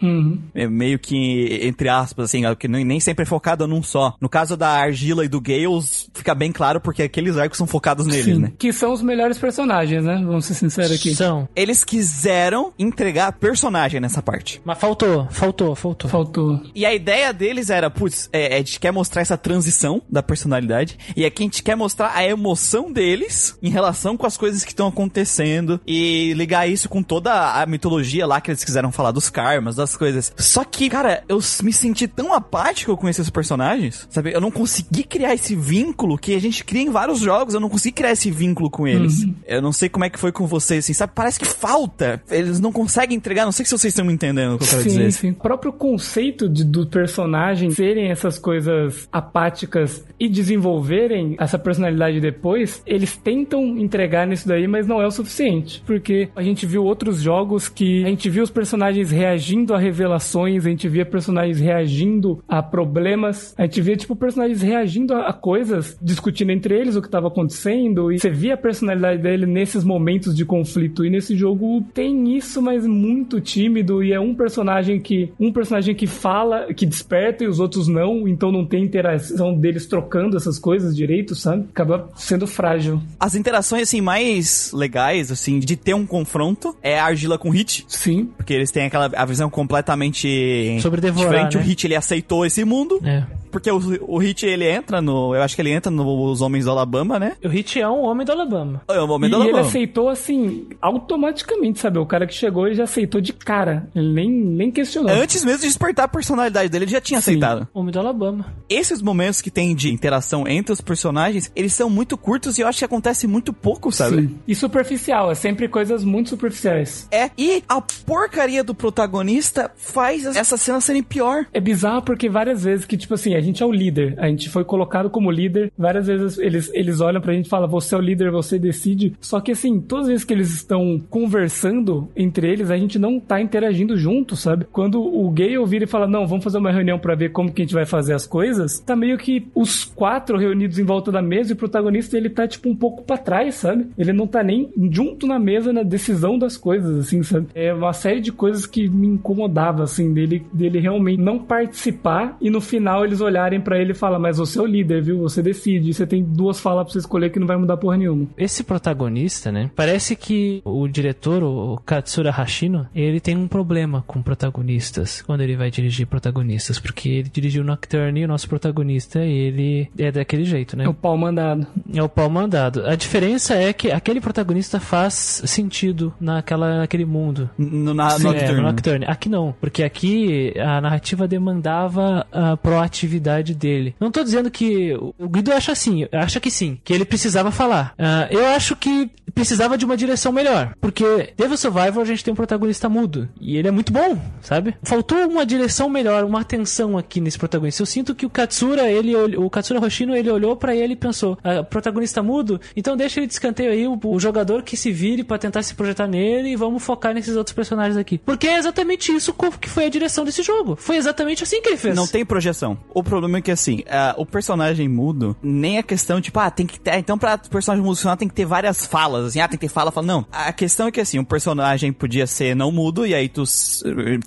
É 0.54 0.68
meio 0.68 0.98
que, 1.00 1.60
entre 1.64 1.90
aspas, 1.90 2.26
assim, 2.26 2.44
que 2.58 2.68
nem 2.68 2.86
nem 2.86 3.00
sempre 3.00 3.24
é 3.24 3.26
focado 3.26 3.68
num 3.68 3.82
só. 3.82 4.16
No 4.20 4.30
caso 4.30 4.58
da 4.58 4.70
Argila 4.70 5.26
e 5.26 5.28
do 5.28 5.40
Gales, 5.40 6.10
fica 6.14 6.36
bem 6.36 6.52
claro 6.52 6.80
porque 6.82 7.04
aqueles 7.04 7.38
arcos 7.38 7.58
são 7.58 7.68
focados 7.68 8.06
neles, 8.06 8.38
né? 8.38 8.52
Que 8.58 8.74
são 8.74 8.94
os 8.94 9.02
melhores 9.02 9.38
personagens, 9.38 10.04
né? 10.04 10.22
Vamos 10.26 10.46
ser 10.46 10.54
sinceros 10.54 10.92
aqui. 10.92 11.16
São. 11.16 11.48
Eles 11.56 11.84
quiseram 11.84 12.74
entregar 12.78 13.32
personagem 13.34 14.00
nessa 14.00 14.22
parte. 14.22 14.62
Mas 14.66 14.78
faltou, 14.78 15.28
faltou, 15.32 15.76
faltou. 15.76 16.10
Faltou. 16.10 16.62
E 16.76 16.86
a 16.86 16.94
ideia 16.94 17.34
deles 17.34 17.70
era, 17.70 17.90
putz, 17.90 18.30
é, 18.32 18.56
a 18.56 18.58
gente 18.58 18.80
quer 18.80 18.92
mostrar 18.92 19.22
essa 19.22 19.38
transição 19.38 20.02
da 20.10 20.22
personalidade. 20.24 20.98
E 21.16 21.26
aqui 21.26 21.44
a 21.44 21.46
gente 21.46 21.64
quer 21.64 21.76
mostrar 21.76 22.12
a 22.16 22.24
emoção 22.24 22.92
deles 22.92 23.58
em 23.62 23.70
relação 23.70 24.18
com 24.18 24.26
as 24.26 24.38
coisas 24.38 24.64
que 24.64 24.72
estão 24.72 24.88
acontecendo. 24.88 25.80
E 25.86 26.34
ligar 26.34 26.68
isso 26.68 26.90
com 26.90 27.02
toda 27.02 27.62
a 27.62 27.66
mitologia 27.66 28.26
lá 28.26 28.42
que 28.42 28.52
eles 28.52 28.64
quiseram 28.64 28.92
falar 28.92 29.12
dos 29.12 29.30
karmas, 29.30 29.76
das 29.76 29.96
coisas. 29.96 30.34
Só 30.38 30.64
que, 30.64 30.90
cara, 30.90 31.24
eu 31.28 31.40
me 31.64 31.74
senti 31.74 32.08
tão 32.08 32.34
apático 32.34 32.96
com 32.98 33.08
esses 33.08 33.30
personagens, 33.30 34.08
sabe? 34.10 34.34
Eu 34.34 34.42
não 34.42 34.52
consegui 34.52 35.04
criar 35.04 35.34
esse 35.34 35.56
vínculo 35.56 36.18
que 36.18 36.36
a 36.36 36.40
gente 36.40 36.64
cria 36.64 36.84
em 36.84 36.90
vários 36.90 37.20
jogos. 37.20 37.54
Eu 37.54 37.60
não 37.60 37.70
consegui 37.70 37.94
criar 37.94 38.12
esse 38.12 38.30
vínculo 38.32 38.70
com 38.70 38.88
eles. 38.88 39.26
Eu 39.46 39.62
não 39.62 39.72
sei 39.72 39.90
como 39.90 40.06
é 40.06 40.10
que 40.10 40.20
foi 40.20 40.32
com 40.32 40.46
vocês, 40.48 40.86
assim, 40.86 40.94
sabe? 40.94 41.14
Parece 41.16 41.40
que 41.40 41.46
falta. 41.46 42.22
Eles 42.30 42.60
não 42.60 42.72
conseguem 42.72 43.18
entregar. 43.18 43.46
Não 43.46 43.52
sei 43.52 43.66
se 43.66 43.72
vocês 43.72 43.92
estão 43.94 44.06
me 44.06 44.14
entendendo 44.14 44.56
o 44.56 44.58
que 44.58 44.64
eu 44.64 44.70
quero 44.70 44.84
Sim, 44.84 44.90
dizer. 44.90 45.04
O 45.30 45.36
próprio 45.36 45.72
conceito 45.72 46.50
de, 46.50 46.64
do 46.64 46.86
personagem 46.86 47.72
serem 47.72 48.10
essas 48.10 48.38
coisas 48.38 49.08
apáticas 49.12 50.06
e 50.20 50.28
desenvolverem 50.28 51.36
essa 51.40 51.58
personalidade 51.58 52.20
depois, 52.20 52.82
eles 52.86 53.16
tentam 53.16 53.78
entregar 53.78 54.28
nisso 54.28 54.48
daí, 54.48 54.68
mas 54.68 54.88
não 54.88 55.02
é 55.02 55.08
o 55.08 55.12
suficiente. 55.12 55.84
Porque 55.86 56.30
a 56.36 56.42
gente 56.42 56.66
viu 56.66 56.84
outros 56.84 57.22
jogos 57.22 57.68
que 57.68 58.04
a 58.04 58.08
gente 58.08 58.30
viu 58.30 58.44
os 58.44 58.50
personagens 58.50 59.12
reagindo 59.12 59.74
a 59.74 59.80
revelações, 59.80 60.66
a 60.66 60.70
gente 60.70 60.88
via 60.88 61.06
personagens 61.06 61.60
reagindo 61.60 62.44
a 62.48 62.62
problemas, 62.62 63.54
a 63.58 63.64
gente 63.64 63.82
via, 63.82 63.96
tipo, 63.96 64.16
personagens 64.16 64.62
reagindo 64.62 65.14
a, 65.14 65.28
a 65.28 65.34
coisas, 65.34 65.98
discutindo 66.02 66.52
entre 66.52 66.78
eles 66.78 66.96
o 66.96 67.02
que 67.02 67.08
estava 67.08 67.28
acontecendo, 67.28 68.12
e 68.12 68.20
você 68.20 68.30
via 68.30 68.54
a 68.54 68.58
personalidade 68.58 69.22
dele 69.22 69.46
nesses 69.46 69.84
momentos 69.84 70.36
de 70.36 70.46
conflito. 70.46 71.06
E 71.06 71.10
nesse 71.10 71.36
jogo 71.36 71.84
tem 71.94 72.36
isso, 72.36 72.62
mas 72.62 72.86
muito 72.86 73.40
tímido, 73.40 74.04
e 74.04 74.14
é 74.14 74.20
um 74.20 74.34
personagem 74.34 75.00
que. 75.00 75.11
Um 75.40 75.52
personagem 75.52 75.94
que 75.96 76.08
fala, 76.08 76.74
que 76.74 76.86
desperta 76.86 77.44
e 77.44 77.48
os 77.48 77.60
outros 77.60 77.88
não, 77.88 78.28
então 78.28 78.52
não 78.52 78.66
tem 78.66 78.84
interação 78.84 79.54
deles 79.54 79.86
trocando 79.86 80.38
essas 80.38 80.58
coisas 80.58 80.96
direito, 80.96 81.36
sabe? 81.36 81.66
Acaba 81.70 82.10
sendo 82.16 82.48
frágil. 82.48 83.02
As 83.20 83.36
interações, 83.36 83.84
assim, 83.84 84.02
mais 84.02 84.72
legais, 84.74 85.32
assim, 85.32 85.60
de 85.60 85.76
ter 85.76 85.94
um 85.94 86.06
confronto 86.06 86.76
é 86.82 87.00
a 87.00 87.06
Argila 87.06 87.38
com 87.38 87.50
o 87.50 87.52
Hit. 87.52 87.86
Sim. 87.88 88.30
Porque 88.38 88.54
eles 88.54 88.72
têm 88.72 88.86
aquela 88.86 89.10
a 89.16 89.26
visão 89.26 89.50
completamente 89.50 90.78
Sobre 90.82 91.02
devorar, 91.02 91.32
diferente. 91.32 91.58
né? 91.58 91.64
O 91.64 91.66
Hit, 91.66 91.88
ele 91.88 91.96
aceitou 91.96 92.46
esse 92.46 92.64
mundo. 92.64 93.00
É. 93.04 93.24
Porque 93.52 93.70
o, 93.70 93.80
o 94.08 94.18
Hit, 94.18 94.46
ele 94.46 94.68
entra 94.70 95.02
no... 95.02 95.36
Eu 95.36 95.42
acho 95.42 95.56
que 95.56 95.62
ele 95.62 95.72
entra 95.72 95.92
nos 95.92 96.42
Homens 96.42 96.66
do 96.66 96.72
Alabama, 96.72 97.20
né? 97.20 97.34
O 97.44 97.48
Hit 97.48 97.80
é 97.80 97.88
um 97.88 98.04
homem 98.04 98.26
do 98.26 98.32
Alabama. 98.32 98.82
É 98.88 99.00
E 99.00 99.08
momento 99.08 99.32
do 99.32 99.38
ele 99.38 99.50
Alabama. 99.50 99.68
aceitou 99.68 100.10
assim, 100.10 100.68
automaticamente, 100.82 101.80
sabe? 101.80 102.00
O 102.00 102.06
cara 102.06 102.26
que 102.26 102.34
chegou 102.34 102.68
e 102.68 102.74
já 102.76 102.84
aceitou 102.84 103.20
de 103.20 103.34
cara. 103.34 103.90
Ele 103.96 104.14
nem, 104.14 104.30
nem 104.30 104.72
questionou. 104.72 105.12
Antes 105.12 105.44
mesmo 105.44 105.60
de 105.62 105.68
despertar 105.68 106.06
a 106.06 106.08
personalidade 106.08 106.70
dele, 106.70 106.86
ele 106.86 106.92
já 106.92 107.02
tinha 107.02 107.20
Sim. 107.22 107.32
aceitado. 107.32 107.68
Homem 107.74 107.92
do 107.92 108.00
Alabama. 108.00 108.46
Esses 108.70 109.02
momentos 109.02 109.42
que 109.42 109.52
tem 109.52 109.76
de 109.76 109.92
interação 109.92 110.48
entre 110.48 110.72
os 110.72 110.82
personagens, 110.82 111.52
eles 111.56 111.74
são 111.74 111.90
muito 111.90 112.18
curtos 112.18 112.58
e 112.58 112.62
eu 112.62 112.68
acho 112.68 112.80
que 112.80 112.86
acontece 112.86 113.28
muito 113.28 113.52
pouco, 113.52 113.92
sabe? 113.92 114.22
Sim. 114.24 114.40
E 114.48 114.56
superficial, 114.56 115.32
é 115.32 115.36
sempre 115.36 115.68
coisas 115.68 116.04
muito 116.04 116.30
superficiais. 116.30 117.08
É. 117.12 117.30
E 117.38 117.64
a 117.68 117.82
porcaria 117.82 118.64
do 118.64 118.74
protagonista 118.74 119.72
faz 119.76 120.26
essa 120.26 120.58
cena 120.58 120.80
serem 120.80 121.04
pior. 121.04 121.46
É 121.54 121.60
bizarro 121.60 122.02
porque 122.02 122.30
várias 122.30 122.64
vezes 122.64 122.86
que, 122.86 122.98
tipo 122.98 123.14
assim, 123.14 123.36
a 123.36 123.41
gente 123.42 123.62
é 123.62 123.66
o 123.66 123.72
líder, 123.72 124.16
a 124.18 124.28
gente 124.28 124.50
foi 124.50 124.64
colocado 124.64 125.10
como 125.10 125.32
líder, 125.32 125.72
várias 125.78 126.08
vezes 126.08 126.38
eles, 126.38 126.72
eles 126.74 127.02
olham 127.02 127.22
pra 127.22 127.34
gente 127.34 127.46
e 127.46 127.50
falam, 127.50 127.68
você 127.68 127.96
é 127.96 127.98
o 127.98 128.02
líder, 128.02 128.32
você 128.32 128.58
decide. 128.58 129.14
Só 129.20 129.40
que 129.40 129.52
assim, 129.52 129.80
todas 129.80 130.06
as 130.06 130.12
vezes 130.12 130.26
que 130.26 130.34
eles 130.34 130.54
estão 130.54 131.02
conversando 131.10 132.08
entre 132.16 132.50
eles, 132.50 132.72
a 132.72 132.78
gente 132.78 132.98
não 133.00 133.20
tá 133.20 133.42
interagindo 133.42 133.98
junto, 133.98 134.36
sabe? 134.36 134.66
Quando 134.72 135.02
o 135.02 135.30
Gale 135.32 135.66
vira 135.66 135.86
e 135.86 135.88
fala, 135.88 136.08
não, 136.08 136.28
vamos 136.28 136.44
fazer 136.44 136.58
uma 136.58 136.72
reunião 136.72 137.00
pra 137.00 137.16
ver 137.16 137.32
como 137.32 137.52
que 137.52 137.62
a 137.62 137.66
gente 137.66 137.74
vai 137.74 137.86
fazer 137.86 138.14
as 138.14 138.26
coisas, 138.26 138.80
tá 138.80 138.96
meio 138.96 139.18
que 139.18 139.48
os 139.56 139.86
quatro 139.86 140.38
reunidos 140.38 140.80
em 140.80 140.84
volta 140.84 141.12
da 141.12 141.22
mesa 141.22 141.52
e 141.52 141.54
o 141.54 141.58
protagonista, 141.58 142.18
ele 142.18 142.30
tá, 142.30 142.48
tipo, 142.48 142.70
um 142.70 142.76
pouco 142.76 143.04
pra 143.04 143.18
trás, 143.18 143.56
sabe? 143.56 143.88
Ele 143.98 144.14
não 144.14 144.28
tá 144.28 144.44
nem 144.44 144.70
junto 144.92 145.28
na 145.28 145.40
mesa 145.40 145.74
na 145.74 145.84
decisão 145.84 146.38
das 146.38 146.58
coisas, 146.58 146.98
assim, 146.98 147.24
sabe? 147.24 147.48
É 147.54 147.74
uma 147.74 147.94
série 147.94 148.22
de 148.22 148.32
coisas 148.32 148.66
que 148.66 148.88
me 148.88 149.08
incomodava, 149.08 149.84
assim, 149.84 150.14
dele, 150.14 150.46
dele 150.54 150.80
realmente 150.80 151.22
não 151.22 151.40
participar 151.40 152.38
e 152.42 152.50
no 152.50 152.62
final 152.62 153.06
eles 153.06 153.22
olharem 153.22 153.31
pra 153.64 153.80
ele 153.80 153.92
e 153.92 153.96
falar, 153.96 154.20
mas 154.20 154.38
você 154.38 154.60
é 154.60 154.62
o 154.62 154.66
líder, 154.66 155.02
viu? 155.02 155.20
Você 155.20 155.42
decide, 155.42 155.94
você 155.94 156.06
tem 156.06 156.24
duas 156.24 156.60
falas 156.60 156.84
pra 156.86 156.94
você 156.94 157.00
escolher 157.00 157.30
que 157.30 157.40
não 157.40 157.48
vai 157.48 157.58
mudar 157.58 157.78
porra 157.78 157.98
nenhuma. 157.98 158.28
Esse 158.38 158.64
protagonista, 158.64 159.52
né? 159.52 159.70
Parece 159.76 160.16
que 160.16 160.62
o 160.64 160.88
diretor, 160.88 161.44
o 161.44 161.78
Katsura 161.86 162.32
Hashino, 162.32 162.88
ele 162.94 163.20
tem 163.20 163.36
um 163.36 163.48
problema 163.48 164.04
com 164.08 164.22
protagonistas 164.22 165.22
quando 165.22 165.42
ele 165.42 165.56
vai 165.56 165.72
dirigir 165.72 166.06
protagonistas, 166.08 166.80
porque 166.80 167.10
ele 167.10 167.30
dirigiu 167.30 167.64
Nocturne 167.64 168.22
e 168.22 168.26
o 168.26 168.28
nosso 168.28 168.48
protagonista, 168.48 169.20
ele 169.20 169.90
é 169.98 170.12
daquele 170.12 170.44
jeito, 170.44 170.76
né? 170.78 170.86
É 170.86 170.90
o 170.90 170.94
pau 170.94 171.18
mandado. 171.18 171.66
É 171.94 172.04
o 172.04 172.10
pau 172.10 172.30
mandado. 172.30 172.86
A 172.86 172.96
diferença 172.96 173.56
é 173.56 173.74
que 173.74 173.92
aquele 173.92 174.22
protagonista 174.22 174.80
faz 174.80 175.42
sentido 175.46 176.14
naquela, 176.20 176.80
naquele 176.80 177.06
mundo. 177.06 177.50
No, 177.58 177.94
na, 177.94 178.12
Sim, 178.12 178.24
no 178.24 178.30
é, 178.30 178.34
Nocturne. 178.34 178.62
no 178.62 178.68
Nocturne. 178.68 179.06
Aqui 179.08 179.30
não, 179.30 179.56
porque 179.60 179.84
aqui 179.84 180.54
a 180.60 180.82
narrativa 180.82 181.28
demandava 181.28 182.26
a 182.32 182.58
proatividade 182.58 183.21
dele. 183.22 183.96
Não 184.00 184.12
tô 184.12 184.24
dizendo 184.24 184.50
que 184.50 184.94
o 185.18 185.30
Guido 185.30 185.54
acha 185.54 185.72
assim, 185.72 186.08
acha 186.12 186.40
que 186.40 186.52
sim, 186.52 186.80
que 186.84 186.94
ele 186.94 187.06
precisava 187.06 187.52
falar. 187.52 187.94
Ah, 187.98 188.28
eu 188.30 188.46
acho 188.48 188.76
que 188.76 189.10
precisava 189.34 189.78
de 189.78 189.86
uma 189.86 189.96
direção 189.96 190.32
melhor, 190.32 190.76
porque 190.82 191.34
Devil 191.38 191.58
Survivor 191.58 192.02
a 192.02 192.06
gente 192.06 192.24
tem 192.24 192.34
um 192.34 192.36
protagonista 192.36 192.90
mudo 192.90 193.30
e 193.40 193.56
ele 193.56 193.68
é 193.68 193.72
muito 193.72 193.94
bom, 193.94 194.18
sabe? 194.42 194.76
Faltou 194.84 195.18
uma 195.28 195.46
direção 195.46 195.90
melhor, 195.90 196.24
uma 196.26 196.42
atenção 196.42 196.98
aqui 196.98 197.22
nesse 197.22 197.38
protagonista. 197.38 197.82
Eu 197.82 197.86
sinto 197.86 198.14
que 198.14 198.26
o 198.26 198.30
Katsura, 198.30 198.90
ele 198.92 199.16
o 199.16 199.50
Katsura 199.50 199.80
Hoshino, 199.80 200.16
ele 200.16 200.30
olhou 200.30 200.56
pra 200.56 200.76
ele 200.76 200.94
e 200.94 200.96
pensou: 200.98 201.38
ah, 201.44 201.64
protagonista 201.64 202.22
mudo, 202.22 202.60
então 202.76 202.98
deixa 202.98 203.20
ele 203.20 203.28
de 203.28 203.34
escanteio 203.34 203.72
aí 203.72 203.88
o, 203.88 204.00
o 204.04 204.20
jogador 204.20 204.64
que 204.64 204.76
se 204.76 204.92
vire 204.92 205.24
pra 205.24 205.38
tentar 205.38 205.64
se 205.64 205.74
projetar 205.74 206.08
nele 206.08 206.50
e 206.50 206.56
vamos 206.56 206.84
focar 206.84 207.14
nesses 207.14 207.36
outros 207.36 207.54
personagens 207.54 207.98
aqui. 207.98 208.18
Porque 208.18 208.48
é 208.48 208.58
exatamente 208.58 209.12
isso 209.12 209.34
que 209.60 209.70
foi 209.70 209.86
a 209.86 209.90
direção 209.90 210.26
desse 210.26 210.44
jogo. 210.44 210.76
Foi 210.76 210.98
exatamente 210.98 211.44
assim 211.44 211.62
que 211.62 211.70
ele 211.70 211.78
fez. 211.78 211.96
Não 211.96 212.08
tem 212.08 212.26
projeção. 212.26 212.78
O 212.94 213.04
problema 213.12 213.38
é 213.38 213.42
que, 213.42 213.52
assim, 213.52 213.84
ah, 213.90 214.16
o 214.18 214.26
personagem 214.26 214.88
mudo, 214.88 215.36
nem 215.44 215.78
a 215.78 215.84
questão, 215.84 216.20
tipo, 216.22 216.40
ah, 216.40 216.50
tem 216.50 216.66
que 216.66 216.80
ter. 216.80 216.96
Então, 216.98 217.18
pra 217.18 217.38
personagem 217.38 217.84
mudo 217.84 217.96
funcionar, 217.96 218.18
tem 218.18 218.28
que 218.28 218.34
ter 218.34 218.46
várias 218.46 218.86
falas. 218.86 219.26
Assim, 219.28 219.40
ah, 219.40 219.48
tem 219.48 219.58
que 219.60 219.68
ter 219.68 219.72
fala, 219.74 219.92
fala. 219.92 220.06
Não. 220.08 220.26
A 220.32 220.52
questão 220.54 220.88
é 220.88 220.92
que, 220.92 221.00
assim, 221.02 221.20
um 221.20 221.24
personagem 221.24 221.92
podia 221.94 222.26
ser 222.26 222.56
não 222.56 222.72
mudo, 222.72 223.06
e 223.06 223.14
aí 223.14 223.28
tu. 223.30 223.44
s- 223.44 223.84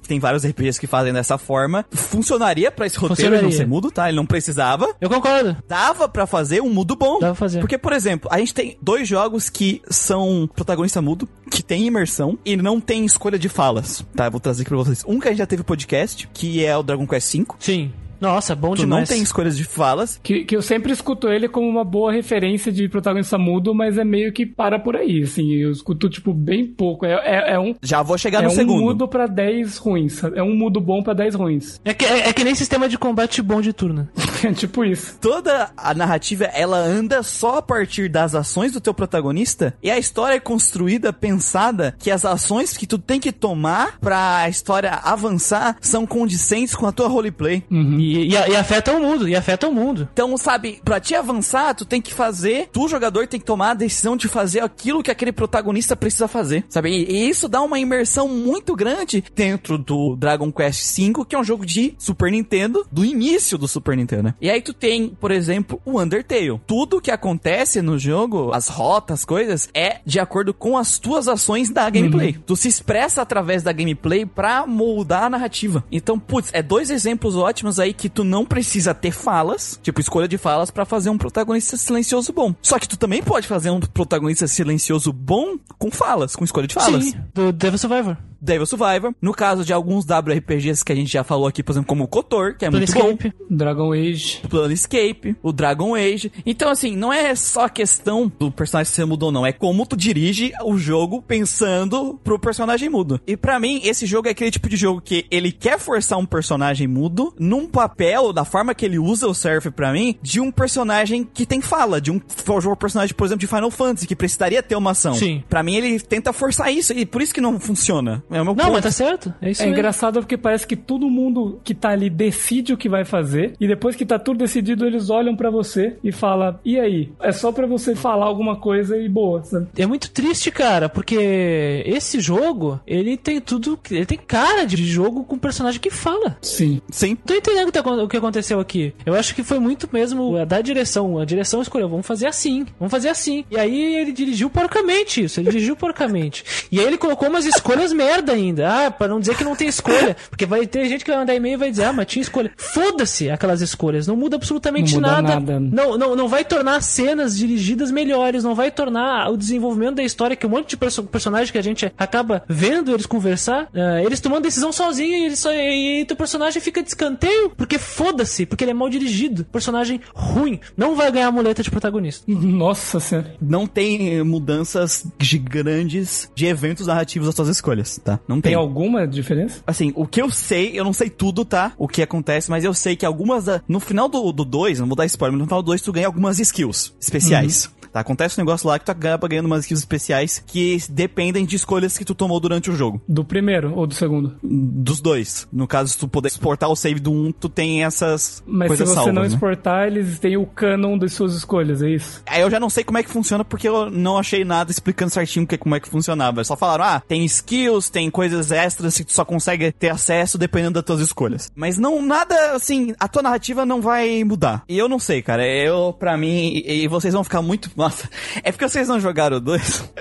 Tem 0.06 0.18
vários 0.20 0.44
RPGs 0.44 0.78
que 0.78 0.86
fazem 0.86 1.12
dessa 1.12 1.36
forma. 1.38 1.84
Funcionaria 1.90 2.70
pra 2.70 2.86
esse 2.86 2.98
roteiro 2.98 3.42
não 3.42 3.50
ser 3.50 3.66
mudo, 3.66 3.90
tá? 3.90 4.08
Ele 4.08 4.16
não 4.16 4.26
precisava. 4.26 4.94
Eu 5.00 5.08
concordo. 5.10 5.56
Dava 5.68 6.08
pra 6.08 6.26
fazer 6.26 6.60
um 6.62 6.70
mudo 6.72 6.94
bom. 6.94 7.18
Dava 7.18 7.32
pra 7.32 7.34
fazer. 7.34 7.60
Porque, 7.60 7.78
por 7.78 7.92
exemplo, 7.92 8.28
a 8.32 8.38
gente 8.38 8.54
tem 8.54 8.76
dois 8.80 9.08
jogos 9.08 9.48
que 9.48 9.80
são 9.88 10.48
protagonista 10.54 11.00
mudo, 11.02 11.28
que 11.50 11.62
tem 11.62 11.86
imersão 11.86 12.38
e 12.44 12.56
não 12.56 12.80
tem 12.80 13.04
escolha 13.04 13.38
de 13.38 13.48
falas. 13.48 14.04
Tá, 14.14 14.28
vou 14.28 14.40
trazer 14.40 14.62
aqui 14.62 14.68
pra 14.70 14.78
vocês. 14.78 15.02
Um 15.06 15.18
que 15.18 15.28
a 15.28 15.30
gente 15.30 15.38
já 15.38 15.46
teve 15.46 15.62
podcast, 15.62 16.28
que 16.32 16.64
é 16.64 16.76
o 16.76 16.82
Dragon 16.82 17.06
Quest 17.06 17.34
V. 17.36 17.46
Sim. 17.58 17.92
Nossa, 18.24 18.54
bom 18.54 18.74
Tu 18.74 18.82
demais. 18.82 19.08
não 19.08 19.14
tem 19.16 19.22
escolhas 19.22 19.56
de 19.56 19.64
falas. 19.64 20.18
Que, 20.22 20.44
que 20.44 20.56
eu 20.56 20.62
sempre 20.62 20.92
escuto 20.92 21.28
ele 21.28 21.48
como 21.48 21.68
uma 21.68 21.84
boa 21.84 22.12
referência 22.12 22.72
de 22.72 22.88
protagonista 22.88 23.36
mudo, 23.38 23.74
mas 23.74 23.98
é 23.98 24.04
meio 24.04 24.32
que 24.32 24.46
para 24.46 24.78
por 24.78 24.96
aí, 24.96 25.22
assim. 25.22 25.52
Eu 25.52 25.70
escuto, 25.70 26.08
tipo, 26.08 26.32
bem 26.32 26.66
pouco. 26.66 27.04
É, 27.04 27.12
é, 27.12 27.54
é 27.54 27.58
um. 27.58 27.74
Já 27.82 28.02
vou 28.02 28.16
chegar 28.16 28.40
é 28.40 28.46
no 28.46 28.52
um 28.52 28.54
segundo. 28.54 28.80
mudo 28.80 29.08
pra 29.08 29.26
10 29.26 29.76
ruins. 29.76 30.22
É 30.24 30.42
um 30.42 30.54
mudo 30.56 30.80
bom 30.80 31.02
pra 31.02 31.12
10 31.12 31.34
ruins. 31.34 31.80
É 31.84 31.92
que, 31.92 32.04
é, 32.04 32.28
é 32.28 32.32
que 32.32 32.44
nem 32.44 32.54
sistema 32.54 32.88
de 32.88 32.96
combate 32.98 33.42
bom 33.42 33.60
de 33.60 33.72
turno. 33.72 34.08
tipo 34.56 34.84
isso. 34.84 35.18
Toda 35.20 35.70
a 35.76 35.94
narrativa, 35.94 36.44
ela 36.44 36.78
anda 36.78 37.22
só 37.22 37.58
a 37.58 37.62
partir 37.62 38.08
das 38.08 38.34
ações 38.34 38.72
do 38.72 38.80
teu 38.80 38.94
protagonista 38.94 39.74
e 39.82 39.90
a 39.90 39.98
história 39.98 40.36
é 40.36 40.40
construída, 40.40 41.12
pensada, 41.12 41.94
que 41.98 42.10
as 42.10 42.24
ações 42.24 42.76
que 42.76 42.86
tu 42.86 42.98
tem 42.98 43.20
que 43.20 43.32
tomar 43.32 43.98
pra 44.00 44.48
história 44.48 44.90
avançar 44.92 45.76
são 45.80 46.06
condizentes 46.06 46.74
com 46.74 46.86
a 46.86 46.92
tua 46.92 47.08
roleplay. 47.08 47.62
E, 47.70 48.13
e, 48.22 48.30
e 48.30 48.56
afeta 48.56 48.92
o 48.92 49.00
mundo, 49.00 49.28
e 49.28 49.34
afeta 49.34 49.68
o 49.68 49.72
mundo. 49.72 50.08
Então, 50.12 50.36
sabe, 50.36 50.80
pra 50.84 51.00
te 51.00 51.14
avançar, 51.14 51.74
tu 51.74 51.84
tem 51.84 52.00
que 52.00 52.12
fazer, 52.12 52.68
tu, 52.72 52.88
jogador, 52.88 53.26
tem 53.26 53.40
que 53.40 53.46
tomar 53.46 53.72
a 53.72 53.74
decisão 53.74 54.16
de 54.16 54.28
fazer 54.28 54.60
aquilo 54.60 55.02
que 55.02 55.10
aquele 55.10 55.32
protagonista 55.32 55.96
precisa 55.96 56.28
fazer, 56.28 56.64
sabe? 56.68 56.90
E, 56.90 57.28
isso 57.28 57.48
dá 57.48 57.62
uma 57.62 57.78
imersão 57.78 58.28
muito 58.28 58.74
grande 58.76 59.24
dentro 59.34 59.78
do 59.78 60.16
Dragon 60.16 60.52
Quest 60.52 60.96
V, 60.96 61.24
que 61.28 61.34
é 61.34 61.38
um 61.38 61.44
jogo 61.44 61.64
de 61.64 61.94
Super 61.98 62.30
Nintendo, 62.30 62.86
do 62.90 63.04
início 63.04 63.56
do 63.56 63.66
Super 63.66 63.96
Nintendo, 63.96 64.24
né? 64.24 64.34
E 64.40 64.50
aí 64.50 64.60
tu 64.60 64.72
tem, 64.72 65.08
por 65.08 65.30
exemplo, 65.30 65.80
o 65.84 66.00
Undertale. 66.00 66.60
Tudo 66.66 67.00
que 67.00 67.10
acontece 67.10 67.80
no 67.80 67.98
jogo, 67.98 68.52
as 68.52 68.68
rotas, 68.68 69.20
as 69.20 69.24
coisas, 69.24 69.68
é 69.72 70.00
de 70.04 70.18
acordo 70.18 70.52
com 70.52 70.76
as 70.76 70.98
tuas 70.98 71.28
ações 71.28 71.70
da 71.70 71.88
gameplay. 71.88 72.36
Tu 72.46 72.56
se 72.56 72.68
expressa 72.68 73.22
através 73.22 73.62
da 73.62 73.72
gameplay 73.72 74.26
pra 74.26 74.66
moldar 74.66 75.24
a 75.24 75.30
narrativa. 75.30 75.84
Então, 75.90 76.18
putz, 76.18 76.50
é 76.52 76.62
dois 76.62 76.90
exemplos 76.90 77.36
ótimos 77.36 77.78
aí 77.78 77.92
que 77.92 78.03
tu 78.08 78.24
não 78.24 78.44
precisa 78.44 78.94
ter 78.94 79.10
falas, 79.10 79.78
tipo 79.82 80.00
escolha 80.00 80.28
de 80.28 80.38
falas 80.38 80.70
pra 80.70 80.84
fazer 80.84 81.10
um 81.10 81.18
protagonista 81.18 81.76
silencioso 81.76 82.32
bom. 82.32 82.54
Só 82.62 82.78
que 82.78 82.88
tu 82.88 82.96
também 82.96 83.22
pode 83.22 83.46
fazer 83.46 83.70
um 83.70 83.80
protagonista 83.80 84.46
silencioso 84.46 85.12
bom 85.12 85.56
com 85.78 85.90
falas, 85.90 86.36
com 86.36 86.44
escolha 86.44 86.66
de 86.66 86.74
falas. 86.74 87.04
Sim, 87.04 87.20
do 87.32 87.52
Devil 87.52 87.78
Survivor. 87.78 88.16
Devil 88.44 88.66
Survivor. 88.66 89.14
No 89.20 89.32
caso 89.32 89.64
de 89.64 89.72
alguns 89.72 90.04
WRPGs 90.04 90.84
que 90.84 90.92
a 90.92 90.96
gente 90.96 91.12
já 91.12 91.24
falou 91.24 91.46
aqui, 91.46 91.62
por 91.62 91.72
exemplo, 91.72 91.88
como 91.88 92.04
o 92.04 92.08
Kotor, 92.08 92.56
que 92.56 92.64
é 92.64 92.70
muito 92.70 92.92
bom. 92.92 93.16
Planescape. 93.16 93.32
Dragon 93.50 93.92
Age. 93.92 94.42
Planescape, 94.48 95.36
o 95.42 95.52
Dragon 95.52 95.94
Age. 95.94 96.30
Então, 96.44 96.70
assim, 96.70 96.94
não 96.94 97.12
é 97.12 97.34
só 97.34 97.64
a 97.64 97.70
questão 97.70 98.30
do 98.38 98.50
personagem 98.50 98.92
ser 98.92 99.04
mudo 99.06 99.24
ou 99.24 99.32
não, 99.32 99.46
é 99.46 99.52
como 99.52 99.86
tu 99.86 99.96
dirige 99.96 100.52
o 100.64 100.76
jogo 100.76 101.22
pensando 101.22 102.20
pro 102.22 102.38
personagem 102.38 102.88
mudo. 102.88 103.20
E 103.26 103.36
pra 103.36 103.58
mim, 103.58 103.80
esse 103.84 104.06
jogo 104.06 104.28
é 104.28 104.32
aquele 104.32 104.50
tipo 104.50 104.68
de 104.68 104.76
jogo 104.76 105.00
que 105.00 105.26
ele 105.30 105.50
quer 105.50 105.78
forçar 105.78 106.18
um 106.18 106.26
personagem 106.26 106.86
mudo 106.86 107.34
num 107.38 107.66
papel, 107.66 108.32
da 108.32 108.44
forma 108.44 108.74
que 108.74 108.84
ele 108.84 108.98
usa 108.98 109.26
o 109.26 109.34
Surf 109.34 109.70
pra 109.70 109.92
mim, 109.92 110.16
de 110.22 110.40
um 110.40 110.50
personagem 110.50 111.24
que 111.24 111.46
tem 111.46 111.60
fala, 111.60 112.00
de 112.00 112.10
um, 112.10 112.16
um 112.16 112.76
personagem, 112.76 113.14
por 113.14 113.24
exemplo, 113.24 113.40
de 113.40 113.46
Final 113.46 113.70
Fantasy, 113.70 114.06
que 114.06 114.16
precisaria 114.16 114.62
ter 114.62 114.76
uma 114.76 114.90
ação. 114.90 115.14
Sim. 115.14 115.42
Pra 115.48 115.62
mim, 115.62 115.76
ele 115.76 115.98
tenta 116.00 116.32
forçar 116.32 116.72
isso, 116.72 116.92
e 116.92 117.06
por 117.06 117.22
isso 117.22 117.32
que 117.32 117.40
não 117.40 117.58
funciona. 117.58 118.22
É 118.36 118.40
o 118.42 118.44
meu 118.44 118.54
Não, 118.54 118.64
ponto. 118.64 118.72
mas 118.74 118.82
tá 118.82 118.90
certo. 118.90 119.32
É 119.40 119.50
isso 119.50 119.62
É 119.62 119.66
mesmo. 119.66 119.78
engraçado 119.78 120.20
porque 120.20 120.36
parece 120.36 120.66
que 120.66 120.76
todo 120.76 121.08
mundo 121.08 121.60
que 121.64 121.74
tá 121.74 121.90
ali 121.90 122.10
decide 122.10 122.72
o 122.72 122.76
que 122.76 122.88
vai 122.88 123.04
fazer 123.04 123.54
e 123.60 123.66
depois 123.66 123.96
que 123.96 124.04
tá 124.04 124.18
tudo 124.18 124.38
decidido 124.38 124.84
eles 124.86 125.08
olham 125.10 125.36
pra 125.36 125.50
você 125.50 125.96
e 126.02 126.10
falam: 126.12 126.58
"E 126.64 126.78
aí? 126.78 127.10
É 127.20 127.32
só 127.32 127.52
pra 127.52 127.66
você 127.66 127.94
falar 127.94 128.26
alguma 128.26 128.56
coisa 128.56 128.96
e 128.98 129.08
boa", 129.08 129.42
sabe? 129.44 129.68
É 129.76 129.86
muito 129.86 130.10
triste, 130.10 130.50
cara, 130.50 130.88
porque 130.88 131.82
esse 131.86 132.20
jogo, 132.20 132.80
ele 132.86 133.16
tem 133.16 133.40
tudo. 133.40 133.78
Ele 133.90 134.06
tem 134.06 134.18
cara 134.18 134.64
de 134.66 134.76
jogo 134.84 135.24
com 135.24 135.38
personagem 135.38 135.80
que 135.80 135.90
fala. 135.90 136.36
Sim. 136.42 136.80
Sim. 136.90 137.14
Tô 137.16 137.34
entendendo 137.34 137.68
o 137.68 137.72
que 137.72 137.82
tá- 137.82 137.90
o 137.90 138.08
que 138.08 138.16
aconteceu 138.16 138.60
aqui. 138.60 138.94
Eu 139.06 139.14
acho 139.14 139.34
que 139.34 139.42
foi 139.42 139.58
muito 139.58 139.88
mesmo 139.92 140.36
a 140.36 140.44
da 140.44 140.60
direção. 140.60 141.18
A 141.18 141.24
direção 141.24 141.62
escolheu, 141.62 141.88
vamos 141.88 142.06
fazer 142.06 142.26
assim, 142.26 142.66
vamos 142.78 142.90
fazer 142.90 143.08
assim. 143.08 143.44
E 143.50 143.58
aí 143.58 143.96
ele 143.96 144.12
dirigiu 144.12 144.50
porcamente 144.50 145.22
isso, 145.24 145.40
ele 145.40 145.50
dirigiu 145.50 145.76
porcamente. 145.76 146.44
E 146.70 146.80
aí 146.80 146.86
ele 146.86 146.98
colocou 146.98 147.28
umas 147.28 147.44
escolhas 147.46 147.92
merda 147.94 148.23
ainda. 148.32 148.86
Ah, 148.86 148.90
pra 148.90 149.08
não 149.08 149.20
dizer 149.20 149.36
que 149.36 149.44
não 149.44 149.56
tem 149.56 149.68
escolha. 149.68 150.16
Porque 150.28 150.46
vai 150.46 150.66
ter 150.66 150.88
gente 150.88 151.04
que 151.04 151.10
vai 151.10 151.20
mandar 151.20 151.34
e-mail 151.34 151.54
e 151.54 151.58
vai 151.58 151.70
dizer, 151.70 151.84
ah, 151.84 151.92
mas 151.92 152.06
tinha 152.06 152.22
escolha. 152.22 152.50
Foda-se 152.56 153.30
aquelas 153.30 153.60
escolhas, 153.60 154.06
não 154.06 154.16
muda 154.16 154.36
absolutamente 154.36 154.94
Não 154.94 155.00
muda 155.00 155.22
nada. 155.22 155.40
nada. 155.40 155.60
Não, 155.60 155.96
não, 155.98 156.16
não 156.16 156.28
vai 156.28 156.44
tornar 156.44 156.80
cenas 156.82 157.36
dirigidas 157.36 157.90
melhores, 157.90 158.44
não 158.44 158.54
vai 158.54 158.70
tornar 158.70 159.30
o 159.30 159.36
desenvolvimento 159.36 159.96
da 159.96 160.02
história, 160.02 160.36
que 160.36 160.46
um 160.46 160.50
monte 160.50 160.70
de 160.70 160.76
perso 160.76 161.02
personagem 161.04 161.52
que 161.52 161.58
a 161.58 161.62
gente 161.62 161.92
acaba 161.98 162.42
vendo 162.48 162.92
eles 162.92 163.06
conversar, 163.06 163.68
ah, 163.74 164.02
eles 164.02 164.20
tomando 164.20 164.42
decisão 164.42 164.72
sozinho 164.72 165.16
e, 165.16 165.24
eles 165.26 165.38
só, 165.38 165.52
e, 165.52 166.00
e 166.00 166.04
teu 166.04 166.16
personagem 166.16 166.60
fica 166.60 166.82
de 166.82 166.88
escanteio, 166.88 167.50
porque 167.56 167.78
foda-se, 167.78 168.46
porque 168.46 168.64
ele 168.64 168.70
é 168.70 168.74
mal 168.74 168.88
dirigido. 168.88 169.44
Personagem 169.44 170.00
ruim. 170.14 170.60
Não 170.76 170.94
vai 170.94 171.10
ganhar 171.10 171.28
a 171.28 171.32
muleta 171.32 171.62
de 171.62 171.70
protagonista. 171.70 172.24
Nossa 172.28 173.00
senhora. 173.00 173.34
Não 173.40 173.66
tem 173.66 174.16
eh, 174.18 174.22
mudanças 174.22 175.06
de 175.18 175.38
grandes 175.38 176.30
de 176.34 176.46
eventos 176.46 176.86
narrativos 176.86 177.26
das 177.26 177.34
suas 177.34 177.48
escolhas, 177.48 177.98
tá? 178.04 178.20
Não 178.28 178.36
tem. 178.40 178.50
Tem 178.50 178.54
alguma 178.54 179.06
diferença? 179.06 179.62
Assim, 179.66 179.92
o 179.96 180.06
que 180.06 180.20
eu 180.20 180.30
sei, 180.30 180.78
eu 180.78 180.84
não 180.84 180.92
sei 180.92 181.08
tudo, 181.10 181.44
tá? 181.44 181.72
O 181.78 181.88
que 181.88 182.02
acontece, 182.02 182.50
mas 182.50 182.62
eu 182.64 182.74
sei 182.74 182.94
que 182.96 183.04
algumas. 183.06 183.44
da- 183.46 183.62
No 183.66 183.80
final 183.80 184.08
do 184.08 184.32
2, 184.32 184.78
não 184.80 184.86
vou 184.86 184.96
dar 184.96 185.06
spoiler, 185.06 185.32
mas 185.32 185.40
no 185.40 185.46
final 185.46 185.62
do 185.62 185.66
2 185.66 185.80
tu 185.82 185.92
ganha 185.92 186.06
algumas 186.06 186.38
skills 186.38 186.94
especiais. 187.00 187.70
Tá? 187.94 188.00
Acontece 188.00 188.40
um 188.40 188.44
negócio 188.44 188.68
lá 188.68 188.76
que 188.76 188.84
tu 188.84 188.90
acaba 188.90 189.28
ganhando 189.28 189.46
umas 189.46 189.60
skills 189.60 189.78
especiais 189.78 190.42
que 190.44 190.78
dependem 190.90 191.46
de 191.46 191.54
escolhas 191.54 191.96
que 191.96 192.04
tu 192.04 192.12
tomou 192.12 192.40
durante 192.40 192.68
o 192.68 192.74
jogo. 192.74 193.00
Do 193.08 193.24
primeiro 193.24 193.72
ou 193.72 193.86
do 193.86 193.94
segundo? 193.94 194.34
Dos 194.42 195.00
dois. 195.00 195.46
No 195.52 195.68
caso, 195.68 195.92
se 195.92 195.98
tu 195.98 196.08
puder 196.08 196.26
exportar 196.26 196.68
o 196.68 196.74
save 196.74 196.98
do 196.98 197.12
1, 197.12 197.26
um, 197.26 197.30
tu 197.30 197.48
tem 197.48 197.84
essas 197.84 198.42
Mas 198.44 198.66
coisas 198.66 198.88
se 198.88 198.94
você 198.94 198.96
salvas, 198.96 199.14
não 199.14 199.22
né? 199.22 199.28
exportar, 199.28 199.86
eles 199.86 200.18
têm 200.18 200.36
o 200.36 200.44
canon 200.44 200.98
das 200.98 201.12
suas 201.12 201.36
escolhas, 201.36 201.82
é 201.82 201.90
isso? 201.90 202.20
Aí 202.26 202.40
eu 202.40 202.50
já 202.50 202.58
não 202.58 202.68
sei 202.68 202.82
como 202.82 202.98
é 202.98 203.02
que 203.04 203.10
funciona 203.10 203.44
porque 203.44 203.68
eu 203.68 203.88
não 203.88 204.18
achei 204.18 204.44
nada 204.44 204.72
explicando 204.72 205.12
certinho 205.12 205.46
que, 205.46 205.56
como 205.56 205.76
é 205.76 205.78
que 205.78 205.88
funcionava. 205.88 206.42
Só 206.42 206.56
falaram, 206.56 206.84
ah, 206.84 207.02
tem 207.06 207.24
skills, 207.24 207.90
tem 207.90 208.10
coisas 208.10 208.50
extras 208.50 208.96
que 208.96 209.04
tu 209.04 209.12
só 209.12 209.24
consegue 209.24 209.70
ter 209.70 209.90
acesso 209.90 210.36
dependendo 210.36 210.74
das 210.74 210.84
tuas 210.84 211.00
escolhas. 211.00 211.52
Mas 211.54 211.78
não, 211.78 212.04
nada 212.04 212.56
assim, 212.56 212.92
a 212.98 213.06
tua 213.06 213.22
narrativa 213.22 213.64
não 213.64 213.80
vai 213.80 214.24
mudar. 214.24 214.64
E 214.68 214.76
eu 214.76 214.88
não 214.88 214.98
sei, 214.98 215.22
cara. 215.22 215.46
Eu, 215.46 215.92
pra 215.92 216.16
mim, 216.16 216.60
e 216.66 216.88
vocês 216.88 217.14
vão 217.14 217.22
ficar 217.22 217.40
muito. 217.40 217.70
Nossa, 217.84 218.08
é 218.42 218.50
porque 218.50 218.66
vocês 218.66 218.88
não 218.88 218.98
jogaram 218.98 219.36
o 219.36 219.40
2. 219.40 219.92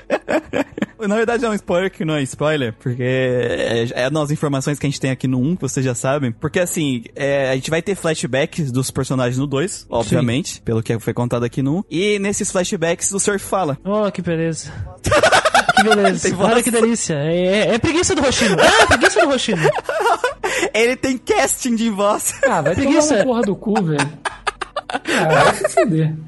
Na 1.06 1.16
verdade 1.18 1.44
é 1.44 1.50
um 1.50 1.54
spoiler 1.54 1.92
que 1.92 2.06
não 2.06 2.14
é 2.16 2.22
spoiler, 2.24 2.72
porque 2.80 3.04
é, 3.04 3.88
é 3.94 4.10
nas 4.10 4.32
informações 4.32 4.80
que 4.80 4.86
a 4.86 4.90
gente 4.90 5.02
tem 5.02 5.12
aqui 5.12 5.28
no 5.28 5.38
1, 5.38 5.58
que 5.58 5.62
vocês 5.64 5.86
já 5.86 5.94
sabem. 5.94 6.32
Porque 6.32 6.62
assim, 6.62 7.04
é, 7.14 7.50
a 7.50 7.56
gente 7.56 7.70
vai 7.70 7.82
ter 7.82 7.94
flashbacks 7.96 8.72
dos 8.72 8.90
personagens 8.90 9.38
no 9.38 9.46
2, 9.46 9.88
obviamente, 9.90 10.62
pelo 10.62 10.82
que 10.82 10.98
foi 11.00 11.14
contado 11.14 11.44
aqui 11.44 11.62
no 11.62 11.80
1. 11.80 11.84
E 11.92 12.20
nesses 12.20 12.50
flashbacks 12.54 13.12
o 13.12 13.20
Surf 13.20 13.44
fala. 13.46 13.78
Oh, 13.84 14.10
que 14.10 14.22
beleza. 14.22 14.72
que 15.76 15.84
beleza. 15.84 16.22
Tem 16.30 16.38
voz. 16.38 16.54
Olha 16.54 16.64
que 16.64 16.72
delícia. 16.72 17.16
É, 17.16 17.36
é- 17.36 17.76
é 17.76 17.78
preguiça 17.78 18.16
do 18.16 18.22
Roxino. 18.22 18.56
Ah, 18.62 18.88
preguiça 18.88 19.20
do 19.20 19.28
Roxino. 19.28 19.62
Ele 20.74 20.96
tem 20.96 21.18
casting 21.18 21.76
de 21.76 21.90
voz. 21.90 22.34
Ah, 22.48 22.62
vai 22.62 22.76
Preguiça. 22.76 23.10
tomar 23.10 23.20
uma 23.20 23.26
porra 23.26 23.42
do 23.42 23.56
cu, 23.58 23.74
velho. 23.84 24.10
Ah. 24.76 25.54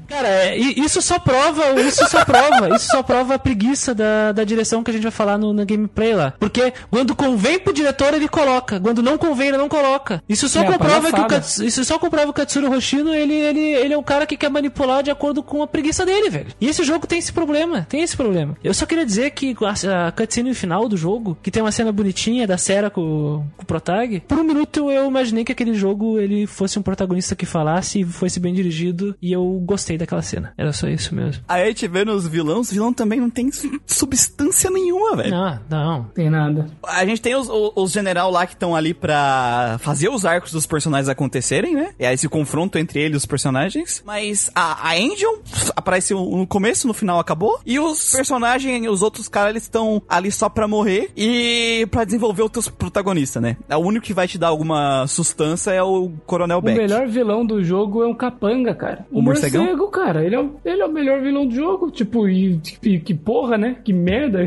Cara, 0.08 0.28
é, 0.28 0.56
isso 0.56 1.02
só 1.02 1.18
prova, 1.18 1.80
isso 1.80 2.08
só 2.08 2.24
prova, 2.24 2.74
isso 2.76 2.86
só 2.88 3.02
prova 3.02 3.34
a 3.34 3.38
preguiça 3.38 3.94
da, 3.94 4.32
da 4.32 4.44
direção 4.44 4.82
que 4.82 4.90
a 4.90 4.94
gente 4.94 5.02
vai 5.02 5.12
falar 5.12 5.36
no, 5.38 5.52
na 5.52 5.64
gameplay 5.64 6.14
lá. 6.14 6.32
Porque 6.38 6.72
quando 6.90 7.14
convém 7.14 7.58
pro 7.58 7.72
diretor, 7.72 8.14
ele 8.14 8.28
coloca. 8.28 8.78
Quando 8.80 9.02
não 9.02 9.18
convém, 9.18 9.48
ele 9.48 9.56
não 9.56 9.68
coloca. 9.68 10.22
Isso 10.28 10.48
só 10.48 10.62
É, 10.62 10.64
comprova 10.64 11.12
que 11.12 11.20
o. 11.20 11.26
Kats- 11.26 11.58
isso 11.58 11.84
só 11.84 11.98
comprova 11.98 12.26
que 12.26 12.30
o 12.30 12.34
Katsuro 12.44 12.70
Hoshino, 12.72 13.12
ele, 13.14 13.34
ele, 13.34 13.60
ele 13.60 13.94
é 13.94 13.98
um 13.98 14.02
cara 14.02 14.26
que 14.26 14.36
quer 14.36 14.48
manipular 14.50 15.02
de 15.02 15.10
acordo 15.10 15.42
com 15.42 15.62
a 15.62 15.66
preguiça 15.66 16.06
dele, 16.06 16.30
velho. 16.30 16.46
E 16.60 16.68
esse 16.68 16.84
jogo 16.84 17.06
tem 17.06 17.18
esse 17.18 17.32
problema, 17.32 17.86
tem 17.88 18.02
esse 18.02 18.16
problema. 18.16 18.56
Eu 18.62 18.74
só 18.74 18.86
queria 18.86 19.04
dizer 19.04 19.30
que 19.30 19.56
a, 19.62 20.08
a 20.08 20.12
cutscene 20.12 20.54
final 20.54 20.88
do 20.88 20.96
jogo, 20.96 21.36
que 21.42 21.50
tem 21.50 21.62
uma 21.62 21.72
cena 21.72 21.90
bonitinha 21.92 22.46
da 22.46 22.56
Sarah 22.56 22.90
com, 22.90 23.44
com 23.56 23.62
o 23.62 23.66
Protag, 23.66 24.20
por 24.20 24.38
um 24.38 24.44
minuto 24.44 24.90
eu 24.90 25.06
imaginei 25.06 25.44
que 25.44 25.52
aquele 25.52 25.74
jogo 25.74 26.18
ele 26.20 26.46
fosse 26.46 26.78
um 26.78 26.82
protagonista 26.82 27.34
que 27.34 27.44
falasse 27.46 28.00
e 28.00 28.04
fosse 28.04 28.35
bem 28.40 28.54
dirigido 28.54 29.14
e 29.20 29.32
eu 29.32 29.44
gostei 29.64 29.96
daquela 29.98 30.22
cena. 30.22 30.52
Era 30.56 30.72
só 30.72 30.88
isso 30.88 31.14
mesmo. 31.14 31.42
Aí 31.48 31.62
a 31.62 31.66
gente 31.66 31.86
vê 31.88 32.04
nos 32.04 32.26
vilões, 32.26 32.66
os 32.66 32.72
vilão 32.72 32.92
também 32.92 33.20
não 33.20 33.30
tem 33.30 33.50
su- 33.50 33.80
substância 33.86 34.70
nenhuma, 34.70 35.16
velho. 35.16 35.30
Não, 35.30 35.60
não. 35.68 36.04
Tem 36.14 36.30
nada. 36.30 36.66
A 36.84 37.04
gente 37.04 37.20
tem 37.20 37.34
os, 37.34 37.48
os, 37.48 37.72
os 37.76 37.92
general 37.92 38.30
lá 38.30 38.46
que 38.46 38.54
estão 38.54 38.74
ali 38.76 38.94
pra 38.94 39.78
fazer 39.80 40.08
os 40.08 40.24
arcos 40.24 40.52
dos 40.52 40.66
personagens 40.66 41.08
acontecerem, 41.08 41.74
né? 41.74 41.90
E 41.98 42.04
aí 42.06 42.14
esse 42.14 42.28
confronto 42.28 42.78
entre 42.78 43.00
eles 43.00 43.14
e 43.14 43.18
os 43.18 43.26
personagens. 43.26 44.02
Mas 44.06 44.50
a, 44.54 44.88
a 44.90 44.94
Angel 44.94 45.42
aparece 45.74 46.14
no 46.14 46.46
começo, 46.46 46.86
no 46.86 46.94
final 46.94 47.18
acabou. 47.18 47.58
E 47.64 47.78
os 47.78 48.12
personagens, 48.12 48.86
os 48.88 49.02
outros 49.02 49.28
caras, 49.28 49.50
eles 49.50 49.62
estão 49.64 50.02
ali 50.08 50.30
só 50.30 50.48
pra 50.48 50.66
morrer 50.68 51.10
e 51.16 51.86
pra 51.90 52.04
desenvolver 52.04 52.42
os 52.42 52.50
teus 52.50 52.68
protagonistas, 52.68 53.42
né? 53.42 53.56
O 53.70 53.78
único 53.78 54.06
que 54.06 54.14
vai 54.14 54.28
te 54.28 54.38
dar 54.38 54.48
alguma 54.48 55.06
sustância 55.06 55.70
é 55.70 55.82
o 55.82 56.10
Coronel 56.26 56.58
O 56.58 56.62
Beck. 56.62 56.76
melhor 56.76 57.06
vilão 57.08 57.44
do 57.44 57.62
jogo 57.62 58.02
é 58.02 58.06
um 58.06 58.14
capanga. 58.30 58.74
cara. 58.74 59.06
O, 59.10 59.18
O 59.18 59.22
morcegão? 59.22 59.62
morcego, 59.62 59.88
cara, 59.88 60.24
ele 60.24 60.34
é, 60.34 60.40
o, 60.40 60.54
ele 60.64 60.82
é 60.82 60.84
o 60.84 60.92
melhor 60.92 61.20
vilão 61.20 61.46
do 61.46 61.54
jogo. 61.54 61.90
Tipo, 61.90 62.28
e, 62.28 62.60
e 62.82 62.98
que 63.00 63.14
porra, 63.14 63.56
né? 63.56 63.76
Que 63.84 63.92
merda. 63.92 64.40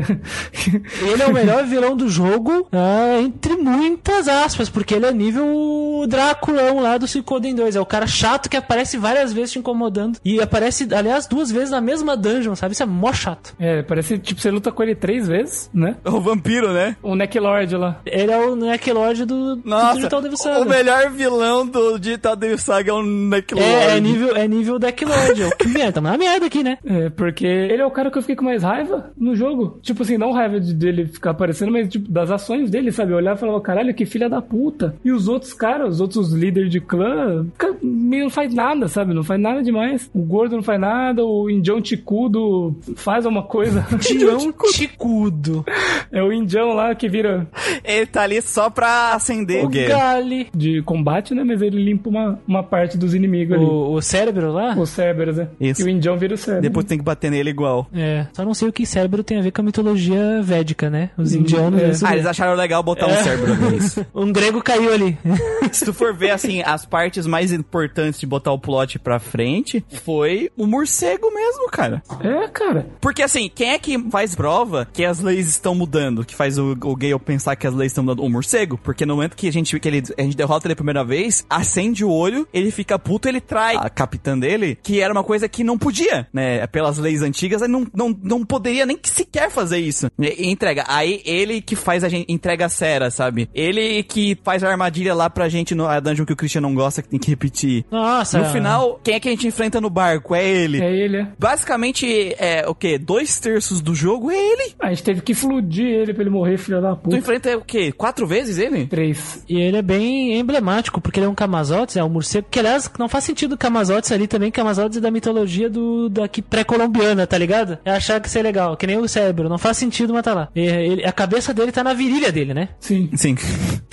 Ele 1.02 1.22
é 1.22 1.26
o 1.26 1.32
melhor 1.32 1.64
vilão 1.64 1.96
do 1.96 2.08
jogo, 2.08 2.66
ah, 2.72 3.18
entre 3.20 3.56
muitas 3.56 4.28
aspas, 4.28 4.68
porque 4.68 4.94
ele 4.94 5.06
é 5.06 5.12
nível 5.12 6.04
Dráculão 6.08 6.80
lá 6.80 6.98
do 6.98 7.06
Suicoden 7.06 7.54
2. 7.54 7.76
É 7.76 7.80
o 7.80 7.86
cara 7.86 8.06
chato 8.06 8.48
que 8.48 8.56
aparece 8.56 8.96
várias 8.96 9.32
vezes 9.32 9.52
te 9.52 9.58
incomodando. 9.58 10.18
E 10.24 10.40
aparece, 10.40 10.88
aliás, 10.94 11.26
duas 11.26 11.50
vezes 11.50 11.70
na 11.70 11.80
mesma 11.80 12.16
dungeon, 12.16 12.54
sabe? 12.54 12.72
Isso 12.74 12.82
é 12.82 12.86
mó 12.86 13.12
chato. 13.12 13.54
é, 13.58 13.82
parece, 13.82 14.18
tipo, 14.18 14.40
você 14.40 14.50
luta 14.50 14.70
com 14.72 14.82
ele 14.82 14.94
três 14.94 15.26
vezes, 15.28 15.70
né? 15.72 15.96
O 16.04 16.20
vampiro, 16.20 16.72
né? 16.72 16.96
O 17.02 17.14
Necklord 17.14 17.76
lá. 17.76 18.00
Ele 18.06 18.30
é 18.32 18.38
o 18.38 18.54
Necklord 18.56 19.24
do, 19.24 19.56
do 19.56 19.92
Digital 19.94 20.20
Devil 20.22 20.36
Saga. 20.36 20.60
o 20.60 20.68
melhor 20.68 21.10
vilão 21.10 21.66
do 21.66 21.98
Digital 21.98 22.36
Devil 22.36 22.58
Saga 22.58 22.90
é 22.90 22.94
o 22.94 23.02
Necklord. 23.02 23.64
É, 23.68 23.69
é 23.72 24.00
nível, 24.00 24.36
é 24.36 24.48
nível 24.48 24.78
Decklord. 24.78 25.42
É, 25.42 25.50
que 25.50 25.68
merda, 25.68 25.92
tamo 25.92 26.08
na 26.08 26.18
merda 26.18 26.46
aqui, 26.46 26.62
né? 26.62 26.78
É, 26.84 27.08
porque 27.10 27.46
ele 27.46 27.82
é 27.82 27.86
o 27.86 27.90
cara 27.90 28.10
que 28.10 28.18
eu 28.18 28.22
fiquei 28.22 28.36
com 28.36 28.44
mais 28.44 28.62
raiva 28.62 29.10
no 29.16 29.34
jogo. 29.34 29.78
Tipo 29.82 30.02
assim, 30.02 30.16
não 30.18 30.32
raiva 30.32 30.60
de- 30.60 30.74
dele 30.74 31.06
ficar 31.06 31.30
aparecendo, 31.30 31.72
mas 31.72 31.88
tipo, 31.88 32.10
das 32.10 32.30
ações 32.30 32.70
dele, 32.70 32.92
sabe? 32.92 33.12
Eu 33.12 33.16
olhava 33.16 33.36
e 33.36 33.40
falava, 33.40 33.60
caralho, 33.60 33.94
que 33.94 34.06
filha 34.06 34.28
da 34.28 34.40
puta. 34.42 34.94
E 35.04 35.10
os 35.12 35.28
outros 35.28 35.52
caras, 35.52 35.94
os 35.94 36.00
outros 36.00 36.32
líderes 36.32 36.70
de 36.70 36.80
clã, 36.80 37.46
meio 37.82 38.24
não 38.24 38.30
faz 38.30 38.52
nada, 38.54 38.88
sabe? 38.88 39.14
Não 39.14 39.22
faz 39.24 39.40
nada 39.40 39.62
demais. 39.62 40.10
O 40.14 40.22
gordo 40.22 40.56
não 40.56 40.62
faz 40.62 40.80
nada, 40.80 41.24
o 41.24 41.48
indião 41.50 41.80
ticudo 41.80 42.76
faz 42.96 43.24
uma 43.26 43.42
coisa. 43.42 43.86
Tião 44.00 44.52
Ticudo. 44.72 45.64
é 46.12 46.22
o 46.22 46.32
indião 46.32 46.72
lá 46.74 46.94
que 46.94 47.08
vira 47.08 47.46
Ele 47.84 48.06
tá 48.06 48.22
ali 48.22 48.40
só 48.42 48.68
pra 48.70 49.14
acender 49.14 49.64
O 49.64 49.68
o. 49.68 49.70
Gali. 49.70 50.48
de 50.54 50.82
combate, 50.82 51.34
né? 51.34 51.44
Mas 51.44 51.62
ele 51.62 51.82
limpa 51.82 52.08
uma, 52.10 52.38
uma 52.46 52.62
parte 52.62 52.98
dos 52.98 53.14
inimigos 53.14 53.56
ali. 53.56 53.59
O, 53.62 53.94
o 53.94 54.02
cérebro 54.02 54.52
lá? 54.52 54.74
O 54.76 54.86
Cerberus, 54.86 55.36
né? 55.36 55.48
Isso. 55.60 55.82
E 55.82 55.84
o 55.84 55.88
indião 55.88 56.16
vira 56.16 56.34
o 56.34 56.36
Cerberus. 56.38 56.62
Depois 56.62 56.86
tem 56.86 56.98
que 56.98 57.04
bater 57.04 57.30
nele 57.30 57.50
igual. 57.50 57.86
É, 57.94 58.26
só 58.32 58.44
não 58.44 58.54
sei 58.54 58.68
o 58.68 58.72
que 58.72 58.86
cérebro 58.86 59.22
tem 59.22 59.38
a 59.38 59.42
ver 59.42 59.50
com 59.50 59.60
a 59.60 59.64
mitologia 59.64 60.40
védica, 60.42 60.90
né? 60.90 61.10
Os 61.16 61.34
indianos. 61.34 61.80
é. 61.80 61.90
isso 61.90 62.06
Ah, 62.06 62.14
eles 62.14 62.26
acharam 62.26 62.54
legal 62.54 62.82
botar 62.82 63.06
um 63.06 63.14
cérebro 63.22 63.70
nisso. 63.70 64.06
Um 64.14 64.32
grego 64.32 64.62
caiu 64.62 64.92
ali. 64.92 65.16
Se 65.72 65.84
tu 65.84 65.92
for 65.92 66.14
ver, 66.14 66.30
assim, 66.30 66.62
as 66.62 66.84
partes 66.84 67.26
mais 67.26 67.52
importantes 67.52 68.18
de 68.20 68.26
botar 68.26 68.52
o 68.52 68.58
plot 68.58 68.98
pra 68.98 69.18
frente, 69.18 69.84
foi 70.02 70.50
o 70.56 70.66
morcego 70.66 71.32
mesmo, 71.32 71.68
cara. 71.70 72.02
É, 72.20 72.48
cara. 72.48 72.86
Porque, 73.00 73.22
assim, 73.22 73.50
quem 73.54 73.70
é 73.70 73.78
que 73.78 73.98
faz 74.10 74.34
prova 74.34 74.86
que 74.92 75.04
as 75.04 75.20
leis 75.20 75.46
estão 75.48 75.74
mudando? 75.74 76.24
Que 76.24 76.34
faz 76.34 76.58
o, 76.58 76.72
o 76.72 76.96
Gale 76.96 77.18
pensar 77.18 77.56
que 77.56 77.66
as 77.66 77.74
leis 77.74 77.92
estão 77.92 78.04
mudando? 78.04 78.24
O 78.24 78.28
morcego. 78.28 78.78
Porque 78.78 79.06
no 79.06 79.14
momento 79.14 79.36
que 79.36 79.48
a 79.48 79.52
gente, 79.52 79.78
que 79.78 79.88
ele, 79.88 80.02
a 80.18 80.22
gente 80.22 80.36
derrota 80.36 80.66
ele 80.66 80.72
a 80.72 80.76
primeira 80.76 81.04
vez, 81.04 81.44
acende 81.48 82.04
o 82.04 82.10
olho, 82.10 82.46
ele 82.52 82.70
fica 82.70 82.98
puto, 82.98 83.28
ele 83.28 83.40
trai 83.50 83.74
a 83.76 83.90
capitã 83.90 84.38
dele, 84.38 84.78
que 84.80 85.00
era 85.00 85.12
uma 85.12 85.24
coisa 85.24 85.48
que 85.48 85.64
não 85.64 85.76
podia, 85.76 86.28
né? 86.32 86.64
Pelas 86.68 86.98
leis 86.98 87.20
antigas, 87.20 87.60
ele 87.60 87.72
não, 87.72 87.84
não, 87.92 88.16
não 88.22 88.44
poderia 88.44 88.86
nem 88.86 88.96
sequer 89.02 89.50
fazer 89.50 89.78
isso. 89.78 90.08
E, 90.16 90.46
e 90.46 90.50
entrega. 90.50 90.84
Aí 90.86 91.20
ele 91.24 91.60
que 91.60 91.74
faz 91.74 92.04
a 92.04 92.08
gente, 92.08 92.32
entrega 92.32 92.66
a 92.66 92.68
Sera, 92.68 93.10
sabe? 93.10 93.50
Ele 93.52 94.04
que 94.04 94.38
faz 94.44 94.62
a 94.62 94.70
armadilha 94.70 95.12
lá 95.14 95.28
pra 95.28 95.48
gente 95.48 95.74
no 95.74 95.88
a 95.88 95.98
dungeon 95.98 96.24
que 96.24 96.32
o 96.32 96.36
Christian 96.36 96.60
não 96.60 96.74
gosta, 96.74 97.02
que 97.02 97.08
tem 97.08 97.18
que 97.18 97.28
repetir. 97.30 97.84
Nossa. 97.90 98.38
No 98.38 98.44
final, 98.46 99.00
quem 99.02 99.14
é 99.14 99.20
que 99.20 99.28
a 99.28 99.32
gente 99.32 99.48
enfrenta 99.48 99.80
no 99.80 99.90
barco? 99.90 100.32
É 100.32 100.48
ele. 100.48 100.80
É 100.80 100.94
ele, 100.94 101.16
é. 101.16 101.28
Basicamente, 101.36 102.34
é 102.38 102.64
o 102.68 102.74
quê? 102.74 102.98
Dois 102.98 103.40
terços 103.40 103.80
do 103.80 103.94
jogo 103.96 104.30
é 104.30 104.36
ele. 104.36 104.74
A 104.78 104.90
gente 104.90 105.02
teve 105.02 105.20
que 105.22 105.34
fludir 105.34 105.86
ele 105.86 106.14
pra 106.14 106.22
ele 106.22 106.30
morrer, 106.30 106.56
filho 106.56 106.80
da 106.80 106.94
Tu 106.94 107.02
puta. 107.02 107.16
enfrenta 107.16 107.56
o 107.56 107.64
quê? 107.64 107.90
Quatro 107.90 108.26
vezes 108.28 108.58
ele? 108.58 108.86
Três. 108.86 109.44
E 109.48 109.58
ele 109.60 109.76
é 109.78 109.82
bem 109.82 110.38
emblemático, 110.38 111.00
porque 111.00 111.18
ele 111.18 111.26
é 111.26 111.28
um 111.28 111.34
Camazotes, 111.34 111.96
é 111.96 112.04
um 112.04 112.08
morcego, 112.08 112.46
que 112.50 112.58
aliás, 112.60 112.88
não 112.98 113.08
faz 113.08 113.24
sentido 113.24 113.39
o 113.46 113.58
Camazotes 113.58 114.10
ali 114.12 114.26
também, 114.26 114.50
Camazotes 114.50 114.98
é 114.98 115.00
da 115.00 115.10
mitologia 115.10 115.68
do 115.70 116.08
daqui 116.08 116.40
pré-colombiana, 116.42 117.26
tá 117.26 117.36
ligado? 117.38 117.78
É 117.84 117.90
achar 117.92 118.20
que 118.20 118.28
isso 118.28 118.38
é 118.38 118.42
legal, 118.42 118.76
que 118.76 118.86
nem 118.86 118.98
o 118.98 119.08
cérebro, 119.08 119.48
não 119.48 119.58
faz 119.58 119.76
sentido, 119.76 120.12
mas 120.12 120.22
tá 120.22 120.34
lá. 120.34 120.48
E, 120.54 120.60
ele- 120.60 121.04
a 121.04 121.12
cabeça 121.12 121.52
dele 121.54 121.72
tá 121.72 121.82
na 121.84 121.92
virilha 121.94 122.30
dele, 122.32 122.54
né? 122.54 122.68
Sim. 122.78 123.10
Sim. 123.14 123.36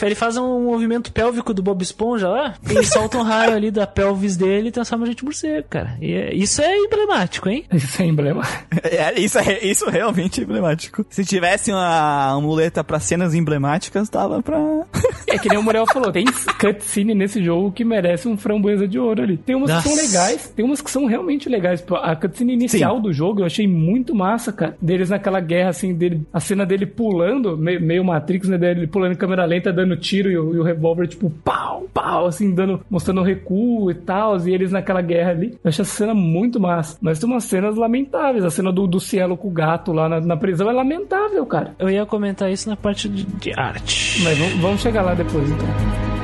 Ele 0.01 0.15
faz 0.15 0.37
um 0.37 0.63
movimento 0.65 1.11
pélvico 1.11 1.53
do 1.53 1.61
Bob 1.63 1.81
Esponja 1.81 2.27
lá, 2.29 2.55
e 2.69 2.83
solta 2.85 3.17
um 3.17 3.23
raio 3.23 3.53
ali 3.55 3.71
da 3.71 3.85
pelvis 3.87 4.37
dele 4.37 4.69
e 4.69 4.71
transforma 4.71 5.05
a 5.05 5.07
gente 5.07 5.21
em 5.21 5.25
morcego, 5.25 5.67
cara. 5.69 5.97
E 6.01 6.13
é- 6.13 6.33
isso 6.35 6.61
é 6.61 6.77
emblemático, 6.77 7.49
hein? 7.49 7.65
Isso 7.73 8.01
é 8.01 8.05
emblema. 8.05 8.43
É, 8.89 9.19
isso, 9.19 9.37
é, 9.39 9.63
isso 9.65 9.89
realmente 9.89 10.39
é 10.39 10.43
emblemático. 10.43 11.05
Se 11.09 11.23
tivesse 11.25 11.71
uma 11.71 12.31
amuleta 12.31 12.83
pra 12.83 12.99
cenas 12.99 13.33
emblemáticas, 13.33 14.09
tava 14.09 14.41
pra. 14.41 14.57
É 15.27 15.37
que 15.37 15.49
nem 15.49 15.57
o 15.57 15.63
Muriel 15.63 15.85
falou, 15.85 16.09
tem 16.11 16.23
cutscene 16.59 17.13
nesse 17.13 17.43
jogo 17.43 17.71
que 17.71 17.83
merece 17.83 18.27
um 18.29 18.37
framboesa 18.37 18.87
de 18.87 18.97
ouro 18.97 19.21
ali. 19.21 19.36
Tem 19.45 19.55
umas 19.55 19.71
que 19.71 19.83
são 19.83 19.95
Nossa. 19.95 20.07
legais, 20.07 20.49
tem 20.55 20.65
umas 20.65 20.81
que 20.81 20.91
são 20.91 21.05
realmente 21.05 21.49
legais. 21.49 21.83
A 22.01 22.15
cutscene 22.15 22.53
inicial 22.53 22.99
do 22.99 23.13
jogo 23.13 23.41
eu 23.41 23.45
achei 23.45 23.67
muito 23.67 24.13
massa, 24.15 24.51
cara. 24.51 24.77
Deles 24.81 25.09
naquela 25.09 25.39
guerra, 25.39 25.69
assim, 25.69 25.93
dele, 25.93 26.21
a 26.31 26.39
cena 26.39 26.65
dele 26.65 26.85
pulando, 26.85 27.57
meio, 27.57 27.81
meio 27.81 28.03
Matrix, 28.03 28.49
né? 28.49 28.57
Dele 28.57 28.87
pulando 28.87 29.13
em 29.13 29.17
câmera 29.17 29.45
lenta, 29.45 29.71
dando 29.71 29.95
tiro 29.97 30.31
e 30.31 30.37
o, 30.37 30.55
e 30.55 30.59
o 30.59 30.63
revólver, 30.63 31.07
tipo, 31.07 31.29
pau, 31.43 31.87
pau, 31.93 32.27
assim, 32.27 32.53
dando, 32.53 32.81
mostrando 32.89 33.21
recuo 33.21 33.91
e 33.91 33.95
tal, 33.95 34.37
e 34.47 34.53
eles 34.53 34.71
naquela 34.71 35.01
guerra 35.01 35.31
ali. 35.31 35.57
Eu 35.63 35.69
achei 35.69 35.83
essa 35.83 35.95
cena 35.95 36.13
muito 36.13 36.59
massa. 36.59 36.97
Mas 37.01 37.19
tem 37.19 37.29
umas 37.29 37.43
cenas 37.43 37.75
lamentáveis. 37.75 38.43
A 38.43 38.49
cena 38.49 38.71
do, 38.71 38.87
do 38.87 38.99
Cielo 38.99 39.37
com 39.37 39.47
o 39.47 39.51
gato 39.51 39.91
lá 39.91 40.09
na, 40.09 40.19
na 40.19 40.37
prisão 40.37 40.69
é 40.69 40.73
lamentável, 40.73 41.45
cara. 41.45 41.75
Eu 41.79 41.89
ia 41.89 42.05
comentar 42.05 42.51
isso 42.51 42.69
na 42.69 42.75
parte 42.75 43.07
de, 43.09 43.23
de 43.23 43.51
arte. 43.57 44.21
Mas 44.23 44.37
vamos, 44.37 44.53
vamos 44.55 44.81
chegar 44.81 45.01
lá 45.01 45.13
depois, 45.13 45.49
então. 45.49 46.16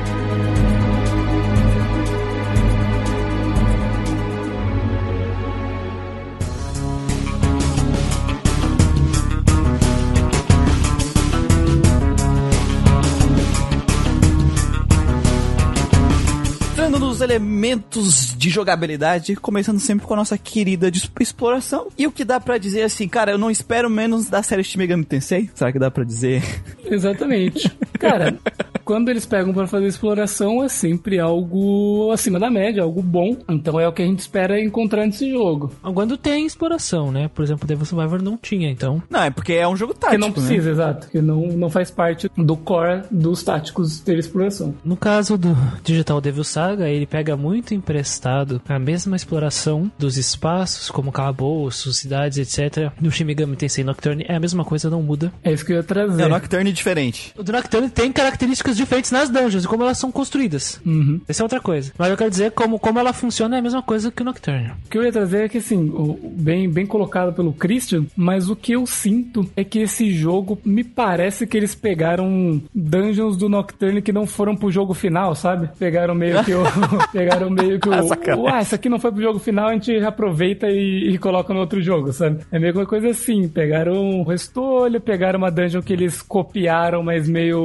Nos 17.14 17.20
elementos 17.20 18.34
de 18.36 18.50
jogabilidade, 18.50 19.36
começando 19.36 19.78
sempre 19.78 20.04
com 20.04 20.14
a 20.14 20.16
nossa 20.16 20.36
querida 20.36 20.90
exploração. 21.20 21.86
E 21.96 22.08
o 22.08 22.10
que 22.10 22.24
dá 22.24 22.40
pra 22.40 22.58
dizer 22.58 22.82
assim, 22.82 23.06
cara, 23.06 23.30
eu 23.30 23.38
não 23.38 23.52
espero 23.52 23.88
menos 23.88 24.28
da 24.28 24.42
série 24.42 24.64
Shin 24.64 24.78
Megami 24.78 25.04
Tensei? 25.04 25.48
Será 25.54 25.70
que 25.70 25.78
dá 25.78 25.92
pra 25.92 26.02
dizer? 26.02 26.42
Exatamente. 26.84 27.70
Cara, 28.00 28.36
quando 28.84 29.08
eles 29.08 29.26
pegam 29.26 29.52
pra 29.52 29.66
fazer 29.66 29.86
exploração 29.86 30.62
é 30.62 30.68
sempre 30.68 31.18
algo 31.18 32.10
acima 32.12 32.38
da 32.38 32.50
média, 32.50 32.82
algo 32.82 33.02
bom. 33.02 33.36
Então 33.48 33.80
é 33.80 33.88
o 33.88 33.92
que 33.92 34.02
a 34.02 34.06
gente 34.06 34.20
espera 34.20 34.60
encontrar 34.60 35.06
nesse 35.06 35.30
jogo. 35.30 35.72
Quando 35.82 36.16
tem 36.16 36.46
exploração, 36.46 37.10
né? 37.10 37.28
Por 37.28 37.42
exemplo, 37.42 37.66
Devil 37.66 37.84
Survivor 37.84 38.22
não 38.22 38.36
tinha, 38.36 38.70
então. 38.70 39.02
Não, 39.08 39.22
é 39.22 39.30
porque 39.30 39.54
é 39.54 39.66
um 39.66 39.76
jogo 39.76 39.94
tático, 39.94 40.20
não 40.20 40.28
né? 40.28 40.34
precisa, 40.34 40.70
exato. 40.70 41.08
Que 41.08 41.20
não, 41.20 41.46
não 41.48 41.70
faz 41.70 41.90
parte 41.90 42.30
do 42.36 42.56
core 42.56 43.02
dos 43.10 43.42
táticos 43.42 44.00
ter 44.00 44.18
exploração. 44.18 44.74
No 44.84 44.96
caso 44.96 45.38
do 45.38 45.56
Digital 45.82 46.20
Devil 46.20 46.44
Saga, 46.44 46.88
ele 46.88 47.06
pega 47.06 47.36
muito 47.36 47.74
emprestado 47.74 48.60
a 48.68 48.78
mesma 48.78 49.16
exploração 49.16 49.90
dos 49.98 50.16
espaços, 50.16 50.90
como 50.90 51.12
calabouços, 51.12 51.98
cidades, 51.98 52.38
etc. 52.38 52.92
No 53.00 53.10
Shin 53.10 53.24
Megami 53.24 53.56
Tensei 53.56 53.84
Nocturne 53.84 54.24
é 54.28 54.34
a 54.34 54.40
mesma 54.40 54.64
coisa, 54.64 54.90
não 54.90 55.02
muda. 55.02 55.32
É 55.42 55.52
isso 55.52 55.64
que 55.64 55.72
eu 55.72 55.76
ia 55.76 55.82
trazer. 55.82 56.22
É, 56.22 56.26
o 56.26 56.28
Nocturne 56.28 56.70
é 56.70 56.72
diferente. 56.72 57.32
O 57.36 57.42
do 57.42 57.52
Nocturne 57.52 57.88
tem 57.88 58.12
características 58.12 58.73
diferentes 58.76 59.10
nas 59.10 59.28
dungeons 59.28 59.64
e 59.64 59.68
como 59.68 59.82
elas 59.82 59.98
são 59.98 60.10
construídas. 60.10 60.80
Uhum. 60.84 61.20
Essa 61.28 61.42
é 61.42 61.44
outra 61.44 61.60
coisa. 61.60 61.92
Mas 61.98 62.10
eu 62.10 62.16
quero 62.16 62.30
dizer 62.30 62.52
como, 62.52 62.78
como 62.78 62.98
ela 62.98 63.12
funciona 63.12 63.56
é 63.56 63.58
a 63.58 63.62
mesma 63.62 63.82
coisa 63.82 64.10
que 64.10 64.22
o 64.22 64.24
Nocturne. 64.24 64.72
O 64.86 64.88
que 64.88 64.98
eu 64.98 65.02
ia 65.02 65.12
trazer 65.12 65.44
é 65.44 65.48
que, 65.48 65.58
assim, 65.58 65.92
bem, 66.36 66.68
bem 66.68 66.86
colocado 66.86 67.32
pelo 67.32 67.52
Christian, 67.52 68.04
mas 68.16 68.48
o 68.48 68.56
que 68.56 68.72
eu 68.72 68.86
sinto 68.86 69.48
é 69.56 69.64
que 69.64 69.80
esse 69.80 70.10
jogo 70.12 70.58
me 70.64 70.84
parece 70.84 71.46
que 71.46 71.56
eles 71.56 71.74
pegaram 71.74 72.60
dungeons 72.74 73.36
do 73.36 73.48
Nocturne 73.48 74.02
que 74.02 74.12
não 74.12 74.26
foram 74.26 74.56
pro 74.56 74.70
jogo 74.70 74.94
final, 74.94 75.34
sabe? 75.34 75.68
Pegaram 75.78 76.14
meio 76.14 76.42
que 76.44 76.54
o. 76.54 76.62
pegaram 77.12 77.50
meio 77.50 77.78
que 77.78 77.88
o. 77.88 77.92
Ah. 77.92 78.36
Ué, 78.36 78.62
isso 78.62 78.74
aqui 78.74 78.88
não 78.88 78.98
foi 78.98 79.12
pro 79.12 79.22
jogo 79.22 79.38
final, 79.38 79.68
a 79.68 79.72
gente 79.72 79.96
aproveita 79.98 80.68
e, 80.68 81.14
e 81.14 81.18
coloca 81.18 81.52
no 81.52 81.60
outro 81.60 81.80
jogo, 81.80 82.12
sabe? 82.12 82.40
É 82.50 82.58
meio 82.58 82.72
que 82.72 82.78
uma 82.78 82.86
coisa 82.86 83.08
assim. 83.08 83.48
Pegaram 83.48 84.20
o 84.20 84.22
restolho, 84.22 85.00
pegaram 85.00 85.38
uma 85.38 85.50
dungeon 85.50 85.82
que 85.82 85.92
eles 85.92 86.22
copiaram, 86.22 87.02
mas 87.02 87.28
meio 87.28 87.60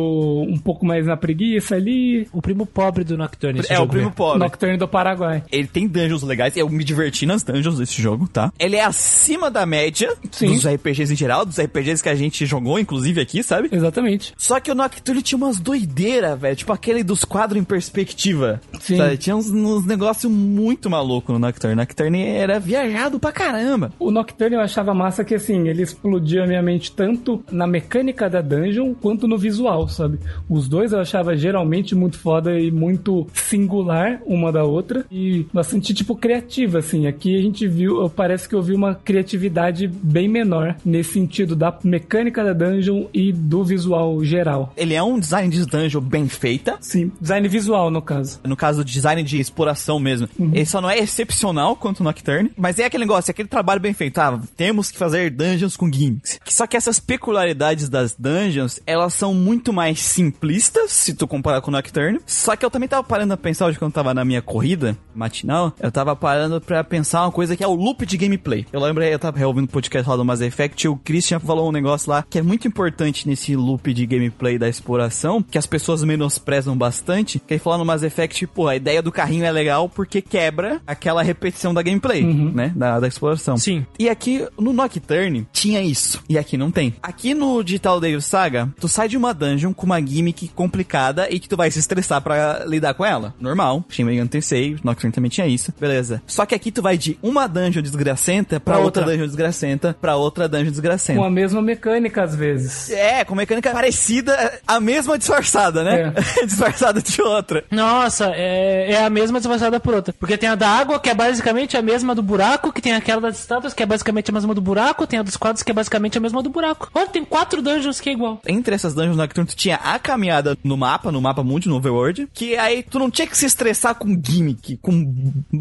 um 0.48 0.58
pouco 0.58 0.86
mais 0.86 0.99
na 1.06 1.18
preguiça 1.18 1.76
ali. 1.76 2.28
O 2.32 2.42
primo 2.42 2.66
pobre 2.66 3.04
do 3.04 3.18
Nocturne. 3.18 3.62
É, 3.70 3.80
o 3.80 3.88
primo 3.88 4.06
mesmo. 4.06 4.16
pobre. 4.16 4.40
Nocturne 4.40 4.78
do 4.78 4.88
Paraguai. 4.88 5.44
Ele 5.52 5.68
tem 5.68 5.88
dungeons 5.88 6.24
legais, 6.24 6.56
eu 6.58 6.70
me 6.70 6.84
diverti 6.84 7.26
nas 7.26 7.44
dungeons 7.44 7.78
desse 7.78 8.02
jogo, 8.02 8.28
tá? 8.28 8.52
Ele 8.60 8.76
é 8.76 8.84
acima 8.84 9.50
da 9.50 9.66
média 9.66 10.14
Sim. 10.32 10.48
dos 10.48 10.68
RPGs 10.68 11.14
em 11.14 11.16
geral, 11.16 11.46
dos 11.46 11.60
RPGs 11.60 12.02
que 12.02 12.10
a 12.10 12.16
gente 12.16 12.46
jogou, 12.46 12.80
inclusive 12.80 13.22
aqui, 13.22 13.44
sabe? 13.44 13.70
Exatamente. 13.72 14.34
Só 14.38 14.60
que 14.60 14.72
o 14.72 14.76
Nocturne 14.76 15.22
tinha 15.22 15.38
umas 15.38 15.60
doideiras, 15.60 16.40
velho. 16.40 16.56
Tipo 16.56 16.74
aquele 16.74 17.04
dos 17.04 17.24
quadros 17.24 17.60
em 17.60 17.64
perspectiva. 17.64 18.62
Sim. 18.80 18.98
Sabe? 18.98 19.18
Tinha 19.18 19.36
uns, 19.36 19.50
uns 19.50 19.86
negócios 19.86 20.32
muito 20.32 20.90
malucos 20.90 21.34
no 21.34 21.40
Nocturne. 21.40 21.76
Nocturne 21.76 22.24
era 22.26 22.60
viajado 22.60 23.20
pra 23.20 23.32
caramba. 23.32 23.92
O 24.00 24.12
Nocturne 24.12 24.56
eu 24.56 24.62
achava 24.62 24.94
massa 24.94 25.24
que, 25.24 25.36
assim, 25.36 25.68
ele 25.68 25.82
explodia 25.84 26.44
a 26.44 26.48
minha 26.48 26.62
mente 26.62 26.92
tanto 26.92 27.44
na 27.52 27.68
mecânica 27.68 28.30
da 28.30 28.42
dungeon 28.42 28.94
quanto 28.94 29.28
no 29.28 29.38
visual, 29.38 29.88
sabe? 29.88 30.20
Os 30.50 30.68
dois 30.68 30.89
eu 30.92 31.00
achava 31.00 31.36
geralmente 31.36 31.96
muito 31.96 32.18
foda 32.18 32.60
e 32.60 32.72
muito 32.72 33.28
singular 33.34 34.22
uma 34.26 34.52
da 34.52 34.64
outra 34.64 35.06
e 35.12 35.46
bastante 35.54 35.94
tipo 35.94 36.16
criativa 36.16 36.80
assim. 36.80 37.08
Aqui 37.08 37.38
a 37.38 37.42
gente 37.42 37.68
viu, 37.68 38.10
parece 38.10 38.48
que 38.48 38.56
eu 38.56 38.62
vi 38.62 38.74
uma 38.74 38.96
criatividade 38.96 39.88
bem 39.88 40.28
menor 40.28 40.76
nesse 40.84 41.14
sentido 41.14 41.56
da 41.56 41.78
mecânica 41.84 42.44
da 42.44 42.54
dungeon 42.54 43.06
e 43.14 43.32
do 43.32 43.64
visual 43.64 44.24
geral. 44.24 44.74
Ele 44.78 44.94
é 44.94 45.04
um 45.04 45.20
design 45.20 45.50
de 45.50 45.66
dungeon 45.66 46.02
bem 46.02 46.28
feita. 46.28 46.78
Sim, 46.82 47.12
design 47.20 47.48
visual 47.48 47.90
no 47.90 48.02
caso. 48.02 48.40
No 48.44 48.56
caso, 48.56 48.84
design 48.84 49.24
de 49.24 49.40
exploração 49.40 50.00
mesmo. 50.00 50.28
Ele 50.40 50.66
só 50.66 50.82
não 50.82 50.90
é 50.90 50.98
excepcional 51.00 51.76
quanto 51.76 52.02
o 52.02 52.04
Nocturne, 52.04 52.52
mas 52.58 52.80
é 52.80 52.86
aquele 52.86 53.04
negócio, 53.04 53.30
é 53.30 53.32
aquele 53.32 53.48
trabalho 53.48 53.82
bem 53.82 53.94
feito. 53.94 54.20
Ah, 54.20 54.40
temos 54.56 54.92
que 54.92 54.98
fazer 54.98 55.30
dungeons 55.30 55.76
com 55.76 55.92
gimmicks. 55.92 56.40
Só 56.46 56.68
que 56.68 56.78
essas 56.78 57.00
peculiaridades 57.00 57.90
das 57.90 58.16
dungeons, 58.18 58.80
elas 58.86 59.14
são 59.14 59.34
muito 59.34 59.72
mais 59.74 60.00
simplistas, 60.00 60.79
se 60.88 61.14
tu 61.14 61.28
comparar 61.28 61.62
com 61.62 61.70
o 61.70 61.74
Nocturne. 61.74 62.20
Só 62.26 62.56
que 62.56 62.66
eu 62.66 62.70
também 62.70 62.90
tava 62.90 63.04
parando 63.04 63.34
a 63.34 63.38
pensar 63.38 63.68
hoje 63.68 63.80
quando 63.80 63.94
tava 63.94 64.14
na 64.14 64.24
minha 64.24 64.42
corrida 64.42 64.98
matinal, 65.14 65.74
eu 65.80 65.92
tava 65.92 66.16
parando 66.16 66.62
pra 66.62 66.84
pensar 66.84 67.24
uma 67.24 67.32
coisa 67.32 67.56
que 67.56 67.64
é 67.64 67.68
o 67.68 67.74
loop 67.74 68.06
de 68.06 68.18
gameplay. 68.18 68.66
Eu 68.72 68.80
lembrei, 68.80 69.14
eu 69.14 69.20
tava 69.20 69.46
ouvindo 69.46 69.66
o 69.66 69.72
podcast 69.72 70.10
lá 70.10 70.16
do 70.16 70.24
Mass 70.26 70.42
Effect, 70.42 70.86
e 70.86 70.90
o 70.90 70.96
Christian 70.96 71.40
falou 71.40 71.68
um 71.68 71.72
negócio 71.72 72.10
lá 72.10 72.24
que 72.30 72.40
é 72.40 72.42
muito 72.42 72.68
importante 72.68 73.28
nesse 73.28 73.56
loop 73.56 73.94
de 73.94 74.06
gameplay 74.06 74.58
da 74.58 74.70
exploração, 74.70 75.44
que 75.44 75.58
as 75.58 75.66
pessoas 75.66 76.04
menosprezam 76.04 76.78
bastante, 76.78 77.40
que 77.40 77.54
ele 77.54 77.60
falou 77.60 77.80
no 77.80 77.86
Mass 77.86 78.04
Effect, 78.04 78.48
pô, 78.48 78.68
a 78.68 78.76
ideia 78.76 79.02
do 79.02 79.12
carrinho 79.12 79.46
é 79.46 79.52
legal 79.52 79.90
porque 79.90 80.22
quebra 80.22 80.82
aquela 80.88 81.22
repetição 81.22 81.74
da 81.74 81.82
gameplay, 81.82 82.24
né? 82.24 82.72
Da, 82.76 83.00
da 83.00 83.08
exploração. 83.08 83.58
Sim. 83.58 83.86
E 83.98 84.10
aqui 84.10 84.48
no 84.58 84.74
Nocturne 84.74 85.48
tinha 85.52 85.82
isso. 85.82 86.24
E 86.30 86.38
aqui 86.38 86.58
não 86.58 86.72
tem. 86.72 86.96
Aqui 87.02 87.34
no 87.34 87.64
Digital 87.64 88.00
Devil 88.00 88.22
Saga, 88.22 88.70
tu 88.80 88.88
sai 88.88 89.08
de 89.08 89.18
uma 89.18 89.34
dungeon 89.34 89.74
com 89.74 89.86
uma 89.86 90.00
gimmick 90.00 90.48
complicada 90.70 91.28
e 91.30 91.40
que 91.40 91.50
tu 91.50 91.58
vai 91.58 91.72
se 91.72 91.80
estressar 91.80 92.22
pra 92.22 92.64
lidar 92.66 92.94
com 92.94 93.04
ela. 93.04 93.34
Normal. 93.40 93.84
Shin 93.90 94.04
Megami 94.04 94.30
Tensei, 94.30 94.78
Nocturne 94.84 95.12
também 95.12 95.30
tinha 95.30 95.48
isso. 95.48 95.74
Beleza. 95.80 96.22
Só 96.28 96.46
que 96.46 96.54
aqui 96.54 96.72
tu 96.72 96.82
vai 96.82 96.98
de 96.98 97.18
uma 97.24 97.48
dungeon 97.48 97.82
desgracenta 97.82 98.60
pra, 98.60 98.76
Pra 98.76 98.84
outra. 98.84 99.02
outra. 99.02 99.14
dungeon 99.16 99.28
desgracenta 99.28 99.98
pra 100.00 100.16
outra 100.16 100.48
dungeon 100.48 100.70
desgracenta. 100.70 101.20
Com 101.20 101.26
a 101.26 101.30
mesma 101.30 101.62
mecânica 101.62 102.24
às 102.24 102.36
vezes. 102.36 102.92
É, 102.92 103.26
com 103.26 103.34
mecânica 103.36 103.72
parecida, 103.72 104.60
a 104.68 104.80
mesma 104.80 105.18
disfarçada, 105.18 105.84
né? 105.84 106.14
disfarçada 106.46 107.02
de 107.02 107.22
outra. 107.22 107.64
Nossa, 107.72 108.32
é, 108.36 108.92
é 108.94 109.04
a 109.04 109.10
mesma 109.10 109.40
disfarçada 109.40 109.80
por 109.80 109.96
outra. 109.96 110.14
Porque 110.20 110.38
tem 110.38 110.50
a 110.50 110.56
da 110.56 110.70
água, 110.70 111.00
que 111.00 111.10
é 111.10 111.14
basicamente 111.16 111.76
a 111.78 111.82
mesma 111.82 112.14
do 112.14 112.22
buraco, 112.22 112.72
que 112.72 112.82
tem 112.82 112.94
aquela 112.94 113.22
das 113.22 113.40
estátuas, 113.40 113.74
que 113.74 113.82
é 113.82 113.86
basicamente 113.86 114.30
a 114.30 114.34
mesma 114.34 114.54
do 114.54 114.62
buraco, 114.62 115.08
tem 115.08 115.20
a 115.20 115.24
dos 115.24 115.36
quadros, 115.36 115.64
que 115.64 115.72
é 115.72 115.74
basicamente 115.74 116.18
a 116.18 116.22
mesma 116.22 116.44
do 116.44 116.50
buraco. 116.50 116.90
Olha, 116.94 117.08
tem 117.08 117.26
quatro 117.26 117.62
dungeons 117.62 118.00
que 118.00 118.10
é 118.10 118.14
igual. 118.14 118.40
Entre 118.48 118.76
essas 118.76 118.94
dungeons 118.94 119.18
Nocturne, 119.18 119.48
tu 119.50 119.56
tinha 119.56 119.76
a 119.78 119.98
caminhada 119.98 120.58
no 120.64 120.76
mapa, 120.78 121.12
no 121.12 121.22
mapa 121.22 121.44
mundi, 121.44 121.68
no 121.70 121.76
Overworld, 121.78 122.28
que 122.34 122.56
aí 122.58 122.84
tu 122.84 123.00
não 123.00 123.10
tinha 123.10 123.28
que 123.28 123.38
se 123.38 123.46
estressar 123.46 123.96
com 123.96 124.20
gimmick, 124.22 124.78
com 124.78 125.14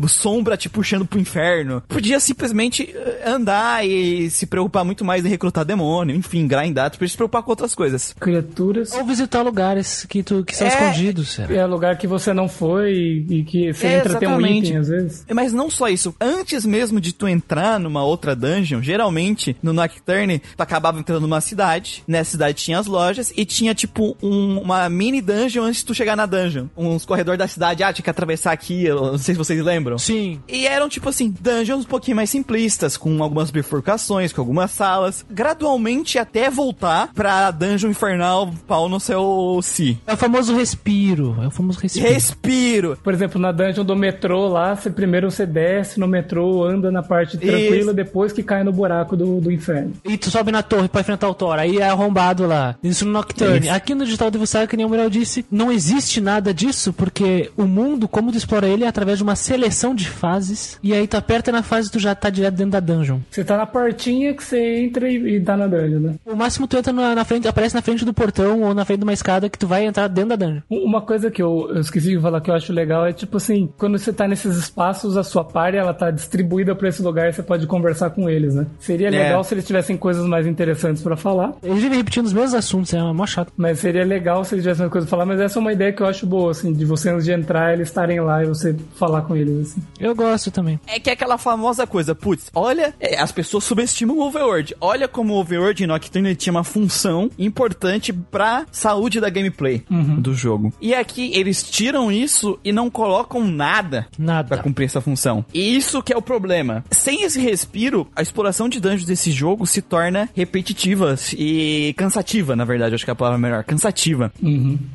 sombra 0.06 0.56
te 0.56 0.68
puxando 0.68 1.06
pro 1.06 1.18
inferno. 1.18 1.82
Podia 1.88 2.20
simplesmente 2.20 2.90
eh, 2.94 3.22
andar 3.26 3.86
e 3.86 4.30
se 4.30 4.46
preocupar 4.46 4.84
muito 4.84 5.04
mais 5.04 5.24
em 5.24 5.28
recrutar 5.28 5.64
demônio, 5.64 6.14
enfim, 6.16 6.46
grindar, 6.46 6.90
tu 6.90 6.98
podia 6.98 7.08
se 7.10 7.16
preocupar 7.16 7.42
com 7.42 7.50
outras 7.50 7.74
coisas. 7.74 8.14
Criaturas. 8.18 8.92
Ou 8.92 9.04
visitar 9.04 9.42
lugares 9.42 10.04
que, 10.04 10.22
tu, 10.22 10.44
que 10.44 10.54
são 10.56 10.66
É. 10.66 10.70
escondidos. 10.70 11.38
É 11.38 11.64
lugar 11.66 11.96
que 11.98 12.06
você 12.06 12.32
não 12.32 12.48
foi 12.48 12.92
e, 12.92 13.26
e 13.38 13.44
que 13.44 13.72
você 13.72 13.86
É, 13.86 13.98
entra 13.98 14.18
tem 14.18 14.28
um 14.28 14.40
item 14.46 14.76
às 14.78 14.88
vezes. 14.88 15.24
Mas 15.32 15.52
não 15.52 15.70
só 15.70 15.88
isso, 15.88 16.14
antes 16.20 16.64
mesmo 16.64 17.00
de 17.00 17.12
tu 17.12 17.26
entrar 17.28 17.78
numa 17.78 18.02
outra 18.04 18.34
dungeon, 18.34 18.80
geralmente 18.82 19.56
no 19.62 19.72
Nocturne, 19.72 20.38
tu 20.56 20.60
acabava 20.62 20.98
entrando 20.98 21.22
numa 21.22 21.40
cidade, 21.40 22.02
nessa 22.06 22.32
cidade 22.32 22.62
tinha 22.62 22.78
as 22.78 22.86
lojas 22.86 23.32
e 23.36 23.44
tinha 23.44 23.74
tipo 23.74 24.16
um- 24.22 24.60
uma 24.60 24.77
mini 24.88 25.22
dungeon 25.22 25.64
antes 25.64 25.80
de 25.80 25.86
tu 25.86 25.94
chegar 25.94 26.14
na 26.14 26.26
dungeon. 26.26 26.66
Uns 26.76 27.06
corredores 27.06 27.38
da 27.38 27.48
cidade, 27.48 27.82
ah, 27.82 27.92
tinha 27.92 28.04
que 28.04 28.10
atravessar 28.10 28.52
aqui, 28.52 28.84
eu 28.84 29.12
não 29.12 29.18
sei 29.18 29.34
se 29.34 29.38
vocês 29.38 29.62
lembram. 29.64 29.96
Sim. 29.96 30.40
E 30.46 30.66
eram, 30.66 30.88
tipo 30.88 31.08
assim, 31.08 31.34
dungeons 31.40 31.84
um 31.84 31.88
pouquinho 31.88 32.16
mais 32.16 32.28
simplistas, 32.28 32.96
com 32.96 33.22
algumas 33.22 33.50
bifurcações, 33.50 34.32
com 34.32 34.40
algumas 34.40 34.70
salas, 34.70 35.24
gradualmente 35.30 36.18
até 36.18 36.50
voltar 36.50 37.10
pra 37.14 37.50
dungeon 37.50 37.90
infernal, 37.90 38.52
pau 38.66 38.88
no 38.88 39.00
seu 39.00 39.60
si. 39.62 39.98
É 40.06 40.12
o 40.12 40.16
famoso 40.16 40.54
respiro. 40.54 41.36
É 41.42 41.46
o 41.46 41.50
famoso 41.50 41.80
respiro. 41.80 42.08
Respiro! 42.08 42.98
Por 43.02 43.14
exemplo, 43.14 43.40
na 43.40 43.52
dungeon 43.52 43.84
do 43.84 43.96
metrô 43.96 44.48
lá, 44.48 44.74
você, 44.76 44.90
primeiro 44.90 45.30
você 45.30 45.46
desce 45.46 45.98
no 45.98 46.06
metrô, 46.06 46.64
anda 46.64 46.90
na 46.90 47.02
parte 47.02 47.38
tranquila, 47.38 47.76
Isso. 47.76 47.94
depois 47.94 48.32
que 48.32 48.42
cai 48.42 48.62
no 48.62 48.72
buraco 48.72 49.16
do, 49.16 49.40
do 49.40 49.50
inferno. 49.50 49.92
E 50.04 50.16
tu 50.16 50.30
sobe 50.30 50.52
na 50.52 50.62
torre 50.62 50.88
pra 50.88 51.00
enfrentar 51.00 51.28
o 51.28 51.34
Thor. 51.34 51.58
Aí 51.58 51.78
é 51.78 51.88
arrombado 51.88 52.46
lá. 52.46 52.76
Isso 52.82 53.04
no 53.04 53.12
Nocturne. 53.12 53.66
Isso. 53.66 53.74
Aqui 53.74 53.94
no 53.94 54.04
Digital 54.04 54.30
Devil 54.30 54.46
Saga, 54.46 54.66
que 54.68 54.76
nem 54.76 54.86
o 54.86 54.88
Muriel 54.88 55.10
disse, 55.10 55.44
não 55.50 55.72
existe 55.72 56.20
nada 56.20 56.52
disso, 56.54 56.92
porque 56.92 57.50
o 57.56 57.64
mundo, 57.64 58.06
como 58.06 58.30
tu 58.30 58.38
explora 58.38 58.68
ele, 58.68 58.84
é 58.84 58.88
através 58.88 59.18
de 59.18 59.24
uma 59.24 59.34
seleção 59.36 59.94
de 59.94 60.08
fases. 60.08 60.78
E 60.82 60.92
aí 60.92 61.06
tu 61.06 61.16
aperta 61.16 61.50
na 61.50 61.62
fase 61.62 61.88
e 61.88 61.90
tu 61.92 61.98
já 61.98 62.14
tá 62.14 62.30
direto 62.30 62.54
dentro 62.54 62.72
da 62.72 62.80
dungeon. 62.80 63.18
Você 63.30 63.42
tá 63.44 63.56
na 63.56 63.66
portinha 63.66 64.34
que 64.34 64.44
você 64.44 64.80
entra 64.84 65.08
e, 65.10 65.36
e 65.36 65.40
tá 65.40 65.56
na 65.56 65.66
dungeon, 65.66 66.00
né? 66.00 66.14
O 66.26 66.36
máximo 66.36 66.66
tu 66.66 66.76
entra 66.76 66.92
na, 66.92 67.14
na 67.14 67.24
frente, 67.24 67.48
aparece 67.48 67.74
na 67.74 67.82
frente 67.82 68.04
do 68.04 68.12
portão 68.14 68.62
ou 68.62 68.74
na 68.74 68.84
frente 68.84 68.98
de 68.98 69.04
uma 69.04 69.12
escada 69.12 69.48
que 69.48 69.58
tu 69.58 69.66
vai 69.66 69.84
entrar 69.86 70.08
dentro 70.08 70.30
da 70.30 70.36
dungeon. 70.36 70.60
Uma 70.70 71.00
coisa 71.00 71.30
que 71.30 71.42
eu, 71.42 71.70
eu 71.74 71.80
esqueci 71.80 72.10
de 72.10 72.20
falar 72.20 72.40
que 72.40 72.50
eu 72.50 72.54
acho 72.54 72.72
legal 72.72 73.06
é 73.06 73.12
tipo 73.12 73.36
assim, 73.38 73.68
quando 73.78 73.98
você 73.98 74.12
tá 74.12 74.28
nesses 74.28 74.56
espaços, 74.56 75.16
a 75.16 75.24
sua 75.24 75.44
party 75.44 75.78
ela 75.78 75.94
tá 75.94 76.10
distribuída 76.10 76.74
pra 76.74 76.88
esse 76.88 77.02
lugar 77.02 77.28
e 77.28 77.32
você 77.32 77.42
pode 77.42 77.66
conversar 77.66 78.10
com 78.10 78.28
eles, 78.28 78.54
né? 78.54 78.66
Seria 78.78 79.08
É. 79.08 79.10
legal 79.10 79.42
se 79.44 79.54
eles 79.54 79.66
tivessem 79.66 79.96
coisas 79.96 80.24
mais 80.26 80.46
interessantes 80.46 81.02
pra 81.02 81.16
falar, 81.16 81.54
Eles 81.62 81.82
vivem 81.82 81.98
repetindo 81.98 82.26
os 82.26 82.32
mesmos 82.32 82.54
assuntos, 82.54 82.92
é 82.92 83.00
mó 83.12 83.26
chato. 83.26 83.52
mas 83.56 83.78
seria 83.78 84.04
legal 84.04 84.44
se 84.44 84.54
eles 84.58 84.64
tivessem 84.64 84.82
mais 84.82 84.92
coisas 84.92 85.08
pra 85.08 85.16
falar, 85.18 85.26
mas 85.26 85.40
essa 85.40 85.58
é 85.58 85.60
uma 85.60 85.72
ideia 85.72 85.92
que 85.92 86.02
eu 86.02 86.06
acho 86.06 86.26
boa, 86.26 86.50
assim, 86.50 86.72
de 86.72 86.84
você 86.84 87.10
antes 87.10 87.24
de 87.24 87.32
entrar, 87.32 87.72
eles 87.72 87.88
estarem 87.88 88.20
lá 88.20 88.42
e 88.42 88.46
você 88.46 88.76
falar 88.94 89.22
com 89.22 89.34
eles, 89.36 89.70
assim. 89.70 89.82
Eu 89.98 90.14
gosto 90.14 90.50
também. 90.50 90.78
É 90.86 90.98
que 91.00 91.10
é 91.10 91.12
aquela 91.12 91.38
famosa 91.38 91.86
coisa, 91.86 92.14
putz, 92.14 92.50
olha, 92.54 92.94
é, 93.00 93.18
as 93.20 93.32
pessoas 93.32 93.64
subestimam 93.64 94.18
o 94.18 94.26
Overworld. 94.26 94.74
Olha 94.80 95.08
como 95.08 95.34
o 95.34 95.40
Overworld 95.40 95.82
em 95.82 95.86
Nocturne 95.86 96.28
ele 96.28 96.36
tinha 96.36 96.52
uma 96.52 96.64
função 96.64 97.30
importante 97.38 98.12
pra 98.12 98.66
saúde 98.70 99.20
da 99.20 99.30
gameplay 99.30 99.82
do 100.18 100.34
jogo. 100.34 100.72
E 100.80 100.94
aqui 100.94 101.30
eles 101.34 101.62
tiram 101.62 102.10
isso 102.10 102.58
e 102.64 102.72
não 102.72 102.90
colocam 102.90 103.46
nada 103.46 104.06
Nada. 104.18 104.48
pra 104.48 104.58
cumprir 104.58 104.86
essa 104.86 105.00
função. 105.00 105.44
E 105.52 105.76
isso 105.76 106.02
que 106.02 106.12
é 106.12 106.16
o 106.16 106.22
problema. 106.22 106.84
Sem 106.90 107.22
esse 107.22 107.40
respiro, 107.40 108.06
a 108.14 108.22
exploração 108.22 108.68
de 108.68 108.80
dungeons 108.80 109.04
desse 109.04 109.30
jogo 109.30 109.66
se 109.66 109.80
torna 109.82 110.28
repetitiva 110.34 111.14
e 111.36 111.94
cansativa, 111.96 112.54
na 112.56 112.64
verdade, 112.64 112.94
acho 112.94 113.04
que 113.04 113.10
é 113.10 113.12
a 113.12 113.16
palavra 113.16 113.38
melhor, 113.38 113.64
cansativa. 113.64 114.32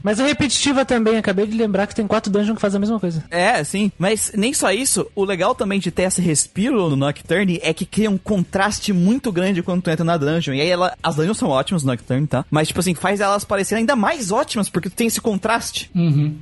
Mas 0.02 0.20
a 0.20 0.26
repetitiva 0.26 0.86
também, 0.86 1.18
acabei 1.18 1.46
de 1.48 1.58
lembrar 1.58 1.88
que 1.88 1.96
tem 1.96 2.08
quatro 2.08 2.32
dungeons 2.32 2.56
que 2.56 2.62
fazem 2.62 2.78
a 2.78 2.80
mesma 2.80 3.00
coisa. 3.00 3.24
É, 3.30 3.64
sim. 3.64 3.92
Mas 3.98 4.32
nem 4.36 4.54
só 4.54 4.72
isso, 4.72 5.06
o 5.16 5.24
legal 5.24 5.54
também 5.56 5.80
de 5.80 5.92
ter 5.92 6.04
esse 6.04 6.22
respiro 6.22 6.90
no 6.90 6.96
Nocturne 6.96 7.60
é 7.62 7.74
que 7.74 7.86
cria 7.86 8.10
um 8.10 8.18
contraste 8.18 8.92
muito 8.94 9.32
grande 9.32 9.62
quando 9.64 9.82
tu 9.82 9.90
entra 9.90 10.04
na 10.04 10.18
dungeon. 10.18 10.54
E 10.56 10.62
aí 10.62 10.70
ela, 10.70 10.94
as 11.02 11.16
dungeons 11.16 11.38
são 11.38 11.50
ótimas 11.50 11.84
no 11.84 11.92
Nocturne, 11.92 12.28
tá? 12.28 12.46
Mas, 12.50 12.68
tipo 12.68 12.80
assim, 12.80 12.94
faz 12.94 13.20
elas 13.20 13.44
parecerem 13.44 13.82
ainda 13.82 13.96
mais 13.96 14.32
ótimas 14.32 14.70
porque 14.70 14.90
tu 14.90 14.96
tem 14.96 15.08
esse 15.08 15.22
contraste 15.22 15.90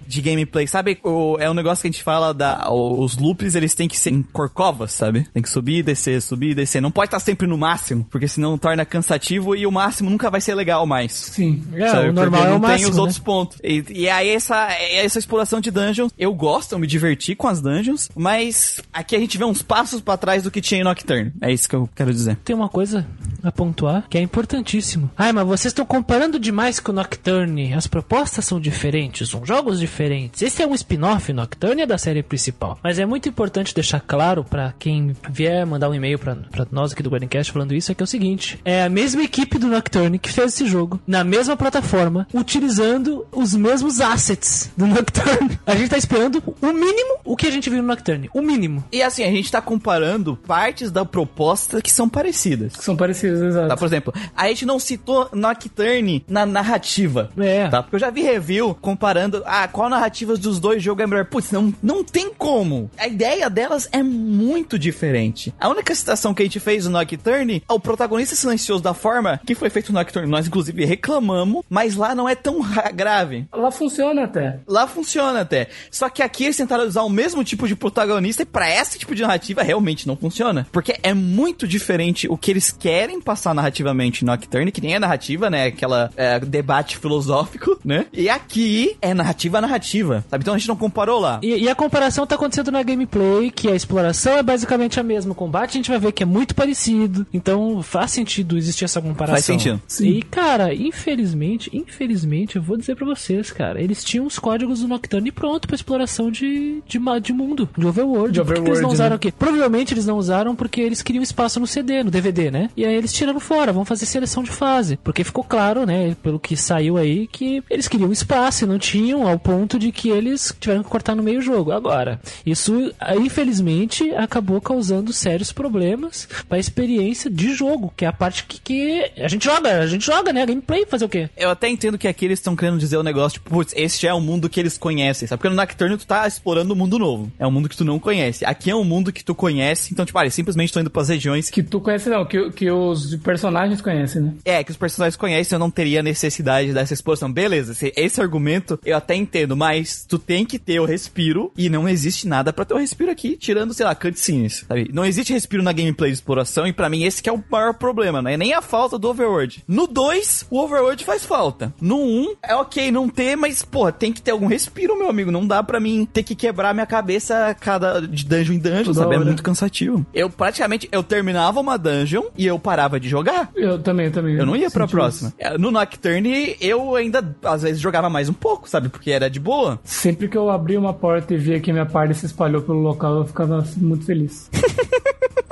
de 0.08 0.22
gameplay. 0.22 0.68
Sabe, 0.68 1.00
o- 1.04 1.38
é 1.40 1.50
um 1.50 1.54
negócio 1.54 1.82
que 1.82 1.88
a 1.88 1.92
gente 1.92 2.04
fala 2.04 2.34
da. 2.34 2.70
Os 2.72 3.18
loops, 3.18 3.56
eles 3.56 3.74
têm 3.74 3.88
que 3.88 3.98
ser 3.98 4.12
em 4.12 4.22
corcovas, 4.22 4.92
sabe? 4.92 5.28
Tem 5.34 5.42
que 5.44 5.50
subir 5.50 5.78
e 5.78 5.84
descer, 5.84 6.22
subir 6.22 6.52
e 6.52 6.56
descer. 6.56 6.82
Não 6.82 6.92
pode 6.92 7.08
estar 7.08 7.20
sempre 7.20 7.48
no 7.48 7.58
máximo, 7.58 8.06
porque 8.10 8.28
senão 8.28 8.58
torna 8.58 8.86
cansativo 8.86 9.56
e 9.56 9.66
o 9.66 9.72
máximo 9.72 10.10
nunca 10.10 10.30
vai 10.30 10.42
ser 10.42 10.56
legal 10.56 10.86
mais. 10.86 11.12
Sim. 11.12 11.64
É, 11.74 11.88
Sabe? 11.90 12.10
o 12.10 12.14
normal 12.14 12.42
Porque 12.42 12.54
é 12.54 12.56
o 12.56 12.60
máximo, 12.60 12.90
os 12.92 12.96
né? 13.02 13.08
outros 13.08 13.20
pontos. 13.20 13.58
E, 13.64 13.84
e 13.90 14.10
aí 14.10 14.30
essa, 14.30 14.68
essa 14.72 15.20
exploração 15.20 15.60
de 15.60 15.72
dungeons, 15.72 16.12
eu 16.18 16.34
gosto, 16.34 16.74
eu 16.74 16.80
me 16.80 16.88
diverti 16.88 17.36
com 17.36 17.48
as 17.48 17.62
dungeons, 17.62 18.10
mas 18.16 18.82
aqui 18.94 19.16
a 19.16 19.20
gente 19.20 19.38
vê 19.38 19.44
uns 19.44 19.62
passos 19.62 20.02
pra 20.02 20.18
trás 20.18 20.44
do 20.44 20.52
que 20.52 20.62
tinha 20.62 20.82
em 20.82 20.84
Nocturne. 20.84 21.34
É 21.42 21.52
isso 21.52 21.68
que 21.68 21.76
eu 21.76 21.90
quero 21.96 22.14
dizer. 22.14 22.38
Tem 22.44 22.56
uma 22.56 22.70
coisa 22.70 23.08
a 23.44 23.52
pontuar 23.52 24.06
que 24.10 24.18
é 24.18 24.22
importantíssimo. 24.22 25.10
Ai, 25.18 25.32
mas 25.32 25.46
vocês 25.46 25.72
estão 25.72 25.86
comparando 25.86 26.40
demais 26.40 26.80
com 26.80 26.92
o 26.92 26.96
Nocturne. 26.96 27.74
As 27.74 27.88
propostas 27.88 28.46
são 28.46 28.60
diferentes, 28.60 29.30
são 29.30 29.46
jogos 29.46 29.80
diferentes. 29.80 30.42
Esse 30.42 30.62
é 30.62 30.68
um 30.68 30.74
spin-off, 30.74 31.32
Nocturne 31.34 31.82
é 31.82 31.86
da 31.86 31.98
série 31.98 32.24
principal. 32.24 32.80
Mas 32.84 33.00
é 33.00 33.06
muito 33.06 33.28
importante 33.28 33.74
deixar 33.74 34.00
claro 34.00 34.44
pra 34.44 34.74
quem 34.78 35.16
vier 35.30 35.66
mandar 35.66 35.90
um 35.90 35.96
e-mail 35.96 36.20
pra, 36.20 36.36
pra 36.36 36.68
nós 36.72 36.92
aqui 36.92 37.04
do 37.04 37.10
Guardiancast 37.10 37.52
falando 37.52 37.74
isso, 37.74 37.92
é 37.92 37.96
que 37.96 38.04
é 38.04 38.06
o 38.06 38.08
seguinte: 38.08 38.60
é 38.64 38.84
a 38.84 38.90
mesma 38.90 39.24
equipe 39.24 39.58
do 39.58 39.68
Nocturne 39.68 40.20
que 40.20 40.32
fez 40.32 40.54
esse 40.54 40.66
jogo, 40.66 41.00
na 41.08 41.24
mesma 41.24 41.56
plataforma, 41.56 42.28
utilizando 42.34 42.91
os 43.32 43.56
mesmos 43.56 44.02
assets 44.02 44.72
do 44.76 44.86
Nocturne. 44.86 45.60
A 45.66 45.76
gente 45.76 45.90
tá 45.90 45.98
esperando 45.98 46.44
o 46.62 46.68
mínimo 46.74 47.20
o 47.24 47.36
que 47.36 47.48
a 47.48 47.52
gente 47.52 47.70
viu 47.70 47.82
no 47.82 47.88
Nocturne. 47.88 48.30
O 48.34 48.42
mínimo. 48.42 48.84
E 48.92 49.02
assim, 49.02 49.24
a 49.24 49.32
gente 49.32 49.52
tá 49.52 49.62
comparando 49.62 50.36
partes 50.36 50.92
da 50.92 51.06
proposta 51.06 51.82
que 51.82 51.92
são 51.92 52.10
parecidas. 52.10 52.76
Que 52.76 52.84
são 52.84 52.96
parecidas. 52.96 53.42
exato. 53.42 53.68
Tá, 53.68 53.78
por 53.78 53.86
exemplo, 53.86 54.14
a 54.36 54.48
gente 54.48 54.66
não 54.66 54.80
citou 54.80 55.30
Nocturne 55.34 56.26
na 56.28 56.46
narrativa. 56.46 57.30
É. 57.38 57.68
Tá? 57.68 57.82
Porque 57.82 57.96
eu 57.96 58.00
já 58.00 58.10
vi 58.10 58.22
review 58.22 58.76
comparando 58.76 59.44
ah, 59.46 59.68
qual 59.68 59.90
narrativa 59.90 60.36
dos 60.36 60.60
dois 60.60 60.82
jogos 60.82 61.04
é 61.04 61.08
melhor. 61.08 61.26
Putz, 61.26 61.52
não, 61.52 61.74
não 61.82 62.04
tem 62.04 62.34
como. 62.34 62.90
A 62.98 63.08
ideia 63.08 63.50
delas 63.50 63.88
é 63.92 64.04
muito 64.04 64.78
diferente. 64.78 65.54
A 65.60 65.70
única 65.70 65.94
citação 65.94 66.34
que 66.34 66.42
a 66.42 66.46
gente 66.46 66.60
fez 66.60 66.86
no 66.86 66.92
Nocturne, 66.92 67.64
o 67.70 67.80
protagonista 67.80 68.36
silencioso 68.36 68.84
da 68.84 68.94
forma 68.94 69.40
que 69.46 69.56
foi 69.56 69.70
feito 69.70 69.92
no 69.92 70.00
Nocturne, 70.00 70.30
nós 70.30 70.48
inclusive 70.48 70.86
reclamamos, 70.86 71.64
mas 71.70 71.96
lá 71.96 72.14
não 72.16 72.28
é 72.28 72.36
tão 72.36 72.60
grave. 72.94 73.46
Lá 73.54 73.72
funciona 73.72 74.24
até. 74.24 74.60
Lá 74.68 74.88
funciona 74.88 75.42
até. 75.42 75.68
Só 75.90 76.10
que 76.10 76.22
aqui 76.22 76.46
eles 76.46 76.58
tentaram 76.58 76.86
usar 76.86 77.04
o 77.04 77.10
mesmo 77.10 77.44
tipo 77.44 77.68
de 77.68 77.76
protagonista 77.76 78.44
e 78.44 78.46
pra 78.46 78.70
esse 78.70 78.98
tipo 78.98 79.16
de 79.16 79.22
narrativa 79.22 79.62
realmente 79.62 80.08
não 80.08 80.16
funciona. 80.16 80.68
Porque 80.72 80.98
é 81.04 81.14
muito 81.14 81.68
diferente 81.68 82.28
o 82.30 82.38
que 82.38 82.52
eles 82.52 82.72
querem 82.72 83.22
passar 83.22 83.54
narrativamente 83.54 84.24
no 84.24 84.32
Nocturne, 84.32 84.72
que 84.72 84.82
nem 84.82 84.96
é 84.96 85.00
narrativa, 85.00 85.50
né? 85.50 85.66
Aquela 85.66 86.10
é, 86.16 86.40
debate 86.40 86.98
filosófico, 86.98 87.80
né? 87.84 88.06
E 88.14 88.30
aqui 88.30 88.98
é 89.02 89.14
narrativa 89.14 89.58
a 89.58 89.62
narrativa, 89.62 90.24
sabe? 90.30 90.44
Então 90.44 90.54
a 90.54 90.58
gente 90.58 90.68
não 90.68 90.76
comparou 90.76 91.20
lá. 91.20 91.40
E, 91.42 91.64
e 91.64 91.70
a 91.70 91.76
comparação 91.76 92.26
tá 92.26 92.36
acontecendo 92.36 92.72
na 92.72 92.84
gameplay, 92.84 93.52
que 93.52 93.68
a 93.68 93.76
exploração 93.76 94.38
é 94.38 94.44
basicamente 94.44 95.00
a 95.00 95.04
mesma. 95.04 95.32
O 95.32 95.36
combate 95.36 95.72
a 95.72 95.74
gente 95.74 95.90
vai 95.90 96.00
ver 96.00 96.12
que 96.12 96.24
é 96.24 96.26
muito 96.26 96.56
parecido. 96.56 97.26
Então 97.34 97.82
faz 97.84 98.12
sentido 98.12 98.58
existir 98.58 98.86
essa 98.86 99.02
comparação. 99.02 99.36
Faz 99.36 99.46
sentido. 99.46 99.82
E, 100.02 100.22
cara, 100.24 100.74
infelizmente, 100.74 101.70
infelizmente, 101.74 102.56
eu 102.56 102.62
vou 102.62 102.71
dizer 102.78 102.96
pra 102.96 103.06
vocês, 103.06 103.52
cara, 103.52 103.82
eles 103.82 104.04
tinham 104.04 104.26
os 104.26 104.40
códigos 104.40 104.82
do 104.82 104.88
Nocturne 104.88 105.32
pronto 105.32 105.68
pra 105.68 105.76
exploração 105.76 106.32
de, 106.32 106.82
de, 106.88 107.00
de 107.22 107.34
mundo, 107.34 107.70
de 107.78 107.86
overworld. 107.86 108.34
De 108.34 108.44
Por 108.44 108.56
que 108.56 108.62
que 108.62 108.70
eles 108.70 108.82
não 108.82 108.90
overworld, 108.90 108.94
usaram 108.94 109.10
né? 109.12 109.16
aqui? 109.16 109.32
Provavelmente 109.32 109.94
eles 109.94 110.06
não 110.06 110.18
usaram 110.18 110.56
porque 110.56 110.82
eles 110.82 111.02
queriam 111.02 111.24
espaço 111.24 111.60
no 111.60 111.68
CD, 111.68 112.04
no 112.04 112.12
DVD, 112.12 112.52
né? 112.52 112.70
E 112.76 112.86
aí 112.86 112.94
eles 112.94 113.14
tiraram 113.14 113.40
fora, 113.40 113.74
vão 113.74 113.86
fazer 113.86 114.06
seleção 114.06 114.44
de 114.44 114.52
fase. 114.52 114.98
Porque 115.04 115.24
ficou 115.24 115.44
claro, 115.44 115.86
né, 115.86 116.16
pelo 116.22 116.40
que 116.40 116.56
saiu 116.56 116.98
aí, 116.98 117.28
que 117.28 117.64
eles 117.70 117.88
queriam 117.88 118.12
espaço 118.12 118.64
e 118.64 118.68
não 118.68 118.80
tinham, 118.80 119.28
ao 119.28 119.40
ponto 119.40 119.78
de 119.78 119.92
que 119.92 120.10
eles 120.10 120.56
tiveram 120.60 120.84
que 120.84 120.90
cortar 120.90 121.16
no 121.16 121.24
meio 121.24 121.40
do 121.40 121.46
jogo. 121.46 121.72
Agora, 121.72 122.20
isso, 122.46 122.92
ah, 123.00 123.16
infelizmente, 123.16 124.12
acabou 124.16 124.60
causando 124.62 125.14
sérios 125.14 125.52
problemas 125.52 126.28
pra 126.48 126.60
experiência 126.60 127.30
de 127.30 127.54
jogo, 127.54 127.94
que 127.96 128.06
é 128.06 128.08
a 128.08 128.14
parte 128.14 128.46
que, 128.46 128.60
que 128.60 129.12
a 129.18 129.28
gente 129.28 129.46
joga, 129.46 129.80
a 129.80 129.88
gente 129.88 130.06
joga, 130.06 130.34
né? 130.34 130.44
A 130.44 130.46
gameplay 130.46 130.86
fazer 130.86 131.06
o 131.06 131.10
quê? 131.10 131.30
Eu 131.38 131.50
até 131.50 131.70
entendo 131.70 131.98
que 131.98 132.08
aqui 132.08 132.26
eles 132.26 132.40
estão 132.40 132.51
querendo 132.56 132.78
dizer 132.78 132.98
o 132.98 133.04
negócio, 133.04 133.40
tipo, 133.40 133.50
putz, 133.50 133.74
esse 133.76 134.02
já 134.02 134.10
é 134.10 134.14
o 134.14 134.22
mundo 134.22 134.50
que 134.50 134.60
eles 134.60 134.78
conhecem, 134.78 135.28
sabe? 135.28 135.40
Porque 135.40 135.50
no 135.50 135.56
Nocturne 135.56 135.98
tu 135.98 136.08
tá 136.08 136.28
explorando 136.28 136.74
um 136.74 136.78
mundo 136.78 136.98
novo. 136.98 137.32
É 137.38 137.46
um 137.46 137.52
mundo 137.52 137.70
que 137.70 137.78
tu 137.78 137.86
não 137.86 138.00
conhece. 138.00 138.46
Aqui 138.46 138.70
é 138.70 138.76
um 138.76 138.84
mundo 138.84 139.12
que 139.12 139.24
tu 139.24 139.36
conhece, 139.36 139.94
então, 139.94 140.06
tipo, 140.06 140.18
ah, 140.18 140.24
eles 140.24 140.34
simplesmente 140.34 140.70
estão 140.70 140.82
indo 140.82 140.90
pras 140.90 141.10
regiões 141.10 141.50
que. 141.50 141.64
Tu 141.64 141.80
conhece 141.80 142.10
não, 142.10 142.26
que, 142.26 142.52
que 142.52 142.72
os 142.72 143.16
personagens 143.18 143.82
conhecem, 143.82 144.22
né? 144.22 144.34
É, 144.44 144.64
que 144.64 144.72
os 144.72 144.78
personagens 144.78 145.16
conhecem, 145.16 145.56
eu 145.56 145.60
não 145.60 145.72
teria 145.72 146.04
necessidade 146.04 146.74
dessa 146.74 146.94
exploração. 146.94 147.32
Beleza, 147.32 147.72
esse, 147.72 147.94
esse 147.96 148.22
argumento 148.22 148.80
eu 148.86 148.98
até 148.98 149.16
entendo, 149.16 149.56
mas 149.56 150.06
tu 150.08 150.18
tem 150.18 150.46
que 150.46 150.60
ter 150.60 150.80
o 150.80 150.86
respiro 150.86 151.52
e 151.58 151.70
não 151.70 151.88
existe 151.88 152.28
nada 152.28 152.52
pra 152.52 152.66
ter 152.66 152.74
o 152.74 152.78
respiro 152.78 153.12
aqui, 153.12 153.38
tirando, 153.38 153.74
sei 153.74 153.86
lá, 153.86 153.96
cutscenes, 153.96 154.66
sabe? 154.68 154.90
Não 154.94 155.06
existe 155.06 155.34
respiro 155.34 155.64
na 155.64 155.74
gameplay 155.74 156.12
de 156.12 156.16
exploração 156.16 156.68
e 156.68 156.74
pra 156.74 156.90
mim 156.90 157.04
esse 157.04 157.22
que 157.22 157.30
é 157.30 157.34
o 157.34 157.44
maior 157.50 157.74
problema, 157.74 158.22
não 158.22 158.30
é 158.30 158.38
nem 158.38 158.54
a 158.54 158.62
falta 158.62 158.98
do 158.98 159.10
Overworld. 159.10 159.64
No 159.68 159.88
2, 159.88 160.48
o 160.50 160.60
Overworld 160.60 161.04
faz 161.04 161.26
falta. 161.26 161.74
No 161.80 161.98
1, 161.98 162.22
um, 162.22 162.36
é 162.44 162.56
ok 162.56 162.92
não 162.92 163.08
ter, 163.08 163.36
mas, 163.36 163.64
pô, 163.64 163.92
tem 163.92 164.12
que 164.12 164.22
ter 164.22 164.32
algum 164.32 164.48
respiro, 164.48 164.98
meu 164.98 165.10
amigo. 165.10 165.32
Não 165.32 165.46
dá 165.46 165.62
pra 165.62 165.80
mim 165.80 166.08
ter 166.12 166.24
que 166.24 166.36
quebrar 166.36 166.74
minha 166.74 166.86
cabeça 166.86 167.56
cada 167.60 168.02
de 168.02 168.26
dungeon 168.26 168.54
em 168.56 168.60
dungeon, 168.60 168.84
Toda 168.86 169.00
sabe? 169.00 169.14
É 169.14 169.18
hora. 169.18 169.26
muito 169.26 169.44
cansativo. 169.44 170.06
Eu 170.14 170.30
praticamente, 170.30 170.90
eu 170.92 171.04
terminava 171.04 171.60
uma 171.60 171.78
dungeon 171.78 172.24
e 172.38 172.46
eu 172.46 172.58
parava 172.58 173.00
de 173.00 173.08
jogar. 173.08 173.50
Eu 173.56 173.80
também, 173.80 174.10
também. 174.12 174.36
Eu 174.36 174.46
não 174.46 174.56
ia 174.56 174.70
pra 174.72 174.88
próxima. 174.88 175.30
isso. 175.30 175.36
É, 175.40 175.58
No 175.58 175.72
Nocturne, 175.72 176.56
eu 176.60 176.96
ainda, 176.96 177.24
às 177.44 177.62
vezes, 177.62 177.80
jogava 177.80 178.10
mais 178.10 178.28
um 178.30 178.34
pouco, 178.34 178.70
sabe? 178.70 178.90
Porque 178.90 179.12
era 179.12 179.30
de 179.30 179.40
boa. 179.40 179.80
Sempre 179.84 180.28
que 180.28 180.38
eu 180.38 180.50
abri 180.50 180.78
uma 180.78 180.94
porta 180.94 181.34
e 181.34 181.38
via 181.38 181.60
que 181.60 181.72
minha 181.72 181.86
party 181.86 182.14
se 182.16 182.26
espalhou 182.26 182.62
pelo 182.62 182.80
local, 182.80 183.18
eu 183.18 183.26
ficava 183.26 183.64
muito 183.78 184.06
feliz. 184.06 184.50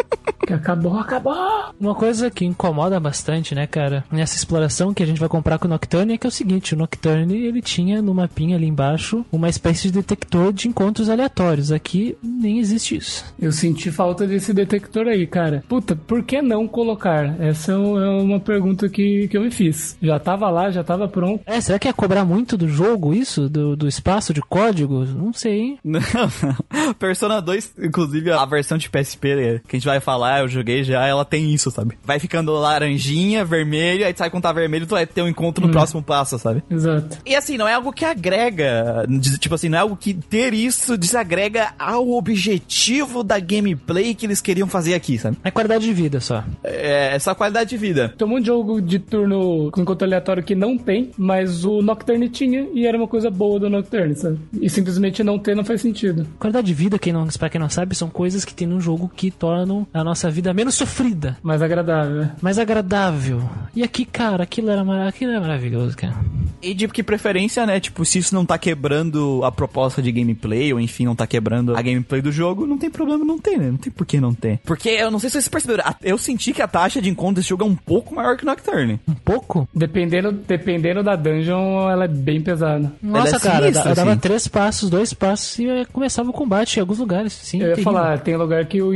que 0.49 0.53
acabou, 0.53 0.97
acabou! 0.97 1.35
Uma 1.80 1.93
coisa 1.93 2.31
que 2.31 2.43
incomoda 2.43 2.99
bastante, 2.99 3.53
né, 3.53 3.67
cara, 3.67 4.03
nessa 4.11 4.35
exploração 4.35 4.95
que 4.95 5.03
a 5.03 5.05
gente 5.05 5.19
vai 5.19 5.30
comprar 5.30 5.59
com 5.59 5.67
o 5.67 5.69
Nocturne 5.69 6.13
é 6.13 6.17
que 6.17 6.26
é 6.26 6.30
o 6.30 6.31
seguinte, 6.31 6.73
o 6.73 6.77
Nocturne, 6.77 7.45
ele 7.45 7.61
tinha 7.61 8.01
no 8.01 8.15
mapinha 8.15 8.55
ali 8.55 8.65
embaixo 8.65 9.23
uma 9.31 9.47
espécie 9.47 9.84
de 9.84 9.91
detector 9.91 10.51
de 10.51 10.67
encontros 10.67 11.07
aleatórios. 11.07 11.71
Aqui 11.71 12.17
nem 12.23 12.57
existe 12.57 12.95
isso. 12.95 13.23
Eu 13.39 13.51
senti 13.51 13.91
falta 13.91 14.26
desse 14.26 14.51
detector 14.51 15.07
aí, 15.07 15.27
cara. 15.27 15.63
Puta, 15.69 15.95
por 15.95 16.23
que 16.23 16.41
não 16.41 16.67
colocar? 16.67 17.39
Essa 17.39 17.73
é 17.73 17.76
uma 17.76 18.39
pergunta 18.39 18.89
que, 18.89 19.27
que 19.27 19.38
eu 19.38 19.41
me 19.41 19.51
fiz. 19.51 19.95
Já 20.01 20.17
tava 20.17 20.49
lá, 20.49 20.71
já 20.71 20.84
tava 20.84 21.07
pronto. 21.07 21.43
É, 21.45 21.61
será 21.61 21.77
que 21.77 21.88
ia 21.88 21.93
cobrar 21.93 22.26
muito 22.26 22.57
do 22.57 22.67
jogo 22.67 23.13
isso? 23.13 23.47
Do, 23.47 23.76
do 23.76 23.88
espaço 23.88 24.34
de 24.34 24.41
código? 24.41 25.05
Não 25.05 25.31
sei, 25.31 25.59
hein? 25.59 25.80
Não, 25.84 25.99
não. 26.01 26.93
Persona 26.93 27.41
2, 27.41 27.76
inclusive, 27.84 28.31
a 28.31 28.45
versão 28.45 28.77
de 28.77 28.89
PSP 28.89 29.35
né, 29.35 29.61
que 29.67 29.76
a 29.76 29.80
gente 29.80 29.85
vai 29.85 29.99
falar, 29.99 30.38
eu 30.39 30.47
joguei 30.47 30.83
já, 30.83 31.05
ela 31.05 31.25
tem 31.25 31.53
isso, 31.53 31.71
sabe? 31.71 31.97
Vai 32.03 32.19
ficando 32.19 32.53
laranjinha, 32.53 33.45
vermelho, 33.45 34.05
aí 34.05 34.13
tu 34.13 34.19
sai 34.19 34.29
quando 34.29 34.43
tá 34.43 34.51
vermelho, 34.51 34.85
tu 34.85 34.95
vai 34.95 35.05
ter 35.05 35.21
um 35.21 35.27
encontro 35.27 35.65
no 35.65 35.71
próximo 35.71 36.01
passo, 36.01 36.37
sabe? 36.39 36.63
Exato. 36.69 37.17
E 37.25 37.35
assim, 37.35 37.57
não 37.57 37.67
é 37.67 37.73
algo 37.73 37.91
que 37.91 38.05
agrega, 38.05 39.05
tipo 39.39 39.55
assim, 39.55 39.69
não 39.69 39.77
é 39.77 39.81
algo 39.81 39.95
que 39.95 40.13
ter 40.13 40.53
isso 40.53 40.97
desagrega 40.97 41.73
ao 41.77 42.09
objetivo 42.11 43.23
da 43.23 43.39
gameplay 43.39 44.13
que 44.13 44.25
eles 44.25 44.41
queriam 44.41 44.67
fazer 44.67 44.93
aqui, 44.93 45.17
sabe? 45.17 45.37
É 45.43 45.51
qualidade 45.51 45.85
de 45.85 45.93
vida 45.93 46.19
só. 46.19 46.43
É 46.63 47.15
essa 47.15 47.33
qualidade 47.35 47.69
de 47.69 47.77
vida. 47.77 48.13
Tem 48.17 48.27
um 48.27 48.31
monte 48.31 48.41
de 48.41 48.47
jogo 48.47 48.81
de 48.81 48.99
turno 48.99 49.71
com 49.71 49.81
encontro 49.81 50.05
aleatório 50.05 50.43
que 50.43 50.55
não 50.55 50.77
tem, 50.77 51.11
mas 51.17 51.65
o 51.65 51.81
Nocturne 51.81 52.29
tinha 52.29 52.67
e 52.73 52.85
era 52.85 52.97
uma 52.97 53.07
coisa 53.07 53.29
boa 53.29 53.59
do 53.59 53.69
Nocturne, 53.69 54.15
sabe? 54.15 54.39
E 54.61 54.69
simplesmente 54.69 55.23
não 55.23 55.39
ter 55.39 55.55
não 55.55 55.63
faz 55.63 55.81
sentido. 55.81 56.27
Qualidade 56.39 56.67
de 56.67 56.73
vida, 56.73 56.99
quem 56.99 57.13
não, 57.13 57.27
pra 57.27 57.49
quem 57.49 57.59
não 57.59 57.69
sabe, 57.69 57.95
são 57.95 58.09
coisas 58.09 58.45
que 58.45 58.53
tem 58.53 58.67
num 58.67 58.81
jogo 58.81 59.11
que 59.15 59.31
tornam 59.31 59.87
a 59.93 60.03
nossa 60.03 60.28
vida 60.30 60.53
menos 60.53 60.76
sofrida, 60.76 61.38
Mais 61.43 61.61
agradável. 61.61 62.15
né? 62.15 62.31
mais 62.41 62.57
agradável. 62.60 63.41
E 63.76 63.84
aqui, 63.84 64.06
cara, 64.06 64.43
aquilo 64.43 64.69
era, 64.69 64.84
mara- 64.84 65.07
aquilo 65.07 65.31
era 65.31 65.41
maravilhoso, 65.41 65.95
cara. 65.95 66.15
E 66.61 66.73
de 66.73 66.88
que 66.89 67.01
preferência, 67.03 67.65
né? 67.65 67.80
Tipo, 67.80 68.03
se 68.03 68.19
isso 68.19 68.35
não 68.35 68.45
tá 68.45 68.57
quebrando 68.57 69.41
a 69.45 69.51
proposta 69.51 70.01
de 70.01 70.11
gameplay, 70.11 70.73
ou 70.73 70.80
enfim, 70.80 71.06
não 71.06 71.15
tá 71.15 71.26
quebrando 71.26 71.76
a 71.76 71.81
gameplay 71.81 72.22
do 72.22 72.31
jogo, 72.31 72.68
não 72.68 72.77
tem 72.77 72.89
problema 72.89 73.23
não 73.23 73.38
ter, 73.39 73.57
né? 73.57 73.72
Não 73.72 73.77
tem 73.77 73.91
por 73.91 74.06
que 74.06 74.19
não 74.19 74.34
ter. 74.34 74.60
Porque 74.65 74.89
eu 74.89 75.10
não 75.10 75.19
sei 75.19 75.30
se 75.30 75.34
vocês 75.35 75.47
perceberam, 75.47 75.84
eu 76.03 76.18
senti 76.18 76.51
que 76.51 76.61
a 76.61 76.68
taxa 76.68 77.01
de 77.01 77.10
encontro 77.10 77.35
desse 77.35 77.47
jogo 77.49 77.64
é 77.64 77.68
um 77.68 77.76
pouco 77.76 78.14
maior 78.14 78.35
que 78.35 78.43
o 78.43 78.45
Nocturne. 78.45 78.99
Um 79.07 79.14
pouco? 79.14 79.69
Dependendo, 79.73 80.31
dependendo 80.34 81.01
da 81.01 81.15
dungeon, 81.15 81.89
ela 81.89 82.03
é 82.03 82.07
bem 82.10 82.41
pesada. 82.41 82.91
Nossa, 83.01 83.38
é 83.38 83.39
cara, 83.39 83.60
sinistra, 83.68 83.91
eu 83.91 83.95
dava 83.95 84.11
assim. 84.11 84.19
três 84.19 84.47
passos, 84.47 84.89
dois 84.89 85.14
passos 85.14 85.60
e 85.60 85.85
começava 85.93 86.30
o 86.30 86.34
combate 86.34 86.76
em 86.77 86.81
alguns 86.81 86.99
lugares. 86.99 87.31
Sim, 87.31 87.60
Eu 87.61 87.68
ia 87.69 87.76
terrível. 87.76 87.93
falar, 87.93 88.19
tem 88.19 88.35
lugar 88.35 88.65
que 88.65 88.81
o, 88.81 88.89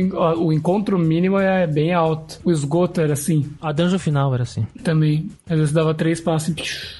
o 0.44 0.52
encontro 0.52 0.98
mínimo 0.98 1.23
é 1.38 1.66
bem 1.66 1.92
alto. 1.92 2.40
O 2.44 2.50
esgoto 2.50 3.00
era 3.00 3.12
assim, 3.14 3.50
A 3.60 3.72
dungeon 3.72 3.98
final 3.98 4.32
era 4.34 4.42
assim. 4.42 4.66
também. 4.82 5.28
Às 5.48 5.58
vezes 5.58 5.72
dava 5.72 5.94
três 5.94 6.20
passos 6.20 6.48
e... 6.48 6.54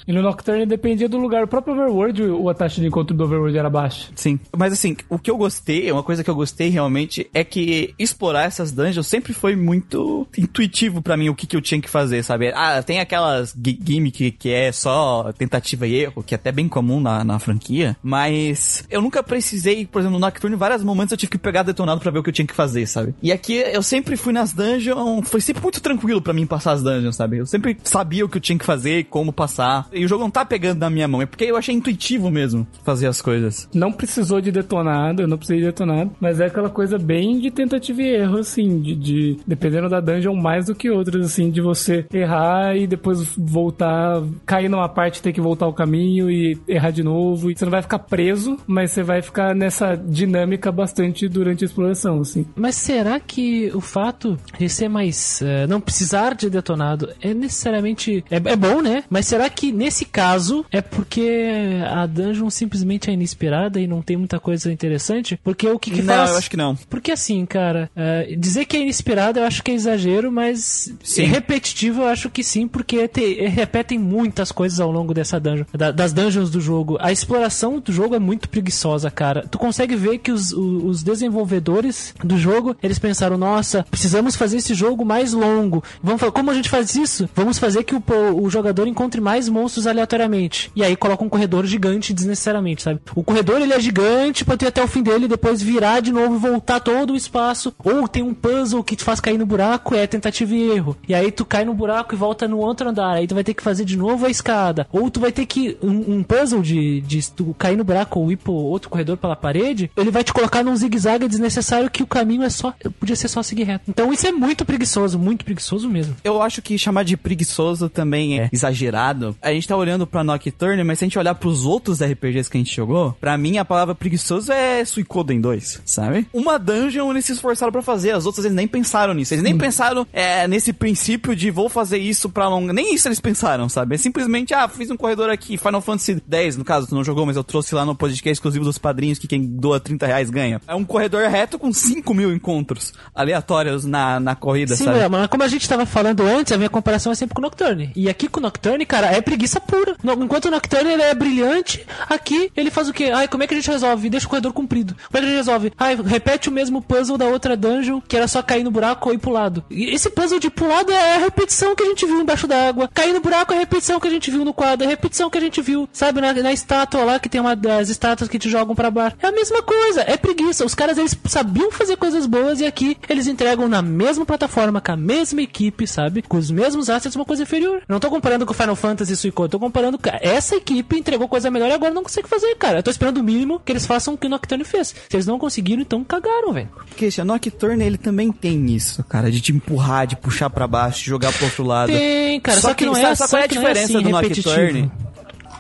E 0.07 0.13
no 0.13 0.21
Nocturne 0.23 0.67
dependia 0.67 1.09
do 1.09 1.17
lugar. 1.19 1.45
O 1.45 1.49
próprio 1.49 1.75
Overworld, 1.75 2.23
o- 2.23 2.49
a 2.51 2.55
taxa 2.55 2.81
de 2.81 2.87
encontro 2.87 3.17
do 3.17 3.25
Overworld 3.25 3.57
era 3.57 3.71
baixa. 3.71 4.09
Sim. 4.15 4.39
Mas 4.57 4.73
assim, 4.73 4.97
o 5.09 5.19
que 5.19 5.31
eu 5.31 5.37
gostei, 5.37 5.91
uma 5.91 6.03
coisa 6.03 6.23
que 6.23 6.29
eu 6.31 6.35
gostei 6.35 6.69
realmente 6.69 7.27
é 7.33 7.43
que 7.43 7.95
explorar 7.99 8.45
essas 8.45 8.71
dungeons 8.71 9.07
sempre 9.07 9.33
foi 9.33 9.57
muito 9.57 10.27
intuitivo 10.37 11.01
pra 11.01 11.17
mim 11.17 11.29
o 11.31 11.35
que, 11.35 11.47
que 11.47 11.57
eu 11.57 11.61
tinha 11.63 11.81
que 11.81 11.89
fazer, 11.89 12.23
sabe? 12.23 12.53
Ah, 12.55 12.83
tem 12.83 13.01
aquelas 13.01 13.55
gi- 13.55 13.79
gimmick 13.83 14.31
que 14.33 14.51
é 14.51 14.71
só 14.73 15.33
tentativa 15.37 15.87
e 15.87 15.95
erro, 15.95 16.23
que 16.23 16.35
é 16.35 16.37
até 16.37 16.53
bem 16.53 16.69
comum 16.69 17.01
na, 17.01 17.25
na 17.25 17.39
franquia, 17.39 17.97
mas 18.03 18.85
eu 18.91 19.01
nunca 19.01 19.23
precisei, 19.23 19.87
por 19.87 20.01
exemplo, 20.01 20.19
no 20.19 20.27
Nocturne, 20.27 20.55
em 20.55 20.59
vários 20.59 20.85
momentos 20.85 21.13
eu 21.13 21.19
tive 21.19 21.33
que 21.33 21.39
pegar 21.39 21.63
detonado 21.63 22.01
pra 22.01 22.11
ver 22.11 22.19
o 22.19 22.23
que 22.23 22.29
eu 22.29 22.35
tinha 22.35 22.47
que 22.47 22.55
fazer, 22.55 22.87
sabe? 22.87 23.15
E 23.23 23.33
aqui 23.33 23.55
eu 23.55 23.83
sempre 23.83 24.04
fui 24.17 24.33
nas 24.33 24.53
dungeons, 24.53 25.29
foi 25.29 25.41
sempre 25.41 25.63
muito 25.63 25.81
tranquilo 25.81 26.21
pra 26.21 26.33
mim 26.33 26.47
passar 26.47 26.73
as 26.73 26.83
dungeons, 26.83 27.17
sabe? 27.17 27.39
Eu 27.39 27.47
sempre 27.47 27.77
sabia 27.83 28.25
o 28.25 28.29
que 28.29 28.37
eu 28.37 28.41
tinha 28.41 28.59
que 28.59 28.65
fazer 28.65 28.99
e 29.01 29.05
como 29.05 29.33
passar. 29.33 29.89
E 29.93 30.05
o 30.05 30.09
jogo 30.09 30.23
não 30.23 30.31
tá 30.31 30.45
pegando 30.45 30.79
na 30.81 30.91
minha 30.91 31.09
mão, 31.09 31.23
é 31.23 31.27
porque 31.27 31.45
eu 31.45 31.57
achei 31.57 31.75
intuitivo 31.75 32.31
mesmo 32.31 32.67
fazer 32.85 33.07
as 33.07 33.21
coisas. 33.23 33.69
Não 33.75 33.93
precisou 33.93 34.41
de 34.41 34.51
detonado, 34.53 35.23
eu 35.23 35.29
não 35.29 35.37
precisei 35.37 35.61
de 35.61 35.67
detonado, 35.67 36.11
mas 36.21 36.41
é 36.41 36.47
aquela 36.47 36.71
coisa 36.71 36.99
bem 36.99 37.39
de 37.39 37.51
tentativa 37.51 38.03
e 38.03 38.15
erro, 38.17 38.39
assim, 38.39 38.81
de, 38.81 38.95
de- 38.95 39.37
dependendo 39.47 39.89
da 39.89 40.01
dungeon, 40.01 40.35
mais 40.35 40.67
do 40.67 40.75
que 40.75 40.91
outras, 40.91 41.25
assim, 41.27 41.51
de 41.51 41.61
você 41.61 42.07
errar 42.13 42.77
e 42.77 42.87
depois 42.87 43.35
voltar, 43.37 44.23
cair 44.45 44.69
numa 44.69 44.89
parte, 44.89 45.23
ter 45.23 45.33
que 45.33 45.41
voltar 45.41 45.67
o 45.67 45.73
caminho 45.73 46.31
e 46.31 46.59
errar 46.69 46.91
de 46.91 47.03
novo. 47.03 47.51
E 47.51 47.57
você 47.57 47.65
não 47.65 47.71
vai 47.73 47.83
ficar 47.83 47.99
preso, 48.01 48.59
mas 48.67 48.91
você 48.91 49.03
vai 49.03 49.23
ficar 49.23 49.55
nessa 49.55 49.95
dinâmica 49.97 50.71
bastante 50.73 51.29
durante 51.29 51.65
a 51.65 51.67
exploração, 51.67 52.21
assim. 52.21 52.45
Mas 52.57 52.77
será 52.77 53.19
que 53.21 53.71
o 53.75 53.81
fato 53.95 54.37
de 54.59 54.69
ser 54.69 54.89
mais. 54.89 55.41
eh, 55.41 55.67
não 55.69 55.81
precisar 55.81 56.35
de 56.35 56.51
detonado 56.51 57.09
é 57.23 57.33
necessariamente. 57.33 58.25
É, 58.31 58.37
é 58.37 58.57
bom, 58.57 58.83
né? 58.83 59.05
Mas 59.09 59.27
será 59.27 59.49
que 59.49 59.71
nesse 59.71 60.05
caso? 60.05 60.65
É 60.73 60.81
porque 60.83 61.81
a 61.89 62.05
dungeon 62.07 62.51
simplesmente 62.51 63.09
é 63.09 63.13
ininspirada 63.13 63.79
e 63.81 63.87
não 63.87 64.03
tem 64.03 64.17
muita 64.17 64.41
coisa 64.41 64.73
interessante? 64.73 65.39
Porque 65.45 65.69
o 65.69 65.79
que, 65.79 65.91
que 65.93 66.03
não, 66.03 66.15
faz... 66.15 66.31
eu 66.33 66.37
acho 66.39 66.51
que 66.51 66.57
não. 66.57 66.75
Porque 66.91 67.13
assim, 67.13 67.47
cara, 67.47 67.89
é, 67.95 68.35
dizer 68.37 68.65
que 68.65 68.77
é 68.77 68.81
inspirado 68.87 69.39
eu 69.39 69.45
acho 69.45 69.63
que 69.63 69.71
é 69.71 69.75
exagero, 69.75 70.33
mas 70.33 70.93
Sim. 71.03 71.23
repetitivo 71.25 72.03
eu 72.03 72.09
acho 72.09 72.29
que 72.29 72.43
sim, 72.43 72.67
porque 72.67 73.07
te- 73.07 73.47
repetem 73.47 73.99
muitas 73.99 74.51
coisas 74.51 74.81
ao 74.81 74.91
longo 74.91 75.15
dessa 75.15 75.39
dungeon, 75.39 75.65
da- 75.73 75.93
das 75.93 76.13
dungeons 76.13 76.51
do 76.51 76.61
jogo. 76.61 76.97
A 77.01 77.13
exploração 77.13 77.79
do 77.79 77.93
jogo 77.93 78.15
é 78.15 78.19
muito 78.19 78.49
preguiçosa, 78.49 79.11
cara. 79.11 79.47
Tu 79.49 79.59
consegue 79.59 79.95
ver 79.95 80.19
que 80.19 80.33
os, 80.33 80.53
os 80.53 81.03
desenvolvedores 81.03 82.15
do 82.25 82.37
jogo, 82.39 82.77
eles 82.83 82.99
pensaram, 82.99 83.37
nossa, 83.37 83.84
precisamos 83.91 84.37
fazer 84.37 84.59
esse 84.59 84.75
jogo 84.75 85.05
mais 85.05 85.33
longo. 85.33 85.83
Vamos 86.03 86.21
fa- 86.21 86.31
como 86.31 86.51
a 86.51 86.55
gente 86.55 86.69
faz 86.69 86.95
isso? 86.95 87.29
Vamos 87.35 87.59
fazer 87.59 87.85
que 87.85 87.95
o, 87.95 88.03
o 88.43 88.51
jogador 88.51 88.87
encontre 88.87 89.21
mais 89.21 89.49
monstros 89.49 89.87
aleatoriamente. 89.87 90.71
E 90.75 90.83
aí 90.83 90.97
coloca 90.97 91.25
um 91.25 91.29
corredor 91.29 91.67
gigante 91.67 92.13
desnecessariamente, 92.13 92.83
sabe? 92.83 93.01
O 93.15 93.23
corredor 93.23 93.61
ele 93.61 93.73
é 93.73 93.81
gigante 93.81 94.45
pra 94.45 94.57
tu 94.57 94.65
ir 94.65 94.69
até 94.69 94.83
o 94.83 94.89
fim 94.89 95.03
dele 95.03 95.25
e 95.25 95.29
depois 95.29 95.63
virar 95.63 96.01
de 96.01 96.13
novo 96.13 96.35
e 96.37 96.39
voltar 96.39 96.81
todo 96.81 97.13
o 97.13 97.17
espaço. 97.17 97.75
Ou 97.83 98.07
tem 98.09 98.23
um 98.23 98.35
puzzle 98.35 98.83
que 98.85 98.97
te 98.97 99.05
faz 99.05 99.21
cair 99.21 99.39
no 99.39 99.47
buraco, 99.47 99.95
é 99.95 100.07
tentativa 100.07 100.55
e 100.55 100.71
erro. 100.71 100.97
E 101.09 101.15
aí 101.15 101.31
tu 101.31 101.45
cai 101.45 101.65
no 101.65 101.75
buraco 101.75 102.15
e 102.15 102.19
volta 102.19 102.47
no 102.49 102.59
outro 102.59 102.89
andar. 102.89 103.15
Aí 103.15 103.27
tu 103.27 103.35
vai 103.35 103.45
ter 103.45 103.55
que 103.55 103.63
fazer 103.63 103.85
de 103.85 103.97
novo 103.97 104.27
a 104.27 104.31
escada. 104.31 104.87
Ou 104.93 105.11
tu 105.11 105.21
vai 105.21 105.33
ter 105.33 105.47
que. 105.47 105.77
Um, 105.83 106.17
um 106.17 106.23
puzzle 106.23 106.63
de, 106.63 107.01
de 107.01 107.31
tu 107.33 107.55
cair 107.59 107.77
no 107.77 107.85
buraco 107.85 108.21
ou 108.21 108.31
ir 108.31 108.37
pro 108.37 108.53
outro 108.53 108.89
corredor 108.91 109.17
pela 109.17 109.37
parede, 109.37 109.91
ele 109.97 110.11
vai 110.11 110.23
te 110.25 110.33
colocar 110.33 110.63
num 110.63 110.75
zigue-zague 110.77 111.29
desnecessário 111.29 111.91
que 111.91 112.03
o 112.03 112.07
caminho 112.07 112.43
é 112.43 112.51
só. 112.51 112.73
Podia 112.99 113.17
ser 113.17 113.29
só 113.29 113.43
seguir 113.43 113.65
reto. 113.65 113.74
Então 113.89 114.13
isso 114.13 114.27
é 114.27 114.33
muito 114.33 114.65
preguiçoso, 114.65 115.19
muito 115.19 115.45
preguiçoso 115.45 115.89
mesmo. 115.89 116.17
Eu 116.25 116.41
acho 116.43 116.63
que 116.63 116.79
chamar 116.79 117.05
de 117.05 117.17
preguiçoso 117.17 117.89
também 117.89 118.41
é 118.41 118.49
exagerado. 118.53 119.37
A 119.41 119.53
gente 119.53 119.69
tá 119.69 119.77
olhando 119.77 120.07
pra 120.07 120.25
Nocturne, 120.25 120.85
mas 120.85 120.99
se 120.99 121.05
a 121.05 121.07
gente 121.07 121.19
olhar 121.19 121.35
pros 121.35 121.65
outros 121.65 122.03
RPGs 122.03 122.51
que 122.51 122.57
a 122.57 122.61
gente 122.61 122.75
jogou, 122.75 123.17
pra 123.21 123.37
mim 123.37 123.59
a 123.59 123.65
palavra 123.65 123.95
preguiçoso 123.95 124.53
é 124.53 124.85
Suicoden 124.85 125.41
2, 125.41 125.83
sabe? 125.85 126.27
Uma 126.33 126.59
dungeon 126.59 127.11
eles 127.11 127.25
se 127.25 127.33
esforçaram 127.33 127.73
pra 127.73 127.83
fazer, 127.83 128.13
as 128.13 128.27
outras 128.27 128.45
eles 128.45 128.57
nem 128.57 128.69
pensaram 128.69 129.15
nisso. 129.15 129.35
Eles 129.35 129.45
nem 129.45 129.57
pensaram 129.57 130.07
é, 130.13 130.47
nesse 130.47 130.73
princípio 130.73 131.35
de 131.35 131.51
vou 131.51 131.69
fazer 131.69 131.99
isso 131.99 132.29
pra 132.29 132.49
longa. 132.49 132.73
Nem 132.73 132.95
isso 132.95 133.09
eles 133.09 133.21
pensaram, 133.21 133.69
sabe? 133.69 133.95
É 133.95 133.99
simplesmente, 133.99 134.55
ah, 134.55 134.69
fiz 134.69 134.91
um 134.91 134.97
corredor 134.97 135.31
aqui, 135.31 135.57
Final 135.57 135.81
Fantasy 135.81 136.23
X, 136.31 136.57
no 136.57 136.65
caso, 136.65 136.87
tu 136.87 136.95
não 136.95 137.05
jogou, 137.05 137.25
mas 137.27 137.37
eu 137.37 137.45
trouxe 137.45 137.75
lá 137.75 137.85
no 137.85 137.95
podcast 137.95 138.33
exclusivo 138.33 138.65
dos 138.65 138.79
padrinhos 138.79 139.19
que 139.19 139.27
quem 139.27 139.43
doa 139.43 139.81
30 139.81 140.07
reais 140.07 140.31
ganha. 140.31 140.61
É 140.67 140.75
um 140.75 140.85
corredor 140.85 141.29
reto 141.29 141.59
com 141.59 141.73
5 141.73 142.13
mil 142.15 142.33
encontros 142.33 142.93
aleatórios 143.15 143.64
na, 143.85 144.21
na 144.21 144.35
corrida, 144.35 144.75
Sim, 144.77 144.85
sabe? 144.85 144.99
é, 145.01 145.09
mas 145.09 145.27
como 145.29 145.43
a 145.43 145.49
gente 145.49 145.69
tava 145.69 145.85
falando 145.87 146.23
antes, 146.23 146.53
a 146.53 146.57
minha 146.57 146.69
comparação 146.71 147.13
é 147.13 147.15
sempre 147.15 147.35
com 147.35 147.41
o 147.41 147.45
Nocturne. 147.45 147.91
E 147.97 148.09
aqui 148.09 148.29
com 148.29 148.41
o 148.41 148.43
Nocturne, 148.43 148.85
cara, 148.87 149.07
é 149.09 149.21
preguiça 149.21 149.61
pura. 149.61 149.97
No- 150.03 150.13
enquanto 150.25 150.47
o 150.47 150.51
Nocturne 150.51 150.91
ele 150.93 151.03
é 151.03 151.15
brilhante, 151.15 151.85
aqui 152.09 152.51
ele 152.57 152.71
faz 152.71 152.89
o 152.89 152.93
quê? 152.93 153.11
Ai, 153.15 153.29
como 153.29 153.43
é 153.43 153.47
que 153.47 153.55
a 153.55 153.57
gente 153.57 153.71
resolve? 153.71 154.09
Deixa 154.11 154.27
o 154.27 154.31
corredor 154.31 154.53
comprido. 154.53 154.95
Como 154.95 155.17
é 155.17 155.21
que 155.21 155.27
a 155.27 155.29
gente 155.29 155.37
resolve? 155.37 155.73
Ai, 155.79 155.97
repete 156.05 156.49
o 156.49 156.53
mesmo 156.53 156.81
puzzle 156.83 157.17
da 157.19 157.27
outra 157.27 157.57
dungeon, 157.57 158.01
que 158.07 158.17
era 158.17 158.29
só 158.29 158.43
cair 158.43 158.65
no 158.65 158.71
buraco 158.71 159.09
ou 159.09 159.15
ir 159.15 159.19
pro 159.19 159.31
lado. 159.31 159.65
E 159.71 159.91
esse 159.95 160.11
puzzle 160.11 160.39
de 160.39 160.51
pro 160.51 160.69
lado 160.69 160.93
é 160.93 161.15
a 161.17 161.19
repetição 161.19 161.75
que 161.75 161.83
a 161.83 161.87
gente 161.87 162.07
viu 162.07 162.21
embaixo 162.21 162.47
d'água. 162.47 162.89
Cair 162.93 163.13
no 163.13 163.21
buraco 163.21 163.53
é 163.53 163.57
a 163.57 163.61
repetição 163.61 164.01
que 164.01 164.09
a 164.09 164.11
gente 164.11 164.31
viu 164.31 164.45
no 164.45 164.53
quadro, 164.53 164.85
é 164.85 164.87
a 164.87 164.91
repetição 164.91 165.31
que 165.31 165.39
a 165.39 165.41
gente 165.41 165.61
viu, 165.61 165.89
sabe, 165.93 166.21
na, 166.21 166.33
na 166.33 166.53
estátua 166.53 167.05
lá, 167.05 167.19
que 167.19 167.29
tem 167.29 167.41
uma 167.41 167.55
das 167.57 167.89
estátuas 167.89 168.29
que 168.29 168.39
te 168.39 168.49
jogam 168.49 168.75
pra 168.75 168.91
baixo. 168.91 169.17
É 169.23 169.27
a 169.29 169.33
mesma 169.33 169.63
coisa, 169.63 170.03
é 170.07 170.17
preguiça. 170.17 170.65
Os 170.65 170.75
caras, 170.75 170.99
eles 170.99 171.17
sabiam 171.27 171.71
fazer 171.71 171.97
coisas 171.97 172.27
boas 172.27 172.61
e 172.61 172.67
aqui 172.67 172.97
eles 173.09 173.27
entregam 173.27 173.54
na 173.69 173.83
mesma 173.83 174.27
plataforma, 174.27 174.81
com 174.81 174.93
a 174.93 174.97
mesma 174.97 175.43
equipe, 175.43 175.87
sabe? 175.87 176.23
Com 176.23 176.37
os 176.37 176.51
mesmos 176.51 176.91
assets, 176.91 177.17
uma 177.17 177.25
coisa 177.25 177.43
inferior. 177.43 177.83
Não 177.89 178.01
tô 178.01 178.11
comparando 178.11 178.45
com 178.45 178.53
o 178.53 178.55
Final 178.55 178.77
Fantasy 178.77 179.13
e 179.13 179.17
Suicode, 179.17 179.51
tô 179.51 179.59
comparando 179.59 179.99
com... 179.99 180.11
Essa 180.21 180.57
equipe 180.57 180.99
entregou 180.99 181.29
coisa 181.29 181.51
melhor 181.51 181.69
e 181.69 181.73
agora 181.73 181.93
não 181.93 182.03
consegue 182.03 182.29
fazer, 182.29 182.55
cara. 182.57 182.79
Eu 182.79 182.83
tô 182.83 182.91
esperando 182.91 183.19
o 183.19 183.25
mínimo 183.25 183.61
que 183.61 183.73
eles 183.73 183.87
façam 183.87 184.15
o 184.15 184.19
que 184.19 184.27
o 184.27 184.31
Nocturne 184.31 184.65
fez. 184.65 184.89
Se 184.89 185.17
eles 185.17 185.27
não 185.27 185.39
conseguiram, 185.39 185.83
então 185.83 186.05
cagaram, 186.05 186.53
velho. 186.53 186.69
Christian, 186.97 187.25
Nocturne 187.25 187.85
ele 187.85 187.99
também 187.99 188.31
tem 188.33 188.67
isso, 188.75 189.03
cara, 189.05 189.31
de 189.31 189.41
te 189.41 189.53
empurrar, 189.53 190.07
de 190.07 190.17
puxar 190.17 190.51
pra 190.51 190.67
baixo, 190.67 191.01
de 191.01 191.07
jogar 191.07 191.33
pro 191.33 191.45
outro 191.45 191.65
lado. 191.65 191.93
Tem, 191.93 192.41
cara, 192.41 192.61
só, 192.61 192.75
que, 192.75 192.85
não 192.85 192.97
é, 192.97 193.15
sabe, 193.15 193.17
só 193.17 193.29
qual 193.29 193.43
é 193.43 193.45
a 193.45 193.49
que 193.49 193.55
é 193.55 193.61
diferença 193.61 193.99
assim, 193.99 194.03
do 194.03 194.17
repetitivo. 194.17 194.55
Nocturne? 194.55 194.93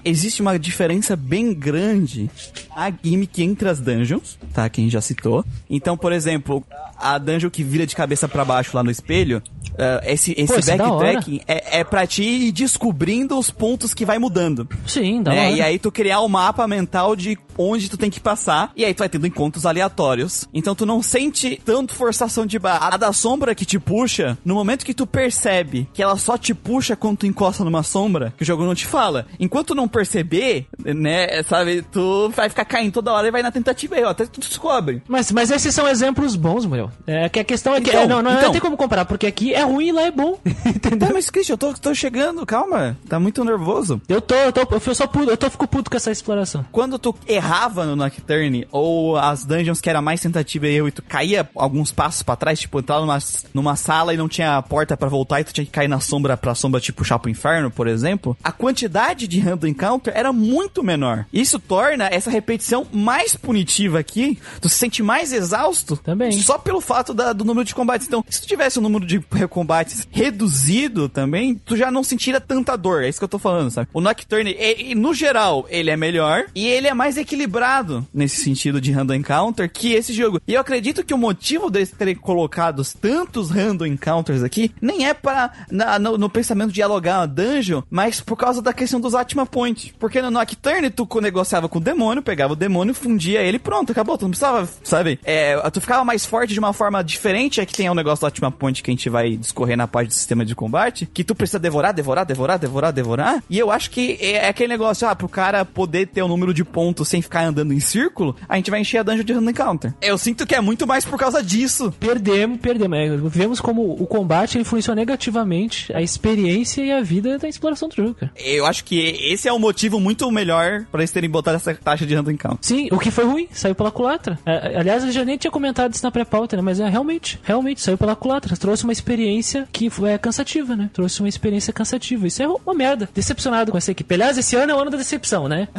Existe 0.04 0.42
uma 0.42 0.58
diferença 0.58 1.16
bem 1.16 1.54
grande 1.54 2.30
a 2.74 2.90
gimmick 2.90 3.42
entre 3.42 3.68
as 3.68 3.80
dungeons, 3.80 4.38
tá? 4.52 4.68
Quem 4.68 4.90
já 4.90 5.00
citou. 5.00 5.44
Então, 5.70 5.96
por 5.96 6.12
exemplo, 6.12 6.64
a 6.96 7.18
dungeon 7.18 7.50
que 7.50 7.62
vira 7.62 7.86
de 7.86 7.94
cabeça 7.94 8.28
pra 8.28 8.44
baixo 8.44 8.76
lá 8.76 8.82
no 8.82 8.90
espelho, 8.90 9.42
eh, 9.76 10.12
esse, 10.12 10.34
esse 10.36 10.70
é 10.70 10.76
backtracking 10.76 11.40
é, 11.46 11.80
é 11.80 11.84
pra 11.84 12.06
ti 12.06 12.22
ir 12.22 12.52
descobrindo 12.52 13.38
os 13.38 13.50
pontos 13.50 13.92
que 13.92 14.04
vai 14.04 14.18
mudando. 14.18 14.68
Sim, 14.86 15.22
dá 15.22 15.32
né? 15.32 15.54
E 15.54 15.62
aí 15.62 15.78
tu 15.78 15.90
criar 15.90 16.20
o 16.20 16.28
mapa 16.28 16.66
mental 16.66 17.16
de 17.16 17.38
onde 17.56 17.88
tu 17.88 17.96
tem 17.96 18.10
que 18.10 18.20
passar, 18.20 18.72
e 18.76 18.84
aí 18.84 18.92
tu 18.92 18.98
vai 18.98 19.08
tendo 19.08 19.26
encontros 19.26 19.66
aleatórios. 19.66 20.48
Então 20.52 20.74
tu 20.74 20.84
não 20.84 21.02
sente 21.02 21.60
tanto 21.64 21.94
forçação 21.94 22.46
de 22.46 22.58
barra. 22.58 22.88
A 22.94 22.96
da 22.96 23.12
sombra 23.12 23.54
que 23.54 23.64
te 23.64 23.78
puxa, 23.78 24.36
no 24.44 24.54
momento 24.54 24.84
que 24.84 24.94
tu 24.94 25.06
percebe 25.06 25.88
que 25.92 26.02
ela 26.02 26.16
só 26.16 26.36
te 26.36 26.54
puxa 26.54 26.96
quando 26.96 27.18
tu 27.18 27.26
encosta 27.26 27.64
numa 27.64 27.82
sombra, 27.82 28.32
que 28.36 28.42
o 28.42 28.46
jogo 28.46 28.64
não 28.64 28.74
te 28.74 28.86
fala. 28.86 29.26
Enquanto 29.38 29.74
não 29.74 29.88
perceber, 29.94 30.66
né, 30.84 31.40
sabe, 31.44 31.82
tu 31.82 32.28
vai 32.30 32.48
ficar 32.48 32.64
caindo 32.64 32.92
toda 32.94 33.12
hora 33.12 33.28
e 33.28 33.30
vai 33.30 33.42
na 33.42 33.52
tentativa 33.52 33.94
aí, 33.94 34.02
ó, 34.02 34.08
até 34.08 34.26
tu 34.26 34.40
descobre. 34.40 35.00
Mas, 35.06 35.30
mas 35.30 35.52
esses 35.52 35.72
são 35.72 35.86
exemplos 35.88 36.34
bons, 36.34 36.66
Muriel. 36.66 36.90
É 37.06 37.28
que 37.28 37.38
a 37.38 37.44
questão 37.44 37.74
é 37.74 37.80
que 37.80 37.90
Então, 37.90 38.02
é, 38.02 38.06
não, 38.08 38.20
não, 38.20 38.32
então. 38.32 38.44
não 38.46 38.52
tem 38.52 38.60
como 38.60 38.76
comparar, 38.76 39.04
porque 39.04 39.26
aqui 39.26 39.54
é 39.54 39.62
ruim 39.62 39.88
e 39.88 39.92
lá 39.92 40.02
é 40.02 40.10
bom. 40.10 40.38
Entendeu? 40.66 41.08
Tá, 41.08 41.14
mas 41.14 41.30
Christian, 41.30 41.54
eu 41.54 41.58
tô, 41.58 41.72
tô 41.74 41.94
chegando, 41.94 42.44
calma, 42.44 42.96
tá 43.08 43.20
muito 43.20 43.44
nervoso. 43.44 44.02
Eu 44.08 44.20
tô, 44.20 44.34
eu 44.34 44.52
tô, 44.52 44.60
eu 44.60 44.94
só 44.94 45.06
puto, 45.06 45.30
eu 45.30 45.36
tô 45.36 45.48
fico 45.48 45.68
puto 45.68 45.90
com 45.90 45.96
essa 45.96 46.10
exploração. 46.10 46.64
Quando 46.72 46.98
tu 46.98 47.14
errava 47.28 47.84
no 47.84 47.94
Nocturne, 47.94 48.66
ou 48.72 49.16
as 49.16 49.44
dungeons 49.44 49.80
que 49.80 49.88
era 49.88 50.02
mais 50.02 50.20
tentativa 50.20 50.66
e 50.66 50.76
erro, 50.76 50.88
e 50.88 50.92
tu 50.92 51.02
caía 51.02 51.48
alguns 51.54 51.92
passos 51.92 52.22
pra 52.22 52.34
trás, 52.34 52.58
tipo, 52.58 52.80
entrar 52.80 53.00
numa, 53.00 53.18
numa 53.52 53.76
sala 53.76 54.12
e 54.12 54.16
não 54.16 54.28
tinha 54.28 54.60
porta 54.62 54.96
pra 54.96 55.08
voltar 55.08 55.40
e 55.40 55.44
tu 55.44 55.52
tinha 55.52 55.64
que 55.64 55.70
cair 55.70 55.88
na 55.88 56.00
sombra 56.00 56.36
pra 56.36 56.54
sombra 56.54 56.80
te 56.80 56.92
puxar 56.92 57.18
pro 57.18 57.30
inferno, 57.30 57.70
por 57.70 57.86
exemplo, 57.86 58.36
a 58.42 58.50
quantidade 58.50 59.28
de 59.28 59.38
random 59.38 59.68
encounter 59.84 60.12
era 60.16 60.32
muito 60.32 60.82
menor. 60.82 61.26
Isso 61.32 61.58
torna 61.58 62.06
essa 62.06 62.30
repetição 62.30 62.86
mais 62.92 63.36
punitiva 63.36 63.98
aqui, 63.98 64.38
tu 64.60 64.68
se 64.68 64.76
sente 64.76 65.02
mais 65.02 65.32
exausto 65.32 65.96
Também. 65.96 66.32
só 66.32 66.58
pelo 66.58 66.80
fato 66.80 67.12
da- 67.12 67.32
do 67.32 67.44
número 67.44 67.64
de 67.64 67.74
combates. 67.74 68.06
Então, 68.06 68.24
se 68.28 68.40
tu 68.40 68.46
tivesse 68.46 68.78
um 68.78 68.82
número 68.82 69.04
de 69.06 69.20
combates 69.48 70.06
reduzido 70.10 71.08
também, 71.08 71.54
tu 71.54 71.76
já 71.76 71.90
não 71.90 72.02
sentiria 72.02 72.40
tanta 72.40 72.76
dor. 72.76 73.02
É 73.04 73.08
isso 73.08 73.18
que 73.18 73.24
eu 73.24 73.28
tô 73.28 73.38
falando, 73.38 73.70
sabe? 73.70 73.88
O 73.92 74.00
Nocturne, 74.00 74.50
e- 74.58 74.92
e, 74.92 74.94
no 74.94 75.12
geral, 75.14 75.66
ele 75.68 75.90
é 75.90 75.96
melhor 75.96 76.46
e 76.54 76.66
ele 76.66 76.86
é 76.88 76.94
mais 76.94 77.16
equilibrado 77.16 78.06
nesse 78.12 78.42
sentido 78.42 78.80
de 78.80 78.90
random 78.92 79.14
encounter 79.14 79.70
que 79.70 79.92
esse 79.92 80.12
jogo. 80.12 80.40
E 80.46 80.54
eu 80.54 80.60
acredito 80.60 81.04
que 81.04 81.14
o 81.14 81.18
motivo 81.18 81.70
deles 81.70 81.90
terem 81.90 82.14
colocado 82.14 82.82
tantos 83.00 83.50
random 83.50 83.86
encounters 83.86 84.42
aqui 84.42 84.70
nem 84.80 85.06
é 85.06 85.14
para 85.14 85.52
no, 86.00 86.16
no 86.18 86.28
pensamento 86.30 86.68
de 86.68 86.74
dialogar 86.74 87.20
uma 87.20 87.26
dungeon, 87.26 87.82
mas 87.90 88.20
por 88.20 88.36
causa 88.36 88.60
da 88.62 88.72
questão 88.72 89.00
dos 89.00 89.14
Atma 89.14 89.46
Point. 89.74 89.94
Porque 89.98 90.22
no 90.22 90.30
Nocturne 90.30 90.90
tu 90.90 91.06
negociava 91.20 91.68
com 91.68 91.78
o 91.78 91.80
demônio, 91.80 92.22
pegava 92.22 92.52
o 92.52 92.56
demônio, 92.56 92.94
fundia 92.94 93.42
ele 93.42 93.56
e 93.56 93.60
pronto, 93.60 93.90
acabou. 93.92 94.16
Tu 94.16 94.22
não 94.22 94.30
precisava, 94.30 94.68
sabe? 94.82 95.18
É, 95.24 95.56
tu 95.70 95.80
ficava 95.80 96.04
mais 96.04 96.24
forte 96.24 96.52
de 96.52 96.58
uma 96.58 96.72
forma 96.72 97.02
diferente. 97.02 97.60
É 97.60 97.66
que 97.66 97.74
tem 97.74 97.90
o 97.90 97.94
negócio 97.94 98.20
do 98.20 98.26
Atma 98.26 98.50
Point 98.50 98.82
que 98.82 98.90
a 98.90 98.92
gente 98.92 99.10
vai 99.10 99.36
discorrer 99.36 99.76
na 99.76 99.88
parte 99.88 100.08
do 100.08 100.14
sistema 100.14 100.44
de 100.44 100.54
combate, 100.54 101.08
que 101.12 101.24
tu 101.24 101.34
precisa 101.34 101.58
devorar, 101.58 101.92
devorar, 101.92 102.24
devorar, 102.24 102.58
devorar, 102.58 102.92
devorar. 102.92 103.44
E 103.50 103.58
eu 103.58 103.70
acho 103.70 103.90
que 103.90 104.16
é 104.20 104.48
aquele 104.48 104.68
negócio, 104.68 105.06
ah, 105.08 105.16
pro 105.16 105.28
cara 105.28 105.64
poder 105.64 106.06
ter 106.06 106.22
o 106.22 106.28
número 106.28 106.54
de 106.54 106.64
pontos 106.64 107.08
sem 107.08 107.20
ficar 107.20 107.44
andando 107.44 107.72
em 107.72 107.80
círculo, 107.80 108.36
a 108.48 108.56
gente 108.56 108.70
vai 108.70 108.80
encher 108.80 108.98
a 108.98 109.02
dungeon 109.02 109.24
de 109.24 109.32
random 109.32 109.50
encounter. 109.50 109.94
Eu 110.00 110.16
sinto 110.16 110.46
que 110.46 110.54
é 110.54 110.60
muito 110.60 110.86
mais 110.86 111.04
por 111.04 111.18
causa 111.18 111.42
disso. 111.42 111.92
Perdemos, 111.98 112.60
perdemos. 112.60 112.98
É, 112.98 113.16
vemos 113.16 113.60
como 113.60 113.92
o 113.92 114.06
combate 114.06 114.58
influenciou 114.58 114.94
negativamente 114.94 115.92
a 115.94 116.02
experiência 116.02 116.82
e 116.82 116.92
a 116.92 117.00
vida 117.02 117.38
da 117.38 117.48
exploração 117.48 117.88
do 117.88 117.94
jogo, 117.94 118.14
cara. 118.14 118.32
Eu 118.36 118.66
acho 118.66 118.84
que 118.84 118.98
esse 118.98 119.48
é 119.48 119.52
o 119.56 119.58
motivo 119.58 120.00
muito 120.00 120.30
melhor 120.30 120.84
pra 120.90 121.00
eles 121.00 121.10
terem 121.10 121.28
botado 121.28 121.56
essa 121.56 121.74
taxa 121.74 122.06
de 122.06 122.14
random 122.14 122.32
encounter. 122.32 122.58
Sim, 122.60 122.88
o 122.90 122.98
que 122.98 123.10
foi 123.10 123.24
ruim, 123.24 123.48
saiu 123.52 123.74
pela 123.74 123.90
culatra. 123.90 124.38
É, 124.44 124.78
aliás, 124.78 125.04
eu 125.04 125.12
já 125.12 125.24
nem 125.24 125.36
tinha 125.36 125.50
comentado 125.50 125.92
isso 125.92 126.04
na 126.04 126.10
pré-pauta, 126.10 126.56
né? 126.56 126.62
Mas 126.62 126.80
é 126.80 126.88
realmente, 126.88 127.40
realmente, 127.42 127.80
saiu 127.80 127.98
pela 127.98 128.16
culatra. 128.16 128.56
Trouxe 128.56 128.84
uma 128.84 128.92
experiência 128.92 129.68
que 129.72 129.90
foi 129.90 130.10
é, 130.10 130.18
cansativa, 130.18 130.76
né? 130.76 130.90
Trouxe 130.92 131.20
uma 131.20 131.28
experiência 131.28 131.72
cansativa. 131.72 132.26
Isso 132.26 132.42
é 132.42 132.48
uma 132.48 132.74
merda. 132.74 133.08
Decepcionado 133.14 133.72
com 133.72 133.78
essa 133.78 133.90
equipe. 133.90 134.14
Aliás, 134.14 134.38
esse 134.38 134.56
ano 134.56 134.72
é 134.72 134.74
o 134.74 134.78
ano 134.78 134.90
da 134.90 134.98
decepção, 134.98 135.48
né? 135.48 135.68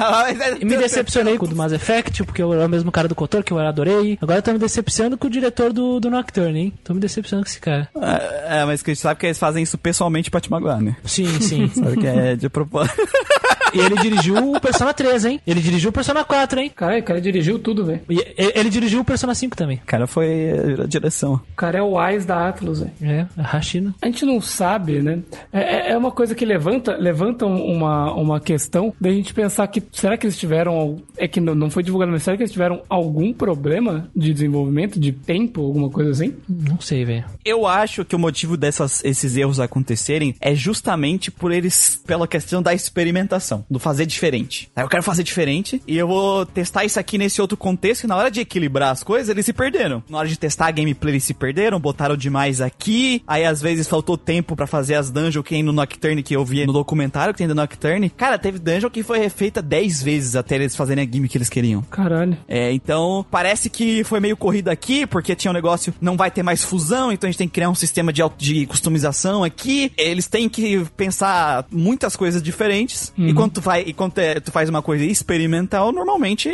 E 0.59 0.65
me 0.65 0.77
decepcionei 0.77 1.37
com 1.37 1.45
o 1.45 1.47
do 1.47 1.55
Mass 1.55 1.71
Effect, 1.71 2.23
porque 2.23 2.41
eu 2.41 2.53
era 2.53 2.65
o 2.65 2.69
mesmo 2.69 2.91
cara 2.91 3.07
do 3.07 3.15
Kotor, 3.15 3.43
que 3.43 3.51
eu 3.51 3.59
adorei. 3.59 4.17
Agora 4.21 4.39
eu 4.39 4.43
tô 4.43 4.51
me 4.51 4.59
decepcionando 4.59 5.17
com 5.17 5.27
o 5.27 5.29
diretor 5.29 5.71
do, 5.73 5.99
do 5.99 6.09
Nocturne, 6.09 6.59
hein? 6.59 6.73
Tô 6.83 6.93
me 6.93 6.99
decepcionando 6.99 7.45
com 7.45 7.49
esse 7.49 7.59
cara. 7.59 7.89
É, 7.95 8.61
é, 8.61 8.65
mas 8.65 8.81
que 8.81 8.91
a 8.91 8.93
gente 8.93 9.01
sabe 9.01 9.19
que 9.19 9.25
eles 9.25 9.37
fazem 9.37 9.63
isso 9.63 9.77
pessoalmente 9.77 10.29
pra 10.31 10.39
te 10.39 10.49
magoar, 10.49 10.81
né? 10.81 10.95
Sim, 11.03 11.27
sim. 11.41 11.67
Sabe 11.73 11.97
que 11.97 12.07
é 12.07 12.35
de 12.35 12.49
propósito. 12.49 12.95
e 13.75 13.79
ele 13.79 13.95
dirigiu 14.01 14.35
o 14.53 14.59
Persona 14.59 14.93
3, 14.93 15.25
hein? 15.25 15.41
Ele 15.45 15.61
dirigiu 15.61 15.89
o 15.89 15.93
Persona 15.93 16.23
4, 16.23 16.59
hein? 16.59 16.71
Cara, 16.75 16.97
o 16.99 17.03
cara 17.03 17.21
dirigiu 17.21 17.59
tudo, 17.59 17.85
velho. 17.85 18.01
E 18.09 18.15
e- 18.19 18.53
ele 18.55 18.69
dirigiu 18.69 19.01
o 19.01 19.05
Persona 19.05 19.33
5 19.35 19.55
também. 19.55 19.77
O 19.77 19.85
cara 19.85 20.07
foi 20.07 20.51
a 20.83 20.85
direção. 20.87 21.35
O 21.35 21.55
cara 21.55 21.77
é 21.79 21.81
o 21.81 21.97
Wise 21.97 22.25
da 22.25 22.47
Atlus, 22.47 22.79
velho. 22.79 22.91
É, 23.01 23.27
a 23.37 23.43
Hashina. 23.43 23.93
A 24.01 24.05
gente 24.07 24.25
não 24.25 24.39
sabe, 24.41 25.01
né? 25.01 25.19
É, 25.51 25.59
é- 25.59 25.91
é 25.91 25.97
uma 25.97 26.11
coisa 26.11 26.33
que 26.35 26.45
levanta, 26.45 26.95
levanta 26.97 27.45
um- 27.45 27.63
uma, 27.75 28.13
uma 28.13 28.39
questão 28.39 28.93
da 28.99 29.09
gente 29.09 29.33
pensar 29.33 29.67
que 29.67 29.81
será 29.91 30.17
que 30.17 30.25
eles 30.25 30.37
tiveram. 30.37 30.97
É 31.17 31.27
que 31.27 31.39
não, 31.41 31.53
não 31.55 31.69
foi 31.69 31.83
divulgado, 31.83 32.11
mas 32.11 32.23
será 32.23 32.35
que 32.37 32.43
eles 32.43 32.51
tiveram 32.51 32.81
algum 32.89 33.33
problema 33.33 34.09
de 34.15 34.33
desenvolvimento, 34.33 34.99
de 34.99 35.11
tempo, 35.11 35.61
alguma 35.61 35.89
coisa 35.89 36.11
assim? 36.11 36.35
Não 36.47 36.79
sei, 36.79 37.03
velho. 37.05 37.25
Eu 37.43 37.65
acho 37.67 38.03
que 38.05 38.15
o 38.15 38.19
motivo 38.19 38.55
dessas, 38.57 39.03
esses 39.03 39.35
erros 39.35 39.59
acontecerem 39.59 40.35
é 40.39 40.53
justamente 40.55 41.31
por 41.31 41.51
eles, 41.51 42.01
pela 42.05 42.27
questão 42.27 42.61
da 42.61 42.73
experimentação, 42.73 43.64
do 43.69 43.79
fazer 43.79 44.05
diferente. 44.05 44.69
Aí 44.75 44.83
eu 44.83 44.89
quero 44.89 45.03
fazer 45.03 45.23
diferente 45.23 45.81
e 45.87 45.97
eu 45.97 46.07
vou 46.07 46.45
testar 46.45 46.85
isso 46.85 46.99
aqui 46.99 47.17
nesse 47.17 47.41
outro 47.41 47.57
contexto 47.57 48.03
e 48.03 48.07
na 48.07 48.15
hora 48.15 48.29
de 48.29 48.39
equilibrar 48.41 48.91
as 48.91 49.03
coisas, 49.03 49.29
eles 49.29 49.45
se 49.45 49.53
perderam. 49.53 50.03
Na 50.09 50.17
hora 50.19 50.27
de 50.27 50.37
testar 50.37 50.67
a 50.67 50.71
gameplay, 50.71 51.13
eles 51.13 51.23
se 51.23 51.33
perderam, 51.33 51.79
botaram 51.79 52.15
demais 52.17 52.61
aqui, 52.61 53.23
aí 53.27 53.43
às 53.45 53.61
vezes 53.61 53.87
faltou 53.87 54.17
tempo 54.17 54.55
pra 54.55 54.67
fazer 54.67 54.95
as 54.95 55.09
dungeons 55.09 55.43
que 55.43 55.51
tem 55.51 55.63
no 55.63 55.71
Nocturne 55.71 56.21
que 56.23 56.35
eu 56.35 56.43
vi 56.45 56.65
no 56.65 56.73
documentário 56.73 57.33
que 57.33 57.37
tem 57.39 57.47
do 57.47 57.55
Nocturne. 57.55 58.09
Cara, 58.09 58.37
teve 58.37 58.59
dungeon 58.59 58.89
que 58.89 59.03
foi 59.03 59.19
refeita 59.19 59.61
10 59.61 60.03
vezes 60.03 60.35
até 60.35 60.55
eles 60.55 60.75
fazerem 60.75 61.03
a 61.03 61.11
gimmick 61.11 61.31
que 61.31 61.37
eles 61.37 61.49
queriam. 61.49 61.81
Caralho. 61.83 62.37
É, 62.47 62.71
então 62.71 63.25
parece 63.31 63.69
que 63.69 64.03
foi 64.03 64.19
meio 64.19 64.37
corrido 64.37 64.69
aqui, 64.69 65.05
porque 65.07 65.35
tinha 65.35 65.51
um 65.51 65.53
negócio, 65.53 65.93
não 65.99 66.15
vai 66.17 66.29
ter 66.31 66.43
mais 66.43 66.63
fusão, 66.63 67.11
então 67.11 67.27
a 67.27 67.31
gente 67.31 67.37
tem 67.37 67.47
que 67.47 67.53
criar 67.53 67.69
um 67.69 67.75
sistema 67.75 68.11
de, 68.13 68.21
auto- 68.21 68.37
de 68.37 68.65
customização 68.65 69.43
aqui. 69.43 69.91
Eles 69.97 70.27
têm 70.27 70.47
que 70.49 70.85
pensar 70.95 71.65
muitas 71.71 72.15
coisas 72.15 72.41
diferentes. 72.41 73.13
E 73.17 73.33
quando 73.33 73.44
tu, 73.49 73.61
vai, 73.61 73.81
e 73.81 73.93
quando 73.93 74.17
é- 74.19 74.39
tu 74.39 74.51
faz 74.51 74.69
uma 74.69 74.81
coisa 74.81 75.03
experimental, 75.03 75.91
normalmente 75.91 76.49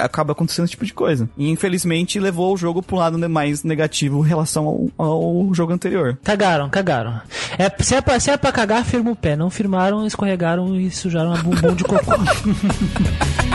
acaba 0.00 0.32
acontecendo 0.32 0.64
esse 0.64 0.72
tipo 0.72 0.86
de 0.86 0.94
coisa. 0.94 1.28
E 1.36 1.48
infelizmente 1.50 2.18
levou 2.20 2.52
o 2.54 2.56
jogo 2.56 2.82
pro 2.82 2.96
lado 2.96 3.18
mais 3.28 3.62
negativo 3.62 4.24
em 4.24 4.28
relação 4.28 4.90
ao, 4.96 5.06
ao 5.06 5.54
jogo 5.54 5.72
anterior. 5.72 6.18
Cagaram, 6.22 6.68
cagaram. 6.68 7.20
É, 7.58 7.70
se, 7.82 7.94
é 7.94 8.00
pra, 8.00 8.18
se 8.20 8.30
é 8.30 8.36
pra 8.36 8.52
cagar, 8.52 8.84
firma 8.84 9.10
o 9.10 9.16
pé. 9.16 9.36
Não 9.36 9.50
firmaram, 9.50 10.06
escorregaram 10.06 10.76
e 10.76 10.90
sujaram 10.90 11.32
a 11.32 11.38
bumbum 11.38 11.74
de 11.74 11.84
cocô. 11.84 12.12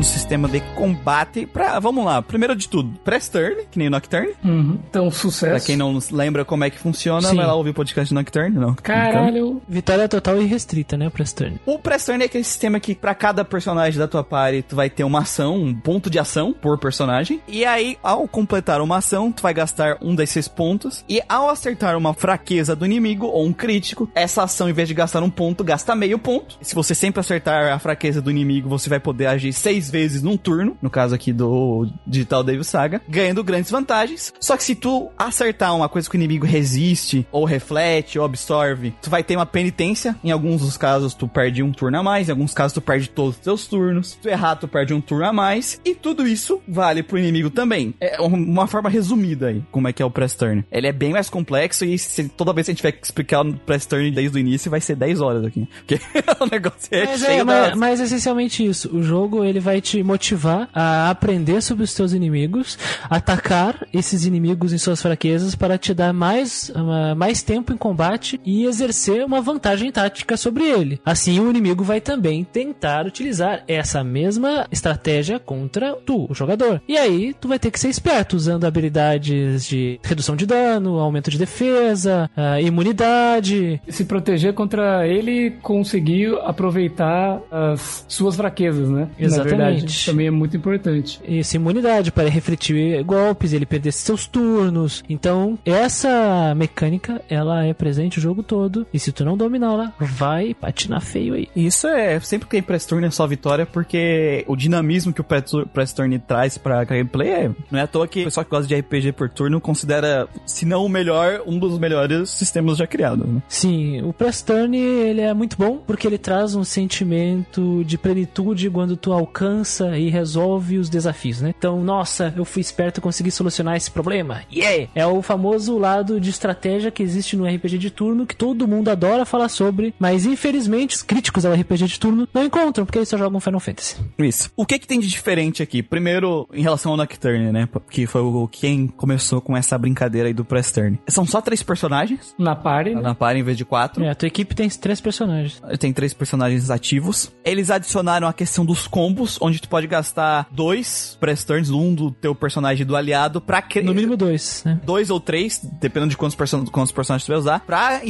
No 0.00 0.04
sistema 0.04 0.48
de 0.48 0.60
combate 0.74 1.44
pra. 1.44 1.78
Vamos 1.78 2.02
lá, 2.06 2.22
primeiro 2.22 2.56
de 2.56 2.66
tudo, 2.70 2.98
press 3.04 3.28
turn, 3.28 3.66
que 3.70 3.78
nem 3.78 3.88
o 3.88 3.90
Nocturne. 3.90 4.32
Uhum. 4.42 4.78
Então, 4.88 5.10
sucesso. 5.10 5.52
Pra 5.52 5.60
quem 5.60 5.76
não 5.76 5.98
lembra 6.10 6.42
como 6.42 6.64
é 6.64 6.70
que 6.70 6.78
funciona, 6.78 7.28
Sim. 7.28 7.36
vai 7.36 7.44
lá 7.44 7.52
ouvir 7.52 7.68
o 7.68 7.74
podcast 7.74 8.14
Nocturne, 8.14 8.56
não. 8.56 8.74
Caralho. 8.76 9.60
Vitória 9.68 10.08
total 10.08 10.40
e 10.40 10.46
restrita, 10.46 10.96
né, 10.96 11.10
pra 11.10 11.22
turn. 11.26 11.60
O 11.66 11.78
press 11.78 12.06
turn 12.06 12.22
é 12.22 12.24
aquele 12.24 12.44
sistema 12.44 12.80
que 12.80 12.94
pra 12.94 13.14
cada 13.14 13.44
personagem 13.44 13.98
da 13.98 14.08
tua 14.08 14.24
party 14.24 14.62
tu 14.62 14.74
vai 14.74 14.88
ter 14.88 15.04
uma 15.04 15.18
ação, 15.18 15.56
um 15.56 15.74
ponto 15.74 16.08
de 16.08 16.18
ação 16.18 16.54
por 16.54 16.78
personagem. 16.78 17.42
E 17.46 17.66
aí, 17.66 17.98
ao 18.02 18.26
completar 18.26 18.80
uma 18.80 18.96
ação, 18.96 19.30
tu 19.30 19.42
vai 19.42 19.52
gastar 19.52 19.98
um 20.00 20.14
desses 20.14 20.48
pontos. 20.48 21.04
E 21.10 21.20
ao 21.28 21.50
acertar 21.50 21.94
uma 21.94 22.14
fraqueza 22.14 22.74
do 22.74 22.86
inimigo 22.86 23.26
ou 23.26 23.44
um 23.44 23.52
crítico, 23.52 24.08
essa 24.14 24.44
ação, 24.44 24.66
em 24.66 24.72
vez 24.72 24.88
de 24.88 24.94
gastar 24.94 25.22
um 25.22 25.28
ponto, 25.28 25.62
gasta 25.62 25.94
meio 25.94 26.18
ponto. 26.18 26.56
Se 26.62 26.74
você 26.74 26.94
sempre 26.94 27.20
acertar 27.20 27.70
a 27.70 27.78
fraqueza 27.78 28.22
do 28.22 28.30
inimigo, 28.30 28.66
você 28.66 28.88
vai 28.88 28.98
poder 28.98 29.26
agir 29.26 29.52
seis 29.52 29.89
vezes 29.90 30.22
num 30.22 30.36
turno. 30.36 30.76
No 30.80 30.88
caso 30.90 31.14
aqui 31.14 31.32
do 31.32 31.88
Digital 32.06 32.42
Devil 32.44 32.64
Saga, 32.64 33.00
ganhando 33.08 33.42
grandes 33.44 33.70
vantagens. 33.70 34.32
Só 34.40 34.56
que 34.56 34.64
se 34.64 34.74
tu 34.74 35.08
acertar 35.18 35.74
uma 35.74 35.88
coisa 35.88 36.08
que 36.08 36.16
o 36.16 36.18
inimigo 36.18 36.46
resiste, 36.46 37.26
ou 37.32 37.44
reflete, 37.44 38.18
ou 38.18 38.24
absorve, 38.24 38.94
tu 39.02 39.10
vai 39.10 39.22
ter 39.22 39.36
uma 39.36 39.46
penitência. 39.46 40.16
Em 40.22 40.30
alguns 40.30 40.62
dos 40.62 40.76
casos, 40.76 41.14
tu 41.14 41.26
perde 41.28 41.62
um 41.62 41.72
turno 41.72 41.98
a 41.98 42.02
mais. 42.02 42.28
Em 42.28 42.32
alguns 42.32 42.54
casos, 42.54 42.72
tu 42.72 42.80
perde 42.80 43.08
todos 43.08 43.36
os 43.36 43.40
teus 43.40 43.66
turnos. 43.66 44.10
Se 44.10 44.18
tu 44.18 44.28
errar, 44.28 44.56
tu 44.56 44.68
perde 44.68 44.94
um 44.94 45.00
turno 45.00 45.24
a 45.26 45.32
mais. 45.32 45.80
E 45.84 45.94
tudo 45.94 46.26
isso 46.26 46.60
vale 46.68 47.02
pro 47.02 47.18
inimigo 47.18 47.50
também. 47.50 47.94
É 48.00 48.20
um- 48.20 48.26
uma 48.34 48.66
forma 48.66 48.88
resumida 48.88 49.48
aí, 49.48 49.62
como 49.70 49.88
é 49.88 49.92
que 49.92 50.02
é 50.02 50.06
o 50.06 50.10
press 50.10 50.34
turn. 50.34 50.64
Ele 50.70 50.86
é 50.86 50.92
bem 50.92 51.12
mais 51.12 51.28
complexo 51.30 51.84
e 51.84 51.98
se- 51.98 52.28
toda 52.28 52.52
vez 52.52 52.66
que 52.66 52.70
a 52.70 52.72
gente 52.72 52.78
tiver 52.78 52.92
que 52.92 53.04
explicar 53.04 53.44
o 53.46 53.54
press 53.54 53.86
turn 53.86 54.10
desde 54.10 54.36
o 54.36 54.40
início, 54.40 54.70
vai 54.70 54.80
ser 54.80 54.96
10 54.96 55.20
horas 55.20 55.44
aqui. 55.44 55.68
Porque 55.86 56.00
o 56.40 56.46
negócio 56.50 56.88
é 56.90 57.06
Mas, 57.06 57.20
cheio 57.20 57.40
é, 57.40 57.44
mas, 57.44 57.76
mas 57.76 58.00
essencialmente 58.00 58.64
isso. 58.66 58.94
O 58.96 59.02
jogo 59.02 59.44
ele 59.44 59.60
vai 59.60 59.79
te 59.80 60.02
motivar 60.02 60.68
a 60.74 61.10
aprender 61.10 61.60
sobre 61.62 61.84
os 61.84 61.94
teus 61.94 62.12
inimigos, 62.12 62.78
atacar 63.08 63.86
esses 63.92 64.24
inimigos 64.24 64.72
em 64.72 64.78
suas 64.78 65.00
fraquezas 65.00 65.54
para 65.54 65.78
te 65.78 65.94
dar 65.94 66.12
mais, 66.12 66.72
mais 67.16 67.42
tempo 67.42 67.72
em 67.72 67.76
combate 67.76 68.40
e 68.44 68.64
exercer 68.64 69.24
uma 69.24 69.40
vantagem 69.40 69.90
tática 69.90 70.36
sobre 70.36 70.64
ele. 70.64 71.00
Assim, 71.04 71.40
o 71.40 71.50
inimigo 71.50 71.82
vai 71.84 72.00
também 72.00 72.44
tentar 72.44 73.06
utilizar 73.06 73.62
essa 73.66 74.04
mesma 74.04 74.66
estratégia 74.70 75.38
contra 75.38 75.94
tu, 75.94 76.26
o 76.30 76.34
jogador. 76.34 76.80
E 76.88 76.96
aí, 76.96 77.34
tu 77.40 77.48
vai 77.48 77.58
ter 77.58 77.70
que 77.70 77.80
ser 77.80 77.88
esperto 77.88 78.34
usando 78.34 78.64
habilidades 78.64 79.66
de 79.66 79.98
redução 80.02 80.36
de 80.36 80.46
dano, 80.46 80.98
aumento 80.98 81.30
de 81.30 81.38
defesa, 81.38 82.30
imunidade, 82.62 83.80
Se 83.88 84.04
proteger 84.04 84.54
contra 84.54 85.06
ele 85.06 85.50
conseguir 85.62 86.36
aproveitar 86.42 87.40
as 87.50 88.04
suas 88.08 88.36
fraquezas, 88.36 88.88
né? 88.88 89.08
Exatamente. 89.18 89.69
Também 90.06 90.26
é 90.26 90.30
muito 90.30 90.56
importante. 90.56 91.20
essa 91.26 91.56
imunidade 91.56 92.12
para 92.12 92.28
refletir 92.28 93.02
golpes, 93.04 93.52
ele 93.52 93.66
perder 93.66 93.92
seus 93.92 94.26
turnos. 94.26 95.02
Então, 95.08 95.58
essa 95.64 96.54
mecânica, 96.56 97.20
ela 97.28 97.64
é 97.64 97.72
presente 97.72 98.18
o 98.18 98.20
jogo 98.20 98.42
todo. 98.42 98.86
E 98.92 98.98
se 98.98 99.12
tu 99.12 99.24
não 99.24 99.36
dominá-la, 99.36 99.92
vai 99.98 100.54
patinar 100.54 101.00
feio 101.00 101.34
aí. 101.34 101.48
Isso 101.54 101.86
é 101.86 102.18
sempre 102.20 102.46
que 102.46 102.52
tem 102.52 102.62
press 102.62 102.86
turn 102.86 103.06
é 103.06 103.10
só 103.10 103.26
vitória, 103.26 103.66
porque 103.66 104.44
o 104.46 104.56
dinamismo 104.56 105.12
que 105.12 105.20
o 105.20 105.24
press 105.24 105.92
turn 105.92 106.18
traz 106.18 106.58
pra 106.58 106.84
gameplay 106.84 107.28
é. 107.28 107.50
Não 107.70 107.78
é 107.78 107.82
à 107.82 107.86
toa 107.86 108.06
que 108.06 108.22
o 108.22 108.24
pessoal 108.24 108.44
que 108.44 108.50
gosta 108.50 108.66
de 108.66 108.74
RPG 108.74 109.12
por 109.12 109.28
turno 109.28 109.60
considera, 109.60 110.28
se 110.46 110.64
não 110.64 110.84
o 110.84 110.88
melhor, 110.88 111.42
um 111.46 111.58
dos 111.58 111.78
melhores 111.78 112.30
sistemas 112.30 112.76
já 112.76 112.86
criados. 112.86 113.26
Né? 113.26 113.42
Sim, 113.48 114.02
o 114.02 114.12
Press 114.12 114.42
Turn, 114.42 114.76
ele 114.76 115.20
é 115.20 115.32
muito 115.34 115.56
bom 115.56 115.78
porque 115.86 116.06
ele 116.06 116.18
traz 116.18 116.54
um 116.54 116.64
sentimento 116.64 117.82
de 117.84 117.96
plenitude 117.98 118.70
quando 118.70 118.96
tu 118.96 119.12
alcança 119.12 119.59
e 119.96 120.08
resolve 120.08 120.78
os 120.78 120.88
desafios, 120.88 121.40
né? 121.40 121.54
Então, 121.56 121.82
nossa, 121.82 122.32
eu 122.36 122.44
fui 122.44 122.60
esperto 122.60 122.98
e 122.98 123.00
consegui 123.00 123.30
solucionar 123.30 123.76
esse 123.76 123.90
problema. 123.90 124.42
Yeah! 124.52 124.90
É 124.94 125.06
o 125.06 125.22
famoso 125.22 125.78
lado 125.78 126.20
de 126.20 126.30
estratégia 126.30 126.90
que 126.90 127.02
existe 127.02 127.36
no 127.36 127.46
RPG 127.46 127.78
de 127.78 127.90
turno 127.90 128.26
que 128.26 128.36
todo 128.36 128.68
mundo 128.68 128.88
adora 128.90 129.24
falar 129.24 129.48
sobre, 129.48 129.94
mas 129.98 130.26
infelizmente 130.26 130.96
os 130.96 131.02
críticos 131.02 131.44
ao 131.44 131.52
RPG 131.52 131.86
de 131.86 132.00
turno 132.00 132.28
não 132.32 132.44
encontram 132.44 132.84
porque 132.84 132.98
eles 132.98 133.08
só 133.08 133.16
jogam 133.18 133.40
Final 133.40 133.60
Fantasy. 133.60 133.96
Isso. 134.18 134.50
O 134.56 134.64
que 134.66 134.78
que 134.78 134.86
tem 134.86 135.00
de 135.00 135.08
diferente 135.08 135.62
aqui? 135.62 135.82
Primeiro, 135.82 136.48
em 136.52 136.62
relação 136.62 136.92
ao 136.92 136.96
Nocturne, 136.96 137.52
né? 137.52 137.68
Que 137.90 138.06
foi 138.06 138.20
o 138.20 138.48
quem 138.48 138.86
começou 138.86 139.40
com 139.40 139.56
essa 139.56 139.76
brincadeira 139.78 140.28
aí 140.28 140.34
do 140.34 140.44
press 140.44 140.70
turn. 140.70 140.98
São 141.08 141.26
só 141.26 141.40
três 141.40 141.62
personagens 141.62 142.34
Na 142.38 142.54
party, 142.54 142.94
né? 142.94 143.00
na 143.00 143.14
par 143.14 143.36
em 143.36 143.42
vez 143.42 143.56
de 143.56 143.64
quatro. 143.64 144.04
É, 144.04 144.10
a 144.10 144.14
tua 144.14 144.28
equipe 144.28 144.54
tem 144.54 144.68
três 144.68 145.00
personagens. 145.00 145.60
Tem 145.78 145.92
três 145.92 146.14
personagens 146.14 146.70
ativos. 146.70 147.30
Eles 147.44 147.70
adicionaram 147.70 148.28
a 148.28 148.32
questão 148.32 148.64
dos 148.64 148.86
combos, 148.86 149.38
onde 149.40 149.49
tu 149.58 149.68
pode 149.68 149.86
gastar 149.86 150.46
dois 150.50 151.16
press 151.18 151.44
turns, 151.44 151.70
um 151.70 151.94
do 151.94 152.10
teu 152.10 152.34
personagem 152.34 152.82
e 152.82 152.84
do 152.84 152.96
aliado, 152.96 153.40
pra 153.40 153.62
criar. 153.62 153.84
No 153.84 153.94
mínimo 153.94 154.16
dois, 154.16 154.62
né? 154.64 154.78
dois 154.84 155.10
ou 155.10 155.18
três, 155.18 155.60
dependendo 155.80 156.10
de 156.10 156.16
quantos, 156.16 156.36
person 156.36 156.64
quantos 156.66 156.92
personagens 156.92 157.24
tu 157.24 157.28
vai 157.28 157.38
usar, 157.38 157.60
pra 157.60 158.00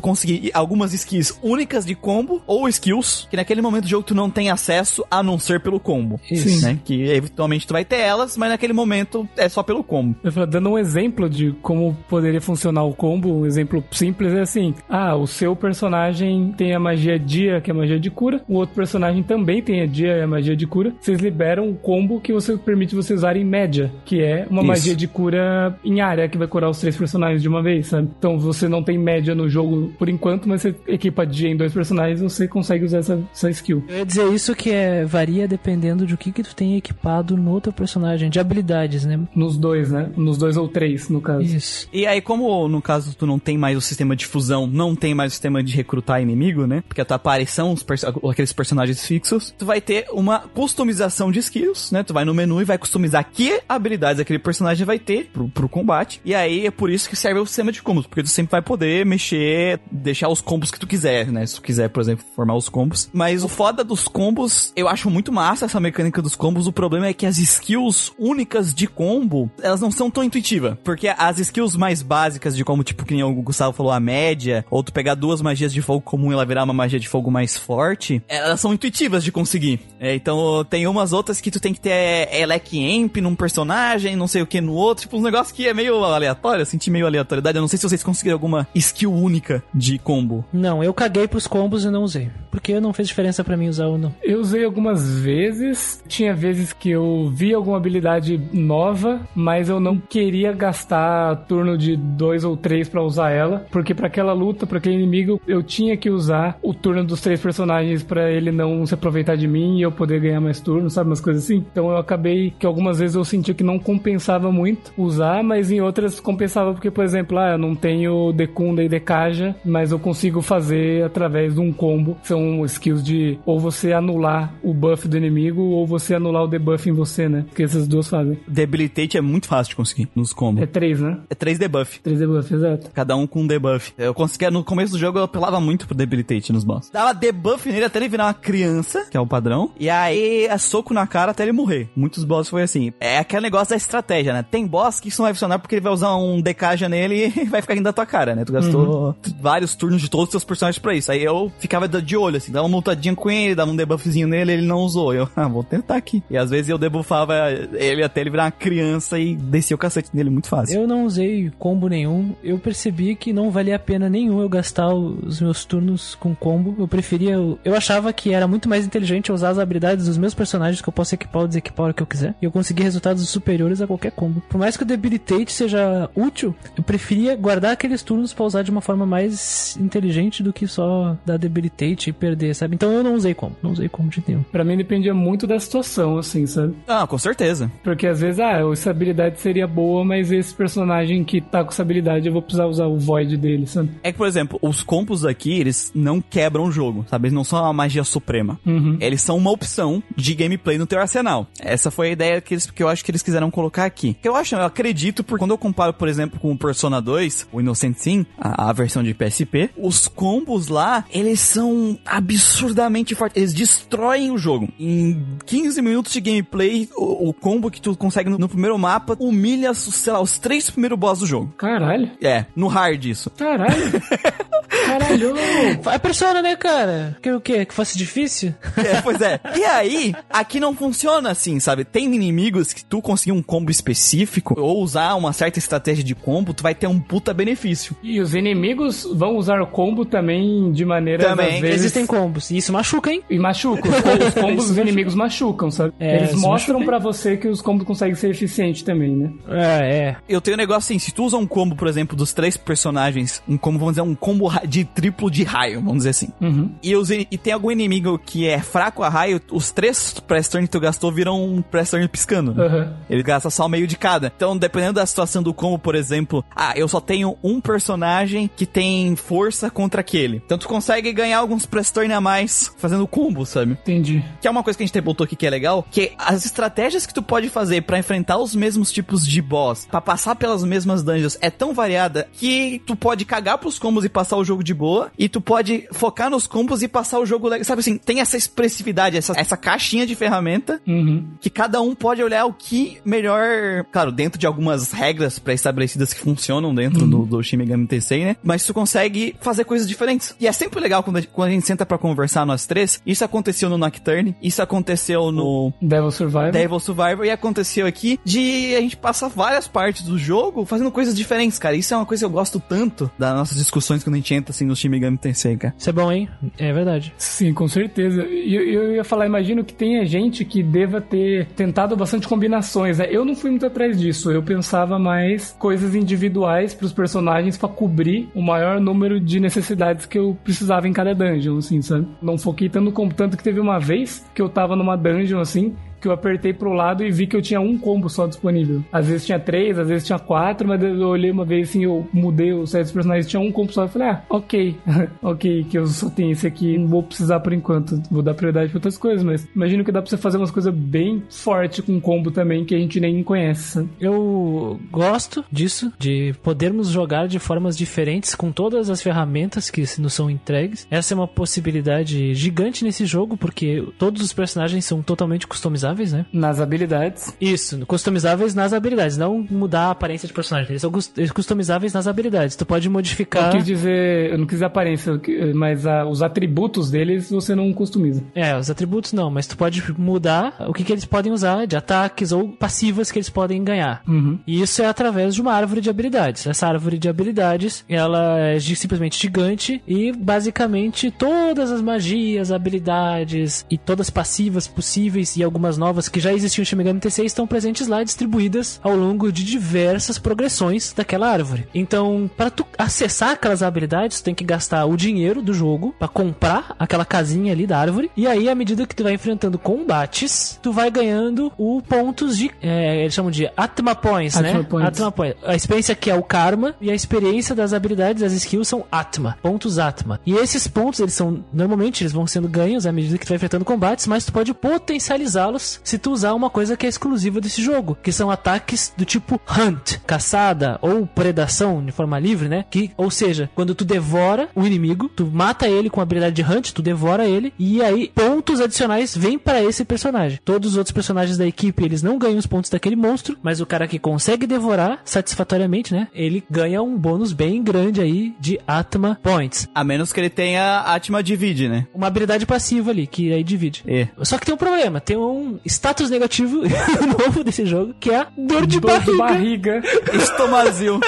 conseguir 0.00 0.50
algumas 0.52 0.92
skills 0.92 1.38
únicas 1.42 1.86
de 1.86 1.94
combo 1.94 2.42
ou 2.46 2.68
skills 2.68 3.28
que 3.30 3.36
naquele 3.36 3.62
momento 3.62 3.84
do 3.84 3.88
jogo 3.88 4.02
tu 4.02 4.14
não 4.14 4.30
tem 4.30 4.50
acesso 4.50 5.04
a 5.10 5.22
não 5.22 5.38
ser 5.38 5.60
pelo 5.60 5.78
combo. 5.78 6.20
Isso. 6.30 6.64
Né? 6.64 6.78
Que 6.84 7.02
eventualmente 7.04 7.66
tu 7.66 7.72
vai 7.72 7.84
ter 7.84 8.00
elas, 8.00 8.36
mas 8.36 8.50
naquele 8.50 8.72
momento 8.72 9.28
é 9.36 9.48
só 9.48 9.62
pelo 9.62 9.84
combo. 9.84 10.16
Eu 10.22 10.32
falo, 10.32 10.46
dando 10.46 10.70
um 10.70 10.78
exemplo 10.78 11.28
de 11.28 11.52
como 11.62 11.96
poderia 12.08 12.40
funcionar 12.40 12.84
o 12.84 12.94
combo, 12.94 13.32
um 13.32 13.46
exemplo 13.46 13.82
simples 13.90 14.32
é 14.32 14.40
assim: 14.40 14.74
ah, 14.88 15.14
o 15.16 15.26
seu 15.26 15.54
personagem 15.54 16.52
tem 16.56 16.74
a 16.74 16.80
magia 16.80 17.18
dia, 17.18 17.60
que 17.60 17.70
é 17.70 17.74
a 17.74 17.76
magia 17.76 17.98
de 17.98 18.10
cura, 18.10 18.42
o 18.48 18.54
outro 18.54 18.74
personagem 18.74 19.22
também 19.22 19.62
tem 19.62 19.82
a 19.82 19.86
dia, 19.86 20.12
é 20.12 20.22
a 20.22 20.26
magia 20.26 20.56
de 20.56 20.66
cura, 20.66 20.89
vocês 21.00 21.20
liberam 21.20 21.68
um 21.68 21.74
combo 21.74 22.20
que 22.20 22.32
você 22.32 22.56
permite 22.56 22.94
você 22.94 23.14
usar 23.14 23.36
em 23.36 23.44
média, 23.44 23.90
que 24.04 24.20
é 24.22 24.46
uma 24.50 24.60
Isso. 24.62 24.68
magia 24.68 24.96
de 24.96 25.06
cura 25.08 25.78
em 25.84 26.00
área 26.00 26.28
que 26.28 26.38
vai 26.38 26.46
curar 26.48 26.70
os 26.70 26.78
três 26.80 26.96
personagens 26.96 27.42
de 27.42 27.48
uma 27.48 27.62
vez, 27.62 27.88
sabe? 27.88 28.08
Então 28.18 28.38
você 28.38 28.68
não 28.68 28.82
tem 28.82 28.98
média 28.98 29.34
no 29.34 29.48
jogo 29.48 29.92
por 29.98 30.08
enquanto, 30.08 30.48
mas 30.48 30.62
você 30.62 30.74
equipa 30.86 31.26
dia 31.26 31.48
em 31.48 31.56
dois 31.56 31.72
personagens, 31.72 32.20
você 32.20 32.46
consegue 32.48 32.84
usar 32.84 32.98
essa, 32.98 33.20
essa 33.32 33.50
skill. 33.50 33.84
Eu 33.88 33.98
ia 33.98 34.06
dizer 34.06 34.32
isso 34.32 34.54
que 34.54 34.70
é, 34.70 35.04
varia 35.04 35.46
dependendo 35.46 36.06
do 36.06 36.16
que, 36.16 36.32
que 36.32 36.42
tu 36.42 36.54
tem 36.54 36.76
equipado 36.76 37.36
no 37.36 37.60
teu 37.60 37.72
personagem, 37.72 38.30
de 38.30 38.38
habilidades, 38.40 39.04
né? 39.04 39.18
Nos 39.34 39.56
dois, 39.56 39.90
né? 39.90 40.10
Nos 40.16 40.38
dois 40.38 40.56
ou 40.56 40.68
três, 40.68 41.08
no 41.08 41.20
caso. 41.20 41.42
Isso. 41.42 41.88
E 41.92 42.06
aí, 42.06 42.20
como 42.20 42.68
no 42.68 42.80
caso 42.82 43.14
tu 43.16 43.26
não 43.26 43.38
tem 43.38 43.56
mais 43.58 43.76
o 43.76 43.80
sistema 43.80 44.14
de 44.16 44.26
fusão, 44.26 44.66
não 44.66 44.94
tem 44.94 45.14
mais 45.14 45.32
o 45.32 45.34
sistema 45.34 45.62
de 45.62 45.74
recrutar 45.74 46.20
inimigo, 46.22 46.66
né? 46.66 46.82
Porque 46.86 47.00
a 47.00 47.04
tua 47.04 47.16
aparição, 47.16 47.72
os 47.72 47.82
perso- 47.82 48.06
aqueles 48.28 48.52
personagens 48.52 49.06
fixos, 49.06 49.54
tu 49.56 49.64
vai 49.66 49.80
ter 49.80 50.06
uma 50.12 50.40
customização 50.70 51.32
de 51.32 51.40
skills, 51.40 51.90
né? 51.90 52.02
Tu 52.02 52.14
vai 52.14 52.24
no 52.24 52.32
menu 52.32 52.60
e 52.60 52.64
vai 52.64 52.78
customizar 52.78 53.28
que 53.30 53.60
habilidades 53.68 54.20
aquele 54.20 54.38
personagem 54.38 54.86
vai 54.86 54.98
ter 54.98 55.30
pro, 55.32 55.48
pro 55.48 55.68
combate. 55.68 56.20
E 56.24 56.34
aí 56.34 56.66
é 56.66 56.70
por 56.70 56.90
isso 56.90 57.08
que 57.08 57.16
serve 57.16 57.40
o 57.40 57.46
sistema 57.46 57.72
de 57.72 57.82
combos, 57.82 58.06
porque 58.06 58.22
tu 58.22 58.28
sempre 58.28 58.52
vai 58.52 58.62
poder 58.62 59.04
mexer, 59.04 59.80
deixar 59.90 60.28
os 60.28 60.40
combos 60.40 60.70
que 60.70 60.78
tu 60.78 60.86
quiser, 60.86 61.26
né? 61.26 61.44
Se 61.44 61.56
tu 61.56 61.62
quiser, 61.62 61.88
por 61.88 62.00
exemplo, 62.00 62.24
formar 62.36 62.54
os 62.54 62.68
combos. 62.68 63.10
Mas 63.12 63.42
o 63.42 63.48
foda 63.48 63.82
dos 63.82 64.06
combos, 64.06 64.72
eu 64.76 64.88
acho 64.88 65.10
muito 65.10 65.32
massa 65.32 65.64
essa 65.64 65.80
mecânica 65.80 66.22
dos 66.22 66.36
combos. 66.36 66.66
O 66.66 66.72
problema 66.72 67.08
é 67.08 67.12
que 67.12 67.26
as 67.26 67.38
skills 67.38 68.12
únicas 68.18 68.72
de 68.72 68.86
combo, 68.86 69.50
elas 69.60 69.80
não 69.80 69.90
são 69.90 70.10
tão 70.10 70.22
intuitivas. 70.22 70.76
Porque 70.84 71.08
as 71.08 71.38
skills 71.38 71.76
mais 71.76 72.00
básicas 72.00 72.56
de 72.56 72.64
como, 72.64 72.84
tipo, 72.84 73.04
que 73.04 73.14
nem 73.14 73.24
o 73.24 73.42
Gustavo 73.42 73.72
falou, 73.72 73.92
a 73.92 73.98
média, 74.00 74.64
ou 74.70 74.84
tu 74.84 74.92
pegar 74.92 75.14
duas 75.14 75.42
magias 75.42 75.72
de 75.72 75.82
fogo 75.82 76.00
comum 76.00 76.30
e 76.30 76.34
ela 76.34 76.46
virar 76.46 76.62
uma 76.62 76.72
magia 76.72 77.00
de 77.00 77.08
fogo 77.08 77.30
mais 77.30 77.56
forte, 77.56 78.22
elas 78.28 78.60
são 78.60 78.72
intuitivas 78.72 79.24
de 79.24 79.32
conseguir. 79.32 79.80
É, 79.98 80.14
então 80.14 80.59
tem 80.64 80.86
umas 80.86 81.12
outras 81.12 81.40
que 81.40 81.50
tu 81.50 81.60
tem 81.60 81.72
que 81.72 81.80
ter 81.80 81.90
é, 81.90 82.40
Elec 82.42 82.78
Amp 82.78 83.16
num 83.16 83.34
personagem, 83.34 84.16
não 84.16 84.26
sei 84.26 84.42
o 84.42 84.46
que 84.46 84.60
no 84.60 84.72
outro, 84.72 85.02
tipo, 85.02 85.16
um 85.16 85.22
negócio 85.22 85.54
que 85.54 85.66
é 85.66 85.74
meio 85.74 86.04
aleatório, 86.04 86.62
eu 86.62 86.66
senti 86.66 86.90
meio 86.90 87.06
aleatoriedade. 87.06 87.56
Eu 87.56 87.62
não 87.62 87.68
sei 87.68 87.78
se 87.78 87.88
vocês 87.88 88.02
conseguiram 88.02 88.36
alguma 88.36 88.66
skill 88.74 89.12
única 89.12 89.62
de 89.74 89.98
combo. 89.98 90.44
Não, 90.52 90.82
eu 90.82 90.92
caguei 90.94 91.26
pros 91.28 91.46
combos 91.46 91.84
e 91.84 91.90
não 91.90 92.02
usei. 92.02 92.30
Porque 92.50 92.80
não 92.80 92.92
fez 92.92 93.08
diferença 93.08 93.44
pra 93.44 93.56
mim 93.56 93.68
usar 93.68 93.86
ou 93.86 93.98
não. 93.98 94.14
Eu 94.22 94.40
usei 94.40 94.64
algumas 94.64 95.20
vezes. 95.20 96.02
Tinha 96.08 96.34
vezes 96.34 96.72
que 96.72 96.90
eu 96.90 97.30
vi 97.32 97.54
alguma 97.54 97.76
habilidade 97.76 98.40
nova, 98.52 99.20
mas 99.34 99.68
eu 99.68 99.78
não 99.78 99.98
queria 99.98 100.52
gastar 100.52 101.36
turno 101.46 101.76
de 101.78 101.96
dois 101.96 102.44
ou 102.44 102.56
três 102.56 102.88
pra 102.88 103.02
usar 103.02 103.30
ela, 103.30 103.66
porque 103.70 103.94
pra 103.94 104.06
aquela 104.06 104.32
luta, 104.32 104.66
pra 104.66 104.78
aquele 104.78 104.96
inimigo, 104.96 105.40
eu 105.46 105.62
tinha 105.62 105.96
que 105.96 106.10
usar 106.10 106.58
o 106.62 106.74
turno 106.74 107.04
dos 107.04 107.20
três 107.20 107.40
personagens 107.40 108.02
pra 108.02 108.30
ele 108.30 108.50
não 108.50 108.84
se 108.86 108.94
aproveitar 108.94 109.36
de 109.36 109.46
mim 109.46 109.78
e 109.78 109.82
eu 109.82 109.92
poder 109.92 110.20
ganhar 110.20 110.40
mais 110.40 110.49
turnos, 110.58 110.94
sabe, 110.94 111.10
umas 111.10 111.20
coisas 111.20 111.44
assim. 111.44 111.64
Então 111.70 111.90
eu 111.90 111.96
acabei 111.96 112.52
que 112.58 112.66
algumas 112.66 112.98
vezes 112.98 113.14
eu 113.14 113.24
sentia 113.24 113.54
que 113.54 113.62
não 113.62 113.78
compensava 113.78 114.50
muito 114.50 114.92
usar, 114.96 115.44
mas 115.44 115.70
em 115.70 115.80
outras 115.80 116.18
compensava 116.18 116.72
porque, 116.72 116.90
por 116.90 117.04
exemplo, 117.04 117.38
ah, 117.38 117.52
eu 117.52 117.58
não 117.58 117.74
tenho 117.74 118.32
Decunda 118.32 118.82
e 118.82 118.88
Decaja, 118.88 119.54
mas 119.64 119.92
eu 119.92 119.98
consigo 119.98 120.40
fazer 120.40 121.04
através 121.04 121.54
de 121.54 121.60
um 121.60 121.72
combo. 121.72 122.16
São 122.22 122.64
skills 122.64 123.04
de 123.04 123.38
ou 123.44 123.60
você 123.60 123.92
anular 123.92 124.54
o 124.62 124.72
buff 124.72 125.06
do 125.06 125.16
inimigo 125.16 125.60
ou 125.60 125.86
você 125.86 126.14
anular 126.14 126.44
o 126.44 126.48
debuff 126.48 126.88
em 126.88 126.92
você, 126.92 127.28
né? 127.28 127.44
Que 127.54 127.62
essas 127.62 127.86
duas 127.86 128.08
fazem. 128.08 128.38
Debilitate 128.48 129.18
é 129.18 129.20
muito 129.20 129.46
fácil 129.46 129.70
de 129.70 129.76
conseguir 129.76 130.08
nos 130.14 130.32
combos. 130.32 130.62
É 130.62 130.66
três, 130.66 131.00
né? 131.00 131.18
É 131.28 131.34
três 131.34 131.58
debuff. 131.58 132.00
Três 132.00 132.18
debuff, 132.18 132.52
exato. 132.52 132.90
Cada 132.92 133.16
um 133.16 133.26
com 133.26 133.42
um 133.42 133.46
debuff. 133.46 133.92
Eu 133.98 134.14
conseguia, 134.14 134.50
no 134.50 134.64
começo 134.64 134.92
do 134.92 134.98
jogo, 134.98 135.18
eu 135.18 135.24
apelava 135.24 135.60
muito 135.60 135.86
pro 135.86 135.96
Debilitate 135.96 136.52
nos 136.52 136.64
boss. 136.64 136.90
Dava 136.90 137.12
debuff 137.12 137.70
nele 137.70 137.84
até 137.84 137.98
ele 137.98 138.08
virar 138.08 138.26
uma 138.26 138.34
criança, 138.34 139.06
que 139.10 139.16
é 139.16 139.20
o 139.20 139.26
padrão. 139.26 139.72
E 139.78 139.90
aí, 139.90 140.39
é 140.46 140.58
soco 140.58 140.94
na 140.94 141.06
cara 141.06 141.30
até 141.30 141.42
ele 141.42 141.52
morrer. 141.52 141.88
Muitos 141.94 142.24
boss 142.24 142.48
foi 142.48 142.62
assim. 142.62 142.92
É 143.00 143.18
aquele 143.18 143.42
negócio 143.42 143.70
da 143.70 143.76
estratégia, 143.76 144.32
né? 144.32 144.44
Tem 144.48 144.66
boss 144.66 145.00
que 145.00 145.08
isso 145.08 145.20
não 145.20 145.26
vai 145.26 145.34
funcionar 145.34 145.58
porque 145.58 145.74
ele 145.74 145.82
vai 145.82 145.92
usar 145.92 146.16
um 146.16 146.40
decaja 146.40 146.88
nele 146.88 147.32
e 147.36 147.44
vai 147.44 147.60
ficar 147.60 147.74
rindo 147.74 147.84
da 147.84 147.92
tua 147.92 148.06
cara, 148.06 148.34
né? 148.34 148.44
Tu 148.44 148.52
gastou 148.52 149.16
vários 149.40 149.74
turnos 149.74 150.00
de 150.00 150.10
todos 150.10 150.26
os 150.26 150.30
teus 150.30 150.44
personagens 150.44 150.78
pra 150.78 150.94
isso. 150.94 151.10
Aí 151.12 151.22
eu 151.22 151.50
ficava 151.58 151.88
de 151.88 152.16
olho, 152.16 152.36
assim, 152.36 152.52
dava 152.52 152.66
uma 152.66 152.76
lutadinha 152.76 153.14
com 153.14 153.30
ele, 153.30 153.54
dava 153.54 153.70
um 153.70 153.76
debuffzinho 153.76 154.28
nele, 154.28 154.52
ele 154.52 154.66
não 154.66 154.78
usou. 154.78 155.14
Eu, 155.14 155.28
ah, 155.34 155.48
vou 155.48 155.64
tentar 155.64 155.96
aqui. 155.96 156.22
E 156.30 156.36
às 156.36 156.50
vezes 156.50 156.68
eu 156.68 156.78
debuffava 156.78 157.34
ele 157.74 158.02
até 158.02 158.20
ele 158.20 158.30
virar 158.30 158.44
uma 158.44 158.50
criança 158.50 159.18
e 159.18 159.34
descia 159.34 159.74
o 159.74 159.78
cacete 159.78 160.10
nele 160.12 160.30
muito 160.30 160.48
fácil. 160.48 160.80
Eu 160.80 160.86
não 160.86 161.04
usei 161.04 161.50
combo 161.58 161.88
nenhum. 161.88 162.34
Eu 162.42 162.58
percebi 162.58 163.14
que 163.14 163.32
não 163.32 163.50
valia 163.50 163.76
a 163.76 163.78
pena 163.78 164.08
nenhum 164.08 164.40
eu 164.40 164.48
gastar 164.48 164.92
os 164.94 165.40
meus 165.40 165.64
turnos 165.64 166.14
com 166.14 166.34
combo. 166.34 166.74
Eu 166.78 166.88
preferia. 166.88 167.34
Eu 167.64 167.74
achava 167.74 168.12
que 168.12 168.32
era 168.32 168.46
muito 168.46 168.68
mais 168.68 168.84
inteligente 168.86 169.30
eu 169.30 169.34
usar 169.34 169.50
as 169.50 169.58
habilidades 169.58 170.06
dos 170.06 170.18
meus 170.18 170.29
personagens 170.34 170.80
que 170.80 170.88
eu 170.88 170.92
posso 170.92 171.14
equipar 171.14 171.42
ou 171.42 171.48
desequipar 171.48 171.80
a 171.80 171.84
hora 171.86 171.92
que 171.92 172.02
eu 172.02 172.06
quiser. 172.06 172.34
E 172.40 172.44
eu 172.44 172.50
consegui 172.50 172.82
resultados 172.82 173.28
superiores 173.28 173.80
a 173.80 173.86
qualquer 173.86 174.12
combo. 174.12 174.42
Por 174.48 174.58
mais 174.58 174.76
que 174.76 174.82
o 174.82 174.86
Debilitate 174.86 175.52
seja 175.52 176.10
útil, 176.14 176.54
eu 176.76 176.82
preferia 176.82 177.36
guardar 177.36 177.72
aqueles 177.72 178.02
turnos 178.02 178.32
pra 178.32 178.44
usar 178.44 178.62
de 178.62 178.70
uma 178.70 178.80
forma 178.80 179.06
mais 179.06 179.76
inteligente 179.78 180.42
do 180.42 180.52
que 180.52 180.66
só 180.66 181.16
dar 181.24 181.38
Debilitate 181.38 182.10
e 182.10 182.12
perder, 182.12 182.54
sabe? 182.54 182.74
Então 182.74 182.92
eu 182.92 183.02
não 183.02 183.14
usei 183.14 183.34
combo. 183.34 183.56
Não 183.62 183.72
usei 183.72 183.88
combo 183.88 184.10
de 184.10 184.22
nenhum. 184.26 184.42
Pra 184.42 184.64
mim 184.64 184.76
dependia 184.76 185.14
muito 185.14 185.46
da 185.46 185.58
situação, 185.58 186.18
assim, 186.18 186.46
sabe? 186.46 186.74
Ah, 186.86 187.06
com 187.06 187.18
certeza. 187.18 187.70
Porque 187.82 188.06
às 188.06 188.20
vezes, 188.20 188.40
ah, 188.40 188.60
essa 188.72 188.90
habilidade 188.90 189.40
seria 189.40 189.66
boa, 189.66 190.04
mas 190.04 190.30
esse 190.30 190.54
personagem 190.54 191.24
que 191.24 191.40
tá 191.40 191.64
com 191.64 191.70
essa 191.70 191.82
habilidade 191.82 192.26
eu 192.26 192.32
vou 192.32 192.42
precisar 192.42 192.66
usar 192.66 192.86
o 192.86 192.98
void 192.98 193.36
dele, 193.36 193.66
sabe? 193.66 193.90
É 194.02 194.12
que, 194.12 194.18
por 194.18 194.26
exemplo, 194.26 194.58
os 194.62 194.82
combos 194.82 195.24
aqui, 195.24 195.58
eles 195.58 195.90
não 195.94 196.20
quebram 196.20 196.64
o 196.64 196.72
jogo, 196.72 197.04
sabe? 197.08 197.26
Eles 197.26 197.34
não 197.34 197.44
são 197.44 197.60
uma 197.62 197.72
magia 197.72 198.04
suprema. 198.04 198.58
Eles 199.00 199.22
são 199.22 199.36
uma 199.36 199.50
opção 199.50 200.02
de 200.20 200.34
gameplay 200.34 200.78
no 200.78 200.86
teu 200.86 201.00
arsenal. 201.00 201.48
Essa 201.60 201.90
foi 201.90 202.08
a 202.08 202.12
ideia 202.12 202.40
que, 202.40 202.54
eles, 202.54 202.70
que 202.70 202.82
eu 202.82 202.88
acho 202.88 203.04
que 203.04 203.10
eles 203.10 203.22
quiseram 203.22 203.50
colocar 203.50 203.84
aqui. 203.84 204.16
Eu 204.22 204.36
acho, 204.36 204.54
eu 204.54 204.62
acredito, 204.62 205.24
porque 205.24 205.40
quando 205.40 205.52
eu 205.52 205.58
comparo, 205.58 205.92
por 205.94 206.08
exemplo, 206.08 206.38
com 206.38 206.52
o 206.52 206.58
Persona 206.58 207.00
2, 207.00 207.48
o 207.52 207.60
Innocent 207.60 207.96
Sim, 207.96 208.26
a, 208.38 208.70
a 208.70 208.72
versão 208.72 209.02
de 209.02 209.14
PSP, 209.14 209.70
os 209.76 210.08
combos 210.08 210.68
lá, 210.68 211.04
eles 211.10 211.40
são 211.40 211.98
absurdamente 212.04 213.14
fortes. 213.14 213.36
Eles 213.36 213.54
destroem 213.54 214.30
o 214.30 214.38
jogo. 214.38 214.68
Em 214.78 215.24
15 215.46 215.82
minutos 215.82 216.12
de 216.12 216.20
gameplay, 216.20 216.88
o, 216.96 217.28
o 217.28 217.32
combo 217.32 217.70
que 217.70 217.80
tu 217.80 217.96
consegue 217.96 218.30
no, 218.30 218.38
no 218.38 218.48
primeiro 218.48 218.78
mapa 218.78 219.16
humilha, 219.18 219.72
sei 219.74 220.12
lá, 220.12 220.20
os 220.20 220.38
três 220.38 220.70
primeiros 220.70 220.98
boss 220.98 221.20
do 221.20 221.26
jogo. 221.26 221.52
Caralho. 221.56 222.10
É, 222.22 222.46
no 222.54 222.66
hard 222.68 223.04
isso. 223.04 223.30
Caralho. 223.30 223.70
Caralho. 224.70 225.34
Vai 225.82 225.98
persona, 225.98 226.40
né, 226.42 226.56
cara? 226.56 227.16
Que 227.22 227.30
o 227.32 227.40
quê? 227.40 227.64
Que 227.64 227.74
fosse 227.74 227.98
difícil? 227.98 228.54
É, 228.76 229.00
pois 229.02 229.20
é. 229.20 229.40
E 229.56 229.64
aí, 229.64 230.14
aqui 230.28 230.60
não 230.60 230.74
funciona 230.74 231.30
assim, 231.30 231.58
sabe? 231.60 231.84
Tem 231.84 232.04
inimigos 232.14 232.72
que 232.72 232.84
tu 232.84 233.02
conseguir 233.02 233.32
um 233.32 233.42
combo 233.42 233.70
específico 233.70 234.54
ou 234.58 234.82
usar 234.82 235.14
uma 235.14 235.32
certa 235.32 235.58
estratégia 235.58 236.04
de 236.04 236.14
combo, 236.14 236.54
tu 236.54 236.62
vai 236.62 236.74
ter 236.74 236.86
um 236.86 237.00
puta 237.00 237.34
benefício. 237.34 237.96
E 238.02 238.20
os 238.20 238.34
inimigos 238.34 239.06
vão 239.12 239.36
usar 239.36 239.60
o 239.60 239.66
combo 239.66 240.04
também 240.04 240.72
de 240.72 240.84
maneira 240.84 241.24
Também. 241.24 241.54
às 241.56 241.60
vezes 241.60 241.80
Existem 241.80 242.06
combos. 242.06 242.50
E 242.50 242.56
isso 242.56 242.72
machuca, 242.72 243.10
hein? 243.10 243.22
e 243.28 243.38
machuca. 243.38 243.88
Os 243.88 244.00
combos, 244.00 244.26
os 244.28 244.34
combos 244.34 244.66
dos 244.68 244.78
inimigos 244.78 245.14
machucam, 245.14 245.70
sabe? 245.70 245.92
É, 245.98 246.16
Eles 246.18 246.34
mostram 246.34 246.84
pra 246.84 246.98
você 246.98 247.36
que 247.36 247.48
os 247.48 247.60
combos 247.60 247.86
conseguem 247.86 248.14
ser 248.14 248.30
eficientes 248.30 248.82
também, 248.82 249.16
né? 249.16 249.30
É, 249.48 249.96
é. 249.96 250.16
Eu 250.28 250.40
tenho 250.40 250.56
um 250.56 250.58
negócio 250.58 250.78
assim, 250.80 250.98
se 250.98 251.12
tu 251.12 251.24
usa 251.24 251.36
um 251.36 251.46
combo, 251.46 251.74
por 251.74 251.88
exemplo, 251.88 252.16
dos 252.16 252.32
três 252.32 252.56
personagens, 252.56 253.42
um 253.48 253.56
combo, 253.56 253.78
vamos 253.78 253.94
dizer, 253.94 254.02
um 254.02 254.14
combo 254.14 254.50
de 254.66 254.84
triplo 254.84 255.30
de 255.30 255.42
raio, 255.44 255.80
vamos 255.80 255.98
dizer 255.98 256.10
assim. 256.10 256.28
Uhum. 256.40 256.70
E, 256.82 256.94
os, 256.96 257.10
e 257.10 257.24
tem 257.24 257.52
algum 257.52 257.70
inimigo 257.70 258.18
que 258.18 258.46
é 258.48 258.60
fraco 258.60 259.02
a 259.02 259.08
raio, 259.08 259.40
os 259.50 259.70
três 259.70 260.14
press 260.26 260.48
turn 260.48 260.66
que 260.66 260.72
tu 260.72 260.80
gastou 260.80 261.12
viram 261.12 261.42
um 261.42 261.62
press 261.62 261.90
turn 261.90 262.06
piscando. 262.08 262.54
né? 262.54 262.64
Aham. 262.64 262.96
Ele 263.08 263.22
gasta 263.22 263.50
só 263.50 263.68
meio 263.68 263.86
de 263.86 263.96
cada. 263.96 264.32
Então, 264.34 264.56
dependendo 264.56 264.94
da 264.94 265.06
situação 265.06 265.42
do 265.42 265.52
combo, 265.54 265.78
por 265.78 265.94
exemplo, 265.94 266.44
ah, 266.54 266.72
eu 266.76 266.88
só 266.88 267.00
tenho 267.00 267.36
um 267.42 267.60
personagem 267.60 268.50
que 268.56 268.66
tem 268.66 269.14
força 269.16 269.70
contra 269.70 270.00
aquele. 270.00 270.42
Então 270.44 270.58
tu 270.58 270.68
consegue 270.68 271.12
ganhar 271.12 271.38
alguns 271.38 271.66
press 271.66 271.90
turn 271.90 272.12
a 272.12 272.20
mais 272.20 272.72
fazendo 272.78 273.06
combo, 273.06 273.44
sabe? 273.44 273.72
Entendi. 273.72 274.24
Que 274.40 274.48
é 274.48 274.50
uma 274.50 274.62
coisa 274.62 274.76
que 274.76 274.82
a 274.82 274.86
gente 274.86 275.00
botou 275.00 275.24
aqui 275.24 275.36
que 275.36 275.46
é 275.46 275.50
legal, 275.50 275.86
que 275.90 276.12
as 276.18 276.44
estratégias 276.44 277.06
que 277.06 277.14
tu 277.14 277.22
pode 277.22 277.48
fazer 277.48 277.82
pra 277.82 277.98
enfrentar 277.98 278.38
os 278.38 278.54
mesmos 278.54 278.90
tipos 278.92 279.26
de 279.26 279.40
boss, 279.40 279.86
pra 279.90 280.00
passar 280.00 280.34
pelas 280.36 280.62
mesmas 280.64 281.02
dungeons, 281.02 281.38
é 281.40 281.50
tão 281.50 281.72
variada 281.72 282.28
que 282.32 282.80
tu 282.86 282.94
pode 282.94 283.24
cagar 283.24 283.58
pros 283.58 283.78
combos 283.78 284.04
e 284.04 284.08
passar 284.08 284.36
o 284.36 284.44
jogo 284.50 284.64
de 284.64 284.74
boa, 284.74 285.10
e 285.18 285.28
tu 285.28 285.40
pode 285.40 285.86
focar 285.92 286.28
nos 286.30 286.46
combos 286.46 286.82
e 286.82 286.88
passar 286.88 287.18
o 287.20 287.26
jogo 287.26 287.48
legal. 287.48 287.64
Sabe 287.64 287.80
assim, 287.80 287.96
tem 287.96 288.20
essa 288.20 288.36
expressividade, 288.36 289.16
essa, 289.16 289.32
essa 289.36 289.56
caixinha 289.56 290.06
de 290.06 290.14
ferramenta 290.14 290.80
Uhum. 290.86 291.24
que 291.40 291.48
cada 291.50 291.80
um 291.80 291.94
pode 291.94 292.22
olhar 292.22 292.44
o 292.46 292.52
que 292.52 292.98
melhor, 293.04 293.84
claro, 293.92 294.10
dentro 294.10 294.38
de 294.38 294.46
algumas 294.46 294.92
regras 294.92 295.38
pré-estabelecidas 295.38 296.12
que 296.12 296.20
funcionam 296.20 296.74
dentro 296.74 297.06
do, 297.06 297.24
do 297.26 297.42
Shin 297.42 297.56
Megami 297.58 297.86
Tensei, 297.86 298.24
né? 298.24 298.36
Mas 298.42 298.64
tu 298.64 298.74
consegue 298.74 299.36
fazer 299.40 299.64
coisas 299.64 299.86
diferentes. 299.86 300.34
E 300.40 300.46
é 300.46 300.52
sempre 300.52 300.80
legal 300.80 301.02
quando 301.02 301.18
a, 301.18 301.22
quando 301.22 301.48
a 301.48 301.52
gente 301.52 301.66
senta 301.66 301.86
pra 301.86 301.98
conversar 301.98 302.44
nós 302.46 302.66
três. 302.66 303.00
Isso 303.06 303.24
aconteceu 303.24 303.68
no 303.68 303.78
Nocturne, 303.78 304.34
isso 304.42 304.60
aconteceu 304.62 305.30
no 305.30 305.72
Devil 305.80 306.10
Survivor. 306.10 306.50
Devil 306.52 306.80
Survivor 306.80 307.24
e 307.24 307.30
aconteceu 307.30 307.86
aqui 307.86 308.18
de 308.24 308.74
a 308.76 308.80
gente 308.80 308.96
passar 308.96 309.28
várias 309.28 309.68
partes 309.68 310.02
do 310.02 310.18
jogo 310.18 310.64
fazendo 310.64 310.90
coisas 310.90 311.14
diferentes, 311.14 311.58
cara. 311.58 311.76
Isso 311.76 311.92
é 311.94 311.96
uma 311.96 312.06
coisa 312.06 312.22
que 312.22 312.26
eu 312.26 312.30
gosto 312.30 312.58
tanto 312.60 313.10
das 313.18 313.34
nossas 313.34 313.58
discussões 313.58 314.02
quando 314.02 314.14
a 314.14 314.18
gente 314.18 314.34
entra 314.34 314.39
assim, 314.48 314.64
no 314.64 314.74
Shin 314.74 314.88
Megami 314.88 315.18
Tensei, 315.18 315.56
cara. 315.56 315.74
Isso 315.76 315.90
é 315.90 315.92
bom, 315.92 316.10
hein? 316.10 316.28
É 316.58 316.72
verdade. 316.72 317.12
Sim, 317.18 317.52
com 317.52 317.68
certeza. 317.68 318.24
E 318.26 318.54
eu, 318.54 318.62
eu 318.62 318.94
ia 318.94 319.04
falar, 319.04 319.26
imagino 319.26 319.62
que 319.62 319.74
tenha 319.74 320.04
gente 320.06 320.44
que 320.44 320.62
deva 320.62 321.00
ter 321.00 321.46
tentado 321.48 321.96
bastante 321.96 322.26
combinações. 322.26 322.98
Né? 322.98 323.08
Eu 323.10 323.24
não 323.24 323.34
fui 323.34 323.50
muito 323.50 323.66
atrás 323.66 323.98
disso. 323.98 324.30
Eu 324.30 324.42
pensava 324.42 324.98
mais 324.98 325.54
coisas 325.58 325.94
individuais 325.94 326.74
pros 326.74 326.92
personagens 326.92 327.56
pra 327.56 327.68
cobrir 327.68 328.28
o 328.34 328.42
maior 328.42 328.80
número 328.80 329.20
de 329.20 329.40
necessidades 329.40 330.06
que 330.06 330.18
eu 330.18 330.36
precisava 330.42 330.88
em 330.88 330.92
cada 330.92 331.14
dungeon, 331.14 331.58
assim, 331.58 331.82
sabe? 331.82 332.06
Não 332.22 332.38
foquei 332.38 332.68
tanto 332.68 332.92
como 332.92 333.12
tanto 333.12 333.36
que 333.36 333.42
teve 333.42 333.60
uma 333.60 333.78
vez 333.78 334.24
que 334.34 334.40
eu 334.40 334.48
tava 334.48 334.76
numa 334.76 334.96
dungeon 334.96 335.40
assim. 335.40 335.74
Que 336.00 336.08
eu 336.08 336.12
apertei 336.12 336.52
pro 336.52 336.72
lado 336.72 337.04
e 337.04 337.10
vi 337.10 337.26
que 337.26 337.36
eu 337.36 337.42
tinha 337.42 337.60
um 337.60 337.78
combo 337.78 338.08
só 338.08 338.26
disponível. 338.26 338.82
Às 338.92 339.06
vezes 339.06 339.26
tinha 339.26 339.38
três, 339.38 339.78
às 339.78 339.88
vezes 339.88 340.06
tinha 340.06 340.18
quatro, 340.18 340.66
mas 340.66 340.82
eu 340.82 341.08
olhei 341.08 341.30
uma 341.30 341.44
vez 341.44 341.68
assim, 341.68 341.84
eu 341.84 342.08
mudei 342.12 342.52
os 342.52 342.70
sete 342.70 342.92
personagens, 342.92 343.28
tinha 343.28 343.40
um 343.40 343.52
combo 343.52 343.72
só. 343.72 343.84
Eu 343.84 343.88
falei, 343.88 344.08
ah, 344.08 344.22
ok, 344.28 344.76
ok, 345.22 345.66
que 345.68 345.78
eu 345.78 345.86
só 345.86 346.08
tenho 346.08 346.32
esse 346.32 346.46
aqui, 346.46 346.78
não 346.78 346.88
vou 346.88 347.02
precisar 347.02 347.40
por 347.40 347.52
enquanto, 347.52 348.00
vou 348.10 348.22
dar 348.22 348.34
prioridade 348.34 348.70
pra 348.70 348.78
outras 348.78 348.96
coisas, 348.96 349.22
mas 349.22 349.48
imagino 349.54 349.84
que 349.84 349.92
dá 349.92 350.00
pra 350.00 350.10
você 350.10 350.16
fazer 350.16 350.36
umas 350.36 350.50
coisas 350.50 350.74
bem 350.74 351.22
fortes 351.28 351.84
com 351.84 352.00
combo 352.00 352.30
também, 352.30 352.64
que 352.64 352.74
a 352.74 352.78
gente 352.78 353.00
nem 353.00 353.22
conhece. 353.22 353.86
Eu 354.00 354.80
gosto 354.90 355.44
disso, 355.50 355.92
de 355.98 356.34
podermos 356.42 356.88
jogar 356.88 357.28
de 357.28 357.38
formas 357.38 357.76
diferentes 357.76 358.34
com 358.34 358.50
todas 358.50 358.90
as 358.90 359.02
ferramentas 359.02 359.70
que 359.70 359.84
nos 359.98 360.14
são 360.14 360.30
entregues. 360.30 360.86
Essa 360.90 361.14
é 361.14 361.16
uma 361.16 361.28
possibilidade 361.28 362.34
gigante 362.34 362.84
nesse 362.84 363.04
jogo, 363.04 363.36
porque 363.36 363.86
todos 363.98 364.22
os 364.22 364.32
personagens 364.32 364.84
são 364.84 365.02
totalmente 365.02 365.46
customizáveis, 365.90 366.12
né? 366.12 366.26
Nas 366.32 366.60
habilidades. 366.60 367.34
Isso, 367.40 367.84
customizáveis 367.86 368.54
nas 368.54 368.72
habilidades, 368.72 369.16
não 369.16 369.46
mudar 369.50 369.86
a 369.86 369.90
aparência 369.90 370.26
de 370.26 370.32
personagem. 370.34 370.70
Eles 370.72 370.82
são 370.82 370.90
cus- 370.90 371.12
customizáveis 371.34 371.92
nas 371.92 372.06
habilidades. 372.06 372.56
Tu 372.56 372.64
pode 372.66 372.86
Eu 372.86 372.92
modificar. 372.92 373.50
quis 373.52 373.64
dizer, 373.64 374.30
eu 374.32 374.38
não 374.38 374.46
quis 374.46 374.56
dizer 374.56 374.64
aparência, 374.66 375.10
eu 375.26 375.54
mas 375.54 375.86
ah, 375.86 376.04
os 376.06 376.22
atributos 376.22 376.90
deles 376.90 377.30
você 377.30 377.54
não 377.54 377.72
customiza. 377.72 378.22
É, 378.34 378.56
os 378.56 378.70
atributos 378.70 379.12
não, 379.12 379.30
mas 379.30 379.46
tu 379.46 379.56
pode 379.56 379.82
mudar 379.98 380.54
o 380.68 380.72
que, 380.72 380.84
que 380.84 380.92
eles 380.92 381.04
podem 381.04 381.32
usar 381.32 381.66
de 381.66 381.76
ataques 381.76 382.32
ou 382.32 382.48
passivas 382.48 383.10
que 383.10 383.18
eles 383.18 383.28
podem 383.30 383.62
ganhar. 383.62 384.02
E 384.46 384.60
isso 384.62 384.82
é 384.82 384.86
através 384.86 385.34
de 385.34 385.40
uma 385.42 385.52
árvore 385.52 385.80
de 385.80 385.90
habilidades. 385.90 386.46
Essa 386.46 386.66
árvore 386.66 386.98
de 386.98 387.08
habilidades, 387.08 387.84
ela 387.88 388.38
é 388.38 388.58
simplesmente 388.60 389.18
gigante 389.20 389.82
e 389.86 390.12
basicamente 390.12 391.10
todas 391.10 391.70
as 391.70 391.80
magias, 391.82 392.50
habilidades 392.52 393.64
e 393.70 393.76
todas 393.78 394.06
as 394.06 394.10
passivas 394.10 394.66
possíveis 394.66 395.36
e 395.36 395.42
algumas 395.42 395.76
novas 395.80 396.08
que 396.08 396.20
já 396.20 396.32
existiam 396.32 396.60
no 396.60 396.66
Shin 396.66 396.76
Megami 396.76 397.00
Tensei 397.00 397.24
estão 397.24 397.46
presentes 397.46 397.88
lá 397.88 398.04
distribuídas 398.04 398.78
ao 398.82 398.94
longo 398.94 399.32
de 399.32 399.42
diversas 399.42 400.18
progressões 400.18 400.92
daquela 400.92 401.28
árvore. 401.28 401.66
Então, 401.74 402.30
para 402.36 402.50
tu 402.50 402.66
acessar 402.76 403.30
aquelas 403.30 403.62
habilidades, 403.62 404.20
tu 404.20 404.24
tem 404.24 404.34
que 404.34 404.44
gastar 404.44 404.84
o 404.84 404.96
dinheiro 404.96 405.40
do 405.40 405.54
jogo 405.54 405.94
para 405.98 406.06
comprar 406.06 406.76
aquela 406.78 407.04
casinha 407.04 407.52
ali 407.52 407.66
da 407.66 407.78
árvore. 407.78 408.10
E 408.16 408.26
aí, 408.26 408.48
à 408.48 408.54
medida 408.54 408.86
que 408.86 408.94
tu 408.94 409.02
vai 409.02 409.14
enfrentando 409.14 409.58
combates, 409.58 410.58
tu 410.62 410.70
vai 410.70 410.90
ganhando 410.90 411.50
o 411.56 411.80
pontos 411.80 412.36
de. 412.36 412.50
é, 412.62 413.02
eles 413.02 413.14
chamam 413.14 413.30
de 413.30 413.50
Atma 413.56 413.94
Points, 413.94 414.38
né? 414.38 414.50
Atma 414.50 414.64
Points. 414.64 414.88
Atma 414.88 415.12
Points. 415.12 415.36
A 415.44 415.54
experiência 415.54 415.94
que 415.94 416.10
é 416.10 416.14
o 416.14 416.22
Karma 416.22 416.74
e 416.80 416.90
a 416.90 416.94
experiência 416.94 417.54
das 417.54 417.72
habilidades, 417.72 418.22
das 418.22 418.32
skills 418.32 418.68
são 418.68 418.84
Atma, 418.92 419.38
pontos 419.42 419.78
Atma. 419.78 420.20
E 420.26 420.34
esses 420.34 420.68
pontos, 420.68 421.00
eles 421.00 421.14
são. 421.14 421.42
Normalmente, 421.52 422.02
eles 422.02 422.12
vão 422.12 422.26
sendo 422.26 422.48
ganhos 422.48 422.84
à 422.84 422.92
medida 422.92 423.16
que 423.16 423.24
tu 423.24 423.30
vai 423.30 423.36
enfrentando 423.36 423.64
combates, 423.64 424.06
mas 424.06 424.26
tu 424.26 424.32
pode 424.32 424.52
potencializá-los 424.52 425.69
se 425.84 425.98
tu 425.98 426.10
usar 426.10 426.34
uma 426.34 426.50
coisa 426.50 426.76
que 426.76 426.86
é 426.86 426.88
exclusiva 426.88 427.40
desse 427.40 427.62
jogo, 427.62 427.96
que 428.02 428.10
são 428.10 428.30
ataques 428.30 428.92
do 428.96 429.04
tipo 429.04 429.40
Hunt, 429.48 429.98
caçada 430.06 430.78
ou 430.80 431.06
predação 431.06 431.84
de 431.84 431.92
forma 431.92 432.18
livre, 432.18 432.48
né? 432.48 432.64
Que, 432.70 432.90
ou 432.96 433.10
seja, 433.10 433.50
quando 433.54 433.74
tu 433.74 433.84
devora 433.84 434.48
o 434.54 434.66
inimigo, 434.66 435.08
tu 435.08 435.26
mata 435.26 435.68
ele 435.68 435.90
com 435.90 436.00
a 436.00 436.02
habilidade 436.02 436.34
de 436.34 436.42
Hunt, 436.42 436.72
tu 436.72 436.82
devora 436.82 437.26
ele 437.26 437.52
e 437.58 437.82
aí 437.82 438.10
pontos 438.14 438.60
adicionais 438.60 439.16
vêm 439.16 439.38
para 439.38 439.62
esse 439.62 439.84
personagem. 439.84 440.40
Todos 440.44 440.72
os 440.72 440.76
outros 440.76 440.92
personagens 440.92 441.36
da 441.36 441.46
equipe, 441.46 441.84
eles 441.84 442.02
não 442.02 442.18
ganham 442.18 442.38
os 442.38 442.46
pontos 442.46 442.70
daquele 442.70 442.96
monstro, 442.96 443.38
mas 443.42 443.60
o 443.60 443.66
cara 443.66 443.86
que 443.86 443.98
consegue 443.98 444.46
devorar 444.46 445.00
satisfatoriamente, 445.04 445.92
né? 445.92 446.08
Ele 446.14 446.42
ganha 446.50 446.82
um 446.82 446.96
bônus 446.96 447.32
bem 447.32 447.62
grande 447.62 448.00
aí 448.00 448.34
de 448.40 448.58
Atma 448.66 449.18
Points. 449.22 449.68
A 449.74 449.84
menos 449.84 450.12
que 450.12 450.20
ele 450.20 450.30
tenha 450.30 450.80
Atma 450.80 451.22
Divide, 451.22 451.68
né? 451.68 451.86
Uma 451.94 452.06
habilidade 452.06 452.46
passiva 452.46 452.90
ali, 452.90 453.06
que 453.06 453.32
aí 453.32 453.44
divide. 453.44 453.82
É. 453.86 454.08
Só 454.22 454.38
que 454.38 454.46
tem 454.46 454.54
um 454.54 454.58
problema, 454.58 455.00
tem 455.00 455.16
um 455.16 455.58
status 455.66 456.10
negativo 456.10 456.62
novo 457.18 457.44
desse 457.44 457.64
jogo, 457.66 457.94
que 457.98 458.10
é 458.10 458.26
dor 458.36 458.66
de 458.66 458.80
Dor 458.80 458.90
barriga. 458.92 459.12
de 459.12 459.18
barriga. 459.18 459.82
Estomazil. 460.16 461.00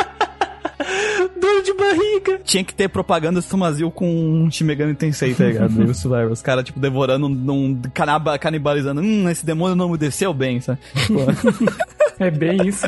Dor 1.40 1.62
de 1.62 1.74
barriga. 1.74 2.40
Tinha 2.44 2.64
que 2.64 2.74
ter 2.74 2.88
propaganda 2.88 3.38
Estomazil 3.38 3.90
com 3.90 4.08
um 4.08 4.50
Shin 4.50 4.64
Megami 4.64 4.94
Tensei, 4.94 5.34
tá 5.34 5.44
ligado? 5.44 5.72
Os 6.30 6.42
caras, 6.42 6.64
tipo, 6.64 6.80
devorando, 6.80 7.28
num, 7.28 7.80
canaba, 7.94 8.38
canibalizando. 8.38 9.00
Hum, 9.00 9.28
esse 9.28 9.44
demônio 9.46 9.76
não 9.76 9.88
me 9.90 9.98
desceu 9.98 10.32
bem, 10.34 10.60
sabe? 10.60 10.78
Pô. 11.06 11.74
É 12.18 12.30
bem 12.30 12.66
isso. 12.66 12.86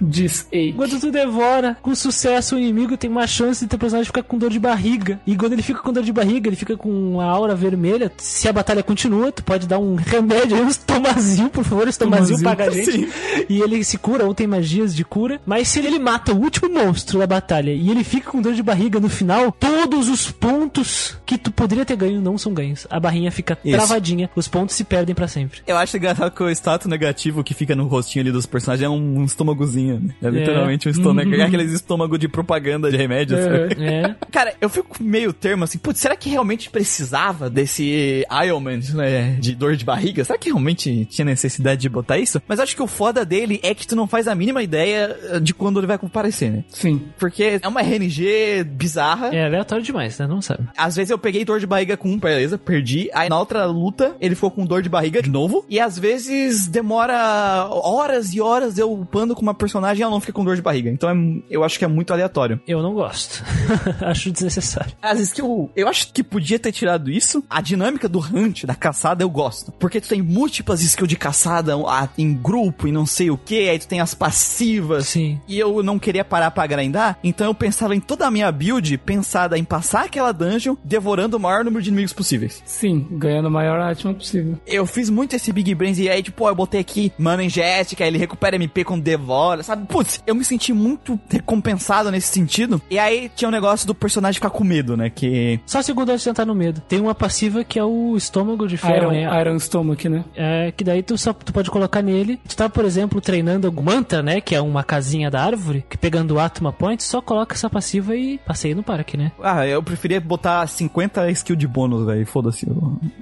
Diz 0.00 0.46
ei. 0.50 0.72
Quando 0.72 0.98
tu 0.98 1.10
devora 1.10 1.76
com 1.80 1.94
sucesso 1.94 2.56
o 2.56 2.58
inimigo, 2.58 2.96
tem 2.96 3.10
uma 3.10 3.26
chance 3.26 3.64
de 3.64 3.70
teu 3.70 3.78
personagem 3.78 4.06
ficar 4.06 4.22
com 4.22 4.38
dor 4.38 4.50
de 4.50 4.58
barriga. 4.58 5.20
E 5.26 5.36
quando 5.36 5.52
ele 5.52 5.62
fica 5.62 5.80
com 5.80 5.92
dor 5.92 6.02
de 6.02 6.12
barriga, 6.12 6.48
ele 6.48 6.56
fica 6.56 6.76
com 6.76 7.20
a 7.20 7.24
aura 7.24 7.54
vermelha. 7.54 8.10
Se 8.18 8.48
a 8.48 8.52
batalha 8.52 8.82
continua, 8.82 9.30
tu 9.30 9.42
pode 9.42 9.66
dar 9.66 9.78
um 9.78 9.94
remédio 9.96 10.56
aí, 10.56 10.62
um 10.62 10.68
estomazil, 10.68 11.48
por 11.50 11.64
favor, 11.64 11.88
Estomazil, 11.88 12.42
paga 12.42 12.64
a 12.64 12.70
gente. 12.70 13.08
E 13.48 13.60
ele 13.60 13.82
se 13.84 13.98
cura 13.98 14.24
ou 14.24 14.34
tem 14.34 14.46
magias 14.46 14.94
de 14.94 15.04
cura. 15.04 15.40
Mas 15.46 15.68
se 15.68 15.78
ele 15.78 15.98
mata 15.98 16.32
o 16.32 16.40
último 16.40 16.68
monstro 16.68 17.18
da 17.18 17.26
batalha 17.26 17.72
e 17.72 17.90
ele 17.90 18.04
fica 18.04 18.30
com 18.30 18.42
dor 18.42 18.54
de 18.54 18.62
barriga 18.62 18.98
no 18.98 19.08
final, 19.08 19.52
todos 19.52 20.08
os 20.08 20.30
pontos 20.30 21.16
que 21.24 21.38
tu 21.38 21.50
poderia 21.50 21.84
ter 21.84 21.96
ganho 21.96 22.20
não 22.20 22.36
são 22.36 22.52
ganhos. 22.52 22.86
A 22.90 22.98
barrinha 22.98 23.30
fica 23.30 23.58
Isso. 23.64 23.76
travadinha, 23.76 24.30
os 24.34 24.48
pontos 24.48 24.74
se 24.74 24.84
perdem 24.84 25.14
pra 25.14 25.28
sempre. 25.28 25.60
Eu 25.66 25.76
acho 25.76 25.96
engraçado 25.96 26.30
que 26.30 26.42
o 26.42 26.50
status 26.50 26.86
negativo 26.86 27.44
que 27.44 27.54
fica 27.54 27.74
no 27.74 27.86
rostinho 27.86 28.24
ali 28.24 28.32
dos 28.32 28.46
personagens 28.46 28.86
é 28.86 28.88
um, 28.88 29.20
um 29.20 29.24
estômagozinho. 29.24 29.83
Né? 29.92 30.14
É 30.22 30.30
literalmente 30.30 30.88
um 30.88 30.90
estômago. 30.90 31.34
É 31.34 31.42
aqueles 31.42 31.72
estômago 31.72 32.18
de 32.18 32.28
propaganda 32.28 32.90
de 32.90 32.96
remédio. 32.96 33.36
sabe? 33.36 33.84
É. 33.84 34.14
Cara, 34.30 34.54
eu 34.60 34.68
fico 34.68 35.02
meio 35.02 35.32
termo 35.32 35.64
assim, 35.64 35.78
putz, 35.78 36.00
será 36.00 36.16
que 36.16 36.28
realmente 36.28 36.70
precisava 36.70 37.48
desse 37.50 38.24
ailment, 38.28 38.94
né, 38.94 39.36
de 39.40 39.54
dor 39.54 39.76
de 39.76 39.84
barriga? 39.84 40.24
Será 40.24 40.38
que 40.38 40.48
realmente 40.48 41.04
tinha 41.06 41.24
necessidade 41.24 41.80
de 41.80 41.88
botar 41.88 42.18
isso? 42.18 42.40
Mas 42.46 42.60
acho 42.60 42.74
que 42.74 42.82
o 42.82 42.86
foda 42.86 43.24
dele 43.24 43.60
é 43.62 43.74
que 43.74 43.86
tu 43.86 43.96
não 43.96 44.06
faz 44.06 44.28
a 44.28 44.34
mínima 44.34 44.62
ideia 44.62 45.16
de 45.42 45.52
quando 45.54 45.80
ele 45.80 45.86
vai 45.86 45.98
comparecer, 45.98 46.50
né? 46.50 46.64
Sim. 46.68 47.02
Porque 47.18 47.60
é 47.62 47.68
uma 47.68 47.80
RNG 47.80 48.64
bizarra. 48.64 49.28
É 49.34 49.44
aleatório 49.44 49.84
demais, 49.84 50.18
né? 50.18 50.26
Não 50.26 50.40
sabe. 50.40 50.64
Às 50.76 50.96
vezes 50.96 51.10
eu 51.10 51.18
peguei 51.18 51.44
dor 51.44 51.60
de 51.60 51.66
barriga 51.66 51.96
com 51.96 52.08
um, 52.10 52.18
beleza, 52.18 52.56
perdi. 52.58 53.10
Aí 53.12 53.28
na 53.28 53.38
outra 53.38 53.64
luta, 53.66 54.16
ele 54.20 54.34
ficou 54.34 54.50
com 54.50 54.64
dor 54.64 54.82
de 54.82 54.88
barriga 54.88 55.22
de 55.22 55.30
novo. 55.30 55.64
E 55.68 55.78
às 55.80 55.98
vezes 55.98 56.66
demora 56.66 57.68
horas 57.70 58.34
e 58.34 58.40
horas 58.40 58.78
eu 58.78 58.92
upando 58.92 59.34
com 59.34 59.42
uma 59.42 59.54
personagem 59.54 59.73
e 60.00 60.02
ela 60.02 60.10
não 60.10 60.20
fica 60.20 60.32
com 60.32 60.44
dor 60.44 60.56
de 60.56 60.62
barriga. 60.62 60.90
Então 60.90 61.08
é- 61.10 61.42
eu 61.50 61.64
acho 61.64 61.78
que 61.78 61.84
é 61.84 61.88
muito 61.88 62.12
aleatório. 62.12 62.60
Eu 62.66 62.82
não 62.82 62.94
gosto. 62.94 63.42
Acho 64.00 64.30
desnecessário. 64.30 64.92
As 65.00 65.20
skills, 65.20 65.70
eu 65.76 65.88
acho 65.88 66.12
que 66.12 66.22
podia 66.22 66.58
ter 66.58 66.72
tirado 66.72 67.10
isso. 67.10 67.42
A 67.48 67.60
dinâmica 67.60 68.08
do 68.08 68.18
hunt, 68.18 68.64
da 68.64 68.74
caçada, 68.74 69.22
eu 69.22 69.30
gosto. 69.30 69.72
Porque 69.72 70.00
tu 70.00 70.08
tem 70.08 70.22
múltiplas 70.22 70.82
skills 70.82 71.08
de 71.08 71.16
caçada 71.16 71.74
ah, 71.86 72.08
em 72.18 72.34
grupo 72.34 72.86
e 72.88 72.92
não 72.92 73.06
sei 73.06 73.30
o 73.30 73.36
que. 73.38 73.68
Aí 73.68 73.78
tu 73.78 73.88
tem 73.88 74.00
as 74.00 74.14
passivas. 74.14 75.08
Sim. 75.08 75.40
E 75.48 75.58
eu 75.58 75.82
não 75.82 75.98
queria 75.98 76.24
parar 76.24 76.50
pra 76.50 76.66
grindar. 76.66 77.18
Então 77.22 77.46
eu 77.46 77.54
pensava 77.54 77.94
em 77.94 78.00
toda 78.00 78.26
a 78.26 78.30
minha 78.30 78.50
build 78.52 78.98
pensada 78.98 79.58
em 79.58 79.64
passar 79.64 80.04
aquela 80.04 80.32
dungeon 80.32 80.76
devorando 80.84 81.36
o 81.36 81.40
maior 81.40 81.64
número 81.64 81.82
de 81.82 81.88
inimigos 81.88 82.12
possíveis. 82.12 82.62
Sim, 82.64 83.06
ganhando 83.12 83.48
a 83.48 83.50
maior 83.50 83.80
Atma 83.80 84.14
possível. 84.14 84.58
Eu 84.66 84.86
fiz 84.86 85.10
muito 85.10 85.34
esse 85.36 85.52
Big 85.52 85.74
Brains 85.74 85.98
e 85.98 86.08
aí, 86.08 86.22
tipo, 86.22 86.44
ó, 86.44 86.50
eu 86.50 86.54
botei 86.54 86.80
aqui 86.80 87.12
Mana 87.18 87.42
Ingética, 87.44 88.04
ele 88.06 88.18
recupera 88.18 88.56
MP 88.56 88.84
quando 88.84 89.02
devora, 89.02 89.62
sabe? 89.64 89.86
Putz, 89.86 90.22
eu 90.26 90.34
me 90.34 90.44
senti 90.44 90.72
muito 90.72 91.18
recompensado 91.28 92.10
nesse 92.10 92.28
sentido. 92.28 92.80
E 92.90 92.98
aí 92.98 93.30
tinha 93.34 93.48
o 93.48 93.52
negócio 93.52 93.86
do 93.86 93.94
personagem 93.94 94.34
ficar 94.34 94.50
com 94.50 94.64
medo, 94.64 94.96
né? 94.96 95.10
Que. 95.10 95.60
Só 95.66 95.82
segundo 95.82 96.10
antes 96.10 96.22
de 96.22 96.30
entrar 96.30 96.44
no 96.44 96.54
medo. 96.54 96.80
Tem 96.82 97.00
uma 97.00 97.14
passiva 97.14 97.64
que 97.64 97.78
é 97.78 97.84
o 97.84 98.16
estômago 98.16 98.66
de 98.66 98.76
ferro, 98.76 99.12
Iron, 99.12 99.12
né? 99.12 99.40
Iron 99.40 99.58
Stomach, 99.58 100.08
né? 100.08 100.24
É, 100.36 100.72
que 100.72 100.84
daí 100.84 101.02
tu 101.02 101.16
só 101.16 101.32
tu 101.32 101.52
pode 101.52 101.70
colocar 101.70 102.02
nele. 102.02 102.38
Tu 102.46 102.56
tá, 102.56 102.68
por 102.68 102.84
exemplo, 102.84 103.20
treinando 103.20 103.66
algum 103.66 103.82
mantra, 103.82 104.22
né? 104.22 104.40
Que 104.40 104.54
é 104.54 104.60
uma 104.60 104.84
casinha 104.84 105.30
da 105.30 105.42
árvore, 105.42 105.84
que 105.88 105.96
pegando 105.96 106.34
o 106.34 106.40
Atma 106.40 106.72
Point, 106.72 107.02
só 107.02 107.20
coloca 107.20 107.54
essa 107.54 107.70
passiva 107.70 108.14
e 108.14 108.38
passeia 108.38 108.74
no 108.74 108.82
parque, 108.82 109.16
né? 109.16 109.32
Ah, 109.42 109.66
eu 109.66 109.82
preferia 109.82 110.20
botar 110.20 110.66
50 110.66 111.30
skill 111.30 111.56
de 111.56 111.66
bônus, 111.66 112.06
velho. 112.06 112.26
Foda-se. 112.26 112.66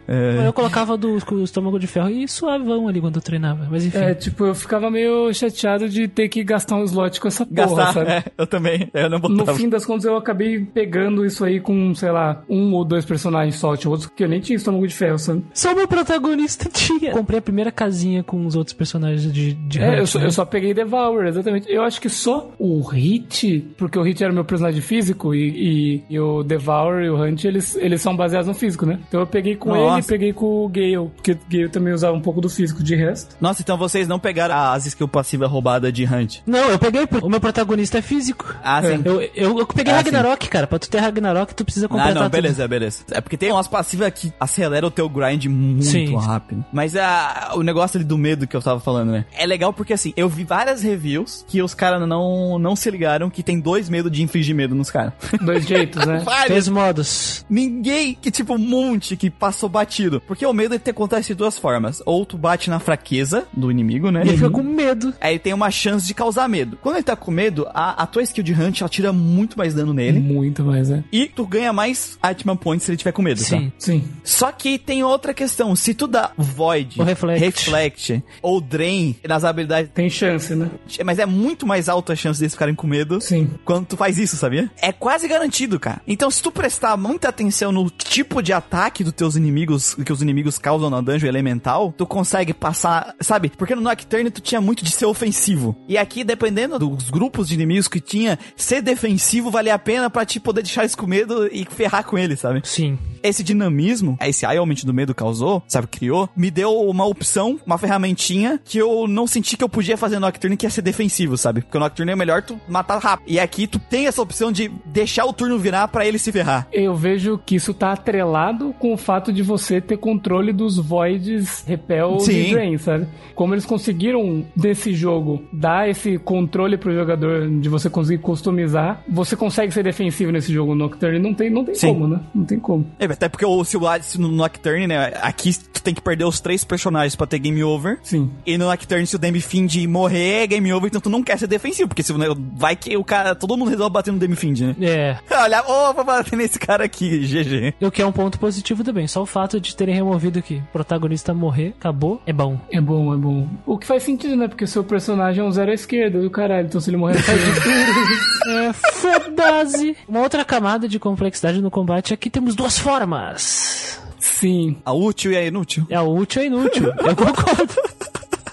É... 0.08 0.46
Eu 0.46 0.52
colocava 0.52 0.96
do, 0.96 1.18
com 1.24 1.36
o 1.36 1.44
estômago 1.44 1.78
de 1.78 1.86
ferro 1.86 2.10
e 2.10 2.26
suavão 2.26 2.88
ali 2.88 3.00
quando 3.00 3.16
eu 3.16 3.22
treinava. 3.22 3.68
Mas 3.70 3.84
enfim. 3.84 3.98
É, 3.98 4.14
tipo, 4.14 4.44
eu 4.44 4.54
ficava 4.54 4.90
meio 4.90 5.12
meio 5.12 5.34
chateado 5.34 5.88
de 5.88 6.08
ter 6.08 6.21
que 6.28 6.42
gastar 6.44 6.76
um 6.76 6.84
slot 6.84 7.20
com 7.20 7.28
essa 7.28 7.44
porra, 7.46 7.66
Gastar, 7.66 7.92
sabe? 7.92 8.10
é, 8.10 8.24
eu 8.36 8.46
também. 8.46 8.90
Eu 8.94 9.10
não 9.10 9.18
No 9.18 9.28
botava. 9.38 9.56
fim 9.58 9.68
das 9.68 9.84
contas, 9.86 10.04
eu 10.04 10.16
acabei 10.16 10.60
pegando 10.64 11.24
isso 11.24 11.44
aí 11.44 11.60
com, 11.60 11.94
sei 11.94 12.10
lá, 12.10 12.42
um 12.48 12.72
ou 12.72 12.84
dois 12.84 13.04
personagens 13.04 13.56
só, 13.56 13.76
tinha 13.76 13.90
outros 13.90 14.08
que 14.14 14.22
eu 14.24 14.28
nem 14.28 14.40
tinha 14.40 14.56
estômago 14.56 14.86
de 14.86 14.94
ferro, 14.94 15.18
sabe? 15.18 15.42
Só 15.54 15.74
meu 15.74 15.86
protagonista 15.88 16.68
tinha. 16.72 17.12
Comprei 17.12 17.38
a 17.38 17.42
primeira 17.42 17.70
casinha 17.72 18.22
com 18.22 18.44
os 18.46 18.56
outros 18.56 18.74
personagens 18.74 19.32
de, 19.32 19.54
de 19.54 19.78
É, 19.80 19.90
Hunt, 19.90 19.98
eu 19.98 20.06
só, 20.06 20.18
né? 20.18 20.26
eu 20.26 20.30
só 20.30 20.44
peguei 20.44 20.74
Devour, 20.74 21.24
exatamente. 21.26 21.66
Eu 21.70 21.82
acho 21.82 22.00
que 22.00 22.08
só 22.08 22.50
o 22.58 22.80
Hit, 22.82 23.66
porque 23.76 23.98
o 23.98 24.02
Hit 24.02 24.22
era 24.22 24.32
meu 24.32 24.44
personagem 24.44 24.80
físico 24.80 25.34
e, 25.34 25.48
e- 25.48 26.02
e 26.10 26.20
o 26.20 26.42
Devour 26.42 27.02
e 27.02 27.10
o 27.10 27.16
Hunt, 27.22 27.44
eles, 27.44 27.76
eles 27.76 28.00
são 28.00 28.16
baseados 28.16 28.46
no 28.48 28.54
físico, 28.54 28.84
né? 28.86 28.98
Então 29.08 29.20
eu 29.20 29.26
peguei 29.26 29.56
com 29.56 29.70
Nossa. 29.70 29.96
ele 29.96 30.00
e 30.00 30.08
peguei 30.08 30.32
com 30.32 30.64
o 30.64 30.68
Gale, 30.68 31.10
porque 31.14 31.32
o 31.32 31.38
Gale 31.50 31.68
também 31.68 31.92
usava 31.92 32.16
um 32.16 32.20
pouco 32.20 32.40
do 32.40 32.48
físico 32.48 32.82
de 32.82 32.94
resto. 32.94 33.36
Nossa, 33.40 33.62
então 33.62 33.76
vocês 33.76 34.06
não 34.08 34.18
pegaram 34.18 34.54
as 34.54 34.86
skill 34.86 35.08
passiva 35.08 35.46
roubada 35.46 35.90
de 35.92 36.04
Hunt. 36.12 36.38
Não, 36.46 36.70
eu 36.70 36.78
peguei. 36.78 37.06
O 37.22 37.28
meu 37.28 37.40
protagonista 37.40 37.98
é 37.98 38.02
físico. 38.02 38.54
Ah, 38.62 38.80
sim. 38.82 39.00
Eu, 39.04 39.20
eu, 39.34 39.58
eu 39.58 39.66
peguei 39.66 39.92
Ah, 39.92 39.96
Ragnarok, 39.96 40.48
cara. 40.48 40.66
Pra 40.66 40.78
tu 40.78 40.88
ter 40.90 40.98
Ragnarok, 40.98 41.54
tu 41.54 41.64
precisa 41.64 41.88
completar 41.88 42.12
Ah, 42.12 42.14
não, 42.14 42.22
tudo. 42.22 42.32
beleza, 42.32 42.66
beleza. 42.68 43.04
É 43.10 43.20
porque 43.20 43.36
tem 43.36 43.52
umas 43.52 43.68
passivas 43.68 44.12
que 44.14 44.32
aceleram 44.38 44.88
o 44.88 44.90
teu 44.90 45.08
grind 45.08 45.46
muito 45.46 45.84
Sim. 45.84 46.16
rápido. 46.16 46.64
Mas 46.72 46.96
a, 46.96 47.52
o 47.54 47.62
negócio 47.62 47.98
ali 47.98 48.04
do 48.04 48.18
medo 48.18 48.46
que 48.46 48.56
eu 48.56 48.62
tava 48.62 48.80
falando, 48.80 49.12
né? 49.12 49.24
É 49.36 49.46
legal 49.46 49.72
porque 49.72 49.92
assim, 49.92 50.12
eu 50.16 50.28
vi 50.28 50.44
várias 50.44 50.82
reviews 50.82 51.44
que 51.48 51.62
os 51.62 51.74
caras 51.74 52.06
não, 52.08 52.58
não 52.58 52.74
se 52.76 52.90
ligaram 52.90 53.30
que 53.30 53.42
tem 53.42 53.58
dois 53.60 53.88
medos 53.88 54.10
de 54.10 54.22
infligir 54.22 54.54
medo 54.54 54.74
nos 54.74 54.90
caras. 54.90 55.12
Dois 55.40 55.66
jeitos, 55.66 56.04
né? 56.06 56.18
Vários. 56.24 56.46
Três 56.46 56.68
modos. 56.68 57.44
Ninguém 57.48 58.14
que, 58.20 58.30
tipo, 58.30 58.54
um 58.54 58.58
monte 58.58 59.16
que 59.16 59.30
passou 59.30 59.68
batido. 59.68 60.20
Porque 60.26 60.44
o 60.46 60.52
medo 60.52 60.74
ele 60.74 60.82
acontece 60.88 61.28
de 61.28 61.34
duas 61.34 61.58
formas. 61.58 62.02
Ou 62.04 62.24
tu 62.26 62.36
bate 62.36 62.68
na 62.70 62.78
fraqueza 62.78 63.44
do 63.52 63.70
inimigo, 63.70 64.10
né? 64.10 64.22
E 64.24 64.28
ele 64.28 64.36
fica 64.38 64.50
com 64.50 64.62
medo. 64.62 65.12
Aí 65.20 65.38
tem 65.38 65.52
uma 65.52 65.70
chance 65.70 66.01
de 66.06 66.14
causar 66.14 66.48
medo. 66.48 66.78
Quando 66.80 66.96
ele 66.96 67.04
tá 67.04 67.16
com 67.16 67.30
medo, 67.30 67.66
a, 67.72 68.02
a 68.02 68.06
tua 68.06 68.22
skill 68.22 68.44
de 68.44 68.52
Hunt, 68.52 68.80
ela 68.80 68.88
tira 68.88 69.12
muito 69.12 69.56
mais 69.56 69.74
dano 69.74 69.92
nele. 69.92 70.20
Muito 70.20 70.64
mais, 70.64 70.88
né? 70.88 71.04
E 71.12 71.26
tu 71.26 71.46
ganha 71.46 71.72
mais 71.72 72.18
Atman 72.22 72.56
Points 72.56 72.84
se 72.84 72.90
ele 72.90 72.96
tiver 72.96 73.12
com 73.12 73.22
medo, 73.22 73.40
tá? 73.40 73.46
Sim. 73.46 73.72
Sim. 73.78 74.04
Só 74.24 74.50
que 74.52 74.78
tem 74.78 75.02
outra 75.02 75.34
questão. 75.34 75.74
Se 75.76 75.94
tu 75.94 76.06
dá 76.06 76.32
Void, 76.36 77.00
Ou 77.00 77.06
Reflect. 77.06 77.44
Reflect 77.44 78.24
ou 78.40 78.60
Drain 78.60 79.16
nas 79.26 79.44
habilidades... 79.44 79.90
Tem 79.94 80.08
chance, 80.10 80.54
né? 80.54 80.70
Mas 81.04 81.18
é 81.18 81.26
muito 81.26 81.66
mais 81.66 81.88
alta 81.88 82.12
a 82.12 82.16
chance 82.16 82.38
deles 82.38 82.54
ficarem 82.54 82.74
com 82.74 82.86
medo 82.86 83.20
Sim. 83.20 83.50
quando 83.64 83.86
tu 83.86 83.96
faz 83.96 84.18
isso, 84.18 84.36
sabia? 84.36 84.70
É 84.80 84.92
quase 84.92 85.26
garantido, 85.28 85.78
cara. 85.78 86.00
Então, 86.06 86.30
se 86.30 86.42
tu 86.42 86.50
prestar 86.50 86.96
muita 86.96 87.28
atenção 87.28 87.72
no 87.72 87.88
tipo 87.90 88.42
de 88.42 88.52
ataque 88.52 89.04
dos 89.04 89.12
teus 89.12 89.36
inimigos, 89.36 89.94
que 89.94 90.12
os 90.12 90.22
inimigos 90.22 90.58
causam 90.58 90.90
na 90.90 91.00
dungeon 91.00 91.28
elemental, 91.28 91.94
tu 91.96 92.06
consegue 92.06 92.52
passar, 92.52 93.14
sabe? 93.20 93.50
Porque 93.56 93.74
no 93.74 93.80
Nocturne 93.80 94.30
tu 94.30 94.40
tinha 94.40 94.60
muito 94.60 94.84
de 94.84 94.90
ser 94.90 95.06
ofensivo. 95.06 95.76
E 95.92 95.98
aqui, 95.98 96.24
dependendo 96.24 96.78
dos 96.78 97.10
grupos 97.10 97.48
de 97.48 97.54
inimigos 97.54 97.86
que 97.86 98.00
tinha, 98.00 98.38
ser 98.56 98.80
defensivo 98.80 99.50
valia 99.50 99.74
a 99.74 99.78
pena 99.78 100.08
pra 100.08 100.24
te 100.24 100.40
poder 100.40 100.62
deixar 100.62 100.84
eles 100.84 100.94
com 100.94 101.06
medo 101.06 101.46
e 101.52 101.66
ferrar 101.66 102.02
com 102.02 102.16
eles, 102.16 102.40
sabe? 102.40 102.62
Sim. 102.64 102.98
Esse 103.22 103.44
dinamismo, 103.44 104.16
esse 104.20 104.44
aumento 104.44 104.86
do 104.86 104.94
medo 104.94 105.14
causou, 105.14 105.62
sabe, 105.68 105.86
criou, 105.86 106.28
me 106.34 106.50
deu 106.50 106.80
uma 106.80 107.04
opção, 107.04 107.60
uma 107.64 107.76
ferramentinha 107.78 108.58
que 108.64 108.78
eu 108.78 109.06
não 109.06 109.26
senti 109.26 109.56
que 109.56 109.62
eu 109.62 109.68
podia 109.68 109.96
fazer 109.96 110.16
no 110.16 110.22
Nocturne, 110.22 110.56
que 110.56 110.66
ia 110.66 110.70
ser 110.70 110.82
defensivo, 110.82 111.36
sabe? 111.36 111.60
Porque 111.60 111.76
o 111.76 111.80
Nocturne 111.80 112.12
é 112.12 112.16
melhor 112.16 112.42
tu 112.42 112.58
matar 112.66 112.98
rápido. 112.98 113.30
E 113.30 113.38
aqui 113.38 113.66
tu 113.66 113.78
tem 113.78 114.06
essa 114.06 114.22
opção 114.22 114.50
de 114.50 114.72
deixar 114.86 115.26
o 115.26 115.32
turno 115.32 115.58
virar 115.58 115.86
pra 115.88 116.06
ele 116.06 116.18
se 116.18 116.32
ferrar. 116.32 116.66
Eu 116.72 116.96
vejo 116.96 117.38
que 117.38 117.54
isso 117.54 117.74
tá 117.74 117.92
atrelado 117.92 118.74
com 118.78 118.94
o 118.94 118.96
fato 118.96 119.30
de 119.32 119.42
você 119.42 119.80
ter 119.80 119.98
controle 119.98 120.54
dos 120.54 120.78
voids, 120.78 121.62
repel 121.66 122.18
Sim. 122.18 122.32
e 122.32 122.50
drain, 122.50 122.78
sabe? 122.78 123.06
Como 123.34 123.54
eles 123.54 123.66
conseguiram, 123.66 124.44
desse 124.56 124.94
jogo, 124.94 125.44
dar 125.52 125.81
esse 125.88 126.18
controle 126.18 126.76
pro 126.76 126.94
jogador 126.94 127.48
de 127.48 127.68
você 127.68 127.88
conseguir 127.88 128.22
customizar, 128.22 129.02
você 129.08 129.36
consegue 129.36 129.72
ser 129.72 129.82
defensivo 129.82 130.32
nesse 130.32 130.52
jogo 130.52 130.74
Nocturne. 130.74 131.18
Não 131.18 131.34
tem, 131.34 131.50
não 131.50 131.64
tem 131.64 131.74
Sim. 131.74 131.88
como, 131.88 132.08
né? 132.08 132.20
Não 132.34 132.44
tem 132.44 132.58
como. 132.58 132.86
É, 132.98 133.04
até 133.04 133.28
porque 133.28 133.44
o, 133.44 133.64
se, 133.64 133.76
o, 133.76 133.82
no 134.18 134.28
Nocturne, 134.28 134.86
né, 134.86 135.12
aqui 135.20 135.52
tu 135.72 135.82
tem 135.82 135.94
que 135.94 136.00
perder 136.00 136.24
os 136.24 136.40
três 136.40 136.64
personagens 136.64 137.16
pra 137.16 137.26
ter 137.26 137.38
game 137.38 137.62
over. 137.62 137.98
Sim. 138.02 138.30
E 138.46 138.56
no 138.56 138.66
Nocturne, 138.66 139.06
se 139.06 139.16
o 139.16 139.18
Demi 139.18 139.40
Find 139.40 139.74
morrer, 139.86 140.42
é 140.42 140.46
game 140.46 140.72
over, 140.72 140.88
então 140.88 141.00
tu 141.00 141.10
não 141.10 141.22
quer 141.22 141.38
ser 141.38 141.46
defensivo, 141.46 141.88
porque 141.88 142.02
se, 142.02 142.12
né, 142.16 142.26
vai 142.54 142.76
que 142.76 142.96
o 142.96 143.04
cara, 143.04 143.34
todo 143.34 143.56
mundo 143.56 143.70
resolve 143.70 143.92
bater 143.92 144.12
no 144.12 144.18
Demi 144.18 144.36
Find, 144.36 144.60
né? 144.60 144.76
É. 144.80 145.16
Olha, 145.34 145.62
ô, 145.66 145.92
vou 145.92 146.04
bater 146.04 146.36
nesse 146.36 146.58
cara 146.58 146.84
aqui, 146.84 147.18
GG. 147.18 147.74
O 147.80 147.90
que 147.90 148.02
é 148.02 148.06
um 148.06 148.12
ponto 148.12 148.38
positivo 148.38 148.84
também. 148.84 149.06
Só 149.06 149.22
o 149.22 149.26
fato 149.26 149.60
de 149.60 149.74
terem 149.74 149.94
removido 149.94 150.42
que 150.42 150.56
o 150.56 150.72
protagonista 150.72 151.34
morrer, 151.34 151.74
acabou, 151.78 152.22
é 152.26 152.32
bom. 152.32 152.58
É 152.70 152.80
bom, 152.80 153.14
é 153.14 153.16
bom. 153.16 153.48
O 153.66 153.78
que 153.78 153.86
faz 153.86 154.02
sentido, 154.02 154.36
né? 154.36 154.48
Porque 154.48 154.66
seu 154.66 154.84
personagem 154.84 155.42
é 155.42 155.46
um 155.46 155.50
zero 155.50 155.71
à 155.72 155.74
esquerda 155.74 156.20
do 156.20 156.30
caralho. 156.30 156.66
Então 156.66 156.80
se 156.80 156.90
ele 156.90 156.96
morrer, 156.96 157.18
faz 157.18 157.38
de 157.38 157.60
tudo. 157.60 158.32
É, 158.44 158.72
foda-se. 158.72 159.96
Uma 160.08 160.20
outra 160.20 160.44
camada 160.44 160.88
de 160.88 160.98
complexidade 160.98 161.62
no 161.62 161.70
combate 161.70 162.12
é 162.12 162.16
que 162.16 162.28
temos 162.28 162.56
duas 162.56 162.76
formas. 162.76 164.00
Sim. 164.18 164.76
A 164.84 164.92
útil 164.92 165.32
e 165.32 165.36
a 165.36 165.44
inútil. 165.44 165.86
É 165.88 166.00
o 166.00 166.12
útil 166.12 166.42
e 166.42 166.46
inútil. 166.46 166.86
Eu 166.86 167.14
concordo. 167.14 167.74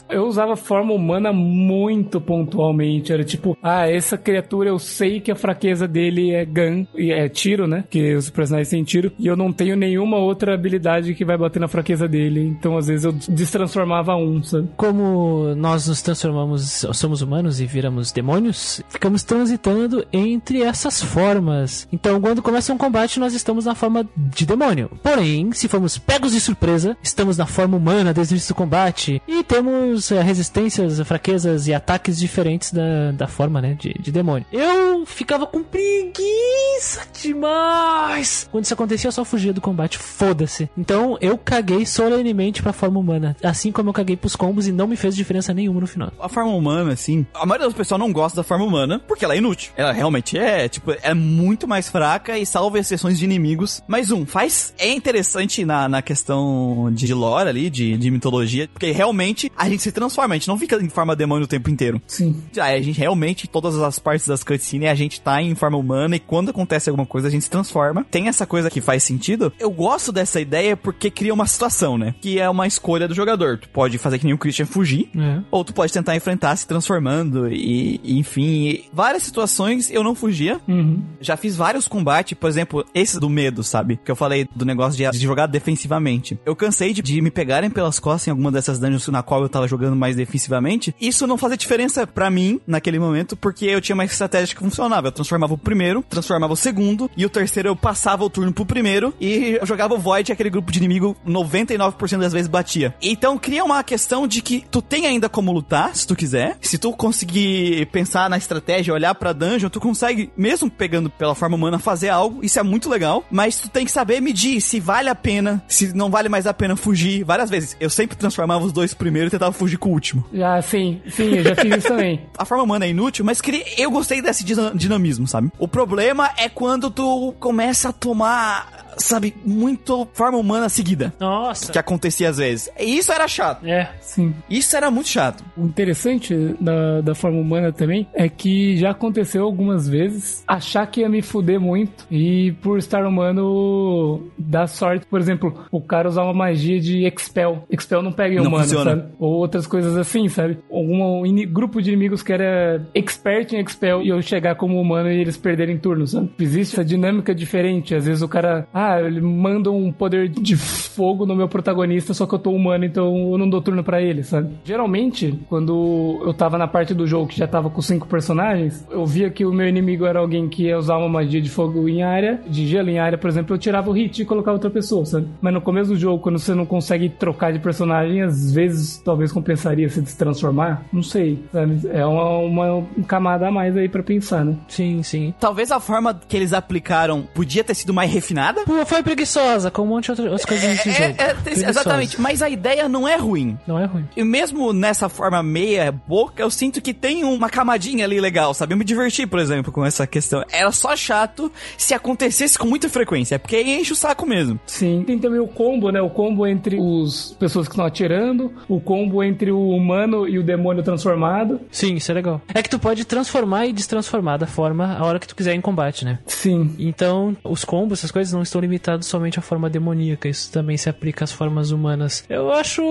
Eu 0.10 0.26
usava 0.26 0.56
forma 0.56 0.94
humana 0.94 1.32
muito 1.32 2.20
pontualmente. 2.20 3.14
Era 3.14 3.24
tipo, 3.24 3.58
ah, 3.62 3.88
essa 3.88 4.18
criatura 4.18 4.70
eu 4.70 4.80
sei 4.80 5.20
que 5.20 5.32
a 5.32 5.36
fraqueza 5.36 5.88
dele 5.88 6.32
é 6.32 6.46
gun, 6.46 6.86
e 6.96 7.12
é 7.12 7.30
tiro, 7.30 7.68
né? 7.68 7.84
Que 7.90 8.16
os 8.16 8.30
personagens 8.30 8.70
têm 8.70 8.84
tiro. 8.84 9.12
E 9.20 9.28
eu 9.28 9.36
não 9.36 9.52
tenho 9.52 9.76
nenhuma 9.76 10.18
outra 10.18 10.54
habilidade 10.54 11.14
que 11.14 11.26
vai 11.26 11.38
bater 11.38 11.60
na 11.60 11.68
fraqueza 11.68 12.08
dele. 12.08 12.42
Então, 12.42 12.78
às 12.78 12.88
vezes, 12.88 13.06
eu 13.06 13.12
destransformava 13.12 14.16
um, 14.16 14.42
sabe? 14.42 14.70
Como 14.76 15.54
nós 15.56 15.88
nos 15.88 16.02
transformamos, 16.02 16.86
somos 16.94 17.22
humanos 17.22 17.62
e 17.62 17.66
viramos 17.66 18.12
demônios, 18.12 18.82
ficamos 18.90 19.24
transitando 19.24 20.06
entre 20.12 20.64
essas 20.64 21.02
formas. 21.02 21.88
Então, 21.92 22.20
quando 22.20 22.42
começa 22.42 22.74
um 22.74 22.78
combate, 22.78 23.20
nós 23.20 23.34
estamos 23.34 23.66
na 23.66 23.76
forma 23.76 24.08
de 24.16 24.46
demônio. 24.46 24.90
Porém, 25.04 25.52
se 25.52 25.68
formos 25.68 25.98
pegos 25.98 26.32
de 26.32 26.40
surpresa, 26.40 26.98
estamos 27.04 27.38
na 27.38 27.46
forma 27.46 27.78
humana 27.78 28.14
desde 28.14 28.40
o 28.52 28.56
combate 28.56 29.22
e 29.28 29.44
temos 29.44 29.99
eh, 30.12 30.22
resistências, 30.22 31.00
fraquezas 31.02 31.68
e 31.68 31.74
ataques 31.74 32.18
diferentes 32.18 32.72
da, 32.72 33.12
da 33.12 33.28
forma, 33.28 33.62
né, 33.62 33.76
de, 33.80 33.94
de 34.00 34.12
demônio. 34.12 34.46
Eu 34.52 35.06
ficava 35.06 35.46
com 35.46 35.64
preguiça 35.64 37.08
demais. 37.22 38.48
Quando 38.52 38.64
isso 38.64 38.74
acontecia, 38.74 39.08
eu 39.08 39.12
só 39.12 39.26
fugia 39.26 39.54
do 39.54 39.62
combate. 39.62 39.98
Foda-se. 39.98 40.70
Então, 40.78 41.18
eu 41.22 41.38
caguei 41.38 41.86
solenemente 41.86 42.62
pra 42.62 42.74
forma 42.74 43.00
humana. 43.00 43.36
Assim 43.44 43.72
como 43.72 43.90
eu 43.90 43.94
caguei 43.94 44.16
pros 44.16 44.36
combos 44.36 44.68
e 44.68 44.72
não 44.72 44.88
me 44.88 44.96
fez 44.96 45.16
diferença 45.16 45.54
nenhuma 45.54 45.82
no 45.82 45.88
final. 45.88 46.12
A 46.20 46.30
forma 46.30 46.52
humana, 46.52 46.94
assim, 46.94 47.26
a 47.34 47.46
maioria 47.46 47.68
das 47.68 47.76
pessoas 47.76 48.00
não 48.00 48.12
gosta 48.12 48.38
da 48.38 48.44
forma 48.44 48.66
humana 48.66 49.00
porque 49.08 49.26
ela 49.26 49.34
é 49.34 49.38
inútil. 49.38 49.72
Ela 49.76 49.92
realmente 49.92 50.38
é, 50.38 50.68
tipo, 50.68 50.92
é 51.02 51.14
muito 51.14 51.68
mais 51.68 51.90
fraca 51.90 52.38
e 52.38 52.46
salva 52.46 52.80
exceções 52.80 53.18
de 53.20 53.26
inimigos. 53.26 53.82
Mas 53.88 54.12
um, 54.12 54.26
faz. 54.26 54.74
É 54.78 54.92
interessante 54.92 55.66
na, 55.66 55.88
na 55.90 56.02
questão 56.02 56.90
de 56.92 57.14
lore 57.14 57.50
ali, 57.50 57.70
de, 57.70 57.98
de 57.98 58.12
mitologia, 58.12 58.68
porque 58.72 58.92
realmente 58.92 59.52
a 59.56 59.70
gente 59.70 59.84
se 59.84 59.89
transforma, 59.92 60.34
a 60.34 60.38
gente 60.38 60.48
não 60.48 60.58
fica 60.58 60.76
em 60.82 60.90
forma 60.90 61.16
demônio 61.16 61.46
o 61.46 61.48
tempo 61.48 61.70
inteiro. 61.70 62.02
Sim. 62.08 62.36
Ah, 62.58 62.66
A 62.66 62.82
gente 62.82 62.98
realmente, 63.00 63.48
todas 63.48 63.78
as 63.80 64.00
partes 64.00 64.28
das 64.28 64.44
cutscenes, 64.44 64.90
a 64.90 64.96
gente 64.96 65.22
tá 65.22 65.42
em 65.42 65.56
forma 65.56 65.78
humana 65.78 66.16
e 66.16 66.20
quando 66.20 66.50
acontece 66.50 66.90
alguma 66.90 67.06
coisa, 67.06 67.28
a 67.28 67.32
gente 67.32 67.44
se 67.44 67.50
transforma. 67.50 68.06
Tem 68.10 68.28
essa 68.28 68.46
coisa 68.46 68.70
que 68.70 68.82
faz 68.82 69.04
sentido. 69.04 69.52
Eu 69.60 69.72
gosto 69.72 70.12
dessa 70.12 70.40
ideia 70.40 70.76
porque 70.78 71.10
cria 71.10 71.34
uma 71.34 71.48
situação, 71.48 71.98
né? 71.98 72.16
Que 72.22 72.40
é 72.40 72.50
uma 72.50 72.68
escolha 72.68 73.08
do 73.08 73.14
jogador. 73.16 73.58
Tu 73.58 73.70
pode 73.70 73.98
fazer 73.98 74.20
que 74.20 74.26
nem 74.26 74.34
o 74.34 74.38
Christian 74.38 74.66
fugir, 74.66 75.10
É. 75.18 75.42
ou 75.52 75.64
tu 75.64 75.74
pode 75.74 75.92
tentar 75.92 76.16
enfrentar 76.16 76.56
se 76.56 76.68
transformando 76.68 77.48
e, 77.52 78.00
e, 78.04 78.18
enfim, 78.20 78.42
e 78.70 78.86
várias 78.94 79.24
situações 79.24 79.90
eu 79.92 80.04
não 80.04 80.16
fugia. 80.16 80.60
Uhum. 80.68 81.02
Já 81.22 81.36
fiz 81.38 81.56
vários 81.56 81.88
combates, 81.88 82.38
por 82.38 82.50
exemplo, 82.50 82.86
esse 82.94 83.20
do 83.20 83.30
medo, 83.30 83.64
sabe? 83.64 84.00
Que 84.04 84.12
eu 84.12 84.16
falei 84.16 84.48
do 84.56 84.66
negócio 84.66 84.98
de, 84.98 85.10
de 85.18 85.24
jogar 85.24 85.48
defensivamente. 85.48 86.40
Eu 86.46 86.56
cansei 86.56 86.94
de, 86.94 87.02
de 87.02 87.22
me 87.22 87.32
pegarem 87.32 87.70
pelas 87.70 88.00
costas 88.00 88.28
em 88.28 88.32
alguma 88.32 88.52
dessas 88.52 88.80
dungeons 88.80 89.08
na 89.10 89.24
qual 89.24 89.42
eu 89.42 89.50
tava 89.50 89.68
jogando 89.68 89.79
mais 89.96 90.16
defensivamente. 90.16 90.96
Isso 91.00 91.28
não 91.28 91.38
fazia 91.38 91.58
diferença 91.58 92.06
pra 92.06 92.30
mim 92.30 92.60
naquele 92.66 93.00
momento, 93.00 93.36
porque 93.36 93.66
eu 93.66 93.82
tinha 93.82 93.94
uma 93.94 94.06
estratégia 94.06 94.56
que 94.56 94.62
funcionava. 94.62 95.08
Eu 95.08 95.12
transformava 95.12 95.54
o 95.54 95.58
primeiro, 95.58 96.04
transformava 96.08 96.54
o 96.54 96.58
segundo, 96.58 97.10
e 97.16 97.26
o 97.26 97.30
terceiro 97.30 97.70
eu 97.70 97.76
passava 97.76 98.24
o 98.24 98.30
turno 98.30 98.54
pro 98.54 98.66
primeiro 98.66 99.14
e 99.20 99.58
eu 99.60 99.66
jogava 99.66 99.94
o 99.94 100.00
Void 100.00 100.32
aquele 100.32 100.50
grupo 100.50 100.72
de 100.72 100.80
inimigo 100.80 101.16
99% 101.28 102.20
das 102.20 102.34
vezes 102.34 102.48
batia. 102.48 102.94
Então 103.02 103.38
cria 103.38 103.64
uma 103.64 103.84
questão 103.84 104.28
de 104.28 104.42
que 104.42 104.66
tu 104.70 104.82
tem 104.82 105.06
ainda 105.06 105.30
como 105.30 105.52
lutar, 105.52 105.96
se 105.96 106.06
tu 106.06 106.16
quiser. 106.16 106.58
Se 106.62 106.78
tu 106.78 106.92
conseguir 106.92 107.86
pensar 107.88 108.30
na 108.30 108.38
estratégia, 108.38 108.94
olhar 108.94 109.14
pra 109.16 109.34
dungeon, 109.34 109.70
tu 109.70 109.80
consegue, 109.80 110.32
mesmo 110.36 110.70
pegando 110.70 111.10
pela 111.10 111.36
forma 111.36 111.56
humana, 111.56 111.80
fazer 111.80 112.10
algo. 112.10 112.44
Isso 112.44 112.60
é 112.60 112.64
muito 112.64 112.90
legal. 112.90 113.24
Mas 113.32 113.58
tu 113.58 113.70
tem 113.70 113.86
que 113.86 113.92
saber 113.92 114.22
medir 114.22 114.62
se 114.62 114.80
vale 114.80 115.10
a 115.10 115.16
pena, 115.16 115.64
se 115.68 115.94
não 115.94 116.10
vale 116.10 116.30
mais 116.30 116.48
a 116.48 116.54
pena 116.54 116.76
fugir. 116.76 117.24
Várias 117.24 117.50
vezes. 117.50 117.76
Eu 117.80 117.90
sempre 117.90 118.18
transformava 118.18 118.64
os 118.64 118.72
dois 118.72 118.94
primeiro 118.94 119.28
e 119.28 119.32
tentava 119.32 119.52
fugir 119.52 119.69
com 119.78 119.90
o 119.90 119.94
último. 119.94 120.26
Já, 120.34 120.62
sim, 120.62 121.02
sim, 121.10 121.36
eu 121.36 121.44
já 121.44 121.56
fiz 121.56 121.78
isso 121.78 121.88
também. 121.88 122.22
A 122.38 122.46
forma 122.46 122.64
humana 122.64 122.86
é 122.86 122.90
inútil, 122.90 123.24
mas 123.26 123.42
eu 123.78 123.92
gostei 123.92 124.22
desse 124.22 124.44
dina- 124.44 124.72
dinamismo, 124.74 125.28
sabe? 125.28 125.52
O 125.60 125.68
problema 125.68 126.30
é 126.38 126.48
quando 126.50 126.90
tu 126.90 127.34
começa 127.40 127.90
a 127.90 127.94
tomar 127.94 128.89
sabe, 129.00 129.34
muito 129.46 130.08
forma 130.14 130.38
humana 130.38 130.70
seguida. 130.70 131.14
Nossa. 131.20 131.72
Que 131.72 131.80
acontecia 131.80 132.30
às 132.30 132.38
vezes. 132.38 132.70
E 132.80 132.98
isso 132.98 133.12
era 133.12 133.28
chato. 133.28 133.66
É. 133.66 133.90
Sim. 134.02 134.34
Isso 134.50 134.76
era 134.76 134.90
muito 134.92 135.10
chato. 135.10 135.44
O 135.58 135.66
interessante 135.66 136.36
da, 136.60 137.02
da 137.02 137.16
forma 137.16 137.40
humana 137.40 137.72
também 137.72 138.08
é 138.14 138.28
que 138.30 138.78
já 138.78 138.92
aconteceu 138.92 139.44
algumas 139.44 139.88
vezes 139.88 140.44
achar 140.48 140.86
que 140.88 141.02
ia 141.02 141.10
me 141.10 141.22
fuder 141.22 141.60
muito 141.60 142.06
e 142.12 142.52
por 142.62 142.78
estar 142.78 143.06
humano 143.06 144.30
dar 144.38 144.68
sorte. 144.68 145.06
Por 145.06 145.20
exemplo, 145.20 145.66
o 145.72 145.82
cara 145.82 146.08
usar 146.08 146.24
uma 146.24 146.34
magia 146.34 146.80
de 146.80 147.06
Expel. 147.06 147.64
Expel 147.70 148.02
não 148.02 148.12
pega 148.12 148.36
em 148.36 148.38
Não 148.38 148.48
humano, 148.48 148.64
funciona. 148.64 148.92
sabe? 148.92 149.04
Ou 149.20 149.34
outras 149.34 149.68
coisas 149.68 149.98
assim, 149.98 150.28
sabe? 150.30 150.58
Algum 150.72 151.22
grupo 151.48 151.82
de 151.82 151.90
inimigos 151.90 152.22
que 152.24 152.34
era 152.34 152.86
expert 152.94 153.54
em 153.54 153.62
Expel 153.62 154.02
e 154.02 154.10
eu 154.10 154.22
chegar 154.22 154.56
como 154.56 154.80
humano 154.80 155.12
e 155.12 155.20
eles 155.20 155.38
perderem 155.38 155.78
turno, 155.78 156.08
sabe? 156.08 156.30
Existe 156.40 156.76
essa 156.76 156.86
dinâmica 156.86 157.34
diferente. 157.34 157.96
Às 157.96 158.06
vezes 158.06 158.22
o 158.22 158.28
cara, 158.28 158.68
ah, 158.74 158.89
ele 159.00 159.22
manda 159.22 159.72
um 159.72 159.92
poder 159.92 160.30
de 160.30 160.56
fogo 160.56 161.26
no 161.26 161.36
meu 161.36 161.48
protagonista, 161.48 162.14
só 162.14 162.26
que 162.26 162.34
eu 162.36 162.40
tô 162.40 162.52
humano, 162.52 162.86
então 162.86 163.32
eu 163.32 163.38
não 163.38 163.50
dou 163.50 163.62
turno 163.62 163.84
pra 163.84 164.02
ele, 164.02 164.24
sabe? 164.24 164.56
Geralmente, 164.64 165.38
quando 165.48 166.22
eu 166.26 166.34
tava 166.34 166.58
na 166.58 166.68
parte 166.68 166.94
do 166.94 167.08
jogo 167.08 167.28
que 167.28 167.38
já 167.38 167.48
tava 167.48 167.70
com 167.70 167.82
cinco 167.82 168.08
personagens, 168.08 168.86
eu 168.90 169.06
via 169.06 169.30
que 169.30 169.46
o 169.46 169.54
meu 169.54 169.68
inimigo 169.68 170.06
era 170.06 170.20
alguém 170.20 170.48
que 170.48 170.64
ia 170.64 170.78
usar 170.78 170.98
uma 170.98 171.10
magia 171.10 171.42
de 171.42 171.50
fogo 171.50 171.88
em 171.88 172.04
área, 172.04 172.42
de 172.48 172.68
gelo 172.68 172.90
em 172.90 173.00
área, 173.00 173.18
por 173.18 173.30
exemplo, 173.30 173.56
eu 173.56 173.60
tirava 173.60 173.90
o 173.90 173.94
hit 173.94 174.22
e 174.22 174.26
colocava 174.26 174.56
outra 174.56 174.70
pessoa, 174.70 175.06
sabe? 175.06 175.28
Mas 175.42 175.54
no 175.54 175.62
começo 175.62 175.92
do 175.92 175.98
jogo, 175.98 176.22
quando 176.22 176.40
você 176.40 176.54
não 176.54 176.66
consegue 176.66 177.10
trocar 177.10 177.54
de 177.54 177.60
personagem, 177.60 178.22
às 178.22 178.52
vezes 178.52 178.98
talvez 179.04 179.32
compensaria 179.32 179.90
se 179.90 180.18
transformar, 180.18 180.86
não 180.92 181.04
sei, 181.04 181.40
sabe? 181.52 181.80
É 181.90 182.06
uma, 182.06 182.38
uma 182.38 182.88
camada 183.08 183.48
a 183.48 183.52
mais 183.52 183.76
aí 183.76 183.90
pra 183.90 184.04
pensar, 184.04 184.46
né? 184.46 184.56
Sim, 184.68 185.04
sim. 185.04 185.34
Talvez 185.40 185.72
a 185.72 185.80
forma 185.80 186.14
que 186.14 186.36
eles 186.36 186.54
aplicaram 186.54 187.28
podia 187.34 187.64
ter 187.64 187.74
sido 187.74 187.94
mais 187.94 188.12
refinada. 188.12 188.62
Pô, 188.70 188.86
foi 188.86 189.02
preguiçosa, 189.02 189.72
com 189.72 189.82
um 189.82 189.88
monte 189.88 190.14
de 190.14 190.22
outras 190.22 190.46
coisas 190.46 190.70
nesse 190.70 190.90
É, 190.90 190.94
jogo. 190.94 191.16
é, 191.20 191.52
exatamente, 191.70 192.22
mas 192.22 192.44
a 192.44 192.48
ideia 192.50 192.88
não 192.88 193.08
é 193.08 193.16
ruim. 193.16 193.58
Não 193.66 193.80
é 193.80 193.86
ruim. 193.86 194.08
E 194.16 194.24
mesmo 194.24 194.72
nessa 194.72 195.10
forma 195.10 195.42
meia 195.42 195.92
boca, 195.92 196.44
eu 196.44 196.52
sinto 196.52 196.80
que 196.80 196.94
tem 196.94 197.24
uma 197.24 197.50
camadinha 197.50 198.06
ali 198.06 198.22
legal, 198.22 198.54
sabe? 198.54 198.74
Eu 198.74 198.78
me 198.78 198.86
diverti, 198.86 199.26
por 199.26 199.40
exemplo, 199.40 199.72
com 199.72 199.84
essa 199.84 200.06
questão. 200.06 200.44
Era 200.52 200.72
só 200.72 200.96
chato 200.96 201.52
se 201.80 201.96
acontecesse 201.96 202.60
com 202.60 202.68
muita 202.68 202.88
frequência, 202.90 203.40
porque 203.40 203.56
aí 203.56 203.80
enche 203.80 203.92
o 203.92 203.96
saco 203.96 204.24
mesmo. 204.24 204.60
Sim. 204.68 205.04
Tem 205.04 205.18
também 205.18 205.40
o 205.40 205.48
combo, 205.48 205.90
né? 205.90 206.00
O 206.00 206.12
combo 206.12 206.46
entre 206.46 206.78
os 206.80 207.36
pessoas 207.40 207.68
que 207.68 207.74
estão 207.74 207.86
atirando, 207.88 208.54
o 208.68 208.80
combo 208.80 209.24
entre 209.24 209.52
o 209.52 209.70
humano 209.70 210.28
e 210.28 210.38
o 210.38 210.44
demônio 210.44 210.84
transformado. 210.84 211.60
Sim, 211.72 211.96
isso 211.96 212.12
é 212.12 212.14
legal. 212.14 212.40
É 212.54 212.62
que 212.62 212.70
tu 212.70 212.78
pode 212.78 213.04
transformar 213.04 213.66
e 213.66 213.74
destransformar 213.74 214.38
da 214.38 214.46
forma 214.46 214.96
a 214.96 215.04
hora 215.04 215.18
que 215.18 215.28
tu 215.28 215.36
quiser 215.36 215.56
em 215.56 215.62
combate, 215.62 216.06
né? 216.06 216.20
Sim. 216.28 216.76
Então, 216.78 217.36
os 217.44 217.66
combos, 217.66 217.98
essas 217.98 218.12
coisas 218.12 218.32
não 218.32 218.44
estão 218.44 218.59
limitados 218.60 219.08
somente 219.08 219.40
à 219.40 219.42
forma 219.42 219.70
demoníaca, 219.70 220.28
isso 220.28 220.52
também 220.52 220.78
se 220.78 220.90
aplica 220.90 221.24
às 221.24 221.32
formas 221.32 221.72
humanas. 221.72 222.24
Eu 222.30 222.52
acho 222.52 222.82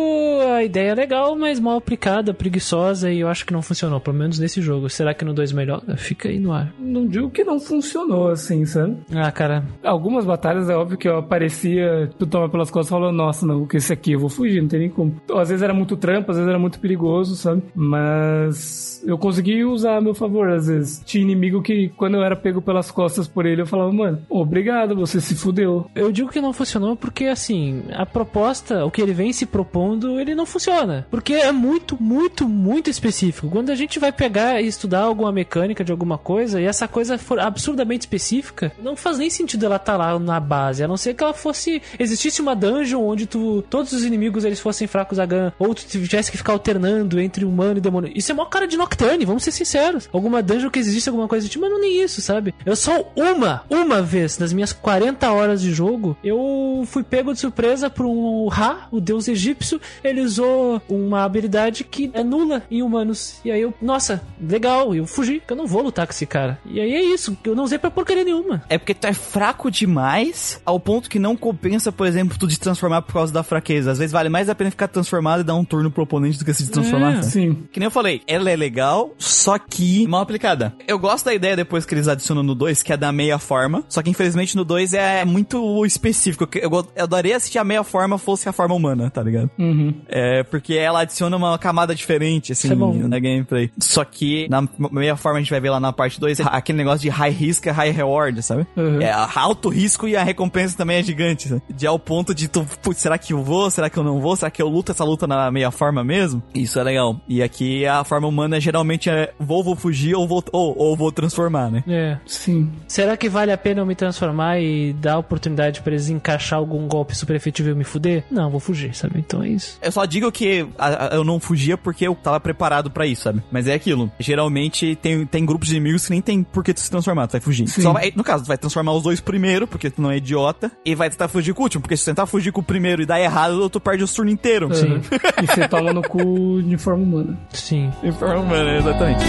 a 0.55 0.63
ideia 0.63 0.95
legal, 0.95 1.37
mas 1.37 1.61
mal 1.61 1.77
aplicada, 1.77 2.35
preguiçosa 2.35 3.11
e 3.11 3.21
eu 3.21 3.29
acho 3.29 3.45
que 3.47 3.53
não 3.53 3.63
funcionou, 3.63 4.01
pelo 4.01 4.17
menos 4.17 4.39
nesse 4.39 4.61
jogo. 4.61 4.89
Será 4.89 5.15
que 5.15 5.25
no 5.25 5.33
2 5.35 5.53
melhor? 5.53 5.83
Fica 5.97 6.29
aí 6.29 6.39
no 6.39 6.53
ar. 6.53 6.73
Não 6.79 7.07
digo 7.07 7.31
que 7.31 7.45
não 7.45 7.61
funcionou, 7.61 8.29
assim, 8.29 8.65
sabe? 8.65 8.97
Ah, 9.15 9.31
cara, 9.31 9.65
Algumas 9.83 10.25
batalhas 10.25 10.69
é 10.69 10.77
óbvio 10.77 10.99
que 10.99 11.09
eu 11.09 11.17
aparecia, 11.17 12.11
tu 12.19 12.27
toma 12.27 12.49
pelas 12.49 12.71
costas 12.71 12.89
e 12.89 12.91
falou, 12.91 13.13
nossa, 13.13 13.47
não, 13.47 13.67
que 13.67 13.77
esse 13.77 13.93
aqui 13.93 14.13
eu 14.13 14.21
vou 14.21 14.29
fugir, 14.29 14.61
não 14.61 14.69
tem 14.69 14.81
nem 14.81 14.91
como. 14.91 15.15
Às 15.35 15.49
vezes 15.49 15.63
era 15.63 15.73
muito 15.75 15.97
trampo, 15.97 16.31
às 16.31 16.37
vezes 16.37 16.49
era 16.49 16.59
muito 16.59 16.79
perigoso, 16.79 17.37
sabe? 17.37 17.63
Mas 17.75 19.03
eu 19.07 19.17
consegui 19.17 19.65
usar 19.65 19.97
a 19.97 20.01
meu 20.01 20.15
favor, 20.15 20.49
às 20.51 20.67
vezes. 20.67 21.03
Tinha 21.05 21.23
inimigo 21.23 21.63
que, 21.63 21.91
quando 21.97 22.17
eu 22.17 22.23
era 22.23 22.37
pego 22.37 22.61
pelas 22.61 22.91
costas 22.91 23.27
por 23.27 23.47
ele, 23.47 23.63
eu 23.63 23.67
falava, 23.67 23.93
mano, 23.93 24.21
obrigado, 24.29 24.95
você 24.95 25.21
se 25.21 25.35
fudeu. 25.35 25.58
Eu 25.95 26.13
digo 26.13 26.31
que 26.31 26.41
não 26.41 26.53
funcionou 26.53 26.97
porque, 26.97 27.27
assim, 27.27 27.83
a 27.93 28.05
proposta, 28.05 28.85
o 28.85 28.91
que 28.91 29.01
ele 29.01 29.13
vem 29.13 29.33
se 29.33 29.47
propondo, 29.47 30.19
ele 30.21 30.35
não 30.35 30.47
funciona. 30.47 31.07
Porque 31.11 31.35
é 31.35 31.53
muito, 31.53 32.01
muito, 32.01 32.49
muito 32.49 32.91
específico. 32.91 33.49
Quando 33.49 33.71
a 33.71 33.75
gente 33.75 33.99
vai 33.99 34.13
pegar 34.13 34.61
e 34.61 34.67
estudar 34.67 35.01
alguma 35.01 35.33
mecânica 35.33 35.85
de 35.85 35.93
alguma 35.93 36.19
coisa 36.19 36.61
e 36.61 36.65
essa 36.65 36.89
coisa 36.89 37.19
for 37.19 37.39
absurdamente 37.39 38.03
específica, 38.03 38.73
não 38.83 38.97
faz 38.97 39.19
nem 39.19 39.31
sentido 39.31 39.67
ela 39.67 39.77
estar 39.77 39.97
lá 39.97 40.19
na 40.19 40.41
base, 40.41 40.83
a 40.83 40.89
não 40.89 40.97
ser 40.97 41.15
que 41.15 41.23
ela 41.23 41.35
fosse. 41.35 41.83
Existisse 41.99 42.41
uma 42.41 42.55
dungeon 42.55 43.03
onde 43.03 43.27
tu. 43.27 43.63
Todos 43.69 43.93
os 43.93 44.05
inimigos 44.05 44.45
eles 44.45 44.61
fossem 44.61 44.87
fracos 44.87 45.19
a 45.19 45.27
gun, 45.27 45.51
ou 45.59 45.75
tu 45.75 45.85
tivesse 45.87 46.31
que 46.31 46.39
ficar 46.39 46.53
alternando 46.53 47.21
entre 47.21 47.45
humano 47.45 47.79
e 47.79 47.81
demônio. 47.81 48.13
Isso 48.15 48.33
é 48.33 48.35
mó 48.35 48.45
cara 48.45 48.67
de 48.67 48.77
Nocturne, 48.77 49.25
vamos 49.25 49.45
ser 49.45 49.53
sinceros. 49.53 50.09
Alguma 50.13 50.43
dungeon 50.43 50.71
que 50.71 50.79
existe 50.79 51.09
alguma 51.09 51.29
coisa 51.29 51.47
do 51.47 51.51
tipo, 51.51 51.63
mas 51.63 51.73
não 51.73 51.81
nem 51.81 52.03
isso, 52.03 52.21
sabe? 52.21 52.55
Eu 52.65 52.77
só 52.77 53.13
uma, 53.15 53.63
uma 53.69 54.03
vez 54.03 54.39
nas 54.39 54.53
minhas 54.53 54.73
40 54.73 55.31
horas 55.31 55.48
de 55.57 55.73
jogo, 55.73 56.17
eu 56.23 56.85
fui 56.87 57.03
pego 57.03 57.33
de 57.33 57.41
surpresa 57.41 57.91
por 57.91 58.07
um 58.07 58.49
Ra, 58.49 58.89
o 58.91 59.01
deus 59.01 59.29
egípcio. 59.29 59.81
Ele 60.03 60.21
usou 60.21 60.81
uma 60.89 61.25
habilidade 61.25 61.85
que 61.85 62.11
é 62.13 62.23
nula 62.23 62.63
em 62.71 62.83
humanos. 62.83 63.41
E 63.45 63.51
aí 63.51 63.61
eu, 63.61 63.73
nossa, 63.81 64.23
legal, 64.41 64.95
eu 64.95 65.07
fugi, 65.07 65.43
que 65.47 65.53
eu 65.53 65.57
não 65.57 65.67
vou 65.67 65.83
lutar 65.83 66.07
com 66.07 66.13
esse 66.13 66.27
cara. 66.27 66.59
E 66.67 66.81
aí 66.81 66.93
é 66.93 67.03
isso, 67.03 67.37
eu 67.45 67.55
não 67.55 67.65
usei 67.65 67.79
pra 67.79 67.91
porcaria 67.91 68.25
nenhuma. 68.25 68.63
É 68.69 68.79
porque 68.79 68.95
tu 68.95 69.07
é 69.07 69.13
fraco 69.13 69.71
demais 69.71 70.61
ao 70.65 70.79
ponto 70.81 71.09
que 71.09 71.19
não 71.19 71.37
compensa, 71.37 71.93
por 71.93 72.07
exemplo, 72.07 72.39
tu 72.39 72.49
te 72.49 72.59
transformar 72.59 73.03
por 73.03 73.13
causa 73.13 73.33
da 73.33 73.43
fraqueza. 73.43 73.91
Às 73.91 73.99
vezes 73.99 74.13
vale 74.13 74.29
mais 74.29 74.49
a 74.49 74.55
pena 74.55 74.71
ficar 74.71 74.89
transformado 74.89 75.41
e 75.41 75.45
dar 75.45 75.55
um 75.55 75.65
turno 75.65 75.91
pro 75.91 76.03
oponente 76.03 76.39
do 76.39 76.45
que 76.45 76.55
se 76.55 76.71
transformar. 76.71 77.19
É. 77.19 77.23
Sim. 77.23 77.67
Que 77.73 77.81
nem 77.81 77.87
eu 77.87 77.91
falei, 77.91 78.23
ela 78.27 78.51
é 78.51 78.57
legal, 78.57 79.15
só 79.19 79.59
que 79.59 80.07
mal 80.07 80.21
aplicada. 80.21 80.75
Eu 80.87 80.99
gosto 80.99 81.27
da 81.27 81.35
ideia 81.35 81.57
depois 81.57 81.85
que 81.85 81.95
eles 81.95 82.09
adicionam 82.09 82.43
no 82.43 82.55
2, 82.55 82.83
que 82.83 82.93
é 82.93 82.97
da 82.97 83.13
meia 83.13 83.39
forma. 83.39 83.85
Só 83.89 84.03
que 84.03 84.11
infelizmente 84.11 84.57
no 84.57 84.65
2 84.65 84.95
é 84.95 85.25
muito 85.25 85.38
específico. 85.87 86.49
Eu, 86.55 86.71
eu, 86.71 87.03
adoraria 87.03 87.39
se 87.41 87.59
a 87.59 87.65
meia 87.65 87.85
forma 87.85 88.19
fosse 88.19 88.49
a 88.49 88.53
forma 88.53 88.75
humana, 88.75 89.11
tá 89.11 89.23
ligado? 89.23 89.51
Uhum. 89.59 89.95
É, 90.09 90.43
porque 90.43 90.75
ela 90.75 91.01
adiciona 91.01 91.37
uma 91.37 91.59
camada 91.59 91.95
diferente, 91.95 92.53
assim, 92.53 92.71
é 92.71 92.75
na 92.75 93.19
gameplay. 93.19 93.71
Só 93.79 94.05
que 94.05 94.49
na 94.49 94.67
meia 94.91 95.17
forma 95.17 95.39
a 95.39 95.43
gente 95.43 95.51
vai 95.51 95.61
ver 95.61 95.71
lá 95.71 95.81
na 95.81 95.93
parte 95.93 96.21
2, 96.21 96.41
aquele 96.41 96.79
negócio 96.79 97.01
de 97.01 97.09
high 97.09 97.33
risk 97.33 97.67
e 97.67 97.71
high 97.71 97.91
reward, 97.91 98.43
sabe? 98.43 98.67
Uhum. 98.77 99.01
É 99.01 99.13
alto 99.35 99.69
risco 99.69 100.07
e 100.09 100.17
a 100.17 100.23
recompensa 100.23 100.77
também 100.77 100.99
é 100.99 101.03
gigante, 101.03 101.49
sabe? 101.49 101.63
De 101.69 101.87
ao 101.87 101.99
ponto 101.99 102.35
de 102.35 102.49
tu, 102.49 102.67
putz, 102.83 103.01
será 103.01 103.19
que 103.19 103.33
eu 103.33 103.43
vou? 103.43 103.71
Será 103.71 103.91
que 103.91 103.99
eu 103.99 104.05
não 104.05 104.21
vou? 104.21 104.37
Será 104.37 104.51
que 104.51 104.63
eu 104.63 104.69
luto 104.69 104.93
essa 104.93 105.05
luta 105.05 105.27
na 105.27 105.51
meia 105.51 105.71
forma 105.71 106.05
mesmo? 106.05 106.43
Isso 106.55 106.79
é 106.79 106.83
legal. 106.83 107.21
E 107.29 107.43
aqui 107.43 107.87
a 107.87 108.05
forma 108.05 108.29
humana 108.29 108.61
geralmente 108.61 109.11
é 109.11 109.33
vou, 109.39 109.63
vou 109.63 109.77
fugir 109.77 110.15
ou 110.15 110.27
vou, 110.27 110.43
ou, 110.53 110.77
ou 110.77 110.97
vou 110.97 111.13
transformar, 111.13 111.71
né? 111.71 111.85
É. 111.87 112.19
Sim. 112.27 112.71
Será 112.87 113.17
que 113.17 113.29
vale 113.29 113.53
a 113.53 113.59
pena 113.59 113.81
eu 113.81 113.87
me 113.87 113.95
transformar 113.95 114.61
e 114.61 114.93
dar 114.93 115.15
a 115.15 115.19
oportunidade 115.29 115.83
pra 115.83 115.93
eles 115.93 116.09
encaixar 116.09 116.59
algum 116.59 116.87
golpe 116.89 117.15
super 117.15 117.37
efetivo 117.37 117.69
e 117.69 117.73
eu 117.73 117.77
me 117.77 117.85
fuder? 117.85 118.25
Não, 118.31 118.51
vou 118.51 118.59
fugir, 118.59 118.95
sabe? 118.95 119.19
Então 119.19 119.43
é 119.43 119.49
isso. 119.49 119.79
Eu 119.83 119.93
só 119.93 120.05
digo 120.07 120.33
que 120.33 120.67
a- 120.79 121.07
a- 121.07 121.15
eu 121.15 121.23
não 121.23 121.39
fugia 121.39 121.77
porque 121.77 122.07
eu 122.09 122.15
tava 122.15 122.41
preparado 122.41 122.91
pra 122.91 123.07
isso, 123.07 123.23
sabe? 123.23 123.43
Mas 123.51 123.67
é 123.67 123.75
aquilo. 123.75 124.11
Geralmente 124.19 124.97
tem, 124.97 125.25
tem 125.27 125.45
grupos 125.45 125.69
de 125.69 125.77
inimigos 125.77 126.05
que 126.07 126.11
nem 126.11 126.23
tem 126.23 126.43
por 126.43 126.65
que 126.65 126.73
tu 126.73 126.81
se 126.81 126.91
transformar, 126.91 127.27
tu 127.27 127.33
vai 127.33 127.41
fugir. 127.41 127.69
Sim. 127.69 127.83
Só 127.83 127.93
vai- 127.93 128.13
no 128.17 128.25
caso, 128.25 128.45
tu 128.45 128.49
vai 128.49 128.59
transformar 128.59 128.93
os 128.93 129.03
dois 129.03 129.21
primeiro, 129.21 129.67
porque 129.67 129.91
tu 129.91 130.01
não 130.01 130.11
é 130.11 130.17
idiota, 130.17 130.73
e 130.85 130.95
vai 130.95 131.11
tentar 131.11 131.29
fugir 131.29 131.53
com 131.55 131.63
o 131.63 131.65
último, 131.65 131.83
porque 131.83 131.97
se 131.97 132.05
tu 132.05 132.07
tentar 132.07 132.27
fugir 132.27 132.51
com 132.53 132.61
o 132.61 132.65
primeiro 132.65 133.03
e 133.03 133.07
dar 133.07 133.21
errado, 133.21 133.69
tu 133.69 133.79
perde 133.79 134.03
o 134.05 134.09
turno 134.09 134.31
inteiro. 134.31 134.67
Uhum. 134.69 135.01
e 135.43 135.47
você 135.47 135.69
toma 135.69 135.93
no 135.93 136.03
cu 136.03 136.63
de 136.63 136.77
forma 136.79 137.03
humana. 137.03 137.39
Sim. 137.53 137.91
Informa, 138.03 138.65
né? 138.65 138.79
Exatamente. 138.79 139.25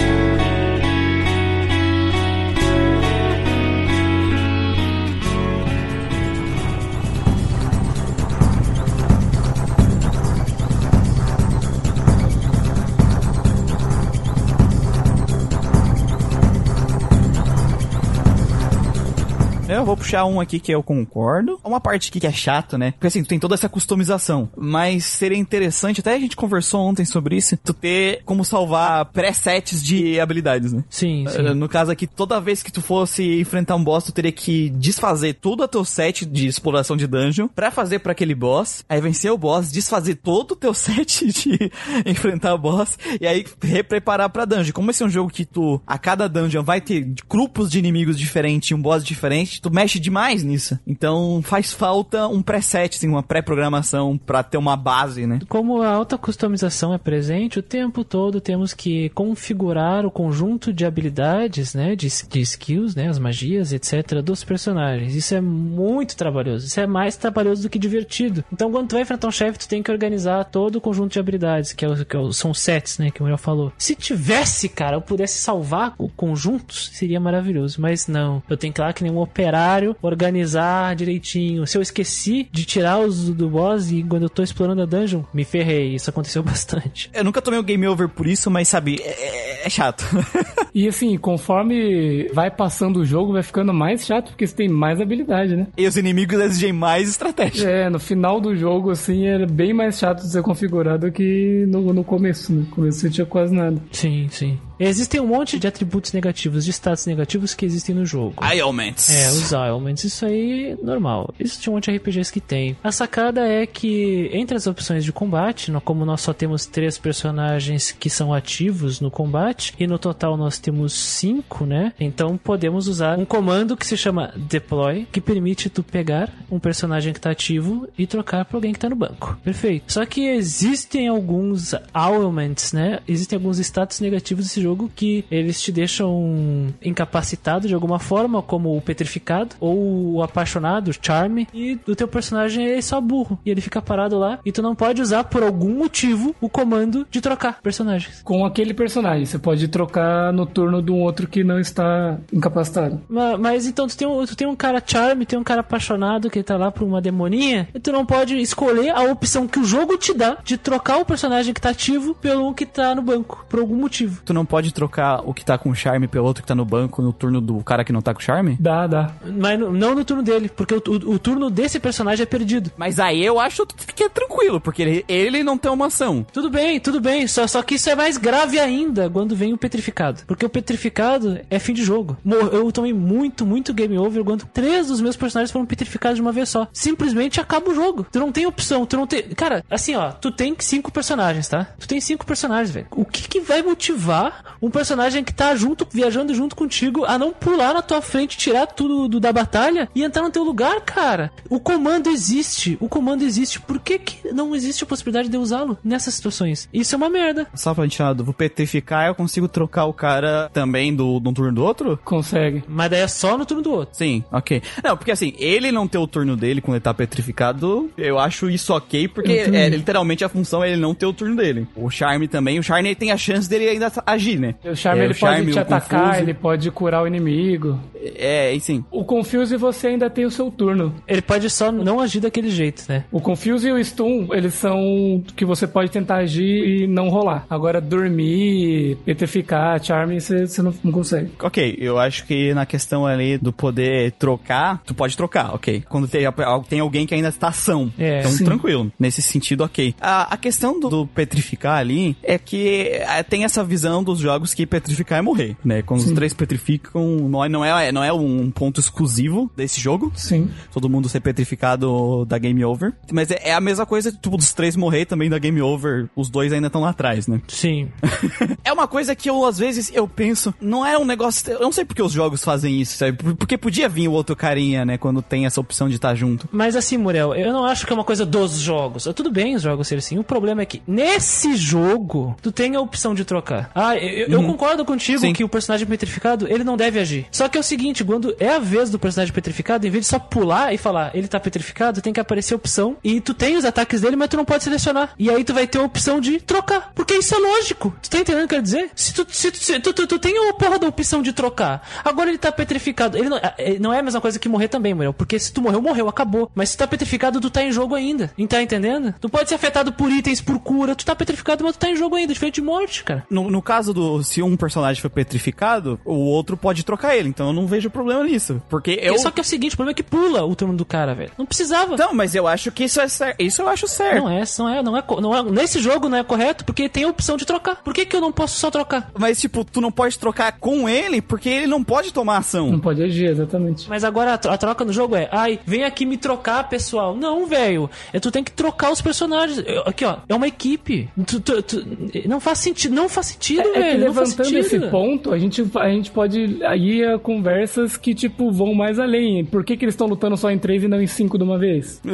Puxar 20.00 20.26
um 20.26 20.40
aqui 20.42 20.60
que 20.60 20.72
eu 20.72 20.84
concordo. 20.84 21.60
Uma 21.64 21.80
parte 21.80 22.10
aqui 22.10 22.20
que 22.20 22.28
é 22.28 22.32
chato, 22.32 22.78
né? 22.78 22.92
Porque 22.92 23.08
assim, 23.08 23.24
tu 23.24 23.30
tem 23.30 23.40
toda 23.40 23.56
essa 23.56 23.70
customização. 23.70 24.50
Mas 24.58 25.06
seria 25.06 25.38
interessante, 25.38 26.02
até 26.02 26.14
a 26.14 26.20
gente 26.20 26.36
conversou 26.36 26.82
ontem 26.82 27.06
sobre 27.06 27.38
isso, 27.38 27.58
tu 27.58 27.74
ter 27.74 28.22
como 28.26 28.44
salvar 28.44 29.06
presets 29.06 29.84
de 29.84 30.20
habilidades, 30.20 30.74
né? 30.74 30.84
Sim, 30.90 31.26
sim. 31.28 31.42
Uh, 31.42 31.56
No 31.56 31.70
caso 31.70 31.92
aqui, 31.92 32.06
toda 32.06 32.40
vez 32.42 32.62
que 32.62 32.72
tu 32.72 32.82
fosse 32.82 33.40
enfrentar 33.40 33.76
um 33.76 33.84
boss, 33.84 34.04
tu 34.06 34.12
teria 34.12 34.32
que 34.32 34.70
desfazer 34.72 35.36
todo 35.36 35.64
o 35.64 35.68
teu 35.68 35.86
set 35.86 36.26
de 36.26 36.48
exploração 36.48 36.98
de 36.98 37.08
dungeon 37.08 37.48
pra 37.48 37.72
fazer 37.72 38.00
pra 38.00 38.12
aquele 38.12 38.36
boss, 38.36 38.84
aí 38.90 39.02
vencer 39.02 39.32
o 39.32 39.38
boss, 39.38 39.72
desfazer 39.72 40.16
todo 40.16 40.52
o 40.52 40.56
teu 40.56 40.74
set 40.76 41.26
de 41.28 41.72
enfrentar 42.06 42.54
o 42.54 42.58
boss, 42.58 42.98
e 43.20 43.26
aí 43.26 43.46
repreparar 43.62 44.30
pra 44.30 44.46
dungeon. 44.46 44.74
Como 44.74 44.92
esse 44.92 45.04
é 45.04 45.06
um 45.06 45.10
jogo 45.10 45.30
que 45.30 45.46
tu, 45.46 45.82
a 45.86 45.98
cada 45.98 46.28
dungeon 46.28 46.64
vai 46.64 46.82
ter 46.82 47.14
grupos 47.30 47.72
de 47.72 47.80
inimigos 47.80 48.18
diferentes 48.18 48.70
e 48.70 48.74
um 48.74 48.82
boss 48.82 49.04
diferente, 49.04 49.62
tu 49.62 49.70
tu 49.70 49.74
mexe 49.90 50.00
demais 50.00 50.44
nisso. 50.44 50.80
Então 50.86 51.42
faz 51.44 51.74
falta 51.74 52.28
um 52.28 52.42
preset, 52.42 52.96
assim, 52.96 53.08
uma 53.08 53.24
pré-programação 53.24 54.18
pra 54.18 54.44
ter 54.44 54.58
uma 54.58 54.78
base, 54.78 55.26
né? 55.26 55.40
Como 55.50 55.82
a 55.82 55.90
alta 55.90 56.18
customização 56.18 56.94
é 56.94 56.98
presente, 56.98 57.58
o 57.58 57.64
tempo 57.64 58.04
todo 58.04 58.40
temos 58.40 58.74
que 58.74 59.10
configurar 59.10 60.06
o 60.06 60.12
conjunto 60.12 60.72
de 60.72 60.86
habilidades, 60.86 61.74
né, 61.74 61.96
de, 61.96 62.08
de 62.08 62.42
skills, 62.42 62.96
né, 62.96 63.08
as 63.08 63.18
magias, 63.18 63.74
etc, 63.74 64.22
dos 64.24 64.44
personagens. 64.44 65.16
Isso 65.16 65.34
é 65.34 65.42
muito 65.42 66.16
trabalhoso. 66.16 66.68
Isso 66.68 66.80
é 66.80 66.86
mais 66.86 67.16
trabalhoso 67.16 67.64
do 67.64 67.70
que 67.70 67.80
divertido. 67.80 68.44
Então, 68.52 68.72
quando 68.72 68.90
tu 68.90 68.94
vai 68.94 69.02
enfrentar 69.02 69.28
um 69.28 69.32
chefe, 69.32 69.60
tu 69.60 69.68
tem 69.68 69.82
que 69.82 69.92
organizar 69.92 70.44
todo 70.46 70.76
o 70.76 70.82
conjunto 70.82 71.14
de 71.14 71.20
habilidades, 71.20 71.74
que, 71.74 71.86
é 71.86 72.06
que 72.06 72.18
é 72.18 72.32
são 72.32 72.54
sets, 72.54 73.00
né, 73.00 73.10
que 73.10 73.22
o 73.22 73.24
Muriel 73.24 73.38
falou. 73.38 73.72
Se 73.78 73.96
tivesse, 73.96 74.70
cara, 74.70 74.98
eu 74.98 75.02
pudesse 75.02 75.42
salvar 75.42 75.96
o 75.98 76.10
conjunto, 76.10 76.74
seria 76.74 77.20
maravilhoso. 77.20 77.82
Mas 77.82 78.08
não. 78.08 78.44
Eu 78.50 78.58
tenho 78.58 78.74
que 78.74 78.82
lá 78.82 78.92
que 78.94 79.04
nem 79.04 79.12
um 79.12 79.20
operário, 79.20 79.79
organizar 80.02 80.96
direitinho. 80.96 81.66
Se 81.68 81.78
eu 81.78 81.82
esqueci 81.82 82.48
de 82.52 82.66
tirar 82.66 83.00
os 83.00 83.30
do 83.30 83.50
boss 83.50 83.92
e 83.92 84.04
quando 84.04 84.24
eu 84.24 84.30
tô 84.30 84.44
explorando 84.44 84.82
a 84.82 84.86
dungeon, 84.86 85.24
me 85.34 85.44
ferrei. 85.44 85.96
Isso 85.96 86.10
aconteceu 86.10 86.42
bastante. 86.44 87.10
Eu 87.14 87.24
nunca 87.24 87.42
tomei 87.42 87.60
o 87.60 87.64
game 87.64 87.88
over 87.88 88.08
por 88.10 88.28
isso, 88.28 88.50
mas 88.50 88.68
sabe, 88.68 89.00
é, 89.02 89.66
é 89.66 89.70
chato. 89.70 90.06
E 90.72 90.88
assim, 90.88 91.18
conforme 91.18 92.30
vai 92.32 92.52
passando 92.52 93.00
o 93.00 93.06
jogo, 93.06 93.34
vai 93.34 93.42
ficando 93.42 93.74
mais 93.74 94.06
chato, 94.06 94.30
porque 94.30 94.46
você 94.46 94.56
tem 94.56 94.70
mais 94.70 95.02
habilidade, 95.02 95.56
né? 95.56 95.68
e 95.76 95.88
os 95.88 95.98
inimigos 95.98 96.40
exigem 96.40 96.72
mais 96.72 97.10
estratégia. 97.10 97.68
É, 97.68 97.90
no 97.90 98.00
final 98.00 98.40
do 98.40 98.56
jogo, 98.56 98.92
assim, 98.92 99.26
era 99.26 99.48
bem 99.48 99.74
mais 99.74 99.98
chato 99.98 100.22
de 100.22 100.32
ser 100.32 100.44
configurado 100.44 101.08
do 101.08 101.12
que 101.12 101.66
no, 101.68 101.94
no 101.94 102.04
começo. 102.04 102.54
No 102.54 102.66
começo 102.68 103.00
você 103.00 103.10
tinha 103.10 103.26
quase 103.26 103.54
nada. 103.54 103.82
Sim, 103.92 104.28
sim. 104.30 104.60
Existem 104.80 105.20
um 105.20 105.28
monte 105.28 105.60
de 105.60 105.68
atributos 105.68 106.14
negativos, 106.14 106.64
de 106.64 106.72
status 106.72 107.06
negativos 107.06 107.54
que 107.54 107.66
existem 107.66 107.94
no 107.94 108.06
jogo. 108.06 108.36
Ailments. 108.38 109.10
É, 109.10 109.30
os 109.30 109.54
ailments, 109.54 110.04
isso 110.04 110.26
aí 110.26 110.72
é 110.72 110.78
normal. 110.82 111.34
Isso 111.40 111.60
tinha 111.60 111.72
um 111.72 111.76
monte 111.76 111.92
de 111.92 111.98
RPGs 111.98 112.32
que 112.32 112.40
tem. 112.40 112.78
A 112.84 112.92
sacada 112.92 113.46
é 113.46 113.66
que, 113.66 114.30
entre 114.32 114.56
as 114.56 114.68
opções 114.68 115.04
de 115.04 115.12
combate, 115.12 115.72
como 115.84 116.06
nós 116.06 116.22
só 116.22 116.34
temos 116.34 116.66
três 116.66 116.98
personagens 116.98 117.92
que 117.92 118.10
são 118.10 118.34
ativos 118.34 119.02
no 119.02 119.12
combate, 119.12 119.74
e 119.80 119.86
no 119.86 120.00
total 120.00 120.38
nós 120.38 120.60
temos 120.60 120.94
cinco, 120.94 121.66
né? 121.66 121.94
Então 122.00 122.38
podemos 122.38 122.88
usar 122.88 123.18
um 123.18 123.26
comando 123.26 123.76
que 123.76 123.86
se 123.86 123.98
chama 123.98 124.34
Deploy, 124.36 125.08
que 125.12 125.20
permite 125.20 125.70
tu 125.70 125.84
pegar 125.84 126.32
um 126.50 126.60
personagem 126.60 127.14
que 127.14 127.20
tá 127.20 127.32
ativo 127.32 127.88
e 127.98 128.08
trocar 128.08 128.46
pra 128.46 128.58
alguém 128.58 128.72
que 128.72 128.80
tá 128.80 128.90
no 128.90 128.96
banco. 128.96 129.38
Perfeito. 129.44 129.92
Só 129.92 130.06
que 130.06 130.26
existem 130.26 131.08
alguns 131.08 131.74
ailments, 131.94 132.72
né? 132.72 133.00
Existem 133.08 133.38
alguns 133.38 133.60
status 133.60 134.00
negativos 134.00 134.46
desse 134.46 134.62
jogo 134.62 134.69
que 134.96 135.24
eles 135.32 135.62
te 135.62 135.72
deixam 135.72 136.68
incapacitado 136.82 137.68
de 137.68 137.74
alguma 137.74 138.00
forma, 138.00 138.42
como 138.42 138.76
o 138.76 138.82
petrificado 138.82 139.56
ou 139.60 140.16
o 140.16 140.24
apaixonado, 140.24 140.90
o 140.90 140.94
charme, 141.02 141.48
e 141.54 141.78
o 141.88 141.96
teu 141.96 142.08
personagem 142.08 142.66
é 142.68 142.82
só 142.82 143.00
burro 143.00 143.40
e 143.46 143.50
ele 143.50 143.62
fica 143.62 143.82
parado 143.82 144.18
lá 144.18 144.40
e 144.46 144.52
tu 144.52 144.62
não 144.62 144.76
pode 144.76 145.02
usar 145.02 145.24
por 145.26 145.44
algum 145.44 145.76
motivo 145.76 146.36
o 146.42 146.50
comando 146.50 147.06
de 147.10 147.22
trocar 147.22 147.62
personagens. 147.62 148.22
Com 148.24 148.46
aquele 148.46 148.74
personagem, 148.74 149.26
você 149.26 149.38
pode 149.40 149.68
trocar 149.68 150.34
no 150.34 150.46
turno 150.46 150.82
de 150.82 150.92
um 150.92 151.02
outro 151.02 151.28
que 151.28 151.44
não 151.44 151.60
está 151.60 152.18
incapacitado. 152.34 153.02
Ma- 153.10 153.38
Mas, 153.38 153.66
então 153.66 153.88
tu 153.88 153.96
tem, 153.98 154.08
um, 154.08 154.26
tu 154.26 154.36
tem 154.36 154.48
um 154.48 154.56
cara 154.56 154.82
charme, 154.86 155.26
tem 155.26 155.38
um 155.40 155.44
cara 155.44 155.62
apaixonado 155.62 156.30
que 156.30 156.42
tá 156.44 156.58
lá 156.58 156.72
por 156.72 156.84
uma 156.84 157.02
demoninha, 157.02 157.68
e 157.74 157.80
tu 157.80 157.92
não 157.92 158.06
pode 158.06 158.36
escolher 158.40 158.90
a 158.90 159.04
opção 159.04 159.48
que 159.48 159.60
o 159.60 159.64
jogo 159.64 159.98
te 159.98 160.14
dá 160.14 160.38
de 160.44 160.58
trocar 160.58 160.98
o 160.98 161.06
personagem 161.06 161.54
que 161.54 161.62
tá 161.62 161.70
ativo 161.70 162.16
pelo 162.16 162.54
que 162.54 162.66
tá 162.66 162.94
no 162.96 163.02
banco, 163.02 163.46
por 163.48 163.60
algum 163.60 163.76
motivo. 163.76 164.22
Tu 164.26 164.34
não 164.34 164.46
pode 164.46 164.59
trocar 164.72 165.22
o 165.28 165.34
que 165.34 165.44
tá 165.46 165.58
com 165.58 165.74
charme 165.74 166.08
pelo 166.08 166.26
outro 166.26 166.44
que 166.44 166.48
tá 166.48 166.56
no 166.56 166.66
banco 166.66 167.02
no 167.02 167.12
turno 167.14 167.40
do 167.42 167.64
cara 167.64 167.84
que 167.84 167.92
não 167.94 168.02
tá 168.02 168.14
com 168.14 168.20
charme? 168.20 168.58
Dá, 168.60 168.86
dá. 168.88 169.12
Mas 169.38 169.60
não 169.60 169.96
no 169.96 170.04
turno 170.06 170.22
dele, 170.24 170.50
porque 170.50 170.74
o, 170.74 170.82
o- 170.88 171.14
o 171.16 171.20
turno 171.20 171.50
desse 171.50 171.80
personagem 171.80 172.24
é 172.24 172.26
perdido. 172.26 172.72
Mas 172.78 173.00
aí 173.00 173.24
eu 173.24 173.40
acho 173.40 173.66
que 173.96 174.04
é 174.04 174.10
tranquilo, 174.10 174.60
porque 174.62 174.82
ele, 174.82 175.06
ele 175.08 175.44
não 175.44 175.58
tem 175.58 175.72
uma 175.72 175.88
ação. 175.88 176.26
Tudo 176.34 176.50
bem, 176.50 176.80
tudo 176.80 177.00
bem, 177.02 177.28
só, 177.28 177.48
só 177.48 177.62
que 177.62 177.76
isso 177.76 177.90
é 177.90 177.96
mais 177.96 178.18
grave 178.18 178.60
ainda 178.60 179.10
quando 179.10 179.36
vem 179.36 179.54
o 179.54 179.58
petrificado. 179.58 180.22
Porque 180.28 180.46
o 180.46 180.50
petrificado 180.50 181.40
é 181.50 181.60
fim 181.60 181.74
de 181.74 181.84
jogo. 181.84 182.18
Eu 182.52 182.72
tomei 182.72 182.94
muito, 182.94 183.46
muito 183.46 183.74
game 183.74 183.98
over 183.98 184.24
quando 184.24 184.46
três 184.46 184.88
dos 184.88 185.02
meus 185.02 185.16
personagens 185.16 185.52
foram 185.52 185.66
petrificados 185.66 186.16
de 186.18 186.22
uma 186.22 186.32
vez 186.32 186.50
só. 186.50 186.68
Simplesmente 186.74 187.40
acaba 187.40 187.70
o 187.70 187.76
jogo. 187.76 188.06
Tu 188.12 188.20
não 188.20 188.32
tem 188.32 188.46
opção, 188.46 188.86
tu 188.86 188.98
não 188.98 189.06
tem. 189.08 189.24
Cara, 189.30 189.64
assim 189.70 189.96
ó, 189.96 190.12
tu 190.12 190.32
tem 190.32 190.56
cinco 190.60 190.92
personagens, 190.92 191.48
tá? 191.48 191.68
Tu 191.80 191.88
tem 191.88 192.00
cinco 192.02 192.26
personagens, 192.26 192.72
velho. 192.72 192.88
O 192.92 193.06
que, 193.06 193.28
que 193.28 193.40
vai 193.40 193.62
motivar 193.62 194.49
um 194.62 194.70
personagem 194.70 195.24
que 195.24 195.34
tá 195.34 195.56
junto, 195.56 195.88
viajando 195.92 196.34
junto 196.34 196.56
contigo, 196.56 197.06
a 197.06 197.18
não 197.18 197.32
pular 197.32 197.74
na 197.74 197.82
tua 197.82 198.02
frente, 198.02 198.38
tirar 198.38 198.68
tudo 198.68 199.08
do- 199.08 199.20
da 199.20 199.32
batalha 199.32 199.90
e 199.96 200.04
entrar 200.04 200.24
no 200.24 200.30
teu 200.32 200.44
lugar, 200.44 200.82
cara? 200.82 201.32
O 201.50 201.60
comando 201.60 202.10
existe, 202.10 202.78
o 202.80 202.88
comando 202.90 203.24
existe. 203.24 203.60
Por 203.60 203.80
que, 203.80 204.00
que 204.00 204.32
não 204.34 204.56
existe 204.56 204.84
a 204.84 204.88
possibilidade 204.88 205.30
de 205.30 205.38
usá-lo 205.38 205.78
nessas 205.84 206.14
situações? 206.14 206.68
Isso 206.74 206.96
é 206.96 206.98
uma 206.98 207.10
merda. 207.10 207.48
Só 207.54 207.74
pra 207.74 207.84
gente 207.86 208.00
vou 208.24 208.34
petrificar, 208.34 209.08
eu 209.08 209.16
consigo 209.16 209.48
trocar 209.48 209.86
o 209.86 209.94
cara 209.94 210.50
também 210.54 210.96
do, 210.96 211.20
de 211.20 211.28
um 211.30 211.34
turno 211.34 211.54
do 211.54 211.64
outro? 211.64 212.00
Consegue. 212.04 212.64
Mas 212.68 212.90
daí 212.90 213.02
é 213.02 213.08
só 213.08 213.38
no 213.38 213.46
turno 213.46 213.64
do 213.64 213.72
outro. 213.72 213.96
Sim, 213.98 214.24
ok. 214.32 214.62
Não, 214.84 214.96
porque 214.98 215.12
assim, 215.12 215.34
ele 215.38 215.72
não 215.72 215.88
ter 215.88 215.98
o 215.98 216.08
turno 216.08 216.36
dele 216.36 216.62
quando 216.62 216.76
ele 216.76 216.82
tá 216.84 216.94
petrificado, 216.94 217.90
eu 217.98 218.18
acho 218.20 218.50
isso 218.50 218.74
ok, 218.74 219.08
porque 219.08 219.32
é, 219.32 219.70
literalmente 219.70 220.24
a 220.24 220.30
função 220.30 220.64
é 220.64 220.72
ele 220.72 220.82
não 220.82 220.94
ter 220.94 221.06
o 221.06 221.14
turno 221.14 221.36
dele. 221.36 221.68
O 221.76 221.90
Charme 221.90 222.28
também, 222.28 222.60
o 222.60 222.64
Charme 222.64 222.96
tem 222.96 223.12
a 223.12 223.18
chance 223.18 223.50
dele 223.50 223.68
ainda 223.70 223.92
agir, 224.06 224.29
né? 224.38 224.56
O 224.64 224.76
Charme 224.76 225.02
É, 225.02 225.04
ele 225.06 225.14
o 225.14 225.16
Charme, 225.16 225.40
pode 225.42 225.52
te 225.54 225.60
atacar, 225.60 226.02
Confuse. 226.04 226.22
ele 226.22 226.34
pode 226.34 226.72
curar 226.72 227.04
o 227.04 227.08
inimigo. 227.08 227.80
É, 228.16 228.54
e 228.54 228.60
sim. 228.60 228.84
O 228.92 229.04
Confuse 229.04 229.56
você 229.58 229.88
ainda 229.88 230.10
tem 230.10 230.26
o 230.26 230.32
seu 230.32 230.50
turno. 230.52 230.94
Ele 231.08 231.22
pode 231.22 231.50
só 231.50 231.72
não 231.72 232.00
agir 232.00 232.20
daquele 232.20 232.50
jeito, 232.50 232.84
né? 232.90 233.04
O 233.12 233.20
Confuse 233.20 233.68
e 233.68 233.72
o 233.72 233.84
Stun, 233.84 234.28
eles 234.34 234.54
são 234.54 235.24
que 235.36 235.46
você 235.46 235.68
pode 235.68 235.92
tentar 235.92 236.18
agir 236.18 236.84
e 236.84 236.88
não 236.88 237.10
rolar. 237.10 237.46
Agora, 237.50 237.80
dormir, 237.82 238.98
petrificar, 239.06 239.82
Charme, 239.84 240.20
você 240.20 240.48
você 240.48 240.62
não, 240.62 240.74
não 240.84 240.92
consegue. 240.92 241.32
Ok, 241.42 241.76
eu 241.80 241.98
acho 242.00 242.26
que 242.26 242.54
na 242.54 242.66
questão 242.66 243.06
ali 243.06 243.38
do 243.38 243.52
poder 243.52 244.12
trocar, 244.14 244.82
tu 244.86 244.94
pode 244.94 245.16
trocar, 245.16 245.54
ok. 245.54 245.84
Quando 245.88 246.08
tem, 246.08 246.24
tem 246.68 246.80
alguém 246.80 247.06
que 247.06 247.14
ainda 247.14 247.30
está 247.30 247.50
ação. 247.50 247.92
É. 247.98 248.20
então, 248.20 248.32
Sim. 248.32 248.46
tranquilo. 248.46 248.92
Nesse 249.00 249.22
sentido, 249.22 249.64
ok. 249.64 249.96
A, 250.00 250.34
a 250.34 250.38
questão 250.38 250.80
do, 250.80 250.90
do 250.90 251.08
petrificar 251.08 251.78
ali 251.78 252.16
é 252.24 252.38
que 252.38 252.90
é, 252.92 253.24
tem 253.24 253.44
essa 253.44 253.64
visão 253.64 254.04
dos 254.04 254.19
jogos 254.20 254.54
que 254.54 254.66
petrificar 254.66 255.20
é 255.20 255.22
morrer, 255.22 255.56
né? 255.64 255.82
Quando 255.82 256.02
os 256.02 256.12
três 256.12 256.34
petrificam, 256.34 257.06
não 257.30 257.44
é, 257.44 257.50
não, 257.50 257.64
é, 257.66 257.92
não 257.92 258.04
é 258.04 258.12
um 258.14 258.50
ponto 258.52 258.80
exclusivo 258.80 259.50
desse 259.56 259.80
jogo. 259.80 260.12
Sim. 260.16 260.50
Todo 260.72 260.90
mundo 260.90 261.08
ser 261.10 261.20
petrificado 261.20 262.26
da 262.26 262.38
game 262.38 262.64
over. 262.64 262.94
Mas 263.12 263.32
é, 263.32 263.40
é 263.50 263.54
a 263.54 263.62
mesma 263.62 263.86
coisa, 263.86 264.12
tipo, 264.12 264.38
dos 264.38 264.54
três 264.54 264.76
morrer 264.76 265.06
também 265.06 265.30
da 265.30 265.38
game 265.40 265.62
over. 265.62 266.10
Os 266.16 266.30
dois 266.30 266.52
ainda 266.54 266.68
estão 266.68 266.82
lá 266.82 266.90
atrás, 266.90 267.28
né? 267.28 267.42
Sim. 267.48 267.90
É 268.64 268.72
uma 268.74 268.88
coisa 268.88 269.16
que 269.16 269.30
eu, 269.30 269.46
às 269.46 269.58
vezes, 269.58 269.92
eu 269.94 270.08
penso, 270.08 270.54
não 270.62 270.86
é 270.86 270.98
um 270.98 271.06
negócio. 271.06 271.52
Eu 271.52 271.60
não 271.62 271.72
sei 271.72 271.84
porque 271.86 272.02
os 272.04 272.12
jogos 272.12 272.44
fazem 272.44 272.80
isso, 272.80 272.98
sabe? 272.98 273.14
Por- 273.18 273.36
Porque 273.36 273.58
podia 273.58 273.90
vir 273.90 274.08
o 274.08 274.12
outro 274.12 274.36
carinha, 274.36 274.86
né? 274.86 274.98
Quando 274.98 275.22
tem 275.22 275.46
essa 275.46 275.60
opção 275.60 275.90
de 275.90 275.96
estar 275.96 276.14
junto. 276.14 276.48
Mas 276.52 276.76
assim, 276.76 276.98
Muriel, 276.98 277.34
eu 277.34 277.52
não 277.52 277.66
acho 277.66 277.86
que 277.88 277.92
é 277.92 277.96
uma 277.96 278.04
coisa 278.04 278.26
dos 278.26 278.58
jogos. 278.60 279.06
Tudo 279.16 279.32
bem 279.32 279.56
os 279.56 279.62
jogos 279.64 279.88
serem 279.88 280.00
assim. 280.00 280.18
O 280.20 280.24
problema 280.24 280.62
é 280.62 280.66
que 280.66 280.82
nesse 280.86 281.56
jogo, 281.56 282.36
tu 282.42 282.52
tem 282.52 282.76
a 282.76 282.82
opção 282.82 283.16
de 283.16 283.24
trocar. 283.26 283.72
Ah, 283.74 283.96
eu, 284.10 284.28
eu 284.30 284.44
concordo 284.44 284.84
contigo 284.86 285.20
Sim. 285.20 285.34
que 285.34 285.44
o 285.44 285.50
personagem 285.50 285.86
petrificado, 285.88 286.48
ele 286.48 286.64
não 286.64 286.78
deve 286.78 287.00
agir. 287.00 287.26
Só 287.32 287.48
que 287.48 287.58
é 287.58 287.62
o 287.62 287.64
seguinte, 287.64 288.04
quando 288.04 288.36
é 288.40 288.50
a 288.50 288.60
vez 288.60 288.90
do 288.90 289.00
personagem 289.00 289.34
petrificado, 289.34 289.86
em 289.86 289.90
vez 289.90 290.06
de 290.06 290.10
só 290.10 290.20
pular 290.20 290.74
e 290.74 290.78
falar, 290.78 291.12
ele 291.16 291.28
tá 291.28 291.40
petrificado, 291.40 292.02
tem 292.02 292.14
que 292.14 292.20
aparecer 292.20 292.54
a 292.54 292.58
opção. 292.58 292.98
E 293.04 293.20
tu 293.22 293.34
tem 293.34 293.58
os 293.58 293.66
ataques 293.66 294.02
dele, 294.02 294.16
mas 294.16 294.30
tu 294.30 294.38
não 294.38 294.46
pode 294.46 294.64
selecionar. 294.64 295.14
E 295.18 295.30
aí 295.30 295.44
tu 295.44 295.54
vai 295.54 295.68
ter 295.68 295.80
a 295.80 295.84
opção 295.84 296.20
de 296.20 296.40
trocar. 296.40 296.92
Porque 296.94 297.14
isso 297.16 297.34
é 297.36 297.38
lógico. 297.38 297.96
Tu 298.02 298.10
tá 298.10 298.18
entendendo 298.20 298.46
o 298.46 298.48
que 298.48 298.56
eu 298.56 298.58
quero 298.60 298.64
dizer? 298.64 298.90
Se 298.96 299.14
tu, 299.14 299.26
se 299.30 299.52
tu, 299.52 299.58
se 299.58 299.80
tu, 299.80 299.94
tu, 299.94 300.08
tu 300.08 300.20
tem 300.20 300.50
a 300.50 300.54
porra 300.54 300.80
da 300.80 300.88
opção 300.88 301.22
de 301.22 301.34
trocar. 301.34 301.88
Agora 302.04 302.30
ele 302.30 302.38
tá 302.38 302.52
petrificado. 302.52 303.18
Ele 303.18 303.30
não, 303.30 303.38
é- 303.38 303.78
não 303.80 303.94
é 303.94 304.00
a 304.00 304.04
mesma 304.04 304.22
coisa 304.22 304.40
que 304.40 304.50
morrer 304.50 304.68
também, 304.68 304.94
Muriel. 304.94 305.14
Porque 305.14 305.38
se 305.40 305.52
tu 305.52 305.62
morreu, 305.62 305.82
morreu, 305.82 306.08
acabou. 306.08 306.50
Mas 306.56 306.70
se 306.70 306.76
tu 306.78 306.80
tá 306.80 306.88
petrificado, 306.88 307.40
tu 307.40 307.50
tá 307.50 307.64
em 307.64 307.72
jogo 307.72 307.96
ainda. 307.96 308.32
Não 308.38 308.48
tá 308.48 308.62
entendendo? 308.62 309.14
Tu 309.20 309.30
pode 309.30 309.50
ser 309.50 309.56
afetado 309.56 309.92
por 309.94 310.12
itens, 310.12 310.42
por 310.42 310.60
cura. 310.60 310.96
Tu 310.96 311.06
tá 311.06 311.16
petrificado, 311.16 311.64
mas 311.64 311.76
tu 311.76 311.80
tá 311.80 311.90
em 311.90 311.96
jogo 311.96 312.16
ainda. 312.16 312.34
Diferente 312.34 312.56
de 312.56 312.62
morte, 312.62 313.04
cara. 313.04 313.26
No, 313.30 313.50
no 313.50 313.62
caso 313.62 313.94
do. 313.94 313.99
Se 314.24 314.42
um 314.42 314.56
personagem 314.58 315.02
for 315.02 315.10
petrificado, 315.10 316.00
o 316.06 316.14
outro 316.16 316.56
pode 316.58 316.84
trocar 316.84 317.16
ele. 317.16 317.30
Então 317.30 317.48
eu 317.48 317.54
não 317.54 317.68
vejo 317.68 317.90
problema 317.90 318.24
nisso. 318.24 318.62
Porque 318.70 319.00
eu. 319.02 319.18
Só 319.20 319.32
que 319.32 319.40
é 319.40 319.44
o 319.44 319.46
seguinte, 319.46 319.74
o 319.74 319.78
problema 319.78 319.92
é 319.92 319.96
que 319.96 320.04
pula 320.04 320.44
o 320.46 320.56
turno 320.56 320.76
do 320.76 320.86
cara, 320.86 321.14
velho. 321.14 321.32
Não 321.38 321.46
precisava. 321.46 321.96
Não, 321.98 322.14
mas 322.14 322.36
eu 322.36 322.48
acho 322.48 322.72
que 322.72 322.84
isso 322.86 323.00
é 323.02 323.08
certo. 323.08 323.40
Isso 323.42 323.62
eu 323.62 323.68
acho 323.70 323.88
certo. 323.88 324.24
Não 324.24 324.30
é, 324.30 324.44
não 324.58 324.70
é, 324.70 324.84
não 324.84 324.98
é, 324.98 325.04
não 325.22 325.36
é. 325.36 325.44
Nesse 325.44 325.80
jogo 325.80 326.10
não 326.10 326.18
é 326.18 326.24
correto 326.24 326.66
porque 326.66 326.88
tem 326.90 327.04
a 327.04 327.08
opção 327.08 327.38
de 327.38 327.46
trocar. 327.46 327.78
Por 327.84 327.94
que, 327.94 328.06
que 328.06 328.16
eu 328.16 328.22
não 328.22 328.32
posso 328.32 328.58
só 328.60 328.70
trocar? 328.72 329.10
Mas, 329.18 329.40
tipo, 329.40 329.64
tu 329.64 329.80
não 329.82 329.92
pode 329.92 330.18
trocar 330.18 330.54
com 330.60 330.88
ele 330.88 331.22
porque 331.22 331.50
ele 331.50 331.68
não 331.68 331.84
pode 331.84 332.12
tomar 332.14 332.38
ação. 332.38 332.72
Não 332.72 332.80
pode 332.80 333.02
agir, 333.04 333.26
exatamente. 333.30 333.88
Mas 333.90 334.04
agora 334.04 334.34
a, 334.34 334.38
tro- 334.38 334.52
a 334.52 334.58
troca 334.58 334.86
no 334.86 334.94
jogo 334.94 335.16
é, 335.16 335.28
ai, 335.32 335.60
vem 335.66 335.84
aqui 335.84 336.06
me 336.06 336.18
trocar, 336.18 336.68
pessoal. 336.70 337.16
Não, 337.16 337.46
velho. 337.46 337.90
É, 338.14 338.20
tu 338.20 338.32
tem 338.32 338.44
que 338.44 338.52
trocar 338.52 338.92
os 338.92 339.02
personagens. 339.02 339.64
Eu- 339.66 339.84
Aqui, 339.86 340.06
ó, 340.06 340.18
é 340.28 340.36
uma 340.36 340.48
equipe. 340.48 341.10
Tu- 341.26 341.40
tu- 341.40 341.62
tu- 341.64 341.86
não 342.28 342.40
faz 342.40 342.60
sentido, 342.60 342.94
não 342.94 343.10
faz 343.10 343.28
sentido, 343.28 343.68
É, 343.76 343.89
é 343.90 343.98
levantando 343.98 344.58
esse 344.58 344.80
ponto, 344.80 345.32
a 345.32 345.40
gente, 345.40 345.64
a 345.76 345.90
gente 345.90 346.12
pode 346.12 346.40
ir 346.40 347.06
a 347.06 347.20
conversas 347.20 347.98
que, 347.98 348.14
tipo, 348.14 348.52
vão 348.52 348.74
mais 348.74 349.00
além. 349.00 349.46
Por 349.46 349.64
que, 349.64 349.78
que 349.78 349.86
eles 349.86 349.94
estão 349.94 350.08
lutando 350.08 350.38
só 350.38 350.50
em 350.52 350.58
três 350.58 350.84
e 350.84 350.88
não 350.88 351.02
em 351.02 351.08
cinco 351.08 351.38
de 351.38 351.44
uma 351.44 351.58
vez? 351.58 352.02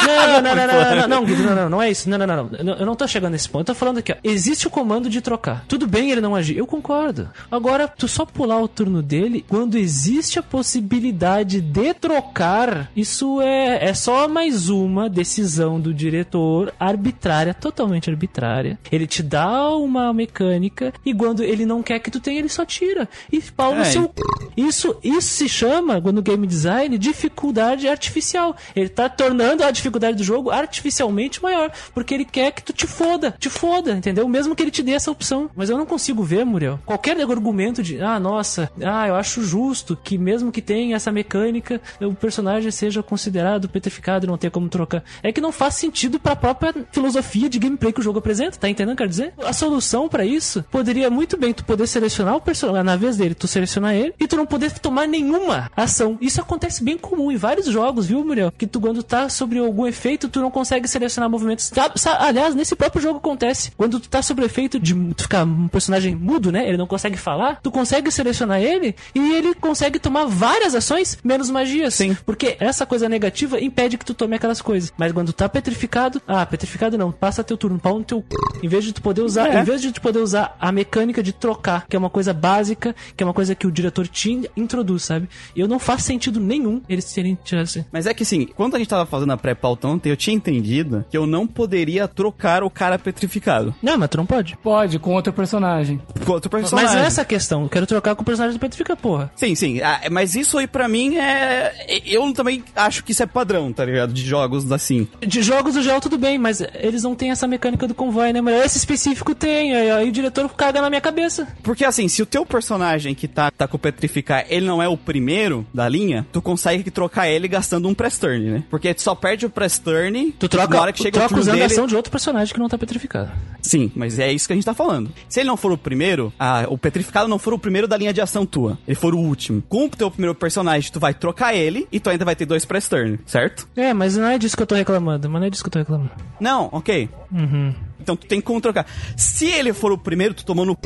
Não, 0.00 0.42
não, 0.42 0.42
não, 0.42 0.56
não, 0.56 0.66
não, 0.66 0.96
não, 0.96 1.08
não, 1.08 1.24
Guido, 1.24 1.42
não, 1.42 1.54
não, 1.54 1.68
não 1.68 1.82
é 1.82 1.90
isso. 1.90 2.08
Não, 2.08 2.18
não, 2.18 2.26
não, 2.26 2.44
não. 2.44 2.74
Eu 2.74 2.86
não 2.86 2.96
tô 2.96 3.06
chegando 3.06 3.32
nesse 3.32 3.48
ponto. 3.48 3.60
Eu 3.60 3.66
tô 3.66 3.74
falando 3.74 3.98
aqui, 3.98 4.12
ó. 4.12 4.16
Existe 4.24 4.66
o 4.66 4.70
comando 4.70 5.08
de 5.08 5.20
trocar. 5.20 5.64
Tudo 5.68 5.86
bem 5.86 6.10
ele 6.10 6.20
não 6.20 6.34
agir. 6.34 6.56
Eu 6.56 6.66
concordo. 6.66 7.28
Agora, 7.50 7.86
tu 7.86 8.08
só 8.08 8.24
pular 8.24 8.60
o 8.60 8.66
turno 8.66 9.02
dele 9.02 9.44
quando 9.48 9.76
existe 9.76 10.38
a 10.38 10.42
possibilidade 10.42 11.60
de 11.60 11.94
trocar, 11.94 12.90
isso 12.96 13.40
é, 13.40 13.88
é 13.88 13.94
só 13.94 14.26
mais 14.26 14.68
uma 14.68 15.08
decisão 15.08 15.78
do 15.78 15.92
diretor 15.92 16.72
arbitrária, 16.78 17.54
totalmente 17.54 18.08
arbitrária. 18.08 18.78
Ele 18.90 19.06
te 19.06 19.22
dá 19.22 19.70
uma 19.76 20.12
mecânica 20.12 20.92
e 21.04 21.12
quando 21.20 21.44
ele 21.44 21.66
não 21.66 21.82
quer 21.82 21.98
que 21.98 22.10
tu 22.10 22.18
tenha, 22.18 22.38
ele 22.38 22.48
só 22.48 22.64
tira. 22.64 23.06
E 23.30 23.42
pau 23.42 23.74
no 23.74 23.82
É. 23.82 23.84
seu 23.84 24.10
isso, 24.56 24.96
isso 25.04 25.28
se 25.28 25.48
chama, 25.50 26.00
no 26.00 26.22
game 26.22 26.46
design, 26.46 26.96
dificuldade 26.96 27.86
artificial. 27.86 28.56
Ele 28.74 28.88
tá 28.88 29.06
tornando 29.06 29.62
a 29.62 29.70
dificuldade 29.70 30.16
do 30.16 30.24
jogo 30.24 30.50
artificialmente 30.50 31.42
maior, 31.42 31.70
porque 31.92 32.14
ele 32.14 32.24
quer 32.24 32.52
que 32.52 32.62
tu 32.62 32.72
te 32.72 32.86
foda, 32.86 33.34
te 33.38 33.50
foda, 33.50 33.92
entendeu? 33.92 34.26
Mesmo 34.26 34.56
que 34.56 34.62
ele 34.62 34.70
te 34.70 34.82
dê 34.82 34.92
essa 34.92 35.10
opção. 35.10 35.50
Mas 35.54 35.68
eu 35.68 35.76
não 35.76 35.84
consigo 35.84 36.22
ver, 36.22 36.44
Muriel, 36.46 36.80
qualquer 36.86 37.20
argumento 37.20 37.82
de, 37.82 38.00
ah, 38.00 38.18
nossa, 38.18 38.70
ah, 38.82 39.06
eu 39.08 39.14
acho 39.14 39.42
justo 39.44 39.94
que 40.02 40.16
mesmo 40.16 40.50
que 40.50 40.62
tenha 40.62 40.96
essa 40.96 41.12
mecânica, 41.12 41.80
o 42.00 42.14
personagem 42.14 42.70
seja 42.70 43.02
considerado 43.02 43.68
petrificado 43.68 44.24
e 44.24 44.28
não 44.28 44.38
ter 44.38 44.50
como 44.50 44.70
trocar. 44.70 45.04
É 45.22 45.30
que 45.30 45.40
não 45.40 45.52
faz 45.52 45.74
sentido 45.74 46.18
pra 46.18 46.34
própria 46.34 46.74
filosofia 46.90 47.48
de 47.50 47.58
gameplay 47.58 47.92
que 47.92 48.00
o 48.00 48.02
jogo 48.02 48.18
apresenta, 48.20 48.56
tá 48.58 48.70
entendendo? 48.70 48.96
Quer 48.96 49.08
dizer, 49.08 49.34
a 49.44 49.52
solução 49.52 50.08
pra 50.08 50.24
isso 50.24 50.64
poderia 50.70 51.09
muito 51.10 51.36
bem 51.36 51.52
tu 51.52 51.64
poder 51.64 51.86
selecionar 51.86 52.36
o 52.36 52.40
personagem 52.40 52.84
na 52.84 52.96
vez 52.96 53.16
dele, 53.16 53.34
tu 53.34 53.46
selecionar 53.48 53.94
ele 53.94 54.14
e 54.18 54.26
tu 54.26 54.36
não 54.36 54.46
poder 54.46 54.70
tomar 54.78 55.06
nenhuma 55.06 55.70
ação. 55.76 56.16
Isso 56.20 56.40
acontece 56.40 56.82
bem 56.82 56.96
comum 56.96 57.30
em 57.30 57.36
vários 57.36 57.66
jogos, 57.66 58.06
viu, 58.06 58.24
Muriel? 58.24 58.52
Que 58.56 58.66
tu 58.66 58.80
quando 58.80 59.02
tá 59.02 59.28
sobre 59.28 59.58
algum 59.58 59.86
efeito, 59.86 60.28
tu 60.28 60.40
não 60.40 60.50
consegue 60.50 60.86
selecionar 60.88 61.28
movimentos. 61.28 61.70
Sa- 61.96 62.18
aliás, 62.24 62.54
nesse 62.54 62.74
próprio 62.74 63.02
jogo 63.02 63.18
acontece. 63.18 63.72
Quando 63.76 63.98
tu 64.00 64.08
tá 64.08 64.22
sobre 64.22 64.44
efeito 64.44 64.78
de 64.78 64.94
tu 65.14 65.22
ficar 65.24 65.44
um 65.44 65.68
personagem 65.68 66.14
mudo, 66.14 66.50
né? 66.52 66.66
Ele 66.68 66.76
não 66.76 66.86
consegue 66.86 67.16
falar, 67.16 67.60
tu 67.62 67.70
consegue 67.70 68.10
selecionar 68.10 68.60
ele 68.60 68.94
e 69.14 69.32
ele 69.34 69.54
consegue 69.54 69.98
tomar 69.98 70.24
várias 70.26 70.74
ações, 70.74 71.18
menos 71.24 71.50
magias. 71.50 71.94
Sim. 71.94 72.16
Porque 72.24 72.56
essa 72.60 72.86
coisa 72.86 73.08
negativa 73.08 73.60
impede 73.60 73.98
que 73.98 74.04
tu 74.04 74.14
tome 74.14 74.36
aquelas 74.36 74.60
coisas. 74.62 74.92
Mas 74.96 75.12
quando 75.12 75.28
tu 75.32 75.36
tá 75.36 75.48
petrificado, 75.48 76.20
ah, 76.26 76.44
petrificado 76.46 76.96
não, 76.98 77.10
passa 77.12 77.42
teu 77.44 77.56
turno, 77.56 77.78
pau 77.78 77.98
no 77.98 78.04
teu 78.04 78.20
c... 78.20 78.66
Em 78.66 78.68
vez 78.68 78.84
de 78.84 78.92
tu 78.92 79.02
poder 79.02 79.22
usar, 79.22 79.48
É. 79.54 79.60
em 79.60 79.64
vez 79.64 79.80
de 79.80 79.90
tu 79.92 80.00
poder 80.00 80.18
usar 80.20 80.56
a 80.60 80.70
mecânica 80.70 80.99
de 81.08 81.32
trocar, 81.32 81.86
que 81.88 81.96
é 81.96 81.98
uma 81.98 82.10
coisa 82.10 82.32
básica, 82.32 82.94
que 83.16 83.22
é 83.22 83.26
uma 83.26 83.34
coisa 83.34 83.54
que 83.54 83.66
o 83.66 83.72
diretor 83.72 84.06
te 84.06 84.48
introduz, 84.56 85.04
sabe? 85.04 85.28
E 85.54 85.60
eu 85.60 85.68
não 85.68 85.78
faz 85.78 86.04
sentido 86.04 86.38
nenhum 86.38 86.80
eles 86.88 87.12
terem 87.12 87.36
tirado 87.42 87.64
assim. 87.64 87.84
Mas 87.90 88.06
é 88.06 88.14
que 88.14 88.22
assim, 88.22 88.46
quando 88.56 88.76
a 88.76 88.78
gente 88.78 88.88
tava 88.88 89.06
fazendo 89.06 89.32
a 89.32 89.36
pré-pauta 89.36 89.88
ontem, 89.88 90.10
eu 90.10 90.16
tinha 90.16 90.36
entendido 90.36 91.04
que 91.10 91.16
eu 91.16 91.26
não 91.26 91.46
poderia 91.46 92.06
trocar 92.06 92.62
o 92.62 92.70
cara 92.70 92.98
petrificado 92.98 93.74
Não, 93.82 93.98
mas 93.98 94.08
tu 94.08 94.16
não 94.16 94.26
pode. 94.26 94.56
Pode, 94.62 94.98
com 94.98 95.12
outro 95.12 95.32
personagem. 95.32 96.00
com 96.24 96.32
outro 96.32 96.50
personagem. 96.50 96.94
Mas 96.94 97.02
é 97.02 97.06
essa 97.06 97.22
a 97.22 97.24
questão. 97.24 97.62
Eu 97.62 97.68
quero 97.68 97.86
trocar 97.86 98.14
com 98.14 98.22
o 98.22 98.24
personagem 98.24 98.56
do 98.56 98.60
petrifica, 98.60 98.96
porra. 98.96 99.30
Sim, 99.34 99.54
sim. 99.54 99.80
Ah, 99.80 100.02
mas 100.10 100.34
isso 100.34 100.58
aí 100.58 100.66
pra 100.66 100.88
mim 100.88 101.16
é. 101.16 102.02
Eu 102.06 102.32
também 102.32 102.62
acho 102.76 103.02
que 103.02 103.12
isso 103.12 103.22
é 103.22 103.26
padrão, 103.26 103.72
tá 103.72 103.84
ligado? 103.84 104.12
De 104.12 104.24
jogos 104.24 104.70
assim. 104.70 105.08
De 105.20 105.42
jogos 105.42 105.74
do 105.74 105.82
geral 105.82 106.00
tudo 106.00 106.18
bem, 106.18 106.38
mas 106.38 106.62
eles 106.74 107.02
não 107.02 107.14
têm 107.14 107.30
essa 107.30 107.46
mecânica 107.46 107.86
do 107.86 107.94
convoy, 107.94 108.32
né? 108.32 108.40
Mas 108.40 108.64
esse 108.64 108.78
específico 108.78 109.34
tem, 109.34 109.74
aí, 109.74 109.90
aí 109.90 110.08
o 110.08 110.12
diretor 110.12 110.48
caga 110.50 110.79
na 110.82 110.88
minha 110.90 111.00
cabeça. 111.00 111.46
Porque 111.62 111.84
assim, 111.84 112.08
se 112.08 112.22
o 112.22 112.26
teu 112.26 112.44
personagem 112.46 113.14
que 113.14 113.26
tá, 113.28 113.50
tá 113.50 113.66
com 113.68 113.76
o 113.76 113.80
petrificar, 113.80 114.44
ele 114.48 114.66
não 114.66 114.82
é 114.82 114.88
o 114.88 114.96
primeiro 114.96 115.66
da 115.72 115.88
linha, 115.88 116.26
tu 116.32 116.40
consegue 116.42 116.90
trocar 116.90 117.28
ele 117.28 117.48
gastando 117.48 117.88
um 117.88 117.94
press 117.94 118.18
turn, 118.18 118.50
né? 118.50 118.64
Porque 118.70 118.92
tu 118.94 119.02
só 119.02 119.14
perde 119.14 119.46
o 119.46 119.50
press 119.50 119.78
turn 119.78 120.32
Tu 120.38 120.48
troca, 120.48 120.74
na 120.74 120.82
hora 120.82 120.92
que 120.92 120.98
chega 121.02 121.16
o 121.16 121.20
troca 121.20 121.28
turno 121.28 121.42
usando 121.42 121.54
dele. 121.54 121.64
a 121.64 121.66
ação 121.66 121.86
de 121.86 121.96
outro 121.96 122.10
personagem 122.10 122.52
que 122.52 122.60
não 122.60 122.68
tá 122.68 122.78
petrificado. 122.78 123.30
Sim, 123.62 123.90
mas 123.94 124.18
é 124.18 124.32
isso 124.32 124.46
que 124.46 124.52
a 124.52 124.56
gente 124.56 124.64
tá 124.64 124.74
falando. 124.74 125.10
Se 125.28 125.40
ele 125.40 125.48
não 125.48 125.56
for 125.56 125.72
o 125.72 125.78
primeiro, 125.78 126.32
ah, 126.38 126.64
o 126.68 126.78
petrificado 126.78 127.28
não 127.28 127.38
for 127.38 127.52
o 127.52 127.58
primeiro 127.58 127.86
da 127.86 127.96
linha 127.96 128.12
de 128.12 128.20
ação 128.20 128.46
tua, 128.46 128.78
ele 128.86 128.94
for 128.94 129.14
o 129.14 129.18
último. 129.18 129.62
Com 129.68 129.84
o 129.84 129.88
teu 129.90 130.10
primeiro 130.10 130.34
personagem, 130.34 130.90
tu 130.90 130.98
vai 131.00 131.12
trocar 131.14 131.54
ele 131.54 131.86
e 131.92 132.00
tu 132.00 132.08
ainda 132.10 132.24
vai 132.24 132.34
ter 132.34 132.46
dois 132.46 132.64
press 132.64 132.88
turn, 132.88 133.18
certo? 133.26 133.68
É, 133.76 133.92
mas 133.92 134.16
não 134.16 134.26
é 134.28 134.38
disso 134.38 134.56
que 134.56 134.62
eu 134.62 134.66
tô 134.66 134.74
reclamando, 134.74 135.28
mas 135.28 135.40
não 135.40 135.46
é 135.46 135.50
disso 135.50 135.62
que 135.62 135.68
eu 135.68 135.72
tô 135.72 135.78
reclamando. 135.78 136.10
Não, 136.40 136.68
ok. 136.72 137.08
Uhum. 137.32 137.74
Então 138.00 138.16
tu 138.16 138.26
tem 138.26 138.40
como 138.40 138.60
trocar. 138.60 138.86
Se 139.16 139.46
ele 139.46 139.72
for 139.72 139.92
o 139.92 139.98
primeiro, 139.98 140.34
tu 140.34 140.44
tomou 140.44 140.64
no 140.64 140.76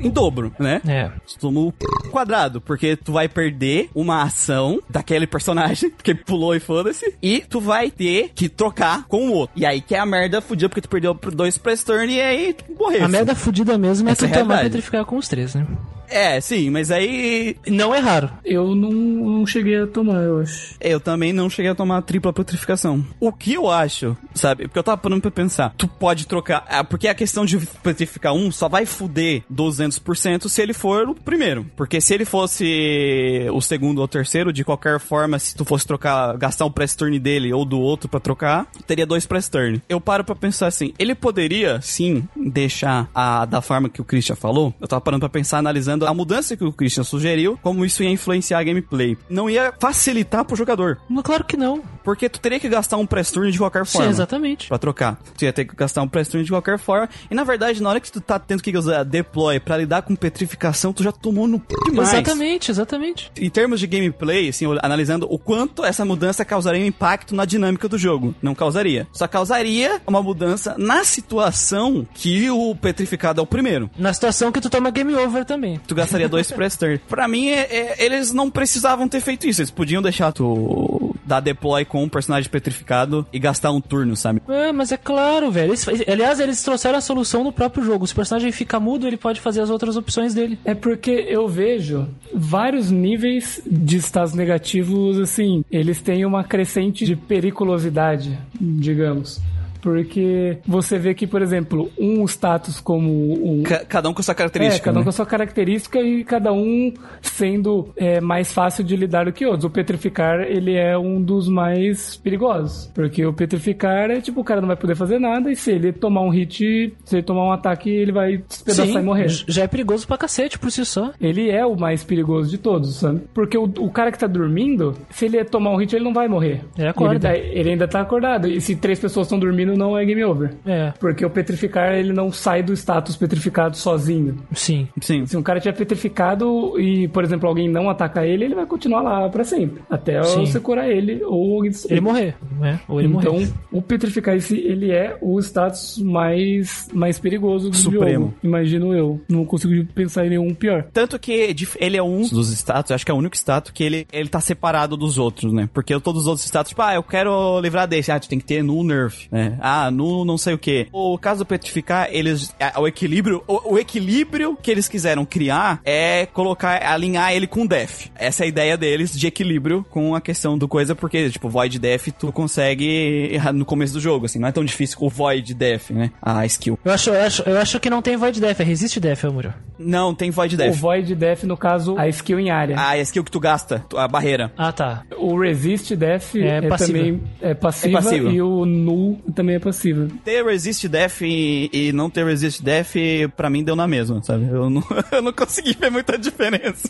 em 0.00 0.10
dobro, 0.10 0.52
né? 0.58 0.80
É. 0.86 1.10
Tu 1.26 1.38
tomou 1.38 1.68
o 1.68 2.08
quadrado, 2.10 2.60
porque 2.60 2.96
tu 2.96 3.12
vai 3.12 3.28
perder 3.28 3.90
uma 3.94 4.22
ação 4.22 4.80
daquele 4.88 5.26
personagem, 5.26 5.90
porque 5.94 6.14
pulou 6.14 6.54
e 6.54 6.60
foda-se, 6.60 7.14
e 7.22 7.40
tu 7.40 7.60
vai 7.60 7.90
ter 7.90 8.30
que 8.34 8.48
trocar 8.48 9.04
com 9.04 9.28
o 9.28 9.32
outro. 9.32 9.58
E 9.58 9.64
aí 9.64 9.80
que 9.80 9.94
é 9.94 9.98
a 9.98 10.06
merda 10.06 10.40
fudida, 10.40 10.68
porque 10.68 10.80
tu 10.80 10.88
perdeu 10.88 11.14
dois 11.14 11.58
press 11.58 11.84
turn 11.84 12.12
e 12.12 12.20
aí 12.20 12.54
tu 12.54 12.64
morreu. 12.78 13.04
A 13.04 13.08
merda 13.08 13.34
fudida 13.34 13.76
mesmo 13.78 14.08
é 14.08 14.12
Essa 14.12 14.26
tu 14.26 14.34
é 14.34 14.38
tomar 14.38 14.62
petrificar 14.62 15.04
com 15.04 15.16
os 15.16 15.28
três, 15.28 15.54
né? 15.54 15.66
É, 16.12 16.40
sim, 16.40 16.70
mas 16.70 16.90
aí 16.90 17.56
Não 17.66 17.94
é 17.94 17.98
raro. 17.98 18.30
Eu 18.44 18.74
não, 18.74 18.90
não 18.90 19.46
cheguei 19.46 19.80
a 19.82 19.86
tomar, 19.86 20.22
eu 20.22 20.40
acho. 20.40 20.74
eu 20.80 21.00
também 21.00 21.32
não 21.32 21.48
cheguei 21.48 21.70
a 21.70 21.74
tomar 21.74 21.98
a 21.98 22.02
tripla 22.02 22.32
petrificação. 22.32 23.04
O 23.18 23.32
que 23.32 23.54
eu 23.54 23.70
acho, 23.70 24.16
sabe? 24.34 24.64
Porque 24.64 24.78
eu 24.78 24.82
tava 24.82 24.98
parando 24.98 25.20
pra 25.22 25.30
pensar. 25.30 25.74
Tu 25.76 25.88
pode 25.88 26.26
trocar. 26.26 26.64
ah, 26.68 26.84
Porque 26.84 27.08
a 27.08 27.14
questão 27.14 27.44
de 27.44 27.58
petrificar 27.82 28.34
um 28.34 28.50
só 28.52 28.68
vai 28.68 28.84
fuder 28.86 29.42
200% 29.52 30.48
se 30.48 30.60
ele 30.62 30.72
for 30.72 31.08
o 31.08 31.14
primeiro. 31.14 31.66
Porque 31.76 32.00
se 32.00 32.12
ele 32.14 32.24
fosse 32.24 33.46
o 33.52 33.60
segundo 33.60 34.00
ou 34.00 34.08
terceiro, 34.08 34.52
de 34.52 34.64
qualquer 34.64 34.98
forma, 35.00 35.38
se 35.38 35.54
tu 35.54 35.64
fosse 35.64 35.86
trocar, 35.86 36.36
gastar 36.36 36.64
um 36.66 36.70
press 36.70 36.94
turn 36.94 37.18
dele 37.18 37.52
ou 37.52 37.64
do 37.64 37.78
outro 37.80 38.08
pra 38.08 38.20
trocar, 38.20 38.66
teria 38.86 39.06
dois 39.06 39.26
press 39.26 39.48
turn. 39.48 39.82
Eu 39.88 40.00
paro 40.00 40.24
pra 40.24 40.34
pensar 40.34 40.66
assim. 40.66 40.92
Ele 40.98 41.14
poderia, 41.14 41.80
sim, 41.80 42.24
deixar 42.36 43.08
a 43.14 43.44
da 43.44 43.60
forma 43.60 43.88
que 43.88 44.00
o 44.00 44.04
Christian 44.04 44.36
falou. 44.36 44.74
Eu 44.80 44.88
tava 44.88 45.00
parando 45.00 45.20
pra 45.20 45.28
pensar, 45.28 45.58
analisando 45.58 46.01
a 46.06 46.14
mudança 46.14 46.56
que 46.56 46.64
o 46.64 46.72
Christian 46.72 47.04
sugeriu, 47.04 47.58
como 47.62 47.84
isso 47.84 48.02
ia 48.02 48.10
influenciar 48.10 48.58
a 48.58 48.64
gameplay. 48.64 49.16
Não 49.28 49.48
ia 49.48 49.72
facilitar 49.80 50.44
pro 50.44 50.56
jogador. 50.56 50.98
Claro 51.22 51.44
que 51.44 51.56
não. 51.56 51.82
Porque 52.02 52.28
tu 52.28 52.40
teria 52.40 52.58
que 52.60 52.68
gastar 52.68 52.96
um 52.96 53.06
press 53.06 53.30
turn 53.30 53.50
de 53.50 53.58
qualquer 53.58 53.86
Sim, 53.86 53.92
forma. 53.98 54.10
exatamente. 54.10 54.68
Pra 54.68 54.78
trocar. 54.78 55.18
Tu 55.36 55.44
ia 55.44 55.52
ter 55.52 55.64
que 55.64 55.74
gastar 55.76 56.02
um 56.02 56.08
press 56.08 56.28
turn 56.28 56.44
de 56.44 56.50
qualquer 56.50 56.78
forma. 56.78 57.08
E 57.30 57.34
na 57.34 57.44
verdade, 57.44 57.82
na 57.82 57.88
hora 57.90 58.00
que 58.00 58.10
tu 58.10 58.20
tá 58.20 58.38
tendo 58.38 58.62
que 58.62 58.76
usar 58.76 59.04
deploy 59.04 59.60
pra 59.60 59.76
lidar 59.76 60.02
com 60.02 60.14
petrificação, 60.16 60.92
tu 60.92 61.02
já 61.02 61.12
tomou 61.12 61.46
no 61.46 61.58
p 61.60 61.74
demais. 61.86 62.12
Exatamente, 62.12 62.70
exatamente. 62.70 63.30
Em 63.38 63.50
termos 63.50 63.80
de 63.80 63.86
gameplay, 63.86 64.48
assim, 64.48 64.66
analisando 64.82 65.26
o 65.30 65.38
quanto 65.38 65.84
essa 65.84 66.04
mudança 66.04 66.44
causaria 66.44 66.82
um 66.82 66.86
impacto 66.86 67.34
na 67.34 67.44
dinâmica 67.44 67.88
do 67.88 67.98
jogo. 67.98 68.34
Não 68.42 68.54
causaria. 68.54 69.06
Só 69.12 69.26
causaria 69.28 70.00
uma 70.06 70.22
mudança 70.22 70.74
na 70.78 71.04
situação 71.04 72.06
que 72.14 72.50
o 72.50 72.74
petrificado 72.74 73.40
é 73.40 73.42
o 73.42 73.46
primeiro. 73.46 73.90
Na 73.96 74.12
situação 74.12 74.50
que 74.52 74.60
tu 74.60 74.68
toma 74.70 74.90
game 74.90 75.14
over 75.14 75.44
também. 75.44 75.80
Tu 75.86 75.94
gastaria 75.94 76.28
dois 76.28 76.50
press 76.52 76.76
turn. 76.76 76.98
Pra 77.08 77.28
mim, 77.28 77.48
é- 77.48 77.60
é- 77.70 78.04
eles 78.04 78.32
não 78.32 78.50
precisavam 78.50 79.08
ter 79.08 79.20
feito 79.20 79.46
isso. 79.46 79.60
Eles 79.60 79.70
podiam 79.70 80.02
deixar 80.02 80.32
tu 80.32 81.01
dar 81.24 81.40
deploy 81.40 81.84
com 81.84 82.02
um 82.02 82.08
personagem 82.08 82.50
petrificado 82.50 83.26
e 83.32 83.38
gastar 83.38 83.70
um 83.72 83.80
turno, 83.80 84.16
sabe? 84.16 84.42
É, 84.48 84.72
mas 84.72 84.92
é 84.92 84.96
claro, 84.96 85.50
velho. 85.50 85.70
Eles- 85.70 85.86
aliás, 86.08 86.40
eles 86.40 86.62
trouxeram 86.62 86.98
a 86.98 87.00
solução 87.00 87.44
no 87.44 87.52
próprio 87.52 87.84
jogo. 87.84 88.06
Se 88.06 88.12
o 88.12 88.16
personagem 88.16 88.50
fica 88.52 88.78
mudo, 88.80 89.06
ele 89.06 89.16
pode 89.16 89.40
fazer 89.40 89.60
as 89.60 89.70
outras 89.70 89.96
opções 89.96 90.34
dele. 90.34 90.58
É 90.64 90.74
porque 90.74 91.10
eu 91.28 91.46
vejo 91.48 92.08
vários 92.34 92.90
níveis 92.90 93.60
de 93.66 93.96
estados 93.96 94.34
negativos, 94.34 95.18
assim, 95.18 95.64
eles 95.70 96.00
têm 96.00 96.24
uma 96.24 96.42
crescente 96.44 97.04
de 97.04 97.14
periculosidade, 97.16 98.38
digamos. 98.60 99.40
Porque 99.82 100.58
você 100.66 100.96
vê 100.98 101.12
que, 101.12 101.26
por 101.26 101.42
exemplo, 101.42 101.90
um 101.98 102.24
status 102.24 102.80
como. 102.80 103.62
Ca- 103.64 103.84
cada 103.84 104.08
um 104.08 104.14
com 104.14 104.22
sua 104.22 104.32
É, 104.32 104.36
característica. 104.36 104.84
cada 104.84 104.96
um 104.96 105.00
né? 105.00 105.04
com 105.04 105.10
a 105.10 105.12
sua 105.12 105.26
característica 105.26 106.00
e 106.00 106.24
cada 106.24 106.52
um 106.52 106.92
sendo 107.20 107.88
é, 107.96 108.20
mais 108.20 108.52
fácil 108.52 108.84
de 108.84 108.96
lidar 108.96 109.24
do 109.26 109.32
que 109.32 109.44
outros. 109.44 109.64
O 109.64 109.70
petrificar, 109.70 110.40
ele 110.42 110.74
é 110.74 110.96
um 110.96 111.20
dos 111.20 111.48
mais 111.48 112.16
perigosos. 112.16 112.90
Porque 112.94 113.24
o 113.26 113.32
petrificar 113.32 114.10
é 114.10 114.20
tipo, 114.20 114.40
o 114.40 114.44
cara 114.44 114.60
não 114.60 114.68
vai 114.68 114.76
poder 114.76 114.94
fazer 114.94 115.18
nada 115.18 115.50
e 115.50 115.56
se 115.56 115.70
ele 115.72 115.92
tomar 115.92 116.22
um 116.22 116.30
hit, 116.30 116.94
se 117.04 117.16
ele 117.16 117.22
tomar 117.22 117.44
um 117.44 117.52
ataque, 117.52 117.90
ele 117.90 118.12
vai 118.12 118.38
despedaçar 118.38 119.02
e 119.02 119.04
morrer. 119.04 119.28
já 119.28 119.64
é 119.64 119.66
perigoso 119.66 120.06
pra 120.06 120.16
cacete 120.16 120.58
por 120.58 120.70
si 120.70 120.84
só. 120.84 121.12
Ele 121.20 121.50
é 121.50 121.64
o 121.66 121.76
mais 121.76 122.04
perigoso 122.04 122.50
de 122.50 122.58
todos, 122.58 122.96
sabe? 122.96 123.22
Porque 123.34 123.56
o, 123.58 123.64
o 123.64 123.90
cara 123.90 124.12
que 124.12 124.18
tá 124.18 124.26
dormindo, 124.26 124.94
se 125.10 125.26
ele 125.26 125.42
tomar 125.44 125.70
um 125.70 125.76
hit, 125.76 125.94
ele 125.94 126.04
não 126.04 126.12
vai 126.14 126.28
morrer. 126.28 126.60
Ele 126.78 126.88
acorda. 126.88 127.12
Ele, 127.14 127.20
tá- 127.20 127.36
ele 127.58 127.70
ainda 127.70 127.88
tá 127.88 128.00
acordado. 128.00 128.46
E 128.48 128.60
se 128.60 128.76
três 128.76 128.98
pessoas 128.98 129.26
estão 129.26 129.38
dormindo, 129.38 129.71
não 129.76 129.96
é 129.96 130.04
game 130.04 130.22
over. 130.24 130.54
É, 130.66 130.92
Porque 130.98 131.24
o 131.24 131.30
petrificar, 131.30 131.94
ele 131.94 132.12
não 132.12 132.30
sai 132.32 132.62
do 132.62 132.72
status 132.72 133.16
petrificado 133.16 133.76
sozinho. 133.76 134.38
sim. 134.54 134.88
Sim. 135.00 135.26
Se 135.26 135.36
um 135.36 135.42
cara 135.42 135.60
tiver 135.60 135.76
petrificado 135.76 136.78
e, 136.80 137.08
por 137.08 137.24
exemplo, 137.24 137.48
alguém 137.48 137.68
não 137.68 137.88
atacar 137.90 138.26
ele, 138.26 138.44
ele 138.44 138.54
vai 138.54 138.66
continuar 138.66 139.02
lá 139.02 139.28
pra 139.28 139.44
sempre. 139.44 139.82
Até 139.90 140.22
Sim. 140.22 140.46
você 140.46 140.60
curar 140.60 140.88
ele 140.90 141.22
ou 141.24 141.56
alguém 141.56 141.70
destruir. 141.70 141.92
Ele 141.94 142.00
morrer. 142.00 142.34
né? 142.60 142.80
Ou 142.88 143.00
ele 143.00 143.08
então, 143.14 143.32
morrer. 143.34 143.48
o 143.70 143.82
Petrificar 143.82 144.34
esse, 144.36 144.56
ele 144.58 144.90
é 144.90 145.16
o 145.20 145.38
status 145.40 145.98
mais, 145.98 146.88
mais 146.92 147.18
perigoso 147.18 147.70
do 147.70 147.76
Supremo. 147.76 148.26
jogo. 148.26 148.34
Imagino 148.42 148.94
eu. 148.94 149.20
Não 149.28 149.44
consigo 149.44 149.84
pensar 149.94 150.26
em 150.26 150.30
nenhum 150.30 150.54
pior. 150.54 150.84
Tanto 150.92 151.18
que 151.18 151.54
ele 151.78 151.96
é 151.96 152.02
um 152.02 152.22
dos 152.28 152.50
status, 152.52 152.92
acho 152.92 153.04
que 153.04 153.10
é 153.10 153.14
o 153.14 153.18
único 153.18 153.36
status 153.36 153.70
que 153.72 153.82
ele, 153.82 154.06
ele 154.12 154.28
tá 154.28 154.40
separado 154.40 154.96
dos 154.96 155.18
outros, 155.18 155.52
né? 155.52 155.68
Porque 155.72 155.98
todos 156.00 156.22
os 156.22 156.26
outros 156.28 156.46
status, 156.46 156.70
tipo, 156.70 156.82
ah, 156.82 156.94
eu 156.94 157.02
quero 157.02 157.60
livrar 157.60 157.86
desse. 157.88 158.10
Ah, 158.12 158.18
tu 158.20 158.28
tem 158.28 158.38
que 158.38 158.44
ter 158.44 158.62
no 158.62 158.82
nerf, 158.84 159.26
né? 159.30 159.56
Ah, 159.62 159.90
no 159.90 160.24
não 160.24 160.36
sei 160.36 160.54
o 160.54 160.58
que. 160.58 160.88
O 160.92 161.16
caso 161.16 161.44
petrificar, 161.44 162.08
eles. 162.10 162.54
é, 162.58 162.72
O 162.78 162.86
equilíbrio. 162.86 163.42
O, 163.46 163.74
o 163.74 163.78
equilíbrio 163.78 164.56
que 164.60 164.70
eles 164.70 164.88
quiseram 164.88 165.24
criar 165.24 165.80
é 165.84 166.26
colocar, 166.26 166.82
alinhar 166.84 167.32
ele 167.32 167.46
com 167.46 167.64
def. 167.66 168.06
Essa 168.16 168.42
é 168.42 168.46
a 168.46 168.48
ideia 168.48 168.76
deles 168.76 169.16
de 169.18 169.26
equilíbrio 169.26 169.86
com 169.90 170.14
a 170.14 170.20
questão 170.20 170.58
do 170.58 170.66
coisa, 170.66 170.94
porque, 170.94 171.30
tipo, 171.30 171.48
Void 171.48 171.78
Def 171.78 172.08
tu 172.18 172.32
consegue 172.32 173.38
no 173.54 173.64
começo 173.64 173.92
do 173.94 174.00
jogo, 174.00 174.26
assim. 174.26 174.38
Não 174.38 174.48
é 174.48 174.52
tão 174.52 174.64
difícil 174.64 174.96
o 175.00 175.08
Void 175.08 175.54
Def, 175.54 175.90
né? 175.90 176.10
A 176.20 176.44
skill. 176.46 176.78
Eu 176.84 176.92
acho, 176.92 177.10
eu, 177.10 177.22
acho, 177.22 177.42
eu 177.42 177.58
acho 177.58 177.78
que 177.80 177.88
não 177.90 178.02
tem 178.02 178.16
Void 178.16 178.40
Death, 178.40 178.60
é 178.60 178.64
Resist 178.64 178.98
Death, 178.98 179.24
Amuro. 179.24 179.54
Não, 179.84 180.14
tem 180.14 180.30
Void 180.30 180.54
O 180.54 180.58
Def. 180.58 180.76
Void 180.78 181.14
Death, 181.14 181.42
no 181.44 181.56
caso, 181.56 181.96
a 181.98 182.08
skill 182.08 182.38
em 182.40 182.50
área. 182.50 182.76
Ah, 182.78 182.90
a 182.90 182.98
skill 183.00 183.24
que 183.24 183.30
tu 183.30 183.40
gasta, 183.40 183.84
a 183.96 184.06
barreira. 184.08 184.52
Ah, 184.56 184.72
tá. 184.72 185.02
O 185.18 185.38
Resist 185.38 185.94
Death 185.96 186.34
É 186.36 186.58
é, 186.58 186.60
também 186.76 187.20
é 187.40 187.54
passiva, 187.54 187.98
É 187.98 188.02
passiva. 188.02 188.30
e 188.32 188.40
o 188.42 188.64
Null 188.66 189.20
também 189.34 189.56
é 189.56 189.58
passiva. 189.58 190.08
ter 190.24 190.44
Resist 190.44 190.88
Death 190.88 191.22
e, 191.22 191.70
e 191.72 191.92
não 191.92 192.08
ter 192.10 192.24
Resist 192.24 192.62
Death, 192.62 192.94
pra 193.36 193.48
mim 193.50 193.62
deu 193.64 193.76
na 193.76 193.86
mesma, 193.86 194.22
sabe? 194.22 194.46
Eu 194.48 194.68
não, 194.70 194.82
eu 195.12 195.22
não 195.22 195.32
consegui 195.32 195.72
ver 195.78 195.90
muita 195.90 196.18
diferença. 196.18 196.88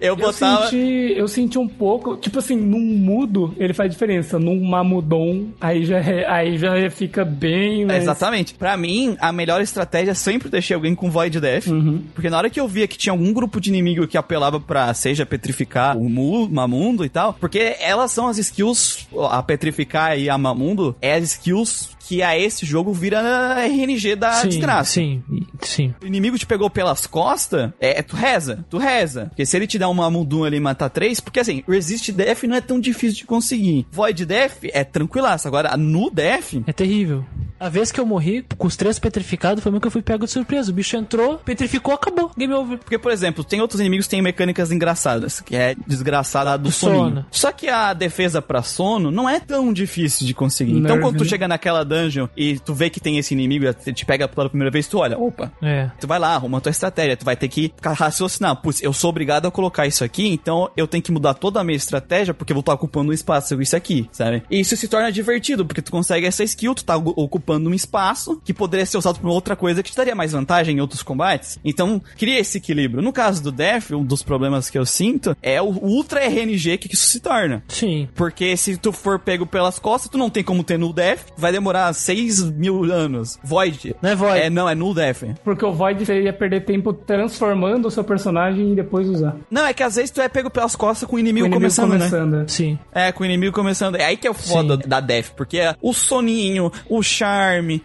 Eu 0.00 0.14
Eu 0.14 0.16
botava. 0.16 0.64
senti, 0.68 1.14
eu 1.16 1.26
senti 1.28 1.58
um 1.58 1.68
pouco, 1.68 2.16
tipo 2.16 2.38
assim, 2.38 2.56
num 2.56 2.80
mudo 2.80 3.54
ele 3.58 3.72
faz 3.74 3.90
diferença, 3.90 4.38
num 4.38 4.62
mamudon 4.64 5.48
aí 5.60 5.84
já, 5.84 5.98
é- 5.98 6.26
aí 6.30 6.56
já 6.58 6.90
fica 6.90 7.24
bem 7.24 7.84
mais... 7.86 8.02
Exatamente. 8.02 8.54
Pra 8.54 8.76
mim, 8.76 9.16
a 9.20 9.32
melhor 9.32 9.60
estratégia 9.60 10.12
é 10.12 10.14
sempre 10.14 10.48
deixar 10.48 10.74
alguém 10.76 10.94
com 10.94 11.10
Void 11.10 11.40
Death. 11.40 11.66
Porque 12.14 12.30
na 12.30 12.38
hora 12.38 12.50
que 12.50 12.60
eu 12.60 12.68
via 12.68 12.86
que 12.86 12.98
tinha 12.98 13.12
algum 13.12 13.32
grupo 13.32 13.60
de 13.60 13.70
inimigo 13.70 14.06
que 14.06 14.16
apelava 14.16 14.60
pra, 14.60 14.92
seja 14.94 15.24
petrificar 15.24 15.96
o 15.96 16.08
Mu, 16.08 16.48
Mamundo 16.48 17.04
e 17.04 17.08
tal, 17.08 17.34
porque 17.34 17.76
elas 17.80 18.12
são 18.12 18.28
as 18.28 18.38
skills, 18.38 19.08
a 19.30 19.42
petrificar 19.42 20.18
e 20.18 20.28
a 20.28 20.36
Mamundo, 20.36 20.96
é 21.00 21.14
as 21.14 21.24
skills 21.24 21.94
que 22.06 22.22
a 22.22 22.38
esse 22.38 22.66
jogo 22.66 22.92
vira 22.92 23.20
RNG 23.66 24.14
da 24.14 24.32
sim, 24.32 24.48
desgraça. 24.48 24.92
sim, 24.92 25.22
sim. 25.62 25.94
o 26.02 26.06
inimigo 26.06 26.38
te 26.38 26.46
pegou 26.46 26.68
pelas 26.68 27.06
costas, 27.06 27.70
é, 27.80 28.02
tu 28.02 28.14
reza, 28.14 28.64
tu 28.68 28.78
reza. 28.78 29.26
Porque 29.26 29.46
se 29.46 29.56
ele 29.56 29.66
te 29.66 29.78
dá 29.78 29.88
uma 29.88 30.10
Mudum 30.10 30.44
ali 30.44 30.58
e 30.58 30.60
matar 30.60 30.90
três, 30.90 31.18
porque 31.18 31.40
assim, 31.40 31.62
Resist 31.66 32.12
Death 32.12 32.44
não 32.44 32.56
é 32.56 32.60
tão 32.60 32.78
difícil 32.78 33.16
de 33.18 33.24
conseguir. 33.24 33.86
Void 33.90 34.26
Death 34.26 34.58
é 34.64 34.84
tranquilaço. 34.84 35.48
Agora, 35.48 35.76
no 35.76 36.10
Death, 36.10 36.54
É 36.66 36.72
terrível. 36.72 37.24
A 37.64 37.68
vez 37.70 37.90
que 37.90 37.98
eu 37.98 38.04
morri 38.04 38.44
com 38.58 38.66
os 38.66 38.76
três 38.76 38.98
petrificados 38.98 39.62
foi 39.62 39.72
uma 39.72 39.80
que 39.80 39.86
eu 39.86 39.90
fui 39.90 40.02
pego 40.02 40.26
de 40.26 40.30
surpresa. 40.30 40.70
O 40.70 40.74
bicho 40.74 40.96
entrou, 40.98 41.38
petrificou, 41.38 41.94
acabou. 41.94 42.30
Game 42.36 42.52
over. 42.52 42.76
porque, 42.76 42.98
por 42.98 43.10
exemplo, 43.10 43.42
tem 43.42 43.60
outros 43.62 43.80
inimigos 43.80 44.04
que 44.06 44.10
têm 44.10 44.20
mecânicas 44.20 44.70
engraçadas, 44.70 45.40
que 45.40 45.56
é 45.56 45.74
desgraçada 45.86 46.58
do 46.58 46.70
Sono. 46.70 46.94
soninho. 46.98 47.26
Só 47.30 47.50
que 47.52 47.68
a 47.70 47.94
defesa 47.94 48.42
pra 48.42 48.62
sono 48.62 49.10
não 49.10 49.26
é 49.26 49.40
tão 49.40 49.72
difícil 49.72 50.26
de 50.26 50.34
conseguir. 50.34 50.72
Então, 50.72 50.82
Nerve, 50.96 51.00
quando 51.02 51.16
tu 51.18 51.24
chega 51.24 51.48
naquela 51.48 51.82
dungeon 51.84 52.26
e 52.36 52.58
tu 52.58 52.74
vê 52.74 52.90
que 52.90 53.00
tem 53.00 53.16
esse 53.16 53.32
inimigo, 53.32 53.64
te 53.72 54.04
pega 54.04 54.28
pela 54.28 54.50
primeira 54.50 54.70
vez, 54.70 54.86
tu 54.86 54.98
olha, 54.98 55.18
opa, 55.18 55.50
É. 55.62 55.90
Tu 55.98 56.06
vai 56.06 56.18
lá, 56.18 56.34
arruma 56.34 56.58
a 56.58 56.60
tua 56.60 56.70
estratégia. 56.70 57.16
Tu 57.16 57.24
vai 57.24 57.34
ter 57.36 57.48
que 57.48 57.72
raciocinar. 57.82 58.56
Putz, 58.56 58.82
eu 58.82 58.92
sou 58.92 59.08
obrigado 59.08 59.46
a 59.46 59.50
colocar 59.50 59.86
isso 59.86 60.04
aqui, 60.04 60.28
então 60.28 60.70
eu 60.76 60.86
tenho 60.86 61.02
que 61.02 61.10
mudar 61.12 61.32
toda 61.32 61.60
a 61.60 61.64
minha 61.64 61.76
estratégia 61.76 62.34
porque 62.34 62.52
eu 62.52 62.56
vou 62.56 62.60
estar 62.60 62.74
ocupando 62.74 63.10
um 63.10 63.14
espaço 63.14 63.60
isso 63.62 63.74
aqui, 63.74 64.06
sabe? 64.12 64.42
E 64.50 64.60
isso 64.60 64.76
se 64.76 64.86
torna 64.86 65.10
divertido, 65.10 65.64
porque 65.64 65.80
tu 65.80 65.90
consegue 65.90 66.26
essa 66.26 66.44
skill, 66.44 66.74
tu 66.74 66.84
tá 66.84 66.96
o- 66.98 67.14
ocupando 67.54 67.70
um 67.70 67.74
espaço 67.74 68.40
que 68.44 68.52
poderia 68.52 68.86
ser 68.86 68.98
usado 68.98 69.18
pra 69.18 69.28
uma 69.28 69.34
outra 69.34 69.56
coisa 69.56 69.82
que 69.82 69.90
te 69.90 69.96
daria 69.96 70.14
mais 70.14 70.32
vantagem 70.32 70.76
em 70.76 70.80
outros 70.80 71.02
combates. 71.02 71.58
Então, 71.64 72.00
cria 72.18 72.38
esse 72.38 72.58
equilíbrio. 72.58 73.02
No 73.02 73.12
caso 73.12 73.42
do 73.42 73.52
Death, 73.52 73.92
um 73.92 74.04
dos 74.04 74.22
problemas 74.22 74.68
que 74.70 74.78
eu 74.78 74.84
sinto 74.86 75.36
é 75.42 75.60
o 75.60 75.66
ultra 75.66 76.24
RNG 76.24 76.78
que 76.78 76.92
isso 76.92 77.06
se 77.06 77.20
torna. 77.20 77.62
Sim. 77.68 78.08
Porque 78.14 78.56
se 78.56 78.76
tu 78.76 78.92
for 78.92 79.18
pego 79.18 79.46
pelas 79.46 79.78
costas, 79.78 80.10
tu 80.10 80.18
não 80.18 80.30
tem 80.30 80.42
como 80.42 80.64
ter 80.64 80.78
Null 80.78 80.92
Death, 80.92 81.20
vai 81.36 81.52
demorar 81.52 81.92
6 81.92 82.50
mil 82.50 82.84
anos. 82.92 83.38
Void. 83.42 83.94
Não 84.02 84.10
é 84.10 84.14
Void. 84.14 84.38
É, 84.38 84.50
não, 84.50 84.68
é 84.68 84.74
Null 84.74 84.94
Death. 84.94 85.22
Porque 85.44 85.64
o 85.64 85.72
Void 85.72 86.04
você 86.04 86.22
ia 86.22 86.32
perder 86.32 86.64
tempo 86.64 86.92
transformando 86.92 87.86
o 87.88 87.90
seu 87.90 88.04
personagem 88.04 88.72
e 88.72 88.74
depois 88.76 89.08
usar. 89.08 89.36
Não, 89.50 89.66
é 89.66 89.72
que 89.72 89.82
às 89.82 89.96
vezes 89.96 90.10
tu 90.10 90.20
é 90.20 90.28
pego 90.28 90.50
pelas 90.50 90.74
costas 90.76 91.08
com 91.08 91.16
o 91.16 91.18
inimigo, 91.18 91.46
O 91.46 91.48
inimigo 91.48 91.60
começando, 91.60 91.90
né? 91.92 91.98
começando. 91.98 92.34
é. 92.42 92.48
Sim. 92.48 92.78
É, 92.92 93.12
com 93.12 93.22
o 93.22 93.26
inimigo 93.26 93.52
começando. 93.54 93.96
É 93.96 94.04
aí 94.04 94.16
que 94.16 94.26
é 94.26 94.30
o 94.30 94.34
foda 94.34 94.76
Sim. 94.76 94.88
da 94.88 95.00
Def, 95.00 95.30
porque 95.30 95.58
é 95.58 95.74
o 95.80 95.92
soninho, 95.92 96.70
o 96.88 97.02
charme 97.02 97.33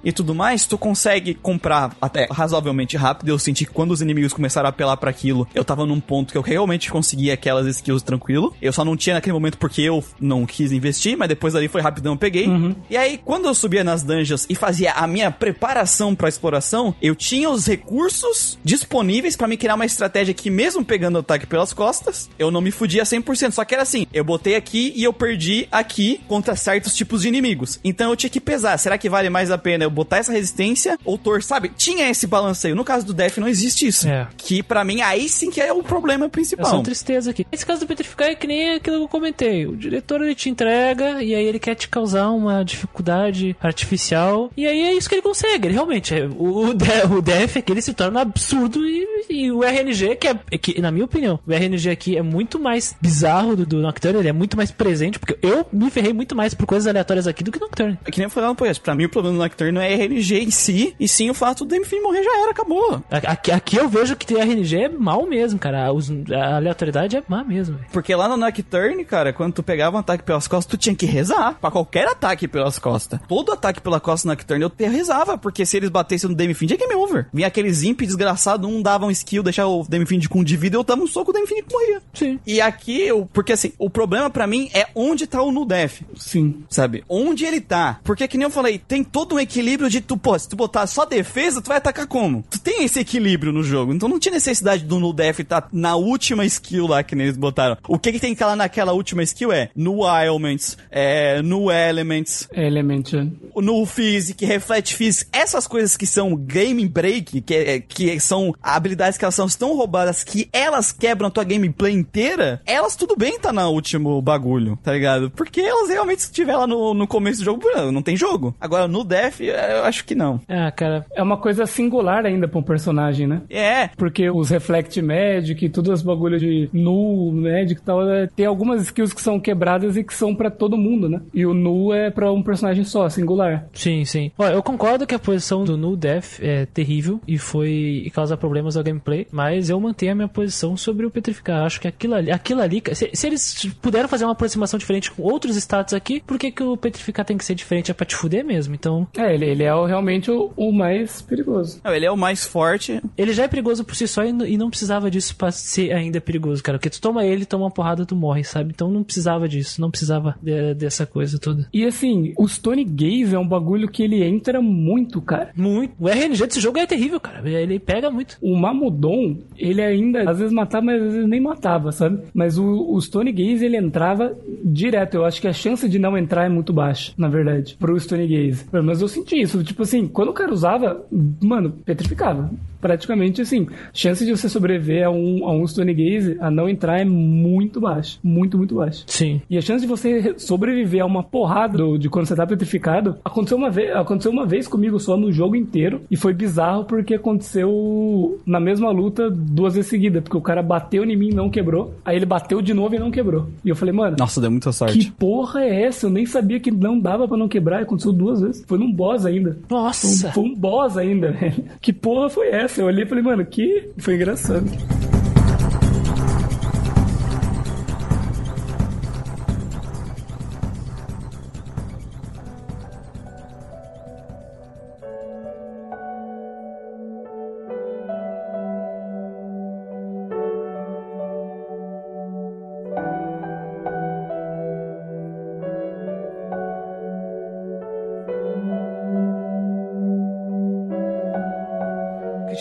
e 0.04 0.12
tudo 0.12 0.36
mais, 0.36 0.66
tu 0.66 0.78
consegue 0.78 1.34
comprar 1.34 1.96
até 2.02 2.28
razoavelmente 2.32 2.98
rápido. 2.98 3.30
Eu 3.30 3.40
senti 3.40 3.66
que 3.66 3.72
quando 3.72 3.92
os 3.92 4.02
inimigos 4.02 4.34
começaram 4.34 4.68
a 4.68 4.70
apelar 4.70 4.98
pra 4.98 5.10
aquilo, 5.10 5.48
eu 5.54 5.64
tava 5.64 5.86
num 5.86 6.00
ponto 6.00 6.32
que 6.32 6.38
eu 6.38 6.42
realmente 6.42 6.92
conseguia 6.92 7.34
aquelas 7.34 7.68
skills 7.68 8.04
tranquilo. 8.04 8.56
Eu 8.62 8.74
só 8.74 8.84
não 8.84 8.98
tinha 8.98 9.16
naquele 9.16 9.34
momento 9.34 9.58
porque 9.58 9.82
eu 9.82 10.04
não 10.20 10.46
quis 10.46 10.72
investir, 10.72 11.18
mas 11.18 11.30
depois 11.30 11.56
ali 11.56 11.68
foi 11.68 11.82
rapidão, 11.82 12.14
eu 12.14 12.18
peguei. 12.18 12.48
E 12.90 12.98
aí, 12.98 13.18
quando 13.24 13.46
eu 13.46 13.54
subia 13.54 13.84
nas 13.84 14.04
dungeons 14.04 14.46
e 14.50 14.56
fazia 14.56 14.92
a 14.94 15.08
minha 15.08 15.32
preparação 15.32 16.16
pra 16.16 16.30
exploração, 16.30 16.94
eu 17.02 17.16
tinha 17.16 17.50
os 17.50 17.66
recursos 17.66 18.58
disponíveis 18.64 19.36
pra 19.36 19.48
me 19.48 19.58
criar 19.58 19.76
uma 19.76 19.86
estratégia 19.86 20.34
que, 20.34 20.50
mesmo 20.50 20.84
pegando 20.84 21.16
o 21.16 21.20
ataque 21.20 21.46
pelas 21.46 21.72
costas, 21.72 22.30
eu 22.38 22.52
não 22.52 22.62
me 22.62 22.72
fudia 22.72 23.04
100%. 23.04 23.52
Só 23.52 23.64
que 23.64 23.74
era 23.74 23.84
assim, 23.84 24.06
eu 24.14 24.24
botei 24.24 24.56
aqui 24.56 24.92
e 24.96 25.04
eu 25.04 25.14
perdi 25.14 25.68
aqui 25.72 26.20
contra 26.28 26.56
certos 26.56 26.96
tipos 26.96 27.22
de 27.22 27.28
inimigos. 27.28 27.80
Então 27.84 28.10
eu 28.10 28.16
tinha 28.16 28.30
que 28.30 28.42
pesar. 28.42 28.78
Será 28.78 28.98
que 28.98 29.10
vale 29.10 29.30
mais 29.30 29.39
a 29.52 29.57
pena 29.57 29.84
eu 29.84 29.90
botar 29.90 30.18
essa 30.18 30.32
resistência 30.32 30.98
ou 31.06 31.18
tor, 31.18 31.41
sabe? 31.44 31.70
Tinha 31.76 32.10
esse 32.10 32.28
balanceio. 32.28 32.76
No 32.76 32.84
caso 32.84 33.06
do 33.06 33.14
Def 33.14 33.38
não 33.38 33.48
existe 33.48 33.88
isso. 33.88 34.07
É. 34.07 34.28
Que 34.38 34.61
pra 34.64 34.84
mim 34.84 35.02
aí 35.02 35.30
sim 35.30 35.49
que 35.49 35.61
é 35.61 35.72
o 35.72 35.82
problema 35.84 36.26
É 36.26 36.30
principal. 36.30 36.66
só 36.70 36.82
tristeza 36.82 37.32
aqui. 37.32 37.45
Esse 37.52 37.66
caso 37.66 37.82
do 37.82 37.88
petrificar 37.88 38.30
é 38.30 38.36
que 38.36 38.48
nem 38.48 38.74
aquilo 38.74 38.98
que 38.98 39.03
eu 39.03 39.07
comentei. 39.07 39.66
O 39.66 39.76
diretor 39.76 40.22
ele 40.22 40.36
te 40.36 40.49
entrega 40.49 41.22
e 41.24 41.34
aí 41.34 41.45
ele 41.45 41.60
quer 41.60 41.76
te 41.76 41.88
causar 41.88 42.30
uma 42.30 42.64
dificuldade 42.64 43.56
artificial. 43.61 44.52
E 44.56 44.66
aí 44.66 44.82
é 44.82 44.94
isso 44.94 45.07
que 45.10 45.16
ele 45.16 45.22
consegue. 45.22 45.68
Ele 45.68 45.74
realmente, 45.74 46.14
é, 46.14 46.26
o, 46.26 46.68
o, 46.68 46.70
o 46.70 47.22
DF 47.22 47.60
aqui 47.60 47.72
ele 47.72 47.82
se 47.82 47.94
torna 47.94 48.22
absurdo 48.22 48.86
e, 48.86 49.07
e 49.30 49.52
o 49.52 49.64
RNG, 49.64 50.16
que 50.16 50.28
é, 50.28 50.40
é 50.52 50.57
que, 50.57 50.80
na 50.82 50.91
minha 50.91 51.06
opinião, 51.06 51.40
o 51.48 51.52
RNG 51.52 51.90
aqui 51.90 52.18
é 52.18 52.22
muito 52.22 52.60
mais 52.60 52.95
bizarro 53.02 53.56
do, 53.56 53.66
do 53.66 53.78
Nocturne, 53.82 54.20
ele 54.20 54.30
é 54.30 54.34
muito 54.34 54.57
mais 54.57 54.72
presente, 54.72 55.20
porque 55.20 55.38
eu 55.41 55.66
me 55.72 55.90
ferrei 55.90 56.14
muito 56.14 56.36
mais 56.36 56.53
por 56.53 56.66
coisas 56.66 56.88
aleatórias 56.88 57.28
aqui 57.28 57.44
do 57.44 57.52
que 57.52 57.60
Nocturne. 57.60 57.98
É 58.06 58.11
que 58.11 58.18
nem 58.18 58.26
eu 58.26 58.30
falei 58.30 58.49
no 58.49 58.56
podcast. 58.56 58.82
Pra 58.82 58.95
mim, 58.95 59.06
o 59.06 59.10
problema 59.10 59.29
do 59.32 59.38
Nocturne 59.38 59.72
não 59.74 59.82
é 59.82 59.94
RNG 59.94 60.40
em 60.44 60.52
si, 60.52 60.96
e 61.00 61.08
sim 61.08 61.30
o 61.30 61.34
fato 61.34 61.66
do 61.66 61.76
Enfim 61.76 62.00
morrer 62.02 62.24
já 62.24 62.40
era, 62.42 62.52
acabou. 62.52 63.02
Aqui, 63.10 63.52
aqui 63.52 63.76
eu 63.78 63.88
vejo 63.90 64.16
que 64.16 64.26
ter 64.26 64.40
RNG 64.40 64.76
é 64.84 64.90
mal 64.90 65.26
mesmo, 65.26 65.58
cara. 65.60 65.92
Os- 65.94 66.10
a 66.32 66.56
aleatoriedade 66.58 67.18
é 67.18 67.24
má 67.28 67.44
mesmo. 67.44 67.76
velho. 67.78 67.88
Porque 67.92 68.14
lá 68.16 68.28
no 68.28 68.38
Nocturne, 68.38 69.04
cara, 69.06 69.32
quando 69.34 69.54
tu 69.54 69.64
pegava 69.64 69.96
um 69.98 70.00
ataque 70.00 70.24
pelas 70.24 70.48
costas, 70.48 70.70
tu 70.70 70.78
tinha 70.78 70.96
que 70.96 71.06
rezar. 71.06 71.58
Pra 71.60 71.72
qualquer 71.72 72.08
ataque 72.08 72.48
pelas 72.48 72.80
costas. 72.80 73.20
Todo 73.28 73.52
ataque 73.52 73.82
pela 73.82 74.00
costa 74.00 74.28
no 74.28 74.34
Nocturne 74.34 74.64
eu 74.64 74.72
rezava, 74.90 75.38
porque 75.38 75.66
se 75.66 75.78
eles 75.78 75.90
batessem 75.90 76.30
no 76.30 76.36
Demifind, 76.36 76.72
é 76.72 76.78
game 76.78 76.96
over. 76.96 77.28
Vinha 77.34 77.48
aqueles 77.48 77.84
imp 77.84 78.02
desgraçado, 78.02 78.68
um 78.68 78.82
dava 78.82 79.06
um 79.06 79.12
skill, 79.12 79.44
deixava 79.44 79.70
o 79.70 79.86
Demifind 79.88 80.28
com 80.28 80.40
um 80.40 80.44
de 80.44 80.56
vida, 80.58 80.78
eu 80.78 80.84
dava 80.84 81.02
um 81.02 81.08
soco, 81.08 81.32
o 81.32 81.34
Demifind 81.34 81.66
morria. 81.72 82.02
Sim. 82.14 82.40
E 82.46 82.62
aqui, 82.62 83.02
eu, 83.02 83.28
porque 83.34 83.54
assim, 83.54 83.74
o 83.78 83.90
problema 83.90 84.30
pra 84.30 84.48
mim 84.48 84.70
é 84.74 84.88
onde 84.96 85.28
tá 85.28 85.42
o 85.42 85.52
Nudef. 85.52 86.02
Sim. 86.16 86.64
Sabe? 86.70 87.04
Onde 87.10 87.46
ele 87.46 87.60
tá. 87.62 88.00
Porque 88.04 88.28
que 88.28 88.38
nem 88.38 88.46
eu 88.46 88.52
falei, 88.52 88.78
tem 88.80 89.04
todo 89.04 89.19
um 89.36 89.40
equilíbrio 89.40 89.90
de 89.90 90.02
tu, 90.02 90.18
pô, 90.18 90.38
se 90.38 90.48
tu 90.48 90.56
botar 90.56 90.86
só 90.88 91.06
defesa, 91.06 91.62
tu 91.62 91.68
vai 91.68 91.78
atacar 91.78 92.08
como? 92.08 92.44
Tu 92.50 92.60
tem 92.60 92.84
esse 92.84 93.00
equilíbrio 93.00 93.52
no 93.52 93.64
jogo. 93.64 93.94
Então 93.94 94.08
não 94.10 94.20
tinha 94.20 94.34
necessidade 94.34 94.84
do 94.84 95.00
Nudef 95.00 95.41
estar 95.41 95.68
na 95.72 95.96
última 95.96 96.46
skill 96.46 96.88
lá 96.88 97.04
que 97.04 97.16
eles 97.16 97.38
botaram. 97.38 97.78
O 97.88 97.98
que 98.00 98.12
que 98.12 98.20
tem 98.20 98.30
que 98.32 98.36
estar 98.36 98.48
lá 98.48 98.56
naquela 98.56 98.94
última 98.94 99.24
skill 99.24 99.52
é 99.52 99.70
no 99.76 100.06
Ailments, 100.06 100.78
é, 100.91 101.41
no 101.41 101.72
Elements, 101.72 102.48
Element. 102.54 103.04
é. 103.14 103.62
no 103.62 103.86
Physic, 103.86 104.46
Reflect 104.46 104.96
Physics, 104.96 105.28
essas 105.32 105.68
coisas 105.68 105.96
que 105.98 106.06
são 106.06 106.36
Game 106.36 106.88
Break, 106.88 107.41
que, 107.41 107.54
é- 107.54 107.80
que 107.80 108.20
são 108.20 108.54
habilidades 108.62 109.18
que 109.18 109.26
elas 109.26 109.36
são 109.36 109.48
tão 109.48 109.76
roubadas 109.76 110.24
que 110.24 110.48
elas 110.54 110.91
quebram 110.91 111.28
a 111.28 111.32
tua 111.32 111.44
gameplay 111.44 111.94
inteira, 111.94 112.62
elas 112.66 112.96
tudo 112.96 113.16
bem 113.16 113.40
tá 113.40 113.52
na 113.54 113.68
último 113.70 114.22
bagulho, 114.22 114.78
tá 114.84 114.94
ligado? 114.94 115.30
Porque 115.32 115.62
elas 115.62 115.90
realmente, 115.90 116.24
se 116.24 116.32
tiver 116.32 116.56
lá 116.56 116.68
no, 116.68 116.94
no 116.94 117.08
começo 117.08 117.40
do 117.40 117.46
jogo, 117.46 117.62
não 117.91 118.02
tem 118.02 118.16
jogo. 118.16 118.56
Agora, 118.60 118.88
no 118.88 119.04
Def, 119.10 119.41
eu 119.41 119.84
acho 119.84 120.06
que 120.06 120.15
não. 120.15 120.40
Ah, 120.48 120.72
cara. 120.72 121.06
É 121.14 121.22
uma 121.22 121.38
coisa 121.38 121.65
singular 121.65 122.26
ainda 122.26 122.48
pra 122.48 122.60
um 122.60 122.64
personagem, 122.64 123.27
né? 123.27 123.41
É, 123.49 123.88
Porque 123.98 124.30
os 124.30 124.49
Reflect 124.49 125.02
Magic, 125.02 125.69
todos 125.69 125.91
os 125.91 126.02
bagulhos 126.02 126.40
de 126.40 126.69
Null, 126.72 127.34
Magic 127.34 127.81
e 127.81 127.84
tal, 127.84 128.07
é, 128.10 128.27
tem 128.27 128.45
algumas 128.45 128.81
skills 128.84 129.14
que 129.14 129.22
são 129.22 129.40
quebradas 129.40 129.98
e 129.98 130.03
que 130.03 130.14
são 130.14 130.36
pra 130.36 130.49
todo 130.52 130.77
mundo, 130.77 131.10
né? 131.10 131.22
E 131.34 131.45
o 131.45 131.53
Null 131.53 131.94
é 131.94 132.10
pra 132.10 132.31
um 132.31 132.44
personagem 132.44 132.84
só, 132.84 133.10
singular. 133.10 133.68
Sim, 133.73 134.06
sim. 134.06 134.31
Ó, 134.38 134.48
eu 134.48 134.61
concordo 134.61 135.07
que 135.07 135.15
a 135.15 135.19
posição 135.19 135.64
do 135.64 135.76
Null 135.76 135.98
Death 135.98 136.40
é 136.41 136.65
terrível 136.65 137.19
e 137.27 137.38
foi 137.38 138.03
e 138.06 138.11
causa 138.11 138.38
problemas 138.38 138.77
ao 138.77 138.84
gameplay, 138.84 139.27
mas 139.31 139.69
eu 139.69 139.80
mantenho 139.80 140.11
a 140.11 140.15
minha 140.15 140.27
posição 140.27 140.77
sobre 140.77 141.06
o 141.06 141.11
petrificar. 141.11 141.65
Acho 141.65 141.81
que 141.81 141.88
aquilo 141.88 142.14
ali, 142.14 142.31
aquilo 142.31 142.61
ali 142.61 142.81
se, 142.94 143.10
se 143.14 143.27
eles 143.27 143.65
puderam 143.81 144.07
fazer 144.07 144.26
uma 144.26 144.34
aproximação 144.34 144.77
diferente 144.77 145.11
com 145.11 145.23
outros 145.23 145.56
status 145.56 145.94
aqui, 145.94 146.22
por 146.26 146.38
que, 146.38 146.52
que 146.52 146.64
o 146.64 146.77
petrificar 146.77 147.26
tem 147.26 147.38
que 147.38 147.45
ser 147.45 147.56
diferente? 147.56 147.91
É 147.91 147.94
pra 147.94 148.06
te 148.06 148.15
fuder 148.15 148.45
mesmo. 148.45 148.76
Então, 148.76 148.99
É, 149.18 149.34
ele, 149.34 149.46
ele 149.46 149.64
é 149.64 149.74
o- 149.74 149.86
realmente 149.86 150.30
o, 150.32 150.52
o 150.56 150.72
mais 150.72 151.22
perigoso. 151.22 151.80
Não, 151.84 151.94
ele 151.94 152.06
é 152.06 152.12
o 152.12 152.18
mais 152.18 152.46
forte. 152.46 153.02
ele 153.18 153.34
já 153.34 153.44
é 153.44 153.48
perigoso 153.48 153.84
por 153.84 153.96
si 153.96 154.08
só 154.08 154.24
e, 154.24 154.30
e 154.30 154.58
não 154.58 154.70
precisava 154.70 155.10
disso 155.12 155.36
pra 155.36 155.52
ser 155.52 155.92
ainda 155.92 156.20
perigoso, 156.22 156.64
cara. 156.64 156.78
Porque 156.78 156.90
tu 156.90 157.02
toma 157.02 157.26
ele, 157.26 157.46
toma 157.46 157.66
uma 157.66 157.72
porrada, 157.72 158.06
tu 158.06 158.16
morre, 158.16 158.44
sabe? 158.44 158.72
Então 158.74 158.90
não 158.90 159.04
precisava 159.04 159.48
disso, 159.48 159.82
não 159.82 159.90
precisava 159.92 160.36
de- 160.42 160.74
dessa 160.76 161.06
coisa 161.06 161.38
toda. 161.40 161.68
E 161.74 161.86
assim, 161.86 162.34
o 162.38 162.48
Stone 162.48 162.84
Gaze 162.84 163.36
é 163.36 163.40
um 163.40 163.48
bagulho 163.48 163.88
que 163.90 164.04
ele 164.04 164.24
entra 164.24 164.62
muito, 164.62 165.22
cara. 165.22 165.50
Muito. 165.56 165.94
O 166.00 166.08
RNG 166.08 166.48
desse 166.48 166.60
jogo 166.60 166.78
é 166.80 166.86
terrível, 166.86 167.20
cara. 167.20 167.48
Ele 167.50 167.80
pega 167.80 168.10
muito. 168.10 168.38
O 168.42 168.56
Mamudon, 168.56 169.38
ele 169.58 169.82
ainda 169.82 170.30
às 170.30 170.38
vezes 170.40 170.54
matava, 170.54 170.86
mas 170.86 171.02
às 171.02 171.14
vezes 171.14 171.30
nem 171.30 171.40
matava, 171.42 171.92
sabe? 171.92 172.20
Mas 172.34 172.58
o, 172.58 172.94
o 172.94 173.02
Stone 173.02 173.32
Gaze, 173.32 173.66
ele 173.66 173.78
entrava 173.78 174.36
direto. 174.64 175.16
Eu 175.16 175.26
acho 175.26 175.42
que 175.42 175.48
a 175.48 175.54
chance 175.54 175.88
de 175.88 176.00
não 176.00 176.18
entrar 176.18 176.46
é 176.46 176.50
muito 176.50 176.72
baixa, 176.74 177.12
na 177.18 177.28
verdade, 177.28 177.76
pro 177.80 178.00
Stone 178.00 178.28
Gaze. 178.28 178.66
Mas 178.90 179.02
eu 179.02 179.07
senti 179.07 179.40
isso. 179.40 179.64
Tipo 179.64 179.84
assim, 179.84 180.07
quando 180.07 180.30
o 180.30 180.34
cara 180.34 180.52
usava, 180.52 181.06
mano, 181.40 181.72
petrificava. 181.86 182.49
Praticamente 182.82 183.42
assim, 183.42 183.68
chance 183.94 184.26
de 184.26 184.32
você 184.32 184.48
sobreviver 184.50 185.06
a 185.06 185.10
um, 185.10 185.46
a 185.46 185.52
um 185.52 185.68
Stone 185.68 185.94
Gaze, 185.94 186.38
a 186.40 186.50
não 186.50 186.70
entrar 186.70 187.00
é 187.00 187.06
muito 187.06 187.80
baixa. 187.82 188.18
Muito, 188.24 188.58
muito 188.58 188.76
baixa. 188.76 189.04
Sim. 189.08 189.42
E 189.50 189.58
a 189.58 189.62
chance 189.62 189.82
de 189.82 189.88
você 189.88 190.34
sobreviver 190.38 191.02
a 191.02 191.06
uma 191.06 191.24
porrada 191.24 191.78
do- 191.78 191.98
de 191.98 192.10
quando 192.10 192.26
você 192.26 192.36
tá 192.36 192.46
petrificado 192.48 193.16
aconteceu 193.24 193.58
uma 193.58 193.70
vez, 193.70 193.96
aconteceu 193.96 194.32
uma 194.32 194.46
vez 194.46 194.68
comigo 194.68 195.00
só 195.00 195.18
no 195.18 195.32
jogo 195.32 195.56
inteiro 195.56 196.02
e 196.10 196.16
foi 196.16 196.34
bizarro 196.34 196.86
porque 196.86 197.16
aconteceu 197.16 198.40
na 198.46 198.60
mesma 198.60 198.90
luta 198.92 199.30
duas 199.30 199.76
vezes 199.76 199.90
seguidas, 199.90 200.24
porque 200.24 200.38
o 200.38 200.42
cara 200.42 200.62
bateu 200.62 201.04
em 201.04 201.16
mim 201.16 201.30
e 201.30 201.36
não 201.36 201.50
quebrou, 201.50 201.94
aí 202.06 202.16
ele 202.16 202.26
bateu 202.26 202.62
de 202.62 202.74
novo 202.74 202.96
e 202.96 203.00
não 203.00 203.12
quebrou. 203.12 203.48
E 203.64 203.70
eu 203.70 203.76
falei, 203.76 203.94
mano, 203.94 204.16
Nossa, 204.18 204.40
deu 204.42 204.52
muita 204.52 204.72
sorte. 204.72 204.98
que 204.98 205.12
porra 205.12 205.62
é 205.64 205.84
essa? 205.84 206.06
Eu 206.06 206.10
nem 206.10 206.26
sabia 206.26 206.60
que 206.60 206.72
não 206.72 207.00
dava 207.00 207.28
pra 207.28 207.38
não 207.38 207.48
quebrar, 207.48 207.80
e 207.80 207.84
aconteceu 207.84 208.12
duas 208.12 208.42
vezes. 208.42 208.64
Foi 208.68 208.78
num 208.78 208.92
boss 208.92 209.26
ainda. 209.26 209.58
Foi 209.68 209.78
um, 209.78 209.82
Nossa! 209.82 210.32
foi 210.32 210.44
um 210.44 210.56
boss 210.56 210.98
ainda, 210.98 211.32
velho. 211.34 211.64
Que 211.82 211.92
porra 211.94 212.30
foi 212.30 212.48
essa? 212.50 212.69
Eu 212.78 212.86
olhei 212.86 213.04
e 213.04 213.08
falei, 213.08 213.24
mano, 213.24 213.46
que 213.46 213.90
foi 213.98 214.16
engraçado. 214.16 214.66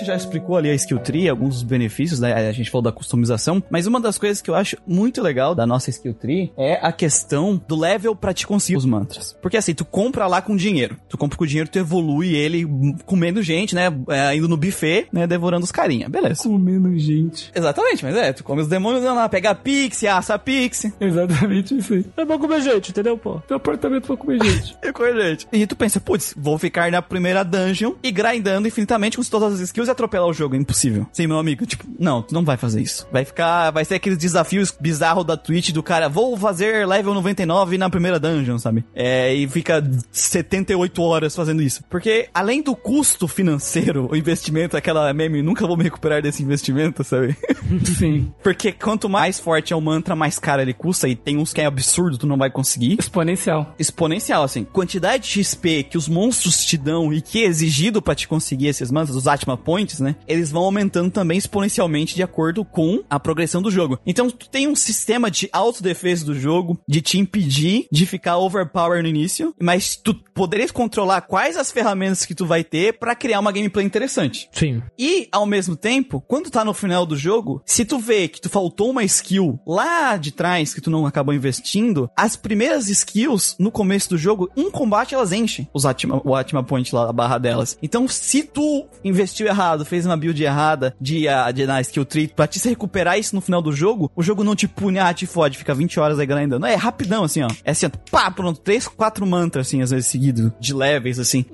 Já 0.09 0.16
explicou 0.16 0.56
ali 0.56 0.70
a 0.70 0.74
skill 0.74 0.98
tree, 0.98 1.28
alguns 1.28 1.55
dos 1.56 1.62
benefícios, 1.62 2.18
né? 2.20 2.32
A 2.32 2.52
gente 2.52 2.70
falou 2.70 2.82
da 2.82 2.93
customização, 2.93 3.62
mas 3.70 3.86
uma 3.86 4.01
das 4.01 4.18
coisas 4.18 4.40
que 4.40 4.51
eu 4.51 4.55
acho 4.55 4.76
muito 4.86 5.22
legal 5.22 5.55
da 5.55 5.66
nossa 5.66 5.90
skill 5.90 6.14
tree 6.14 6.51
é 6.56 6.78
a 6.82 6.90
questão 6.93 7.60
do 7.68 7.76
level 7.76 8.16
pra 8.16 8.32
te 8.32 8.47
conseguir 8.47 8.78
os 8.78 8.86
mantras. 8.86 9.36
Porque 9.40 9.56
assim, 9.56 9.74
tu 9.74 9.85
compra 9.85 10.26
lá 10.26 10.40
com 10.40 10.56
dinheiro. 10.56 10.97
Tu 11.09 11.16
compra 11.18 11.39
com 11.39 11.47
dinheiro, 11.47 11.68
tu 11.68 11.78
evolui 11.78 12.35
ele 12.35 12.66
comendo 13.05 13.43
gente, 13.43 13.74
né? 13.74 13.89
É, 14.09 14.35
indo 14.35 14.48
no 14.48 14.56
buffet, 14.56 15.09
né? 15.12 15.26
Devorando 15.26 15.64
os 15.64 15.72
carinha. 15.72 16.09
Beleza. 16.09 16.43
Comendo 16.43 16.97
gente. 16.98 17.51
Exatamente, 17.55 18.05
mas 18.05 18.16
é, 18.16 18.32
tu 18.32 18.43
come 18.43 18.62
os 18.62 18.68
demônios, 18.68 19.05
lá, 19.05 19.28
pega 19.28 19.51
a 19.51 19.55
pixie, 19.55 20.09
assa 20.09 20.35
a 20.35 20.39
pixie. 20.39 20.93
Exatamente 21.01 21.76
isso 21.76 21.94
aí. 21.94 22.06
É 22.16 22.24
bom 22.24 22.39
comer 22.39 22.62
gente, 22.62 22.90
entendeu, 22.90 23.18
pô? 23.18 23.40
Teu 23.47 23.59
apartamento 23.59 24.06
foi 24.06 24.16
comer 24.16 24.43
gente. 24.43 24.76
E 24.89 24.93
com 24.93 25.05
gente. 25.05 25.47
E 25.52 25.66
tu 25.66 25.76
pensa, 25.76 26.01
putz, 26.01 26.35
vou 26.36 26.56
ficar 26.56 26.90
na 26.90 27.02
primeira 27.02 27.44
dungeon 27.44 27.94
e 28.02 28.10
grindando 28.10 28.66
infinitamente 28.66 29.18
com 29.18 29.24
todas 29.24 29.55
as 29.55 29.60
skills 29.60 29.89
e 29.89 29.90
atropelar 29.98 30.28
o 30.28 30.32
jogo. 30.32 30.54
É 30.54 30.58
impossível. 30.58 31.06
Sim, 31.12 31.26
meu 31.26 31.38
amigo, 31.38 31.66
tipo, 31.66 31.84
não, 31.98 32.22
tu 32.22 32.32
não 32.32 32.44
vai 32.44 32.56
fazer 32.56 32.80
isso. 32.80 33.06
Vai 33.12 33.24
ficar, 33.24 33.70
vai 33.70 33.84
ser 33.84 33.96
aqueles 33.96 34.18
desafios 34.18 34.72
bizarros 34.80 35.24
da 35.24 35.36
Twitch 35.36 35.70
do 35.70 35.82
cara, 35.82 36.08
vou 36.08 36.36
fazer 36.36 36.86
level 36.86 37.14
99 37.14 37.76
na 37.76 37.90
primeira 37.90 38.20
dungeon, 38.20 38.58
sabe? 38.58 38.84
É, 38.94 39.34
e 39.34 39.48
fica 39.48 39.82
78 40.12 41.02
horas 41.02 41.34
fazendo 41.34 41.62
isso. 41.62 41.82
Porque, 41.90 42.28
além 42.32 42.62
do 42.62 42.74
custo 42.76 43.26
financeiro, 43.26 44.08
o 44.10 44.16
investimento, 44.16 44.76
aquela 44.76 45.12
meme, 45.12 45.42
nunca 45.42 45.66
vou 45.66 45.76
me 45.76 45.84
recuperar 45.84 46.22
desse 46.22 46.42
investimento, 46.42 47.02
sabe? 47.02 47.36
Sim. 47.98 48.32
Porque 48.42 48.72
quanto 48.72 49.08
mais 49.08 49.40
forte 49.40 49.72
é 49.72 49.76
o 49.76 49.80
mantra, 49.80 50.14
mais 50.14 50.38
caro 50.38 50.62
ele 50.62 50.72
custa, 50.72 51.08
e 51.08 51.16
tem 51.16 51.36
uns 51.36 51.52
que 51.52 51.60
é 51.60 51.66
absurdo, 51.66 52.18
tu 52.18 52.26
não 52.26 52.36
vai 52.36 52.50
conseguir 52.50 52.96
Exponencial. 52.98 53.74
exponencial, 53.78 54.42
assim. 54.42 54.64
Quantidade 54.64 55.24
de 55.24 55.44
XP 55.44 55.82
que 55.84 55.98
os 55.98 56.08
monstros 56.08 56.64
te 56.64 56.76
dão 56.76 57.12
e 57.12 57.20
que 57.20 57.42
é 57.44 57.46
exigido 57.46 58.00
pra 58.00 58.14
te 58.14 58.28
conseguir 58.28 58.68
esses 58.68 58.90
mantras, 58.90 59.16
os 59.16 59.26
Atma 59.26 59.56
Points, 59.89 60.01
né? 60.01 60.16
Eles 60.27 60.51
vão 60.51 60.62
aumentando 60.62 61.10
também 61.10 61.39
exponencialmente 61.39 62.15
de 62.15 62.23
acordo 62.23 62.65
com 62.65 63.02
a 63.09 63.19
progressão 63.19 63.62
do 63.62 63.70
jogo. 63.70 63.98
Então, 64.06 64.31
tu 64.31 64.48
tem 64.48 64.69
um 64.69 64.77
sistema 64.77 65.31
de 65.31 65.48
autodefesa 65.52 66.24
do 66.24 66.39
jogo, 66.39 66.78
de 66.86 67.01
te 67.01 67.19
impedir 67.19 67.86
de 67.90 68.06
ficar 68.06 68.39
overpower 68.39 69.02
no 69.02 69.09
início, 69.09 69.55
mas 69.60 69.97
tu 69.97 70.15
poderes 70.15 70.70
controlar 70.70 71.23
quais 71.23 71.56
as 71.56 71.73
ferramentas 71.73 72.24
que 72.24 72.35
tu 72.35 72.47
vai 72.47 72.62
ter 72.62 72.98
pra 72.98 73.15
criar 73.15 73.40
uma 73.40 73.52
gameplay 73.52 73.85
interessante. 73.85 74.48
Sim. 74.52 74.82
E, 74.98 75.28
ao 75.32 75.47
mesmo 75.47 75.74
tempo, 75.77 76.23
quando 76.27 76.51
tá 76.51 76.65
no 76.65 76.74
final 76.74 77.06
do 77.06 77.16
jogo, 77.16 77.62
se 77.65 77.85
tu 77.85 77.98
vê 77.98 78.28
que 78.28 78.40
tu 78.40 78.48
faltou 78.48 78.90
uma 78.90 79.05
skill 79.05 79.59
lá 79.66 80.16
de 80.16 80.32
trás 80.32 80.74
que 80.74 80.81
tu 80.81 80.90
não 80.90 81.06
acabou 81.06 81.35
investindo, 81.35 82.10
as 82.16 82.36
primeiras 82.36 82.89
skills 82.89 83.56
no 83.59 83.70
começo 83.70 84.10
do 84.10 84.19
jogo, 84.19 84.51
em 84.56 84.70
combate 84.70 85.15
elas 85.15 85.32
enchem 85.32 85.69
os 85.73 85.86
Atma, 85.86 86.20
o 86.24 86.35
Atma 86.35 86.62
Point 86.62 86.94
lá, 86.94 87.09
a 87.09 87.12
barra 87.12 87.39
delas. 87.39 87.78
Então, 87.82 88.06
se 88.09 88.43
tu 88.43 88.86
investiu 89.05 89.47
errado, 89.47 89.68
fez 89.85 90.07
uma 90.07 90.16
build 90.16 90.43
errada 90.43 90.95
de, 91.01 91.28
ah, 91.28 91.51
de 91.51 91.66
na 91.66 91.81
skill 91.81 92.05
tree, 92.05 92.28
pra 92.28 92.47
te 92.47 92.59
se 92.59 92.69
recuperar 92.69 93.19
isso 93.19 93.35
no 93.35 93.40
final 93.40 93.61
do 93.61 93.73
jogo, 93.73 94.11
o 94.15 94.23
jogo 94.23 94.45
não 94.45 94.55
te 94.55 94.69
pune, 94.69 94.99
ah, 94.99 95.12
te 95.12 95.27
fode, 95.27 95.59
fica 95.59 95.74
20 95.74 95.99
horas 96.01 96.19
aí 96.19 96.27
grindando. 96.27 96.66
É 96.66 96.74
rapidão, 96.74 97.24
assim, 97.24 97.43
ó. 97.43 97.49
É 97.65 97.73
assim, 97.73 97.86
ó, 97.86 97.90
pá, 98.11 98.31
pronto, 98.31 98.61
3, 98.61 98.89
4 98.89 99.27
mantras, 99.27 99.66
assim, 99.66 99.82
às 99.82 99.90
vezes 99.90 100.07
seguidos, 100.07 100.51
de 100.61 100.74
levels, 100.74 101.19
assim. 101.19 101.45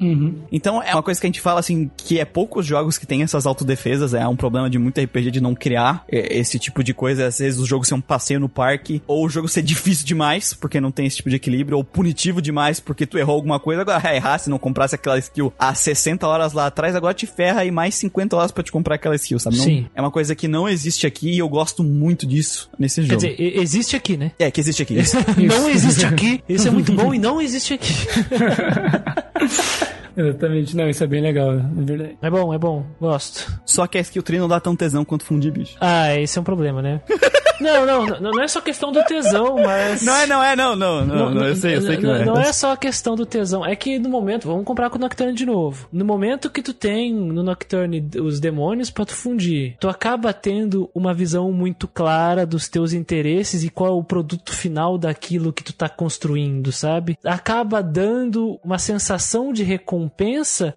Então 0.53 0.83
é 0.83 0.93
uma 0.95 1.03
coisa 1.03 1.21
que 1.21 1.27
a 1.27 1.29
gente 1.29 1.41
fala 1.41 1.61
assim, 1.61 1.91
que 1.97 2.19
é 2.19 2.25
poucos 2.25 2.67
jogos 2.67 2.99
que 2.99 3.07
tem 3.07 3.23
essas 3.23 3.47
autodefesas, 3.47 4.15
é 4.15 4.27
um 4.27 4.37
problema 4.37 4.69
de 4.69 4.79
muito 4.79 5.01
RPG 5.01 5.31
de 5.31 5.41
não 5.41 5.55
criar 5.55 6.05
é, 6.11 6.39
esse 6.39 6.59
tipo 6.59 6.83
de 6.83 6.95
coisa, 6.95 7.27
às 7.27 7.39
vezes 7.39 7.61
o 7.61 7.67
jogo 7.67 7.85
ser 7.85 7.95
um 7.95 8.01
passeio 8.01 8.41
no 8.41 8.49
parque, 8.49 9.03
ou 9.07 9.25
o 9.25 9.29
jogo 9.29 9.49
ser 9.49 9.63
difícil 9.63 10.07
demais, 10.07 10.55
porque 10.55 10.81
não 10.81 10.91
tem 10.91 11.07
esse 11.07 11.17
tipo 11.17 11.31
de 11.31 11.37
equilíbrio, 11.37 11.77
ou 11.79 11.85
punitivo 11.85 12.41
demais, 12.41 12.81
porque 12.81 13.07
tu 13.07 13.19
errou 13.19 13.37
alguma 13.37 13.59
coisa, 13.59 13.83
agora 13.83 13.99
vai 13.99 14.17
errar 14.17 14.39
se 14.39 14.51
não 14.51 14.59
comprasse 14.59 14.95
aquela 14.95 15.19
skill 15.19 15.53
há 15.59 15.75
60 15.75 16.27
horas 16.27 16.53
lá 16.53 16.67
atrás, 16.67 16.95
agora 16.95 17.15
te 17.15 17.27
ferra 17.27 17.65
e 17.65 17.71
mais 17.71 17.95
50 18.05 18.37
horas 18.37 18.53
pra 18.53 18.63
te 18.63 18.71
comprar 18.71 18.97
aquela 18.97 19.15
skill, 19.17 19.39
sabe? 19.39 19.57
Não- 19.57 19.65
Sim. 19.65 19.87
É 19.95 20.01
uma 20.01 20.11
coisa 20.11 20.35
que 20.35 20.47
não 20.47 20.69
existe 20.69 21.07
aqui 21.07 21.31
e 21.31 21.39
eu 21.39 21.49
gosto 21.49 21.83
muito 21.83 22.27
disso 22.27 22.69
nesse 22.79 23.01
Quer 23.01 23.07
jogo. 23.09 23.17
dizer, 23.23 23.37
e- 23.41 23.59
existe 23.61 23.97
aqui, 23.97 24.17
né? 24.17 24.33
é, 24.39 24.51
que 24.51 24.61
existe 24.61 24.83
aqui. 24.83 24.95
Não 25.39 25.69
existe 25.71 26.05
aqui. 26.05 26.43
Isso 26.49 26.69
é 26.69 26.71
muito 26.71 26.93
bom 26.93 27.15
e 27.15 27.19
não 27.19 27.41
existe 27.41 27.75
aqui. 27.75 27.93
Exatamente. 30.17 30.77
Não, 30.77 30.89
isso 30.89 31.03
é 31.03 31.07
bem 31.07 31.21
legal, 31.21 31.53
é 31.53 31.63
verdade. 31.75 32.19
É 32.21 32.31
bom, 32.31 32.55
é 32.55 32.59
bom. 32.59 32.85
Gosto. 33.01 33.53
Só 33.65 33.87
que 33.87 33.99
a 33.99 34.01
skill 34.01 34.23
tree 34.23 34.39
não 34.39 34.49
dá 34.49 34.61
tão 34.61 34.77
tesão 34.77 35.05
quanto 35.05 35.25
fundir 35.25 35.53
bicho. 35.53 35.77
Ah, 35.81 36.15
esse 36.17 36.39
é 36.39 36.41
um 36.41 36.45
problema, 36.45 36.81
né? 36.81 37.01
Não, 37.61 37.87
não, 37.87 38.07
não, 38.07 38.33
não 38.33 38.43
é 38.43 38.49
só 38.49 38.61
questão 38.61 38.91
do 38.91 39.03
tesão, 39.05 39.57
mas. 39.57 40.03
Não 40.03 40.17
é, 40.17 40.27
não 40.27 40.43
é, 40.43 40.57
não, 40.57 40.75
não, 40.75 41.07
não, 41.07 41.31
não, 41.31 41.47
eu 41.47 41.55
sei, 41.55 41.77
eu 41.77 41.83
sei 41.83 41.97
que 41.97 42.03
não 42.03 42.15
é. 42.15 42.25
Não 42.25 42.37
é 42.37 42.53
só 42.53 42.73
a 42.73 42.77
questão 42.77 43.15
do 43.15 43.25
tesão. 43.25 43.65
É 43.65 43.77
que 43.77 43.99
no 43.99 44.09
momento, 44.09 44.49
vamos 44.49 44.65
comprar 44.65 44.91
com 44.91 44.97
o 44.97 45.01
Nocturne 45.01 45.35
de 45.35 45.47
novo. 45.47 45.89
No 45.93 46.05
momento 46.05 46.51
que 46.51 46.63
tu 46.63 46.75
tem 46.75 47.15
no 47.15 47.43
Nocturne 47.43 48.11
os 48.21 48.41
demônios 48.41 48.91
pra 48.91 49.05
tu 49.05 49.15
fundir, 49.15 49.77
tu 49.79 49.89
acaba 49.89 50.33
tendo 50.33 50.91
uma 50.95 51.15
visão 51.15 51.53
muito 51.53 51.87
clara 51.87 52.45
dos 52.45 52.69
teus 52.69 52.93
interesses 52.93 53.63
e 53.63 53.71
qual 53.71 53.91
é 53.91 53.93
o 53.93 54.05
produto 54.05 54.53
final 54.53 54.99
daquilo 54.99 55.53
que 55.53 55.63
tu 55.63 55.73
tá 55.73 55.89
construindo, 55.89 56.73
sabe? 56.73 57.17
Acaba 57.25 57.83
dando 57.83 58.59
uma 58.65 58.79
sensação 58.79 59.53
de 59.53 59.63
recompensa 59.63 60.04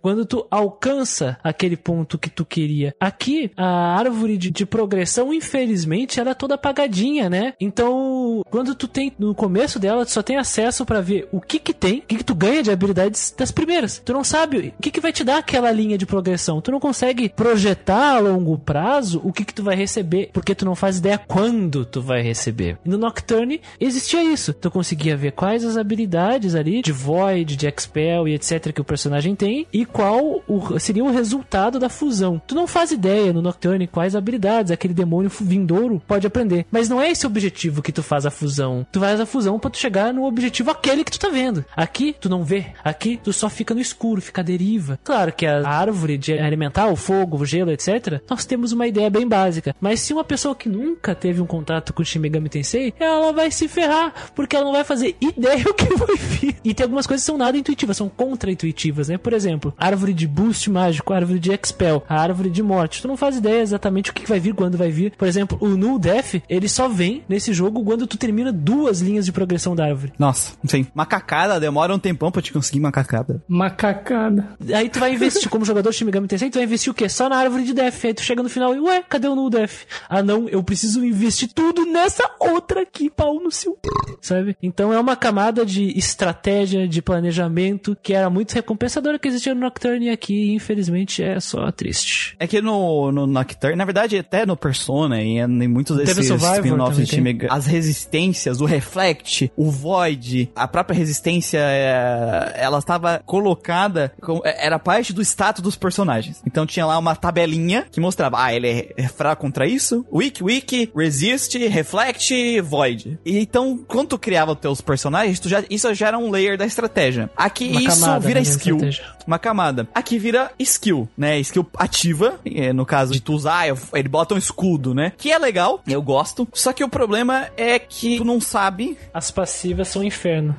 quando 0.01 0.25
tu 0.25 0.45
alcança 0.49 1.37
aquele 1.43 1.77
ponto 1.77 2.17
que 2.17 2.29
tu 2.29 2.45
queria. 2.45 2.95
Aqui, 2.99 3.51
a 3.55 3.97
árvore 3.97 4.37
de, 4.37 4.51
de 4.51 4.65
progressão, 4.65 5.33
infelizmente, 5.33 6.19
ela 6.19 6.31
é 6.31 6.33
toda 6.33 6.55
apagadinha, 6.55 7.29
né? 7.29 7.53
Então, 7.59 8.43
quando 8.49 8.75
tu 8.75 8.87
tem 8.87 9.11
no 9.17 9.33
começo 9.33 9.79
dela, 9.79 10.05
tu 10.05 10.11
só 10.11 10.21
tem 10.21 10.37
acesso 10.37 10.85
pra 10.85 11.01
ver 11.01 11.27
o 11.31 11.41
que 11.41 11.59
que 11.59 11.73
tem, 11.73 11.99
o 11.99 12.01
que 12.01 12.17
que 12.17 12.23
tu 12.23 12.35
ganha 12.35 12.63
de 12.63 12.71
habilidades 12.71 13.33
das 13.37 13.51
primeiras. 13.51 14.01
Tu 14.03 14.13
não 14.13 14.23
sabe 14.23 14.73
o 14.77 14.81
que 14.81 14.91
que 14.91 15.01
vai 15.01 15.11
te 15.11 15.23
dar 15.23 15.37
aquela 15.37 15.71
linha 15.71 15.97
de 15.97 16.05
progressão. 16.05 16.61
Tu 16.61 16.71
não 16.71 16.79
consegue 16.79 17.29
projetar 17.29 18.15
a 18.15 18.19
longo 18.19 18.57
prazo 18.57 19.21
o 19.23 19.33
que 19.33 19.45
que 19.45 19.53
tu 19.53 19.63
vai 19.63 19.75
receber, 19.75 20.29
porque 20.33 20.55
tu 20.55 20.65
não 20.65 20.75
faz 20.75 20.97
ideia 20.97 21.17
quando 21.17 21.85
tu 21.85 22.01
vai 22.01 22.21
receber. 22.21 22.77
No 22.85 22.97
Nocturne 22.97 23.61
existia 23.79 24.23
isso. 24.23 24.53
Tu 24.53 24.69
conseguia 24.69 25.17
ver 25.17 25.31
quais 25.31 25.63
as 25.63 25.77
habilidades 25.77 26.55
ali 26.55 26.81
de 26.81 26.91
Void, 26.91 27.55
de 27.55 27.67
Expel 27.67 28.27
e 28.27 28.33
etc 28.33 28.71
que 28.73 28.81
o 28.81 28.85
personagem 28.85 29.16
personagem 29.17 29.35
tem 29.35 29.67
e 29.73 29.85
qual 29.85 30.43
o- 30.47 30.79
seria 30.79 31.03
o 31.03 31.11
resultado 31.11 31.79
da 31.79 31.89
fusão. 31.89 32.41
Tu 32.45 32.53
não 32.55 32.67
faz 32.67 32.91
ideia 32.91 33.33
no 33.33 33.41
Nocturne 33.41 33.87
quais 33.87 34.15
habilidades 34.15 34.71
aquele 34.71 34.93
demônio 34.93 35.29
vindouro 35.41 36.01
pode 36.07 36.27
aprender. 36.27 36.65
Mas 36.71 36.87
não 36.89 37.01
é 37.01 37.09
esse 37.11 37.25
o 37.25 37.29
objetivo 37.29 37.81
que 37.81 37.91
tu 37.91 38.03
faz 38.03 38.25
a 38.25 38.31
fusão. 38.31 38.85
Tu 38.91 38.99
faz 38.99 39.19
a 39.19 39.25
fusão 39.25 39.59
pra 39.59 39.69
tu 39.69 39.77
chegar 39.77 40.13
no 40.13 40.25
objetivo 40.25 40.71
aquele 40.71 41.03
que 41.03 41.11
tu 41.11 41.19
tá 41.19 41.29
vendo. 41.29 41.65
Aqui 41.75 42.15
tu 42.19 42.29
não 42.29 42.43
vê. 42.43 42.67
Aqui 42.83 43.19
tu 43.21 43.33
só 43.33 43.49
fica 43.49 43.73
no 43.73 43.79
escuro, 43.81 44.21
fica 44.21 44.41
à 44.41 44.43
deriva. 44.43 44.99
Claro 45.03 45.31
que 45.33 45.45
a 45.45 45.67
árvore 45.67 46.17
de 46.17 46.33
alimentar 46.33 46.87
o 46.87 46.95
fogo, 46.95 47.37
o 47.37 47.45
gelo, 47.45 47.71
etc. 47.71 48.21
Nós 48.29 48.45
temos 48.45 48.71
uma 48.71 48.87
ideia 48.87 49.09
bem 49.09 49.27
básica. 49.27 49.75
Mas 49.81 49.99
se 50.01 50.13
uma 50.13 50.23
pessoa 50.23 50.55
que 50.55 50.69
nunca 50.69 51.15
teve 51.15 51.41
um 51.41 51.45
contato 51.45 51.93
com 51.93 52.01
o 52.01 52.05
Shin 52.05 52.19
Megami 52.19 52.49
Tensei, 52.49 52.93
ela 52.99 53.31
vai 53.33 53.51
se 53.51 53.67
ferrar, 53.67 54.13
porque 54.35 54.55
ela 54.55 54.65
não 54.65 54.71
vai 54.73 54.83
fazer 54.83 55.15
ideia 55.21 55.63
o 55.67 55.73
que 55.73 55.93
vai 55.95 56.15
vir. 56.15 56.55
E 56.63 56.73
tem 56.73 56.83
algumas 56.83 57.07
coisas 57.07 57.23
que 57.23 57.27
são 57.27 57.37
nada 57.37 57.57
intuitivas, 57.57 57.97
são 57.97 58.09
contra-intuitivas, 58.09 59.06
né? 59.07 59.17
Por 59.17 59.33
exemplo, 59.33 59.73
árvore 59.77 60.13
de 60.13 60.27
boost 60.27 60.69
mágico, 60.69 61.13
árvore 61.13 61.39
de 61.39 61.51
expel, 61.51 62.03
a 62.07 62.19
árvore 62.19 62.49
de 62.49 62.63
morte. 62.63 63.01
Tu 63.01 63.07
não 63.07 63.17
faz 63.17 63.37
ideia 63.37 63.61
exatamente 63.61 64.11
o 64.11 64.13
que 64.13 64.27
vai 64.27 64.39
vir, 64.39 64.53
quando 64.53 64.77
vai 64.77 64.91
vir. 64.91 65.13
Por 65.17 65.27
exemplo, 65.27 65.57
o 65.61 65.69
Null 65.69 65.99
Death, 65.99 66.41
ele 66.49 66.67
só 66.67 66.87
vem 66.87 67.23
nesse 67.27 67.53
jogo 67.53 67.83
quando 67.83 68.07
tu 68.07 68.17
termina 68.17 68.51
duas 68.51 69.01
linhas 69.01 69.25
de 69.25 69.31
progressão 69.31 69.75
da 69.75 69.85
árvore. 69.85 70.13
Nossa, 70.17 70.53
sim. 70.65 70.87
Macacada 70.93 71.59
demora 71.59 71.93
um 71.93 71.99
tempão 71.99 72.31
pra 72.31 72.41
te 72.41 72.53
conseguir 72.53 72.79
macacada. 72.79 73.41
Macacada. 73.47 74.55
Aí 74.73 74.89
tu 74.89 74.99
vai 74.99 75.13
investir, 75.13 75.49
como 75.49 75.65
jogador 75.65 75.89
de 75.89 75.95
Shin 75.95 76.05
Megami 76.05 76.27
Tensei, 76.27 76.49
tu 76.49 76.55
vai 76.55 76.63
investir 76.63 76.91
o 76.91 76.95
quê? 76.95 77.09
Só 77.09 77.29
na 77.29 77.37
árvore 77.37 77.63
de 77.63 77.73
Death. 77.73 78.05
Aí 78.05 78.13
tu 78.13 78.21
chega 78.21 78.43
no 78.43 78.49
final 78.49 78.75
e, 78.75 78.79
ué, 78.79 79.03
cadê 79.07 79.27
o 79.27 79.35
Null 79.35 79.49
Death? 79.49 79.85
Ah 80.09 80.23
não, 80.23 80.47
eu 80.49 80.63
preciso 80.63 81.03
investir 81.05 81.49
tudo 81.53 81.85
nessa 81.85 82.23
outra 82.39 82.81
aqui, 82.81 83.09
pau 83.09 83.39
no 83.39 83.51
seu... 83.51 83.77
Sabe? 84.21 84.57
Então 84.61 84.91
é 84.91 84.99
uma 84.99 85.15
camada 85.15 85.65
de 85.65 85.97
estratégia, 85.97 86.87
de 86.87 87.01
planejamento, 87.01 87.97
que 88.01 88.13
era 88.13 88.29
muito 88.29 88.51
recompensadora 88.97 89.19
que 89.19 89.27
existia 89.27 89.53
no 89.53 89.61
Nocturne 89.61 90.09
aqui, 90.09 90.53
infelizmente, 90.53 91.23
é 91.23 91.39
só 91.39 91.71
triste. 91.71 92.35
É 92.39 92.47
que 92.47 92.61
no, 92.61 93.11
no 93.11 93.27
Nocturne, 93.27 93.75
na 93.75 93.85
verdade, 93.85 94.17
até 94.17 94.45
no 94.45 94.57
Persona 94.57 95.21
e 95.21 95.37
em 95.39 95.67
muitos 95.67 95.97
desses 95.97 96.29
spin-offs 96.29 97.07
de 97.07 97.21
Megami, 97.21 97.49
as 97.51 97.65
resistências, 97.65 98.59
o 98.61 98.65
Reflect, 98.65 99.51
o 99.55 99.69
Void, 99.71 100.49
a 100.55 100.67
própria 100.67 100.97
resistência, 100.97 101.59
é, 101.59 102.53
ela 102.55 102.79
estava 102.79 103.21
colocada, 103.25 104.11
é, 104.43 104.65
era 104.67 104.79
parte 104.79 105.13
do 105.13 105.21
status 105.21 105.61
dos 105.61 105.75
personagens. 105.75 106.41
Então 106.45 106.65
tinha 106.65 106.85
lá 106.85 106.97
uma 106.97 107.15
tabelinha 107.15 107.85
que 107.91 107.99
mostrava, 107.99 108.43
ah, 108.43 108.53
ele 108.53 108.67
é- 108.67 108.93
é 108.97 109.07
fraco 109.07 109.41
contra 109.41 109.67
isso, 109.67 110.05
weak, 110.11 110.43
weak, 110.43 110.91
resist, 110.95 111.55
reflect, 111.57 112.61
void. 112.61 113.19
E 113.25 113.37
então, 113.39 113.77
quando 113.87 114.09
tu 114.09 114.19
criava 114.19 114.53
os 114.53 114.59
teus 114.59 114.81
personagens, 114.81 115.39
já, 115.45 115.63
isso 115.69 115.93
já 115.93 116.07
era 116.07 116.17
um 116.17 116.31
layer 116.31 116.57
da 116.57 116.65
estratégia. 116.65 117.29
Aqui 117.35 117.67
Uma 117.69 117.81
isso 117.81 117.99
camada, 118.01 118.19
vira 118.27 118.39
né, 118.39 118.43
skill 118.43 118.77
estratégia. 118.89 119.05
uma 119.25 119.39
camada. 119.39 119.87
Aqui 119.93 120.17
vira 120.17 120.51
skill, 120.59 121.07
né? 121.17 121.39
Skill 121.39 121.65
ativa, 121.77 122.39
é, 122.45 122.73
no 122.73 122.85
caso 122.85 123.13
de 123.13 123.21
tu 123.21 123.33
usar, 123.33 123.67
ele 123.93 124.07
bota 124.09 124.33
um 124.33 124.37
escudo, 124.37 124.93
né? 124.93 125.13
Que 125.17 125.31
é 125.31 125.37
legal, 125.37 125.81
eu 125.87 126.01
gosto. 126.01 126.47
Só 126.53 126.73
que 126.73 126.83
o 126.83 126.89
problema 126.89 127.49
é 127.57 127.77
que 127.79 128.17
tu 128.17 128.23
não 128.23 128.39
sabe. 128.39 128.97
As 129.13 129.31
passivas 129.31 129.87
são 129.87 130.01
um 130.01 130.05
inferno. 130.05 130.55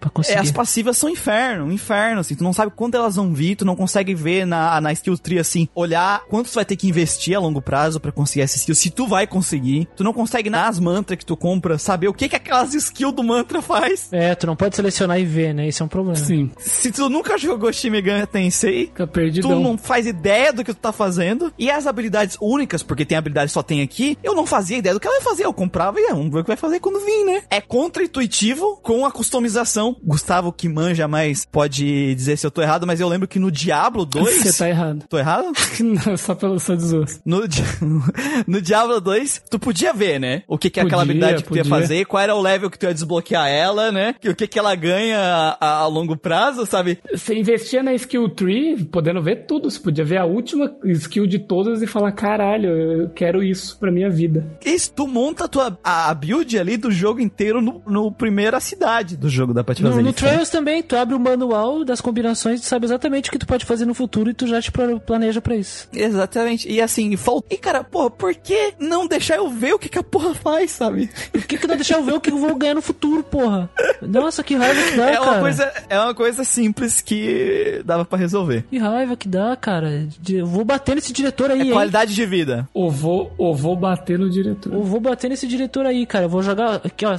Pra 0.00 0.08
É, 0.08 0.12
conseguir. 0.12 0.38
as 0.38 0.50
passivas 0.50 0.96
são 0.96 1.08
inferno, 1.10 1.66
um 1.66 1.72
inferno, 1.72 2.20
assim. 2.20 2.34
Tu 2.34 2.42
não 2.42 2.52
sabe 2.52 2.72
quando 2.74 2.94
elas 2.94 3.16
vão 3.16 3.32
vir, 3.34 3.54
tu 3.56 3.64
não 3.64 3.76
consegue 3.76 4.14
ver 4.14 4.46
na, 4.46 4.80
na 4.80 4.92
skill 4.92 5.16
tree, 5.18 5.38
assim, 5.38 5.68
olhar 5.74 6.22
quanto 6.28 6.48
tu 6.50 6.54
vai 6.54 6.64
ter 6.64 6.76
que 6.76 6.88
investir 6.88 7.36
a 7.36 7.40
longo 7.40 7.60
prazo 7.60 8.00
pra 8.00 8.10
conseguir 8.10 8.40
essa 8.42 8.56
skill, 8.56 8.74
se 8.74 8.90
tu 8.90 9.06
vai 9.06 9.26
conseguir. 9.26 9.86
Tu 9.94 10.02
não 10.02 10.12
consegue 10.12 10.48
nas 10.50 10.78
mantras 10.80 11.18
que 11.18 11.26
tu 11.26 11.36
compra 11.36 11.78
saber 11.78 12.08
o 12.08 12.14
que 12.14 12.28
que 12.28 12.36
aquelas 12.36 12.74
skills 12.74 13.14
do 13.14 13.22
mantra 13.22 13.60
faz. 13.62 14.08
É, 14.12 14.34
tu 14.34 14.46
não 14.46 14.56
pode 14.56 14.74
selecionar 14.74 15.20
e 15.20 15.24
ver, 15.24 15.52
né? 15.54 15.68
Isso 15.68 15.82
é 15.82 15.86
um 15.86 15.88
problema. 15.88 16.16
Sim, 16.16 16.50
Se 16.58 16.90
tu 16.90 17.08
nunca 17.08 17.36
jogou 17.36 17.72
Shin 17.72 17.90
Megami 17.90 18.26
Tensei, 18.26 18.86
fica 18.86 19.06
Tu 19.06 19.12
perdidão. 19.12 19.60
não 19.60 19.76
faz 19.76 20.06
ideia 20.06 20.52
do 20.52 20.64
que 20.64 20.72
tu 20.72 20.80
tá 20.80 20.92
fazendo. 20.92 21.52
E 21.58 21.70
as 21.70 21.86
habilidades 21.86 22.36
únicas, 22.40 22.82
porque 22.82 23.04
tem 23.04 23.18
habilidade 23.18 23.48
que 23.48 23.52
só 23.54 23.62
tem 23.62 23.82
aqui, 23.82 24.16
eu 24.22 24.34
não 24.34 24.46
fazia 24.46 24.78
ideia 24.78 24.94
do 24.94 25.00
que 25.00 25.06
ela 25.06 25.16
ia 25.16 25.22
fazer. 25.22 25.44
Eu 25.44 25.52
comprava 25.52 25.98
e 26.00 26.08
vamos 26.08 26.32
ver 26.32 26.38
o 26.40 26.42
que 26.44 26.48
vai 26.48 26.56
fazer 26.56 26.80
quando 26.80 27.00
vir, 27.04 27.24
né? 27.24 27.42
É 27.50 27.60
contra-intuitivo 27.60 28.78
com 28.82 29.04
a 29.04 29.10
customização. 29.10 29.89
Gustavo, 30.04 30.52
que 30.52 30.68
manja 30.68 31.06
mais, 31.08 31.44
pode 31.44 32.14
dizer 32.14 32.36
se 32.36 32.46
eu 32.46 32.50
tô 32.50 32.62
errado, 32.62 32.86
mas 32.86 33.00
eu 33.00 33.08
lembro 33.08 33.26
que 33.28 33.38
no 33.38 33.50
Diablo 33.50 34.04
2. 34.04 34.42
Você 34.44 34.58
tá 34.58 34.68
errado. 34.68 35.04
Tô 35.08 35.18
errado? 35.18 35.52
Não, 35.80 36.16
só 36.16 36.34
pelo 36.34 36.58
seu 36.60 36.76
desgosto. 36.76 37.20
No, 37.24 37.42
no 38.46 38.60
Diablo 38.60 39.00
2, 39.00 39.42
tu 39.50 39.58
podia 39.58 39.92
ver, 39.92 40.18
né? 40.18 40.42
O 40.48 40.58
que, 40.58 40.70
que 40.70 40.80
é 40.80 40.82
aquela 40.82 41.02
Podia, 41.02 41.12
habilidade 41.12 41.42
que 41.42 41.48
tu 41.48 41.56
ia 41.56 41.62
podia. 41.64 41.78
fazer, 41.80 42.04
qual 42.06 42.22
era 42.22 42.34
o 42.34 42.40
level 42.40 42.70
que 42.70 42.78
tu 42.78 42.86
ia 42.86 42.94
desbloquear 42.94 43.48
ela, 43.48 43.90
né? 43.92 44.14
O 44.24 44.34
que, 44.34 44.46
que 44.46 44.58
ela 44.58 44.74
ganha 44.74 45.18
a, 45.18 45.56
a- 45.60 45.78
a 45.80 45.86
longo 45.86 46.16
prazo, 46.16 46.66
sabe? 46.66 46.98
Você 47.12 47.34
investia 47.38 47.82
na 47.82 47.94
skill 47.94 48.28
tree, 48.28 48.84
podendo 48.84 49.22
ver 49.22 49.46
tudo. 49.46 49.70
Você 49.70 49.80
podia 49.80 50.04
ver 50.04 50.18
a 50.18 50.24
última 50.24 50.70
skill 50.84 51.26
de 51.26 51.38
todas 51.38 51.82
e 51.82 51.86
falar: 51.86 52.12
caralho, 52.12 52.68
eu 52.70 53.10
quero 53.10 53.42
isso 53.42 53.78
pra 53.78 53.90
minha 53.90 54.10
vida. 54.10 54.46
Isso, 54.64 54.92
tu 54.92 55.06
monta 55.06 55.44
a 55.44 55.48
tua 55.48 55.78
a 55.82 56.12
build 56.14 56.58
ali 56.58 56.76
do 56.76 56.90
jogo 56.90 57.20
inteiro 57.20 57.60
no, 57.60 57.82
no 57.86 58.12
primeira 58.12 58.60
cidade 58.60 59.16
do 59.16 59.28
jogo, 59.28 59.54
dá 59.54 59.62
pra 59.64 59.74
No, 59.80 60.02
no. 60.02 60.12
Trails 60.12 60.50
também, 60.50 60.82
tu 60.82 60.96
abre 60.96 61.14
o 61.14 61.20
manual 61.20 61.84
das 61.84 62.00
combinações, 62.00 62.60
tu 62.60 62.66
sabe 62.66 62.84
exatamente 62.86 63.28
o 63.28 63.32
que 63.32 63.38
tu 63.38 63.46
pode 63.46 63.64
fazer 63.64 63.84
no 63.86 63.94
futuro 63.94 64.30
e 64.30 64.34
tu 64.34 64.46
já 64.46 64.60
te 64.60 64.70
planeja 65.06 65.40
pra 65.40 65.56
isso. 65.56 65.88
Exatamente. 65.92 66.70
E 66.70 66.80
assim, 66.80 67.16
falta. 67.16 67.46
E 67.52 67.56
cara, 67.56 67.82
porra, 67.84 68.10
por 68.10 68.34
que 68.34 68.74
não 68.78 69.06
deixar 69.06 69.36
eu 69.36 69.48
ver 69.48 69.74
o 69.74 69.78
que, 69.78 69.88
que 69.88 69.98
a 69.98 70.02
porra 70.02 70.34
faz, 70.34 70.70
sabe? 70.72 71.10
Por 71.32 71.42
que, 71.42 71.56
que 71.58 71.66
não 71.66 71.76
deixar 71.76 71.96
eu 71.98 72.04
ver 72.04 72.12
o 72.14 72.20
que 72.20 72.30
eu 72.30 72.38
vou 72.38 72.54
ganhar 72.54 72.74
no 72.74 72.82
futuro, 72.82 73.22
porra? 73.22 73.70
Nossa, 74.02 74.42
que 74.42 74.54
raiva 74.54 74.82
que 74.82 74.96
dá, 74.96 75.10
é, 75.10 75.18
uma 75.20 75.26
cara. 75.26 75.40
coisa, 75.40 75.72
é 75.88 75.98
uma 76.00 76.14
coisa 76.14 76.44
simples 76.44 77.00
que 77.00 77.82
dava 77.84 78.04
pra 78.04 78.18
resolver. 78.18 78.64
Que 78.70 78.78
raiva 78.78 79.16
que 79.16 79.28
dá, 79.28 79.56
cara. 79.56 80.06
Eu 80.28 80.46
vou 80.46 80.64
bater 80.64 80.94
nesse 80.94 81.12
diretor 81.12 81.50
aí, 81.50 81.60
É 81.60 81.64
hein? 81.64 81.72
qualidade 81.72 82.14
de 82.14 82.26
vida. 82.26 82.68
Ou 82.74 82.90
vou, 82.90 83.32
ou 83.38 83.54
vou 83.54 83.76
bater 83.76 84.18
no 84.18 84.28
diretor. 84.30 84.72
Eu 84.72 84.82
vou 84.82 85.00
bater 85.00 85.28
nesse 85.30 85.46
diretor 85.46 85.86
aí, 85.86 86.04
cara. 86.06 86.24
Eu 86.24 86.28
vou 86.28 86.42
jogar. 86.42 86.80
Aqui, 86.84 87.04
ó. 87.06 87.16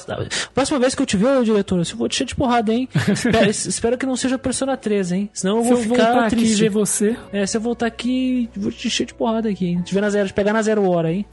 Próxima 0.54 0.80
vez 0.80 0.96
que 0.96 1.02
eu 1.02 1.06
te 1.06 1.18
ver, 1.18 1.44
diretor, 1.44 1.80
eu 1.80 1.98
vou 1.98 2.08
te 2.08 2.16
encher 2.16 2.26
de 2.26 2.36
porrada, 2.36 2.51
hein? 2.72 2.88
espero, 3.12 3.50
espero 3.50 3.98
que 3.98 4.06
não 4.06 4.16
seja 4.16 4.38
Persona 4.38 4.76
3, 4.78 5.12
hein? 5.12 5.30
Senão 5.34 5.58
eu 5.58 5.64
Se 5.64 5.70
vou 5.70 5.78
eu 5.78 5.84
ficar 5.84 6.06
voltar 6.12 6.26
aqui 6.28 6.36
triste. 6.36 6.62
ver 6.62 6.70
você, 6.70 7.16
É, 7.32 7.46
se 7.46 7.58
eu 7.58 7.62
voltar 7.62 7.86
aqui, 7.88 8.50
vou 8.56 8.72
te 8.72 8.88
encher 8.88 9.06
de 9.06 9.14
porrada 9.14 9.50
aqui, 9.50 9.68
hein? 9.68 9.82
Te 9.82 9.94
ver 9.94 10.02
na 10.02 10.10
zero, 10.10 10.28
te 10.28 10.34
pegar 10.34 10.54
na 10.54 10.62
zero 10.62 10.88
hora, 10.90 11.12
hein? 11.12 11.26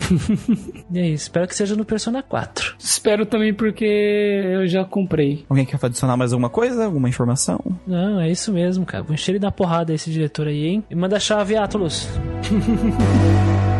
e 0.92 0.98
aí, 0.98 1.12
espero 1.12 1.46
que 1.48 1.54
seja 1.54 1.74
no 1.76 1.84
Persona 1.84 2.22
4. 2.22 2.76
espero 2.78 3.26
também 3.26 3.52
porque 3.54 3.84
eu 3.84 4.66
já 4.66 4.84
comprei. 4.84 5.44
Alguém 5.48 5.64
quer 5.66 5.78
adicionar 5.82 6.16
mais 6.16 6.32
alguma 6.32 6.48
coisa? 6.50 6.84
Alguma 6.84 7.08
informação? 7.08 7.58
Não, 7.86 8.20
é 8.20 8.30
isso 8.30 8.52
mesmo, 8.52 8.84
cara. 8.86 9.02
Vou 9.04 9.14
encher 9.14 9.32
ele 9.32 9.38
da 9.38 9.50
porrada 9.50 9.92
esse 9.92 10.10
diretor 10.10 10.46
aí, 10.48 10.66
hein? 10.66 10.84
E 10.90 10.94
manda 10.94 11.16
a 11.16 11.20
chave, 11.20 11.56
Atlas. 11.56 12.08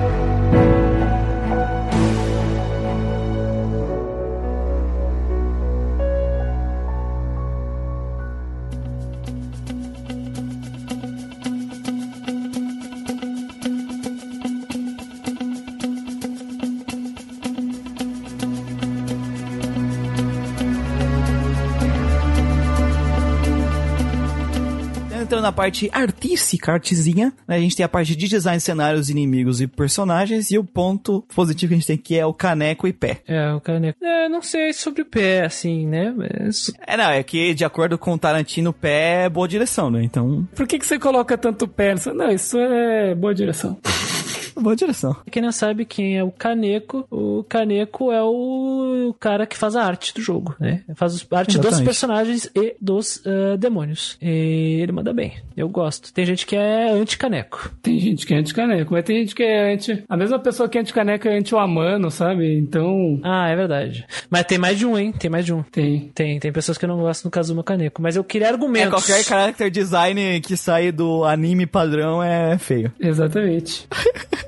parte 25.59 25.91
artística, 25.93 26.73
artezinha, 26.73 27.33
né, 27.47 27.57
a 27.57 27.59
gente 27.59 27.75
tem 27.75 27.85
a 27.85 27.89
parte 27.89 28.15
de 28.15 28.29
design 28.29 28.59
de 28.59 28.63
cenários, 28.63 29.11
inimigos 29.11 29.61
e 29.61 29.67
personagens, 29.67 30.53
e 30.53 30.57
o 30.57 30.63
ponto 30.63 31.25
positivo 31.35 31.71
que 31.71 31.75
a 31.75 31.79
gente 31.79 31.87
tem 31.89 31.97
que 31.97 32.17
é 32.17 32.25
o 32.25 32.33
caneco 32.33 32.87
e 32.87 32.93
pé. 32.93 33.23
É, 33.27 33.53
o 33.53 33.61
caneco. 33.61 33.99
É, 34.01 34.29
não 34.29 34.41
sei 34.41 34.73
sobre 34.73 35.03
o 35.03 35.05
pé, 35.05 35.45
assim, 35.45 35.85
né? 35.85 36.15
Mas... 36.17 36.73
É, 36.87 36.97
não, 36.97 37.11
é 37.11 37.25
que 37.25 37.55
de 37.55 37.65
acordo 37.65 37.99
com 37.99 38.13
o 38.13 38.19
Tarantino, 38.19 38.73
pé 38.73 39.25
é 39.25 39.29
boa 39.29 39.49
direção, 39.49 39.91
né? 39.91 40.05
Então, 40.05 40.47
Por 40.55 40.65
que, 40.65 40.79
que 40.79 40.87
você 40.87 40.97
coloca 40.97 41.37
tanto 41.37 41.67
pé? 41.67 41.95
Não, 42.15 42.31
isso 42.31 42.57
é 42.57 43.17
boa 43.17 43.35
direção. 43.35 43.77
Boa 44.61 44.77
direção. 44.77 45.17
Quem 45.31 45.43
não 45.43 45.53
sabe 45.53 45.85
quem 45.85 46.17
é 46.19 46.25
o 46.25 46.31
Caneco, 46.31 47.07
o 47.11 47.45
Caneco 47.49 48.11
é 48.13 48.23
o 48.23 49.15
cara 49.19 49.47
que 49.47 49.57
faz 49.57 49.77
a 49.77 49.85
arte 49.85 50.15
do 50.15 50.21
jogo, 50.21 50.55
né? 50.61 50.83
Faz 50.95 51.27
a 51.31 51.39
arte 51.39 51.57
dos 51.57 51.67
Exatamente. 51.67 51.85
personagens 51.85 52.51
e 52.55 52.75
dos 52.81 53.23
ah, 53.27 53.57
demônios. 53.57 54.17
E 54.21 54.79
ele 54.83 54.93
manda 54.93 55.13
bem. 55.13 55.35
Eu 55.57 55.69
gosto. 55.69 56.13
Tem 56.13 56.25
gente 56.25 56.47
que 56.47 56.57
é 56.57 56.91
anti-Caneco. 56.91 57.71
Tem 57.83 57.99
gente 57.99 58.27
que 58.27 58.35
é 58.35 58.39
anti-caneco, 58.39 58.93
mas 58.93 59.05
tem 59.05 59.19
gente 59.21 59.35
que 59.35 59.43
é 59.43 59.73
anti. 59.75 60.05
A 60.09 60.17
mesma 60.17 60.39
pessoa 60.39 60.69
que 60.69 60.79
é 60.79 60.81
anti-caneco 60.81 61.29
é 61.29 61.37
anti-Amano, 61.39 62.11
sabe? 62.11 62.57
Então, 62.59 63.21
Ah, 63.23 63.49
é 63.49 63.57
verdade. 63.57 64.07
Mas 64.31 64.45
tem 64.45 64.59
mais 64.59 64.79
de 64.79 64.87
um, 64.87 64.97
hein? 64.99 65.13
Tem 65.13 65.31
mais 65.31 65.45
de 65.45 65.53
um. 65.53 65.63
tem. 65.63 66.11
Tem, 66.15 66.39
tem 66.39 66.53
pessoas 66.53 66.79
que 66.79 66.87
não 66.87 66.99
gostam 66.99 67.29
do 67.29 67.33
Kazuma 67.33 67.63
Kaneko, 67.63 68.01
mas 68.03 68.17
eu 68.17 68.25
queria 68.25 68.47
É, 68.49 68.51
argumentos. 68.51 68.91
qualquer 68.91 69.23
character 69.25 69.71
design 69.71 70.41
que 70.41 70.57
sai 70.57 70.91
do 70.93 71.25
anime 71.25 71.67
padrão 71.67 72.23
é 72.23 72.57
feio. 72.59 72.93
Exatamente. 73.01 73.87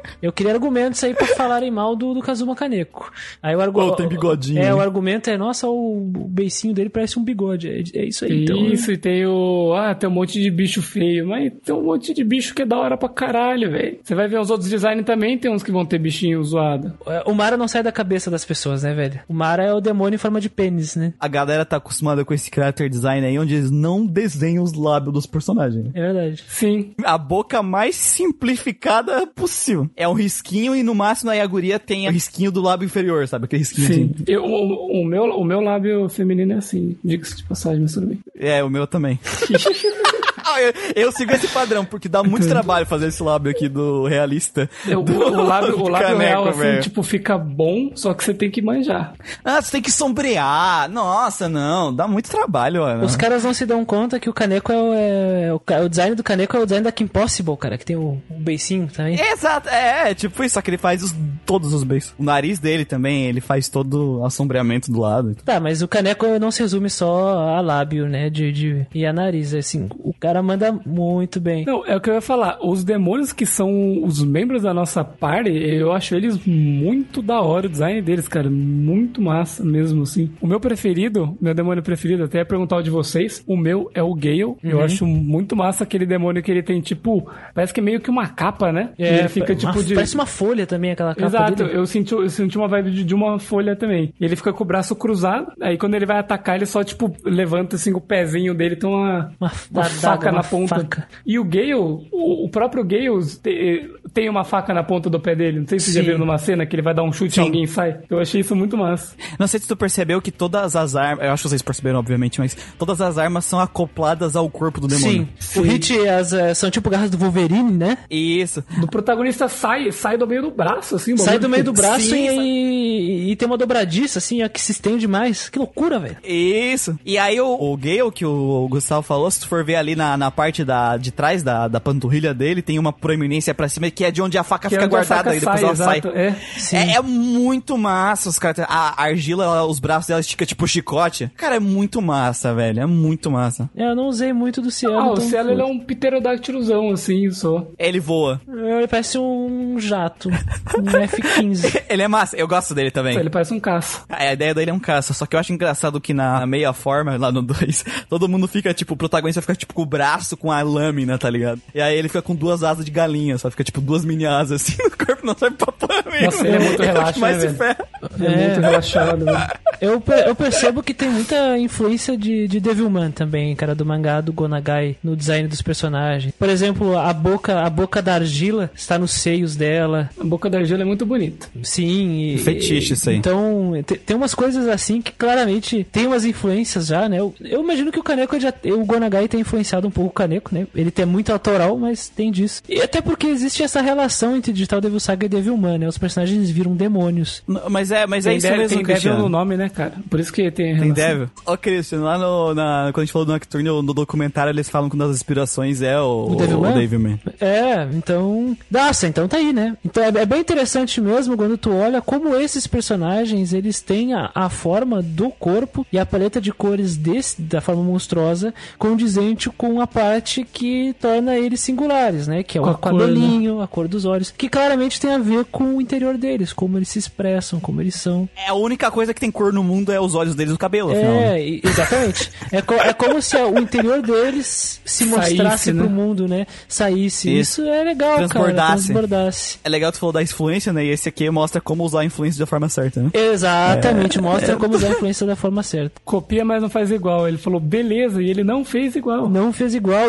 Eu 0.22 0.32
queria 0.32 0.52
argumentos 0.52 1.02
aí 1.02 1.14
pra 1.14 1.26
falarem 1.28 1.70
mal 1.70 1.96
do, 1.96 2.14
do 2.14 2.20
Kazuma 2.20 2.54
Kaneko. 2.54 3.10
Aí 3.42 3.54
o 3.56 3.60
argumento. 3.60 3.96
tem 3.96 4.08
bigodinho, 4.08 4.58
É, 4.60 4.64
né? 4.66 4.74
o 4.74 4.80
argumento 4.80 5.30
é, 5.30 5.36
nossa, 5.36 5.68
o, 5.68 5.98
o 6.06 6.28
beicinho 6.28 6.74
dele 6.74 6.88
parece 6.90 7.18
um 7.18 7.24
bigode. 7.24 7.68
É, 7.68 7.82
é 8.00 8.04
isso 8.04 8.24
aí, 8.24 8.44
então. 8.44 8.56
Isso, 8.66 8.92
e 8.92 8.96
tem 8.96 9.26
o. 9.26 9.72
Ah, 9.74 9.94
tem 9.94 10.08
um 10.08 10.12
monte 10.12 10.40
de 10.40 10.50
bicho 10.50 10.82
feio. 10.82 11.26
Mas 11.26 11.52
tem 11.64 11.74
um 11.74 11.82
monte 11.82 12.12
de 12.14 12.22
bicho 12.24 12.54
que 12.54 12.62
é 12.62 12.66
da 12.66 12.78
hora 12.78 12.96
pra 12.96 13.08
caralho, 13.08 13.70
velho. 13.70 13.98
Você 14.02 14.14
vai 14.14 14.28
ver 14.28 14.38
os 14.40 14.50
outros 14.50 14.68
designs 14.70 15.04
também, 15.04 15.36
tem 15.38 15.50
uns 15.50 15.62
que 15.62 15.72
vão 15.72 15.84
ter 15.84 15.98
bichinho 15.98 16.42
zoado. 16.44 16.92
É, 17.06 17.22
O 17.26 17.34
Mara 17.34 17.56
não 17.56 17.66
sai 17.68 17.82
da 17.82 17.90
cabeça 17.92 18.30
das 18.30 18.44
pessoas, 18.44 18.82
né, 18.82 18.94
velho? 18.94 19.20
O 19.28 19.34
Mara 19.34 19.64
é 19.64 19.72
o 19.72 19.80
demônio 19.80 20.14
em 20.16 20.18
forma 20.18 20.40
de 20.40 20.48
pênis, 20.48 20.94
né? 20.96 21.12
A 21.18 21.28
galera 21.28 21.64
tá 21.64 21.76
acostumada 21.76 22.24
com 22.24 22.32
esse 22.34 22.50
character 22.54 22.88
design 22.88 23.26
aí, 23.26 23.38
onde 23.38 23.54
eles 23.54 23.70
não 23.70 24.06
desenham 24.06 24.62
os 24.62 24.72
lábios 24.74 25.12
dos 25.14 25.26
personagens. 25.26 25.86
É 25.94 26.00
verdade. 26.00 26.44
Sim. 26.48 26.92
A 27.04 27.16
boca 27.18 27.62
mais 27.62 27.96
simplificada 27.96 29.26
possível. 29.26 29.81
É 29.96 30.08
um 30.08 30.12
risquinho 30.12 30.74
e 30.74 30.82
no 30.82 30.94
máximo 30.94 31.30
aí 31.30 31.40
a 31.40 31.46
guria 31.46 31.78
tem 31.78 32.08
o 32.08 32.12
risquinho 32.12 32.50
do 32.50 32.60
lábio 32.60 32.86
inferior, 32.86 33.26
sabe? 33.28 33.44
Aquele 33.44 33.62
risquinho 33.62 33.86
Sim. 33.86 34.10
assim. 34.14 34.24
Eu, 34.26 34.44
o, 34.44 35.02
o 35.02 35.04
meu, 35.04 35.24
o 35.24 35.44
meu 35.44 35.60
lábio 35.60 36.08
feminino 36.08 36.52
é 36.52 36.56
assim, 36.56 36.96
diga-se 37.04 37.36
de 37.36 37.44
passagem, 37.44 37.82
mas 37.82 37.92
tudo 37.92 38.06
bem. 38.06 38.18
É, 38.36 38.62
o 38.62 38.70
meu 38.70 38.86
também. 38.86 39.18
Ah, 40.52 40.60
eu, 40.62 40.72
eu 40.96 41.12
sigo 41.12 41.32
esse 41.32 41.48
padrão, 41.48 41.84
porque 41.84 42.08
dá 42.08 42.22
muito 42.22 42.46
trabalho 42.48 42.84
fazer 42.86 43.08
esse 43.08 43.22
lábio 43.22 43.50
aqui 43.50 43.68
do 43.68 44.06
realista. 44.06 44.68
Eu- 44.86 45.00
o, 45.00 45.02
do- 45.02 45.18
o 45.18 45.42
lábio, 45.46 45.76
do 45.76 45.84
o 45.84 45.88
lábio 45.88 46.08
caneco, 46.08 46.22
real, 46.22 46.48
assim, 46.48 46.80
tipo, 46.80 47.02
fica 47.02 47.38
bom, 47.38 47.90
só 47.94 48.12
que 48.14 48.22
você 48.24 48.34
tem 48.34 48.50
que 48.50 48.60
manjar. 48.62 49.14
Ah, 49.44 49.60
você 49.60 49.72
tem 49.72 49.82
que 49.82 49.90
sombrear. 49.90 50.90
Nossa, 50.90 51.48
não. 51.48 51.94
Dá 51.94 52.06
muito 52.06 52.30
trabalho, 52.30 52.82
mano. 52.82 53.04
Os 53.04 53.16
caras 53.16 53.44
não 53.44 53.52
se 53.54 53.64
dão 53.66 53.84
conta 53.84 54.20
que 54.20 54.28
o 54.28 54.32
caneco 54.32 54.70
é 54.72 54.76
o, 54.76 54.92
é, 54.94 55.52
o, 55.54 55.84
o 55.84 55.88
design 55.88 56.14
do 56.14 56.22
caneco 56.22 56.56
é 56.56 56.60
o 56.60 56.64
design 56.66 56.84
da 56.84 56.92
Kim 56.92 57.06
Possible, 57.06 57.56
cara, 57.56 57.76
que 57.78 57.84
tem 57.84 57.96
o, 57.96 58.20
o 58.30 58.34
beicinho 58.38 58.88
também. 58.88 59.18
Exato, 59.20 59.68
é, 59.68 60.10
é, 60.10 60.14
tipo 60.14 60.42
isso, 60.44 60.54
só 60.54 60.60
que 60.62 60.70
ele 60.70 60.78
faz 60.78 61.02
os- 61.02 61.14
todos 61.46 61.72
os 61.72 61.82
beijos. 61.84 62.14
O 62.18 62.24
nariz 62.24 62.58
dele 62.58 62.84
também, 62.84 63.24
ele 63.26 63.40
faz 63.40 63.68
todo 63.68 64.20
o 64.20 64.24
assombreamento 64.26 64.90
do 64.92 65.00
lado. 65.00 65.34
Tá, 65.44 65.58
mas 65.60 65.82
o 65.82 65.88
caneco 65.88 66.26
não 66.38 66.50
se 66.50 66.60
resume 66.62 66.90
só 66.90 67.38
a 67.56 67.60
lábio, 67.60 68.06
né, 68.08 68.28
de, 68.30 68.52
de, 68.52 68.86
e 68.94 69.04
a 69.06 69.12
nariz, 69.12 69.54
assim, 69.54 69.88
o 69.98 70.12
cara 70.12 70.41
manda 70.42 70.72
muito 70.84 71.40
bem. 71.40 71.64
Não, 71.64 71.84
é 71.86 71.96
o 71.96 72.00
que 72.00 72.10
eu 72.10 72.14
ia 72.14 72.20
falar. 72.20 72.58
Os 72.62 72.84
demônios 72.84 73.32
que 73.32 73.46
são 73.46 74.02
os 74.04 74.22
membros 74.22 74.62
da 74.62 74.72
nossa 74.74 75.02
party, 75.04 75.50
eu 75.50 75.92
acho 75.92 76.14
eles 76.14 76.38
muito 76.46 77.22
da 77.22 77.40
hora, 77.40 77.66
o 77.66 77.70
design 77.70 78.00
deles, 78.02 78.28
cara. 78.28 78.48
Muito 78.50 79.20
massa 79.22 79.64
mesmo, 79.64 80.02
assim. 80.02 80.30
O 80.40 80.46
meu 80.46 80.60
preferido, 80.60 81.36
meu 81.40 81.54
demônio 81.54 81.82
preferido, 81.82 82.24
até 82.24 82.38
ia 82.38 82.44
perguntar 82.44 82.76
o 82.76 82.82
de 82.82 82.90
vocês, 82.90 83.42
o 83.46 83.56
meu 83.56 83.90
é 83.94 84.02
o 84.02 84.14
Gale. 84.14 84.40
Eu 84.62 84.78
Uhum. 84.78 84.80
acho 84.84 85.06
muito 85.06 85.54
massa 85.56 85.84
aquele 85.84 86.06
demônio 86.06 86.42
que 86.42 86.50
ele 86.50 86.62
tem, 86.62 86.80
tipo, 86.80 87.28
parece 87.54 87.72
que 87.72 87.80
é 87.80 87.82
meio 87.82 88.00
que 88.00 88.10
uma 88.10 88.26
capa, 88.28 88.72
né? 88.72 88.90
E 88.98 89.02
ele 89.04 89.28
fica, 89.28 89.54
tipo, 89.54 89.70
É, 89.72 89.74
uma- 89.76 89.84
de... 89.84 89.94
Parece 89.94 90.14
uma 90.14 90.26
folha 90.26 90.66
também, 90.66 90.90
aquela 90.92 91.14
capa 91.14 91.26
Exato, 91.26 91.64
dele. 91.64 91.76
eu 91.78 91.86
senti, 91.86 92.12
eu 92.12 92.28
senti 92.28 92.56
uma 92.58 92.68
vibe 92.68 92.90
de, 92.90 93.04
de 93.04 93.14
uma 93.14 93.38
folha 93.38 93.74
também. 93.76 94.12
Ele 94.20 94.36
fica 94.36 94.52
com 94.52 94.62
o 94.64 94.66
braço 94.66 94.94
cruzado, 94.96 95.52
aí 95.60 95.76
quando 95.78 95.94
ele 95.94 96.06
vai 96.06 96.18
atacar, 96.18 96.56
ele 96.56 96.66
só, 96.66 96.82
tipo, 96.82 97.14
levanta 97.24 97.76
assim 97.76 97.92
o 97.92 98.00
pezinho 98.00 98.54
dele, 98.54 98.76
tem 98.76 98.88
uma, 98.88 99.30
Uma- 99.40 99.52
uma 99.70 99.80
uma 99.82 99.88
faca 100.32 100.42
na 100.42 100.42
ponta. 100.58 100.74
faca. 100.76 101.08
E 101.26 101.38
o 101.38 101.44
Gale, 101.44 101.74
o, 101.74 102.44
o 102.44 102.48
próprio 102.50 102.84
Gale 102.84 103.08
te- 103.42 103.90
tem 104.12 104.28
uma 104.28 104.44
faca 104.44 104.72
na 104.74 104.82
ponta 104.82 105.08
do 105.10 105.18
pé 105.20 105.34
dele. 105.34 105.60
Não 105.60 105.66
sei 105.68 105.78
se 105.78 105.86
vocês 105.86 105.94
já 105.96 106.00
Sim. 106.00 106.06
viram 106.06 106.18
numa 106.18 106.38
cena 106.38 106.66
que 106.66 106.74
ele 106.74 106.82
vai 106.82 106.94
dar 106.94 107.02
um 107.02 107.12
chute 107.12 107.38
e 107.38 107.40
alguém 107.40 107.66
sai. 107.66 107.98
Eu 108.10 108.18
achei 108.20 108.40
isso 108.40 108.54
muito 108.54 108.76
massa. 108.76 109.14
Não 109.38 109.46
sei 109.46 109.60
se 109.60 109.66
tu 109.68 109.76
percebeu 109.76 110.20
que 110.20 110.30
todas 110.30 110.76
as 110.76 110.94
armas, 110.96 111.24
eu 111.24 111.32
acho 111.32 111.42
que 111.42 111.48
vocês 111.48 111.62
perceberam, 111.62 111.98
obviamente, 111.98 112.38
mas 112.40 112.56
todas 112.78 113.00
as 113.00 113.18
armas 113.18 113.44
são 113.44 113.60
acopladas 113.60 114.36
ao 114.36 114.48
corpo 114.50 114.80
do 114.80 114.86
demônio. 114.88 115.28
Sim, 115.38 115.60
o 115.60 115.62
hit 115.62 115.98
as, 116.08 116.32
eh, 116.32 116.54
são 116.54 116.70
tipo 116.70 116.88
garras 116.90 117.10
do 117.10 117.18
Wolverine, 117.18 117.72
né? 117.72 117.98
Isso. 118.10 118.62
Do 118.78 118.86
protagonista 118.86 119.48
sai, 119.48 119.90
sai 119.92 120.16
do 120.18 120.26
meio 120.26 120.42
do 120.42 120.50
braço, 120.50 120.96
assim. 120.96 121.16
Sai 121.16 121.38
do 121.38 121.48
meio 121.48 121.64
do 121.64 121.72
braço 121.72 122.06
Sim, 122.06 122.28
e, 122.28 123.30
e 123.32 123.36
tem 123.36 123.46
uma 123.46 123.58
dobradiça, 123.58 124.18
assim, 124.18 124.42
ó, 124.42 124.48
que 124.48 124.60
se 124.60 124.72
estende 124.72 125.06
mais. 125.08 125.48
Que 125.48 125.58
loucura, 125.58 125.98
velho. 125.98 126.16
Isso. 126.24 126.98
E 127.04 127.16
aí 127.18 127.40
o, 127.40 127.46
o 127.48 127.76
Gale, 127.76 128.10
que 128.12 128.24
o 128.24 128.66
Gustavo 128.68 129.02
falou, 129.02 129.30
se 129.30 129.40
tu 129.40 129.48
for 129.48 129.64
ver 129.64 129.76
ali 129.76 129.94
na, 129.96 130.16
na 130.22 130.30
parte 130.30 130.64
da, 130.64 130.96
de 130.96 131.10
trás 131.10 131.42
da, 131.42 131.66
da 131.66 131.80
panturrilha 131.80 132.32
dele, 132.32 132.62
tem 132.62 132.78
uma 132.78 132.92
proeminência 132.92 133.52
pra 133.52 133.68
cima, 133.68 133.90
que 133.90 134.04
é 134.04 134.10
de 134.10 134.22
onde 134.22 134.38
a 134.38 134.44
faca 134.44 134.68
Que 134.68 134.76
é 134.76 134.78
fica 134.78 134.84
a 134.84 134.88
guardada 134.88 135.24
faca 135.24 135.36
e 135.36 135.40
depois 135.40 135.60
sai, 135.60 135.64
ela 135.68 135.76
sai. 135.76 135.98
exato, 135.98 136.16
é. 136.16 136.92
É, 136.92 136.96
é 136.96 137.02
muito 137.02 137.76
massa 137.76 138.28
os 138.28 138.38
caras. 138.38 138.64
A 138.68 139.02
argila, 139.02 139.44
ela- 139.44 139.64
os 139.66 139.80
braços 139.80 140.06
dela 140.08 140.20
estica 140.20 140.46
tipo 140.46 140.66
chicote. 140.66 141.30
Cara, 141.36 141.56
é 141.56 141.60
muito 141.60 142.00
massa, 142.00 142.54
velho. 142.54 142.80
É 142.80 142.86
muito 142.86 143.30
massa. 143.30 143.68
É, 143.76 143.84
Eu 143.90 143.96
não 143.96 144.06
usei 144.06 144.32
muito 144.32 144.60
do 144.62 144.70
Cielo. 144.70 144.96
Ah, 144.98 145.08
o 145.10 145.12
então 145.14 145.24
Cielo 145.28 145.50
ele 145.50 145.60
é 145.60 145.64
um 145.64 145.78
pterodáctilozão, 145.80 146.90
assim, 146.90 147.30
só. 147.30 147.66
Ele 147.78 147.98
voa. 148.00 148.40
Ele 148.48 148.86
parece 148.86 149.18
um 149.18 149.76
jato. 149.78 150.28
Um 150.30 150.88
F-15. 150.98 151.82
Ele 151.88 152.02
é 152.02 152.08
massa. 152.08 152.36
Eu 152.36 152.46
gosto 152.46 152.74
dele 152.74 152.90
também. 152.90 153.18
Ele 153.18 153.30
parece 153.30 153.52
um 153.52 153.60
caça. 153.60 154.02
A 154.08 154.32
ideia 154.32 154.54
dele 154.54 154.70
é 154.70 154.74
um 154.74 154.78
caça, 154.78 155.12
só 155.12 155.26
que 155.26 155.34
eu 155.36 155.40
acho 155.40 155.52
engraçado 155.52 156.00
que 156.00 156.12
na 156.14 156.46
meia 156.46 156.72
forma, 156.72 157.16
lá 157.16 157.30
no 157.32 157.42
2, 157.42 157.84
todo 158.08 158.28
mundo 158.28 158.46
fica, 158.46 158.72
tipo, 158.74 158.94
o 158.94 158.96
protagonista 158.96 159.40
fica, 159.40 159.54
tipo, 159.54 159.74
com 159.74 159.82
o 159.82 159.86
braço 159.86 160.01
com 160.36 160.50
a 160.50 160.60
lâmina, 160.62 161.18
tá 161.18 161.28
ligado? 161.30 161.60
E 161.74 161.80
aí 161.80 161.96
ele 161.96 162.08
fica 162.08 162.22
com 162.22 162.34
duas 162.34 162.62
asas 162.62 162.84
de 162.84 162.90
galinha, 162.90 163.38
só 163.38 163.50
fica, 163.50 163.64
tipo, 163.64 163.80
duas 163.80 164.04
mini 164.04 164.26
asas 164.26 164.62
assim 164.62 164.76
no 164.82 164.90
corpo, 164.90 165.26
não 165.26 165.36
serve 165.36 165.56
pra 165.56 165.72
mesmo. 166.10 166.26
Nossa, 166.26 166.46
ele 166.46 166.56
é 166.56 166.58
muito 166.58 166.82
Eu 166.82 166.90
acho 166.90 166.98
relaxa, 166.98 167.20
mais 167.20 167.36
né, 167.36 167.40
se 167.40 167.46
velho? 167.46 167.58
ferra. 167.58 167.88
Ele 168.18 168.26
é, 168.26 168.46
muito 168.46 168.60
relaxado, 168.60 169.24
velho. 169.24 169.50
Eu, 169.82 170.02
eu 170.26 170.34
percebo 170.34 170.82
que 170.82 170.94
tem 170.94 171.10
muita 171.10 171.58
influência 171.58 172.16
de, 172.16 172.46
de 172.46 172.60
Devilman 172.60 173.10
também, 173.10 173.54
cara, 173.56 173.74
do 173.74 173.84
mangá 173.84 174.20
do 174.20 174.32
Gonagai, 174.32 174.96
no 175.02 175.16
design 175.16 175.48
dos 175.48 175.60
personagens. 175.60 176.32
Por 176.38 176.48
exemplo, 176.48 176.96
a 176.96 177.12
boca, 177.12 177.60
a 177.60 177.68
boca 177.68 178.00
da 178.00 178.14
argila 178.14 178.70
está 178.74 178.96
nos 178.98 179.10
seios 179.10 179.56
dela. 179.56 180.08
A 180.18 180.24
boca 180.24 180.48
da 180.48 180.58
argila 180.58 180.82
é 180.82 180.84
muito 180.84 181.04
bonita. 181.04 181.48
Sim. 181.62 182.34
E, 182.34 182.38
Fetiche 182.38 182.94
isso 182.94 183.10
aí. 183.10 183.16
Então, 183.16 183.72
te- 183.84 183.96
tem 183.96 184.16
umas 184.16 184.34
coisas 184.34 184.68
assim 184.68 185.02
que 185.02 185.10
claramente 185.12 185.84
tem 185.90 186.06
umas 186.06 186.24
influências 186.24 186.86
já, 186.86 187.08
né? 187.08 187.18
Eu, 187.18 187.34
eu 187.40 187.62
imagino 187.62 187.90
que 187.90 187.98
o 187.98 188.02
Kaneko 188.04 188.38
já. 188.38 188.52
O 188.66 188.84
Gonagai 188.84 189.26
tem 189.26 189.40
influenciado 189.40 189.88
um 189.88 189.90
pouco 189.90 190.10
o 190.10 190.14
Kaneko, 190.14 190.54
né? 190.54 190.66
Ele 190.74 190.90
tem 190.92 191.04
muito 191.04 191.32
autoral, 191.32 191.76
mas 191.76 192.08
tem 192.08 192.30
disso. 192.30 192.62
E 192.68 192.80
até 192.80 193.00
porque 193.00 193.26
existe 193.26 193.62
essa 193.64 193.80
relação 193.80 194.36
entre 194.36 194.52
Digital 194.52 194.80
Devil 194.80 195.00
Saga 195.00 195.26
e 195.26 195.28
Devilman, 195.28 195.78
né? 195.78 195.88
Os 195.88 195.98
personagens 195.98 196.50
viram 196.50 196.74
demônios. 196.76 197.42
Mas 197.68 197.90
é, 197.90 198.06
mas 198.06 198.26
é 198.26 198.30
Tem, 198.30 198.38
isso 198.38 198.48
mesmo, 198.52 198.76
tem 198.84 198.94
Devil 198.94 199.18
no 199.18 199.28
nome, 199.28 199.56
né, 199.56 199.71
cara? 199.72 199.94
Por 200.08 200.20
isso 200.20 200.32
que 200.32 200.50
tem 200.50 200.66
Tem 200.66 200.74
relação. 200.74 200.94
Devil. 200.94 201.30
Ô, 201.46 201.56
Christian, 201.56 202.00
lá 202.00 202.18
no, 202.18 202.54
na, 202.54 202.90
quando 202.92 203.02
a 203.02 203.04
gente 203.04 203.12
falou 203.12 203.26
do 203.26 203.32
Nocturne, 203.32 203.68
no, 203.68 203.94
documentário, 203.94 204.50
eles 204.50 204.68
falam 204.68 204.88
que 204.88 204.94
uma 204.94 205.06
das 205.06 205.16
inspirações 205.16 205.82
é 205.82 205.98
o, 206.00 206.28
O 206.30 206.36
Devilman? 206.36 206.70
o 206.70 206.74
Devilman. 206.74 207.20
É, 207.40 207.88
então. 207.92 208.56
Nossa, 208.70 209.06
então 209.06 209.26
tá 209.26 209.36
aí, 209.36 209.52
né? 209.52 209.76
Então 209.84 210.02
é, 210.02 210.08
é 210.08 210.26
bem 210.26 210.40
interessante 210.40 211.00
mesmo 211.00 211.36
quando 211.36 211.56
tu 211.56 211.72
olha 211.72 212.00
como 212.00 212.34
esses 212.36 212.66
personagens 212.66 213.52
eles 213.52 213.80
têm 213.80 214.14
a, 214.14 214.30
a 214.34 214.48
forma 214.48 215.02
do 215.02 215.30
corpo 215.30 215.86
e 215.92 215.98
a 215.98 216.06
paleta 216.06 216.40
de 216.40 216.52
cores 216.52 216.96
desse, 216.96 217.40
da 217.40 217.60
forma 217.60 217.82
monstruosa 217.82 218.54
condizente 218.78 219.48
com 219.50 219.80
a 219.80 219.86
parte 219.86 220.44
que 220.44 220.94
torna 221.00 221.36
eles 221.36 221.60
singulares, 221.60 222.26
né? 222.26 222.42
Que 222.42 222.58
é 222.58 222.60
o 222.60 222.64
Com 222.64 222.70
a 222.70 222.74
cor, 222.74 222.92
cabelinho, 222.92 223.60
a 223.60 223.68
cor 223.68 223.88
dos 223.88 224.04
olhos, 224.04 224.30
que 224.30 224.48
claramente 224.48 225.00
tem 225.00 225.12
a 225.12 225.18
ver 225.18 225.44
com 225.46 225.76
o 225.76 225.80
interior 225.80 226.16
deles, 226.16 226.52
como 226.52 226.78
eles 226.78 226.88
se 226.88 226.98
expressam, 226.98 227.60
como 227.60 227.80
eles 227.80 227.94
são. 227.94 228.28
É 228.36 228.48
a 228.48 228.54
única 228.54 228.90
coisa 228.90 229.14
que 229.14 229.20
tem 229.20 229.30
cor 229.30 229.52
no 229.52 229.61
mundo 229.62 229.92
é 229.92 230.00
os 230.00 230.14
olhos 230.14 230.34
deles 230.34 230.52
e 230.52 230.54
o 230.54 230.58
cabelo, 230.58 230.90
afinal. 230.92 231.12
né? 231.12 231.40
É, 231.40 231.60
exatamente. 231.66 232.30
é, 232.50 232.62
co- 232.62 232.74
é 232.74 232.92
como 232.92 233.20
se 233.22 233.36
o 233.36 233.58
interior 233.58 234.02
deles 234.02 234.80
se 234.84 235.04
Saísse, 235.04 235.10
mostrasse 235.36 235.72
né? 235.72 235.82
pro 235.82 235.90
mundo, 235.90 236.26
né? 236.28 236.46
Saísse. 236.68 237.28
Isso. 237.38 237.62
Isso, 237.62 237.70
é 237.70 237.84
legal, 237.84 238.16
cara. 238.16 238.28
Transbordasse. 238.28 238.84
Transbordasse. 238.84 239.58
É 239.64 239.68
legal 239.68 239.92
tu 239.92 239.98
falou 239.98 240.12
da 240.12 240.22
influência, 240.22 240.72
né? 240.72 240.84
E 240.84 240.90
esse 240.90 241.08
aqui 241.08 241.28
mostra 241.30 241.60
como 241.60 241.84
usar 241.84 242.00
a 242.00 242.04
influência 242.04 242.38
da 242.40 242.46
forma 242.46 242.68
certa, 242.68 243.00
né? 243.02 243.10
Exatamente, 243.12 244.20
mostra 244.20 244.56
como 244.56 244.74
usar 244.74 244.88
a 244.88 244.90
influência 244.90 245.26
da 245.26 245.36
forma 245.36 245.62
certa. 245.62 246.00
Copia, 246.04 246.44
mas 246.44 246.62
não 246.62 246.68
faz 246.70 246.90
igual. 246.90 247.28
Ele 247.28 247.38
falou, 247.38 247.60
beleza, 247.60 248.22
e 248.22 248.30
ele 248.30 248.44
não 248.44 248.64
fez 248.64 248.96
igual. 248.96 249.28
Não 249.28 249.52
fez 249.52 249.74
igual, 249.74 250.08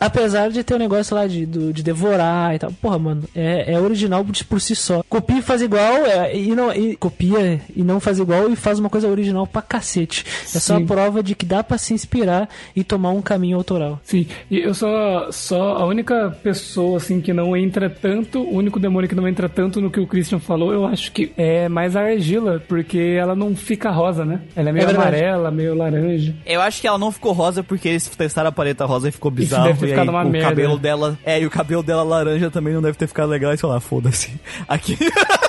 apesar 0.00 0.50
de 0.50 0.62
ter 0.62 0.74
o 0.74 0.78
negócio 0.78 1.14
lá 1.14 1.26
de, 1.26 1.46
de 1.46 1.82
devorar 1.82 2.54
e 2.54 2.58
tal. 2.58 2.72
Porra, 2.72 2.98
mano, 2.98 3.24
é, 3.34 3.72
é 3.74 3.80
original 3.80 4.24
por, 4.24 4.34
por 4.44 4.60
si 4.60 4.74
só. 4.74 5.02
Copia 5.08 5.38
e 5.38 5.42
faz 5.42 5.62
igual, 5.62 6.04
é, 6.06 6.36
e 6.36 6.54
não 6.54 6.72
e 6.72 6.96
copia 6.96 7.60
e 7.74 7.82
não 7.82 8.00
faz 8.00 8.18
igual 8.18 8.37
e 8.50 8.56
faz 8.56 8.78
uma 8.78 8.88
coisa 8.90 9.08
original 9.08 9.46
pra 9.46 9.62
cacete. 9.62 10.24
É 10.54 10.58
só 10.58 10.76
a 10.76 10.80
prova 10.80 11.22
de 11.22 11.34
que 11.34 11.44
dá 11.46 11.62
pra 11.64 11.78
se 11.78 11.92
inspirar 11.94 12.48
e 12.76 12.84
tomar 12.84 13.10
um 13.10 13.20
caminho 13.22 13.56
autoral. 13.56 14.00
Sim, 14.04 14.26
e 14.50 14.58
eu 14.60 14.74
só, 14.74 15.30
só 15.32 15.72
a 15.78 15.86
única 15.86 16.30
pessoa 16.42 16.98
assim 16.98 17.20
que 17.20 17.32
não 17.32 17.56
entra 17.56 17.88
tanto, 17.90 18.40
o 18.40 18.54
único 18.54 18.78
demônio 18.78 19.08
que 19.08 19.14
não 19.14 19.26
entra 19.26 19.48
tanto 19.48 19.80
no 19.80 19.90
que 19.90 20.00
o 20.00 20.06
Christian 20.06 20.38
falou, 20.38 20.72
eu 20.72 20.86
acho 20.86 21.10
que 21.12 21.32
é 21.36 21.68
mais 21.68 21.96
a 21.96 22.02
argila, 22.02 22.62
porque 22.68 23.16
ela 23.18 23.34
não 23.34 23.56
fica 23.56 23.90
rosa, 23.90 24.24
né? 24.24 24.40
Ela 24.54 24.68
é 24.68 24.72
meio 24.72 24.88
É 24.88 24.94
amarela, 24.94 25.50
meio 25.50 25.74
laranja. 25.74 26.34
Eu 26.46 26.60
acho 26.60 26.80
que 26.80 26.86
ela 26.86 26.98
não 26.98 27.10
ficou 27.10 27.32
rosa 27.32 27.62
porque 27.62 27.88
eles 27.88 28.06
testaram 28.08 28.48
a 28.48 28.52
paleta 28.52 28.84
rosa 28.84 29.08
e 29.08 29.12
ficou 29.12 29.30
bizarro. 29.30 29.64
deve 29.68 29.78
ter 29.80 29.86
e 29.86 29.88
aí 29.88 29.92
ficado 29.98 30.10
uma 30.10 30.22
o 30.24 30.28
merda. 30.28 30.48
cabelo 30.48 30.78
dela. 30.78 31.18
É, 31.24 31.40
e 31.40 31.46
o 31.46 31.50
cabelo 31.50 31.82
dela 31.82 32.02
laranja 32.02 32.50
também 32.50 32.74
não 32.74 32.82
deve 32.82 32.96
ter 32.98 33.06
ficado 33.06 33.28
legal. 33.28 33.52
E 33.52 33.58
sei 33.58 33.68
lá, 33.68 33.80
foda-se. 33.80 34.32
Aqui. 34.68 34.96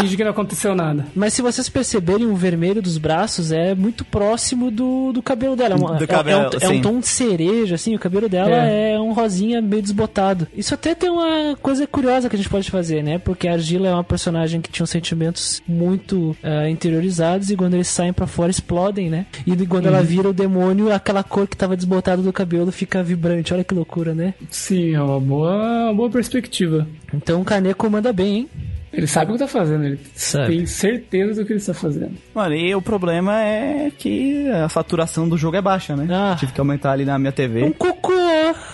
Finge 0.00 0.16
que 0.16 0.24
não 0.24 0.30
aconteceu 0.32 0.74
nada. 0.74 1.06
Mas 1.14 1.32
se 1.34 1.42
vocês 1.42 1.68
perceberem, 1.68 2.26
o 2.26 2.34
vermelho 2.36 2.82
dos 2.82 2.98
braços 2.98 3.52
é 3.52 3.74
muito 3.74 4.04
próximo 4.04 4.70
do, 4.70 5.12
do 5.12 5.22
cabelo 5.22 5.54
dela. 5.56 5.74
É, 5.74 5.78
uma- 5.78 5.94
Do 5.94 6.04
é- 6.04 6.06
cabelo, 6.06 6.42
é, 6.42 6.46
um, 6.46 6.50
é 6.60 6.68
um 6.68 6.72
sim. 6.74 6.80
tom 6.82 6.98
de 7.00 7.06
cereja, 7.06 7.74
assim. 7.74 7.94
O 7.94 7.98
cabelo 7.98 8.28
dela 8.28 8.50
é. 8.54 8.98
um 8.98 9.12
rosinha 9.12 9.60
meio 9.62 9.82
desbotado. 9.82 10.46
Isso 10.56 10.74
até 10.74 10.94
tem 10.94 11.10
uma 11.10 11.56
coisa 11.62 11.86
curiosa 11.86 12.28
que 12.28 12.36
a 12.36 12.38
gente 12.38 12.48
pode 12.48 12.70
fazer, 12.70 13.02
né? 13.02 13.18
Porque 13.18 13.46
a 13.48 13.52
Argila 13.52 13.88
é 13.88 13.92
uma 13.94 14.04
personagem 14.04 14.60
que 14.60 14.70
tinha 14.70 14.86
sentimentos 14.86 15.62
muito 15.66 16.36
ah, 16.42 16.68
interiorizados 16.68 17.50
e 17.50 17.56
quando 17.56 17.74
eles 17.74 17.88
saem 17.88 18.12
pra 18.12 18.26
fora 18.26 18.50
explodem, 18.50 19.08
né? 19.10 19.26
E 19.46 19.54
quando 19.66 19.86
ela 19.86 20.02
vira 20.02 20.28
o 20.28 20.32
demônio, 20.32 20.92
aquela 20.92 21.22
cor 21.22 21.46
que 21.46 21.56
tava 21.56 21.76
desbotada 21.76 22.22
do 22.22 22.32
cabelo 22.32 22.70
fica 22.72 23.02
vibrante. 23.02 23.54
Olha 23.54 23.64
que 23.64 23.74
loucura, 23.74 24.14
né? 24.14 24.34
Sim, 24.50 24.94
é 24.94 25.00
uma 25.02 25.20
boa, 25.20 25.84
uma 25.86 25.94
boa 25.94 26.10
perspectiva. 26.10 26.86
Então 27.12 27.40
o 27.40 27.44
Kaneko 27.44 27.88
manda 27.88 28.12
bem, 28.12 28.36
hein? 28.36 28.50
Ele 28.96 29.06
sabe 29.06 29.30
o 29.30 29.34
que 29.34 29.40
tá 29.40 29.48
fazendo, 29.48 29.84
ele 29.84 29.98
Sabe. 30.14 30.56
tem 30.56 30.66
certeza 30.66 31.42
do 31.42 31.46
que 31.46 31.52
ele 31.52 31.58
está 31.60 31.74
fazendo. 31.74 32.12
Mano, 32.34 32.54
e 32.54 32.74
o 32.74 32.80
problema 32.82 33.40
é 33.42 33.90
que 33.96 34.48
a 34.50 34.68
saturação 34.68 35.28
do 35.28 35.36
jogo 35.36 35.56
é 35.56 35.62
baixa, 35.62 35.96
né? 35.96 36.06
Ah. 36.10 36.36
Tive 36.38 36.52
que 36.52 36.60
aumentar 36.60 36.92
ali 36.92 37.04
na 37.04 37.18
minha 37.18 37.30
Um 37.30 37.34
TV. 37.34 37.70
cocô! 37.72 38.12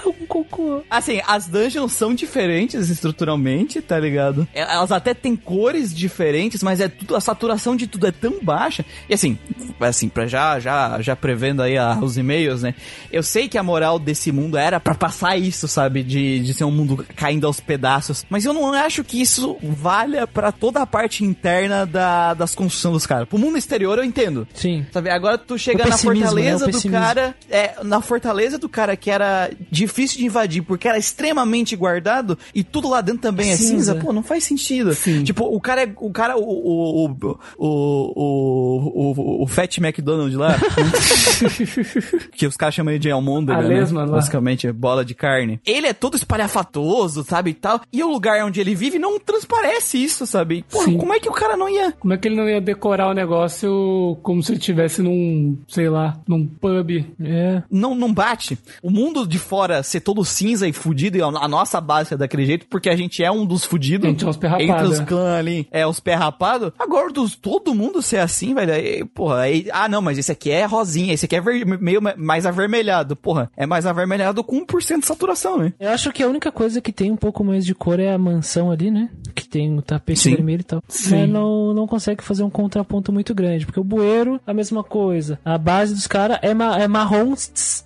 Um 0.06 0.26
cocô! 0.30 0.82
Assim, 0.88 1.20
as 1.26 1.46
dungeons 1.48 1.92
são 1.92 2.14
diferentes 2.14 2.88
estruturalmente, 2.88 3.80
tá 3.82 3.98
ligado? 3.98 4.46
É, 4.54 4.60
Elas 4.62 4.92
até 4.92 5.12
têm 5.12 5.34
cores 5.34 5.94
diferentes, 5.94 6.62
mas 6.62 6.80
é 6.80 6.88
tudo, 6.88 7.16
a 7.16 7.20
saturação 7.20 7.74
de 7.76 7.86
tudo 7.86 8.06
é 8.06 8.12
tão 8.12 8.38
baixa. 8.42 8.84
E 9.08 9.14
assim, 9.14 9.36
assim, 9.80 10.08
pra 10.08 10.26
já, 10.26 10.58
já, 10.60 11.00
já 11.02 11.16
prevendo 11.16 11.62
aí 11.62 11.76
a- 11.76 11.98
os 12.00 12.16
e-mails, 12.16 12.62
né? 12.62 12.74
Eu 13.12 13.22
sei 13.22 13.48
que 13.48 13.58
a 13.58 13.62
moral 13.62 13.98
desse 13.98 14.30
mundo 14.30 14.56
era 14.56 14.78
pra 14.78 14.94
passar 14.94 15.36
isso, 15.36 15.66
sabe? 15.66 16.02
De, 16.02 16.40
de 16.40 16.54
ser 16.54 16.64
um 16.64 16.70
mundo 16.70 17.04
caindo 17.16 17.46
aos 17.46 17.58
pedaços. 17.60 18.24
Mas 18.30 18.44
eu 18.44 18.52
não 18.52 18.72
acho 18.72 19.02
que 19.02 19.20
isso 19.20 19.56
valha 19.62 20.26
pra 20.26 20.52
toda 20.52 20.80
a 20.80 20.86
parte 20.86 21.24
interna 21.24 21.84
da, 21.84 22.34
das 22.34 22.54
construções 22.54 22.92
dos 22.94 23.06
caras. 23.06 23.28
Pro 23.28 23.38
mundo 23.38 23.58
exterior 23.58 23.98
eu 23.98 24.04
entendo. 24.04 24.46
Sim. 24.54 24.86
Sabe, 24.92 25.10
agora 25.10 25.36
tu 25.36 25.58
chega 25.58 25.84
na 25.84 25.90
pessimismo, 25.90 26.26
fortaleza 26.26 26.66
né? 26.66 26.72
Do 26.72 26.90
cara, 26.90 27.34
é, 27.50 27.74
na 27.82 28.00
fortaleza 28.00 28.58
do 28.58 28.68
cara 28.68 28.96
que 28.96 29.10
era 29.10 29.50
difícil 29.70 30.19
de 30.20 30.26
invadir 30.26 30.62
porque 30.62 30.86
era 30.86 30.98
extremamente 30.98 31.74
guardado 31.74 32.38
e 32.54 32.62
tudo 32.62 32.88
lá 32.88 33.00
dentro 33.00 33.22
também 33.22 33.50
é 33.50 33.56
cinza, 33.56 33.92
Cinza. 33.92 33.94
pô, 33.96 34.12
não 34.12 34.22
faz 34.22 34.44
sentido. 34.44 34.94
Tipo, 35.24 35.44
o 35.44 35.60
cara 35.60 35.82
é, 35.82 35.92
o 35.96 36.10
cara, 36.10 36.36
o, 36.36 36.42
o, 36.42 37.06
o, 37.06 37.38
o, 37.58 39.12
o, 39.20 39.42
o 39.42 39.46
Fat 39.46 39.78
McDonald 39.78 40.34
lá, 40.36 40.56
que 42.32 42.46
os 42.46 42.56
caras 42.56 42.74
chamam 42.74 42.92
ele 42.92 42.98
de 42.98 43.10
almôndega, 43.10 43.62
né? 43.62 43.68
lesma 43.68 44.04
lá. 44.04 44.16
Basicamente, 44.16 44.70
bola 44.72 45.04
de 45.04 45.14
carne. 45.14 45.60
Ele 45.64 45.86
é 45.86 45.92
todo 45.92 46.16
espalhafatoso, 46.16 47.24
sabe, 47.24 47.50
e 47.50 47.54
tal, 47.54 47.80
e 47.92 48.02
o 48.02 48.10
lugar 48.10 48.44
onde 48.44 48.60
ele 48.60 48.74
vive 48.74 48.98
não 48.98 49.18
transparece 49.18 50.02
isso, 50.02 50.26
sabe? 50.26 50.64
Pô, 50.70 50.82
Sim. 50.84 50.96
como 50.98 51.12
é 51.12 51.20
que 51.20 51.28
o 51.28 51.32
cara 51.32 51.56
não 51.56 51.68
ia... 51.68 51.92
Como 51.92 52.12
é 52.12 52.18
que 52.18 52.28
ele 52.28 52.36
não 52.36 52.48
ia 52.48 52.60
decorar 52.60 53.08
o 53.08 53.14
negócio 53.14 54.18
como 54.22 54.42
se 54.42 54.52
ele 54.52 54.58
estivesse 54.58 55.02
num, 55.02 55.58
sei 55.68 55.88
lá, 55.88 56.18
num 56.26 56.46
pub? 56.46 56.90
É. 57.20 57.62
não, 57.70 57.94
não 57.94 58.12
bate. 58.12 58.58
O 58.82 58.90
mundo 58.90 59.26
de 59.26 59.38
fora 59.38 59.82
ser 59.82 60.00
todo 60.10 60.24
cinza 60.24 60.66
e 60.66 60.72
fudido, 60.72 61.16
e 61.16 61.22
a 61.22 61.46
nossa 61.46 61.80
base 61.80 62.14
é 62.14 62.16
daquele 62.16 62.44
jeito, 62.44 62.66
porque 62.66 62.88
a 62.90 62.96
gente 62.96 63.22
é 63.22 63.30
um 63.30 63.46
dos 63.46 63.64
fudidos. 63.64 64.06
A 64.06 64.10
gente 64.10 64.24
é 64.24 64.48
rapado, 64.48 64.62
Entre 64.62 64.84
os 64.86 64.98
é. 64.98 65.04
clãs 65.04 65.38
ali, 65.38 65.68
é 65.70 65.86
os 65.86 66.00
pé 66.00 66.14
rapado. 66.14 66.74
Agora, 66.76 67.12
dos, 67.12 67.36
todo 67.36 67.72
mundo 67.76 68.02
ser 68.02 68.18
assim, 68.18 68.52
velho, 68.52 68.72
aí, 68.72 69.04
porra, 69.04 69.42
aí, 69.42 69.68
ah, 69.72 69.88
não, 69.88 70.02
mas 70.02 70.18
esse 70.18 70.32
aqui 70.32 70.50
é 70.50 70.64
rosinha, 70.64 71.14
esse 71.14 71.26
aqui 71.26 71.36
é 71.36 71.40
ver- 71.40 71.64
meio 71.80 72.00
mais 72.16 72.44
avermelhado. 72.44 73.14
Porra, 73.14 73.52
é 73.56 73.66
mais 73.66 73.86
avermelhado 73.86 74.42
com 74.42 74.66
1% 74.66 74.98
de 75.00 75.06
saturação, 75.06 75.58
né? 75.58 75.72
Eu 75.78 75.90
acho 75.90 76.10
que 76.10 76.24
a 76.24 76.28
única 76.28 76.50
coisa 76.50 76.80
que 76.80 76.90
tem 76.92 77.12
um 77.12 77.16
pouco 77.16 77.44
mais 77.44 77.64
de 77.64 77.72
cor 77.72 78.00
é 78.00 78.12
a 78.12 78.18
mansão 78.18 78.68
ali, 78.68 78.90
né? 78.90 79.10
Que 79.32 79.46
tem 79.46 79.78
o 79.78 79.80
tapete 79.80 80.18
Sim. 80.18 80.34
vermelho 80.34 80.62
e 80.62 80.64
tal. 80.64 80.82
Sim. 80.88 81.20
Mas 81.20 81.28
não, 81.30 81.72
não 81.72 81.86
consegue 81.86 82.24
fazer 82.24 82.42
um 82.42 82.50
contraponto 82.50 83.12
muito 83.12 83.32
grande. 83.32 83.64
Porque 83.64 83.78
o 83.78 83.84
bueiro, 83.84 84.40
a 84.44 84.52
mesma 84.52 84.82
coisa. 84.82 85.38
A 85.44 85.56
base 85.56 85.94
dos 85.94 86.08
caras 86.08 86.38
é, 86.42 86.52
ma 86.52 86.78
é 86.80 86.88
marrom, 86.88 87.34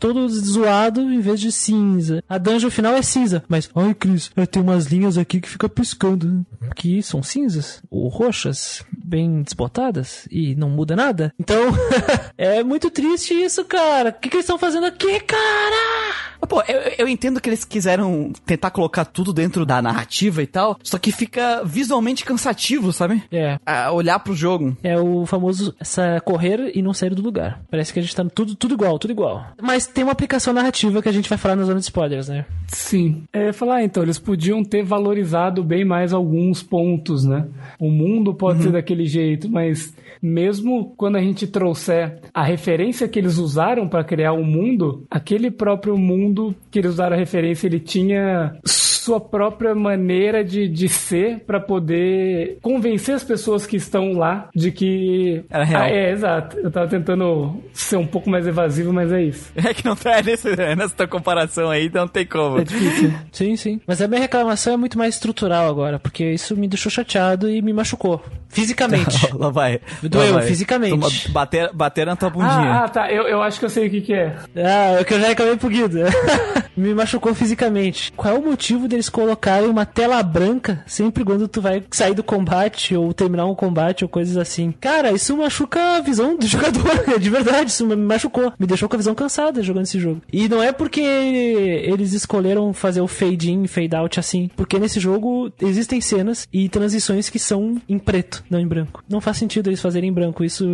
todo 0.01 0.27
zoado, 0.29 1.03
em 1.03 1.21
vez 1.21 1.39
de 1.39 1.53
cinza. 1.53 2.14
A 2.29 2.39
dungeon 2.39 2.71
final 2.71 2.95
é 2.95 3.03
cinza. 3.03 3.43
Mas, 3.49 3.71
ai, 3.75 3.95
Cris, 3.95 4.31
tem 4.51 4.63
umas 4.63 4.87
linhas 4.87 5.19
aqui 5.19 5.41
que 5.41 5.49
fica 5.49 5.69
piscando. 5.69 6.45
Que 6.75 7.03
são 7.03 7.23
cinzas. 7.23 7.83
Ou 7.91 8.09
roxas, 8.09 8.85
bem 8.93 9.43
desbotadas. 9.43 10.27
E 10.31 10.55
não 10.55 10.69
muda 10.71 10.97
nada. 10.97 11.33
Então, 11.39 11.61
é 12.37 12.63
muito 12.63 12.91
triste 12.91 13.35
isso, 13.35 13.65
cara. 13.65 14.11
O 14.11 14.13
que, 14.13 14.29
que 14.29 14.37
eles 14.37 14.45
estão 14.45 14.59
fazendo 14.59 14.87
aqui, 14.87 15.21
cara? 15.21 16.15
Mas, 16.41 16.49
Pô, 16.49 16.63
eu, 16.69 16.81
eu 16.99 17.09
entendo 17.09 17.41
que 17.41 17.49
eles 17.49 17.65
quiseram 17.65 18.33
tentar 18.45 18.71
colocar 18.71 19.05
tudo 19.05 19.33
dentro 19.33 19.65
da 19.65 19.81
narrativa 19.81 20.43
e 20.43 20.47
tal, 20.47 20.79
só 20.83 20.99
que 20.99 21.11
fica 21.11 21.63
visualmente 21.65 22.25
cansativo, 22.25 22.93
sabe? 22.93 23.23
É, 23.33 23.59
A 23.65 23.91
olhar 23.93 24.19
pro 24.19 24.35
jogo. 24.35 24.77
É 24.83 24.99
o 24.99 25.25
famoso 25.27 25.75
essa 25.81 26.21
correr 26.21 26.73
e 26.75 26.83
não 26.83 26.93
sair 26.93 27.15
do 27.15 27.23
lugar. 27.23 27.63
Parece 27.71 27.93
que 27.93 27.99
a 27.99 28.03
gente 28.03 28.15
tá 28.15 28.25
tudo, 28.25 28.55
tudo 28.55 28.75
igual, 28.75 28.99
tudo 28.99 29.13
igual. 29.13 29.47
Mas 29.61 29.87
tem 29.87 30.05
uma 30.05 30.13
aplicação 30.13 30.53
narrativa 30.53 31.03
que 31.03 31.09
a 31.09 31.13
gente 31.13 31.29
vai 31.29 31.39
falar 31.39 31.57
na 31.57 31.65
zona 31.65 31.81
de 31.81 31.87
spoilers, 32.05 32.29
né? 32.29 32.45
Sim. 32.69 33.25
É, 33.33 33.53
falar, 33.53 33.83
então, 33.83 34.03
eles 34.03 34.19
podiam 34.19 34.63
ter 34.63 34.83
valorizado 34.83 35.63
bem 35.63 35.85
mais 35.85 36.13
alguns 36.13 36.63
pontos, 36.63 37.25
né? 37.25 37.47
O 37.79 37.91
mundo 37.91 38.35
pode 38.35 38.63
ser 38.63 38.73
daquele 38.73 39.07
jeito, 39.07 39.51
mas 39.51 39.95
mesmo 40.23 40.95
quando 40.97 41.17
a 41.17 41.21
gente 41.21 41.47
trouxer 41.47 42.21
a 42.33 42.43
referência 42.43 43.09
que 43.09 43.19
eles 43.19 43.39
usaram 43.39 43.89
para 43.89 44.05
criar 44.05 44.33
o 44.33 44.45
mundo, 44.45 45.05
aquele 45.11 45.51
próprio 45.51 45.97
mundo 45.97 46.55
que 46.71 46.79
eles 46.79 46.93
usaram 46.93 47.17
a 47.17 47.19
referência, 47.19 47.67
ele 47.67 47.81
tinha 47.81 48.57
sua 49.05 49.21
própria 49.21 49.75
maneira 49.75 50.43
de, 50.43 50.67
de 50.67 50.89
ser 50.89 51.41
para 51.47 51.61
poder 51.61 52.59
convencer 52.63 53.15
as 53.15 53.23
pessoas 53.25 53.67
que 53.67 53.77
estão 53.77 54.15
lá 54.15 54.49
de 54.55 54.71
que 54.73 55.45
Era 55.51 55.65
real. 55.65 55.83
Ah, 55.83 55.91
é, 55.91 56.11
exato. 56.13 56.59
Eu 56.59 56.71
tava 56.71 56.89
tentando 56.89 57.63
ser 57.73 57.97
um 57.97 58.07
pouco 58.07 58.31
mais 58.31 58.47
evasivo, 58.47 58.93
mas 58.93 59.13
é 59.13 59.23
isso. 59.23 59.53
É 59.57 59.75
que 59.75 59.85
não 59.85 59.95
tá 59.95 60.21
nesse, 60.25 60.55
nessa 60.57 60.95
tua 60.95 61.07
comparação 61.09 61.71
aí, 61.71 61.91
não 61.93 62.09
tem 62.09 62.25
como. 62.27 62.59
É 62.61 62.65
difícil. 62.65 63.13
Sim, 63.31 63.57
sim. 63.57 63.81
Mas 63.87 64.01
a 64.01 64.09
minha 64.09 64.21
reclamação 64.21 64.75
é 64.75 64.77
muito 64.77 64.97
mais 64.99 65.15
estrutural 65.15 65.69
agora, 65.69 65.99
porque 65.99 66.25
isso 66.33 66.57
me 66.57 66.67
deixou 66.69 66.91
chateado 66.91 67.49
e 67.51 67.61
me 67.61 67.73
machucou. 67.73 68.23
Fisicamente. 68.49 69.29
Lá 69.35 69.51
vai. 69.51 69.81
Doeu 70.03 70.33
Lá 70.33 70.39
vai. 70.39 70.47
fisicamente. 70.49 70.91
Toma- 70.93 71.09
Bater, 71.31 71.71
bater 71.75 72.07
na 72.07 72.17
tua 72.17 72.31
bundinha. 72.31 72.49
Ah, 72.51 72.85
ah, 72.85 72.89
tá. 72.89 73.11
Eu, 73.13 73.25
eu 73.25 73.43
acho 73.43 73.59
que 73.59 73.65
eu 73.65 73.71
sei 73.71 73.89
o 73.89 73.91
que, 73.91 74.01
que 74.01 74.15
é. 74.15 74.37
Ah, 74.57 74.97
é 74.99 75.01
o 75.01 75.05
que 75.05 75.15
eu 75.15 75.21
já 75.21 75.27
reclamei 75.29 75.57
pro 75.57 75.69
Guido. 75.69 75.99
Me 76.77 76.95
machucou 76.95 77.35
fisicamente. 77.35 78.13
Qual 78.17 78.35
é 78.35 78.39
o 78.39 78.45
motivo 78.45 78.89
deles 78.89 79.09
colocarem 79.09 79.69
uma 79.69 79.87
tela 79.87 80.23
branca 80.23 80.83
sempre 80.87 81.25
quando 81.25 81.49
tu 81.49 81.61
vai 81.61 81.83
sair 81.91 82.15
do 82.15 82.23
combate 82.23 82.97
ou 82.97 83.13
terminar 83.13 83.47
um 83.47 83.55
combate 83.55 84.05
ou 84.05 84.09
coisas 84.09 84.37
assim? 84.37 84.73
Cara, 84.81 85.13
isso 85.13 85.37
machuca 85.37 85.97
a 85.97 86.01
visão 86.01 86.37
do 86.37 86.47
jogador. 86.47 87.19
De 87.19 87.31
verdade, 87.31 87.71
isso 87.71 87.87
me 87.87 87.97
machucou. 87.97 88.53
Me 88.59 88.67
deixou 88.67 88.89
com 88.89 88.97
a 88.97 88.99
visão 88.99 89.15
cansada 89.15 89.63
jogando 89.63 89.85
esse 89.85 89.99
jogo. 89.99 90.23
E 90.33 90.49
não 90.49 90.63
é 90.63 90.73
porque 90.73 91.01
eles 91.01 92.13
escolheram 92.13 92.73
fazer 92.73 93.01
o 93.01 93.09
fade 93.09 93.53
in, 93.53 93.67
fade 93.67 93.95
out 93.95 94.19
assim. 94.19 94.51
Porque 94.57 94.79
nesse 94.79 94.99
jogo 94.99 95.53
existem 95.61 96.01
cenas 96.01 96.49
e 96.53 96.69
transições 96.69 97.29
que 97.29 97.39
são 97.39 97.81
em 97.89 97.99
preto, 97.99 98.45
não 98.49 98.59
em 98.59 98.67
branco. 98.67 99.03
Não 99.09 99.21
faz 99.21 99.37
sentido 99.37 99.69
eles 99.69 99.81
fazerem 99.81 100.11
em 100.11 100.13
branco. 100.13 100.45
Isso 100.45 100.67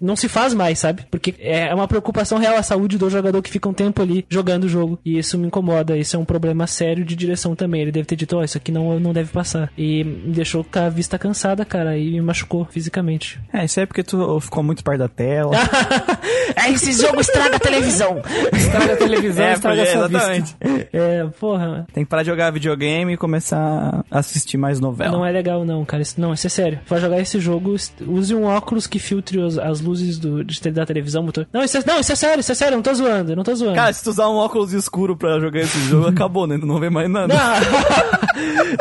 não 0.00 0.16
se 0.16 0.28
faz 0.28 0.54
mais, 0.54 0.78
sabe? 0.78 1.06
Porque 1.10 1.34
é 1.38 1.74
uma 1.74 1.88
preocupação 1.88 2.38
real 2.38 2.56
a 2.56 2.62
saúde 2.62 2.96
do 2.96 3.10
jogador 3.10 3.42
que 3.42 3.50
fica 3.50 3.68
um 3.68 3.74
tempo 3.74 4.00
ali 4.00 4.24
jogando 4.28 4.64
o 4.64 4.68
jogo. 4.68 4.98
E 5.04 5.18
isso 5.18 5.27
me 5.36 5.48
incomoda. 5.48 5.96
Isso 5.96 6.16
é 6.16 6.18
um 6.18 6.24
problema 6.24 6.66
sério 6.66 7.04
de 7.04 7.16
direção 7.16 7.54
também. 7.56 7.82
Ele 7.82 7.92
deve 7.92 8.06
ter 8.06 8.16
dito, 8.16 8.36
ó, 8.36 8.44
isso 8.44 8.56
aqui 8.56 8.70
não, 8.70 8.98
não 9.00 9.12
deve 9.12 9.30
passar. 9.32 9.70
E 9.76 10.04
me 10.04 10.32
deixou 10.32 10.62
com 10.64 10.78
a 10.78 10.88
vista 10.88 11.18
cansada, 11.18 11.64
cara. 11.64 11.98
E 11.98 12.12
me 12.12 12.20
machucou 12.22 12.64
fisicamente. 12.70 13.40
É, 13.52 13.64
isso 13.64 13.80
é 13.80 13.86
porque 13.86 14.02
tu 14.02 14.40
ficou 14.40 14.62
muito 14.62 14.84
perto 14.84 15.00
da 15.00 15.08
tela. 15.08 15.52
é, 16.56 16.70
esse 16.70 16.92
jogo 16.92 17.20
estraga 17.20 17.56
a 17.56 17.60
televisão. 17.60 18.22
Estraga 18.52 18.92
a 18.92 18.96
televisão, 18.96 19.44
é, 19.46 19.52
estraga 19.52 19.76
porque- 19.82 19.90
a 19.90 19.92
sua 19.98 20.06
exatamente. 20.08 20.56
vista. 20.60 20.88
É, 20.98 21.24
porra. 21.38 21.86
Tem 21.92 22.04
que 22.04 22.08
parar 22.10 22.22
de 22.22 22.28
jogar 22.28 22.50
videogame 22.50 23.12
e 23.12 23.16
começar 23.16 24.04
a 24.10 24.18
assistir 24.18 24.56
mais 24.56 24.80
novela. 24.80 25.12
Não 25.12 25.24
é 25.26 25.30
legal, 25.30 25.64
não, 25.64 25.84
cara. 25.84 26.02
Isso, 26.02 26.20
não, 26.20 26.32
isso 26.32 26.46
é 26.46 26.50
sério. 26.50 26.80
Vai 26.86 27.00
jogar 27.00 27.20
esse 27.20 27.38
jogo, 27.40 27.74
use 28.06 28.34
um 28.34 28.44
óculos 28.44 28.86
que 28.86 28.98
filtre 28.98 29.38
os- 29.38 29.58
as 29.58 29.80
luzes 29.80 30.18
do, 30.18 30.42
de, 30.44 30.60
da 30.70 30.86
televisão, 30.86 31.22
motor. 31.22 31.46
Não, 31.52 31.62
isso 31.62 31.76
é, 31.78 31.82
não, 31.86 32.00
isso 32.00 32.12
é 32.12 32.14
sério, 32.14 32.40
isso 32.40 32.52
é 32.52 32.54
sério, 32.54 32.72
eu 32.74 32.76
não 32.76 32.82
tô 32.82 32.94
zoando, 32.94 33.36
não 33.36 33.42
tô 33.44 33.54
zoando. 33.54 33.74
Cara, 33.76 33.92
se 33.92 34.02
tu 34.02 34.10
usar 34.10 34.28
um 34.28 34.36
óculos 34.36 34.72
escuro 34.72 35.16
pra 35.18 35.38
jogar 35.40 35.60
esse 35.60 35.78
jogo, 35.88 36.06
acabou, 36.08 36.46
né? 36.46 36.56
Não 36.56 36.78
vê 36.78 36.88
mais 36.90 37.08
nada. 37.10 37.34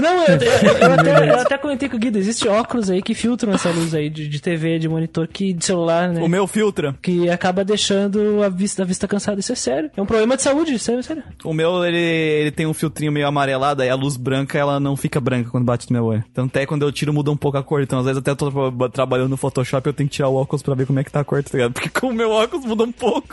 Não, 0.01 0.23
eu, 0.25 0.35
eu- 0.37 0.77
eu 0.77 0.93
até, 0.93 1.29
eu 1.31 1.39
até 1.39 1.57
comentei 1.57 1.89
com 1.89 1.95
o 1.97 1.99
Guido, 1.99 2.17
existe 2.17 2.47
óculos 2.47 2.89
aí 2.89 3.01
que 3.01 3.13
filtram 3.13 3.53
essa 3.53 3.69
luz 3.69 3.93
aí 3.93 4.09
de, 4.09 4.27
de 4.27 4.41
TV, 4.41 4.79
de 4.79 4.87
monitor, 4.87 5.27
que 5.27 5.53
de 5.53 5.65
celular, 5.65 6.09
né? 6.09 6.21
O 6.21 6.27
meu 6.27 6.45
filtra. 6.47 6.95
Que 7.01 7.29
acaba 7.29 7.63
deixando 7.63 8.43
a 8.43 8.49
vista, 8.49 8.83
a 8.83 8.85
vista 8.85 9.07
cansada. 9.07 9.39
Isso 9.39 9.51
é 9.51 9.55
sério. 9.55 9.89
É 9.95 10.01
um 10.01 10.05
problema 10.05 10.35
de 10.35 10.43
saúde, 10.43 10.75
é 10.75 10.77
sério. 10.77 11.03
O 11.43 11.53
meu, 11.53 11.83
ele, 11.85 11.97
ele 11.97 12.51
tem 12.51 12.65
um 12.65 12.73
filtrinho 12.73 13.11
meio 13.11 13.27
amarelado, 13.27 13.81
aí 13.81 13.89
a 13.89 13.95
luz 13.95 14.15
branca, 14.17 14.57
ela 14.57 14.79
não 14.79 14.95
fica 14.95 15.19
branca 15.19 15.49
quando 15.49 15.65
bate 15.65 15.89
no 15.89 15.93
meu 15.95 16.05
olho. 16.05 16.23
Então 16.31 16.45
até 16.45 16.65
quando 16.65 16.83
eu 16.83 16.91
tiro, 16.91 17.13
muda 17.13 17.31
um 17.31 17.37
pouco 17.37 17.57
a 17.57 17.63
cor. 17.63 17.81
Então 17.81 17.99
às 17.99 18.05
vezes 18.05 18.19
até 18.19 18.31
eu 18.31 18.35
tô 18.35 18.51
tra- 18.71 18.89
trabalhando 18.89 19.29
no 19.29 19.37
Photoshop, 19.37 19.85
eu 19.87 19.93
tenho 19.93 20.09
que 20.09 20.15
tirar 20.15 20.29
o 20.29 20.35
óculos 20.35 20.61
pra 20.61 20.75
ver 20.75 20.85
como 20.85 20.99
é 20.99 21.03
que 21.03 21.11
tá 21.11 21.21
a 21.21 21.23
cor, 21.23 21.43
tá 21.43 21.49
ligado? 21.53 21.73
Porque 21.77 21.89
com 21.89 22.07
o 22.07 22.13
meu 22.13 22.31
óculos 22.31 22.65
muda 22.65 22.83
um 22.83 22.91
pouco. 22.91 23.27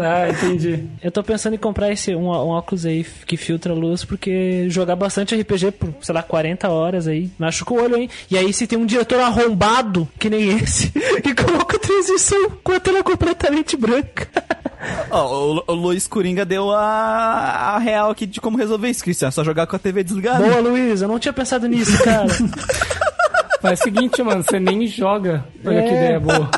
Ah, 0.00 0.28
entendi. 0.28 0.84
Eu 1.02 1.10
tô 1.10 1.22
pensando 1.22 1.54
em 1.54 1.58
comprar 1.58 1.90
esse 1.90 2.14
um 2.14 2.26
um 2.44 2.48
óculos 2.48 2.84
aí 2.86 3.04
que 3.26 3.36
filtra 3.36 3.72
a 3.72 3.76
luz, 3.76 4.04
porque 4.04 4.66
jogar 4.68 4.96
bastante 4.96 5.34
RPG 5.34 5.72
por, 5.72 5.94
sei 6.00 6.14
lá, 6.14 6.22
40 6.22 6.68
horas 6.68 7.06
aí, 7.06 7.30
machuca 7.38 7.74
o 7.74 7.82
olho, 7.82 7.96
hein? 7.96 8.08
E 8.30 8.36
aí 8.36 8.52
se 8.52 8.66
tem 8.66 8.78
um 8.78 8.86
diretor 8.86 9.20
arrombado, 9.20 10.08
que 10.18 10.28
nem 10.30 10.56
esse, 10.58 10.90
que 11.22 11.34
coloca 11.34 11.76
a 11.76 11.80
transição 11.80 12.50
com 12.62 12.72
a 12.72 12.80
tela 12.80 13.02
completamente 13.02 13.76
branca. 13.76 14.28
Ó, 15.10 15.54
o, 15.54 15.64
o 15.66 15.74
Luiz 15.74 16.06
Coringa 16.06 16.44
deu 16.44 16.70
a, 16.70 17.74
a 17.74 17.78
real 17.78 18.10
aqui 18.10 18.26
de 18.26 18.40
como 18.40 18.56
resolver 18.58 18.88
isso, 18.88 19.02
Cristian. 19.02 19.28
É 19.28 19.30
só 19.30 19.42
jogar 19.42 19.66
com 19.66 19.74
a 19.74 19.78
TV 19.78 20.04
desligada. 20.04 20.44
Boa, 20.44 20.60
Luiz, 20.60 21.00
eu 21.02 21.08
não 21.08 21.18
tinha 21.18 21.32
pensado 21.32 21.66
nisso, 21.66 21.96
cara. 22.04 22.26
Faz 23.60 23.80
o 23.80 23.84
seguinte, 23.84 24.22
mano, 24.22 24.42
você 24.44 24.60
nem 24.60 24.86
joga. 24.86 25.44
Olha 25.64 25.82
que 25.82 25.88
É. 25.88 25.92
ideia 25.92 26.20
boa. 26.20 26.50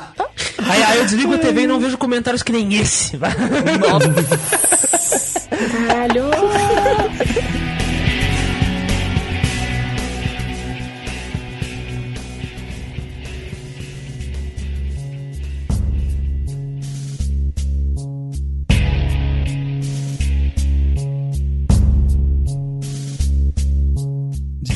Aí, 0.69 0.83
aí 0.83 0.99
eu 0.99 1.05
desligo 1.05 1.35
a 1.35 1.39
TV 1.39 1.63
e 1.63 1.67
não 1.67 1.81
vejo 1.81 1.97
comentários 1.97 2.43
que 2.43 2.53
nem 2.53 2.75
esse. 2.75 3.17
vai. 3.17 3.33
Caralho! 5.89 6.31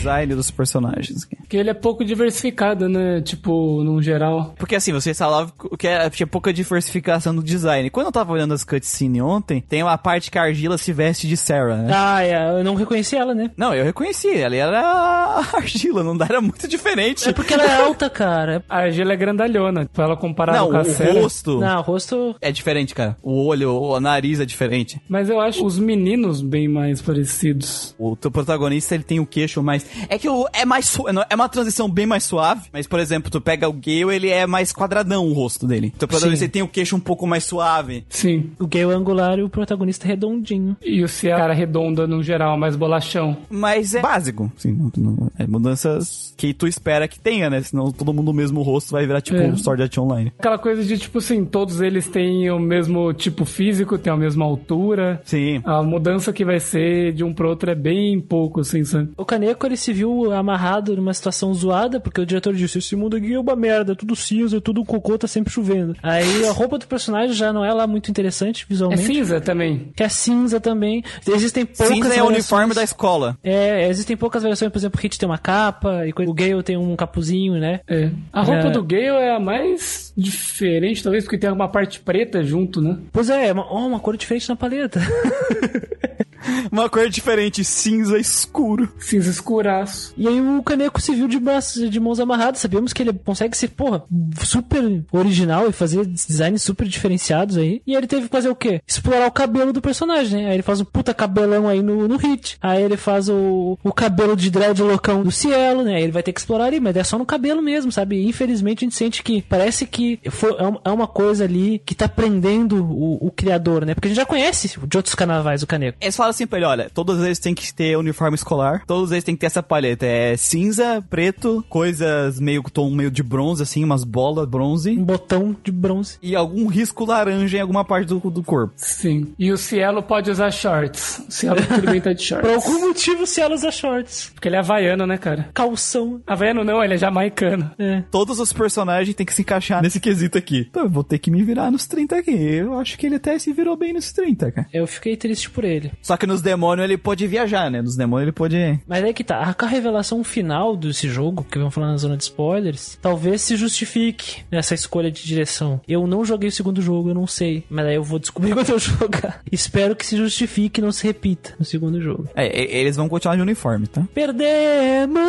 Design 0.02 0.34
dos 0.34 0.50
personagens. 0.50 1.26
Porque 1.38 1.56
ele 1.56 1.70
é 1.70 1.74
pouco 1.74 2.04
diversificado, 2.04 2.88
né? 2.88 3.20
Tipo, 3.20 3.82
num 3.84 4.02
geral. 4.02 4.54
Porque 4.58 4.74
assim, 4.74 4.92
você 4.92 5.14
falava 5.14 5.52
que 5.78 5.86
era- 5.86 6.10
tinha 6.10 6.26
pouca 6.26 6.52
diversificação 6.52 7.32
no 7.32 7.42
design. 7.42 7.88
Quando 7.90 8.06
eu 8.06 8.12
tava 8.12 8.32
olhando 8.32 8.52
as 8.54 8.64
cutscenes 8.64 9.22
ontem, 9.22 9.60
tem 9.60 9.82
uma 9.82 9.96
parte 9.96 10.30
que 10.30 10.38
a 10.38 10.42
Argila 10.42 10.76
se 10.78 10.92
veste 10.92 11.28
de 11.28 11.36
Sarah, 11.36 11.76
né? 11.76 11.90
Ah, 11.94 12.22
é, 12.22 12.58
eu 12.60 12.64
não 12.64 12.74
reconheci 12.74 13.16
ela, 13.16 13.34
né? 13.34 13.50
Não, 13.56 13.74
eu 13.74 13.84
reconheci, 13.84 14.28
ela 14.36 14.56
era 14.56 14.80
a 14.80 15.38
Argila, 15.56 16.02
não 16.02 16.16
era 16.24 16.40
muito 16.40 16.66
diferente. 16.66 17.28
É 17.28 17.32
porque 17.32 17.54
ela 17.54 17.64
é 17.64 17.82
alta, 17.82 18.10
cara. 18.10 18.64
A 18.68 18.78
Argila 18.78 19.12
é 19.12 19.16
grandalhona. 19.16 19.84
Tipo, 19.84 20.02
ela 20.02 20.16
comparada 20.16 20.58
Não, 20.58 20.70
com 20.70 20.76
a 20.76 20.80
o 20.82 20.84
Sarah. 20.84 21.12
rosto 21.20 21.58
Não, 21.60 21.78
o 21.78 21.82
rosto. 21.82 22.36
é 22.40 22.50
diferente, 22.50 22.94
cara. 22.94 23.16
O 23.22 23.46
olho, 23.46 23.72
o 23.74 24.00
nariz 24.00 24.40
é 24.40 24.44
diferente. 24.44 25.00
Mas 25.08 25.28
eu 25.28 25.40
acho 25.40 25.64
os 25.64 25.78
meninos 25.78 26.40
bem 26.42 26.66
mais 26.68 27.00
parecidos. 27.00 27.94
O 27.98 28.16
teu 28.16 28.30
protagonista, 28.30 28.94
ele 28.94 29.04
tem 29.04 29.20
o 29.20 29.26
queixo 29.26 29.62
mais... 29.62 29.84
É 30.08 30.18
que 30.18 30.28
o, 30.28 30.46
é 30.52 30.64
mais... 30.64 30.86
su- 30.86 31.04
É 31.28 31.34
uma 31.34 31.48
transição 31.48 31.88
bem 31.88 32.06
mais 32.06 32.24
suave, 32.24 32.62
mas, 32.72 32.86
por 32.86 32.98
exemplo, 33.00 33.30
tu 33.30 33.40
pega 33.40 33.68
o 33.68 33.72
Gale, 33.72 34.14
ele 34.14 34.28
é 34.28 34.46
mais 34.46 34.72
quadradão 34.72 35.26
o 35.26 35.32
rosto 35.32 35.66
dele. 35.66 35.92
O 35.94 35.98
teu 35.98 36.08
protagonista, 36.08 36.44
ele 36.44 36.52
tem 36.52 36.62
o 36.62 36.68
queixo 36.68 36.96
um 36.96 37.00
pouco 37.00 37.26
mais 37.26 37.44
suave. 37.44 38.04
Sim. 38.08 38.50
O 38.58 38.66
gay 38.66 38.82
angular 38.84 39.38
e 39.38 39.42
o 39.42 39.48
protagonista 39.48 40.06
redondinho. 40.06 40.76
E 40.82 41.02
o 41.02 41.08
Cia, 41.08 41.36
cara 41.36 41.52
redonda 41.52 42.06
no 42.06 42.22
geral, 42.22 42.56
mais 42.58 42.76
bolachão. 42.76 43.36
Mas 43.50 43.94
é 43.94 44.00
básico. 44.00 44.50
Sim, 44.56 44.72
não- 44.96 45.12
não- 45.14 45.30
é 45.38 45.46
mudanças 45.46 46.34
que 46.36 46.52
tu 46.52 46.66
espera 46.66 47.08
que 47.08 47.18
tenha, 47.18 47.48
né? 47.50 47.62
Senão 47.62 47.90
todo 47.90 48.12
mundo 48.12 48.30
o 48.30 48.34
mesmo 48.34 48.62
rosto 48.62 48.92
vai 48.92 49.06
virar 49.06 49.20
tipo 49.20 49.38
É. 49.38 49.46
um 49.46 49.56
Sword 49.56 49.82
Art 49.82 49.98
Online. 49.98 50.32
Aquela 50.38 50.58
coisa 50.58 50.84
de, 50.84 50.98
tipo 50.98 51.18
assim, 51.18 51.44
todos 51.44 51.80
eles 51.80 52.08
têm 52.08 52.50
o 52.50 52.58
mesmo 52.58 53.12
tipo 53.12 53.44
físico, 53.44 53.98
têm 53.98 54.12
a 54.12 54.16
mesma 54.16 54.44
altura. 54.44 55.20
Sim. 55.24 55.60
A 55.64 55.82
mudança 55.82 56.32
que 56.32 56.44
vai 56.44 56.60
ser 56.60 57.12
de 57.12 57.24
um 57.24 57.32
pro 57.32 57.48
outro 57.48 57.70
é 57.70 57.74
bem 57.74 58.20
pouco, 58.20 58.60
assim, 58.60 58.84
sabe? 58.84 59.10
O 59.16 59.24
Kaneko, 59.24 59.66
ele 59.66 59.76
se 59.82 59.92
viu 59.92 60.32
amarrado 60.32 60.96
numa 60.96 61.12
situação 61.12 61.52
zoada, 61.54 62.00
porque 62.00 62.20
o 62.20 62.26
diretor 62.26 62.54
disse, 62.54 62.78
esse 62.78 62.94
mundo 62.96 63.16
aqui 63.16 63.34
é 63.34 63.38
uma 63.40 63.56
merda, 63.56 63.94
tudo 63.94 64.14
cinza, 64.16 64.60
tudo 64.60 64.84
cocô, 64.84 65.18
tá 65.18 65.26
sempre 65.26 65.52
chovendo. 65.52 65.94
Aí 66.02 66.46
a 66.46 66.52
roupa 66.52 66.78
do 66.78 66.86
personagem 66.86 67.34
já 67.34 67.52
não 67.52 67.64
é 67.64 67.72
lá 67.72 67.86
muito 67.86 68.10
interessante 68.10 68.62
É 68.64 68.66
visualmente. 68.68 69.02
cinza 69.02 69.40
também. 69.40 69.92
Que 69.94 70.02
é 70.02 70.08
cinza 70.08 70.60
também. 70.60 71.02
Existem 71.26 71.64
poucas 71.66 71.88
Cinza 71.88 72.14
é 72.14 72.22
o 72.22 72.26
uniforme 72.26 72.74
da 72.74 72.82
escola. 72.82 73.36
É, 73.42 73.88
existem 73.88 74.16
poucas 74.16 74.42
variações, 74.42 74.70
por 74.70 74.78
exemplo, 74.78 74.98
o 74.98 75.02
Hit 75.02 75.18
tem 75.18 75.28
uma 75.28 75.38
capa, 75.38 76.06
e 76.06 76.12
o 76.26 76.32
Gale 76.34 76.62
tem 76.62 76.76
um 76.76 76.94
capuzinho, 76.96 77.54
né? 77.54 77.80
É. 77.88 78.10
A 78.32 78.42
roupa 78.42 78.68
É. 78.68 78.70
do 78.70 78.82
Gale 78.82 79.06
é 79.06 79.34
a 79.34 79.40
mais 79.40 80.12
diferente, 80.16 81.02
talvez, 81.02 81.24
porque 81.24 81.38
tem 81.38 81.50
uma 81.50 81.68
parte 81.68 82.00
preta 82.00 82.42
junto, 82.44 82.80
né? 82.80 82.98
Pois 83.12 83.28
é, 83.30 83.48
é 83.48 83.52
uma, 83.52 83.66
ó, 83.72 83.86
uma 83.86 84.00
cor 84.00 84.16
diferente 84.16 84.48
na 84.48 84.56
paleta. 84.56 85.00
Uma 86.70 86.88
cor 86.88 87.08
diferente, 87.08 87.64
cinza 87.64 88.18
escuro. 88.18 88.92
Cinza 88.98 89.30
escuraço. 89.30 90.12
E 90.16 90.26
aí 90.28 90.40
o 90.40 90.62
Kaneko 90.62 91.00
se 91.00 91.14
viu 91.14 91.28
de, 91.28 91.38
braços, 91.38 91.90
de 91.90 92.00
mãos 92.00 92.20
amarradas. 92.20 92.60
Sabemos 92.60 92.92
que 92.92 93.02
ele 93.02 93.12
consegue 93.12 93.56
ser, 93.56 93.68
porra, 93.68 94.04
super 94.44 95.04
original 95.12 95.68
e 95.68 95.72
fazer 95.72 96.04
designs 96.06 96.62
super 96.62 96.86
diferenciados 96.86 97.56
aí. 97.56 97.82
E 97.86 97.94
ele 97.94 98.06
teve 98.06 98.22
que 98.24 98.28
fazer 98.28 98.48
o 98.48 98.56
quê? 98.56 98.80
Explorar 98.86 99.26
o 99.26 99.32
cabelo 99.32 99.72
do 99.72 99.80
personagem, 99.80 100.42
né? 100.42 100.48
Aí 100.48 100.54
ele 100.54 100.62
faz 100.62 100.80
um 100.80 100.84
puta 100.84 101.14
cabelão 101.14 101.68
aí 101.68 101.82
no, 101.82 102.06
no 102.08 102.16
hit. 102.16 102.58
Aí 102.60 102.82
ele 102.82 102.96
faz 102.96 103.28
o, 103.28 103.78
o 103.82 103.92
cabelo 103.92 104.36
de 104.36 104.50
dread 104.50 104.82
loucão 104.82 105.22
do 105.22 105.30
Cielo, 105.30 105.82
né? 105.82 105.96
Aí 105.96 106.02
ele 106.02 106.12
vai 106.12 106.22
ter 106.22 106.32
que 106.32 106.40
explorar 106.40 106.66
ali, 106.66 106.80
mas 106.80 106.96
é 106.96 107.04
só 107.04 107.18
no 107.18 107.26
cabelo 107.26 107.62
mesmo, 107.62 107.90
sabe? 107.90 108.16
E, 108.16 108.28
infelizmente 108.28 108.84
a 108.84 108.86
gente 108.86 108.96
sente 108.96 109.22
que 109.22 109.42
parece 109.42 109.86
que 109.86 110.18
foi, 110.30 110.52
é 110.52 110.72
é 110.84 110.90
uma 110.90 111.06
coisa 111.06 111.44
ali 111.44 111.80
que 111.84 111.94
tá 111.94 112.08
prendendo 112.08 112.84
o, 112.84 113.26
o 113.26 113.30
criador, 113.30 113.84
né? 113.84 113.94
Porque 113.94 114.08
a 114.08 114.10
gente 114.10 114.16
já 114.16 114.26
conhece 114.26 114.78
de 114.86 114.96
outros 114.96 115.14
carnavais 115.14 115.62
o 115.62 115.66
Kaneko. 115.66 115.98
Eles 116.00 116.16
falam 116.16 116.31
assim 116.32 116.46
pra 116.46 116.58
ele, 116.58 116.66
olha, 116.66 116.90
todos 116.92 117.22
eles 117.22 117.38
têm 117.38 117.54
que 117.54 117.72
ter 117.72 117.96
uniforme 117.96 118.34
escolar, 118.34 118.84
todos 118.86 119.12
eles 119.12 119.24
têm 119.24 119.34
que 119.34 119.40
ter 119.40 119.46
essa 119.46 119.62
paleta, 119.62 120.04
é 120.06 120.36
cinza, 120.36 121.02
preto, 121.08 121.64
coisas 121.68 122.38
meio 122.40 122.62
tom 122.62 122.90
meio 122.90 123.10
de 123.10 123.22
bronze, 123.22 123.62
assim, 123.62 123.84
umas 123.84 124.04
bolas 124.04 124.48
bronze, 124.48 124.90
Um 124.90 125.04
botão 125.04 125.56
de 125.62 125.70
bronze. 125.72 126.18
e 126.22 126.34
algum 126.34 126.66
risco 126.66 127.04
laranja 127.04 127.58
em 127.58 127.60
alguma 127.60 127.84
parte 127.84 128.06
do, 128.08 128.18
do 128.30 128.42
corpo. 128.42 128.72
Sim. 128.76 129.32
E 129.38 129.50
o 129.52 129.56
Cielo 129.56 130.02
pode 130.02 130.30
usar 130.30 130.50
shorts. 130.50 131.22
O 131.28 131.30
Cielo 131.32 131.56
bem 131.90 132.00
tá 132.00 132.12
de 132.12 132.18
Por 132.22 132.42
shorts. 132.42 132.66
algum 132.66 132.88
motivo 132.88 133.22
o 133.22 133.26
Cielo 133.26 133.54
usa 133.54 133.70
shorts. 133.70 134.30
Porque 134.34 134.48
ele 134.48 134.56
é 134.56 134.58
havaiano, 134.58 135.06
né, 135.06 135.18
cara? 135.18 135.48
Calção. 135.54 136.20
Havaiano 136.26 136.64
não, 136.64 136.82
ele 136.82 136.94
é 136.94 136.98
jamaicano. 136.98 137.70
É. 137.78 138.02
Todos 138.10 138.38
os 138.40 138.52
personagens 138.52 139.14
têm 139.14 139.26
que 139.26 139.34
se 139.34 139.42
encaixar 139.42 139.82
nesse 139.82 140.00
quesito 140.00 140.38
aqui. 140.38 140.66
Então 140.70 140.84
eu 140.84 140.90
vou 140.90 141.04
ter 141.04 141.18
que 141.18 141.30
me 141.30 141.42
virar 141.42 141.70
nos 141.70 141.86
30 141.86 142.16
aqui. 142.16 142.30
Eu 142.32 142.78
acho 142.78 142.96
que 142.98 143.06
ele 143.06 143.16
até 143.16 143.38
se 143.38 143.52
virou 143.52 143.76
bem 143.76 143.92
nos 143.92 144.12
30, 144.12 144.52
cara. 144.52 144.68
Eu 144.72 144.86
fiquei 144.86 145.16
triste 145.16 145.50
por 145.50 145.64
ele. 145.64 145.92
Só 146.02 146.16
que 146.16 146.21
nos 146.26 146.40
demônios 146.42 146.84
ele 146.84 146.96
pode 146.96 147.26
viajar, 147.26 147.70
né? 147.70 147.80
Nos 147.82 147.96
demônios 147.96 148.24
ele 148.24 148.32
pode. 148.32 148.80
Mas 148.86 149.02
aí 149.04 149.12
que 149.14 149.24
tá, 149.24 149.40
a- 149.40 149.54
com 149.54 149.64
a 149.64 149.68
revelação 149.68 150.22
final 150.24 150.76
desse 150.76 151.08
jogo, 151.08 151.44
que 151.50 151.58
vamos 151.58 151.74
falar 151.74 151.88
na 151.88 151.96
zona 151.96 152.16
de 152.16 152.24
spoilers, 152.24 152.98
talvez 153.00 153.42
se 153.42 153.56
justifique 153.56 154.42
nessa 154.50 154.74
escolha 154.74 155.10
de 155.10 155.22
direção. 155.24 155.80
Eu 155.86 156.06
não 156.06 156.24
joguei 156.24 156.48
o 156.48 156.52
segundo 156.52 156.80
jogo, 156.82 157.10
eu 157.10 157.14
não 157.14 157.26
sei. 157.26 157.64
Mas 157.70 157.86
aí 157.86 157.94
eu 157.96 158.04
vou 158.04 158.18
descobrir 158.18 158.52
quando 158.54 158.70
eu 158.70 158.78
jogar. 158.78 159.40
Espero 159.50 159.94
que 159.96 160.06
se 160.06 160.16
justifique 160.16 160.80
e 160.80 160.84
não 160.84 160.92
se 160.92 161.04
repita 161.06 161.54
no 161.58 161.64
segundo 161.64 162.00
jogo. 162.00 162.28
É, 162.34 162.76
eles 162.78 162.96
vão 162.96 163.08
continuar 163.08 163.36
de 163.36 163.42
uniforme, 163.42 163.86
tá? 163.86 164.02
Perdemos! 164.14 165.20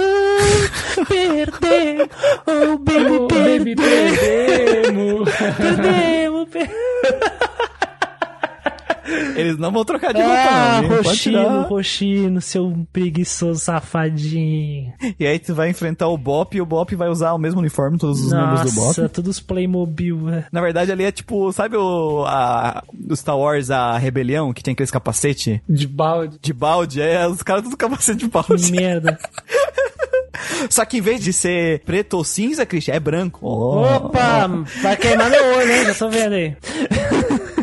Perdemos! 1.07 2.07
Oh, 2.45 2.77
baby, 2.77 3.11
Ô, 3.15 3.27
baby, 3.27 3.75
perdemos! 3.75 5.29
perdemos. 5.57 6.49
Perdemos! 6.49 7.42
Eles 9.35 9.57
não 9.57 9.71
vão 9.71 9.83
trocar 9.83 10.13
de 10.13 10.21
roupa, 10.21 10.33
Ah, 10.39 10.81
não. 10.81 10.91
hein? 10.91 10.97
Roxino. 11.03 11.61
Roxino, 11.63 12.41
seu 12.41 12.87
preguiçoso 12.93 13.59
safadinho. 13.59 14.93
E 15.19 15.25
aí 15.27 15.39
tu 15.39 15.53
vai 15.53 15.69
enfrentar 15.69 16.07
o 16.07 16.17
Bop 16.17 16.55
e 16.55 16.61
o 16.61 16.65
Bop 16.65 16.95
vai 16.95 17.09
usar 17.09 17.33
o 17.33 17.37
mesmo 17.37 17.59
uniforme, 17.59 17.97
todos 17.97 18.21
os 18.21 18.31
membros 18.31 18.61
do 18.61 18.71
Bop. 18.73 18.87
Nossa, 18.87 19.09
todos 19.09 19.39
Playmobil, 19.39 20.17
né? 20.21 20.45
Na 20.51 20.61
verdade, 20.61 20.91
ali 20.91 21.03
é 21.03 21.11
tipo, 21.11 21.51
sabe 21.51 21.75
o, 21.75 22.23
a, 22.25 22.83
o 23.09 23.15
Star 23.15 23.37
Wars, 23.37 23.69
a 23.71 23.97
Rebelião, 23.97 24.53
que 24.53 24.63
tem 24.63 24.71
aqueles 24.73 24.91
capacete 24.91 25.61
De 25.67 25.87
balde. 25.87 26.37
de 26.41 26.53
balde? 26.53 27.01
É, 27.01 27.27
os 27.27 27.41
caras 27.43 27.63
tudo 27.63 27.75
capacete 27.77 28.19
de 28.19 28.25
Que 28.25 28.31
balde. 28.31 28.71
merda. 28.71 29.17
Só 30.69 30.83
que 30.85 30.97
em 30.97 31.01
vez 31.01 31.21
de 31.23 31.31
ser 31.31 31.79
preto 31.81 32.15
ou 32.15 32.23
cinza, 32.23 32.65
Christian, 32.65 32.95
é 32.95 32.99
branco. 32.99 33.39
Oh. 33.43 33.81
Opa, 34.07 34.47
vai 34.81 34.95
queimar 34.97 35.29
meu 35.29 35.45
olho, 35.57 35.71
hein? 35.71 35.85
Já 35.85 35.93
tô 35.93 36.09
vendo 36.09 36.33
aí. 36.33 36.55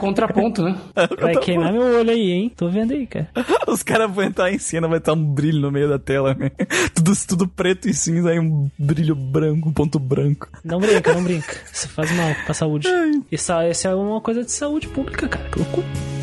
Contraponto, 0.00 0.62
né? 0.62 0.76
Vai 1.20 1.36
queimar 1.36 1.72
meu 1.72 1.82
olho 1.98 2.10
aí, 2.10 2.30
hein? 2.30 2.52
Tô 2.56 2.68
vendo 2.68 2.92
aí, 2.92 3.06
cara. 3.06 3.28
Os 3.68 3.82
caras 3.82 4.10
vão 4.10 4.24
entrar 4.24 4.52
em 4.52 4.58
cena, 4.58 4.88
vai 4.88 4.98
estar 4.98 5.12
um 5.12 5.24
brilho 5.24 5.60
no 5.60 5.70
meio 5.70 5.88
da 5.88 5.98
tela. 5.98 6.34
né? 6.34 6.50
tudo, 6.94 7.12
tudo 7.28 7.46
preto 7.46 7.88
e 7.88 7.94
cinza, 7.94 8.30
aí 8.30 8.38
um 8.38 8.68
brilho 8.78 9.14
branco, 9.14 9.68
um 9.68 9.72
ponto 9.72 9.98
branco. 9.98 10.48
Não 10.64 10.80
brinca, 10.80 11.12
não 11.12 11.22
brinca. 11.22 11.56
Isso 11.72 11.88
faz 11.90 12.10
mal 12.12 12.34
pra 12.44 12.54
saúde. 12.54 12.88
Isso, 13.30 13.52
isso 13.62 13.88
é 13.88 13.94
uma 13.94 14.20
coisa 14.20 14.44
de 14.44 14.50
saúde 14.50 14.88
pública, 14.88 15.28
cara. 15.28 15.48
Que 15.50 15.58
loucura. 15.58 16.19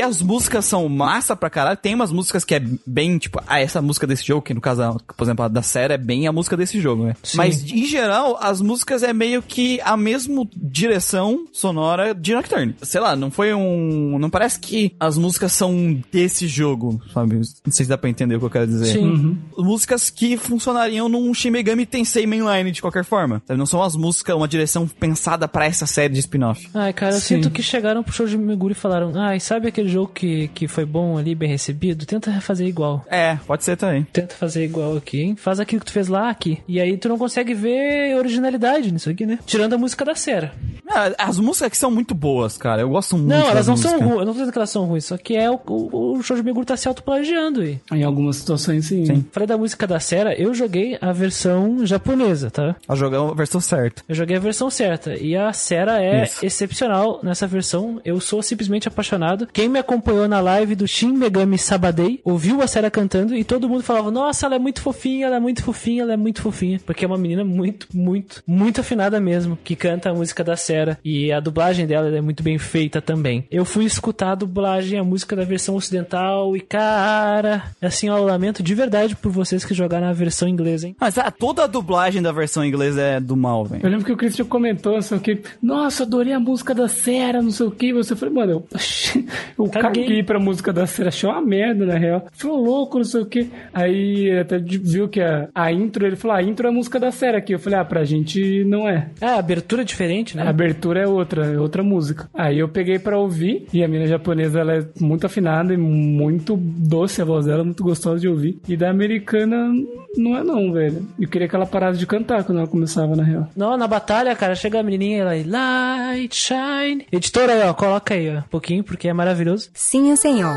Que 0.00 0.02
as 0.02 0.22
músicas 0.22 0.64
são 0.64 0.88
massa 0.88 1.36
pra 1.36 1.50
caralho. 1.50 1.76
Tem 1.76 1.94
umas 1.94 2.10
músicas 2.10 2.42
que 2.42 2.54
é 2.54 2.62
bem, 2.86 3.18
tipo, 3.18 3.38
ah, 3.46 3.60
essa 3.60 3.82
música 3.82 4.06
desse 4.06 4.26
jogo, 4.26 4.40
que 4.40 4.54
no 4.54 4.60
caso, 4.60 4.98
por 5.14 5.24
exemplo, 5.24 5.44
a 5.44 5.48
da 5.48 5.60
série 5.60 5.92
é 5.92 5.98
bem 5.98 6.26
a 6.26 6.32
música 6.32 6.56
desse 6.56 6.80
jogo, 6.80 7.04
né? 7.04 7.14
Sim. 7.22 7.36
Mas, 7.36 7.62
em 7.70 7.84
geral, 7.84 8.38
as 8.40 8.62
músicas 8.62 9.02
é 9.02 9.12
meio 9.12 9.42
que 9.42 9.78
a 9.82 9.98
mesma 9.98 10.48
direção 10.56 11.46
sonora 11.52 12.14
de 12.14 12.32
Nocturne. 12.34 12.74
Sei 12.80 12.98
lá, 12.98 13.14
não 13.14 13.30
foi 13.30 13.52
um... 13.52 14.18
Não 14.18 14.30
parece 14.30 14.58
que 14.58 14.94
as 14.98 15.18
músicas 15.18 15.52
são 15.52 16.00
desse 16.10 16.48
jogo, 16.48 16.98
sabe? 17.12 17.36
Não 17.36 17.72
sei 17.72 17.84
se 17.84 17.88
dá 17.88 17.98
pra 17.98 18.08
entender 18.08 18.36
o 18.36 18.38
que 18.38 18.46
eu 18.46 18.50
quero 18.50 18.66
dizer. 18.66 18.86
Sim. 18.86 19.38
Músicas 19.58 20.08
que 20.08 20.38
funcionariam 20.38 21.10
num 21.10 21.32
Shin 21.34 21.50
Megami 21.50 21.84
Tensei 21.84 22.26
Mainline 22.26 22.70
de 22.70 22.80
qualquer 22.80 23.04
forma. 23.04 23.42
sabe? 23.46 23.58
Não 23.58 23.66
são 23.66 23.82
as 23.82 23.94
músicas, 23.96 24.34
uma 24.34 24.48
direção 24.48 24.88
pensada 24.88 25.46
pra 25.46 25.66
essa 25.66 25.84
série 25.84 26.14
de 26.14 26.20
spin-off. 26.20 26.70
Ai, 26.72 26.94
cara, 26.94 27.16
eu 27.16 27.20
Sim. 27.20 27.34
sinto 27.36 27.50
que 27.50 27.62
chegaram 27.62 28.02
pro 28.02 28.14
show 28.14 28.26
de 28.26 28.38
Meguri 28.38 28.72
e 28.72 28.74
falaram: 28.74 29.12
Ai, 29.14 29.38
sabe 29.40 29.68
aquele 29.68 29.89
jogo 29.90 30.10
que, 30.14 30.48
que 30.48 30.66
foi 30.68 30.84
bom 30.84 31.18
ali, 31.18 31.34
bem 31.34 31.48
recebido? 31.48 32.06
Tenta 32.06 32.32
fazer 32.40 32.66
igual. 32.66 33.04
É, 33.10 33.36
pode 33.46 33.64
ser 33.64 33.76
também. 33.76 34.06
Tenta 34.12 34.34
fazer 34.34 34.64
igual 34.64 34.96
aqui, 34.96 35.20
hein? 35.20 35.36
Faz 35.36 35.60
aquilo 35.60 35.80
que 35.80 35.86
tu 35.86 35.92
fez 35.92 36.08
lá 36.08 36.30
aqui. 36.30 36.58
E 36.68 36.80
aí 36.80 36.96
tu 36.96 37.08
não 37.08 37.18
consegue 37.18 37.54
ver 37.54 38.16
originalidade 38.16 38.92
nisso 38.92 39.10
aqui, 39.10 39.26
né? 39.26 39.38
Tirando 39.46 39.74
a 39.74 39.78
música 39.78 40.04
da 40.04 40.14
Sera. 40.14 40.52
Ah, 40.88 41.12
As 41.18 41.38
músicas 41.38 41.66
aqui 41.68 41.76
são 41.76 41.90
muito 41.90 42.14
boas, 42.14 42.56
cara. 42.56 42.82
Eu 42.82 42.88
gosto 42.90 43.16
muito 43.16 43.28
Não, 43.28 43.48
elas 43.50 43.66
não 43.66 43.76
são 43.76 43.92
músicas. 43.92 44.08
ruins. 44.08 44.20
Eu 44.20 44.26
não 44.26 44.32
tô 44.32 44.38
dizendo 44.38 44.52
que 44.52 44.58
elas 44.58 44.70
são 44.70 44.84
ruins, 44.86 45.04
só 45.04 45.16
que 45.16 45.36
é 45.36 45.50
o, 45.50 45.60
o, 45.66 46.16
o 46.18 46.22
Shoji 46.22 46.42
Meguro 46.42 46.66
tá 46.66 46.76
se 46.76 46.88
autoplagiando 46.88 47.60
aí. 47.60 47.78
Em 47.92 48.02
algumas 48.04 48.36
situações, 48.36 48.86
sim. 48.86 49.24
Falei 49.32 49.46
da 49.46 49.56
música 49.58 49.86
da 49.86 50.00
Sera, 50.00 50.34
eu 50.40 50.52
joguei 50.54 50.96
a 51.00 51.12
versão 51.12 51.84
japonesa, 51.86 52.50
tá? 52.50 52.76
A 52.88 52.94
jogar 52.94 53.20
a 53.20 53.34
versão 53.34 53.60
certa. 53.60 54.02
Eu 54.08 54.14
joguei 54.14 54.36
a 54.36 54.40
versão 54.40 54.70
certa. 54.70 55.14
E 55.16 55.36
a 55.36 55.52
Sera 55.52 56.02
é 56.02 56.24
Isso. 56.24 56.44
excepcional 56.44 57.20
nessa 57.22 57.46
versão. 57.46 58.00
Eu 58.04 58.20
sou 58.20 58.42
simplesmente 58.42 58.88
apaixonado. 58.88 59.48
Quem 59.52 59.68
me 59.68 59.78
acompanhou 59.80 60.28
na 60.28 60.40
live 60.40 60.74
do 60.74 60.86
Shin 60.86 61.12
Megami 61.12 61.58
Sabadei 61.58 62.20
ouviu 62.24 62.62
a 62.62 62.66
Sera 62.66 62.90
cantando 62.90 63.34
e 63.34 63.44
todo 63.44 63.68
mundo 63.68 63.82
falava: 63.82 64.10
Nossa, 64.10 64.46
ela 64.46 64.56
é 64.56 64.58
muito 64.58 64.80
fofinha, 64.80 65.26
ela 65.26 65.36
é 65.36 65.40
muito 65.40 65.62
fofinha, 65.62 66.02
ela 66.02 66.12
é 66.12 66.16
muito 66.16 66.40
fofinha. 66.40 66.80
Porque 66.84 67.04
é 67.04 67.08
uma 67.08 67.18
menina 67.18 67.44
muito, 67.44 67.86
muito, 67.92 68.42
muito 68.46 68.80
afinada 68.80 69.20
mesmo 69.20 69.58
que 69.62 69.76
canta 69.76 70.10
a 70.10 70.14
música 70.14 70.42
da 70.42 70.56
Sera. 70.56 70.98
E 71.04 71.32
a 71.32 71.40
dublagem 71.40 71.86
dela 71.86 72.08
ela 72.08 72.18
é 72.18 72.20
muito 72.20 72.42
bem 72.42 72.58
feita 72.58 73.00
também. 73.00 73.44
Eu 73.50 73.64
fui 73.64 73.84
escutar 73.84 74.32
a 74.32 74.34
dublagem, 74.34 74.98
a 74.98 75.04
música 75.04 75.34
da 75.36 75.44
versão 75.44 75.74
ocidental 75.76 76.56
e 76.56 76.60
cara, 76.60 77.64
assim, 77.80 78.08
ó, 78.08 78.18
eu 78.18 78.24
lamento 78.24 78.62
de 78.62 78.74
verdade 78.74 79.16
por 79.16 79.30
vocês 79.30 79.64
que 79.64 79.74
jogaram 79.74 80.06
a 80.06 80.12
versão 80.12 80.48
inglesa, 80.48 80.86
hein? 80.86 80.96
Mas 81.00 81.18
ah, 81.18 81.30
toda 81.30 81.64
a 81.64 81.66
dublagem 81.66 82.22
da 82.22 82.32
versão 82.32 82.64
inglesa 82.64 83.00
é 83.00 83.20
do 83.20 83.36
mal, 83.36 83.64
velho. 83.64 83.84
Eu 83.84 83.90
lembro 83.90 84.04
que 84.04 84.12
o 84.12 84.16
Christian 84.16 84.44
comentou, 84.44 84.94
não 84.94 85.02
sei 85.02 85.18
o 85.18 85.20
que. 85.20 85.42
Nossa, 85.62 86.02
adorei 86.02 86.32
a 86.32 86.40
música 86.40 86.74
da 86.74 86.88
Sera, 86.88 87.42
não 87.42 87.50
sei 87.50 87.66
o 87.66 87.70
que. 87.70 87.92
Você 87.92 88.14
falou, 88.14 88.34
mano, 88.34 88.52
eu, 88.52 88.68
eu 89.58 89.69
Caguei. 89.70 90.04
caguei 90.04 90.22
pra 90.22 90.38
música 90.38 90.72
da 90.72 90.86
Sera, 90.86 91.08
achei 91.08 91.28
uma 91.28 91.40
merda, 91.40 91.86
na 91.86 91.96
real. 91.96 92.26
Falou 92.32 92.62
louco, 92.62 92.98
não 92.98 93.04
sei 93.04 93.20
o 93.20 93.26
que. 93.26 93.50
Aí 93.72 94.38
até 94.38 94.58
viu 94.58 95.08
que 95.08 95.20
a, 95.20 95.48
a 95.54 95.72
intro, 95.72 96.06
ele 96.06 96.16
falou, 96.16 96.36
a 96.36 96.42
intro 96.42 96.66
é 96.66 96.70
a 96.70 96.72
música 96.72 96.98
da 96.98 97.10
Sera 97.10 97.38
aqui. 97.38 97.52
Eu 97.52 97.58
falei, 97.58 97.78
ah, 97.78 97.84
pra 97.84 98.04
gente 98.04 98.64
não 98.64 98.88
é. 98.88 99.08
É, 99.20 99.26
a 99.26 99.38
abertura 99.38 99.82
é 99.82 99.84
diferente, 99.84 100.36
né? 100.36 100.42
A 100.42 100.50
abertura 100.50 101.00
é 101.00 101.06
outra, 101.06 101.46
é 101.46 101.58
outra 101.58 101.82
música. 101.82 102.28
Aí 102.34 102.58
eu 102.58 102.68
peguei 102.68 102.98
pra 102.98 103.18
ouvir, 103.18 103.66
e 103.72 103.82
a 103.82 103.88
mina 103.88 104.06
japonesa 104.06 104.60
ela 104.60 104.74
é 104.74 104.86
muito 105.00 105.26
afinada 105.26 105.72
e 105.72 105.76
muito 105.76 106.56
doce 106.56 107.22
a 107.22 107.24
voz 107.24 107.46
dela, 107.46 107.64
muito 107.64 107.82
gostosa 107.82 108.20
de 108.20 108.28
ouvir. 108.28 108.58
E 108.68 108.76
da 108.76 108.90
americana 108.90 109.70
não 110.16 110.36
é 110.36 110.42
não, 110.42 110.72
velho. 110.72 111.06
Eu 111.18 111.28
queria 111.28 111.48
que 111.48 111.54
ela 111.54 111.66
parasse 111.66 111.98
de 111.98 112.06
cantar 112.06 112.44
quando 112.44 112.58
ela 112.58 112.66
começava, 112.68 113.14
na 113.14 113.22
real. 113.22 113.48
Não, 113.56 113.76
na 113.76 113.86
batalha, 113.86 114.34
cara, 114.34 114.54
chega 114.54 114.80
a 114.80 114.82
menininha 114.82 115.18
e 115.18 115.20
ela 115.20 115.30
aí, 115.30 115.44
light, 115.44 116.34
shine. 116.34 117.06
Editora 117.12 117.52
aí, 117.52 117.62
ó, 117.68 117.74
coloca 117.74 118.14
aí, 118.14 118.34
ó, 118.34 118.38
um 118.38 118.42
pouquinho, 118.42 118.82
porque 118.82 119.08
é 119.08 119.12
maravilhoso. 119.12 119.59
Sim, 119.74 120.14
senhor. 120.16 120.56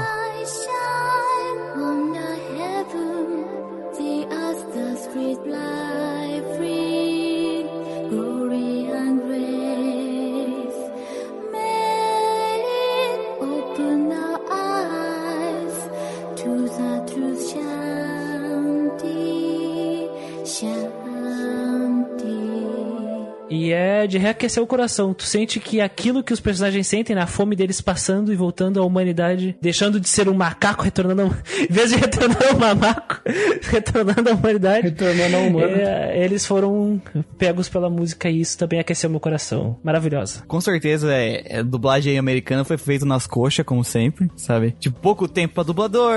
É 24.04 24.08
de 24.08 24.18
reaquecer 24.18 24.62
o 24.62 24.68
coração. 24.68 25.14
Tu 25.14 25.24
sente 25.24 25.60
que 25.60 25.82
aquilo 25.82 26.24
que 26.24 26.34
os 26.34 26.40
personagens 26.40 26.88
sentem, 26.88 27.16
na 27.16 27.28
fome 27.28 27.56
deles 27.56 27.82
passando 27.82 28.32
e 28.32 28.36
voltando 28.36 28.80
à 28.80 28.86
humanidade, 28.86 29.56
deixando 29.62 30.00
de 30.00 30.08
ser 30.10 30.28
um 30.30 30.34
macaco, 30.34 30.84
retornando 30.84 31.24
a... 31.24 31.26
Em 31.64 31.74
vez 31.74 31.90
de 31.90 31.96
retornar 31.98 32.48
ao 32.52 32.60
mamaco, 32.60 33.22
retornando 33.64 34.30
à 34.30 34.34
humanidade. 34.34 34.88
Retornando 34.88 35.36
ao 35.36 35.44
humano. 35.44 35.76
É, 35.76 36.24
eles 36.24 36.46
foram 36.46 37.02
pegos 37.38 37.70
pela 37.70 37.90
música 37.90 38.30
e 38.30 38.42
isso 38.42 38.58
também 38.58 38.80
aqueceu 38.80 39.10
meu 39.10 39.20
coração. 39.20 39.78
Maravilhosa. 39.84 40.44
Com 40.48 40.60
certeza, 40.60 41.14
é, 41.14 41.60
é, 41.60 41.64
dublagem 41.64 42.18
americana 42.18 42.64
foi 42.64 42.78
feita 42.78 43.06
nas 43.06 43.28
coxas, 43.28 43.66
como 43.66 43.84
sempre, 43.84 44.30
sabe? 44.36 44.76
Tipo, 44.80 45.00
pouco 45.00 45.28
tempo 45.28 45.56
pra 45.56 45.64
dublador, 45.64 46.14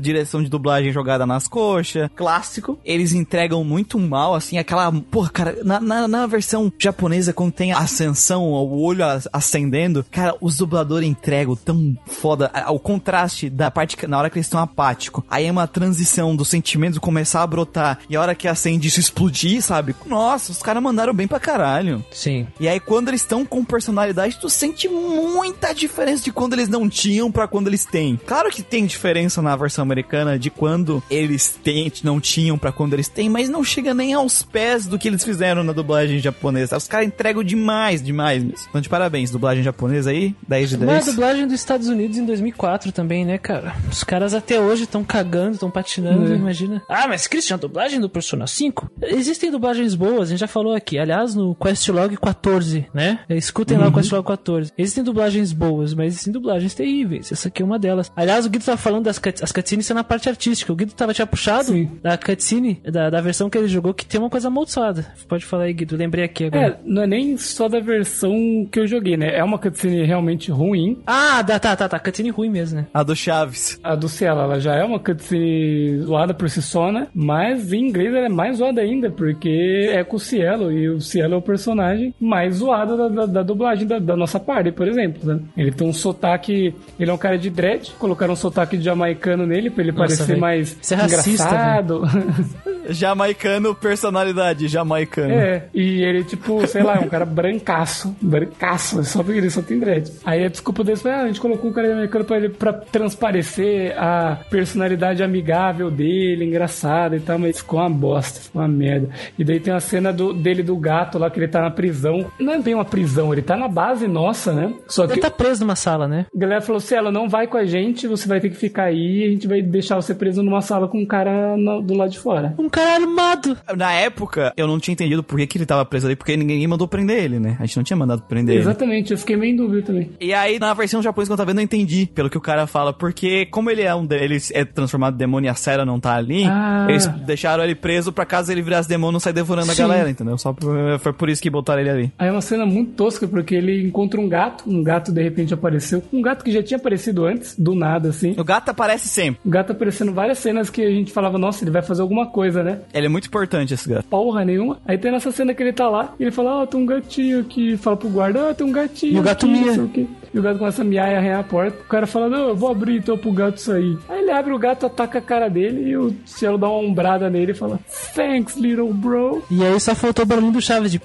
direção 0.00 0.42
de 0.42 0.48
dublagem 0.48 0.92
jogada 0.92 1.26
nas 1.26 1.46
coxas, 1.46 2.08
clássico. 2.14 2.78
Eles 2.84 3.12
entregam 3.12 3.62
muito 3.64 3.98
mal, 3.98 4.34
assim, 4.34 4.58
aquela... 4.58 4.90
Porra, 4.92 5.30
cara, 5.30 5.58
na, 5.62 5.80
na, 5.80 6.08
na 6.08 6.26
versão 6.26 6.72
japonesa, 6.78 7.19
quando 7.34 7.52
tem 7.52 7.72
a 7.72 7.78
ascensão, 7.78 8.44
o 8.44 8.82
olho 8.82 9.04
acendendo, 9.32 10.04
cara, 10.10 10.34
os 10.40 10.56
dubladores 10.56 11.08
entregam 11.08 11.56
tão 11.56 11.96
foda. 12.06 12.50
O 12.68 12.78
contraste 12.78 13.48
da 13.50 13.70
parte 13.70 13.96
que, 13.96 14.06
na 14.06 14.18
hora 14.18 14.30
que 14.30 14.38
eles 14.38 14.46
estão 14.46 14.60
apáticos, 14.60 15.24
aí 15.30 15.46
é 15.46 15.50
uma 15.50 15.66
transição 15.66 16.34
do 16.34 16.44
sentimento 16.44 17.00
começar 17.00 17.42
a 17.42 17.46
brotar, 17.46 17.98
e 18.08 18.16
a 18.16 18.20
hora 18.20 18.34
que 18.34 18.48
acende 18.48 18.88
isso 18.88 19.00
explodir, 19.00 19.62
sabe? 19.62 19.94
Nossa, 20.06 20.52
os 20.52 20.62
caras 20.62 20.82
mandaram 20.82 21.14
bem 21.14 21.26
pra 21.26 21.40
caralho. 21.40 22.04
Sim. 22.12 22.46
E 22.58 22.68
aí, 22.68 22.78
quando 22.80 23.08
eles 23.08 23.20
estão 23.20 23.44
com 23.44 23.64
personalidade, 23.64 24.38
tu 24.40 24.48
sente 24.48 24.88
muita 24.88 25.72
diferença 25.72 26.24
de 26.24 26.32
quando 26.32 26.54
eles 26.54 26.68
não 26.68 26.88
tinham 26.88 27.30
pra 27.30 27.48
quando 27.48 27.68
eles 27.68 27.84
têm. 27.84 28.18
Claro 28.26 28.50
que 28.50 28.62
tem 28.62 28.86
diferença 28.86 29.42
na 29.42 29.56
versão 29.56 29.82
americana 29.82 30.38
de 30.38 30.50
quando 30.50 31.02
eles 31.10 31.58
têm, 31.62 31.92
não 32.02 32.20
tinham 32.20 32.58
pra 32.58 32.72
quando 32.72 32.94
eles 32.94 33.08
têm, 33.08 33.28
mas 33.28 33.48
não 33.48 33.64
chega 33.64 33.94
nem 33.94 34.12
aos 34.12 34.42
pés 34.42 34.86
do 34.86 34.98
que 34.98 35.08
eles 35.08 35.24
fizeram 35.24 35.64
na 35.64 35.72
dublagem 35.72 36.18
japonesa. 36.18 36.76
Os 36.76 36.86
caras 36.86 37.06
entregam 37.10 37.42
demais, 37.44 38.02
demais 38.02 38.42
mesmo. 38.42 38.66
Então, 38.68 38.80
de 38.80 38.88
parabéns, 38.88 39.30
dublagem 39.30 39.62
japonesa 39.62 40.10
aí, 40.10 40.34
10 40.48 40.70
de 40.70 40.76
10. 40.78 40.90
Mas 40.90 41.08
a 41.08 41.10
dublagem 41.12 41.44
dos 41.46 41.54
Estados 41.54 41.88
Unidos 41.88 42.16
em 42.18 42.24
2004 42.24 42.92
também, 42.92 43.24
né, 43.24 43.38
cara? 43.38 43.74
Os 43.90 44.02
caras 44.04 44.34
até 44.34 44.60
hoje 44.60 44.84
estão 44.84 45.04
cagando, 45.04 45.52
estão 45.54 45.70
patinando, 45.70 46.32
É. 46.32 46.36
imagina. 46.36 46.82
Ah, 46.88 47.06
mas 47.08 47.26
Christian, 47.26 47.56
a 47.56 47.58
dublagem 47.58 48.00
do 48.00 48.08
Persona 48.08 48.46
5? 48.46 48.90
Existem 49.02 49.50
dublagens 49.50 49.94
boas, 49.94 50.28
a 50.28 50.30
gente 50.30 50.40
já 50.40 50.46
falou 50.48 50.74
aqui. 50.74 50.98
Aliás, 50.98 51.34
no 51.34 51.54
Questlog 51.54 52.16
14, 52.16 52.86
né? 52.94 53.20
Escutem 53.28 53.76
lá 53.78 53.88
o 53.88 53.92
Questlog 53.92 54.26
14. 54.26 54.72
Existem 54.78 55.04
dublagens 55.04 55.52
boas, 55.52 55.94
mas 55.94 56.08
existem 56.08 56.32
dublagens 56.32 56.74
terríveis. 56.74 57.30
Essa 57.32 57.48
aqui 57.48 57.62
é 57.62 57.64
uma 57.64 57.78
delas. 57.78 58.10
Aliás, 58.16 58.46
o 58.46 58.50
Guido 58.50 58.64
tava 58.64 58.78
falando 58.78 59.04
das 59.04 59.18
cut- 59.18 59.42
as 59.42 59.52
cutscenes 59.52 59.86
são 59.86 59.94
na 59.94 60.04
parte 60.04 60.28
artística. 60.28 60.72
O 60.72 60.76
Guido 60.76 60.92
tava 60.92 61.12
tinha 61.14 61.26
puxado 61.26 61.72
Sim. 61.72 61.90
da 62.02 62.16
cutscene, 62.16 62.80
da, 62.84 63.10
da 63.10 63.20
versão 63.20 63.48
que 63.50 63.58
ele 63.58 63.68
jogou, 63.68 63.92
que 63.94 64.04
tem 64.06 64.20
uma 64.20 64.30
coisa 64.30 64.48
amaldiçoada. 64.48 65.06
Pode 65.28 65.44
falar 65.44 65.64
aí, 65.64 65.72
Guido. 65.72 65.96
Lembrei 65.96 66.24
aqui 66.24 66.44
agora. 66.44 66.66
É, 66.66 66.78
não 67.00 67.04
é 67.04 67.06
nem 67.06 67.36
só 67.36 67.68
da 67.68 67.80
versão 67.80 68.66
que 68.70 68.78
eu 68.78 68.86
joguei, 68.86 69.16
né? 69.16 69.36
É 69.36 69.42
uma 69.42 69.58
cutscene 69.58 70.04
realmente 70.04 70.50
ruim. 70.50 70.98
Ah, 71.06 71.42
tá, 71.46 71.58
tá, 71.58 71.74
tá, 71.76 71.88
tá. 71.88 71.98
Cutscene 71.98 72.30
ruim 72.30 72.50
mesmo, 72.50 72.80
né? 72.80 72.86
A 72.92 73.02
do 73.02 73.14
Chaves. 73.16 73.78
A 73.82 73.94
do 73.94 74.08
Cielo, 74.08 74.40
ela 74.40 74.60
já 74.60 74.74
é 74.74 74.84
uma 74.84 74.98
cutscene 74.98 76.00
zoada 76.02 76.34
por 76.34 76.48
si 76.50 76.60
só, 76.62 76.90
né? 76.92 77.08
Mas 77.14 77.72
em 77.72 77.88
inglês 77.88 78.14
ela 78.14 78.26
é 78.26 78.28
mais 78.28 78.58
zoada 78.58 78.80
ainda, 78.80 79.10
porque 79.10 79.88
é 79.92 80.04
com 80.04 80.16
o 80.16 80.20
Cielo, 80.20 80.70
e 80.72 80.88
o 80.88 81.00
Cielo 81.00 81.34
é 81.34 81.36
o 81.36 81.42
personagem 81.42 82.14
mais 82.20 82.56
zoado 82.56 82.96
da, 82.96 83.08
da- 83.08 83.26
da 83.26 83.42
dublagem 83.42 83.86
da, 83.86 83.98
da 83.98 84.16
nossa 84.16 84.38
party, 84.38 84.72
por 84.72 84.86
exemplo, 84.88 85.26
né? 85.34 85.40
Ele 85.56 85.70
tem 85.72 85.86
um 85.88 85.92
sotaque... 85.92 86.74
Ele 86.98 87.10
é 87.10 87.14
um 87.14 87.18
cara 87.18 87.38
de 87.38 87.48
dread, 87.50 87.92
colocaram 87.98 88.32
um 88.32 88.36
sotaque 88.36 88.80
jamaicano 88.80 89.46
nele 89.46 89.70
pra 89.70 89.82
ele 89.82 89.92
Nossa, 89.92 90.02
parecer 90.04 90.26
velho. 90.26 90.40
mais 90.40 90.76
Isso 90.80 90.94
é 90.94 90.96
racista, 90.96 91.30
engraçado. 91.48 92.02
Jamaicano, 92.88 93.74
personalidade, 93.74 94.68
jamaicano. 94.68 95.32
É, 95.32 95.64
e 95.74 96.02
ele, 96.02 96.24
tipo, 96.24 96.66
sei 96.66 96.82
lá, 96.82 96.96
é 96.96 97.00
um 97.00 97.08
cara 97.08 97.24
brancaço. 97.24 98.14
Brancaço, 98.20 99.02
só 99.04 99.22
porque 99.22 99.38
ele 99.38 99.50
só 99.50 99.62
tem 99.62 99.78
dread. 99.78 100.10
Aí 100.24 100.44
a 100.44 100.48
desculpa 100.48 100.82
deles 100.84 101.02
foi, 101.02 101.10
ah, 101.10 101.22
a 101.22 101.26
gente 101.26 101.40
colocou 101.40 101.70
um 101.70 101.72
cara 101.72 101.92
americano 101.92 102.24
pra 102.24 102.36
ele 102.36 102.48
pra 102.48 102.72
transparecer 102.72 103.94
a 103.98 104.38
personalidade 104.50 105.22
amigável 105.22 105.90
dele, 105.90 106.44
engraçada 106.44 107.16
e 107.16 107.20
tal, 107.20 107.38
mas 107.38 107.58
ficou 107.58 107.80
uma 107.80 107.90
bosta, 107.90 108.40
ficou 108.40 108.62
uma 108.62 108.68
merda. 108.68 109.08
E 109.38 109.44
daí 109.44 109.60
tem 109.60 109.72
a 109.74 109.80
cena 109.80 110.12
do, 110.12 110.32
dele 110.32 110.62
do 110.62 110.76
gato 110.76 111.18
lá, 111.18 111.30
que 111.30 111.38
ele 111.38 111.48
tá 111.48 111.60
na 111.60 111.70
prisão. 111.70 112.26
Não 112.38 112.52
é 112.54 112.58
bem 112.58 112.74
uma 112.74 112.84
prisão, 112.84 113.32
ele 113.32 113.42
tá 113.42 113.56
na 113.56 113.68
base 113.68 114.06
nossa, 114.08 114.52
né? 114.52 114.72
Só 114.88 115.06
que 115.06 115.14
Ele 115.14 115.20
tá 115.20 115.30
preso 115.30 115.60
numa 115.64 115.76
sala, 115.76 116.08
né? 116.08 116.26
a 116.34 116.38
galera 116.38 116.60
falou 116.60 116.78
assim: 116.78 116.94
ela 116.94 117.10
não 117.12 117.28
vai 117.28 117.46
com 117.46 117.56
a 117.56 117.64
gente, 117.64 118.06
você 118.06 118.26
vai 118.26 118.40
ter 118.40 118.50
que 118.50 118.56
ficar 118.56 118.84
aí 118.84 119.20
e 119.20 119.24
a 119.26 119.30
gente 119.30 119.46
vai 119.46 119.60
deixar 119.62 119.96
você 119.96 120.14
preso 120.14 120.42
numa 120.42 120.60
sala 120.60 120.88
com 120.88 120.98
um 120.98 121.06
cara 121.06 121.56
no- 121.56 121.82
do 121.82 121.94
lado 121.94 122.10
de 122.10 122.18
fora. 122.18 122.54
Um 122.58 122.68
cara 122.70 122.94
armado. 123.02 123.56
Na 123.76 123.92
época, 123.92 124.52
eu 124.56 124.66
não 124.66 124.78
tinha 124.78 124.92
entendido 124.92 125.22
por 125.22 125.38
que, 125.38 125.46
que 125.46 125.58
ele 125.58 125.66
tava 125.66 125.84
preso 125.84 126.06
ali, 126.06 126.16
porque 126.16 126.36
ninguém 126.36 126.66
mandou 126.66 126.86
prender 126.88 127.22
ele, 127.24 127.38
né? 127.38 127.56
A 127.60 127.66
gente 127.66 127.76
não 127.76 127.84
tinha 127.84 127.96
mandado 127.96 128.22
prender 128.22 128.54
ele. 128.56 128.62
Exatamente, 128.62 129.12
eu 129.12 129.18
fiquei 129.18 129.36
meio 129.36 129.52
em 129.52 129.56
dúvida 129.56 129.82
também. 129.82 130.10
E 130.20 130.32
aí, 130.32 130.58
na 130.58 130.72
versão 130.74 131.02
japonesa 131.02 131.28
que 131.28 131.32
eu 131.32 131.36
tava 131.36 131.48
vendo, 131.50 131.58
eu 131.60 131.64
entendi, 131.64 132.06
pelo 132.14 132.30
que 132.30 132.38
o 132.38 132.40
cara 132.40 132.66
fala, 132.66 132.92
porque 132.92 133.46
como 133.46 133.70
ele 133.70 133.82
é 133.82 133.94
um 133.94 134.06
ele 134.10 134.38
é 134.52 134.64
transformado 134.64 135.14
em 135.14 135.18
demônio 135.18 135.48
e 135.48 135.50
a 135.50 135.54
Sarah 135.54 135.84
não 135.84 135.98
tá 136.00 136.14
ali, 136.14 136.44
Ah. 136.46 136.86
eles 136.88 137.06
deixaram 137.26 137.62
ele 137.64 137.74
preso 137.74 138.12
pra 138.12 138.24
caso 138.26 138.50
ele 138.52 138.62
virasse 138.62 138.88
demônio 138.88 139.12
não 139.12 139.20
sair 139.20 139.32
devorando 139.32 139.72
Sim. 139.72 139.82
a 139.82 139.86
galera, 139.86 140.10
entendeu? 140.10 140.36
Só 140.38 140.52
por- 140.52 140.98
foi 141.00 141.12
por 141.12 141.28
isso 141.28 141.40
que 141.42 141.50
botaram 141.50 141.80
ele 141.80 141.90
ali. 141.90 142.12
Aí 142.18 142.28
é 142.28 142.32
uma 142.32 142.40
cena 142.40 142.64
muito 142.66 142.92
tosca, 142.92 143.26
porque 143.26 143.54
ele 143.54 143.86
encontra 143.86 144.20
um 144.20 144.28
gato, 144.28 144.64
um 144.68 144.82
gato 144.82 145.12
de 145.12 145.22
repente 145.22 145.52
apareceu, 145.54 146.02
um 146.12 146.20
gato 146.22 146.44
que 146.44 146.52
já 146.52 146.62
tinha 146.62 146.78
aparecido 146.78 147.24
antes, 147.24 147.56
do 147.58 147.74
nada, 147.74 148.08
assim. 148.10 148.34
O 148.38 148.44
gato 148.44 148.68
aparece 148.70 149.08
sempre. 149.08 149.40
O 149.44 149.50
gato 149.50 149.72
aparecendo 149.72 150.12
várias 150.12 150.38
cenas 150.38 150.70
que 150.70 150.82
a 150.82 150.90
gente 150.90 151.12
falava, 151.12 151.38
nossa, 151.38 151.64
ele 151.64 151.70
vai 151.70 151.82
fazer 151.82 152.02
alguma 152.02 152.26
coisa, 152.26 152.59
né? 152.62 152.80
Ele 152.92 153.06
é 153.06 153.08
muito 153.08 153.26
importante, 153.26 153.74
esse 153.74 153.88
gato. 153.88 154.04
Porra 154.06 154.44
nenhuma. 154.44 154.78
Aí 154.86 154.98
tem 154.98 155.12
nessa 155.12 155.30
cena 155.32 155.54
que 155.54 155.62
ele 155.62 155.72
tá 155.72 155.88
lá, 155.88 156.14
e 156.18 156.24
ele 156.24 156.30
fala, 156.30 156.62
ah, 156.62 156.66
tem 156.66 156.80
um 156.80 156.86
gatinho 156.86 157.40
aqui. 157.40 157.76
Fala 157.76 157.96
pro 157.96 158.08
guarda, 158.08 158.50
ah, 158.50 158.54
tem 158.54 158.66
um 158.66 158.72
gatinho. 158.72 159.16
E 159.16 159.18
o 159.18 159.22
gato 159.22 159.46
aqui, 159.46 159.52
mia. 159.52 159.72
o. 159.72 160.20
E 160.32 160.38
o 160.38 160.42
gato 160.42 160.58
começa 160.58 160.82
a 160.82 160.84
miar 160.84 161.10
e 161.10 161.16
arranhar 161.16 161.40
a 161.40 161.44
porta. 161.44 161.76
O 161.82 161.88
cara 161.88 162.06
fala, 162.06 162.28
não, 162.28 162.48
eu 162.48 162.56
vou 162.56 162.70
abrir 162.70 162.98
então 162.98 163.18
pro 163.18 163.32
gato 163.32 163.60
sair. 163.60 163.98
Aí 164.08 164.20
ele 164.20 164.30
abre 164.30 164.52
o 164.52 164.58
gato, 164.58 164.86
ataca 164.86 165.18
a 165.18 165.22
cara 165.22 165.48
dele, 165.48 165.90
e 165.90 165.96
o 165.96 166.14
cielo 166.24 166.56
dá 166.56 166.68
uma 166.68 166.78
ombrada 166.78 167.28
nele 167.28 167.52
e 167.52 167.54
fala, 167.54 167.80
thanks, 168.14 168.56
little 168.56 168.92
bro. 168.92 169.42
E 169.50 169.64
aí 169.64 169.80
só 169.80 169.94
faltou 169.94 170.24
o 170.24 170.28
barulho 170.28 170.52
do 170.52 170.60
Chaves 170.60 170.92
de... 170.92 171.00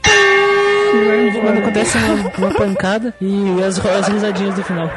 Quando 1.41 1.59
acontece 1.59 1.97
uma, 1.97 2.47
uma 2.47 2.53
pancada 2.55 3.13
e 3.21 3.63
as, 3.63 3.83
as 3.85 4.07
risadinhas 4.07 4.55
do 4.55 4.63
final. 4.63 4.89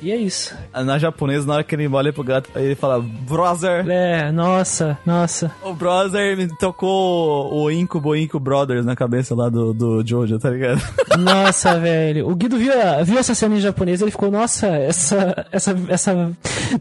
E 0.00 0.10
é 0.10 0.16
isso. 0.16 0.54
Na 0.72 0.98
japonesa, 0.98 1.46
na 1.46 1.54
hora 1.54 1.64
que 1.64 1.74
ele 1.74 1.88
olha 1.88 2.12
pro 2.12 2.24
gato, 2.24 2.50
aí 2.54 2.64
ele 2.64 2.74
fala, 2.74 3.00
brother. 3.00 3.86
É, 3.88 4.30
nossa, 4.32 4.98
nossa. 5.04 5.50
O 5.62 5.74
brother 5.74 6.36
me 6.36 6.48
tocou 6.58 7.52
o 7.54 7.70
Incubo 7.70 8.14
Incubo 8.16 8.44
Brothers 8.44 8.84
na 8.84 8.96
cabeça 8.96 9.34
lá 9.34 9.48
do, 9.48 9.72
do 9.72 10.06
Jojo, 10.06 10.38
tá 10.38 10.50
ligado? 10.50 10.80
Nossa, 11.18 11.78
velho. 11.78 12.28
O 12.28 12.34
Guido 12.34 12.58
viu, 12.58 12.72
viu 13.04 13.18
essa 13.18 13.34
cena 13.34 13.56
em 13.56 13.60
japonês 13.60 14.02
ele 14.02 14.10
ficou, 14.10 14.30
nossa, 14.30 14.66
essa, 14.66 15.46
essa, 15.50 15.76
essa. 15.88 16.32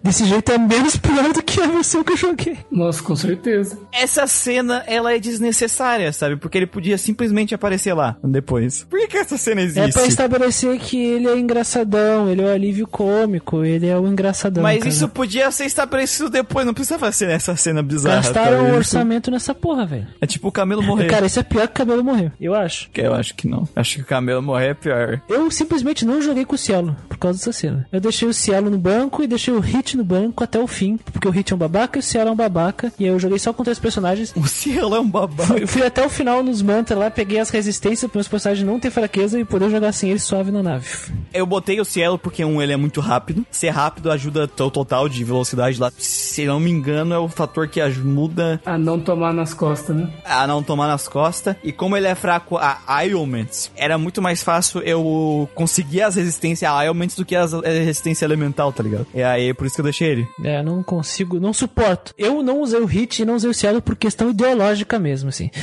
Desse 0.03 0.25
jeito 0.25 0.51
é 0.51 0.58
menos 0.58 0.98
pior 0.98 1.32
do 1.32 1.42
que 1.42 1.61
a 1.61 1.67
versão 1.67 2.03
que 2.03 2.14
eu 2.14 2.17
joguei. 2.17 2.58
Nossa, 2.69 3.01
com 3.01 3.16
certeza. 3.16 3.77
Essa 3.92 4.27
cena, 4.27 4.84
ela 4.88 5.14
é 5.14 5.19
desnecessária, 5.19 6.11
sabe? 6.11 6.35
Porque 6.35 6.58
ele 6.58 6.67
podia 6.67 6.98
simplesmente 6.98 7.44
aparecer 7.53 7.93
lá 7.93 8.15
depois. 8.24 8.85
Por 8.90 8.99
que, 8.99 9.07
que 9.07 9.17
essa 9.17 9.38
cena 9.38 9.61
existe? 9.61 9.90
É 9.90 9.91
pra 9.91 10.06
estabelecer 10.07 10.80
que 10.80 10.98
ele 10.98 11.27
é 11.27 11.38
engraçadão, 11.38 12.30
ele 12.30 12.41
é 12.41 12.45
o 12.45 12.49
alívio 12.51 12.88
cômico, 12.88 13.64
ele 13.64 13.88
é 13.88 13.98
o 13.98 14.07
engraçadão. 14.07 14.64
Mas 14.64 14.80
cara. 14.80 14.90
isso 14.90 15.07
podia 15.09 15.51
ser 15.51 15.65
estabelecido 15.65 16.30
depois, 16.30 16.65
não 16.65 16.74
precisa 16.74 16.98
fazer 16.98 17.30
essa 17.30 17.56
cena 17.56 17.82
bizarra. 17.83 18.15
Gastaram 18.17 18.64
o 18.64 18.67
Isso- 18.67 18.75
orçamento 18.77 19.30
nessa 19.32 19.53
porra, 19.53 19.85
velho. 19.85 20.07
É 20.22 20.25
tipo 20.25 20.48
o 20.48 20.51
camelo 20.51 20.82
morrer. 20.82 21.07
Cara, 21.07 21.25
isso 21.25 21.40
é 21.40 21.43
pior 21.43 21.67
que 21.67 21.74
o 21.74 21.75
cabelo 21.75 22.03
morrer, 22.03 22.32
eu 22.40 22.53
acho. 22.56 22.90
Que 22.91 23.01
Eu 23.01 23.14
acho 23.14 23.35
que 23.35 23.48
não. 23.48 23.67
Acho 23.75 23.95
que 23.98 24.01
o 24.01 24.06
camelo 24.06 24.41
morrer 24.41 24.69
é 24.69 24.74
pior. 24.74 25.22
Eu 25.30 25.49
simplesmente 25.51 26.06
não 26.06 26.22
joguei 26.22 26.45
com 26.45 26.56
o 26.56 26.57
Cielo 26.57 26.95
por 27.07 27.17
causa 27.17 27.38
dessa 27.40 27.51
cena. 27.51 27.88
Eu 27.91 27.99
deixei 27.99 28.27
o 28.27 28.33
Cielo 28.33 28.69
no 28.69 28.77
banco 28.77 29.24
e 29.24 29.27
deixei 29.27 29.53
o 29.53 29.59
Hit 29.59 29.95
no 29.98 30.03
banco 30.03 30.43
até 30.43 30.59
o 30.59 30.67
fim, 30.67 30.98
porque 30.98 31.27
o 31.27 31.32
Hit 31.32 31.51
é 31.51 31.56
um 31.56 31.59
babaca 31.59 31.98
e 31.98 31.99
o 31.99 32.03
Cielo 32.03 32.30
é 32.30 32.32
um 32.32 32.35
babaca. 32.35 32.91
E 32.99 33.03
aí 33.06 33.09
eu 33.11 33.19
joguei 33.19 33.38
só 33.40 33.53
com 33.53 33.64
três 33.64 33.80
personagens. 33.80 34.33
O 34.35 34.48
Cielo 34.48 34.95
é 34.95 34.99
um 34.99 35.09
babaca. 35.09 35.45
Fui, 35.45 35.67
fui 35.67 35.83
até 35.85 36.06
o 36.06 36.09
final 36.09 36.41
nos 36.43 36.61
mantras 36.61 36.98
lá, 36.98 37.09
peguei 37.11 37.34
as 37.39 37.49
resistências 37.49 38.09
para 38.09 38.19
meus 38.19 38.27
personagens 38.27 38.65
não 38.65 38.80
ter 38.80 38.91
fraqueza 38.91 39.39
e 39.39 39.45
poder 39.45 39.69
jogar 39.69 39.91
sem 39.91 40.09
eles 40.09 40.23
suave 40.23 40.51
na 40.51 40.64
nave. 40.64 40.88
Eu 41.33 41.45
botei 41.45 41.80
o 41.80 41.85
Cielo 41.85 42.17
porque, 42.17 42.43
um, 42.43 42.61
ele 42.61 42.73
é 42.73 42.77
muito 42.77 43.01
rápido. 43.01 43.45
Ser 43.51 43.69
rápido 43.69 44.11
ajuda 44.11 44.43
o 44.43 44.72
total 44.72 45.07
de 45.09 45.23
velocidade 45.23 45.80
lá. 45.80 45.91
Se 45.97 46.45
não 46.45 46.59
me 46.59 46.72
engano, 46.72 47.14
é 47.14 47.19
o 47.19 47.27
fator 47.27 47.67
que 47.67 47.81
ajuda 47.81 48.61
A 48.65 48.77
não 48.77 48.99
tomar 48.99 49.33
nas 49.33 49.53
costas, 49.53 49.95
né? 49.95 50.09
a 50.23 50.45
não 50.47 50.64
tomar 50.64 50.88
nas 50.88 51.07
costas. 51.07 51.55
E 51.64 51.72
como 51.72 51.95
ele 51.95 52.07
é 52.07 52.15
fraco 52.15 52.57
a 52.57 52.80
ailments, 52.88 53.72
era 53.75 53.97
muito 53.97 54.22
mais 54.22 54.43
fácil 54.43 54.81
eu 54.81 55.49
conseguir 55.53 56.01
as 56.01 56.15
resistências 56.15 56.69
a 56.69 56.77
ailments 56.77 57.15
do 57.15 57.25
que 57.25 57.35
as 57.35 57.53
a 57.53 57.61
resistência 57.61 58.25
elemental, 58.25 58.72
tá 58.72 58.83
ligado? 58.83 59.07
E 59.14 59.23
aí, 59.23 59.53
por 59.53 59.65
isso 59.65 59.75
que 59.75 59.81
eu 59.81 59.85
deixei 59.85 60.09
ele. 60.09 60.27
É, 60.43 60.61
não 60.61 60.83
consigo, 60.83 61.39
não 61.39 61.53
suporto. 61.53 62.14
Eu 62.17 62.43
não 62.43 62.61
usei 62.61 62.80
o 62.80 62.85
Hit 62.85 63.22
e 63.22 63.25
não 63.25 63.35
usei 63.35 63.49
o 63.49 63.53
Cielo 63.53 63.81
por 63.81 63.95
questão 63.95 64.30
ideológica 64.30 64.99
mesmo, 64.99 65.30
assim. 65.30 65.49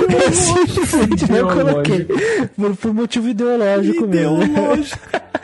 Eu 0.00 0.32
simplesmente 0.32 1.30
não 1.30 1.48
coloquei. 1.48 2.06
Por, 2.56 2.76
por 2.76 2.94
motivo 2.94 3.28
ideológico, 3.28 4.06
mesmo. 4.06 4.36
Mo- 4.46 4.84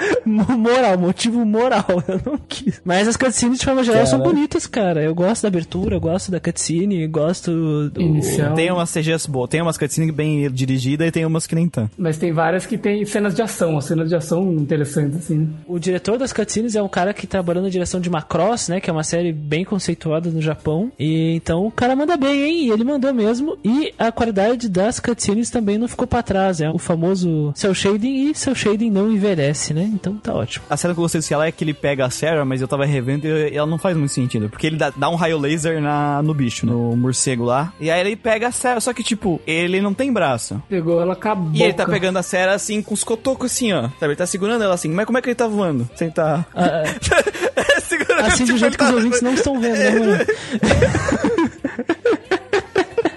moral, 0.24 0.98
motivo 0.98 1.44
moral. 1.44 1.84
Eu 2.08 2.20
não 2.24 2.38
quis. 2.48 2.80
Mas 2.84 3.08
as 3.08 3.16
cutscenes, 3.16 3.58
de 3.58 3.64
forma 3.64 3.82
geral, 3.82 4.06
são 4.06 4.18
bonitas, 4.18 4.66
cara. 4.66 5.02
Eu 5.02 5.14
gosto 5.14 5.42
da 5.42 5.48
abertura, 5.48 5.96
eu 5.96 6.00
gosto 6.00 6.30
da 6.30 6.40
cutscene, 6.40 7.06
gosto 7.06 7.88
do. 7.90 8.00
Inicial. 8.00 8.54
Tem 8.54 8.70
umas 8.70 8.90
CGs 8.92 9.28
boas, 9.28 9.50
tem 9.50 9.60
umas 9.60 9.78
cutscenes 9.78 10.14
bem 10.14 10.50
dirigidas 10.50 11.08
e 11.08 11.10
tem 11.10 11.24
umas 11.24 11.46
que 11.46 11.54
nem 11.54 11.68
tanto. 11.68 11.90
Mas 11.98 12.18
tem 12.18 12.32
várias 12.32 12.66
que 12.66 12.78
tem 12.78 13.04
cenas 13.04 13.34
de 13.34 13.42
ação, 13.42 13.76
as 13.76 13.84
cenas 13.84 14.08
de 14.08 14.14
ação 14.14 14.52
interessantes, 14.54 15.18
assim? 15.18 15.48
O 15.66 15.78
diretor 15.78 16.18
das 16.18 16.32
cutscenes 16.32 16.74
é 16.74 16.82
um 16.82 16.88
cara 16.88 17.12
que 17.12 17.26
trabalhou 17.26 17.62
na 17.62 17.68
direção 17.68 18.00
de 18.00 18.10
Macross, 18.10 18.68
né? 18.68 18.80
Que 18.80 18.90
é 18.90 18.92
uma 18.92 19.04
série 19.04 19.32
bem 19.32 19.64
conceituada 19.64 20.30
no 20.30 20.40
Japão. 20.40 20.90
E 20.98 21.34
então 21.34 21.66
o 21.66 21.70
cara 21.70 21.96
manda 21.96 22.16
bem, 22.16 22.42
hein? 22.42 22.66
E 22.66 22.70
ele 22.70 22.84
mandou 22.84 23.12
mesmo. 23.12 23.56
E 23.64 23.92
a 23.98 24.10
qualidade 24.12 24.68
das 24.68 25.00
cutscenes 25.00 25.50
também 25.50 25.78
não 25.78 25.88
ficou 25.88 26.06
pra 26.06 26.22
trás. 26.22 26.60
É 26.60 26.70
o 26.70 26.78
famoso 26.78 27.52
cel 27.54 27.74
shading 27.74 28.30
e 28.30 28.34
cel 28.34 28.54
shading 28.54 28.90
não 28.90 29.10
envelhece, 29.10 29.72
né? 29.74 29.85
Então 29.86 30.16
tá 30.16 30.34
ótimo. 30.34 30.64
A 30.68 30.76
cena 30.76 30.94
que 30.94 31.00
eu 31.00 31.02
gostei 31.02 31.20
desse 31.20 31.32
ela 31.34 31.46
é 31.46 31.52
que 31.52 31.62
ele 31.64 31.74
pega 31.74 32.04
a 32.04 32.10
Sarah, 32.10 32.44
mas 32.44 32.60
eu 32.60 32.68
tava 32.68 32.84
revendo 32.84 33.26
e 33.26 33.56
ela 33.56 33.66
não 33.66 33.78
faz 33.78 33.96
muito 33.96 34.12
sentido. 34.12 34.48
Porque 34.48 34.66
ele 34.66 34.76
dá, 34.76 34.90
dá 34.94 35.08
um 35.08 35.14
raio 35.14 35.38
laser 35.38 35.80
na, 35.80 36.22
no 36.22 36.34
bicho, 36.34 36.66
no 36.66 36.96
morcego 36.96 37.44
lá. 37.44 37.72
E 37.80 37.90
aí 37.90 38.00
ele 38.00 38.16
pega 38.16 38.48
a 38.48 38.52
Sarah, 38.52 38.80
só 38.80 38.92
que 38.92 39.02
tipo, 39.02 39.40
ele 39.46 39.80
não 39.80 39.94
tem 39.94 40.12
braço. 40.12 40.62
Pegou 40.68 41.00
ela 41.00 41.14
com 41.16 41.28
a 41.28 41.34
boca. 41.34 41.56
E 41.56 41.62
ele 41.62 41.72
tá 41.74 41.86
pegando 41.86 42.18
a 42.18 42.22
Sarah 42.22 42.54
assim, 42.54 42.82
com 42.82 42.94
os 42.94 43.04
cotocos 43.04 43.52
assim, 43.52 43.72
ó. 43.72 43.82
Sabe, 44.00 44.06
ele 44.06 44.16
tá 44.16 44.26
segurando 44.26 44.62
ela 44.62 44.74
assim. 44.74 44.90
Mas 44.90 45.06
como 45.06 45.18
é 45.18 45.22
que 45.22 45.28
ele 45.28 45.34
tá 45.34 45.46
voando? 45.46 45.88
Sem 45.94 46.10
tá... 46.10 46.44
segurando 47.86 48.26
Assim 48.26 48.44
do 48.44 48.46
tipo, 48.46 48.58
jeito 48.58 48.76
que 48.78 48.84
os 48.84 48.90
tá- 48.90 48.96
ouvintes 48.96 49.22
não 49.22 49.34
estão 49.34 49.60
vendo, 49.60 49.76
né, 49.78 49.90
mano? 50.00 50.24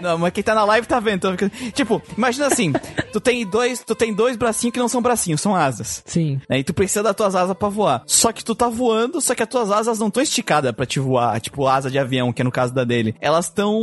Não, 0.01 0.17
mas 0.17 0.31
quem 0.33 0.43
tá 0.43 0.53
na 0.55 0.63
live 0.65 0.87
tá 0.87 0.99
vendo. 0.99 1.15
Então, 1.15 1.31
fica- 1.31 1.51
tipo, 1.71 2.01
imagina 2.17 2.47
assim, 2.47 2.71
tu 3.11 3.19
tem 3.19 3.45
dois, 3.45 3.83
tu 3.83 3.95
tem 3.95 4.13
dois 4.13 4.35
bracinhos 4.37 4.73
que 4.73 4.79
não 4.79 4.87
são 4.87 5.01
bracinhos, 5.01 5.41
são 5.41 5.55
asas. 5.55 6.01
Sim. 6.05 6.39
Né? 6.49 6.59
E 6.59 6.63
tu 6.63 6.73
precisa 6.73 7.03
das 7.03 7.15
tuas 7.15 7.35
asas 7.35 7.55
pra 7.55 7.69
voar. 7.69 8.03
Só 8.05 8.31
que 8.31 8.43
tu 8.43 8.53
tá 8.55 8.67
voando, 8.69 9.19
só 9.21 9.33
que 9.35 9.43
as 9.43 9.49
tuas 9.49 9.71
asas 9.71 9.99
não 9.99 10.07
estão 10.07 10.21
esticadas 10.23 10.71
pra 10.71 10.85
te 10.85 10.99
voar, 10.99 11.39
tipo 11.41 11.67
asa 11.67 11.89
de 11.91 11.97
avião, 11.99 12.31
que 12.33 12.41
é 12.41 12.45
no 12.45 12.51
caso 12.51 12.73
da 12.73 12.83
dele. 12.83 13.15
Elas 13.19 13.45
estão 13.45 13.79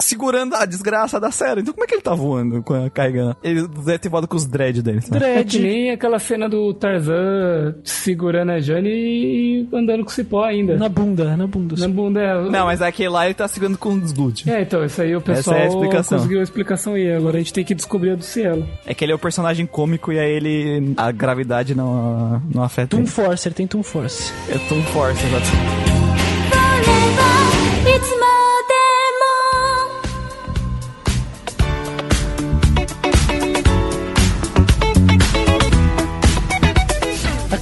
segurando 0.00 0.54
a 0.54 0.64
desgraça 0.64 1.18
da 1.20 1.30
série. 1.30 1.60
Então 1.60 1.72
como 1.74 1.84
é 1.84 1.86
que 1.86 1.94
ele 1.94 2.02
tá 2.02 2.14
voando, 2.14 2.62
com 2.62 2.74
a- 2.74 2.90
carregando? 2.90 3.36
Ele 3.42 3.66
deve 3.68 3.98
ter 3.98 4.08
voado 4.08 4.26
com 4.28 4.36
os 4.36 4.46
dread 4.46 4.82
dele. 4.82 5.00
sabe? 5.00 5.24
É 5.24 5.44
que 5.44 5.58
Dread. 5.58 5.60
nem 5.62 5.90
aquela 5.90 6.18
cena 6.18 6.48
do 6.48 6.72
Tarzan 6.74 7.74
segurando 7.84 8.52
a 8.52 8.60
Jane 8.60 8.88
e 8.90 9.68
andando 9.72 10.04
com 10.04 10.10
o 10.10 10.12
cipó 10.12 10.44
ainda. 10.44 10.76
Na 10.76 10.88
bunda, 10.88 11.36
na 11.36 11.46
bunda. 11.46 11.74
Na 11.78 11.88
bunda 11.88 12.20
é... 12.20 12.42
Não, 12.50 12.66
mas 12.66 12.80
aquele 12.82 13.08
lá 13.08 13.24
ele 13.26 13.34
tá 13.34 13.46
segurando 13.48 13.78
com 13.78 13.90
os 13.94 14.12
glúteos. 14.12 14.46
É, 14.48 14.62
então, 14.62 14.84
isso 14.84 15.00
aí 15.02 15.14
o 15.16 15.20
pessoal 15.20 15.41
Essa 15.50 15.54
é 15.60 15.64
a 15.64 15.66
explicação. 15.68 16.18
conseguiu 16.18 16.40
a 16.40 16.42
explicação 16.42 16.94
aí. 16.94 17.12
Agora 17.12 17.36
a 17.36 17.40
gente 17.40 17.52
tem 17.52 17.64
que 17.64 17.74
descobrir 17.74 18.10
a 18.10 18.14
do 18.14 18.24
Cielo. 18.24 18.66
É 18.86 18.94
que 18.94 19.04
ele 19.04 19.12
é 19.12 19.14
o 19.14 19.18
personagem 19.18 19.66
cômico 19.66 20.12
e 20.12 20.18
aí 20.18 20.30
ele. 20.32 20.94
A 20.96 21.10
gravidade 21.10 21.74
não, 21.74 22.42
não 22.52 22.62
afeta 22.62 22.88
Toon 22.88 23.00
ele. 23.00 23.08
Force, 23.08 23.48
ele 23.48 23.54
tem 23.54 23.66
Toon 23.66 23.82
Force. 23.82 24.32
É 24.48 24.58
Toon 24.68 24.82
Force, 24.84 25.24
exato. 25.26 25.46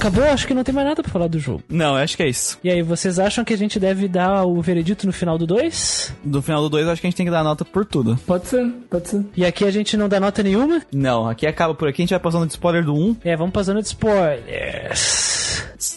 Acabou? 0.01 0.23
Acho 0.23 0.47
que 0.47 0.55
não 0.55 0.63
tem 0.63 0.73
mais 0.73 0.87
nada 0.87 1.03
pra 1.03 1.11
falar 1.11 1.27
do 1.27 1.37
jogo. 1.37 1.61
Não, 1.69 1.95
eu 1.95 2.03
acho 2.03 2.17
que 2.17 2.23
é 2.23 2.27
isso. 2.27 2.57
E 2.63 2.71
aí, 2.71 2.81
vocês 2.81 3.19
acham 3.19 3.45
que 3.45 3.53
a 3.53 3.57
gente 3.57 3.79
deve 3.79 4.07
dar 4.07 4.45
o 4.45 4.59
veredito 4.59 5.05
no 5.05 5.13
final 5.13 5.37
do 5.37 5.45
2? 5.45 6.15
Do 6.23 6.41
final 6.41 6.63
do 6.63 6.69
2, 6.69 6.87
eu 6.87 6.91
acho 6.91 7.01
que 7.01 7.05
a 7.05 7.09
gente 7.11 7.17
tem 7.17 7.25
que 7.27 7.31
dar 7.31 7.43
nota 7.43 7.63
por 7.63 7.85
tudo. 7.85 8.19
Pode 8.25 8.47
ser, 8.47 8.67
pode 8.89 9.07
ser. 9.07 9.23
E 9.37 9.45
aqui 9.45 9.63
a 9.63 9.69
gente 9.69 9.95
não 9.95 10.09
dá 10.09 10.19
nota 10.19 10.41
nenhuma? 10.41 10.81
Não, 10.91 11.29
aqui 11.29 11.45
acaba 11.45 11.75
por 11.75 11.87
aqui, 11.87 12.01
a 12.01 12.03
gente 12.03 12.09
vai 12.09 12.19
passando 12.19 12.47
de 12.47 12.53
spoiler 12.53 12.83
do 12.83 12.95
1. 12.95 13.17
É, 13.23 13.37
vamos 13.37 13.53
passando 13.53 13.79
de 13.79 13.89
spoilers. 13.89 15.41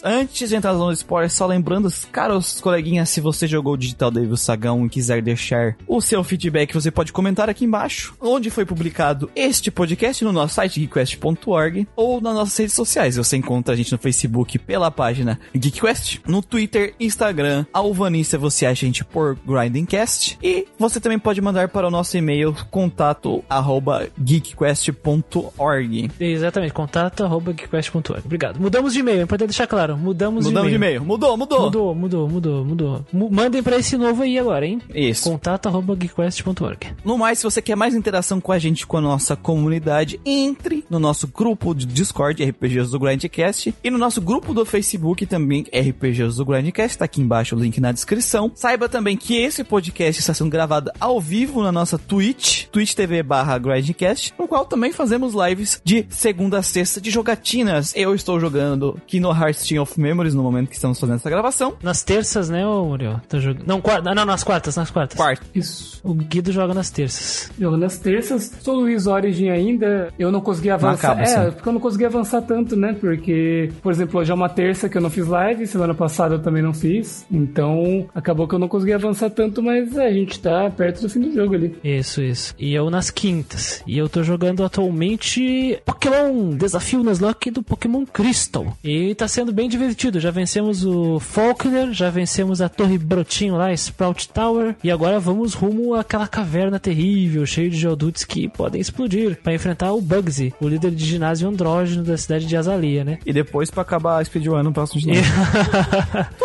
Antes 0.03 0.49
de 0.49 0.55
entrar 0.55 0.73
na 0.73 0.79
zona 0.79 0.91
de 0.93 0.97
spoiler, 0.97 1.31
só 1.31 1.45
lembrando, 1.45 1.91
caros 2.11 2.59
coleguinhas, 2.59 3.09
se 3.09 3.21
você 3.21 3.47
jogou 3.47 3.73
o 3.73 3.77
Digital 3.77 4.11
Devil 4.11 4.37
Saga 4.37 4.73
1 4.73 4.85
e 4.85 4.89
quiser 4.89 5.21
deixar 5.21 5.75
o 5.87 6.01
seu 6.01 6.23
feedback, 6.23 6.73
você 6.73 6.89
pode 6.89 7.13
comentar 7.13 7.49
aqui 7.49 7.65
embaixo, 7.65 8.15
onde 8.19 8.49
foi 8.49 8.65
publicado 8.65 9.29
este 9.35 9.69
podcast 9.69 10.23
no 10.23 10.31
nosso 10.31 10.55
site 10.55 10.79
geekquest.org 10.79 11.87
ou 11.95 12.19
nas 12.19 12.33
nossas 12.33 12.57
redes 12.57 12.73
sociais. 12.73 13.17
Você 13.17 13.37
encontra 13.37 13.73
a 13.73 13.77
gente 13.77 13.94
no 13.95 14.01
Facebook 14.01 14.59
pela 14.59 14.91
página 14.91 15.39
GeekQuest. 15.53 16.19
No 16.27 16.41
Twitter, 16.41 16.93
Instagram, 16.99 17.65
Alvanista, 17.73 18.37
você 18.37 18.65
acha 18.65 18.85
a 18.85 18.87
gente 18.87 19.03
por 19.03 19.37
GrindingCast. 19.45 20.37
E 20.43 20.67
você 20.77 20.99
também 20.99 21.17
pode 21.17 21.41
mandar 21.41 21.69
para 21.69 21.87
o 21.87 21.91
nosso 21.91 22.17
e-mail 22.17 22.53
contato 22.69 23.43
arroba 23.49 24.07
geekquest.org. 24.19 26.11
Exatamente, 26.19 26.73
contato 26.73 27.23
arroba 27.23 27.53
geekquest.org. 27.53 28.21
Obrigado. 28.25 28.59
Mudamos 28.59 28.93
de 28.93 28.99
e-mail, 28.99 29.19
é 29.19 29.23
importante 29.23 29.49
deixar 29.49 29.67
claro. 29.67 29.97
Mudamos, 29.97 30.45
Mudamos 30.45 30.69
de 30.69 30.75
e-mail. 30.75 31.03
Mudou, 31.03 31.37
mudou. 31.37 31.61
Mudou, 31.63 31.95
mudou, 31.95 32.29
mudou, 32.29 32.65
mudou. 32.65 33.05
Mu- 33.11 33.29
Mandem 33.31 33.61
pra 33.63 33.77
esse 33.77 33.97
novo 33.97 34.23
aí 34.23 34.37
agora, 34.37 34.65
hein? 34.65 34.81
Isso. 34.93 35.29
Contato 35.29 35.67
arroba 35.67 35.95
geekquest.org. 35.95 36.87
No 37.03 37.17
mais, 37.17 37.39
se 37.39 37.43
você 37.43 37.61
quer 37.61 37.75
mais 37.75 37.95
interação 37.95 38.39
com 38.41 38.51
a 38.51 38.59
gente, 38.59 38.85
com 38.85 38.97
a 38.97 39.01
nossa 39.01 39.35
comunidade, 39.35 40.19
entre 40.25 40.83
no 40.89 40.99
nosso 40.99 41.27
grupo 41.27 41.73
de 41.73 41.85
Discord 41.85 42.43
RPGs 42.43 42.91
do 42.91 42.99
Grindcast 42.99 43.73
e 43.85 43.91
no 43.91 43.99
nosso 43.99 44.19
grupo 44.19 44.51
do 44.51 44.65
Facebook 44.65 45.27
também 45.27 45.63
RPGs 45.71 46.37
do 46.37 46.43
Grindcast, 46.43 46.97
tá 46.97 47.05
aqui 47.05 47.21
embaixo 47.21 47.55
o 47.55 47.59
link 47.59 47.79
na 47.79 47.91
descrição. 47.91 48.51
Saiba 48.55 48.89
também 48.89 49.15
que 49.15 49.37
esse 49.37 49.63
podcast 49.63 50.19
está 50.19 50.33
sendo 50.33 50.49
gravado 50.49 50.89
ao 50.99 51.21
vivo 51.21 51.61
na 51.61 51.71
nossa 51.71 51.95
Twitch, 51.95 52.65
Twitch 52.71 52.95
TV 52.95 53.21
barra 53.21 53.59
Grindcast, 53.59 54.33
no 54.39 54.47
qual 54.47 54.65
também 54.65 54.91
fazemos 54.91 55.35
lives 55.35 55.79
de 55.83 56.03
segunda 56.09 56.57
a 56.57 56.63
sexta 56.63 56.99
de 56.99 57.11
jogatinas. 57.11 57.93
Eu 57.95 58.15
estou 58.15 58.39
jogando 58.39 58.99
Kino 59.05 59.29
Hearts 59.29 59.67
Team 59.67 59.83
of 59.83 60.01
Memories 60.01 60.33
no 60.33 60.41
momento 60.41 60.69
que 60.69 60.75
estamos 60.75 60.99
fazendo 60.99 61.17
essa 61.17 61.29
gravação. 61.29 61.75
Nas 61.83 62.01
terças, 62.01 62.49
né, 62.49 62.65
ô 62.65 62.85
Muriel? 62.85 63.21
Tá 63.29 63.37
jogando. 63.37 63.67
Não, 63.67 63.79
quarta, 63.81 64.15
não, 64.15 64.25
nas 64.25 64.43
quartas, 64.43 64.75
nas 64.75 64.89
quartas. 64.89 65.15
Quarto. 65.15 65.45
Isso. 65.53 66.01
O 66.03 66.15
Guido 66.15 66.51
joga 66.51 66.73
nas 66.73 66.89
terças. 66.89 67.51
Jogando 67.59 67.81
nas 67.81 67.99
terças. 67.99 68.51
Sou 68.61 68.77
Luiz 68.77 69.05
Origin 69.05 69.49
ainda. 69.49 70.11
Eu 70.17 70.31
não 70.31 70.41
consegui 70.41 70.71
avançar. 70.71 71.11
acaba, 71.11 71.21
é, 71.21 71.51
porque 71.51 71.69
eu 71.69 71.73
não 71.73 71.79
consegui 71.79 72.05
avançar 72.05 72.41
tanto, 72.41 72.75
né? 72.75 72.95
Porque, 72.99 73.69
por 73.81 73.91
exemplo, 73.91 74.19
hoje 74.19 74.31
é 74.31 74.35
uma 74.35 74.49
terça 74.49 74.89
que 74.89 74.97
eu 74.97 75.01
não 75.01 75.09
fiz 75.09 75.27
live. 75.27 75.67
Semana 75.67 75.93
passada 75.93 76.35
eu 76.35 76.39
também 76.39 76.61
não 76.61 76.73
fiz. 76.73 77.25
Então, 77.31 78.07
acabou 78.13 78.47
que 78.47 78.55
eu 78.55 78.59
não 78.59 78.67
consegui 78.67 78.93
avançar 78.93 79.29
tanto, 79.29 79.61
mas 79.61 79.95
é, 79.97 80.07
a 80.07 80.13
gente 80.13 80.39
tá 80.39 80.69
perto 80.69 81.01
do 81.01 81.09
fim 81.09 81.21
do 81.21 81.33
jogo 81.33 81.55
ali. 81.55 81.75
Isso, 81.83 82.21
isso. 82.21 82.53
E 82.57 82.73
eu 82.73 82.89
nas 82.89 83.09
quintas. 83.09 83.83
E 83.87 83.97
eu 83.97 84.09
tô 84.09 84.23
jogando 84.23 84.63
atualmente 84.63 85.79
Pokémon 85.85 86.55
Desafio 86.55 87.03
Nuzlocke 87.03 87.51
do 87.51 87.63
Pokémon 87.63 88.05
Crystal. 88.05 88.75
E 88.83 89.13
tá 89.15 89.27
sendo 89.27 89.51
bem 89.51 89.69
divertido. 89.69 90.19
Já 90.19 90.31
vencemos 90.31 90.85
o 90.85 91.19
Faulkner, 91.19 91.93
já 91.93 92.09
vencemos 92.09 92.61
a 92.61 92.69
Torre 92.69 92.97
Brotinho 92.97 93.55
lá, 93.55 93.71
Sprout 93.73 94.29
Tower. 94.29 94.75
E 94.83 94.91
agora 94.91 95.19
vamos 95.19 95.53
rumo 95.53 95.95
àquela 95.95 96.27
caverna 96.27 96.79
terrível, 96.79 97.45
cheio 97.45 97.69
de 97.69 97.77
Geodudes 97.77 98.23
que 98.23 98.47
podem 98.47 98.81
explodir. 98.81 99.37
Pra 99.41 99.53
enfrentar 99.53 99.91
o 99.93 100.01
Bugsy, 100.01 100.53
o 100.59 100.67
líder 100.67 100.91
de 100.91 101.05
ginásio 101.05 101.47
andrógeno 101.47 102.03
da 102.03 102.17
cidade 102.17 102.45
de 102.45 102.55
Azalia, 102.55 103.03
né? 103.03 103.19
E 103.25 103.33
depois, 103.33 103.64
pra 103.69 103.81
acabar 103.81 104.21
a 104.21 104.25
speedrun 104.25 104.63
no 104.63 104.71
próximo 104.71 105.01
de 105.01 105.07
novo. 105.07 105.21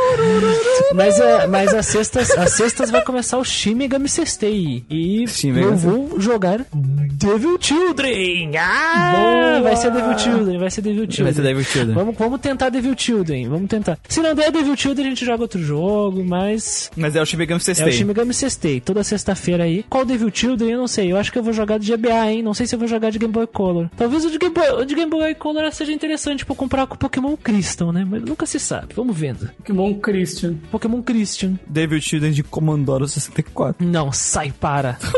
mas, 0.95 1.19
é, 1.19 1.47
mas 1.47 1.75
as 1.75 1.87
sextas, 1.87 2.31
as 2.33 2.53
sextas 2.53 2.91
vai 2.91 3.03
começar 3.03 3.39
o 3.39 3.45
Shin 3.45 3.75
Megami 3.75 4.09
Sextei. 4.09 4.85
E 4.91 5.27
Shin 5.29 5.57
eu 5.57 5.77
vou 5.77 6.21
jogar 6.21 6.65
Devil 6.73 7.59
Children. 7.61 8.53
Ah, 8.59 9.13
Boa! 9.15 9.63
vai 9.63 9.77
ser 9.77 9.91
Devil 9.91 10.19
Children, 10.19 10.59
vai 10.59 10.71
ser 10.71 10.83
Devil 10.83 11.05
Children. 11.05 11.25
Vai 11.25 11.33
ser 11.33 11.43
Devil 11.43 11.65
Children. 11.65 11.95
Vamos, 11.95 12.17
vamos 12.17 12.41
tentar 12.41 12.69
Devil 12.71 12.95
Children, 12.97 13.49
vamos 13.49 13.69
tentar. 13.69 13.99
Se 14.09 14.21
não 14.21 14.35
der 14.35 14.51
Devil 14.51 14.77
Children, 14.77 15.07
a 15.07 15.11
gente 15.11 15.25
joga 15.25 15.43
outro 15.43 15.63
jogo, 15.63 16.25
mas 16.25 16.91
Mas 16.97 17.17
é 17.17 17.23
o 17.23 17.27
Shin 17.27 17.37
Megami 17.37 17.61
é 17.69 17.85
o. 17.85 17.93
Shin 17.93 18.05
Megami 18.05 18.35
Sextei, 18.35 18.81
toda 18.81 19.05
sexta-feira 19.05 19.65
aí. 19.65 19.85
Qual 19.89 20.05
Devil 20.05 20.31
Children, 20.33 20.71
eu 20.71 20.79
não 20.79 20.89
sei. 20.89 21.13
Eu 21.13 21.17
acho 21.17 21.31
que 21.31 21.39
eu 21.39 21.43
vou 21.43 21.53
jogar 21.53 21.79
de 21.79 21.95
GBA, 21.95 22.31
hein? 22.31 22.43
Não 22.43 22.55
sei 22.55 22.67
se 22.67 22.75
eu 22.75 22.79
vou 22.79 22.89
jogar 22.89 23.11
de 23.11 23.19
Game 23.19 23.33
Boy 23.33 23.47
Color. 23.47 23.89
Talvez 23.97 24.25
o 24.25 24.31
de 24.31 24.39
Game 24.39 24.55
Boy, 24.55 24.83
o 24.83 24.85
de 24.85 24.95
Game 24.95 25.11
Boy 25.11 25.35
Color 25.35 25.71
seja 25.73 25.93
interessante 25.93 26.45
pra 26.45 26.55
comprar 26.55 26.87
com 26.87 26.97
Pokémon 27.11 27.37
Crystal, 27.37 27.93
né? 27.93 28.07
Mas 28.09 28.23
nunca 28.23 28.47
se 28.47 28.61
sabe. 28.61 28.95
Vamos 28.95 29.17
vendo. 29.17 29.51
Pokémon 29.59 29.95
Christian. 29.95 30.55
Pokémon 30.71 31.03
Christian. 31.03 31.59
Devil 31.67 32.01
Children 32.01 32.31
de 32.31 32.45
Commodore 32.45 33.09
64. 33.09 33.85
Não, 33.85 34.13
sai, 34.13 34.53
para. 34.53 34.97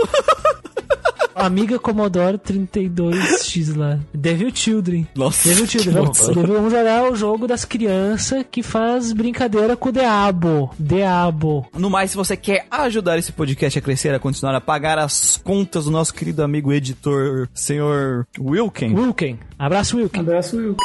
Amiga 1.34 1.78
Commodore 1.78 2.38
32X 2.38 3.76
lá. 3.76 3.98
Devil 4.14 4.54
Children. 4.54 5.06
Nossa, 5.14 5.48
Devil 5.48 5.66
que 5.66 5.72
Children. 5.72 5.94
Vamos, 5.94 6.20
loucura. 6.20 6.46
vamos 6.46 6.72
jogar 6.72 7.10
o 7.10 7.16
jogo 7.16 7.46
das 7.46 7.64
crianças 7.64 8.44
que 8.50 8.62
faz 8.62 9.12
brincadeira 9.12 9.76
com 9.76 9.88
o 9.88 9.92
Diabo. 9.92 10.70
Diabo. 10.78 11.66
No 11.76 11.90
mais, 11.90 12.12
se 12.12 12.16
você 12.16 12.36
quer 12.36 12.66
ajudar 12.70 13.18
esse 13.18 13.32
podcast 13.32 13.78
a 13.78 13.82
crescer, 13.82 14.14
a 14.14 14.18
continuar 14.18 14.54
a 14.54 14.60
pagar 14.60 14.98
as 14.98 15.36
contas 15.36 15.86
do 15.86 15.90
nosso 15.90 16.14
querido 16.14 16.42
amigo 16.42 16.72
editor, 16.72 17.48
senhor 17.52 18.26
Wilken, 18.38 18.94
Wilken. 18.94 19.38
Abraço, 19.58 19.96
Wilken. 19.96 20.20
Abraço, 20.20 20.56
Will. 20.56 20.76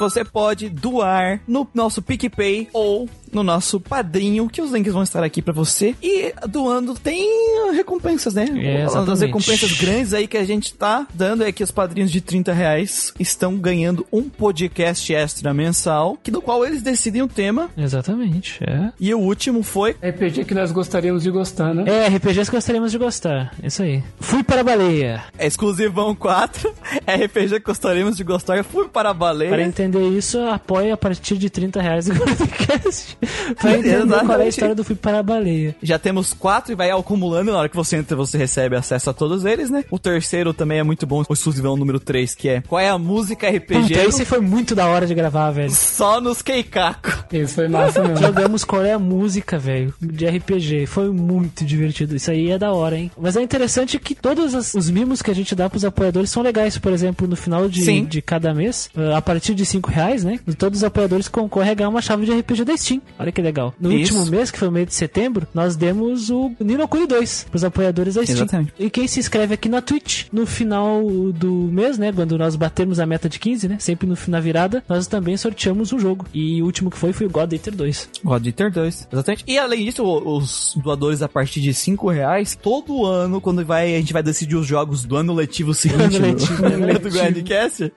Você 0.00 0.24
pode 0.24 0.68
doar 0.70 1.42
no 1.46 1.68
nosso 1.74 2.00
PicPay 2.00 2.68
ou 2.72 3.08
no 3.32 3.42
nosso 3.42 3.80
padrinho, 3.80 4.48
que 4.48 4.60
os 4.60 4.72
links 4.72 4.92
vão 4.92 5.02
estar 5.02 5.22
aqui 5.22 5.40
pra 5.42 5.52
você. 5.52 5.94
E 6.02 6.32
doando 6.48 6.94
tem 6.94 7.72
recompensas, 7.74 8.34
né? 8.34 8.46
É, 8.56 8.88
Uma 8.88 9.04
das 9.04 9.20
recompensas 9.20 9.72
grandes 9.72 10.12
aí 10.12 10.26
que 10.26 10.36
a 10.36 10.44
gente 10.44 10.74
tá 10.74 11.06
dando 11.14 11.44
é 11.44 11.52
que 11.52 11.62
os 11.62 11.70
padrinhos 11.70 12.10
de 12.10 12.20
30 12.20 12.52
reais 12.52 13.12
estão 13.18 13.56
ganhando 13.56 14.06
um 14.12 14.28
podcast 14.28 15.12
extra 15.14 15.52
mensal, 15.54 16.18
que 16.22 16.30
no 16.30 16.42
qual 16.42 16.64
eles 16.64 16.82
decidem 16.82 17.22
o 17.22 17.28
tema. 17.28 17.70
Exatamente, 17.76 18.58
é. 18.64 18.92
E 18.98 19.12
o 19.14 19.18
último 19.18 19.62
foi 19.62 19.92
RPG 20.02 20.44
que 20.44 20.54
nós 20.54 20.72
gostaríamos 20.72 21.22
de 21.22 21.30
gostar, 21.30 21.74
né? 21.74 21.84
É, 21.86 22.08
RPGs 22.08 22.50
que 22.50 22.56
gostaríamos 22.56 22.90
de 22.92 22.98
gostar. 22.98 23.54
Isso 23.62 23.82
aí. 23.82 24.02
Fui 24.18 24.42
para 24.42 24.60
a 24.60 24.64
baleia. 24.64 25.22
É 25.38 25.46
exclusivão 25.46 26.14
4, 26.14 26.72
RPG 27.06 27.60
que 27.60 27.66
gostaríamos 27.66 28.16
de 28.16 28.24
gostar, 28.24 28.62
fui 28.64 28.88
para 28.88 29.10
a 29.10 29.14
baleia. 29.14 29.50
Para 29.50 29.62
entender 29.62 30.08
isso, 30.08 30.38
apoie 30.40 30.90
a 30.90 30.96
partir 30.96 31.36
de 31.38 31.48
30 31.50 31.80
reais 31.80 32.08
o 32.08 32.14
podcast. 32.18 33.18
pra 33.60 33.76
entender 33.76 34.24
qual 34.24 34.40
é 34.40 34.44
a 34.44 34.48
história 34.48 34.74
do 34.74 34.84
Fui 34.84 34.94
para 34.96 35.18
a 35.18 35.22
baleia. 35.22 35.74
Já 35.82 35.98
temos 35.98 36.32
quatro 36.32 36.72
e 36.72 36.74
vai 36.74 36.90
acumulando. 36.90 37.52
Na 37.52 37.58
hora 37.58 37.68
que 37.68 37.76
você 37.76 37.96
entra, 37.96 38.16
você 38.16 38.38
recebe 38.38 38.76
acesso 38.76 39.10
a 39.10 39.12
todos 39.12 39.44
eles, 39.44 39.70
né? 39.70 39.84
O 39.90 39.98
terceiro 39.98 40.52
também 40.52 40.78
é 40.78 40.82
muito 40.82 41.06
bom, 41.06 41.22
o 41.28 41.32
exclusivão 41.32 41.76
número 41.76 42.00
3, 42.00 42.34
que 42.34 42.48
é 42.48 42.60
qual 42.62 42.80
é 42.80 42.88
a 42.88 42.98
música 42.98 43.48
RPG 43.48 43.88
Puta, 43.88 44.04
esse 44.04 44.24
foi 44.24 44.40
muito 44.40 44.74
da 44.74 44.86
hora 44.86 45.06
de 45.06 45.14
gravar, 45.14 45.50
velho. 45.50 45.70
só 45.70 46.20
nos 46.20 46.42
Keikaku. 46.42 47.24
Isso 47.32 47.54
foi 47.54 47.68
massa 47.68 48.02
mesmo. 48.02 48.16
Jogamos 48.16 48.64
qual 48.64 48.84
é 48.84 48.92
a 48.92 48.98
música, 48.98 49.58
velho, 49.58 49.94
de 50.00 50.26
RPG. 50.26 50.86
Foi 50.86 51.10
muito 51.10 51.64
divertido. 51.64 52.16
Isso 52.16 52.30
aí 52.30 52.50
é 52.50 52.58
da 52.58 52.72
hora, 52.72 52.98
hein? 52.98 53.10
Mas 53.18 53.36
é 53.36 53.42
interessante 53.42 53.98
que 53.98 54.14
todos 54.14 54.74
os 54.74 54.90
mimos 54.90 55.22
que 55.22 55.30
a 55.30 55.34
gente 55.34 55.54
dá 55.54 55.68
pros 55.70 55.84
apoiadores 55.84 56.30
são 56.30 56.42
legais. 56.42 56.78
Por 56.78 56.92
exemplo, 56.92 57.26
no 57.28 57.36
final 57.36 57.68
de, 57.68 57.84
Sim. 57.84 58.04
de 58.04 58.20
cada 58.20 58.52
mês, 58.54 58.90
uh, 58.96 59.14
a 59.14 59.22
partir 59.22 59.54
de 59.54 59.64
5 59.64 59.90
reais, 59.90 60.24
né? 60.24 60.38
Todos 60.58 60.80
os 60.80 60.84
apoiadores 60.84 61.28
concorrem 61.28 61.70
a 61.70 61.74
ganhar 61.74 61.88
uma 61.88 62.02
chave 62.02 62.26
de 62.26 62.32
RPG 62.32 62.64
da 62.64 62.76
Steam. 62.76 63.00
Olha 63.18 63.32
que 63.32 63.40
legal. 63.40 63.74
No 63.80 63.92
Isso. 63.92 64.14
último 64.14 64.30
mês, 64.30 64.50
que 64.50 64.58
foi 64.58 64.68
o 64.68 64.72
mês 64.72 64.86
de 64.86 64.94
setembro, 64.94 65.46
nós 65.54 65.76
demos 65.76 66.30
o 66.30 66.52
Nino 66.60 66.86
Kuni 66.88 67.06
2 67.06 67.46
pros 67.50 67.64
apoiadores 67.64 68.14
da 68.14 68.22
Steam. 68.22 68.36
Exatamente. 68.36 68.72
E 68.78 68.90
quem 68.90 69.06
se 69.06 69.20
inscreve 69.20 69.54
aqui 69.54 69.68
na 69.68 69.80
Twitch, 69.80 70.26
no 70.32 70.46
final 70.46 71.02
do 71.32 71.52
mês, 71.52 71.98
né? 71.98 72.12
Quando 72.12 72.36
nós 72.38 72.56
batermos 72.56 73.00
a 73.00 73.06
meta 73.06 73.28
de 73.28 73.38
15, 73.38 73.68
né? 73.68 73.76
Sempre 73.78 74.06
no, 74.06 74.16
na 74.28 74.40
virada, 74.40 74.82
nós 74.88 75.06
também 75.06 75.36
sorteamos 75.36 75.92
um 75.92 75.98
jogo. 75.98 76.26
E 76.32 76.62
o 76.62 76.64
último 76.64 76.90
que 76.90 76.98
foi 76.98 77.12
foi 77.12 77.26
o 77.26 77.30
God 77.30 77.52
Eater 77.52 77.74
2. 77.74 78.08
God 78.24 78.46
Eater 78.46 78.70
2. 78.70 79.08
Exatamente. 79.12 79.44
E 79.46 79.58
além 79.58 79.84
disso, 79.84 80.04
os 80.04 80.74
doadores 80.76 81.22
a 81.22 81.28
partir 81.28 81.60
de 81.60 81.72
5 81.72 82.10
reais, 82.10 82.58
todo 82.60 83.06
ano, 83.06 83.40
quando 83.40 83.64
vai, 83.64 83.94
a 83.94 83.98
gente 83.98 84.12
vai 84.12 84.22
decidir 84.22 84.56
os 84.56 84.66
jogos 84.66 85.04
do 85.04 85.16
ano 85.16 85.32
letivo 85.32 85.74
seguinte 85.74 86.16
Ano 86.16 86.26
letivo, 86.26 86.62
do. 86.62 87.10
Grindcast. 87.10 87.92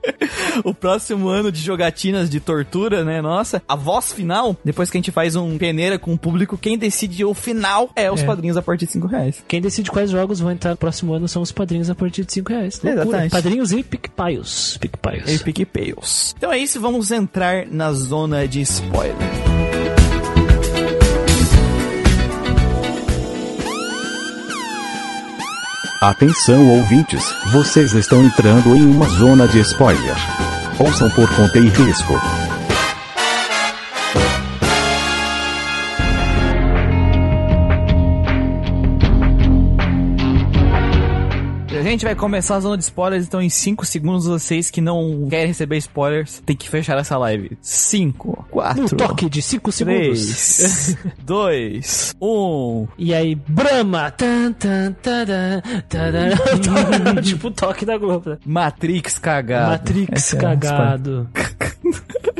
o 0.64 0.74
próximo 0.74 1.28
ano 1.28 1.50
de 1.50 1.60
jogatinas 1.60 2.28
de 2.28 2.40
tortura, 2.40 3.04
né? 3.04 3.20
Nossa, 3.20 3.62
a 3.66 3.76
voz 3.76 4.12
final, 4.12 4.29
depois 4.64 4.90
que 4.90 4.96
a 4.96 5.00
gente 5.00 5.10
faz 5.10 5.34
um 5.36 5.58
peneira 5.58 5.98
com 5.98 6.12
o 6.14 6.18
público, 6.18 6.56
quem 6.58 6.78
decide 6.78 7.24
o 7.24 7.34
final 7.34 7.90
é 7.96 8.10
os 8.10 8.22
É. 8.22 8.26
padrinhos 8.26 8.56
a 8.56 8.62
partir 8.62 8.86
de 8.86 8.92
5 8.92 9.06
reais. 9.06 9.42
Quem 9.48 9.60
decide 9.60 9.90
quais 9.90 10.10
jogos 10.10 10.40
vão 10.40 10.50
entrar 10.50 10.70
no 10.70 10.76
próximo 10.76 11.12
ano 11.12 11.26
são 11.28 11.42
os 11.42 11.52
padrinhos 11.52 11.90
a 11.90 11.94
partir 11.94 12.24
de 12.24 12.32
5 12.32 12.50
reais. 12.52 12.80
Loucura. 12.82 13.02
Exatamente. 13.04 13.30
Padrinhos 13.32 13.72
e 13.72 13.82
PicPaios. 13.82 14.76
PicPaios. 14.78 15.30
E 15.30 15.38
PicPayos. 15.38 16.34
Então 16.36 16.52
é 16.52 16.58
isso, 16.58 16.80
vamos 16.80 17.10
entrar 17.10 17.66
na 17.66 17.92
zona 17.92 18.46
de 18.46 18.60
spoiler. 18.62 19.16
Atenção 26.00 26.66
ouvintes, 26.70 27.22
vocês 27.52 27.92
estão 27.92 28.22
entrando 28.24 28.74
em 28.74 28.82
uma 28.84 29.06
zona 29.08 29.46
de 29.46 29.60
spoiler. 29.60 30.16
Ouçam 30.78 31.10
por 31.10 31.28
conta 31.36 31.58
e 31.58 31.68
risco. 31.68 32.14
A 41.80 41.82
gente 41.82 42.04
vai 42.04 42.14
começar 42.14 42.56
a 42.56 42.60
zona 42.60 42.76
de 42.76 42.84
spoilers, 42.84 43.24
então 43.26 43.40
em 43.40 43.48
5 43.48 43.86
segundos 43.86 44.26
vocês 44.26 44.70
que 44.70 44.82
não 44.82 45.26
querem 45.30 45.46
receber 45.46 45.78
spoilers, 45.78 46.42
tem 46.44 46.54
que 46.54 46.68
fechar 46.68 46.98
essa 46.98 47.16
live. 47.16 47.56
5, 47.62 48.46
4, 48.50 48.82
No 48.82 48.88
toque 48.90 49.30
de 49.30 49.40
5 49.40 49.72
segundos. 49.72 50.56
3, 50.58 50.96
2, 51.24 52.16
1. 52.20 52.88
E 52.98 53.14
aí, 53.14 53.34
Brahma! 53.34 54.10
Tan, 54.10 54.52
tan, 54.52 54.92
tadan, 54.92 55.62
tadan. 55.88 56.36
tipo 57.24 57.48
o 57.48 57.50
toque 57.50 57.86
da 57.86 57.96
Globo. 57.96 58.36
Matrix 58.44 59.18
cagado. 59.18 59.70
Matrix 59.70 60.08
Essa 60.12 60.36
é 60.36 60.38
cagado. 60.38 61.30
É 61.34 62.39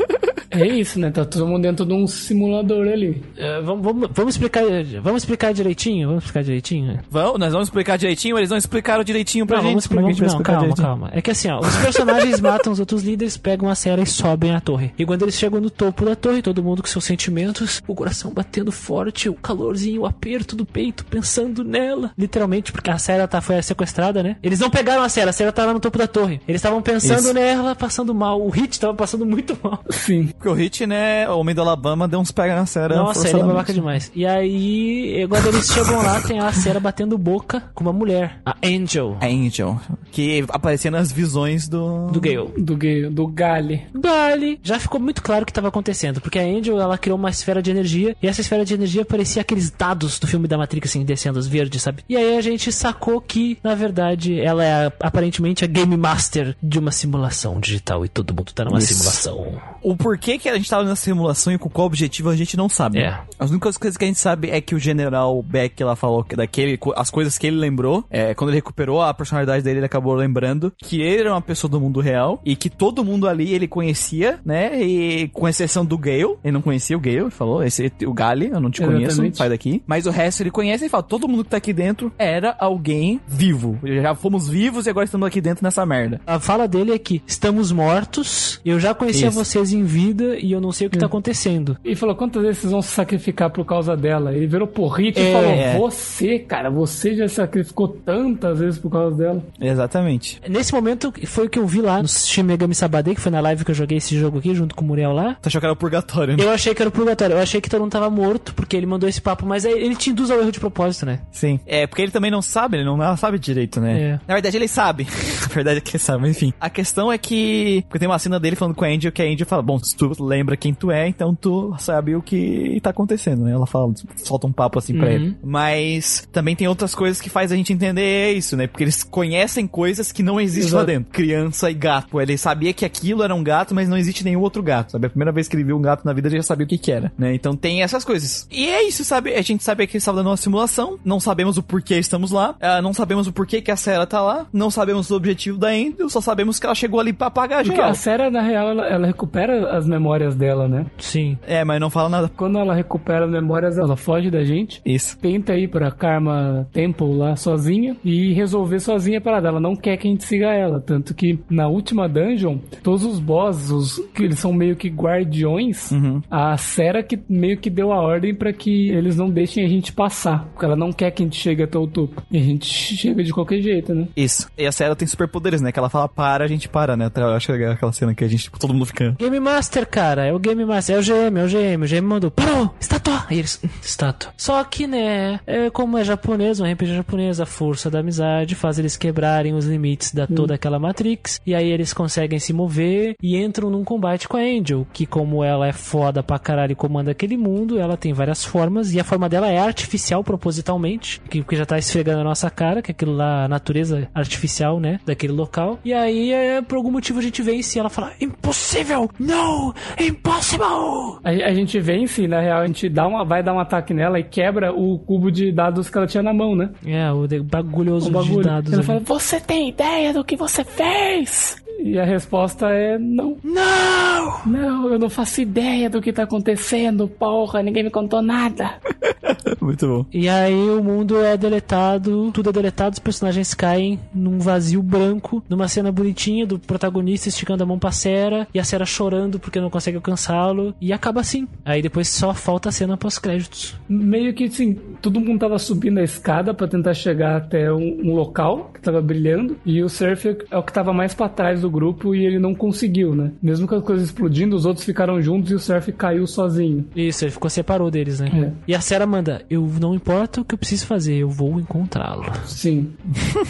isso, 0.53 0.99
né? 0.99 1.11
Tá 1.11 1.25
todo 1.25 1.47
mundo 1.47 1.61
dentro 1.61 1.85
de 1.85 1.93
um 1.93 2.05
simulador 2.07 2.87
ali. 2.87 3.21
É, 3.37 3.61
vamos, 3.61 3.83
vamos, 3.83 4.09
vamos 4.13 4.35
explicar. 4.35 4.63
Vamos 5.01 5.23
explicar 5.23 5.53
direitinho? 5.53 6.07
Vamos 6.09 6.23
explicar 6.23 6.43
direitinho? 6.43 6.99
Vamos, 7.09 7.39
nós 7.39 7.51
vamos 7.51 7.67
explicar 7.67 7.97
direitinho, 7.97 8.37
eles 8.37 8.49
não 8.49 8.57
explicaram 8.57 9.03
direitinho 9.03 9.45
pra 9.45 9.57
Não, 9.57 9.63
gente. 9.63 9.71
vamos 9.71 9.87
como 9.87 9.99
é 9.99 10.03
que 10.03 10.09
a 10.09 10.11
gente 10.13 10.21
não, 10.21 10.27
explicar 10.27 10.51
calma, 10.53 10.61
direitinho? 10.61 10.87
calma. 10.87 11.09
É 11.13 11.21
que 11.21 11.31
assim, 11.31 11.49
ó, 11.49 11.59
os 11.59 11.77
personagens 11.77 12.39
matam 12.41 12.73
os 12.73 12.79
outros 12.79 13.03
líderes, 13.03 13.37
pegam 13.37 13.69
a 13.69 13.75
Sarah 13.75 14.01
e 14.01 14.05
sobem 14.05 14.51
a 14.53 14.59
torre. 14.59 14.91
E 14.97 15.05
quando 15.05 15.23
eles 15.23 15.35
chegam 15.35 15.59
no 15.59 15.69
topo 15.69 16.05
da 16.05 16.15
torre, 16.15 16.41
todo 16.41 16.63
mundo 16.63 16.81
com 16.81 16.87
seus 16.87 17.03
sentimentos, 17.05 17.81
o 17.87 17.95
coração 17.95 18.31
batendo 18.31 18.71
forte, 18.71 19.29
o 19.29 19.33
calorzinho, 19.33 20.01
o 20.01 20.05
aperto 20.05 20.55
do 20.55 20.65
peito, 20.65 21.05
pensando 21.05 21.63
nela. 21.63 22.11
Literalmente, 22.17 22.71
porque 22.71 22.89
a 22.89 22.97
Sarah 22.97 23.27
tá, 23.27 23.41
foi 23.41 23.61
sequestrada, 23.61 24.21
né? 24.23 24.35
Eles 24.43 24.59
não 24.59 24.69
pegaram 24.69 25.01
a 25.03 25.09
Sarah, 25.09 25.29
a 25.29 25.33
Sarah 25.33 25.51
tá 25.51 25.65
lá 25.65 25.73
no 25.73 25.79
topo 25.79 25.97
da 25.97 26.07
torre. 26.07 26.41
Eles 26.47 26.59
estavam 26.59 26.81
pensando 26.81 27.19
Isso. 27.19 27.33
nela, 27.33 27.75
passando 27.75 28.13
mal. 28.13 28.41
O 28.41 28.49
Hit 28.49 28.79
tava 28.79 28.93
passando 28.93 29.25
muito 29.25 29.57
mal. 29.63 29.83
Sim. 29.89 30.29
Porque 30.41 30.49
o 30.49 30.53
Hit, 30.53 30.87
né, 30.87 31.29
o 31.29 31.37
homem 31.37 31.53
do 31.53 31.61
Alabama, 31.61 32.07
deu 32.07 32.19
uns 32.19 32.31
pega 32.31 32.55
na 32.55 32.65
série. 32.65 32.95
Nossa, 32.95 33.29
ele 33.29 33.39
é 33.39 33.43
babaca 33.43 33.71
demais. 33.71 34.11
E 34.15 34.25
aí, 34.25 35.27
quando 35.29 35.47
eles 35.49 35.67
chegam 35.67 36.01
lá, 36.01 36.19
tem 36.21 36.39
a 36.39 36.51
Sarah 36.51 36.79
batendo 36.79 37.15
boca 37.15 37.61
com 37.75 37.83
uma 37.83 37.93
mulher, 37.93 38.39
a 38.43 38.55
Angel. 38.65 39.17
Angel, 39.21 39.79
que 40.11 40.43
aparecia 40.49 40.89
nas 40.89 41.11
visões 41.11 41.67
do... 41.67 42.07
Do 42.07 42.19
Gale. 42.19 42.49
Do 42.57 42.75
gay, 42.75 43.07
do 43.09 43.27
Gale. 43.27 43.83
Dali. 43.93 44.59
Já 44.63 44.79
ficou 44.79 44.99
muito 44.99 45.21
claro 45.21 45.43
o 45.43 45.45
que 45.45 45.51
estava 45.51 45.67
acontecendo, 45.67 46.19
porque 46.19 46.39
a 46.39 46.43
Angel 46.43 46.81
ela 46.81 46.97
criou 46.97 47.17
uma 47.19 47.29
esfera 47.29 47.61
de 47.61 47.69
energia 47.69 48.15
e 48.21 48.27
essa 48.27 48.41
esfera 48.41 48.65
de 48.65 48.73
energia 48.73 49.05
parecia 49.05 49.43
aqueles 49.43 49.69
dados 49.69 50.17
do 50.17 50.25
filme 50.25 50.47
da 50.47 50.57
Matrix 50.57 50.89
assim 50.89 51.05
descendo 51.05 51.37
os 51.37 51.45
verdes, 51.47 51.81
sabe? 51.83 52.03
E 52.09 52.17
aí 52.17 52.35
a 52.35 52.41
gente 52.41 52.71
sacou 52.71 53.21
que 53.21 53.59
na 53.63 53.75
verdade 53.75 54.39
ela 54.39 54.63
é 54.63 54.87
a- 54.87 54.91
aparentemente 55.01 55.63
a 55.63 55.67
game 55.67 55.95
master 55.95 56.55
de 56.61 56.79
uma 56.79 56.91
simulação 56.91 57.59
digital 57.59 58.03
e 58.03 58.09
todo 58.09 58.33
mundo 58.33 58.51
tá 58.53 58.65
numa 58.65 58.79
Isso. 58.79 58.93
simulação. 58.95 59.61
O 59.83 59.95
porquê 59.95 60.30
que 60.37 60.49
a 60.49 60.55
gente 60.55 60.69
tava 60.69 60.83
nessa 60.83 61.03
simulação 61.03 61.53
e 61.53 61.57
com 61.57 61.69
qual 61.69 61.87
objetivo 61.87 62.29
a 62.29 62.35
gente 62.35 62.55
não 62.57 62.69
sabe. 62.69 62.99
É. 62.99 63.19
As 63.39 63.49
únicas 63.49 63.77
coisas 63.77 63.97
que 63.97 64.05
a 64.05 64.07
gente 64.07 64.19
sabe 64.19 64.49
é 64.49 64.61
que 64.61 64.75
o 64.75 64.79
General 64.79 65.41
Beck 65.41 65.83
lá 65.83 65.95
falou 65.95 66.23
que 66.23 66.35
daquele, 66.35 66.79
as 66.95 67.09
coisas 67.09 67.37
que 67.37 67.47
ele 67.47 67.57
lembrou, 67.57 68.05
é, 68.09 68.33
quando 68.33 68.49
ele 68.49 68.57
recuperou 68.57 69.01
a 69.01 69.13
personalidade 69.13 69.63
dele, 69.63 69.79
ele 69.79 69.85
acabou 69.85 70.13
lembrando 70.13 70.71
que 70.77 71.01
ele 71.01 71.21
era 71.21 71.31
uma 71.31 71.41
pessoa 71.41 71.69
do 71.69 71.79
mundo 71.79 71.99
real 71.99 72.41
e 72.45 72.55
que 72.55 72.69
todo 72.69 73.03
mundo 73.03 73.27
ali 73.27 73.53
ele 73.53 73.67
conhecia, 73.67 74.39
né? 74.45 74.81
E 74.81 75.27
com 75.29 75.47
exceção 75.47 75.85
do 75.85 75.97
Gale, 75.97 76.37
ele 76.43 76.53
não 76.53 76.61
conhecia 76.61 76.95
o 76.95 76.99
Gale, 76.99 77.17
ele 77.17 77.29
falou, 77.31 77.63
esse 77.63 77.91
o 78.05 78.13
Gale, 78.13 78.49
eu 78.49 78.59
não 78.59 78.69
te 78.69 78.81
conheço, 78.81 79.13
Exatamente. 79.13 79.37
sai 79.37 79.49
daqui. 79.49 79.83
Mas 79.85 80.05
o 80.05 80.11
resto 80.11 80.43
ele 80.43 80.51
conhece 80.51 80.85
e 80.85 80.89
fala, 80.89 81.03
todo 81.03 81.27
mundo 81.27 81.43
que 81.43 81.49
tá 81.49 81.57
aqui 81.57 81.73
dentro 81.73 82.11
era 82.17 82.55
alguém 82.59 83.19
vivo. 83.27 83.79
Já 83.83 84.15
fomos 84.15 84.47
vivos 84.47 84.85
e 84.85 84.89
agora 84.89 85.05
estamos 85.05 85.27
aqui 85.27 85.41
dentro 85.41 85.63
nessa 85.63 85.85
merda. 85.85 86.21
A 86.25 86.39
fala 86.39 86.67
dele 86.67 86.93
é 86.93 86.99
que 86.99 87.21
estamos 87.25 87.71
mortos, 87.71 88.59
eu 88.65 88.79
já 88.79 88.93
conhecia 88.93 89.27
Isso. 89.27 89.37
vocês 89.37 89.73
em 89.73 89.83
vida 89.83 90.20
e 90.39 90.51
eu 90.51 90.61
não 90.61 90.71
sei 90.71 90.87
o 90.87 90.89
que 90.89 90.97
tá 90.97 91.05
acontecendo. 91.05 91.77
E 91.83 91.95
falou, 91.95 92.15
quantas 92.15 92.41
vezes 92.41 92.59
vocês 92.59 92.71
vão 92.71 92.81
se 92.81 92.89
sacrificar 92.89 93.49
por 93.49 93.65
causa 93.65 93.95
dela? 93.95 94.33
Ele 94.33 94.47
virou 94.47 94.67
porrito 94.67 95.19
É. 95.19 95.29
e 95.29 95.33
falou, 95.73 95.89
você, 95.89 96.39
cara, 96.39 96.69
você 96.69 97.15
já 97.15 97.27
se 97.27 97.35
sacrificou 97.35 97.87
tantas 97.87 98.59
vezes 98.59 98.79
por 98.79 98.91
causa 98.91 99.15
dela. 99.15 99.43
Exatamente. 99.59 100.39
Nesse 100.47 100.73
momento 100.73 101.13
foi 101.25 101.47
o 101.47 101.49
que 101.49 101.59
eu 101.59 101.65
vi 101.67 101.81
lá 101.81 102.01
no 102.01 102.07
Shin 102.07 102.43
Megami 102.43 102.75
Sabade, 102.75 103.13
que 103.15 103.21
foi 103.21 103.31
na 103.31 103.39
live 103.41 103.65
que 103.65 103.71
eu 103.71 103.75
joguei 103.75 103.97
esse 103.97 104.17
jogo 104.17 104.39
aqui 104.39 104.53
junto 104.53 104.75
com 104.75 104.83
o 104.83 104.87
Muriel 104.87 105.11
lá. 105.13 105.35
Tu 105.41 105.47
achou 105.47 105.59
que 105.59 105.65
era 105.65 105.73
o 105.73 105.75
purgatório, 105.77 106.37
né? 106.37 106.43
Eu 106.43 106.51
achei 106.51 106.73
que 106.73 106.81
era 106.81 106.89
o 106.89 106.91
purgatório. 106.91 107.35
Eu 107.35 107.41
achei 107.41 107.59
que 107.61 107.69
todo 107.69 107.81
mundo 107.81 107.91
tava 107.91 108.09
morto, 108.09 108.53
porque 108.53 108.75
ele 108.75 108.85
mandou 108.85 109.07
esse 109.09 109.21
papo, 109.21 109.45
mas 109.45 109.65
aí 109.65 109.73
ele 109.73 109.95
te 109.95 110.09
induz 110.09 110.29
ao 110.31 110.39
erro 110.39 110.51
de 110.51 110.59
propósito, 110.59 111.05
né? 111.05 111.19
Sim. 111.31 111.59
É, 111.65 111.87
porque 111.87 112.01
ele 112.01 112.11
também 112.11 112.31
não 112.31 112.41
sabe, 112.41 112.77
ele 112.77 112.85
não 112.85 113.17
sabe 113.17 113.39
direito, 113.39 113.79
né? 113.79 114.01
É. 114.01 114.11
Na 114.27 114.33
verdade, 114.35 114.57
ele 114.57 114.67
sabe. 114.67 115.07
Na 115.41 115.47
verdade 115.47 115.77
é 115.77 115.81
que 115.81 115.91
ele 115.91 115.99
sabe, 115.99 116.21
mas 116.21 116.31
enfim. 116.31 116.53
A 116.59 116.69
questão 116.69 117.11
é 117.11 117.17
que. 117.17 117.83
Porque 117.87 117.99
tem 117.99 118.07
uma 118.07 118.19
cena 118.19 118.39
dele 118.39 118.55
falando 118.55 118.75
com 118.75 118.85
a 118.85 118.87
Angel, 118.87 119.11
que 119.11 119.21
a 119.21 119.25
Angel 119.25 119.45
fala: 119.45 119.61
Bom, 119.61 119.79
se 119.79 119.95
tu 119.95 120.10
lembra 120.19 120.57
quem 120.57 120.73
tu 120.73 120.91
é, 120.91 121.07
então 121.07 121.33
tu 121.35 121.73
sabe 121.79 122.15
o 122.15 122.21
que 122.21 122.79
tá 122.81 122.89
acontecendo, 122.89 123.43
né? 123.43 123.51
Ela 123.51 123.65
fala, 123.65 123.93
solta 124.17 124.47
um 124.47 124.51
papo 124.51 124.79
assim 124.79 124.95
pra 124.97 125.07
Uhum. 125.07 125.11
ele. 125.13 125.37
Mas 125.43 126.27
também 126.31 126.55
tem 126.55 126.67
outras 126.67 126.93
coisas 126.95 127.19
que 127.21 127.29
faz 127.29 127.51
a 127.51 127.55
gente 127.55 127.71
entender 127.73 128.33
isso, 128.33 128.55
né? 128.57 128.67
Porque 128.67 128.83
eles 128.83 129.03
conhecem 129.03 129.67
coisas 129.67 130.11
que 130.11 130.23
não 130.23 130.39
existem 130.39 130.73
lá 130.73 130.79
Exato. 130.81 130.85
dentro. 130.87 131.11
Criança 131.11 131.69
e 131.69 131.73
gato. 131.73 132.19
Ele 132.19 132.37
sabia 132.37 132.73
que 132.73 132.85
aquilo 132.85 133.23
era 133.23 133.33
um 133.33 133.43
gato, 133.43 133.73
mas 133.75 133.87
não 133.89 133.97
existe 133.97 134.23
nenhum 134.23 134.41
outro 134.41 134.61
gato, 134.63 134.91
sabe? 134.93 135.07
A 135.07 135.09
primeira 135.09 135.31
vez 135.31 135.47
que 135.47 135.55
ele 135.55 135.63
viu 135.63 135.77
um 135.77 135.81
gato 135.81 136.05
na 136.05 136.13
vida, 136.13 136.27
ele 136.27 136.37
já 136.37 136.43
sabia 136.43 136.65
o 136.65 136.69
que 136.69 136.77
que 136.77 136.91
era, 136.91 137.11
né? 137.17 137.33
Então 137.33 137.55
tem 137.55 137.81
essas 137.83 138.03
coisas. 138.05 138.47
E 138.51 138.67
é 138.67 138.83
isso, 138.87 139.03
sabe? 139.03 139.33
A 139.35 139.41
gente 139.41 139.63
sabe 139.63 139.85
que 139.87 139.93
eles 139.93 140.03
estavam 140.03 140.19
dando 140.19 140.29
uma 140.31 140.37
simulação, 140.37 140.97
não 141.03 141.19
sabemos 141.19 141.57
o 141.57 141.63
porquê 141.63 141.95
estamos 141.95 142.31
lá, 142.31 142.55
ah, 142.61 142.81
não 142.81 142.93
sabemos 142.93 143.27
o 143.27 143.33
porquê 143.33 143.61
que 143.61 143.71
a 143.71 143.75
Sarah 143.75 144.05
tá 144.05 144.21
lá, 144.21 144.45
não 144.51 144.69
sabemos 144.71 145.09
o 145.11 145.15
objetivo 145.15 145.57
da 145.57 145.69
Angel, 145.69 146.09
só 146.09 146.21
sabemos 146.21 146.59
que 146.59 146.65
ela 146.65 146.75
chegou 146.75 146.99
ali 146.99 147.13
pra 147.13 147.27
apagar 147.27 147.63
Porque 147.63 147.75
geral. 147.75 147.91
a 147.91 147.93
Sarah, 147.93 148.29
na 148.31 148.41
real, 148.41 148.69
ela, 148.69 148.87
ela 148.87 149.07
recupera 149.07 149.77
as 149.77 149.85
memórias 149.85 150.00
dela, 150.35 150.67
né? 150.67 150.85
Sim. 150.97 151.37
É, 151.47 151.63
mas 151.63 151.79
não 151.79 151.89
fala 151.89 152.09
nada. 152.09 152.31
Quando 152.35 152.57
ela 152.57 152.73
recupera 152.73 153.25
as 153.25 153.31
memórias, 153.31 153.77
ela 153.77 153.95
foge 153.95 154.29
da 154.29 154.43
gente. 154.43 154.81
Isso. 154.85 155.17
Tenta 155.19 155.55
ir 155.55 155.67
pra 155.67 155.91
Karma 155.91 156.67
Temple 156.71 157.15
lá 157.15 157.35
sozinha 157.35 157.95
e 158.03 158.33
resolver 158.33 158.79
sozinha 158.79 159.19
a 159.19 159.21
parada. 159.21 159.47
Ela 159.47 159.59
não 159.59 159.75
quer 159.75 159.97
que 159.97 160.07
a 160.07 160.11
gente 160.11 160.23
siga 160.23 160.53
ela. 160.53 160.79
Tanto 160.79 161.13
que 161.13 161.39
na 161.49 161.67
última 161.67 162.07
dungeon, 162.07 162.57
todos 162.83 163.05
os 163.05 163.19
bosses, 163.19 163.69
os, 163.69 163.99
que 164.13 164.23
eles 164.23 164.39
são 164.39 164.53
meio 164.53 164.75
que 164.75 164.89
guardiões, 164.89 165.91
a 166.29 166.57
Sera 166.57 167.03
que 167.03 167.19
meio 167.29 167.57
que 167.57 167.69
deu 167.69 167.91
a 167.91 168.01
ordem 168.01 168.33
pra 168.35 168.53
que 168.53 168.89
eles 168.89 169.17
não 169.17 169.29
deixem 169.29 169.65
a 169.65 169.69
gente 169.69 169.91
passar. 169.93 170.45
Porque 170.45 170.65
ela 170.65 170.75
não 170.75 170.91
quer 170.91 171.11
que 171.11 171.23
a 171.23 171.25
gente 171.25 171.37
chegue 171.37 171.63
até 171.63 171.77
o 171.77 171.87
topo. 171.87 172.21
E 172.31 172.37
a 172.37 172.41
gente 172.41 172.65
chega 172.65 173.23
de 173.23 173.33
qualquer 173.33 173.61
jeito, 173.61 173.93
né? 173.93 174.07
Isso. 174.15 174.49
E 174.57 174.65
a 174.65 174.71
Sarah 174.71 174.95
tem 174.95 175.07
superpoderes, 175.07 175.61
né? 175.61 175.71
Que 175.71 175.79
ela 175.79 175.89
fala 175.89 176.07
para, 176.07 176.45
a 176.45 176.47
gente 176.47 176.67
para, 176.69 176.95
né? 176.95 177.11
Eu 177.15 177.27
acho 177.29 177.51
legal 177.51 177.73
aquela 177.73 177.91
cena 177.91 178.13
que 178.13 178.23
a 178.23 178.27
gente, 178.27 178.43
tipo, 178.43 178.59
todo 178.59 178.73
mundo 178.73 178.85
fica. 178.85 179.15
Game 179.17 179.39
Master, 179.39 179.80
cara, 179.85 180.25
é 180.25 180.33
o 180.33 180.39
Game 180.39 180.63
Master, 180.65 180.95
é 180.95 180.99
o 180.99 181.03
GM, 181.03 181.37
é 181.39 181.43
o 181.43 181.47
GM, 181.47 181.83
o 181.83 181.87
GM 181.87 182.01
mandou, 182.07 182.31
parou, 182.31 182.73
estátua, 182.79 183.25
e 183.29 183.35
eles, 183.39 183.59
"Hum, 183.63 183.69
estátua. 183.81 184.31
Só 184.37 184.63
que, 184.63 184.87
né, 184.87 185.39
é 185.45 185.69
como 185.69 185.97
é 185.97 186.03
japonês, 186.03 186.59
um 186.59 186.65
RPG 186.65 186.95
japonês, 186.95 187.39
a 187.39 187.45
força 187.45 187.89
da 187.89 187.99
amizade 187.99 188.55
faz 188.55 188.77
eles 188.79 188.97
quebrarem 188.97 189.53
os 189.53 189.65
limites 189.65 190.13
da 190.13 190.27
toda 190.27 190.55
aquela 190.55 190.79
Matrix, 190.79 191.39
e 191.45 191.53
aí 191.55 191.69
eles 191.71 191.93
conseguem 191.93 192.39
se 192.39 192.53
mover 192.53 193.15
e 193.21 193.37
entram 193.37 193.69
num 193.69 193.83
combate 193.83 194.27
com 194.27 194.37
a 194.37 194.41
Angel, 194.41 194.85
que 194.93 195.05
como 195.05 195.43
ela 195.43 195.67
é 195.67 195.73
foda 195.73 196.21
pra 196.23 196.39
caralho 196.39 196.71
e 196.71 196.75
comanda 196.75 197.11
aquele 197.11 197.37
mundo, 197.37 197.79
ela 197.79 197.97
tem 197.97 198.13
várias 198.13 198.43
formas, 198.45 198.93
e 198.93 198.99
a 198.99 199.03
forma 199.03 199.27
dela 199.29 199.49
é 199.49 199.57
artificial 199.59 200.23
propositalmente, 200.23 201.21
que, 201.29 201.43
que 201.43 201.55
já 201.55 201.65
tá 201.65 201.77
esfregando 201.77 202.21
a 202.21 202.23
nossa 202.23 202.49
cara, 202.49 202.81
que 202.81 202.91
é 202.91 202.93
aquilo 202.93 203.13
lá, 203.13 203.45
a 203.45 203.47
natureza 203.47 204.07
artificial, 204.13 204.79
né, 204.79 204.99
daquele 205.05 205.33
local, 205.33 205.79
e 205.83 205.93
aí, 205.93 206.31
é, 206.31 206.61
por 206.61 206.75
algum 206.77 206.91
motivo 206.91 207.19
a 207.19 207.21
gente 207.21 207.41
vence 207.41 207.77
e 207.77 207.79
ela 207.79 207.89
fala, 207.89 208.11
impossível, 208.19 209.09
no, 209.19 209.70
impossible! 209.99 211.19
A, 211.23 211.29
a 211.29 211.53
gente 211.53 211.79
vence, 211.79 212.27
na 212.27 212.39
real, 212.41 212.61
a 212.61 212.67
gente 212.67 212.89
dá 212.89 213.07
uma, 213.07 213.23
vai 213.25 213.41
dar 213.43 213.53
um 213.53 213.59
ataque 213.59 213.93
nela 213.93 214.19
e 214.19 214.23
quebra 214.23 214.73
o 214.73 214.97
cubo 214.99 215.31
de 215.31 215.51
dados 215.51 215.89
que 215.89 215.97
ela 215.97 216.07
tinha 216.07 216.23
na 216.23 216.33
mão, 216.33 216.55
né? 216.55 216.69
É, 216.85 217.11
o 217.11 217.27
bagulhoso 217.43 218.09
O 218.09 218.11
bagulho. 218.11 218.37
de 218.41 218.47
dados. 218.47 218.71
Ela 218.73 218.81
ali. 218.81 218.87
fala, 218.87 218.99
você 218.99 219.39
tem 219.39 219.69
ideia 219.69 220.13
do 220.13 220.23
que 220.23 220.35
você 220.35 220.63
fez? 220.63 221.60
E 221.83 221.97
a 221.99 222.05
resposta 222.05 222.69
é 222.69 222.97
não. 222.97 223.37
Não! 223.43 224.01
Não, 224.45 224.89
eu 224.89 224.99
não 224.99 225.09
faço 225.09 225.41
ideia 225.41 225.89
do 225.89 226.01
que 226.01 226.13
tá 226.13 226.23
acontecendo, 226.23 227.07
porra, 227.07 227.63
ninguém 227.63 227.83
me 227.83 227.89
contou 227.89 228.21
nada. 228.21 228.75
Muito 229.59 229.87
bom. 229.87 230.05
E 230.13 230.29
aí 230.29 230.69
o 230.69 230.83
mundo 230.83 231.19
é 231.19 231.35
deletado, 231.35 232.31
tudo 232.31 232.49
é 232.49 232.53
deletado, 232.53 232.93
os 232.93 232.99
personagens 232.99 233.53
caem 233.53 233.99
num 234.13 234.39
vazio 234.39 234.81
branco, 234.81 235.43
numa 235.49 235.67
cena 235.67 235.91
bonitinha 235.91 236.45
do 236.45 236.59
protagonista 236.59 237.29
esticando 237.29 237.63
a 237.63 237.65
mão 237.65 237.79
pra 237.79 237.91
Sera 237.91 238.47
e 238.53 238.59
a 238.59 238.63
Sera 238.63 238.85
chorando 238.85 239.39
porque 239.39 239.59
não 239.59 239.69
consegue 239.69 239.97
alcançá-lo 239.97 240.75
e 240.79 240.93
acaba 240.93 241.21
assim. 241.21 241.47
Aí 241.65 241.81
depois 241.81 242.07
só 242.07 242.33
falta 242.33 242.69
a 242.69 242.71
cena 242.71 242.97
pós-créditos. 242.97 243.75
Meio 243.89 244.33
que 244.33 244.45
assim, 244.45 244.73
todo 245.01 245.19
mundo 245.19 245.39
tava 245.39 245.57
subindo 245.57 245.99
a 245.99 246.03
escada 246.03 246.53
pra 246.53 246.67
tentar 246.67 246.93
chegar 246.93 247.37
até 247.37 247.71
um, 247.71 248.01
um 248.03 248.15
local 248.15 248.71
que 248.73 248.81
tava 248.81 249.01
brilhando 249.01 249.57
e 249.65 249.81
o 249.81 249.89
Surf 249.89 250.37
é 250.49 250.57
o 250.57 250.63
que 250.63 250.73
tava 250.73 250.93
mais 250.93 251.13
pra 251.13 251.29
trás 251.29 251.61
do 251.61 251.70
grupo 251.71 252.13
e 252.13 252.25
ele 252.25 252.37
não 252.39 252.53
conseguiu, 252.53 253.15
né? 253.15 253.31
Mesmo 253.41 253.67
com 253.67 253.75
as 253.75 253.83
coisas 253.83 254.05
explodindo, 254.05 254.55
os 254.55 254.65
outros 254.65 254.85
ficaram 254.85 255.21
juntos 255.21 255.51
e 255.51 255.55
o 255.55 255.59
Surf 255.59 255.91
caiu 255.93 256.27
sozinho. 256.27 256.85
Isso, 256.95 257.23
ele 257.23 257.31
ficou 257.31 257.49
separou 257.49 257.89
deles, 257.89 258.19
né? 258.19 258.29
É. 258.33 258.51
E 258.67 258.75
a 258.75 258.81
Sera 258.81 259.05
manda, 259.07 259.41
eu 259.49 259.67
não 259.79 259.95
importa 259.95 260.41
o 260.41 260.45
que 260.45 260.53
eu 260.53 260.57
preciso 260.59 260.85
fazer, 260.85 261.15
eu 261.15 261.29
vou 261.29 261.59
encontrá-lo. 261.59 262.25
Sim. 262.45 262.91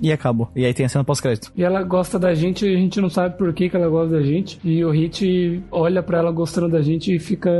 E 0.00 0.10
acabou. 0.10 0.50
E 0.56 0.64
aí 0.64 0.74
tem 0.74 0.84
a 0.84 0.88
cena 0.88 1.04
pós-crédito. 1.04 1.52
E 1.56 1.62
ela 1.62 1.80
gosta 1.84 2.18
da 2.18 2.34
gente 2.34 2.66
e 2.66 2.74
a 2.74 2.76
gente 2.76 3.00
não 3.00 3.08
sabe 3.08 3.38
por 3.38 3.52
que, 3.52 3.68
que 3.70 3.76
ela 3.76 3.88
gosta 3.88 4.16
da 4.16 4.22
gente. 4.22 4.58
E 4.64 4.84
o 4.84 4.90
Hit 4.90 5.62
olha 5.70 6.02
pra 6.02 6.18
ela 6.18 6.32
gostando 6.32 6.68
da 6.70 6.82
gente 6.82 7.14
e 7.14 7.20
fica 7.20 7.50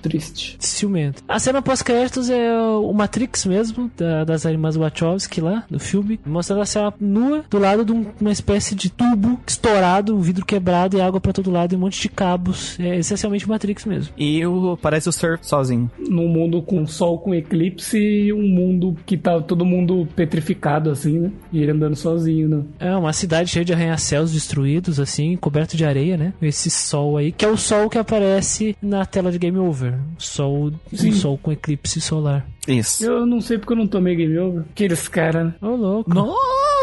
triste. 0.00 0.56
Ciumento. 0.60 1.24
A 1.26 1.40
cena 1.40 1.60
pós-créditos 1.60 2.30
é 2.30 2.56
o 2.56 2.92
Matrix 2.92 3.44
mesmo, 3.46 3.90
da- 3.96 4.22
das 4.22 4.44
irmãs 4.44 4.76
Wachowski 4.76 5.40
lá, 5.40 5.64
do 5.68 5.80
filme, 5.80 6.20
mostrando 6.24 6.62
a 6.62 6.66
Sarah 6.66 6.94
nua, 7.00 7.44
do 7.50 7.58
lado 7.58 7.84
de 7.84 7.90
um- 7.92 8.06
uma 8.20 8.30
espécie 8.30 8.76
de 8.76 8.90
tubo 8.90 9.36
estourado, 9.50 10.14
um 10.14 10.20
vidro 10.20 10.44
quebrado 10.44 10.96
e 10.96 11.00
água 11.00 11.20
pra 11.20 11.32
todo 11.32 11.50
lado 11.50 11.72
e 11.72 11.76
um 11.76 11.80
monte 11.80 12.00
de 12.00 12.08
cabos. 12.08 12.78
É 12.78 12.96
essencialmente 12.96 13.48
Matrix 13.48 13.84
mesmo. 13.84 14.12
E 14.16 14.44
o, 14.46 14.76
parece 14.80 15.08
o 15.08 15.12
Surf 15.12 15.46
sozinho. 15.46 15.90
Num 15.98 16.28
mundo 16.28 16.62
com 16.62 16.86
sol 16.86 17.18
com 17.18 17.34
eclipse 17.34 17.98
e 17.98 18.32
um 18.32 18.46
mundo 18.48 18.96
que 19.06 19.16
tá 19.16 19.40
todo 19.40 19.64
mundo 19.64 20.06
petrificado 20.14 20.90
assim, 20.90 21.18
né? 21.18 21.32
E 21.52 21.60
ele 21.62 21.72
andando 21.72 21.96
sozinho, 21.96 22.48
não. 22.48 22.66
É 22.78 22.94
uma 22.94 23.12
cidade 23.12 23.50
cheia 23.50 23.64
de 23.64 23.72
arranha-céus 23.72 24.32
destruídos, 24.32 25.00
assim, 25.00 25.36
coberto 25.36 25.76
de 25.76 25.84
areia, 25.84 26.16
né? 26.16 26.32
Esse 26.40 26.70
sol 26.70 27.16
aí, 27.16 27.32
que 27.32 27.44
é 27.44 27.48
o 27.48 27.56
sol 27.56 27.88
que 27.88 27.98
aparece 27.98 28.76
na 28.82 29.04
tela 29.04 29.30
de 29.30 29.38
Game 29.38 29.58
Over. 29.58 29.94
Sol, 30.18 30.72
Sim. 30.92 31.10
um 31.10 31.12
sol 31.12 31.38
com 31.38 31.52
eclipse 31.52 32.00
solar. 32.00 32.46
Isso. 32.66 33.04
Eu 33.04 33.24
não 33.24 33.40
sei 33.40 33.56
porque 33.58 33.72
eu 33.72 33.76
não 33.76 33.86
tomei 33.86 34.14
game 34.14 34.38
over. 34.38 34.64
Aqueles 34.70 35.08
caras, 35.08 35.46
né? 35.46 35.54
Ô, 35.62 35.68
louco. 35.74 36.12
Nossa, 36.12 36.77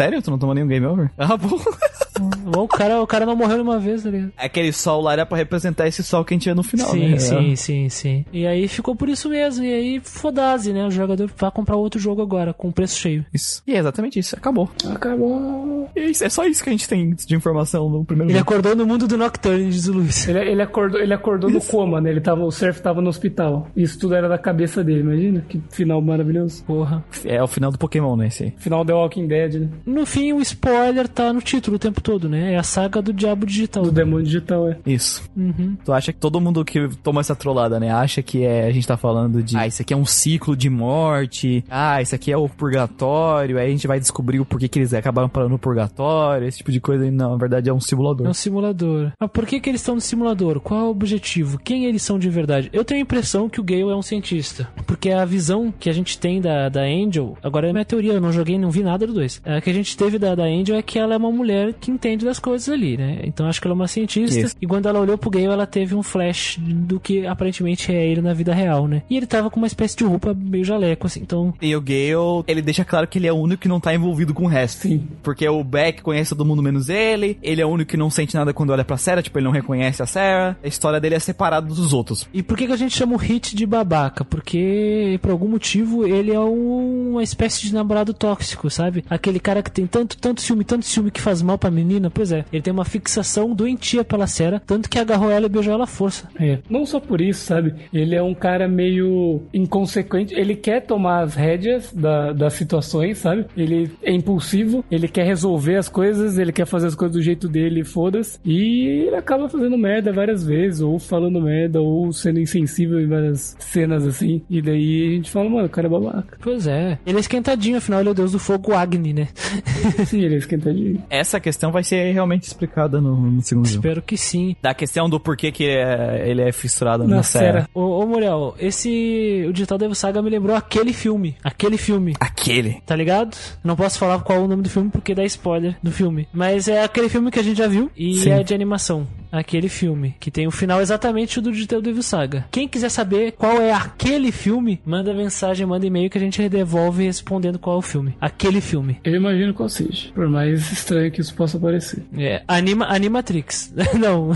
sério? 0.00 0.22
Tu 0.22 0.30
não 0.30 0.38
tomou 0.38 0.54
nenhum 0.54 0.66
game 0.66 0.86
over? 0.86 1.10
Ah, 1.18 1.36
bom. 1.36 1.58
Bom, 2.20 2.64
o, 2.64 2.68
cara, 2.68 3.00
o 3.00 3.06
cara 3.06 3.24
não 3.24 3.34
morreu 3.34 3.56
nenhuma 3.56 3.78
vez, 3.78 4.02
tá 4.02 4.10
ligado? 4.10 4.32
Aquele 4.36 4.72
sol 4.72 5.00
lá 5.00 5.14
era 5.14 5.24
pra 5.24 5.38
representar 5.38 5.86
esse 5.86 6.02
sol 6.02 6.24
que 6.24 6.34
a 6.34 6.36
gente 6.36 6.48
vê 6.48 6.54
no 6.54 6.62
final, 6.62 6.90
sim, 6.90 7.08
né? 7.10 7.18
sim, 7.18 7.56
sim, 7.56 7.88
sim. 7.88 8.24
E 8.32 8.46
aí 8.46 8.68
ficou 8.68 8.94
por 8.94 9.08
isso 9.08 9.28
mesmo. 9.28 9.64
E 9.64 9.72
aí, 9.72 10.00
foda-se, 10.02 10.72
né? 10.72 10.86
O 10.86 10.90
jogador 10.90 11.30
vai 11.36 11.50
comprar 11.50 11.76
outro 11.76 11.98
jogo 11.98 12.20
agora, 12.20 12.52
com 12.52 12.70
preço 12.70 12.98
cheio. 12.98 13.24
Isso. 13.32 13.62
E 13.66 13.74
é 13.74 13.78
exatamente 13.78 14.18
isso. 14.18 14.36
Acabou. 14.36 14.68
Acabou. 14.92 15.88
E 15.96 16.00
é 16.00 16.04
isso, 16.10 16.24
é 16.24 16.28
só 16.28 16.44
isso 16.44 16.62
que 16.62 16.68
a 16.68 16.72
gente 16.72 16.86
tem 16.88 17.14
de 17.14 17.34
informação 17.34 17.88
no 17.88 18.04
primeiro 18.04 18.30
Ele 18.30 18.38
jogo. 18.38 18.50
acordou 18.50 18.76
no 18.76 18.86
mundo 18.86 19.06
do 19.06 19.16
Nocturne, 19.16 19.70
diz 19.70 19.86
o 19.88 19.94
Luiz. 19.94 20.28
Ele, 20.28 20.40
ele 20.40 20.62
acordou, 20.62 21.00
ele 21.00 21.14
acordou 21.14 21.48
no 21.48 21.60
coma, 21.60 22.00
né? 22.00 22.10
Ele 22.10 22.20
tava, 22.20 22.42
o 22.42 22.50
surf 22.50 22.82
tava 22.82 23.00
no 23.00 23.08
hospital. 23.08 23.68
Isso 23.74 23.98
tudo 23.98 24.14
era 24.14 24.28
da 24.28 24.36
cabeça 24.38 24.84
dele, 24.84 25.00
imagina? 25.00 25.44
Que 25.48 25.62
final 25.70 26.02
maravilhoso. 26.02 26.64
Porra. 26.64 27.02
É 27.24 27.42
o 27.42 27.46
final 27.46 27.70
do 27.70 27.78
Pokémon, 27.78 28.16
né? 28.16 28.26
Esse 28.26 28.44
aí. 28.44 28.54
Final 28.58 28.84
The 28.84 28.92
Walking 28.92 29.26
Dead, 29.26 29.54
né? 29.54 29.68
No 29.90 30.06
fim, 30.06 30.32
o 30.32 30.40
spoiler 30.40 31.08
tá 31.08 31.32
no 31.32 31.40
título 31.40 31.74
o 31.76 31.78
tempo 31.78 32.00
todo, 32.00 32.28
né? 32.28 32.52
É 32.52 32.56
a 32.56 32.62
saga 32.62 33.02
do 33.02 33.12
Diabo 33.12 33.44
Digital. 33.44 33.82
Do 33.82 33.90
demônio 33.90 34.24
digital, 34.24 34.68
é. 34.68 34.78
Isso. 34.86 35.28
Uhum. 35.36 35.76
Tu 35.84 35.92
acha 35.92 36.12
que 36.12 36.18
todo 36.20 36.40
mundo 36.40 36.64
que 36.64 36.88
toma 37.02 37.20
essa 37.20 37.34
trollada, 37.34 37.80
né? 37.80 37.90
Acha 37.90 38.22
que 38.22 38.44
é, 38.44 38.66
a 38.66 38.70
gente 38.70 38.86
tá 38.86 38.96
falando 38.96 39.42
de. 39.42 39.56
Ah, 39.56 39.66
isso 39.66 39.82
aqui 39.82 39.92
é 39.92 39.96
um 39.96 40.04
ciclo 40.06 40.56
de 40.56 40.70
morte. 40.70 41.64
Ah, 41.68 42.00
isso 42.00 42.14
aqui 42.14 42.30
é 42.30 42.36
o 42.36 42.48
purgatório. 42.48 43.58
Aí 43.58 43.66
a 43.66 43.70
gente 43.70 43.86
vai 43.88 43.98
descobrir 43.98 44.38
o 44.38 44.44
porquê 44.44 44.68
que 44.68 44.78
eles 44.78 44.94
acabaram 44.94 45.28
parando 45.28 45.52
no 45.52 45.58
purgatório. 45.58 46.46
Esse 46.46 46.58
tipo 46.58 46.70
de 46.70 46.80
coisa. 46.80 47.04
E 47.04 47.10
não, 47.10 47.32
na 47.32 47.36
verdade 47.36 47.68
é 47.68 47.72
um 47.72 47.80
simulador. 47.80 48.26
É 48.26 48.30
um 48.30 48.34
simulador. 48.34 49.12
Mas 49.18 49.30
por 49.30 49.44
que, 49.44 49.58
que 49.58 49.68
eles 49.68 49.80
estão 49.80 49.96
no 49.96 50.00
simulador? 50.00 50.60
Qual 50.60 50.80
é 50.80 50.84
o 50.84 50.90
objetivo? 50.90 51.58
Quem 51.58 51.86
eles 51.86 52.02
são 52.02 52.16
de 52.16 52.30
verdade? 52.30 52.70
Eu 52.72 52.84
tenho 52.84 53.00
a 53.00 53.02
impressão 53.02 53.48
que 53.48 53.60
o 53.60 53.64
Gale 53.64 53.90
é 53.90 53.96
um 53.96 54.02
cientista. 54.02 54.68
Porque 54.86 55.10
a 55.10 55.24
visão 55.24 55.72
que 55.76 55.90
a 55.90 55.92
gente 55.92 56.18
tem 56.18 56.40
da, 56.40 56.68
da 56.68 56.82
Angel, 56.82 57.36
agora 57.42 57.68
é 57.68 57.72
minha 57.72 57.84
teoria, 57.84 58.12
eu 58.12 58.20
não 58.20 58.32
joguei, 58.32 58.58
não 58.58 58.70
vi 58.70 58.82
nada 58.82 59.06
do 59.06 59.14
dois. 59.14 59.40
A 59.44 59.60
que 59.60 59.70
a 59.70 59.72
gente 59.72 59.79
teve 59.96 60.18
da, 60.18 60.34
da 60.34 60.44
Angel 60.44 60.76
é 60.76 60.82
que 60.82 60.98
ela 60.98 61.14
é 61.14 61.16
uma 61.16 61.30
mulher 61.30 61.74
que 61.80 61.90
entende 61.90 62.24
das 62.24 62.38
coisas 62.38 62.68
ali, 62.68 62.96
né? 62.96 63.20
Então 63.24 63.46
acho 63.46 63.60
que 63.60 63.66
ela 63.66 63.74
é 63.74 63.76
uma 63.76 63.88
cientista. 63.88 64.40
Isso. 64.40 64.56
E 64.60 64.66
quando 64.66 64.86
ela 64.88 65.00
olhou 65.00 65.16
pro 65.18 65.30
Gale, 65.30 65.46
ela 65.46 65.66
teve 65.66 65.94
um 65.94 66.02
flash 66.02 66.58
do 66.60 66.98
que 67.00 67.26
aparentemente 67.26 67.92
é 67.92 68.06
ele 68.06 68.20
na 68.20 68.32
vida 68.34 68.54
real, 68.54 68.86
né? 68.86 69.02
E 69.08 69.16
ele 69.16 69.26
tava 69.26 69.50
com 69.50 69.58
uma 69.58 69.66
espécie 69.66 69.96
de 69.96 70.04
roupa 70.04 70.34
meio 70.34 70.64
jaleco, 70.64 71.06
assim. 71.06 71.20
Então, 71.20 71.54
E 71.60 71.74
o 71.74 71.80
Gale, 71.80 72.44
ele 72.46 72.62
deixa 72.62 72.84
claro 72.84 73.06
que 73.06 73.18
ele 73.18 73.26
é 73.26 73.32
o 73.32 73.36
único 73.36 73.62
que 73.62 73.68
não 73.68 73.80
tá 73.80 73.94
envolvido 73.94 74.34
com 74.34 74.44
o 74.44 74.48
resto. 74.48 74.82
Sim. 74.82 75.06
Porque 75.22 75.48
o 75.48 75.62
Beck 75.64 76.02
conhece 76.02 76.30
todo 76.30 76.44
mundo 76.44 76.62
menos 76.62 76.88
ele. 76.88 77.38
Ele 77.42 77.60
é 77.60 77.66
o 77.66 77.68
único 77.68 77.90
que 77.90 77.96
não 77.96 78.10
sente 78.10 78.34
nada 78.34 78.52
quando 78.52 78.70
olha 78.70 78.84
pra 78.84 78.96
Sarah. 78.96 79.22
Tipo, 79.22 79.38
ele 79.38 79.44
não 79.46 79.52
reconhece 79.52 80.02
a 80.02 80.06
Sarah. 80.06 80.56
A 80.62 80.66
história 80.68 81.00
dele 81.00 81.14
é 81.14 81.18
separada 81.18 81.66
dos 81.66 81.92
outros. 81.92 82.26
E 82.32 82.42
por 82.42 82.56
que, 82.56 82.66
que 82.66 82.72
a 82.72 82.76
gente 82.76 82.96
chama 82.96 83.14
o 83.14 83.18
Hit 83.18 83.54
de 83.54 83.66
babaca? 83.66 84.24
Porque, 84.24 85.18
por 85.22 85.30
algum 85.30 85.48
motivo, 85.48 86.06
ele 86.06 86.32
é 86.32 86.40
um- 86.40 87.10
uma 87.12 87.22
espécie 87.22 87.62
de 87.62 87.74
namorado 87.74 88.12
tóxico, 88.14 88.70
sabe? 88.70 89.04
Aquele 89.08 89.38
cara 89.40 89.59
que 89.62 89.70
tem 89.70 89.86
tanto, 89.86 90.16
tanto 90.16 90.40
ciúme, 90.40 90.64
tanto 90.64 90.84
ciúme 90.84 91.10
que 91.10 91.20
faz 91.20 91.42
mal 91.42 91.58
pra 91.58 91.70
menina. 91.70 92.10
Pois 92.10 92.32
é, 92.32 92.44
ele 92.52 92.62
tem 92.62 92.72
uma 92.72 92.84
fixação 92.84 93.54
doentia 93.54 94.04
pela 94.04 94.26
Sarah, 94.26 94.60
tanto 94.66 94.88
que 94.88 94.98
agarrou 94.98 95.30
ela 95.30 95.46
e 95.46 95.48
beijou 95.48 95.74
ela 95.74 95.84
à 95.84 95.86
força. 95.86 96.28
É. 96.38 96.58
Não 96.68 96.86
só 96.86 97.00
por 97.00 97.20
isso, 97.20 97.44
sabe? 97.44 97.74
Ele 97.92 98.14
é 98.14 98.22
um 98.22 98.34
cara 98.34 98.68
meio 98.68 99.42
inconsequente. 99.52 100.34
Ele 100.34 100.54
quer 100.54 100.80
tomar 100.82 101.22
as 101.22 101.34
rédeas 101.34 101.92
da, 101.92 102.32
das 102.32 102.54
situações, 102.54 103.18
sabe? 103.18 103.46
Ele 103.56 103.90
é 104.02 104.12
impulsivo, 104.12 104.84
ele 104.90 105.08
quer 105.08 105.26
resolver 105.26 105.76
as 105.76 105.88
coisas, 105.88 106.38
ele 106.38 106.52
quer 106.52 106.66
fazer 106.66 106.88
as 106.88 106.94
coisas 106.94 107.16
do 107.16 107.22
jeito 107.22 107.48
dele, 107.48 107.84
foda-se. 107.84 108.38
E 108.44 109.04
ele 109.06 109.16
acaba 109.16 109.48
fazendo 109.48 109.76
merda 109.76 110.12
várias 110.12 110.44
vezes, 110.44 110.80
ou 110.80 110.98
falando 110.98 111.40
merda, 111.40 111.80
ou 111.80 112.12
sendo 112.12 112.40
insensível 112.40 113.00
em 113.00 113.08
várias 113.08 113.56
cenas 113.58 114.06
assim. 114.06 114.42
E 114.48 114.60
daí 114.62 115.08
a 115.08 115.10
gente 115.16 115.30
fala, 115.30 115.48
mano, 115.48 115.66
o 115.66 115.70
cara 115.70 115.86
é 115.86 115.90
babaca. 115.90 116.38
Pois 116.40 116.66
é. 116.66 116.98
Ele 117.06 117.16
é 117.16 117.20
esquentadinho, 117.20 117.78
afinal 117.78 118.00
ele 118.00 118.08
é 118.08 118.12
o 118.12 118.14
deus 118.14 118.32
do 118.32 118.38
fogo 118.38 118.74
Agni, 118.74 119.12
né? 119.12 119.28
Sim, 120.06 120.20
ele 120.20 120.34
é 120.34 120.38
esquentadinho. 120.38 121.02
Essa 121.10 121.40
questão 121.40 121.70
vai 121.72 121.82
ser 121.82 122.12
realmente 122.12 122.44
explicada 122.44 123.00
no, 123.00 123.16
no 123.16 123.42
segundo 123.42 123.66
jogo. 123.66 123.78
Espero 123.80 124.02
que 124.02 124.16
sim. 124.16 124.56
Da 124.62 124.74
questão 124.74 125.08
do 125.08 125.18
porquê 125.20 125.50
que 125.52 125.64
é- 125.66 126.24
ele 126.28 126.42
é 126.42 126.52
fissurado 126.52 127.06
Na. 127.06 127.22
Sarah. 127.22 127.68
Ô, 127.74 127.80
ô 128.02 128.06
Muriel, 128.06 128.54
esse. 128.58 129.44
O 129.48 129.52
Digital 129.52 129.78
Devil 129.78 129.94
Saga 129.94 130.22
me 130.22 130.30
lembrou 130.30 130.56
aquele 130.56 130.92
filme. 130.92 131.36
Aquele 131.44 131.76
filme. 131.76 132.14
Aquele. 132.20 132.80
Tá 132.86 132.96
ligado? 132.96 133.36
Não 133.62 133.76
posso 133.76 133.98
falar 133.98 134.18
qual 134.20 134.38
é 134.38 134.42
o 134.42 134.48
nome 134.48 134.62
do 134.62 134.70
filme 134.70 134.90
porque 134.90 135.14
dá 135.14 135.24
spoiler 135.24 135.76
do 135.82 135.90
filme. 135.90 136.26
Mas 136.32 136.68
é 136.68 136.82
aquele 136.82 137.08
filme 137.08 137.30
que 137.30 137.38
a 137.38 137.42
gente 137.42 137.58
já 137.58 137.66
viu 137.66 137.90
e 137.96 138.14
Sim. 138.14 138.30
é 138.30 138.42
de 138.42 138.54
animação. 138.54 139.06
Aquele 139.32 139.68
filme, 139.68 140.16
que 140.18 140.28
tem 140.28 140.48
o 140.48 140.50
final 140.50 140.80
exatamente 140.80 141.38
o 141.38 141.42
do 141.42 141.52
Digital 141.52 141.80
Devil 141.80 142.02
Saga. 142.02 142.46
Quem 142.50 142.66
quiser 142.66 142.88
saber 142.88 143.32
qual 143.32 143.60
é 143.62 143.72
aquele 143.72 144.32
filme, 144.32 144.80
manda 144.84 145.14
mensagem, 145.14 145.64
manda 145.64 145.86
e-mail 145.86 146.10
que 146.10 146.18
a 146.18 146.20
gente 146.20 146.48
devolve 146.48 147.04
respondendo 147.04 147.56
qual 147.56 147.76
é 147.76 147.78
o 147.78 147.82
filme. 147.82 148.16
Aquele 148.20 148.60
filme. 148.60 148.98
Eu 149.04 149.14
imagino 149.14 149.39
qual 149.54 149.68
seja. 149.68 150.10
Por 150.14 150.28
mais 150.28 150.70
estranho 150.72 151.10
que 151.10 151.20
isso 151.20 151.34
possa 151.34 151.58
parecer. 151.58 152.02
É, 152.16 152.42
Anima, 152.46 152.86
Animatrix. 152.86 153.72
Não, 153.98 154.30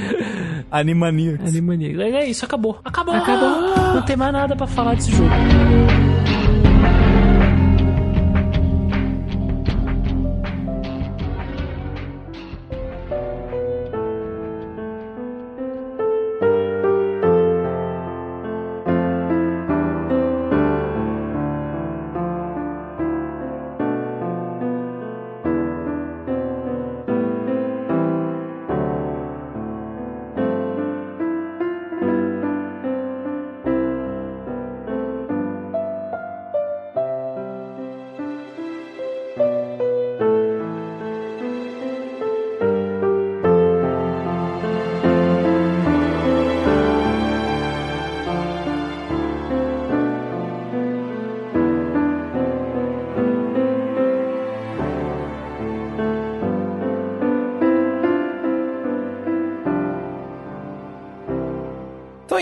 Animaniacs. 0.70 1.48
Animaniacs. 1.48 1.98
É 2.00 2.26
isso, 2.26 2.44
acabou. 2.44 2.80
Acabou! 2.84 3.14
Acabou! 3.14 3.94
Não 3.94 4.02
tem 4.02 4.16
mais 4.16 4.32
nada 4.32 4.56
pra 4.56 4.66
falar 4.66 4.94
desse 4.94 5.10
jogo. 5.10 5.30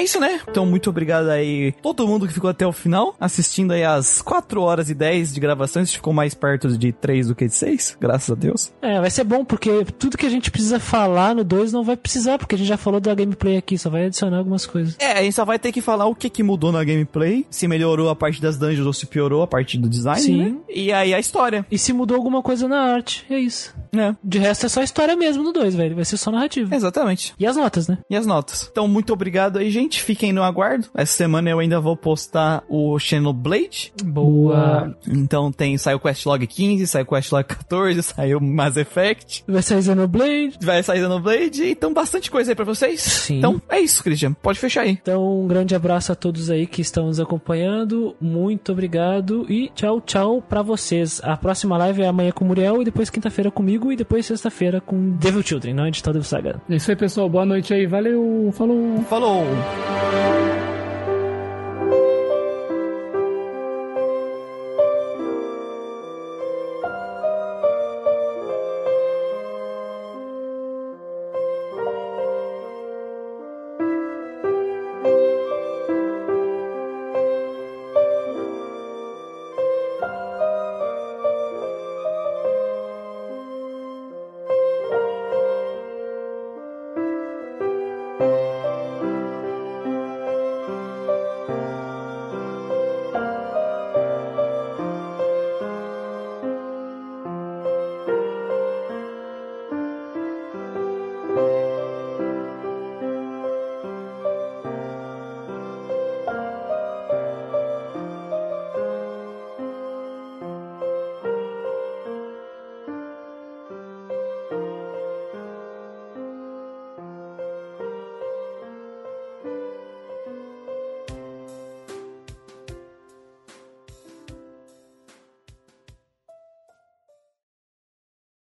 Isso, 0.09 0.19
né? 0.21 0.41
Então 0.49 0.65
muito 0.65 0.89
obrigado 0.89 1.29
aí 1.29 1.73
todo 1.83 2.07
mundo 2.07 2.27
que 2.27 2.33
ficou 2.33 2.49
até 2.49 2.67
o 2.67 2.73
final, 2.73 3.15
assistindo 3.21 3.73
aí 3.73 3.85
as 3.85 4.23
4 4.23 4.61
horas 4.63 4.89
e 4.89 4.95
10 4.95 5.35
de 5.35 5.41
gravação. 5.41 5.83
A 5.83 5.85
gente 5.85 5.97
ficou 5.97 6.13
mais 6.13 6.35
perto 6.35 6.69
de 6.77 6.93
3 6.93 7.29
do 7.29 7.35
que 7.35 7.47
de 7.47 7.55
6, 7.55 7.97
graças 8.01 8.31
a 8.31 8.35
Deus. 8.35 8.73
É, 8.81 9.01
vai 9.01 9.11
ser 9.11 9.25
bom, 9.25 9.45
porque 9.45 9.85
tudo 9.99 10.17
que 10.17 10.25
a 10.27 10.31
gente 10.31 10.51
precisa 10.51 10.81
falar 10.81 11.35
no 11.35 11.45
2 11.45 11.73
não 11.73 11.85
vai 11.85 11.97
precisar, 11.97 12.39
porque 12.39 12.55
a 12.55 12.59
gente 12.59 12.69
já 12.69 12.77
falou 12.77 13.01
da 13.01 13.15
gameplay 13.15 13.57
aqui, 13.59 13.77
só 13.77 13.91
vai 13.91 14.07
adicionar 14.07 14.39
algumas 14.39 14.65
coisas. 14.65 14.97
É, 14.99 15.13
a 15.13 15.23
gente 15.23 15.35
só 15.35 15.45
vai 15.45 15.59
ter 15.59 15.73
que 15.73 15.81
falar 15.83 16.07
o 16.07 16.15
que, 16.15 16.31
que 16.31 16.43
mudou 16.43 16.73
na 16.73 16.83
gameplay, 16.83 17.45
se 17.51 17.69
melhorou 17.69 18.09
a 18.09 18.17
parte 18.17 18.41
das 18.41 18.57
dungeons 18.57 18.87
ou 18.87 18.93
se 18.93 19.07
piorou 19.07 19.43
a 19.43 19.47
parte 19.47 19.77
do 19.77 19.89
design, 19.89 20.21
Sim. 20.23 20.37
né? 20.37 20.55
E 20.69 20.93
aí 20.93 21.13
a 21.13 21.19
história, 21.19 21.67
E 21.71 21.77
se 21.79 21.93
mudou 21.93 22.17
alguma 22.17 22.43
coisa 22.43 22.67
na 22.67 22.81
arte, 22.81 23.27
é 23.29 23.39
isso. 23.39 23.75
né? 23.93 24.17
De 24.25 24.39
resto 24.39 24.65
é 24.67 24.69
só 24.69 24.83
história 24.83 25.15
mesmo 25.17 25.43
no 25.43 25.53
2, 25.53 25.75
velho. 25.75 25.95
Vai 25.97 26.05
ser 26.05 26.17
só 26.17 26.31
narrativa. 26.31 26.75
Exatamente. 26.75 27.35
E 27.39 27.47
as 27.47 27.57
notas, 27.57 27.89
né? 27.89 27.99
E 28.09 28.17
as 28.17 28.27
notas. 28.27 28.69
Então, 28.71 28.87
muito 28.89 29.13
obrigado 29.13 29.59
aí, 29.59 29.71
gente. 29.71 29.98
Fiquem 30.03 30.33
no 30.33 30.43
aguardo. 30.43 30.89
Essa 30.95 31.13
semana 31.13 31.51
eu 31.51 31.59
ainda 31.59 31.81
vou 31.81 31.97
postar 31.97 32.63
o 32.69 32.99
Xenoblade. 32.99 33.93
Boa. 34.05 34.97
Então 35.07 35.53
tem, 35.53 35.77
saiu 35.79 36.01
Questlog 36.01 36.47
15, 36.47 36.87
saiu 36.87 37.07
Questlog 37.07 37.45
14, 37.45 38.03
saiu 38.03 38.41
Mass 38.41 38.77
Effect. 38.77 39.45
Vai 39.47 39.63
sair 39.63 39.83
Xenoblade. 39.83 40.59
Vai 40.63 40.83
sair 40.83 41.01
Xenoblade. 41.01 41.71
Então, 41.71 41.93
bastante 41.93 42.31
coisa 42.31 42.53
aí 42.53 42.55
pra 42.55 42.65
vocês. 42.65 43.01
Sim. 43.01 43.39
Então, 43.39 43.61
é 43.69 43.81
isso, 43.81 44.03
Christian. 44.03 44.33
Pode 44.33 44.59
fechar 44.59 44.83
aí. 44.83 44.91
Então, 44.91 45.43
um 45.43 45.47
grande 45.47 45.75
abraço 45.75 46.13
a 46.13 46.15
todos 46.15 46.51
aí 46.51 46.67
que 46.67 46.81
estão 46.81 47.07
nos 47.07 47.21
acompanhando. 47.21 48.15
Muito 48.21 48.73
obrigado 48.73 49.47
e 49.49 49.71
tchau, 49.75 50.01
tchau 50.01 50.43
pra 50.43 50.63
vocês. 50.63 51.21
A 51.23 51.37
próxima 51.37 51.77
live 51.77 52.03
é 52.03 52.07
amanhã 52.07 52.33
com 52.33 52.45
o 52.45 52.49
Muriel 52.49 52.81
e 52.83 52.85
depois 52.85 53.11
quinta-feira 53.11 53.51
comigo 53.51 53.93
e 53.93 53.97
depois 53.97 54.27
sexta-feira 54.27 54.81
com 54.81 55.17
Devil 55.17 55.43
Children, 55.43 55.75
não 55.75 55.85
é 55.85 55.91
Digital 55.91 56.13
Devil 56.15 56.29
Saga. 56.29 56.61
É 56.69 56.77
isso 56.77 56.91
aí, 56.91 56.97
pessoal. 56.97 57.29
Boa 57.29 57.45
noite 57.45 57.73
aí. 57.73 57.87
Valeu. 57.87 58.51
Falou. 58.53 59.03
Falou! 59.09 59.45
thank 59.89 60.63
you 60.63 60.68